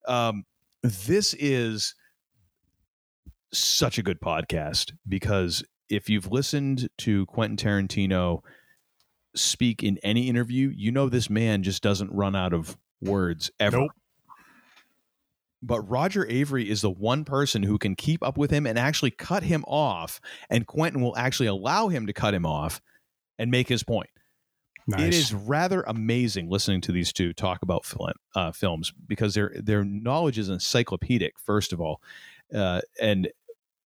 Um, 0.07 0.45
this 0.83 1.33
is 1.35 1.95
such 3.53 3.97
a 3.97 4.03
good 4.03 4.19
podcast 4.19 4.93
because 5.07 5.63
if 5.89 6.09
you've 6.09 6.31
listened 6.31 6.89
to 6.97 7.25
Quentin 7.27 7.57
Tarantino 7.57 8.41
speak 9.37 9.83
in 9.83 9.97
any 10.03 10.29
interview, 10.29 10.71
you 10.75 10.91
know 10.91 11.09
this 11.09 11.29
man 11.29 11.63
just 11.63 11.83
doesn't 11.83 12.11
run 12.11 12.35
out 12.35 12.53
of 12.53 12.77
words 13.01 13.51
ever. 13.59 13.77
Nope. 13.77 13.91
But 15.61 15.81
Roger 15.81 16.23
Avary 16.25 16.67
is 16.67 16.81
the 16.81 16.89
one 16.89 17.25
person 17.25 17.63
who 17.63 17.77
can 17.77 17.95
keep 17.95 18.23
up 18.23 18.37
with 18.37 18.51
him 18.51 18.67
and 18.67 18.77
actually 18.77 19.11
cut 19.11 19.43
him 19.43 19.63
off, 19.67 20.21
and 20.49 20.67
Quentin 20.67 21.01
will 21.01 21.17
actually 21.17 21.47
allow 21.47 21.87
him 21.87 22.07
to 22.07 22.13
cut 22.13 22.33
him 22.33 22.45
off 22.45 22.79
and 23.39 23.49
make 23.49 23.67
his 23.67 23.83
point. 23.83 24.09
Nice. 24.87 25.01
It 25.01 25.13
is 25.15 25.33
rather 25.33 25.81
amazing 25.81 26.49
listening 26.49 26.81
to 26.81 26.91
these 26.91 27.11
two 27.11 27.33
talk 27.33 27.61
about 27.61 27.85
film, 27.85 28.11
uh, 28.35 28.51
films 28.53 28.93
because 29.07 29.33
their 29.33 29.51
their 29.55 29.83
knowledge 29.83 30.37
is 30.37 30.47
encyclopedic. 30.47 31.37
First 31.39 31.73
of 31.73 31.81
all, 31.81 32.01
uh, 32.55 32.81
and 33.01 33.27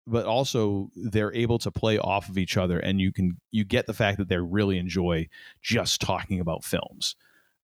but 0.09 0.25
also 0.25 0.89
they're 0.95 1.33
able 1.33 1.59
to 1.59 1.71
play 1.71 1.97
off 1.97 2.29
of 2.29 2.38
each 2.38 2.57
other, 2.57 2.79
and 2.79 2.99
you 2.99 3.11
can 3.11 3.38
you 3.51 3.63
get 3.63 3.85
the 3.85 3.93
fact 3.93 4.17
that 4.17 4.29
they 4.29 4.38
really 4.38 4.77
enjoy 4.77 5.27
just 5.61 6.01
talking 6.01 6.39
about 6.39 6.63
films. 6.63 7.15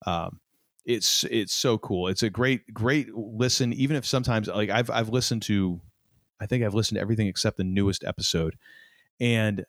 Um, 0.05 0.39
it's 0.85 1.23
it's 1.25 1.53
so 1.53 1.77
cool. 1.77 2.07
It's 2.07 2.23
a 2.23 2.29
great 2.29 2.73
great 2.73 3.13
listen. 3.13 3.73
Even 3.73 3.97
if 3.97 4.05
sometimes 4.05 4.47
like 4.47 4.69
I've 4.69 4.89
I've 4.89 5.09
listened 5.09 5.41
to, 5.43 5.81
I 6.39 6.45
think 6.45 6.63
I've 6.63 6.75
listened 6.75 6.97
to 6.97 7.01
everything 7.01 7.27
except 7.27 7.57
the 7.57 7.63
newest 7.63 8.03
episode, 8.03 8.55
and 9.19 9.65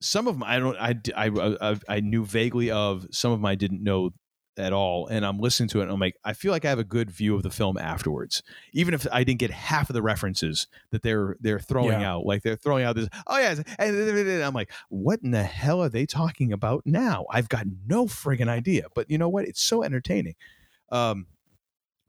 some 0.00 0.26
of 0.26 0.34
them 0.34 0.42
I 0.42 0.58
don't 0.58 0.76
I 0.76 0.94
I 1.16 1.30
I, 1.70 1.76
I 1.88 2.00
knew 2.00 2.24
vaguely 2.24 2.70
of. 2.70 3.06
Some 3.12 3.32
of 3.32 3.38
them 3.38 3.46
I 3.46 3.54
didn't 3.54 3.82
know 3.82 4.10
at 4.58 4.72
all 4.72 5.06
and 5.06 5.24
i'm 5.24 5.38
listening 5.38 5.68
to 5.68 5.80
it 5.80 5.84
and 5.84 5.92
i'm 5.92 6.00
like 6.00 6.16
i 6.24 6.32
feel 6.32 6.52
like 6.52 6.64
i 6.64 6.68
have 6.68 6.78
a 6.78 6.84
good 6.84 7.10
view 7.10 7.34
of 7.34 7.42
the 7.42 7.50
film 7.50 7.76
afterwards 7.76 8.42
even 8.72 8.94
if 8.94 9.06
i 9.12 9.24
didn't 9.24 9.38
get 9.38 9.50
half 9.50 9.90
of 9.90 9.94
the 9.94 10.02
references 10.02 10.66
that 10.90 11.02
they're 11.02 11.36
they're 11.40 11.60
throwing 11.60 12.00
yeah. 12.00 12.12
out 12.12 12.26
like 12.26 12.42
they're 12.42 12.56
throwing 12.56 12.84
out 12.84 12.96
this 12.96 13.08
oh 13.26 13.38
yeah 13.38 13.54
and 13.78 14.42
i'm 14.42 14.54
like 14.54 14.70
what 14.88 15.20
in 15.22 15.30
the 15.30 15.42
hell 15.42 15.82
are 15.82 15.88
they 15.88 16.06
talking 16.06 16.52
about 16.52 16.82
now 16.84 17.26
i've 17.30 17.48
got 17.48 17.66
no 17.86 18.06
friggin 18.06 18.48
idea 18.48 18.84
but 18.94 19.10
you 19.10 19.18
know 19.18 19.28
what 19.28 19.44
it's 19.44 19.62
so 19.62 19.82
entertaining 19.82 20.34
um 20.90 21.26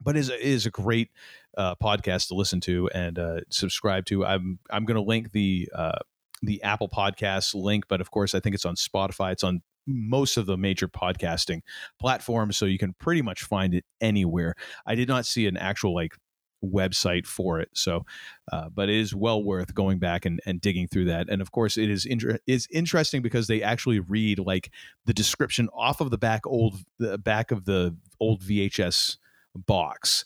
but 0.00 0.16
it 0.16 0.20
is, 0.20 0.28
it 0.28 0.40
is 0.40 0.64
a 0.64 0.70
great 0.70 1.10
uh, 1.56 1.74
podcast 1.74 2.28
to 2.28 2.34
listen 2.34 2.60
to 2.60 2.88
and 2.94 3.18
uh, 3.18 3.40
subscribe 3.50 4.04
to 4.06 4.24
i'm 4.24 4.58
i'm 4.70 4.84
going 4.84 4.94
to 4.94 5.02
link 5.02 5.32
the 5.32 5.68
uh, 5.74 5.98
the 6.42 6.62
Apple 6.62 6.88
Podcasts 6.88 7.54
link, 7.54 7.86
but 7.88 8.00
of 8.00 8.10
course, 8.10 8.34
I 8.34 8.40
think 8.40 8.54
it's 8.54 8.64
on 8.64 8.76
Spotify. 8.76 9.32
It's 9.32 9.44
on 9.44 9.62
most 9.88 10.36
of 10.36 10.46
the 10.46 10.56
major 10.56 10.88
podcasting 10.88 11.60
platforms, 11.98 12.56
so 12.56 12.66
you 12.66 12.78
can 12.78 12.94
pretty 12.94 13.22
much 13.22 13.42
find 13.42 13.74
it 13.74 13.84
anywhere. 14.00 14.54
I 14.86 14.94
did 14.94 15.08
not 15.08 15.26
see 15.26 15.46
an 15.46 15.56
actual 15.56 15.94
like 15.94 16.14
website 16.64 17.26
for 17.26 17.60
it, 17.60 17.70
so 17.72 18.04
uh, 18.52 18.68
but 18.68 18.88
it 18.88 18.96
is 18.96 19.14
well 19.14 19.42
worth 19.42 19.74
going 19.74 19.98
back 19.98 20.26
and, 20.26 20.40
and 20.46 20.60
digging 20.60 20.88
through 20.88 21.06
that. 21.06 21.28
And 21.28 21.40
of 21.40 21.52
course, 21.52 21.76
it 21.76 21.90
is 21.90 22.04
inter- 22.04 22.38
is 22.46 22.68
interesting 22.70 23.22
because 23.22 23.46
they 23.46 23.62
actually 23.62 24.00
read 24.00 24.38
like 24.38 24.70
the 25.06 25.14
description 25.14 25.68
off 25.72 26.00
of 26.00 26.10
the 26.10 26.18
back 26.18 26.46
old 26.46 26.76
the 26.98 27.18
back 27.18 27.50
of 27.50 27.64
the 27.64 27.96
old 28.20 28.42
VHS 28.42 29.16
box 29.54 30.24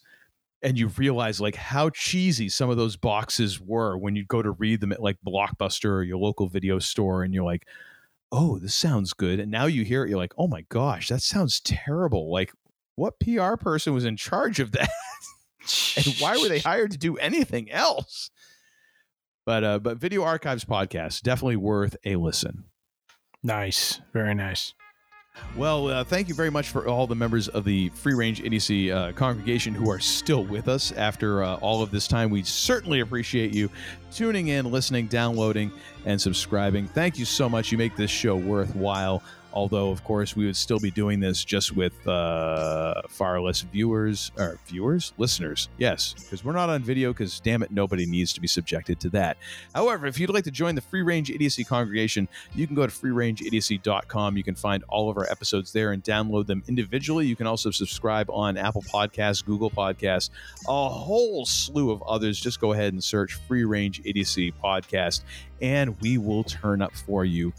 and 0.62 0.78
you 0.78 0.88
realize 0.88 1.40
like 1.40 1.56
how 1.56 1.90
cheesy 1.90 2.48
some 2.48 2.70
of 2.70 2.76
those 2.76 2.96
boxes 2.96 3.60
were 3.60 3.98
when 3.98 4.14
you 4.14 4.24
go 4.24 4.40
to 4.42 4.52
read 4.52 4.80
them 4.80 4.92
at 4.92 5.02
like 5.02 5.18
Blockbuster 5.26 5.90
or 5.90 6.02
your 6.02 6.18
local 6.18 6.48
video 6.48 6.78
store, 6.78 7.24
and 7.24 7.34
you're 7.34 7.44
like, 7.44 7.66
"Oh, 8.32 8.58
this 8.58 8.74
sounds 8.74 9.12
good." 9.12 9.38
And 9.38 9.50
now 9.50 9.66
you 9.66 9.84
hear 9.84 10.04
it, 10.04 10.08
you're 10.08 10.18
like, 10.18 10.34
"Oh 10.36 10.48
my 10.48 10.62
gosh, 10.68 11.08
that 11.08 11.22
sounds 11.22 11.60
terrible!" 11.60 12.32
Like, 12.32 12.52
what 12.96 13.20
PR 13.20 13.54
person 13.56 13.94
was 13.94 14.04
in 14.04 14.16
charge 14.16 14.58
of 14.58 14.72
that, 14.72 14.90
and 15.96 16.16
why 16.18 16.36
were 16.36 16.48
they 16.48 16.58
hired 16.70 16.90
to 16.90 16.98
do 16.98 17.16
anything 17.18 17.70
else? 17.70 18.30
But 19.46 19.64
uh, 19.64 19.78
but 19.78 19.98
Video 19.98 20.22
Archives 20.24 20.64
podcast 20.64 21.22
definitely 21.22 21.56
worth 21.56 21.96
a 22.04 22.16
listen. 22.16 22.64
Nice, 23.42 24.00
very 24.12 24.34
nice. 24.34 24.74
Well, 25.54 25.88
uh, 25.88 26.04
thank 26.04 26.28
you 26.28 26.34
very 26.34 26.50
much 26.50 26.70
for 26.70 26.86
all 26.86 27.06
the 27.06 27.14
members 27.14 27.48
of 27.48 27.64
the 27.64 27.90
Free 27.90 28.14
Range 28.14 28.40
Idiocy 28.40 28.90
uh, 28.90 29.12
congregation 29.12 29.74
who 29.74 29.90
are 29.90 29.98
still 29.98 30.44
with 30.44 30.66
us 30.66 30.92
after 30.92 31.42
uh, 31.42 31.56
all 31.56 31.82
of 31.82 31.90
this 31.90 32.08
time. 32.08 32.30
We 32.30 32.42
certainly 32.42 33.00
appreciate 33.00 33.54
you 33.54 33.68
tuning 34.10 34.48
in, 34.48 34.70
listening, 34.70 35.08
downloading, 35.08 35.70
and 36.06 36.18
subscribing. 36.18 36.86
Thank 36.86 37.18
you 37.18 37.26
so 37.26 37.50
much. 37.50 37.70
You 37.70 37.76
make 37.76 37.96
this 37.96 38.10
show 38.10 38.34
worthwhile. 38.34 39.22
Although, 39.52 39.90
of 39.90 40.02
course, 40.04 40.34
we 40.34 40.46
would 40.46 40.56
still 40.56 40.78
be 40.78 40.90
doing 40.90 41.20
this 41.20 41.44
just 41.44 41.76
with 41.76 42.06
uh, 42.06 43.02
far 43.08 43.40
less 43.40 43.60
viewers 43.60 44.32
or 44.38 44.58
viewers, 44.66 45.12
listeners. 45.18 45.68
Yes, 45.78 46.14
because 46.14 46.44
we're 46.44 46.52
not 46.52 46.70
on 46.70 46.82
video. 46.82 47.12
Because 47.12 47.40
damn 47.40 47.62
it, 47.62 47.70
nobody 47.70 48.06
needs 48.06 48.32
to 48.32 48.40
be 48.40 48.48
subjected 48.48 49.00
to 49.00 49.10
that. 49.10 49.36
However, 49.74 50.06
if 50.06 50.18
you'd 50.18 50.30
like 50.30 50.44
to 50.44 50.50
join 50.50 50.74
the 50.74 50.80
Free 50.80 51.02
Range 51.02 51.30
Idiocy 51.30 51.64
congregation, 51.64 52.28
you 52.54 52.66
can 52.66 52.74
go 52.74 52.86
to 52.86 52.92
freerangeidiocy.com. 52.92 54.36
You 54.36 54.42
can 54.42 54.54
find 54.54 54.84
all 54.88 55.10
of 55.10 55.16
our 55.16 55.30
episodes 55.30 55.72
there 55.72 55.92
and 55.92 56.02
download 56.02 56.46
them 56.46 56.62
individually. 56.68 57.26
You 57.26 57.36
can 57.36 57.46
also 57.46 57.70
subscribe 57.70 58.30
on 58.30 58.56
Apple 58.56 58.82
Podcasts, 58.82 59.44
Google 59.44 59.70
Podcasts, 59.70 60.30
a 60.66 60.88
whole 60.88 61.44
slew 61.44 61.90
of 61.90 62.02
others. 62.02 62.40
Just 62.40 62.60
go 62.60 62.72
ahead 62.72 62.92
and 62.92 63.02
search 63.02 63.34
Free 63.34 63.64
Range 63.64 64.00
Idiocy 64.04 64.52
podcast, 64.62 65.22
and 65.60 66.00
we 66.00 66.18
will 66.18 66.44
turn 66.44 66.82
up 66.82 66.94
for 66.94 67.24
you 67.24 67.52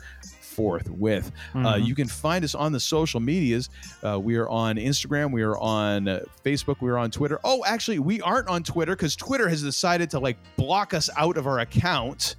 forthwith. 0.53 0.97
with. 0.97 1.31
mm-hmm. 1.53 1.65
Uh, 1.65 1.75
you 1.77 1.95
can 1.95 2.07
find 2.07 2.43
us 2.43 2.55
on 2.55 2.71
the 2.71 2.79
social 2.79 3.19
medias. 3.19 3.69
Uh, 4.03 4.19
we 4.19 4.35
are 4.35 4.49
on 4.49 4.75
Instagram. 4.75 5.31
We 5.31 5.41
are 5.41 5.57
on 5.57 6.07
uh, 6.07 6.21
Facebook. 6.43 6.81
We 6.81 6.89
are 6.89 6.97
on 6.97 7.11
Twitter. 7.11 7.39
Oh, 7.43 7.63
actually, 7.65 7.99
we 7.99 8.21
aren't 8.21 8.47
on 8.47 8.63
Twitter 8.63 8.95
because 8.95 9.15
Twitter 9.15 9.49
has 9.49 9.61
decided 9.61 10.09
to 10.11 10.19
like 10.19 10.37
block 10.55 10.93
us 10.93 11.09
out 11.17 11.37
of 11.37 11.47
our 11.47 11.59
account. 11.59 12.35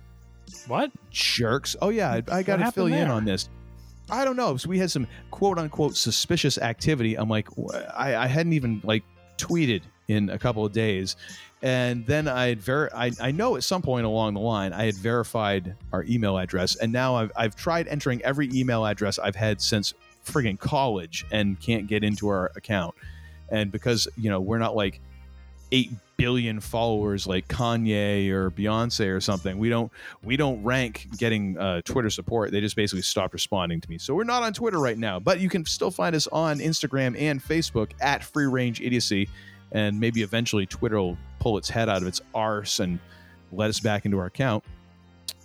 What 0.67 0.91
jerks? 1.10 1.76
Oh 1.81 1.89
yeah, 1.89 2.10
I, 2.10 2.23
I 2.39 2.43
got 2.43 2.57
to 2.57 2.70
fill 2.73 2.89
you 2.89 2.97
in 2.97 3.09
on 3.09 3.25
this. 3.25 3.49
I 4.10 4.25
don't 4.25 4.36
know. 4.36 4.57
So 4.57 4.68
we 4.68 4.78
had 4.78 4.91
some 4.91 5.07
quote 5.31 5.59
unquote 5.59 5.97
suspicious 5.97 6.59
activity. 6.59 7.17
I'm 7.17 7.28
like, 7.28 7.49
I, 7.94 8.17
I 8.17 8.26
hadn't 8.26 8.52
even 8.52 8.81
like 8.84 9.02
tweeted 9.39 9.83
in 10.09 10.31
a 10.31 10.39
couple 10.39 10.65
of 10.65 10.73
days, 10.73 11.17
and 11.65 12.05
then 12.05 12.28
I 12.28 12.49
had 12.49 12.60
ver- 12.60 12.91
I, 12.94 13.10
I 13.18 13.31
know 13.31 13.57
at 13.57 13.65
some 13.65 13.81
point 13.81 14.05
along 14.05 14.34
the 14.34 14.41
line 14.41 14.75
I 14.75 14.84
had 14.84 14.97
verified 14.97 15.75
our 15.93 16.05
email 16.05 16.36
address, 16.36 16.76
and 16.76 16.93
now 16.93 17.17
I've 17.17 17.33
I've 17.34 17.57
tried 17.57 17.89
entering 17.89 18.23
every 18.23 18.51
email 18.52 18.84
address 18.84 19.18
I've 19.18 19.34
had 19.34 19.62
since 19.62 19.94
friggin' 20.26 20.59
college 20.59 21.25
and 21.33 21.59
can't 21.59 21.86
get 21.86 22.05
into 22.05 22.28
our 22.28 22.52
account. 22.55 22.94
And 23.49 23.73
because 23.73 24.07
you 24.18 24.28
know 24.28 24.43
we're 24.43 24.59
not 24.59 24.76
like 24.76 25.01
eight 25.73 25.91
billion 26.17 26.60
followers 26.60 27.26
like 27.26 27.49
Kanye 27.49 28.28
or 28.31 28.51
Beyonce 28.51 29.15
or 29.15 29.20
something. 29.20 29.57
We 29.59 29.70
don't 29.70 29.91
we 30.23 30.36
don't 30.36 30.62
rank 30.62 31.09
getting 31.17 31.59
uh, 31.59 31.81
Twitter 31.83 32.10
support. 32.10 32.52
They 32.52 32.60
just 32.60 32.76
basically 32.76 33.02
stopped 33.02 33.33
responding 33.33 33.81
to 33.81 33.89
me. 33.91 33.97
So 33.97 34.15
we're 34.15 34.25
not 34.25 34.43
on 34.43 34.52
Twitter 34.52 34.78
right 34.78 34.99
now, 34.99 35.18
but 35.18 35.41
you 35.41 35.49
can 35.49 35.65
still 35.65 35.91
find 35.91 36.15
us 36.15 36.26
on 36.28 36.59
Instagram 36.59 37.18
and 37.18 37.43
Facebook 37.43 37.93
at 38.01 38.23
Free 38.23 38.47
Range 38.47 38.81
Idiocy, 38.81 39.28
and 39.74 40.00
maybe 40.00 40.22
eventually 40.22 40.64
Twitter 40.64 40.96
will 40.96 41.18
pull 41.40 41.58
its 41.58 41.68
head 41.68 41.90
out 41.90 42.00
of 42.00 42.08
its 42.08 42.22
arse 42.34 42.80
and 42.80 42.98
let 43.52 43.68
us 43.68 43.80
back 43.80 44.06
into 44.06 44.18
our 44.18 44.26
account. 44.26 44.64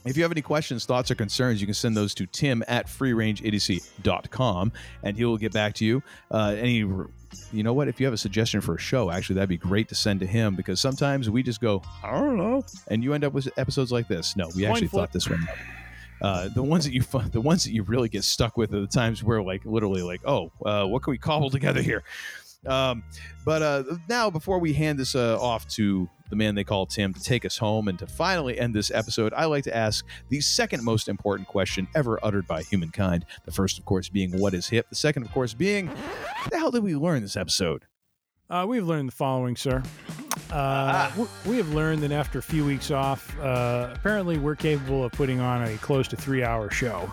If 0.06 0.16
you 0.16 0.24
have 0.24 0.32
any 0.32 0.42
questions, 0.42 0.86
thoughts, 0.86 1.12
or 1.12 1.16
concerns, 1.16 1.60
you 1.60 1.68
can 1.68 1.74
send 1.74 1.98
those 1.98 2.14
to 2.16 2.26
tim 2.26 2.64
at 2.70 2.88
freerangeidiocy.com 2.88 4.72
and 5.04 5.18
he 5.18 5.26
will 5.26 5.38
get 5.38 5.52
back 5.52 5.74
to 5.76 5.86
you. 5.86 6.02
Uh, 6.32 6.56
any, 6.58 6.78
you 6.78 7.64
know 7.64 7.74
what? 7.74 7.88
If 7.88 8.00
you 8.00 8.06
have 8.06 8.14
a 8.14 8.18
suggestion 8.18 8.62
for 8.62 8.76
a 8.76 8.80
show, 8.80 9.12
actually, 9.12 9.36
that'd 9.36 9.50
be 9.50 9.58
great 9.58 9.90
to 9.90 9.96
send 9.96 10.22
to 10.22 10.26
him 10.26 10.56
because 10.56 10.80
sometimes 10.80 11.30
we 11.30 11.44
just 11.44 11.60
go, 11.60 11.82
I 12.04 12.12
don't 12.12 12.38
know. 12.38 12.64
And 12.88 13.04
you 13.04 13.14
end 13.14 13.26
up 13.26 13.34
with 13.34 13.50
episodes 13.58 13.92
like 13.92 14.08
this. 14.08 14.38
No, 14.38 14.48
we 14.56 14.64
Point 14.64 14.72
actually 14.78 14.88
flip. 14.88 15.02
thought 15.02 15.14
this 15.14 15.30
one 15.30 15.46
Uh, 16.22 16.50
the 16.50 16.64
ones 16.64 16.84
that 16.86 16.94
you 16.94 17.02
the 17.32 17.40
ones 17.40 17.64
that 17.64 17.72
you 17.72 17.84
really 17.84 18.10
get 18.10 18.24
stuck 18.26 18.58
with 18.58 18.74
are 18.74 18.82
the 18.82 18.88
times 18.88 19.24
where 19.24 19.42
like 19.42 19.64
literally 19.66 20.02
like 20.02 20.20
oh 20.26 20.52
uh, 20.66 20.86
what 20.86 21.02
can 21.02 21.12
we 21.12 21.18
cobble 21.18 21.50
together 21.50 21.82
here 21.82 22.04
um, 22.68 23.04
but 23.46 23.62
uh, 23.62 23.84
now 24.10 24.30
before 24.30 24.60
we 24.60 24.74
hand 24.74 25.00
this 25.00 25.16
uh, 25.16 25.40
off 25.42 25.68
to 25.68 26.10
the 26.30 26.36
man 26.36 26.54
they 26.56 26.64
call 26.64 26.86
tim 26.86 27.14
to 27.14 27.22
take 27.24 27.44
us 27.46 27.58
home 27.58 27.88
and 27.88 27.98
to 27.98 28.06
finally 28.06 28.60
end 28.60 28.74
this 28.76 28.92
episode 28.92 29.34
i 29.36 29.46
like 29.46 29.64
to 29.64 29.76
ask 29.76 30.06
the 30.30 30.40
second 30.42 30.84
most 30.84 31.08
important 31.08 31.48
question 31.48 31.88
ever 31.96 32.20
uttered 32.22 32.46
by 32.48 32.62
humankind 32.62 33.26
the 33.46 33.52
first 33.52 33.80
of 33.80 33.86
course 33.86 34.10
being 34.10 34.38
what 34.40 34.54
is 34.54 34.68
hip 34.70 34.88
the 34.90 34.96
second 34.96 35.24
of 35.24 35.32
course 35.32 35.54
being 35.56 35.88
what 35.88 36.52
the 36.52 36.58
hell 36.58 36.70
did 36.72 36.84
we 36.84 36.96
learn 36.96 37.22
this 37.22 37.36
episode 37.38 37.86
Uh, 38.52 38.66
we've 38.68 38.88
learned 38.88 39.08
the 39.08 39.16
following, 39.16 39.56
sir. 39.56 39.84
Uh, 40.52 41.08
w- 41.12 41.30
we 41.46 41.56
have 41.58 41.72
learned 41.76 42.02
that 42.02 42.12
after 42.12 42.40
a 42.40 42.42
few 42.42 42.66
weeks 42.66 42.90
off, 42.90 43.38
uh, 43.40 43.92
apparently 43.94 44.40
we're 44.40 44.56
capable 44.56 45.04
of 45.04 45.12
putting 45.12 45.40
on 45.40 45.62
a 45.62 45.78
close 45.78 46.08
to 46.08 46.16
three 46.16 46.44
hour 46.44 46.72
show. 46.72 47.08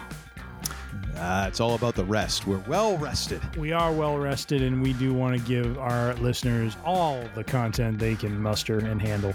Uh, 1.19 1.47
it's 1.49 1.61
all 1.61 1.75
about 1.75 1.95
the 1.95 2.05
rest 2.05 2.47
we're 2.47 2.59
well 2.67 2.97
rested 2.99 3.41
We 3.57 3.73
are 3.73 3.93
well 3.93 4.19
rested, 4.19 4.63
and 4.63 4.83
we 4.83 4.93
do 4.95 5.13
want 5.15 5.39
to 5.39 5.47
give 5.47 5.79
our 5.79 6.15
listeners 6.15 6.77
all 6.85 7.23
the 7.35 7.45
content 7.45 7.99
they 7.99 8.15
can 8.15 8.41
muster 8.41 8.79
and 8.79 9.01
handle. 9.01 9.35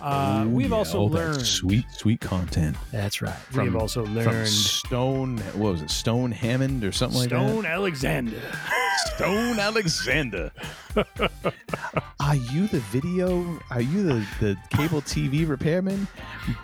Uh, 0.00 0.44
Ooh, 0.44 0.50
we've 0.50 0.70
yeah, 0.70 0.76
also 0.76 1.08
that 1.08 1.14
learned. 1.14 1.46
sweet 1.46 1.84
sweet 1.90 2.20
content 2.20 2.76
That's 2.92 3.22
right. 3.22 3.34
from, 3.34 3.64
we've 3.64 3.76
also 3.76 4.04
learned 4.06 4.48
Stone. 4.48 5.38
What 5.38 5.72
was 5.72 5.82
it? 5.82 5.90
Stone 5.90 6.32
Hammond 6.32 6.84
or 6.84 6.92
something 6.92 7.18
like 7.18 7.28
Stone. 7.30 7.66
Alexander. 7.66 8.40
Stone 9.16 9.58
Alexander. 9.58 10.50
Are 12.20 12.36
you 12.36 12.66
the 12.68 12.80
video? 12.90 13.60
Are 13.70 13.80
you 13.80 14.02
the, 14.02 14.26
the 14.40 14.56
cable 14.70 15.02
TV 15.02 15.48
repairman? 15.48 16.08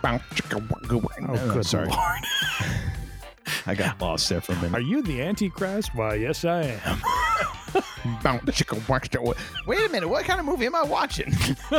Oh, 0.04 0.20
good 1.52 1.66
sorry. 1.66 1.90
Lord. 3.46 3.56
I 3.66 3.74
got 3.74 4.00
lost 4.00 4.28
there 4.28 4.40
for 4.40 4.52
a 4.52 4.56
minute. 4.56 4.74
Are 4.74 4.80
you 4.80 5.02
the 5.02 5.22
Antichrist? 5.22 5.94
Why, 5.94 6.14
yes, 6.14 6.44
I 6.44 6.62
am. 6.84 7.02
Wait 9.66 9.84
a 9.84 9.88
minute. 9.90 10.08
What 10.08 10.24
kind 10.24 10.40
of 10.40 10.46
movie 10.46 10.66
am 10.66 10.74
I 10.74 10.82
watching? 10.82 11.32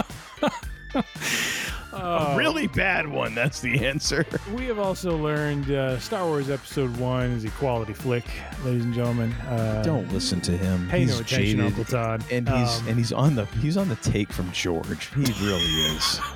a 1.93 2.35
really 2.37 2.67
bad 2.67 3.07
one. 3.07 3.35
That's 3.35 3.59
the 3.61 3.85
answer. 3.85 4.25
We 4.55 4.65
have 4.65 4.79
also 4.79 5.17
learned 5.17 5.69
uh, 5.71 5.99
Star 5.99 6.25
Wars 6.25 6.49
Episode 6.49 6.95
1 6.97 7.31
is 7.31 7.45
a 7.45 7.49
quality 7.51 7.93
flick, 7.93 8.25
ladies 8.63 8.85
and 8.85 8.93
gentlemen. 8.93 9.31
Uh, 9.47 9.81
Don't 9.83 10.11
listen 10.13 10.41
to 10.41 10.57
him. 10.57 10.87
Pay 10.89 11.01
he's 11.01 11.09
no 11.09 11.15
attention, 11.21 11.45
jaded, 11.57 11.65
Uncle 11.65 11.85
Todd. 11.85 12.23
and 12.31 12.47
he's 12.49 12.79
Um, 12.79 12.87
and 12.87 12.97
he's 12.97 13.13
on 13.13 13.35
the 13.35 13.45
he's 13.61 13.77
on 13.77 13.89
the 13.89 13.95
take 13.97 14.31
from 14.31 14.51
George. 14.51 15.09
He 15.13 15.21
really 15.45 15.63
is. 15.63 16.19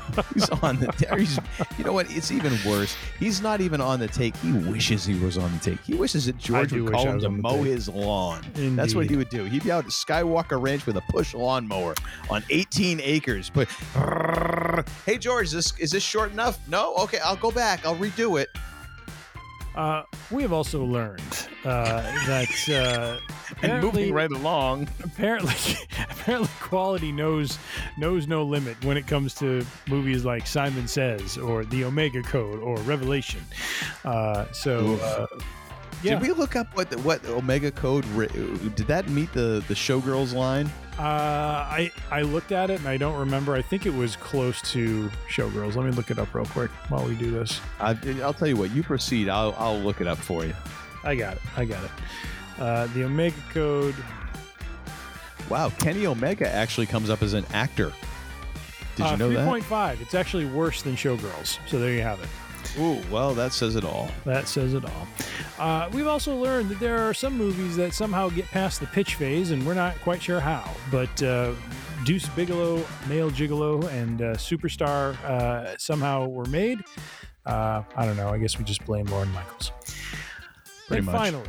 he's 0.34 0.48
on 0.50 0.78
the. 0.78 1.16
He's, 1.16 1.38
you 1.78 1.84
know 1.84 1.92
what? 1.92 2.10
It's 2.10 2.30
even 2.30 2.52
worse. 2.66 2.96
He's 3.18 3.40
not 3.40 3.60
even 3.60 3.80
on 3.80 4.00
the 4.00 4.08
take. 4.08 4.36
He 4.36 4.52
wishes 4.52 5.04
he 5.04 5.18
was 5.18 5.38
on 5.38 5.52
the 5.52 5.58
take. 5.58 5.80
He 5.84 5.94
wishes 5.94 6.26
that 6.26 6.38
George 6.38 6.72
would 6.72 6.92
call 6.92 7.08
him 7.08 7.20
to 7.20 7.28
mow 7.30 7.58
take. 7.58 7.66
his 7.66 7.88
lawn. 7.88 8.44
That's 8.54 8.94
what 8.94 9.08
he 9.08 9.16
would 9.16 9.28
do. 9.28 9.44
He'd 9.44 9.64
be 9.64 9.72
out 9.72 9.84
at 9.84 9.90
Skywalker 9.90 10.60
Ranch 10.62 10.86
with 10.86 10.96
a 10.96 11.02
push 11.08 11.34
lawnmower 11.34 11.94
on 12.30 12.42
18 12.50 13.00
acres. 13.02 13.50
But 13.50 13.68
hey, 15.06 15.18
George, 15.18 15.50
this 15.50 15.78
is 15.78 15.90
this 15.90 16.02
short 16.02 16.32
enough? 16.32 16.58
No. 16.68 16.94
Okay, 16.96 17.18
I'll 17.18 17.36
go 17.36 17.50
back. 17.50 17.84
I'll 17.84 17.96
redo 17.96 18.40
it. 18.40 18.48
Uh, 19.74 20.02
we 20.30 20.42
have 20.42 20.52
also 20.52 20.84
learned 20.84 21.48
uh, 21.64 22.02
that 22.26 22.68
uh, 22.68 23.18
And 23.62 23.82
moving 23.82 24.12
right 24.12 24.30
along. 24.30 24.88
apparently, 25.04 25.54
apparently, 26.10 26.48
quality 26.60 27.12
knows 27.12 27.58
knows 27.96 28.26
no 28.26 28.42
limit 28.42 28.82
when 28.84 28.96
it 28.96 29.06
comes 29.06 29.34
to 29.34 29.64
movies 29.88 30.24
like 30.24 30.46
Simon 30.46 30.88
Says 30.88 31.38
or 31.38 31.64
The 31.64 31.84
Omega 31.84 32.22
Code 32.22 32.60
or 32.60 32.76
Revelation. 32.78 33.40
Uh, 34.04 34.46
so, 34.52 34.96
uh, 34.96 35.26
yeah, 36.02 36.18
Did 36.18 36.22
we 36.22 36.32
look 36.32 36.56
up 36.56 36.74
what 36.76 36.90
the, 36.90 36.98
what 36.98 37.24
Omega 37.26 37.70
Code? 37.70 38.04
Did 38.74 38.86
that 38.88 39.08
meet 39.08 39.32
the 39.32 39.62
the 39.68 39.74
Showgirls 39.74 40.34
line? 40.34 40.70
Uh, 40.98 41.02
I 41.02 41.90
I 42.10 42.22
looked 42.22 42.52
at 42.52 42.70
it 42.70 42.78
and 42.78 42.88
I 42.88 42.96
don't 42.96 43.18
remember. 43.18 43.54
I 43.54 43.62
think 43.62 43.86
it 43.86 43.94
was 43.94 44.16
close 44.16 44.60
to 44.72 45.10
Showgirls. 45.28 45.74
Let 45.74 45.86
me 45.86 45.92
look 45.92 46.10
it 46.10 46.18
up 46.18 46.34
real 46.34 46.44
quick 46.46 46.70
while 46.88 47.06
we 47.06 47.14
do 47.14 47.30
this. 47.30 47.60
I, 47.80 47.96
I'll 48.22 48.34
tell 48.34 48.48
you 48.48 48.56
what. 48.56 48.70
You 48.72 48.82
proceed. 48.82 49.28
I'll 49.28 49.54
I'll 49.58 49.78
look 49.78 50.00
it 50.00 50.06
up 50.06 50.18
for 50.18 50.44
you. 50.44 50.54
I 51.04 51.14
got 51.14 51.36
it. 51.36 51.42
I 51.56 51.64
got 51.64 51.82
it. 51.84 51.90
Uh, 52.58 52.86
the 52.88 53.04
Omega 53.04 53.36
Code. 53.52 53.94
Wow, 55.48 55.70
Kenny 55.78 56.06
Omega 56.06 56.48
actually 56.48 56.86
comes 56.86 57.10
up 57.10 57.22
as 57.22 57.32
an 57.32 57.44
actor. 57.52 57.92
Did 58.96 59.06
you 59.06 59.12
uh, 59.12 59.16
know 59.16 59.30
that? 59.30 59.48
3.5. 59.48 60.00
It's 60.00 60.14
actually 60.14 60.44
worse 60.46 60.82
than 60.82 60.94
Showgirls. 60.94 61.58
So 61.66 61.78
there 61.78 61.92
you 61.92 62.02
have 62.02 62.22
it. 62.22 62.28
Ooh, 62.78 63.00
well, 63.10 63.34
that 63.34 63.52
says 63.52 63.76
it 63.76 63.84
all. 63.84 64.10
That 64.24 64.48
says 64.48 64.74
it 64.74 64.84
all. 64.84 65.08
Uh, 65.58 65.90
we've 65.92 66.06
also 66.06 66.36
learned 66.36 66.70
that 66.70 66.80
there 66.80 66.98
are 66.98 67.12
some 67.12 67.36
movies 67.36 67.76
that 67.76 67.92
somehow 67.92 68.30
get 68.30 68.46
past 68.46 68.80
the 68.80 68.86
pitch 68.86 69.16
phase, 69.16 69.50
and 69.50 69.64
we're 69.66 69.74
not 69.74 70.00
quite 70.00 70.22
sure 70.22 70.40
how. 70.40 70.70
But 70.90 71.22
uh, 71.22 71.52
Deuce 72.04 72.26
Bigalow, 72.30 72.84
Male 73.08 73.30
Gigolo, 73.30 73.86
and 73.92 74.22
uh, 74.22 74.34
Superstar 74.34 75.22
uh, 75.24 75.76
somehow 75.76 76.26
were 76.26 76.46
made. 76.46 76.80
Uh, 77.44 77.82
I 77.96 78.06
don't 78.06 78.16
know. 78.16 78.28
I 78.30 78.38
guess 78.38 78.58
we 78.58 78.64
just 78.64 78.84
blame 78.86 79.06
Lorne 79.06 79.30
Michaels. 79.32 79.72
Pretty 80.88 80.98
and 80.98 81.06
much. 81.06 81.14
finally, 81.14 81.48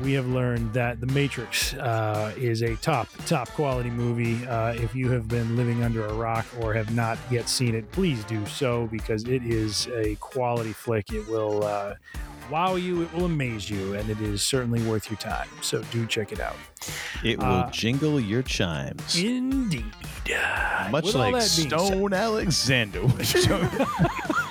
we 0.00 0.12
have 0.14 0.26
learned 0.26 0.72
that 0.72 1.00
The 1.00 1.06
Matrix 1.08 1.74
uh, 1.74 2.32
is 2.36 2.62
a 2.62 2.76
top, 2.76 3.08
top 3.26 3.48
quality 3.50 3.90
movie. 3.90 4.44
Uh, 4.46 4.72
if 4.74 4.94
you 4.94 5.10
have 5.10 5.28
been 5.28 5.56
living 5.56 5.82
under 5.84 6.06
a 6.06 6.12
rock 6.14 6.46
or 6.60 6.72
have 6.74 6.94
not 6.94 7.18
yet 7.30 7.48
seen 7.48 7.74
it, 7.74 7.90
please 7.92 8.24
do 8.24 8.44
so 8.46 8.86
because 8.90 9.24
it 9.24 9.42
is 9.44 9.86
a 9.88 10.14
quality 10.16 10.72
flick. 10.72 11.12
It 11.12 11.28
will 11.28 11.64
uh, 11.64 11.94
wow 12.50 12.74
you, 12.76 13.02
it 13.02 13.12
will 13.12 13.26
amaze 13.26 13.68
you, 13.70 13.94
and 13.94 14.08
it 14.10 14.20
is 14.20 14.42
certainly 14.42 14.82
worth 14.82 15.10
your 15.10 15.18
time. 15.18 15.48
So 15.60 15.82
do 15.90 16.06
check 16.06 16.32
it 16.32 16.40
out. 16.40 16.56
It 17.22 17.38
will 17.38 17.44
Uh, 17.46 17.70
jingle 17.70 18.18
your 18.18 18.42
chimes, 18.42 19.16
Indeed. 19.16 19.84
much 20.90 21.04
with 21.04 21.14
like 21.14 21.34
that 21.34 21.54
being 21.56 21.70
said- 21.70 21.80
Stone 21.80 22.12
Alexander. 22.14 23.02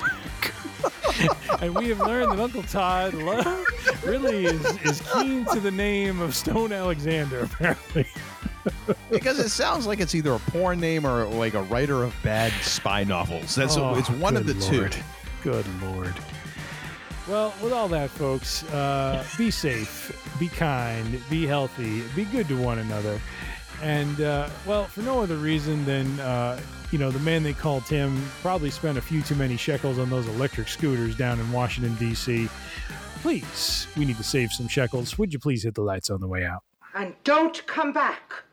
and 1.62 1.76
we 1.76 1.90
have 1.90 2.00
learned 2.00 2.32
that 2.32 2.40
Uncle 2.40 2.64
Todd 2.64 3.14
lo- 3.14 3.64
really 4.06 4.46
is, 4.46 4.66
is 4.84 5.02
keen 5.14 5.46
to 5.46 5.60
the 5.60 5.72
name 5.72 6.20
of 6.22 6.36
Stone 6.36 6.72
Alexander, 6.72 7.42
apparently. 7.42 8.06
because 9.10 9.40
it 9.40 9.50
sounds 9.50 9.88
like 9.88 10.00
it's 10.00 10.14
either 10.16 10.34
a 10.34 10.40
porn 10.40 10.80
name 10.80 11.06
or 11.06 11.26
like 11.26 11.54
a 11.54 11.64
writer 11.64 12.04
of 12.04 12.16
bad 12.24 12.52
spy 12.62 13.04
novels. 13.04 13.56
That's 13.56 13.78
Oh, 13.78 13.96
it's 13.96 14.10
one 14.10 14.38
of 14.38 14.46
the 14.46 14.54
good 14.54 14.92
two. 14.92 15.00
Good 15.44 15.66
lord. 15.82 16.14
Well, 17.28 17.54
with 17.62 17.72
all 17.72 17.88
that, 17.90 18.10
folks, 18.10 18.64
uh, 18.72 19.24
be 19.38 19.52
safe, 19.52 20.36
be 20.40 20.48
kind, 20.48 21.22
be 21.30 21.46
healthy, 21.46 22.02
be 22.16 22.26
good 22.26 22.48
to 22.50 22.58
one 22.62 22.80
another, 22.80 23.22
and 23.82 24.22
uh, 24.22 24.50
well, 24.66 24.86
for 24.86 25.02
no 25.02 25.22
other 25.22 25.38
reason 25.38 25.84
than 25.86 26.20
uh, 26.20 26.60
you 26.92 27.00
know 27.00 27.12
the 27.12 27.20
man 27.20 27.44
they 27.44 27.54
call 27.54 27.82
Tim 27.82 28.22
probably 28.42 28.70
spent 28.70 28.98
a 28.98 29.02
few 29.02 29.22
too 29.22 29.36
many 29.36 29.58
shekels 29.58 29.98
on 29.98 30.10
those 30.10 30.28
electric 30.28 30.68
scooters 30.68 31.16
down 31.16 31.40
in 31.40 31.52
Washington 31.52 31.96
D.C. 31.96 32.50
Please, 33.22 33.88
we 33.98 34.06
need 34.06 34.18
to 34.18 34.24
save 34.24 34.52
some 34.52 34.68
shekels. 34.68 35.18
Would 35.18 35.32
you 35.32 35.40
please 35.40 35.64
hit 35.64 35.76
the 35.76 35.82
lights 35.82 36.10
on 36.10 36.20
the 36.20 36.28
way 36.28 36.44
out? 36.44 36.64
And 36.96 37.14
don't 37.24 37.66
come 37.68 37.94
back 37.94 38.44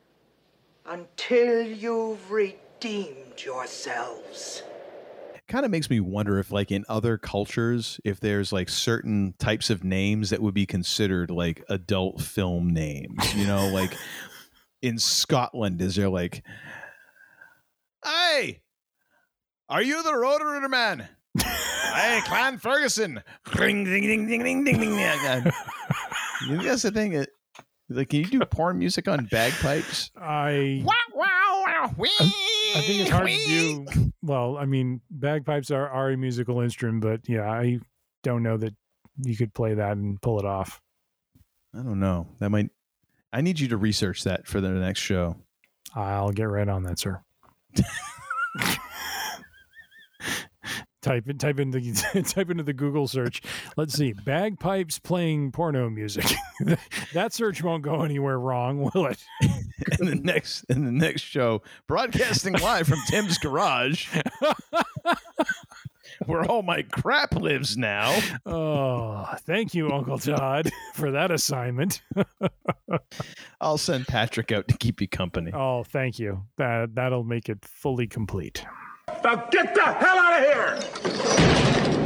until 0.86 1.62
you've 1.62 2.31
redeemed 2.31 3.42
yourselves. 3.44 4.62
It 5.34 5.47
kind 5.47 5.65
of 5.65 5.70
makes 5.70 5.89
me 5.89 6.00
wonder 6.00 6.39
if 6.39 6.52
like 6.52 6.70
in 6.70 6.84
other 6.89 7.16
cultures 7.18 8.00
if 8.05 8.20
there's 8.20 8.52
like 8.52 8.68
certain 8.68 9.34
types 9.39 9.70
of 9.70 9.82
names 9.82 10.31
that 10.31 10.42
would 10.42 10.55
be 10.55 10.66
considered 10.66 11.31
like 11.31 11.65
adult 11.70 12.20
film 12.20 12.68
names 12.68 13.34
you 13.34 13.47
know 13.47 13.68
like 13.68 13.97
in 14.82 14.98
scotland 14.98 15.81
is 15.81 15.97
there 15.97 16.08
like 16.08 16.44
hey 18.05 18.62
are 19.68 19.82
you 19.82 20.02
the 20.02 20.15
rotor 20.15 20.68
man 20.68 21.08
hey 21.39 22.20
clan 22.24 22.58
ferguson 22.58 23.23
ring 23.57 23.84
ding 23.84 24.02
ding 24.02 24.26
ding 24.26 24.44
ding 24.44 24.65
ding 24.65 24.81
ding 24.81 24.97
ding 24.97 26.62
that's 26.62 26.82
the 26.82 26.90
thing 26.90 27.15
it, 27.15 27.31
like 27.89 28.08
can 28.10 28.20
you 28.20 28.26
do 28.26 28.40
porn 28.40 28.78
music 28.78 29.08
on 29.08 29.26
bagpipes 29.26 30.10
I 30.16 30.82
wow 30.84 30.94
wow 31.15 31.65
wow 31.66 31.94
I 32.76 32.81
think 32.82 33.00
it's 33.00 33.10
hard 33.10 33.28
to 33.28 33.47
do. 33.47 33.86
Well, 34.23 34.57
I 34.58 34.66
mean, 34.66 35.00
bagpipes 35.10 35.70
are, 35.70 35.89
are 35.89 36.10
a 36.10 36.16
musical 36.16 36.60
instrument, 36.60 37.02
but 37.02 37.28
yeah, 37.28 37.48
I 37.48 37.78
don't 38.23 38.42
know 38.42 38.57
that 38.57 38.74
you 39.16 39.36
could 39.36 39.55
play 39.55 39.74
that 39.74 39.97
and 39.97 40.20
pull 40.20 40.39
it 40.39 40.44
off. 40.44 40.81
I 41.74 41.78
don't 41.78 42.00
know. 42.00 42.28
That 42.40 42.50
might. 42.50 42.70
I 43.32 43.40
need 43.40 43.60
you 43.60 43.68
to 43.68 43.76
research 43.76 44.24
that 44.24 44.47
for 44.47 44.60
the 44.60 44.70
next 44.70 45.00
show. 45.00 45.36
I'll 45.94 46.32
get 46.32 46.44
right 46.44 46.68
on 46.68 46.82
that, 46.84 46.98
sir. 46.98 47.23
type 51.02 51.28
in, 51.28 51.39
type 51.39 51.58
into 51.60 51.81
type 52.23 52.50
into 52.50 52.62
the 52.62 52.73
Google 52.73 53.08
search. 53.08 53.42
Let's 53.76 53.94
see, 53.94 54.12
bagpipes 54.12 54.98
playing 54.98 55.52
porno 55.52 55.89
music. 55.90 56.26
that 57.15 57.32
search 57.32 57.62
won't 57.62 57.82
go 57.82 58.02
anywhere 58.02 58.39
wrong, 58.39 58.90
will 58.92 59.07
it? 59.07 59.24
in 60.00 60.07
the 60.07 60.15
next 60.15 60.65
in 60.65 60.84
the 60.84 60.92
next 60.92 61.23
show, 61.23 61.62
broadcasting 61.86 62.55
live 62.55 62.86
from 62.86 62.98
Tim's 63.08 63.39
garage. 63.39 64.08
where 66.26 66.44
all 66.44 66.62
my 66.62 66.82
crap 66.82 67.34
lives 67.34 67.76
now. 67.76 68.18
Oh, 68.44 69.26
thank 69.40 69.74
you, 69.74 69.90
Uncle 69.90 70.18
Todd, 70.18 70.70
for 70.94 71.10
that 71.12 71.30
assignment. 71.30 72.02
I'll 73.60 73.78
send 73.78 74.06
Patrick 74.06 74.52
out 74.52 74.68
to 74.68 74.76
keep 74.76 75.00
you 75.00 75.08
company. 75.08 75.52
Oh, 75.52 75.84
thank 75.84 76.18
you. 76.18 76.44
That 76.56 76.94
that'll 76.94 77.24
make 77.24 77.48
it 77.48 77.64
fully 77.64 78.06
complete. 78.06 78.64
Now 79.24 79.36
get 79.50 79.74
the 79.74 79.84
hell 79.84 80.18
out 80.18 80.42
of 80.42 81.94
here! 81.94 82.05